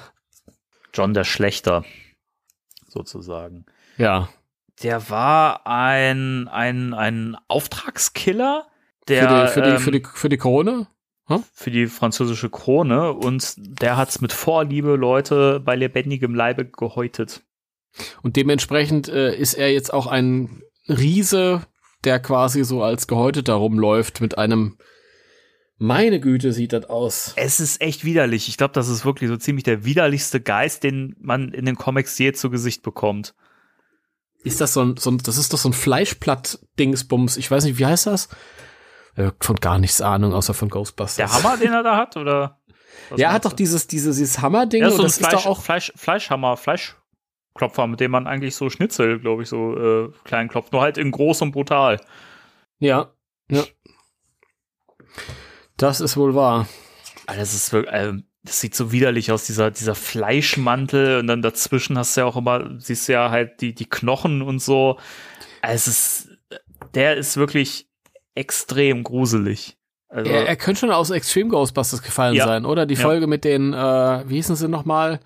John 0.94 1.15
der 1.15 1.25
Schlechter. 1.25 1.84
Sozusagen. 2.86 3.67
Ja. 3.97 4.28
Der 4.83 5.09
war 5.11 5.67
ein, 5.67 6.49
ein, 6.49 6.94
ein 6.94 7.36
Auftragskiller, 7.49 8.67
der. 9.09 9.28
für, 9.28 9.28
die, 9.28 9.49
für, 9.52 9.62
die, 9.62 9.70
ähm, 9.70 9.78
für, 9.78 9.91
die, 9.91 10.02
für 10.15 10.28
die 10.28 10.39
Krone? 10.39 10.86
für 11.55 11.70
die 11.70 11.86
französische 11.86 12.51
Krone 12.51 13.12
und 13.12 13.55
der 13.57 13.97
hat's 13.97 14.20
mit 14.20 14.33
Vorliebe 14.33 14.97
Leute 14.97 15.61
bei 15.61 15.77
lebendigem 15.77 16.35
Leibe 16.35 16.67
gehäutet. 16.67 17.43
Und 18.23 18.36
dementsprechend 18.36 19.09
äh, 19.09 19.35
ist 19.35 19.55
er 19.55 19.73
jetzt 19.73 19.93
auch 19.93 20.07
ein 20.07 20.62
Riese, 20.89 21.62
der 22.05 22.20
quasi 22.20 22.65
so 22.65 22.83
als 22.83 23.07
gehäuteter 23.07 23.55
rumläuft 23.55 24.20
mit 24.20 24.36
einem 24.36 24.77
meine 25.78 26.20
Güte, 26.20 26.52
sieht 26.52 26.73
das 26.73 26.85
aus. 26.85 27.33
Es 27.35 27.59
ist 27.59 27.81
echt 27.81 28.05
widerlich. 28.05 28.49
Ich 28.49 28.57
glaube, 28.57 28.73
das 28.73 28.89
ist 28.89 29.05
wirklich 29.05 29.28
so 29.28 29.36
ziemlich 29.36 29.65
der 29.65 29.85
widerlichste 29.85 30.41
Geist, 30.41 30.85
den 30.85 31.17
man 31.19 31.49
in 31.52 31.65
den 31.65 31.75
Comics 31.75 32.17
je 32.19 32.33
zu 32.33 32.51
Gesicht 32.51 32.83
bekommt. 32.83 33.35
Ist 34.45 34.61
das 34.61 34.75
so 34.75 34.83
ein, 34.83 34.97
so 34.97 35.11
ein 35.11 35.19
das 35.19 35.37
ist 35.39 35.53
doch 35.53 35.59
so 35.59 35.69
ein 35.69 35.73
Fleischplatt-Dingsbums. 35.73 37.37
Ich 37.37 37.51
weiß 37.51 37.65
nicht, 37.65 37.79
wie 37.79 37.87
heißt 37.87 38.07
das? 38.07 38.29
Von 39.41 39.57
gar 39.57 39.79
nichts 39.79 40.01
Ahnung, 40.01 40.33
außer 40.33 40.55
von 40.55 40.69
Ghostbusters. 40.71 41.17
Der 41.17 41.33
Hammer, 41.33 41.57
den 41.59 41.73
er 41.73 41.83
da 41.83 41.97
hat, 41.97 42.17
oder? 42.17 42.61
Ja, 43.17 43.29
er 43.29 43.33
hat 43.35 43.45
doch 43.45 43.53
dieses, 43.53 43.87
dieses, 43.87 44.17
dieses 44.17 44.41
Hammer-Ding 44.41 44.83
Ja, 44.83 44.89
so 44.91 44.97
und 44.97 45.01
ein 45.03 45.07
das 45.07 45.19
Fleisch, 45.19 45.33
ist 45.35 45.45
doch 45.45 45.47
auch. 45.47 45.61
Fleisch, 45.62 45.93
Fleischhammer, 45.97 46.57
Fleischklopfer, 46.57 47.87
mit 47.87 48.01
dem 48.01 48.11
man 48.11 48.27
eigentlich 48.27 48.57
so 48.57 48.71
Schnitzel, 48.71 49.21
glaube 49.21 49.43
ich, 49.43 49.49
so 49.49 49.77
äh, 49.77 50.12
klein 50.25 50.49
klopft. 50.49 50.73
Nur 50.73 50.81
halt 50.83 50.97
in 50.99 51.11
groß 51.11 51.43
und 51.43 51.53
brutal. 51.53 52.01
Ja, 52.79 53.12
ja. 53.51 53.65
Das 55.77 56.01
ist 56.01 56.17
wohl 56.17 56.35
wahr. 56.35 56.67
Ah, 57.27 57.35
Das 57.37 57.55
ist 57.55 57.73
wirklich, 57.73 57.95
äh, 57.95 58.15
das 58.45 58.61
sieht 58.61 58.75
so 58.75 58.91
widerlich 58.93 59.31
aus, 59.31 59.45
dieser, 59.47 59.71
dieser 59.71 59.95
Fleischmantel 59.95 61.19
und 61.21 61.27
dann 61.29 61.43
dazwischen 61.43 61.97
hast 61.97 62.17
du 62.17 62.23
ja 62.23 62.27
auch 62.27 62.37
immer, 62.37 62.71
siehst 62.79 63.09
du 63.09 63.12
ja 63.12 63.31
halt 63.31 63.61
die, 63.61 63.75
die 63.75 63.89
Knochen 63.89 64.43
und 64.43 64.61
so. 64.61 64.99
Also 65.61 65.75
es 65.75 65.87
ist, 65.89 66.29
der 66.95 67.17
ist 67.17 67.37
wirklich 67.37 67.87
extrem 68.35 69.05
gruselig. 69.05 69.77
Also, 70.09 70.31
Er, 70.31 70.47
er 70.47 70.57
könnte 70.57 70.81
schon 70.81 70.91
aus 70.91 71.11
Extreme 71.11 71.51
Ghostbusters 71.51 72.03
gefallen 72.03 72.35
Ja. 72.35 72.45
sein, 72.47 72.67
oder? 72.67 72.85
Die 72.87 72.95
Ja. 72.95 73.01
Folge 73.01 73.27
mit 73.27 73.45
den, 73.45 73.73
äh, 73.73 73.77
wie 74.29 74.35
hießen 74.37 74.57
sie 74.57 74.69
nochmal? 74.69 75.21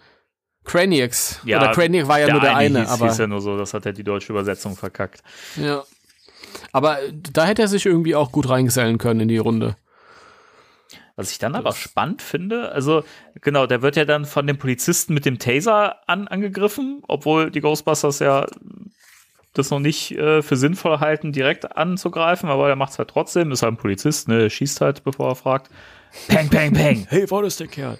Craniacs. 0.64 1.40
Ja, 1.44 1.58
oder 1.60 1.72
Craniac 1.72 2.08
war 2.08 2.20
ja 2.20 2.28
nur 2.30 2.40
der 2.40 2.56
eine, 2.56 2.80
hieß, 2.80 2.88
aber. 2.90 3.06
hieß 3.08 3.18
ja 3.18 3.26
nur 3.26 3.40
so, 3.40 3.56
das 3.56 3.72
hat 3.72 3.84
ja 3.84 3.92
die 3.92 4.04
deutsche 4.04 4.32
Übersetzung 4.32 4.76
verkackt. 4.76 5.22
Ja. 5.56 5.84
Aber 6.72 6.98
da 7.32 7.46
hätte 7.46 7.62
er 7.62 7.68
sich 7.68 7.86
irgendwie 7.86 8.14
auch 8.14 8.32
gut 8.32 8.48
reingesellen 8.48 8.98
können 8.98 9.20
in 9.20 9.28
die 9.28 9.38
Runde. 9.38 9.76
Was 11.16 11.30
ich 11.30 11.38
dann 11.38 11.54
aber 11.54 11.72
spannend 11.72 12.20
finde, 12.20 12.72
also 12.72 13.02
genau, 13.40 13.66
der 13.66 13.80
wird 13.80 13.96
ja 13.96 14.04
dann 14.04 14.26
von 14.26 14.46
dem 14.46 14.58
Polizisten 14.58 15.14
mit 15.14 15.24
dem 15.24 15.38
Taser 15.38 16.06
an, 16.06 16.28
angegriffen, 16.28 17.02
obwohl 17.08 17.50
die 17.50 17.62
Ghostbusters 17.62 18.18
ja 18.18 18.46
das 19.54 19.70
noch 19.70 19.78
nicht 19.78 20.12
äh, 20.12 20.42
für 20.42 20.56
sinnvoll 20.56 21.00
halten, 21.00 21.32
direkt 21.32 21.76
anzugreifen, 21.76 22.50
aber 22.50 22.68
er 22.68 22.76
macht 22.76 22.92
es 22.92 22.98
halt 22.98 23.08
trotzdem, 23.08 23.50
ist 23.50 23.62
halt 23.62 23.74
ein 23.74 23.78
Polizist, 23.78 24.28
ne, 24.28 24.50
schießt 24.50 24.82
halt, 24.82 25.04
bevor 25.04 25.30
er 25.30 25.36
fragt. 25.36 25.70
Peng, 26.28 26.50
peng, 26.50 26.72
peng. 26.74 27.06
Hey, 27.08 27.30
wo 27.30 27.40
ist 27.40 27.60
der 27.60 27.68
Kerl? 27.68 27.98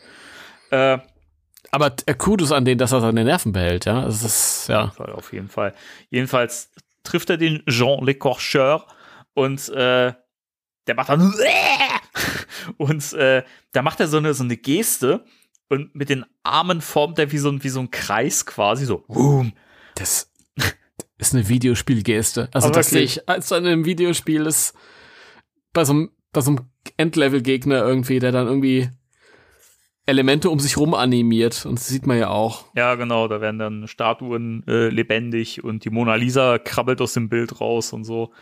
Äh, 0.71 0.99
Aber 1.71 1.93
äh, 2.05 2.15
Kudos 2.15 2.53
an 2.53 2.65
den, 2.67 2.77
dass 2.77 2.93
er 2.93 3.01
seine 3.01 3.25
Nerven 3.25 3.53
behält, 3.53 3.87
ja. 3.87 4.03
Das 4.03 4.23
ist, 4.23 4.69
ja. 4.69 4.93
Auf 4.99 5.33
jeden 5.33 5.49
Fall. 5.49 5.75
Jedenfalls 6.11 6.71
trifft 7.03 7.31
er 7.31 7.39
den 7.39 7.63
Jean 7.67 8.05
Le 8.05 8.15
Corcheur 8.15 8.87
und 9.35 9.69
äh, 9.71 10.13
der 10.87 10.95
macht 10.95 11.09
dann 11.09 11.33
und 12.77 13.13
äh, 13.15 13.43
da 13.73 13.83
macht 13.83 14.01
er 14.01 14.09
so 14.09 14.17
eine 14.17 14.35
so 14.35 14.45
eine 14.45 14.57
Geste 14.57 15.25
und 15.69 15.95
mit 15.95 16.09
den 16.09 16.25
Armen 16.43 16.81
formt 16.81 17.19
er 17.19 17.33
wie 17.33 17.39
so 17.39 17.51
ein 17.51 17.63
wie 17.65 17.69
so 17.69 17.81
ein 17.81 17.91
Kreis 17.91 18.47
quasi 18.47 18.85
so. 18.85 19.05
Boom. 19.09 19.53
Das 19.95 20.31
ist 21.19 21.35
eine 21.35 21.49
Videospielgeste. 21.49 22.49
Also 22.53 22.69
Aber 22.69 22.77
das 22.77 22.91
sehe 22.91 23.03
ich 23.03 23.29
als 23.29 23.53
an 23.53 23.67
einem 23.67 23.85
Videospiel 23.85 24.47
ist 24.47 24.75
bei 25.73 25.85
so 25.85 25.93
einem, 25.93 26.11
bei 26.33 26.41
so 26.41 26.53
einem 26.53 26.61
Endlevel-Gegner 26.97 27.79
irgendwie, 27.79 28.19
der 28.19 28.33
dann 28.33 28.47
irgendwie 28.47 28.91
Elemente 30.07 30.51
um 30.51 30.61
sich 30.61 30.77
rum 30.77 30.95
animiert. 30.95 31.67
Und 31.67 31.79
das 31.79 31.89
sieht 31.89 32.07
man 32.07 32.19
ja 32.19 32.29
auch. 32.29 32.65
Ja, 32.75 32.95
genau, 32.95 33.29
da 33.29 33.41
werden 33.41 33.59
dann 33.59 33.89
Statuen 33.89 34.65
äh, 34.67 34.89
lebendig 34.89 35.65
und 35.65 35.85
die 35.85 35.91
Mona 35.91 36.15
Lisa 36.15 36.59
krabbelt 36.59 37.01
aus 37.01 37.13
dem 37.13 37.29
Bild 37.29 37.61
raus 37.61 37.93
und 37.93 38.05
so. 38.05 38.33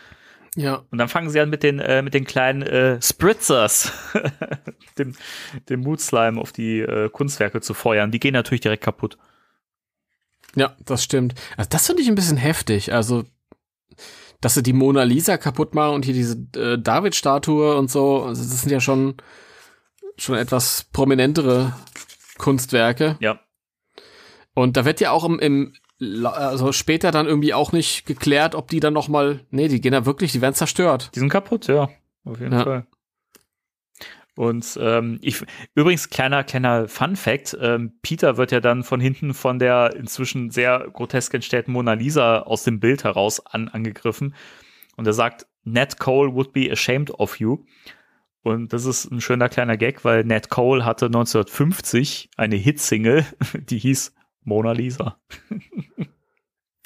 Ja. 0.55 0.85
Und 0.89 0.97
dann 0.97 1.09
fangen 1.09 1.29
sie 1.29 1.39
an 1.39 1.49
mit 1.49 1.63
den, 1.63 1.79
äh, 1.79 2.01
mit 2.01 2.13
den 2.13 2.25
kleinen 2.25 2.61
äh, 2.61 3.01
Spritzers, 3.01 3.91
dem, 4.97 5.13
dem 5.69 5.81
Moodslime 5.81 6.39
auf 6.39 6.51
die 6.51 6.79
äh, 6.79 7.09
Kunstwerke 7.09 7.61
zu 7.61 7.73
feuern. 7.73 8.11
Die 8.11 8.19
gehen 8.19 8.33
natürlich 8.33 8.61
direkt 8.61 8.83
kaputt. 8.83 9.17
Ja, 10.55 10.75
das 10.85 11.03
stimmt. 11.03 11.35
Also 11.57 11.69
das 11.69 11.87
finde 11.87 12.01
ich 12.01 12.07
ein 12.07 12.15
bisschen 12.15 12.37
heftig. 12.37 12.93
Also, 12.93 13.25
dass 14.39 14.53
sie 14.53 14.63
die 14.63 14.73
Mona 14.73 15.03
Lisa 15.03 15.37
kaputt 15.37 15.75
machen 15.75 15.95
und 15.95 16.05
hier 16.05 16.13
diese 16.13 16.37
äh, 16.55 16.79
David-Statue 16.79 17.75
und 17.75 17.91
so, 17.91 18.23
also 18.23 18.41
das 18.41 18.61
sind 18.61 18.71
ja 18.71 18.79
schon, 18.79 19.15
schon 20.17 20.35
etwas 20.35 20.85
prominentere 20.93 21.75
Kunstwerke. 22.37 23.17
Ja. 23.19 23.41
Und 24.53 24.77
da 24.77 24.85
wird 24.85 25.01
ja 25.01 25.11
auch 25.11 25.25
im, 25.25 25.39
im 25.39 25.73
also 25.99 26.71
später 26.71 27.11
dann 27.11 27.25
irgendwie 27.25 27.53
auch 27.53 27.71
nicht 27.71 28.05
geklärt, 28.05 28.55
ob 28.55 28.69
die 28.69 28.79
dann 28.79 28.93
noch 28.93 29.07
mal, 29.07 29.39
nee, 29.49 29.67
die 29.67 29.79
gehen 29.81 29.93
da 29.93 30.05
wirklich, 30.05 30.31
die 30.31 30.41
werden 30.41 30.55
zerstört. 30.55 31.11
Die 31.15 31.19
sind 31.19 31.29
kaputt, 31.29 31.67
ja. 31.67 31.89
Auf 32.25 32.39
jeden 32.39 32.53
Ja. 32.53 32.63
Fall. 32.63 32.87
Und 34.35 34.77
ähm, 34.81 35.17
ich 35.21 35.41
übrigens 35.75 36.09
kleiner 36.09 36.43
kleiner 36.43 36.89
Fun 36.89 37.15
Fact: 37.15 37.57
ähm, 37.61 37.93
Peter 38.01 38.35
wird 38.35 38.51
ja 38.51 38.59
dann 38.59 38.83
von 38.83 38.99
hinten 38.99 39.33
von 39.33 39.59
der 39.59 39.95
inzwischen 39.95 40.51
sehr 40.51 40.89
grotesk 40.91 41.33
entstellten 41.33 41.71
Mona 41.71 41.93
Lisa 41.93 42.39
aus 42.39 42.65
dem 42.65 42.81
Bild 42.81 43.05
heraus 43.05 43.39
an, 43.45 43.69
angegriffen 43.69 44.35
und 44.97 45.07
er 45.07 45.13
sagt, 45.13 45.47
Nat 45.63 45.99
Cole 45.99 46.33
would 46.33 46.51
be 46.51 46.69
ashamed 46.69 47.11
of 47.11 47.39
you. 47.39 47.59
Und 48.43 48.73
das 48.73 48.83
ist 48.85 49.09
ein 49.09 49.21
schöner 49.21 49.47
kleiner 49.47 49.77
Gag, 49.77 50.03
weil 50.03 50.25
Nat 50.25 50.49
Cole 50.49 50.83
hatte 50.83 51.05
1950 51.05 52.29
eine 52.35 52.57
Hitsingle, 52.57 53.25
die 53.53 53.79
hieß 53.79 54.13
Mona 54.45 54.71
Lisa. 54.71 55.17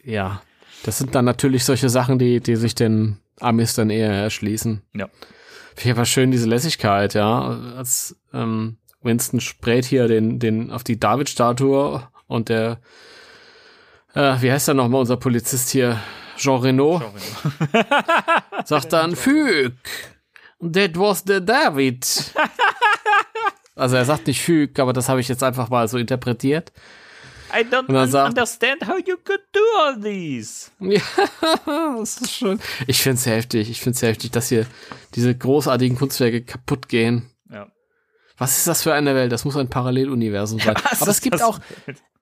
Ja. 0.03 0.41
Das 0.83 0.97
sind 0.97 1.13
dann 1.13 1.25
natürlich 1.25 1.65
solche 1.65 1.89
Sachen, 1.89 2.19
die, 2.19 2.39
die 2.39 2.55
sich 2.55 2.73
den 2.73 3.17
Amis 3.39 3.75
dann 3.75 3.89
eher 3.89 4.11
erschließen. 4.11 4.81
Ja. 4.93 5.07
Finde 5.75 5.89
ich 5.89 5.91
aber 5.91 6.05
schön, 6.05 6.31
diese 6.31 6.47
Lässigkeit, 6.47 7.13
ja. 7.13 7.59
Als 7.77 8.15
ähm, 8.33 8.77
Winston 9.01 9.39
sprayt 9.39 9.85
hier 9.85 10.07
den, 10.07 10.39
den 10.39 10.71
auf 10.71 10.83
die 10.83 10.99
David-Statue 10.99 12.07
und 12.27 12.49
der, 12.49 12.79
äh, 14.13 14.35
wie 14.39 14.51
heißt 14.51 14.67
der 14.67 14.75
nochmal, 14.75 15.01
unser 15.01 15.17
Polizist 15.17 15.69
hier? 15.69 15.99
Jean 16.37 16.61
Reno 16.61 17.01
sagt 18.65 18.93
dann, 18.93 19.15
Füg, 19.15 19.73
that 20.61 20.97
was 20.97 21.23
the 21.27 21.43
David. 21.43 22.33
also 23.75 23.97
er 23.97 24.05
sagt 24.05 24.27
nicht 24.27 24.41
Füg, 24.41 24.79
aber 24.79 24.93
das 24.93 25.09
habe 25.09 25.19
ich 25.19 25.27
jetzt 25.27 25.43
einfach 25.43 25.69
mal 25.69 25.87
so 25.89 25.97
interpretiert. 25.97 26.71
I 27.53 27.63
don't 27.63 27.91
dann 27.91 28.09
sagt- 28.09 28.29
understand 28.29 28.87
how 28.87 28.97
you 28.97 29.15
could 29.23 29.41
do 29.53 29.59
all 29.79 29.99
these. 30.01 30.69
Ja, 30.79 31.01
das 31.97 32.17
ist 32.21 32.31
schön. 32.31 32.59
Ich 32.87 33.01
find's 33.01 33.25
heftig. 33.25 33.69
Ich 33.69 33.81
find's 33.81 34.01
heftig, 34.01 34.31
dass 34.31 34.49
hier 34.49 34.65
diese 35.15 35.35
großartigen 35.35 35.97
Kunstwerke 35.97 36.41
kaputt 36.43 36.87
gehen. 36.89 37.29
Ja. 37.51 37.67
Was 38.37 38.57
ist 38.57 38.67
das 38.67 38.83
für 38.83 38.93
eine 38.93 39.15
Welt? 39.15 39.31
Das 39.31 39.45
muss 39.45 39.57
ein 39.57 39.69
Paralleluniversum 39.69 40.59
sein. 40.59 40.75
Was 40.89 41.01
Aber 41.01 41.11
es 41.11 41.21
gibt 41.21 41.41
auch, 41.41 41.59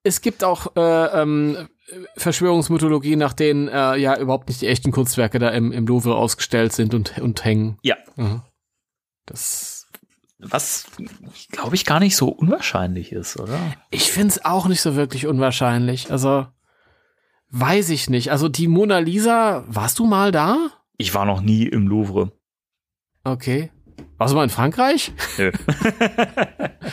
es 0.03 0.21
gibt 0.21 0.43
auch 0.43 0.75
äh, 0.75 1.21
ähm, 1.21 1.67
Verschwörungsmythologie, 2.15 3.15
nach 3.15 3.33
denen 3.33 3.67
äh, 3.67 3.95
ja 3.97 4.17
überhaupt 4.17 4.47
nicht 4.49 4.61
die 4.61 4.67
echten 4.67 4.91
Kunstwerke 4.91 5.39
da 5.39 5.49
im, 5.49 5.71
im 5.71 5.85
Louvre 5.85 6.15
ausgestellt 6.15 6.73
sind 6.73 6.93
und, 6.93 7.17
und 7.19 7.45
hängen. 7.45 7.77
Ja. 7.83 7.97
Mhm. 8.15 8.41
Das, 9.25 9.76
Was, 10.39 10.85
glaube 11.51 11.75
ich, 11.75 11.85
gar 11.85 11.99
nicht 11.99 12.15
so 12.15 12.29
unwahrscheinlich 12.29 13.11
ist, 13.11 13.39
oder? 13.39 13.57
ich 13.89 14.11
find's 14.11 14.43
auch 14.45 14.67
nicht 14.67 14.81
so 14.81 14.95
wirklich 14.95 15.25
unwahrscheinlich. 15.25 16.11
Also 16.11 16.45
weiß 17.49 17.89
ich 17.89 18.09
nicht. 18.09 18.31
Also 18.31 18.47
die 18.49 18.67
Mona 18.67 18.99
Lisa, 18.99 19.63
warst 19.67 19.97
du 19.99 20.05
mal 20.05 20.31
da? 20.31 20.57
Ich 20.97 21.13
war 21.15 21.25
noch 21.25 21.41
nie 21.41 21.63
im 21.65 21.87
Louvre. 21.87 22.31
Okay. 23.23 23.71
Warst 24.17 24.31
du 24.33 24.35
mal 24.37 24.43
in 24.43 24.49
Frankreich? 24.49 25.11
Nö. 25.37 25.51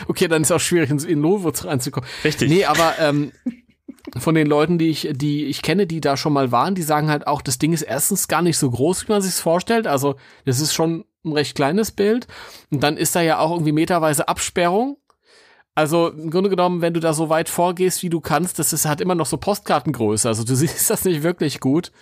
Okay, 0.09 0.29
dann 0.29 0.43
ist 0.43 0.51
auch 0.53 0.61
schwierig, 0.61 0.91
ins- 0.91 1.05
in 1.05 1.21
Louvre 1.21 1.53
reinzukommen. 1.67 2.09
Richtig. 2.25 2.49
Nee, 2.51 2.65
aber 2.65 2.95
ähm, 2.99 3.33
von 4.19 4.35
den 4.35 4.47
Leuten, 4.47 4.77
die 4.79 4.89
ich, 4.89 5.09
die 5.13 5.45
ich 5.47 5.63
kenne, 5.63 5.87
die 5.87 6.01
da 6.01 6.17
schon 6.17 6.33
mal 6.33 6.51
waren, 6.53 6.75
die 6.75 6.83
sagen 6.83 7.09
halt 7.11 7.27
auch, 7.27 7.41
das 7.43 7.59
Ding 7.59 7.73
ist 7.73 7.83
erstens 7.83 8.29
gar 8.29 8.43
nicht 8.43 8.59
so 8.59 8.71
groß, 8.71 9.07
wie 9.09 9.13
man 9.13 9.23
sich 9.23 9.35
vorstellt. 9.35 9.87
Also, 9.87 10.17
das 10.45 10.61
ist 10.61 10.75
schon 10.75 11.05
ein 11.25 11.33
recht 11.33 11.55
kleines 11.55 11.93
Bild. 11.93 12.27
Und 12.71 12.83
dann 12.83 12.97
ist 12.97 13.17
da 13.17 13.23
ja 13.23 13.39
auch 13.39 13.53
irgendwie 13.53 13.73
meterweise 13.73 14.29
Absperrung. 14.29 14.99
Also 15.75 16.09
im 16.09 16.31
Grunde 16.31 16.51
genommen, 16.51 16.83
wenn 16.83 16.95
du 16.95 17.01
da 17.01 17.13
so 17.13 17.29
weit 17.29 17.49
vorgehst, 17.49 18.03
wie 18.03 18.11
du 18.11 18.21
kannst, 18.21 18.59
das 18.59 18.73
ist 18.73 18.87
halt 18.87 19.01
immer 19.01 19.15
noch 19.15 19.27
so 19.27 19.37
Postkartengröße. 19.37 20.29
Also 20.29 20.45
du 20.45 20.55
siehst 20.57 20.91
das 20.91 21.05
nicht 21.05 21.23
wirklich 21.23 21.61
gut. 21.61 21.93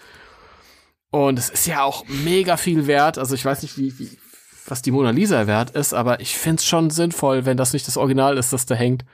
Und 1.11 1.39
es 1.39 1.51
ist 1.51 1.67
ja 1.67 1.83
auch 1.83 2.05
mega 2.09 2.57
viel 2.57 2.87
wert. 2.87 3.19
Also 3.19 3.35
ich 3.35 3.45
weiß 3.45 3.63
nicht, 3.63 3.77
wie, 3.79 3.99
wie 3.99 4.19
was 4.67 4.83
die 4.83 4.91
Mona 4.91 5.11
Lisa 5.11 5.47
wert 5.47 5.71
ist, 5.71 5.93
aber 5.93 6.21
ich 6.21 6.37
find's 6.37 6.65
schon 6.65 6.91
sinnvoll, 6.91 7.45
wenn 7.45 7.57
das 7.57 7.73
nicht 7.73 7.87
das 7.87 7.97
Original 7.97 8.39
ist, 8.39 8.53
das 8.53 8.67
da 8.67 8.75
hängt. 8.75 9.05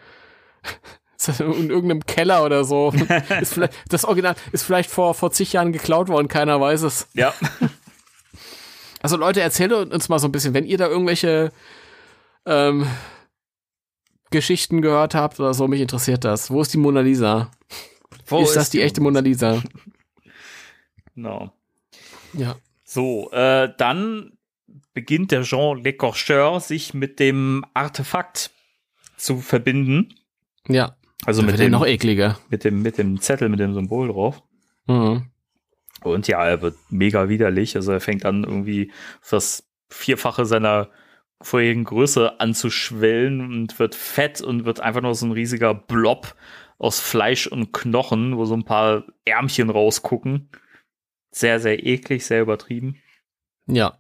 In 1.41 1.71
irgendeinem 1.71 2.07
Keller 2.07 2.45
oder 2.45 2.65
so. 2.65 2.93
das 3.89 4.05
Original 4.05 4.37
ist 4.53 4.63
vielleicht 4.63 4.89
vor, 4.89 5.15
vor 5.15 5.33
zig 5.33 5.53
Jahren 5.53 5.73
geklaut 5.73 6.09
worden, 6.09 6.29
keiner 6.29 6.61
weiß 6.61 6.83
es. 6.83 7.09
Ja. 7.15 7.35
Also 9.01 9.17
Leute, 9.17 9.41
erzählt 9.41 9.73
uns 9.73 10.09
mal 10.09 10.19
so 10.19 10.29
ein 10.29 10.33
bisschen, 10.33 10.55
wenn 10.55 10.65
ihr 10.65 10.79
da 10.79 10.89
irgendwelche 10.89 11.53
ähm, 12.47 12.87
Geschichten 14.31 14.83
gehört 14.83 15.15
habt 15.15 15.41
oder 15.41 15.55
so, 15.55 15.69
mich 15.69 15.81
interessiert 15.81 16.25
das. 16.25 16.51
Wo 16.51 16.61
ist 16.61 16.73
die 16.73 16.79
Mona 16.79 17.01
Lisa? 17.01 17.51
Wo 18.27 18.43
ist 18.43 18.57
das 18.57 18.71
die 18.71 18.83
echte 18.83 19.01
Mona 19.01 19.21
Lisa? 19.21 19.63
Genau. 21.15 21.53
Ja. 22.33 22.55
So, 22.85 23.33
äh, 23.33 23.73
dann 23.77 24.39
beginnt 24.95 25.33
der 25.33 25.43
Jean 25.43 25.83
Lecorcheur 25.83 26.61
sich 26.61 26.95
mit 26.95 27.19
dem 27.19 27.65
Artefakt 27.75 28.53
zu 29.17 29.41
verbinden. 29.41 30.15
Ja. 30.69 30.97
Also 31.25 31.43
mit 31.43 31.59
dem, 31.59 31.73
noch 31.73 31.85
ekliger. 31.85 32.39
mit, 32.51 32.63
dem, 32.63 32.83
mit 32.83 32.99
dem 32.99 33.21
Zettel, 33.21 33.49
mit 33.49 33.59
dem 33.59 33.75
Symbol 33.75 34.09
drauf. 34.09 34.43
Mhm. 34.87 35.27
Und 36.03 36.29
ja, 36.29 36.45
er 36.47 36.63
wird 36.63 36.77
mega 36.91 37.29
widerlich. 37.29 37.77
Also 37.77 37.93
er 37.93 38.01
fängt 38.01 38.25
an, 38.25 38.45
irgendwie 38.45 38.93
das 39.31 39.69
Vierfache 39.89 40.45
seiner 40.45 40.91
vorherigen 41.41 41.85
Größe 41.85 42.41
anzuschwellen 42.41 43.41
und 43.41 43.79
wird 43.79 43.95
fett 43.95 44.41
und 44.41 44.65
wird 44.65 44.81
einfach 44.81 45.03
nur 45.03 45.15
so 45.15 45.27
ein 45.27 45.33
riesiger 45.33 45.75
Blob 45.75 46.35
aus 46.79 47.01
Fleisch 47.01 47.47
und 47.47 47.73
Knochen, 47.73 48.37
wo 48.37 48.45
so 48.45 48.55
ein 48.55 48.65
paar 48.65 49.05
Ärmchen 49.25 49.71
rausgucken. 49.71 50.51
Sehr, 51.31 51.61
sehr 51.61 51.85
eklig, 51.85 52.25
sehr 52.25 52.43
übertrieben. 52.43 52.97
Ja. 53.67 53.99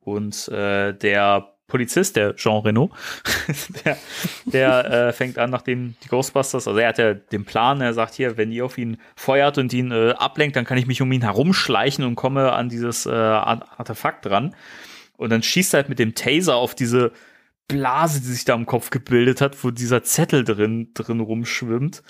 Und 0.00 0.48
äh, 0.48 0.92
der 0.92 1.49
Polizist, 1.70 2.16
der 2.16 2.36
Jean 2.36 2.62
Reno, 2.62 2.90
der, 3.84 3.96
der 4.44 4.90
äh, 5.08 5.12
fängt 5.12 5.38
an, 5.38 5.50
nachdem 5.50 5.94
die 6.04 6.08
Ghostbusters, 6.08 6.68
also 6.68 6.78
er 6.78 6.88
hat 6.88 6.98
ja 6.98 7.14
den 7.14 7.44
Plan, 7.44 7.80
er 7.80 7.94
sagt 7.94 8.14
hier, 8.14 8.36
wenn 8.36 8.52
ihr 8.52 8.64
auf 8.66 8.76
ihn 8.76 8.98
feuert 9.16 9.56
und 9.56 9.72
ihn 9.72 9.90
äh, 9.90 10.10
ablenkt, 10.10 10.56
dann 10.56 10.64
kann 10.66 10.76
ich 10.76 10.86
mich 10.86 11.00
um 11.00 11.10
ihn 11.12 11.22
herumschleichen 11.22 12.04
und 12.04 12.16
komme 12.16 12.52
an 12.52 12.68
dieses 12.68 13.06
äh, 13.06 13.10
Art- 13.10 13.66
Artefakt 13.78 14.26
ran. 14.28 14.54
Und 15.16 15.30
dann 15.30 15.42
schießt 15.42 15.74
er 15.74 15.78
halt 15.78 15.88
mit 15.88 15.98
dem 15.98 16.14
Taser 16.14 16.56
auf 16.56 16.74
diese 16.74 17.12
Blase, 17.68 18.20
die 18.20 18.26
sich 18.26 18.44
da 18.44 18.54
im 18.54 18.66
Kopf 18.66 18.90
gebildet 18.90 19.40
hat, 19.40 19.62
wo 19.62 19.70
dieser 19.70 20.02
Zettel 20.02 20.44
drin, 20.44 20.90
drin 20.94 21.20
rumschwimmt. 21.20 22.02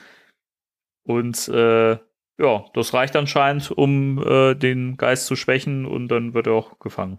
Und 1.03 1.49
äh, 1.49 1.99
ja, 2.39 2.65
das 2.73 2.95
reicht 2.95 3.17
anscheinend, 3.17 3.71
um 3.71 4.19
äh, 4.25 4.55
den 4.55 4.97
Geist 4.97 5.27
zu 5.27 5.37
schwächen 5.37 5.85
und 5.85 6.09
dann 6.09 6.33
wird 6.33 6.47
er 6.47 6.55
auch 6.55 6.79
gefangen. 6.79 7.19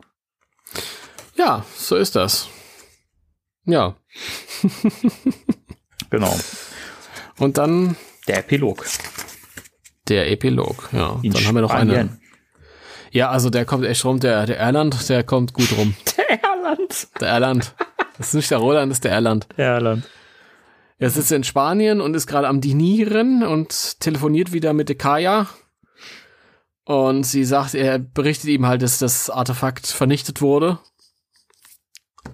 Ja, 1.41 1.65
so 1.75 1.95
ist 1.95 2.15
das. 2.15 2.47
Ja. 3.65 3.95
Genau. 6.11 6.35
Und 7.39 7.57
dann 7.57 7.95
Der 8.27 8.39
Epilog. 8.39 8.83
der 10.09 10.29
Epilog. 10.29 10.89
Ja. 10.91 11.17
In 11.23 11.31
dann 11.31 11.45
haben 11.45 11.55
wir 11.55 11.61
noch 11.61 11.71
eine. 11.71 11.93
Spanien. 11.93 12.21
Ja, 13.11 13.29
also 13.29 13.49
der 13.49 13.63
kommt 13.63 13.85
echt 13.85 14.03
rum. 14.03 14.19
Der, 14.19 14.45
der 14.45 14.59
Erland, 14.59 15.07
der 15.07 15.23
kommt 15.23 15.53
gut 15.53 15.71
rum. 15.77 15.95
Der 16.17 16.43
Erland. 16.43 17.07
Der 17.21 17.29
Erland. 17.29 17.75
Das 18.17 18.27
ist 18.27 18.33
nicht 18.33 18.51
der 18.51 18.57
Roland, 18.57 18.89
das 18.91 18.97
ist 18.97 19.03
der 19.05 19.13
Erland. 19.13 19.47
Der 19.57 19.67
Erland. 19.67 20.03
Er 20.99 21.09
sitzt 21.09 21.31
in 21.31 21.43
Spanien 21.45 22.01
und 22.01 22.13
ist 22.13 22.27
gerade 22.27 22.47
am 22.49 22.59
Dinieren 22.61 23.43
und 23.43 23.99
telefoniert 24.01 24.51
wieder 24.51 24.73
mit 24.73 24.89
der 24.89 24.97
Kaya. 24.97 25.47
Und 26.83 27.23
sie 27.23 27.45
sagt, 27.45 27.73
er 27.73 27.99
berichtet 27.99 28.49
ihm 28.49 28.65
halt, 28.67 28.81
dass 28.81 28.99
das 28.99 29.29
Artefakt 29.29 29.87
vernichtet 29.87 30.41
wurde. 30.41 30.79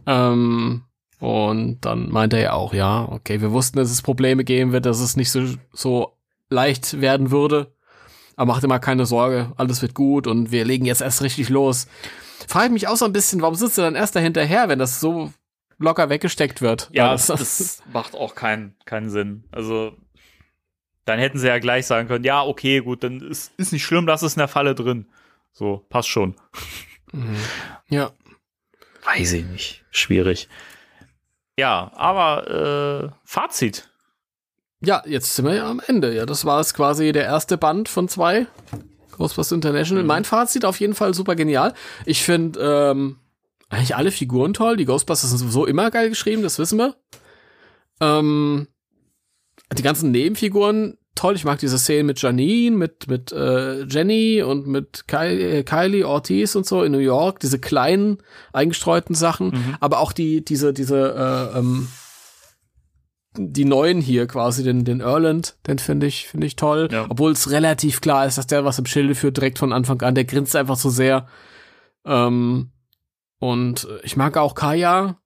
Ähm, 0.07 0.83
und 1.19 1.81
dann 1.81 2.09
meint 2.09 2.33
er 2.33 2.39
ja 2.39 2.53
auch, 2.53 2.73
ja, 2.73 3.07
okay, 3.09 3.41
wir 3.41 3.51
wussten, 3.51 3.77
dass 3.77 3.91
es 3.91 4.01
Probleme 4.01 4.43
geben 4.43 4.71
wird, 4.71 4.85
dass 4.85 4.99
es 4.99 5.17
nicht 5.17 5.31
so, 5.31 5.45
so 5.73 6.17
leicht 6.49 7.01
werden 7.01 7.31
würde. 7.31 7.73
Aber 8.35 8.53
macht 8.53 8.65
mal 8.67 8.79
keine 8.79 9.05
Sorge, 9.05 9.51
alles 9.57 9.81
wird 9.81 9.95
gut 9.95 10.27
und 10.27 10.51
wir 10.51 10.63
legen 10.63 10.85
jetzt 10.85 11.01
erst 11.01 11.23
richtig 11.23 11.49
los. 11.49 11.87
Frage 12.47 12.67
ich 12.67 12.71
mich 12.71 12.87
auch 12.87 12.95
so 12.95 13.05
ein 13.05 13.13
bisschen, 13.13 13.41
warum 13.41 13.55
sitzt 13.55 13.77
du 13.77 13.81
dann 13.81 13.95
erst 13.95 14.15
dahinterher, 14.15 14.69
wenn 14.69 14.77
das 14.77 14.99
so 14.99 15.33
locker 15.79 16.09
weggesteckt 16.09 16.61
wird? 16.61 16.89
Ja, 16.93 17.11
das, 17.11 17.27
das 17.27 17.83
macht 17.91 18.15
auch 18.15 18.35
keinen 18.35 18.75
keinen 18.85 19.09
Sinn. 19.09 19.45
Also, 19.51 19.93
dann 21.05 21.17
hätten 21.17 21.39
sie 21.39 21.47
ja 21.47 21.57
gleich 21.57 21.87
sagen 21.87 22.07
können, 22.07 22.23
ja, 22.23 22.43
okay, 22.43 22.81
gut, 22.81 23.03
dann 23.03 23.21
ist, 23.21 23.53
ist 23.57 23.73
nicht 23.73 23.83
schlimm, 23.83 24.05
das 24.05 24.21
ist 24.21 24.35
in 24.35 24.39
der 24.39 24.47
Falle 24.47 24.75
drin. 24.75 25.07
So, 25.51 25.83
passt 25.89 26.09
schon. 26.09 26.35
ja. 27.89 28.11
Weiß 29.07 29.33
ich 29.33 29.45
nicht. 29.45 29.85
Schwierig. 29.89 30.49
Ja, 31.57 31.91
aber 31.95 33.11
äh, 33.13 33.17
Fazit. 33.23 33.89
Ja, 34.81 35.01
jetzt 35.05 35.35
sind 35.35 35.45
wir 35.45 35.55
ja 35.55 35.69
am 35.69 35.81
Ende. 35.85 36.13
Ja, 36.13 36.25
das 36.25 36.45
war 36.45 36.59
es 36.59 36.73
quasi 36.73 37.11
der 37.13 37.23
erste 37.23 37.57
Band 37.57 37.89
von 37.89 38.09
zwei. 38.09 38.47
Ghostbusters 39.17 39.55
International. 39.55 40.03
Mein 40.03 40.25
Fazit 40.25 40.65
auf 40.65 40.79
jeden 40.79 40.93
Fall 40.93 41.13
super 41.13 41.35
genial. 41.35 41.73
Ich 42.05 42.21
finde 42.21 42.59
ähm, 42.59 43.17
eigentlich 43.69 43.95
alle 43.95 44.11
Figuren 44.11 44.53
toll. 44.53 44.77
Die 44.77 44.85
Ghostbusters 44.85 45.29
sind 45.29 45.39
sowieso 45.39 45.65
immer 45.65 45.89
geil 45.89 46.09
geschrieben, 46.09 46.43
das 46.43 46.59
wissen 46.59 46.77
wir. 46.77 46.95
Ähm, 48.01 48.67
die 49.75 49.83
ganzen 49.83 50.11
Nebenfiguren 50.11 50.97
toll. 51.17 51.35
Ich 51.35 51.45
mag 51.45 51.59
diese 51.59 51.77
Szenen 51.77 52.05
mit 52.05 52.21
Janine, 52.21 52.75
mit 52.75 53.07
mit 53.07 53.31
äh, 53.31 53.83
Jenny 53.83 54.41
und 54.41 54.67
mit 54.67 55.07
Ky 55.07 55.59
äh, 55.59 55.63
Kylie 55.63 56.07
Ortiz 56.07 56.55
und 56.55 56.65
so 56.65 56.83
in 56.83 56.91
New 56.91 56.99
York. 56.99 57.39
Diese 57.39 57.59
kleinen 57.59 58.19
eingestreuten 58.53 59.15
Sachen, 59.15 59.77
aber 59.79 59.99
auch 59.99 60.13
die 60.13 60.45
diese 60.45 60.73
diese 60.73 61.51
äh, 61.53 61.57
ähm, 61.57 61.87
die 63.39 63.65
neuen 63.65 64.01
hier 64.01 64.27
quasi, 64.27 64.63
den, 64.63 64.83
den 64.83 64.99
Erland, 64.99 65.57
den 65.67 65.79
finde 65.79 66.07
ich, 66.07 66.27
finde 66.27 66.47
ich 66.47 66.55
toll. 66.55 66.89
Ja. 66.91 67.05
Obwohl 67.09 67.31
es 67.31 67.51
relativ 67.51 68.01
klar 68.01 68.25
ist, 68.25 68.37
dass 68.37 68.47
der 68.47 68.65
was 68.65 68.79
im 68.79 68.85
Schilde 68.85 69.15
führt, 69.15 69.37
direkt 69.37 69.59
von 69.59 69.73
Anfang 69.73 70.01
an. 70.01 70.15
Der 70.15 70.25
grinst 70.25 70.55
einfach 70.55 70.75
so 70.75 70.89
sehr. 70.89 71.27
Ähm, 72.05 72.71
und 73.39 73.87
ich 74.03 74.17
mag 74.17 74.37
auch 74.37 74.55
Kaya. 74.55 75.19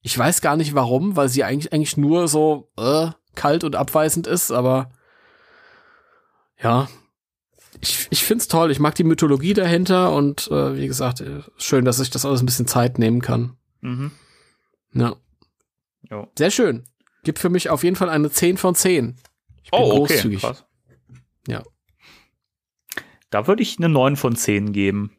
Ich 0.00 0.18
weiß 0.18 0.40
gar 0.40 0.56
nicht 0.56 0.74
warum, 0.74 1.16
weil 1.16 1.28
sie 1.28 1.44
eigentlich, 1.44 1.72
eigentlich 1.72 1.96
nur 1.96 2.28
so 2.28 2.70
äh, 2.76 3.08
kalt 3.34 3.64
und 3.64 3.76
abweisend 3.76 4.26
ist, 4.26 4.50
aber 4.50 4.90
ja. 6.62 6.88
Ich, 7.80 8.06
ich 8.10 8.22
find's 8.24 8.48
toll. 8.48 8.70
Ich 8.70 8.78
mag 8.78 8.94
die 8.94 9.04
Mythologie 9.04 9.52
dahinter 9.52 10.12
und 10.14 10.48
äh, 10.50 10.76
wie 10.76 10.86
gesagt, 10.86 11.20
äh, 11.20 11.42
schön, 11.58 11.84
dass 11.84 11.98
ich 12.00 12.08
das 12.10 12.24
alles 12.24 12.40
ein 12.42 12.46
bisschen 12.46 12.66
Zeit 12.68 12.98
nehmen 12.98 13.20
kann. 13.20 13.56
Mhm. 13.80 14.10
Ja. 14.92 15.16
Jo. 16.10 16.28
Sehr 16.38 16.50
schön. 16.50 16.84
Gibt 17.24 17.38
für 17.38 17.48
mich 17.50 17.70
auf 17.70 17.82
jeden 17.84 17.96
Fall 17.96 18.08
eine 18.10 18.30
10 18.30 18.56
von 18.58 18.74
10. 18.74 19.16
Ich 19.64 19.70
bin 19.70 19.80
Oh, 19.80 20.02
okay. 20.02 20.12
großzügig. 20.14 20.40
Krass. 20.40 20.64
Ja. 21.48 21.62
Da 23.30 23.46
würde 23.48 23.62
ich 23.62 23.78
eine 23.78 23.88
9 23.88 24.16
von 24.16 24.36
10 24.36 24.72
geben. 24.72 25.10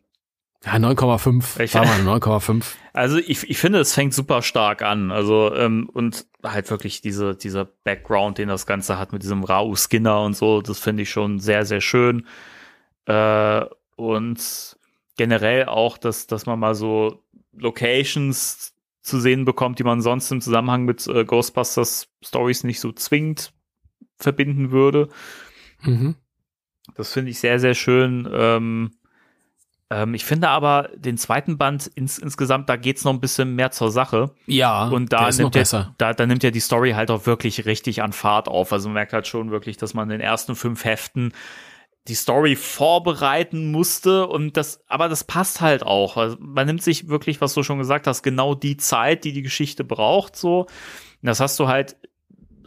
Ja, 0.65 0.73
9,5. 0.79 1.59
Ich- 1.61 1.75
War 1.75 1.85
mal 1.85 1.93
eine 1.99 2.03
9,5. 2.09 2.63
Also 2.93 3.17
ich, 3.17 3.49
ich 3.49 3.57
finde, 3.57 3.79
es 3.79 3.93
fängt 3.93 4.13
super 4.13 4.41
stark 4.41 4.81
an. 4.81 5.11
Also, 5.11 5.53
ähm, 5.53 5.89
und 5.91 6.25
halt 6.43 6.69
wirklich 6.71 7.01
diese, 7.01 7.35
dieser 7.35 7.65
Background, 7.65 8.37
den 8.37 8.47
das 8.47 8.65
Ganze 8.65 8.97
hat 8.97 9.11
mit 9.11 9.21
diesem 9.21 9.43
Rau 9.43 9.75
Skinner 9.75 10.21
und 10.21 10.33
so, 10.37 10.61
das 10.61 10.79
finde 10.79 11.03
ich 11.03 11.09
schon 11.09 11.39
sehr, 11.39 11.65
sehr 11.65 11.81
schön. 11.81 12.25
Äh, 13.05 13.65
und 13.97 14.77
generell 15.17 15.65
auch, 15.65 15.97
dass, 15.97 16.27
dass 16.27 16.45
man 16.45 16.57
mal 16.57 16.73
so 16.73 17.21
Locations 17.51 18.73
zu 19.01 19.19
sehen 19.19 19.43
bekommt, 19.43 19.77
die 19.79 19.83
man 19.83 20.01
sonst 20.01 20.31
im 20.31 20.39
Zusammenhang 20.39 20.85
mit 20.85 21.05
äh, 21.07 21.25
Ghostbusters 21.25 22.07
Stories 22.23 22.63
nicht 22.63 22.79
so 22.79 22.93
zwingend 22.93 23.51
verbinden 24.17 24.71
würde. 24.71 25.09
Mhm. 25.81 26.15
Das 26.95 27.11
finde 27.11 27.31
ich 27.31 27.39
sehr, 27.39 27.59
sehr 27.59 27.73
schön. 27.75 28.25
Ähm, 28.31 28.91
ähm, 29.89 30.13
ich 30.15 30.25
finde 30.25 30.49
aber 30.49 30.89
den 30.95 31.17
zweiten 31.17 31.57
Band 31.57 31.87
ins, 31.87 32.17
insgesamt, 32.17 32.69
da 32.69 32.75
geht's 32.75 33.03
noch 33.03 33.13
ein 33.13 33.19
bisschen 33.19 33.55
mehr 33.55 33.71
zur 33.71 33.91
Sache. 33.91 34.31
Ja, 34.47 34.87
Und 34.87 35.13
da 35.13 35.29
nimmt, 35.29 35.39
ja, 35.55 35.61
besser. 35.61 35.93
da, 35.97 36.13
da 36.13 36.25
nimmt 36.25 36.43
ja 36.43 36.51
die 36.51 36.59
Story 36.59 36.91
halt 36.91 37.11
auch 37.11 37.25
wirklich 37.25 37.65
richtig 37.65 38.01
an 38.01 38.11
Fahrt 38.13 38.47
auf. 38.47 38.73
Also 38.73 38.89
man 38.89 38.95
merkt 38.95 39.13
halt 39.13 39.27
schon 39.27 39.51
wirklich, 39.51 39.77
dass 39.77 39.93
man 39.93 40.05
in 40.09 40.17
den 40.17 40.21
ersten 40.21 40.55
fünf 40.55 40.85
Heften 40.85 41.33
die 42.07 42.15
Story 42.15 42.55
vorbereiten 42.55 43.71
musste 43.71 44.27
und 44.27 44.57
das, 44.57 44.79
aber 44.87 45.09
das 45.09 45.23
passt 45.23 45.61
halt 45.61 45.83
auch. 45.83 46.17
Also 46.17 46.37
man 46.39 46.67
nimmt 46.67 46.83
sich 46.83 47.07
wirklich, 47.07 47.41
was 47.41 47.53
du 47.53 47.63
schon 47.63 47.79
gesagt 47.79 48.05
hast, 48.07 48.21
genau 48.21 48.53
die 48.55 48.77
Zeit, 48.77 49.23
die 49.23 49.33
die 49.33 49.41
Geschichte 49.41 49.83
braucht, 49.83 50.35
so. 50.35 50.67
Das 51.21 51.39
hast 51.39 51.59
du 51.59 51.67
halt 51.67 51.95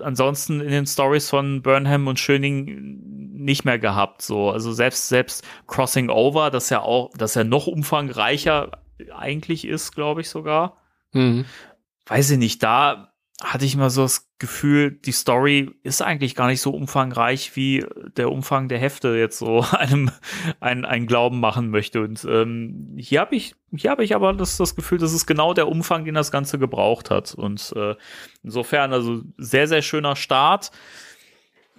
ansonsten 0.01 0.60
in 0.60 0.70
den 0.70 0.86
Stories 0.86 1.28
von 1.31 1.62
Burnham 1.62 2.07
und 2.07 2.18
Schöning 2.18 2.99
nicht 3.35 3.65
mehr 3.65 3.78
gehabt, 3.78 4.23
so. 4.23 4.51
Also 4.51 4.73
selbst, 4.73 5.09
selbst 5.09 5.47
Crossing 5.67 6.10
Over, 6.10 6.51
das 6.51 6.70
ja 6.70 6.81
auch, 6.81 7.10
das 7.17 7.35
ja 7.35 7.44
noch 7.44 7.67
umfangreicher 7.67 8.70
eigentlich 9.15 9.67
ist, 9.67 9.93
glaube 9.93 10.20
ich 10.20 10.28
sogar. 10.28 10.77
Mhm. 11.12 11.44
Weiß 12.07 12.31
ich 12.31 12.39
nicht, 12.39 12.62
da 12.62 13.12
hatte 13.43 13.65
ich 13.65 13.75
immer 13.75 13.91
so 13.91 14.02
das 14.02 14.28
Gefühl, 14.39 14.92
die 14.92 15.12
Story 15.12 15.73
ist 15.83 16.00
eigentlich 16.00 16.36
gar 16.36 16.47
nicht 16.47 16.60
so 16.60 16.70
umfangreich, 16.70 17.57
wie 17.57 17.84
der 18.17 18.31
Umfang 18.31 18.68
der 18.68 18.78
Hefte 18.78 19.17
jetzt 19.17 19.39
so 19.39 19.65
einem 19.73 20.10
einen, 20.60 20.84
einen 20.84 21.07
Glauben 21.07 21.41
machen 21.41 21.70
möchte. 21.70 22.02
Und 22.02 22.25
ähm, 22.25 22.94
hier 22.97 23.20
habe 23.20 23.34
ich, 23.34 23.57
hier 23.75 23.91
habe 23.91 24.05
ich 24.05 24.15
aber 24.15 24.33
das, 24.33 24.57
das 24.57 24.76
Gefühl, 24.76 24.99
das 24.99 25.12
ist 25.12 25.26
genau 25.26 25.55
der 25.55 25.68
Umfang, 25.68 26.05
den 26.05 26.15
das 26.15 26.31
Ganze 26.31 26.58
gebraucht 26.58 27.10
hat. 27.10 27.34
Und 27.34 27.73
äh, 27.75 27.97
insofern, 28.44 28.92
also 28.92 29.23
sehr, 29.39 29.67
sehr 29.67 29.83
schöner 29.83 30.15
Start. 30.15 30.70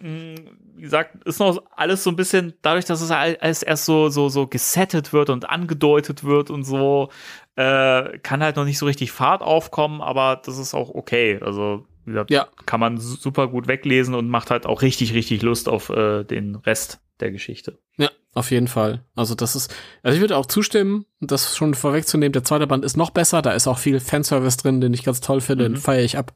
Hm, 0.02 0.36
wie 0.76 0.82
gesagt, 0.82 1.24
ist 1.26 1.40
noch 1.40 1.62
alles 1.76 2.04
so 2.04 2.10
ein 2.10 2.16
bisschen, 2.18 2.54
dadurch, 2.62 2.86
dass 2.86 3.02
es 3.02 3.12
alles 3.12 3.64
erst 3.64 3.86
so, 3.86 4.10
so, 4.10 4.28
so 4.28 4.48
gesettet 4.48 5.14
wird 5.14 5.30
und 5.30 5.50
angedeutet 5.50 6.24
wird 6.26 6.50
und 6.50 6.64
so, 6.64 7.10
äh, 7.56 8.18
kann 8.20 8.44
halt 8.44 8.56
noch 8.56 8.66
nicht 8.66 8.78
so 8.78 8.86
richtig 8.86 9.12
Fahrt 9.12 9.42
aufkommen, 9.42 10.02
aber 10.02 10.42
das 10.44 10.58
ist 10.58 10.74
auch 10.74 10.90
okay. 10.90 11.40
Also, 11.42 11.86
Ja. 12.30 12.48
kann 12.66 12.80
man 12.80 12.98
super 12.98 13.48
gut 13.48 13.68
weglesen 13.68 14.16
und 14.16 14.30
macht 14.30 14.52
halt 14.52 14.66
auch 14.66 14.82
richtig, 14.82 15.14
richtig 15.14 15.42
Lust 15.42 15.68
auf 15.70 15.90
äh, 15.90 16.24
den 16.24 16.56
Rest 16.56 17.00
der 17.20 17.32
Geschichte. 17.32 17.80
Ja, 17.98 18.10
auf 18.34 18.50
jeden 18.52 18.68
Fall. 18.68 19.04
Also 19.16 19.36
das 19.36 19.56
ist, 19.56 19.74
also 20.04 20.16
ich 20.16 20.22
würde 20.22 20.38
auch 20.38 20.46
zustimmen, 20.46 21.06
das 21.20 21.58
schon 21.58 21.74
vorwegzunehmen, 21.74 22.32
der 22.32 22.44
zweite 22.44 22.66
Band 22.68 22.86
ist 22.86 22.96
noch 22.98 23.10
besser, 23.10 23.42
da 23.42 23.52
ist 23.52 23.68
auch 23.68 23.78
viel 23.78 24.00
Fanservice 24.00 24.58
drin, 24.58 24.80
den 24.82 24.94
ich 24.94 25.04
ganz 25.04 25.20
toll 25.20 25.42
finde, 25.42 25.68
Mhm. 25.68 25.74
den 25.74 25.82
feiere 25.82 26.04
ich 26.06 26.18
ab. 26.18 26.34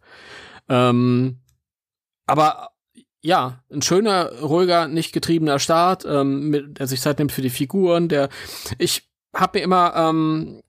Ähm, 0.69 1.39
aber 2.27 2.69
ja, 3.21 3.63
ein 3.71 3.81
schöner, 3.81 4.31
ruhiger, 4.41 4.87
nicht 4.89 5.13
getriebener 5.13 5.59
Start, 5.59 6.03
ähm, 6.05 6.49
mit, 6.49 6.79
der 6.79 6.87
sich 6.87 6.99
Zeit 7.01 7.19
nimmt 7.19 7.31
für 7.31 7.41
die 7.41 7.49
Figuren, 7.49 8.09
der, 8.09 8.27
ich 8.77 9.07
habe 9.33 9.59
mir 9.59 9.63
immer 9.63 9.93
ähm, 9.95 10.61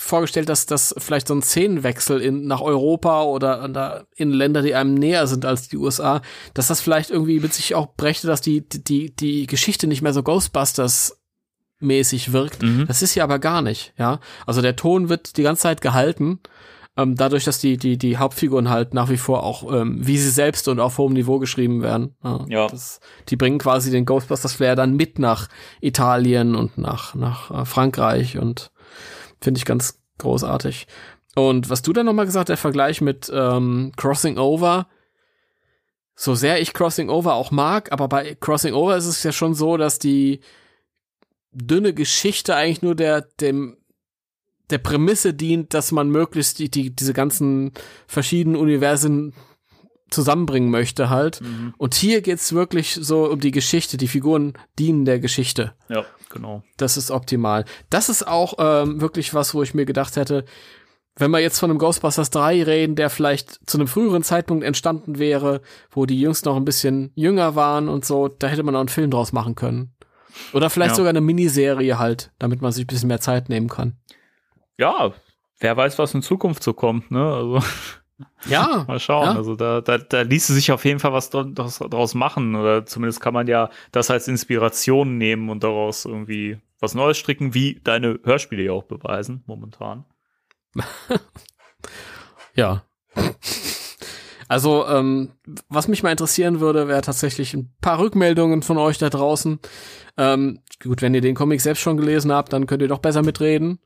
vorgestellt, 0.00 0.48
dass 0.48 0.66
das 0.66 0.94
vielleicht 0.98 1.28
so 1.28 1.34
ein 1.34 1.42
Szenenwechsel 1.42 2.20
in, 2.20 2.46
nach 2.46 2.60
Europa 2.60 3.24
oder, 3.24 4.06
in 4.16 4.30
Länder, 4.30 4.62
die 4.62 4.74
einem 4.74 4.94
näher 4.94 5.26
sind 5.26 5.44
als 5.44 5.68
die 5.68 5.76
USA, 5.76 6.22
dass 6.54 6.68
das 6.68 6.80
vielleicht 6.80 7.10
irgendwie 7.10 7.40
mit 7.40 7.52
sich 7.52 7.74
auch 7.74 7.88
brächte, 7.96 8.26
dass 8.26 8.40
die, 8.40 8.68
die, 8.68 9.14
die 9.14 9.46
Geschichte 9.46 9.86
nicht 9.86 10.02
mehr 10.02 10.12
so 10.12 10.22
Ghostbusters 10.22 11.20
mäßig 11.80 12.32
wirkt. 12.32 12.62
Mhm. 12.62 12.86
Das 12.86 13.02
ist 13.02 13.14
ja 13.14 13.24
aber 13.24 13.38
gar 13.38 13.62
nicht, 13.62 13.92
ja. 13.98 14.20
Also 14.46 14.62
der 14.62 14.76
Ton 14.76 15.08
wird 15.08 15.36
die 15.36 15.42
ganze 15.42 15.62
Zeit 15.62 15.80
gehalten, 15.80 16.40
ähm, 16.98 17.14
dadurch, 17.14 17.44
dass 17.44 17.60
die, 17.60 17.76
die, 17.76 17.96
die 17.96 18.16
Hauptfiguren 18.16 18.68
halt 18.68 18.92
nach 18.92 19.08
wie 19.08 19.16
vor 19.16 19.44
auch, 19.44 19.72
ähm, 19.72 20.04
wie 20.04 20.18
sie 20.18 20.30
selbst 20.30 20.66
und 20.66 20.80
auf 20.80 20.98
hohem 20.98 21.12
Niveau 21.12 21.38
geschrieben 21.38 21.80
werden. 21.80 22.16
Ja. 22.24 22.44
Ja. 22.48 22.66
Das, 22.66 22.98
die 23.28 23.36
bringen 23.36 23.58
quasi 23.58 23.92
den 23.92 24.04
Ghostbusters 24.04 24.54
Flair 24.54 24.74
dann 24.74 24.96
mit 24.96 25.20
nach 25.20 25.48
Italien 25.80 26.56
und 26.56 26.76
nach, 26.76 27.14
nach 27.14 27.50
äh, 27.52 27.64
Frankreich 27.64 28.38
und 28.38 28.72
finde 29.40 29.58
ich 29.58 29.64
ganz 29.64 30.00
großartig. 30.18 30.86
Und 31.34 31.70
was 31.70 31.82
du 31.82 31.92
dann 31.92 32.06
nochmal 32.06 32.26
gesagt, 32.26 32.48
der 32.48 32.56
Vergleich 32.56 33.00
mit 33.00 33.30
ähm, 33.32 33.92
Crossing 33.96 34.38
Over, 34.38 34.88
so 36.14 36.34
sehr 36.34 36.60
ich 36.60 36.72
Crossing 36.72 37.10
Over 37.10 37.34
auch 37.34 37.50
mag, 37.50 37.92
aber 37.92 38.08
bei 38.08 38.34
Crossing 38.34 38.74
Over 38.74 38.96
ist 38.96 39.06
es 39.06 39.22
ja 39.22 39.30
schon 39.30 39.54
so, 39.54 39.76
dass 39.76 39.98
die 39.98 40.40
dünne 41.52 41.94
Geschichte 41.94 42.56
eigentlich 42.56 42.82
nur 42.82 42.94
der, 42.94 43.22
dem, 43.40 43.76
der 44.70 44.78
Prämisse 44.78 45.32
dient, 45.32 45.74
dass 45.74 45.92
man 45.92 46.10
möglichst 46.10 46.58
die, 46.58 46.70
die, 46.70 46.94
diese 46.94 47.12
ganzen 47.12 47.72
verschiedenen 48.06 48.56
Universen 48.56 49.32
zusammenbringen 50.10 50.70
möchte 50.70 51.10
halt. 51.10 51.40
Mhm. 51.40 51.74
Und 51.78 51.94
hier 51.94 52.20
geht's 52.22 52.52
wirklich 52.52 52.98
so 53.00 53.30
um 53.30 53.40
die 53.40 53.50
Geschichte. 53.50 53.96
Die 53.96 54.08
Figuren 54.08 54.54
dienen 54.78 55.04
der 55.04 55.18
Geschichte. 55.20 55.74
Ja, 55.88 56.04
genau. 56.30 56.62
Das 56.76 56.96
ist 56.96 57.10
optimal. 57.10 57.64
Das 57.90 58.08
ist 58.08 58.26
auch 58.26 58.54
ähm, 58.58 59.00
wirklich 59.00 59.34
was, 59.34 59.54
wo 59.54 59.62
ich 59.62 59.74
mir 59.74 59.84
gedacht 59.84 60.16
hätte, 60.16 60.44
wenn 61.16 61.30
wir 61.32 61.40
jetzt 61.40 61.58
von 61.58 61.68
einem 61.70 61.80
Ghostbusters 61.80 62.30
3 62.30 62.62
reden, 62.62 62.94
der 62.94 63.10
vielleicht 63.10 63.68
zu 63.68 63.76
einem 63.76 63.88
früheren 63.88 64.22
Zeitpunkt 64.22 64.62
entstanden 64.64 65.18
wäre, 65.18 65.62
wo 65.90 66.06
die 66.06 66.20
Jungs 66.20 66.44
noch 66.44 66.54
ein 66.56 66.64
bisschen 66.64 67.10
jünger 67.16 67.56
waren 67.56 67.88
und 67.88 68.04
so, 68.04 68.28
da 68.28 68.46
hätte 68.46 68.62
man 68.62 68.76
auch 68.76 68.80
einen 68.80 68.88
Film 68.88 69.10
draus 69.10 69.32
machen 69.32 69.56
können. 69.56 69.94
Oder 70.52 70.70
vielleicht 70.70 70.92
Ja. 70.92 70.96
sogar 70.96 71.10
eine 71.10 71.20
Miniserie 71.20 71.98
halt, 71.98 72.30
damit 72.38 72.62
man 72.62 72.70
sich 72.70 72.84
ein 72.84 72.86
bisschen 72.86 73.08
mehr 73.08 73.20
Zeit 73.20 73.48
nehmen 73.48 73.68
kann. 73.68 73.96
Ja, 74.78 75.12
wer 75.58 75.76
weiß, 75.76 75.98
was 75.98 76.14
in 76.14 76.22
Zukunft 76.22 76.62
so 76.62 76.72
kommt, 76.72 77.10
ne? 77.10 77.20
Also 77.32 77.60
Ja, 78.48 78.84
mal 78.88 78.98
schauen. 79.00 79.26
Ja. 79.26 79.34
Also 79.34 79.54
da, 79.56 79.80
da, 79.80 79.98
da 79.98 80.22
ließe 80.22 80.52
sich 80.54 80.72
auf 80.72 80.84
jeden 80.84 80.98
Fall 81.00 81.12
was 81.12 81.32
dra- 81.32 81.44
draus, 81.88 82.14
machen. 82.14 82.54
Oder 82.56 82.84
zumindest 82.86 83.20
kann 83.20 83.34
man 83.34 83.46
ja 83.46 83.70
das 83.92 84.10
als 84.10 84.28
Inspiration 84.28 85.18
nehmen 85.18 85.48
und 85.50 85.62
daraus 85.64 86.04
irgendwie 86.04 86.58
was 86.80 86.94
Neues 86.94 87.18
stricken, 87.18 87.54
wie 87.54 87.80
deine 87.82 88.20
Hörspiele 88.24 88.62
ja 88.62 88.72
auch 88.72 88.84
beweisen, 88.84 89.42
momentan. 89.46 90.04
Ja. 92.54 92.82
Also, 94.48 94.86
ähm, 94.88 95.32
was 95.68 95.88
mich 95.88 96.02
mal 96.02 96.10
interessieren 96.10 96.60
würde, 96.60 96.88
wäre 96.88 97.02
tatsächlich 97.02 97.54
ein 97.54 97.72
paar 97.80 97.98
Rückmeldungen 97.98 98.62
von 98.62 98.78
euch 98.78 98.98
da 98.98 99.10
draußen. 99.10 99.60
Ähm, 100.16 100.60
gut, 100.82 101.02
wenn 101.02 101.14
ihr 101.14 101.20
den 101.20 101.34
Comic 101.34 101.60
selbst 101.60 101.80
schon 101.80 101.96
gelesen 101.98 102.32
habt, 102.32 102.52
dann 102.52 102.66
könnt 102.66 102.82
ihr 102.82 102.88
doch 102.88 102.98
besser 102.98 103.22
mitreden. 103.22 103.78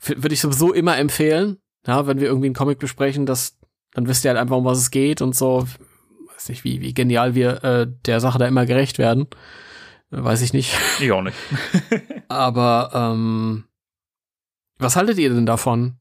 F- 0.00 0.22
Würde 0.22 0.34
ich 0.34 0.40
sowieso 0.40 0.72
immer 0.72 0.98
empfehlen. 0.98 1.58
Ja, 1.86 2.06
wenn 2.06 2.20
wir 2.20 2.28
irgendwie 2.28 2.46
einen 2.46 2.54
Comic 2.54 2.78
besprechen, 2.78 3.26
das, 3.26 3.58
dann 3.94 4.08
wisst 4.08 4.24
ihr 4.24 4.30
halt 4.30 4.40
einfach, 4.40 4.56
um 4.56 4.64
was 4.64 4.78
es 4.78 4.90
geht 4.90 5.22
und 5.22 5.36
so. 5.36 5.66
Weiß 6.34 6.48
nicht, 6.48 6.64
wie, 6.64 6.80
wie 6.80 6.94
genial 6.94 7.34
wir 7.34 7.62
äh, 7.62 7.86
der 8.06 8.20
Sache 8.20 8.38
da 8.38 8.46
immer 8.46 8.66
gerecht 8.66 8.98
werden. 8.98 9.26
Weiß 10.10 10.42
ich 10.42 10.52
nicht. 10.52 10.74
Ich 11.00 11.12
auch 11.12 11.22
nicht. 11.22 11.36
Aber 12.28 12.90
ähm, 12.94 13.64
was 14.78 14.96
haltet 14.96 15.18
ihr 15.18 15.30
denn 15.30 15.46
davon? 15.46 15.96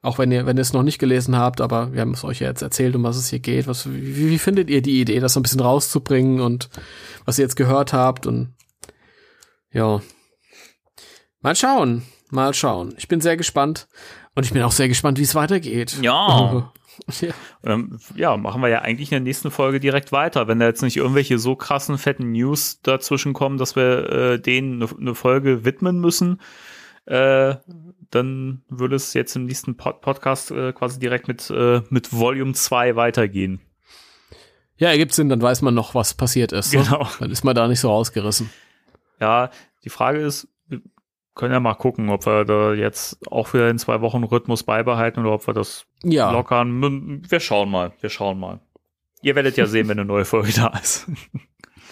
Auch 0.00 0.18
wenn 0.18 0.30
ihr, 0.30 0.46
wenn 0.46 0.56
ihr 0.56 0.62
es 0.62 0.72
noch 0.72 0.84
nicht 0.84 0.98
gelesen 0.98 1.36
habt, 1.36 1.60
aber 1.60 1.92
wir 1.92 2.00
haben 2.00 2.14
es 2.14 2.22
euch 2.22 2.38
ja 2.38 2.46
jetzt 2.46 2.62
erzählt, 2.62 2.94
um 2.94 3.02
was 3.02 3.16
es 3.16 3.30
hier 3.30 3.40
geht. 3.40 3.66
Was, 3.66 3.90
wie, 3.90 4.30
wie 4.30 4.38
findet 4.38 4.70
ihr 4.70 4.80
die 4.80 5.00
Idee, 5.00 5.18
das 5.18 5.32
so 5.32 5.40
ein 5.40 5.42
bisschen 5.42 5.60
rauszubringen 5.60 6.40
und 6.40 6.70
was 7.24 7.36
ihr 7.36 7.42
jetzt 7.42 7.56
gehört 7.56 7.92
habt 7.92 8.26
und 8.26 8.54
ja. 9.72 10.00
Mal 11.40 11.56
schauen, 11.56 12.04
mal 12.30 12.54
schauen. 12.54 12.94
Ich 12.96 13.08
bin 13.08 13.20
sehr 13.20 13.36
gespannt 13.36 13.88
und 14.38 14.44
ich 14.44 14.52
bin 14.52 14.62
auch 14.62 14.70
sehr 14.70 14.86
gespannt, 14.86 15.18
wie 15.18 15.22
es 15.22 15.34
weitergeht. 15.34 15.98
Ja. 16.00 16.70
ja. 17.20 17.34
Ähm, 17.64 17.98
ja, 18.14 18.36
machen 18.36 18.62
wir 18.62 18.68
ja 18.68 18.82
eigentlich 18.82 19.10
in 19.10 19.16
der 19.16 19.20
nächsten 19.20 19.50
Folge 19.50 19.80
direkt 19.80 20.12
weiter. 20.12 20.46
Wenn 20.46 20.60
da 20.60 20.66
jetzt 20.66 20.80
nicht 20.80 20.96
irgendwelche 20.96 21.40
so 21.40 21.56
krassen, 21.56 21.98
fetten 21.98 22.30
News 22.30 22.80
dazwischen 22.82 23.32
kommen, 23.32 23.58
dass 23.58 23.74
wir 23.74 24.08
äh, 24.08 24.40
denen 24.40 24.80
eine 24.80 24.90
ne 24.96 25.14
Folge 25.16 25.64
widmen 25.64 25.98
müssen, 25.98 26.40
äh, 27.06 27.56
dann 28.10 28.62
würde 28.68 28.94
es 28.94 29.12
jetzt 29.12 29.34
im 29.34 29.46
nächsten 29.46 29.76
Pod 29.76 30.02
Podcast 30.02 30.52
äh, 30.52 30.72
quasi 30.72 31.00
direkt 31.00 31.26
mit, 31.26 31.50
äh, 31.50 31.82
mit 31.90 32.12
Volume 32.12 32.52
2 32.52 32.94
weitergehen. 32.94 33.60
Ja, 34.76 34.90
ergibt 34.90 35.14
Sinn, 35.14 35.28
dann 35.28 35.42
weiß 35.42 35.62
man 35.62 35.74
noch, 35.74 35.96
was 35.96 36.14
passiert 36.14 36.52
ist. 36.52 36.72
ne? 36.72 36.84
Genau. 36.84 37.08
Dann 37.18 37.32
ist 37.32 37.42
man 37.42 37.56
da 37.56 37.66
nicht 37.66 37.80
so 37.80 37.90
rausgerissen. 37.90 38.50
Ja, 39.20 39.50
die 39.82 39.90
Frage 39.90 40.20
ist, 40.20 40.46
können 41.38 41.54
ja 41.54 41.60
mal 41.60 41.74
gucken, 41.74 42.10
ob 42.10 42.26
wir 42.26 42.44
da 42.44 42.74
jetzt 42.74 43.26
auch 43.30 43.54
wieder 43.54 43.70
in 43.70 43.78
zwei 43.78 44.00
Wochen 44.02 44.24
Rhythmus 44.24 44.64
beibehalten 44.64 45.20
oder 45.20 45.32
ob 45.32 45.46
wir 45.46 45.54
das 45.54 45.86
Ja. 46.02 46.30
lockern. 46.32 47.22
Wir 47.30 47.40
schauen 47.40 47.70
mal, 47.70 47.92
wir 48.00 48.10
schauen 48.10 48.38
mal. 48.40 48.60
Ihr 49.22 49.34
werdet 49.36 49.56
ja 49.56 49.66
sehen, 49.66 49.88
wenn 49.88 49.98
eine 49.98 50.06
neue 50.06 50.24
Folge 50.24 50.52
da 50.52 50.68
ist. 50.78 51.06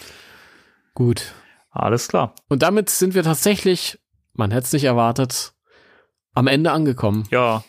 Gut. 0.95 1.33
Alles 1.71 2.09
klar. 2.09 2.35
Und 2.49 2.63
damit 2.63 2.91
sind 2.91 3.15
wir 3.15 3.23
tatsächlich, 3.23 3.99
man 4.35 4.51
hätte 4.51 4.65
es 4.65 4.73
nicht 4.73 4.85
erwartet, 4.85 5.55
am 6.35 6.49
Ende 6.49 6.73
angekommen. 6.73 7.27
Ja. 7.31 7.63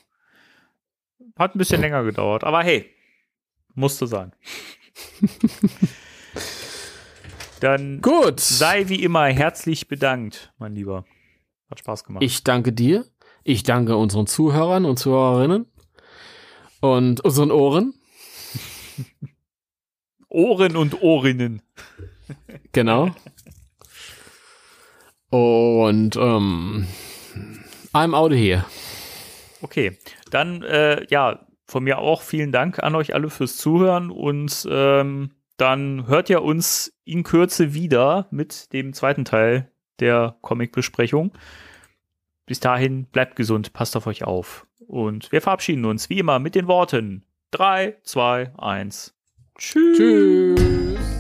Hat 1.37 1.55
ein 1.55 1.59
bisschen 1.59 1.81
länger 1.81 2.03
gedauert, 2.03 2.43
aber 2.43 2.63
hey, 2.63 2.89
musste 3.75 4.07
sein. 4.07 4.33
Dann 7.59 8.01
Gut. 8.01 8.39
sei 8.39 8.89
wie 8.89 9.03
immer 9.03 9.25
herzlich 9.25 9.87
bedankt, 9.87 10.53
mein 10.57 10.73
Lieber. 10.73 11.05
Hat 11.69 11.79
Spaß 11.79 12.03
gemacht. 12.03 12.23
Ich 12.23 12.43
danke 12.43 12.73
dir. 12.73 13.05
Ich 13.43 13.63
danke 13.63 13.95
unseren 13.95 14.27
Zuhörern 14.27 14.85
und 14.85 14.97
Zuhörerinnen 14.97 15.65
und 16.81 17.21
unseren 17.21 17.51
Ohren. 17.51 17.93
Ohren 20.29 20.75
und 20.75 21.01
Ohrinnen. 21.01 21.61
Genau. 22.73 23.11
Und 25.29 26.15
ähm, 26.15 26.87
I'm 27.93 28.13
out 28.13 28.31
of 28.31 28.37
here. 28.37 28.65
Okay, 29.61 29.97
dann 30.29 30.61
äh, 30.63 31.05
ja, 31.09 31.47
von 31.65 31.83
mir 31.83 31.99
auch 31.99 32.21
vielen 32.21 32.51
Dank 32.51 32.79
an 32.83 32.95
euch 32.95 33.13
alle 33.13 33.29
fürs 33.29 33.57
Zuhören 33.57 34.11
und 34.11 34.67
ähm, 34.69 35.31
dann 35.57 36.07
hört 36.07 36.29
ihr 36.29 36.43
uns 36.43 36.93
in 37.03 37.23
Kürze 37.23 37.73
wieder 37.73 38.27
mit 38.29 38.71
dem 38.73 38.93
zweiten 38.93 39.25
Teil 39.25 39.71
der 39.99 40.35
Comic-Besprechung. 40.41 41.31
Bis 42.45 42.59
dahin, 42.59 43.05
bleibt 43.05 43.35
gesund, 43.35 43.73
passt 43.73 43.95
auf 43.97 44.07
euch 44.07 44.23
auf. 44.23 44.65
Und 44.87 45.31
wir 45.31 45.41
verabschieden 45.41 45.85
uns 45.85 46.09
wie 46.09 46.19
immer 46.19 46.39
mit 46.39 46.55
den 46.55 46.67
Worten 46.67 47.25
3, 47.51 47.97
2, 48.03 48.53
1. 48.57 49.13
Tschüss. 49.57 49.97
Tschüss. 49.97 51.16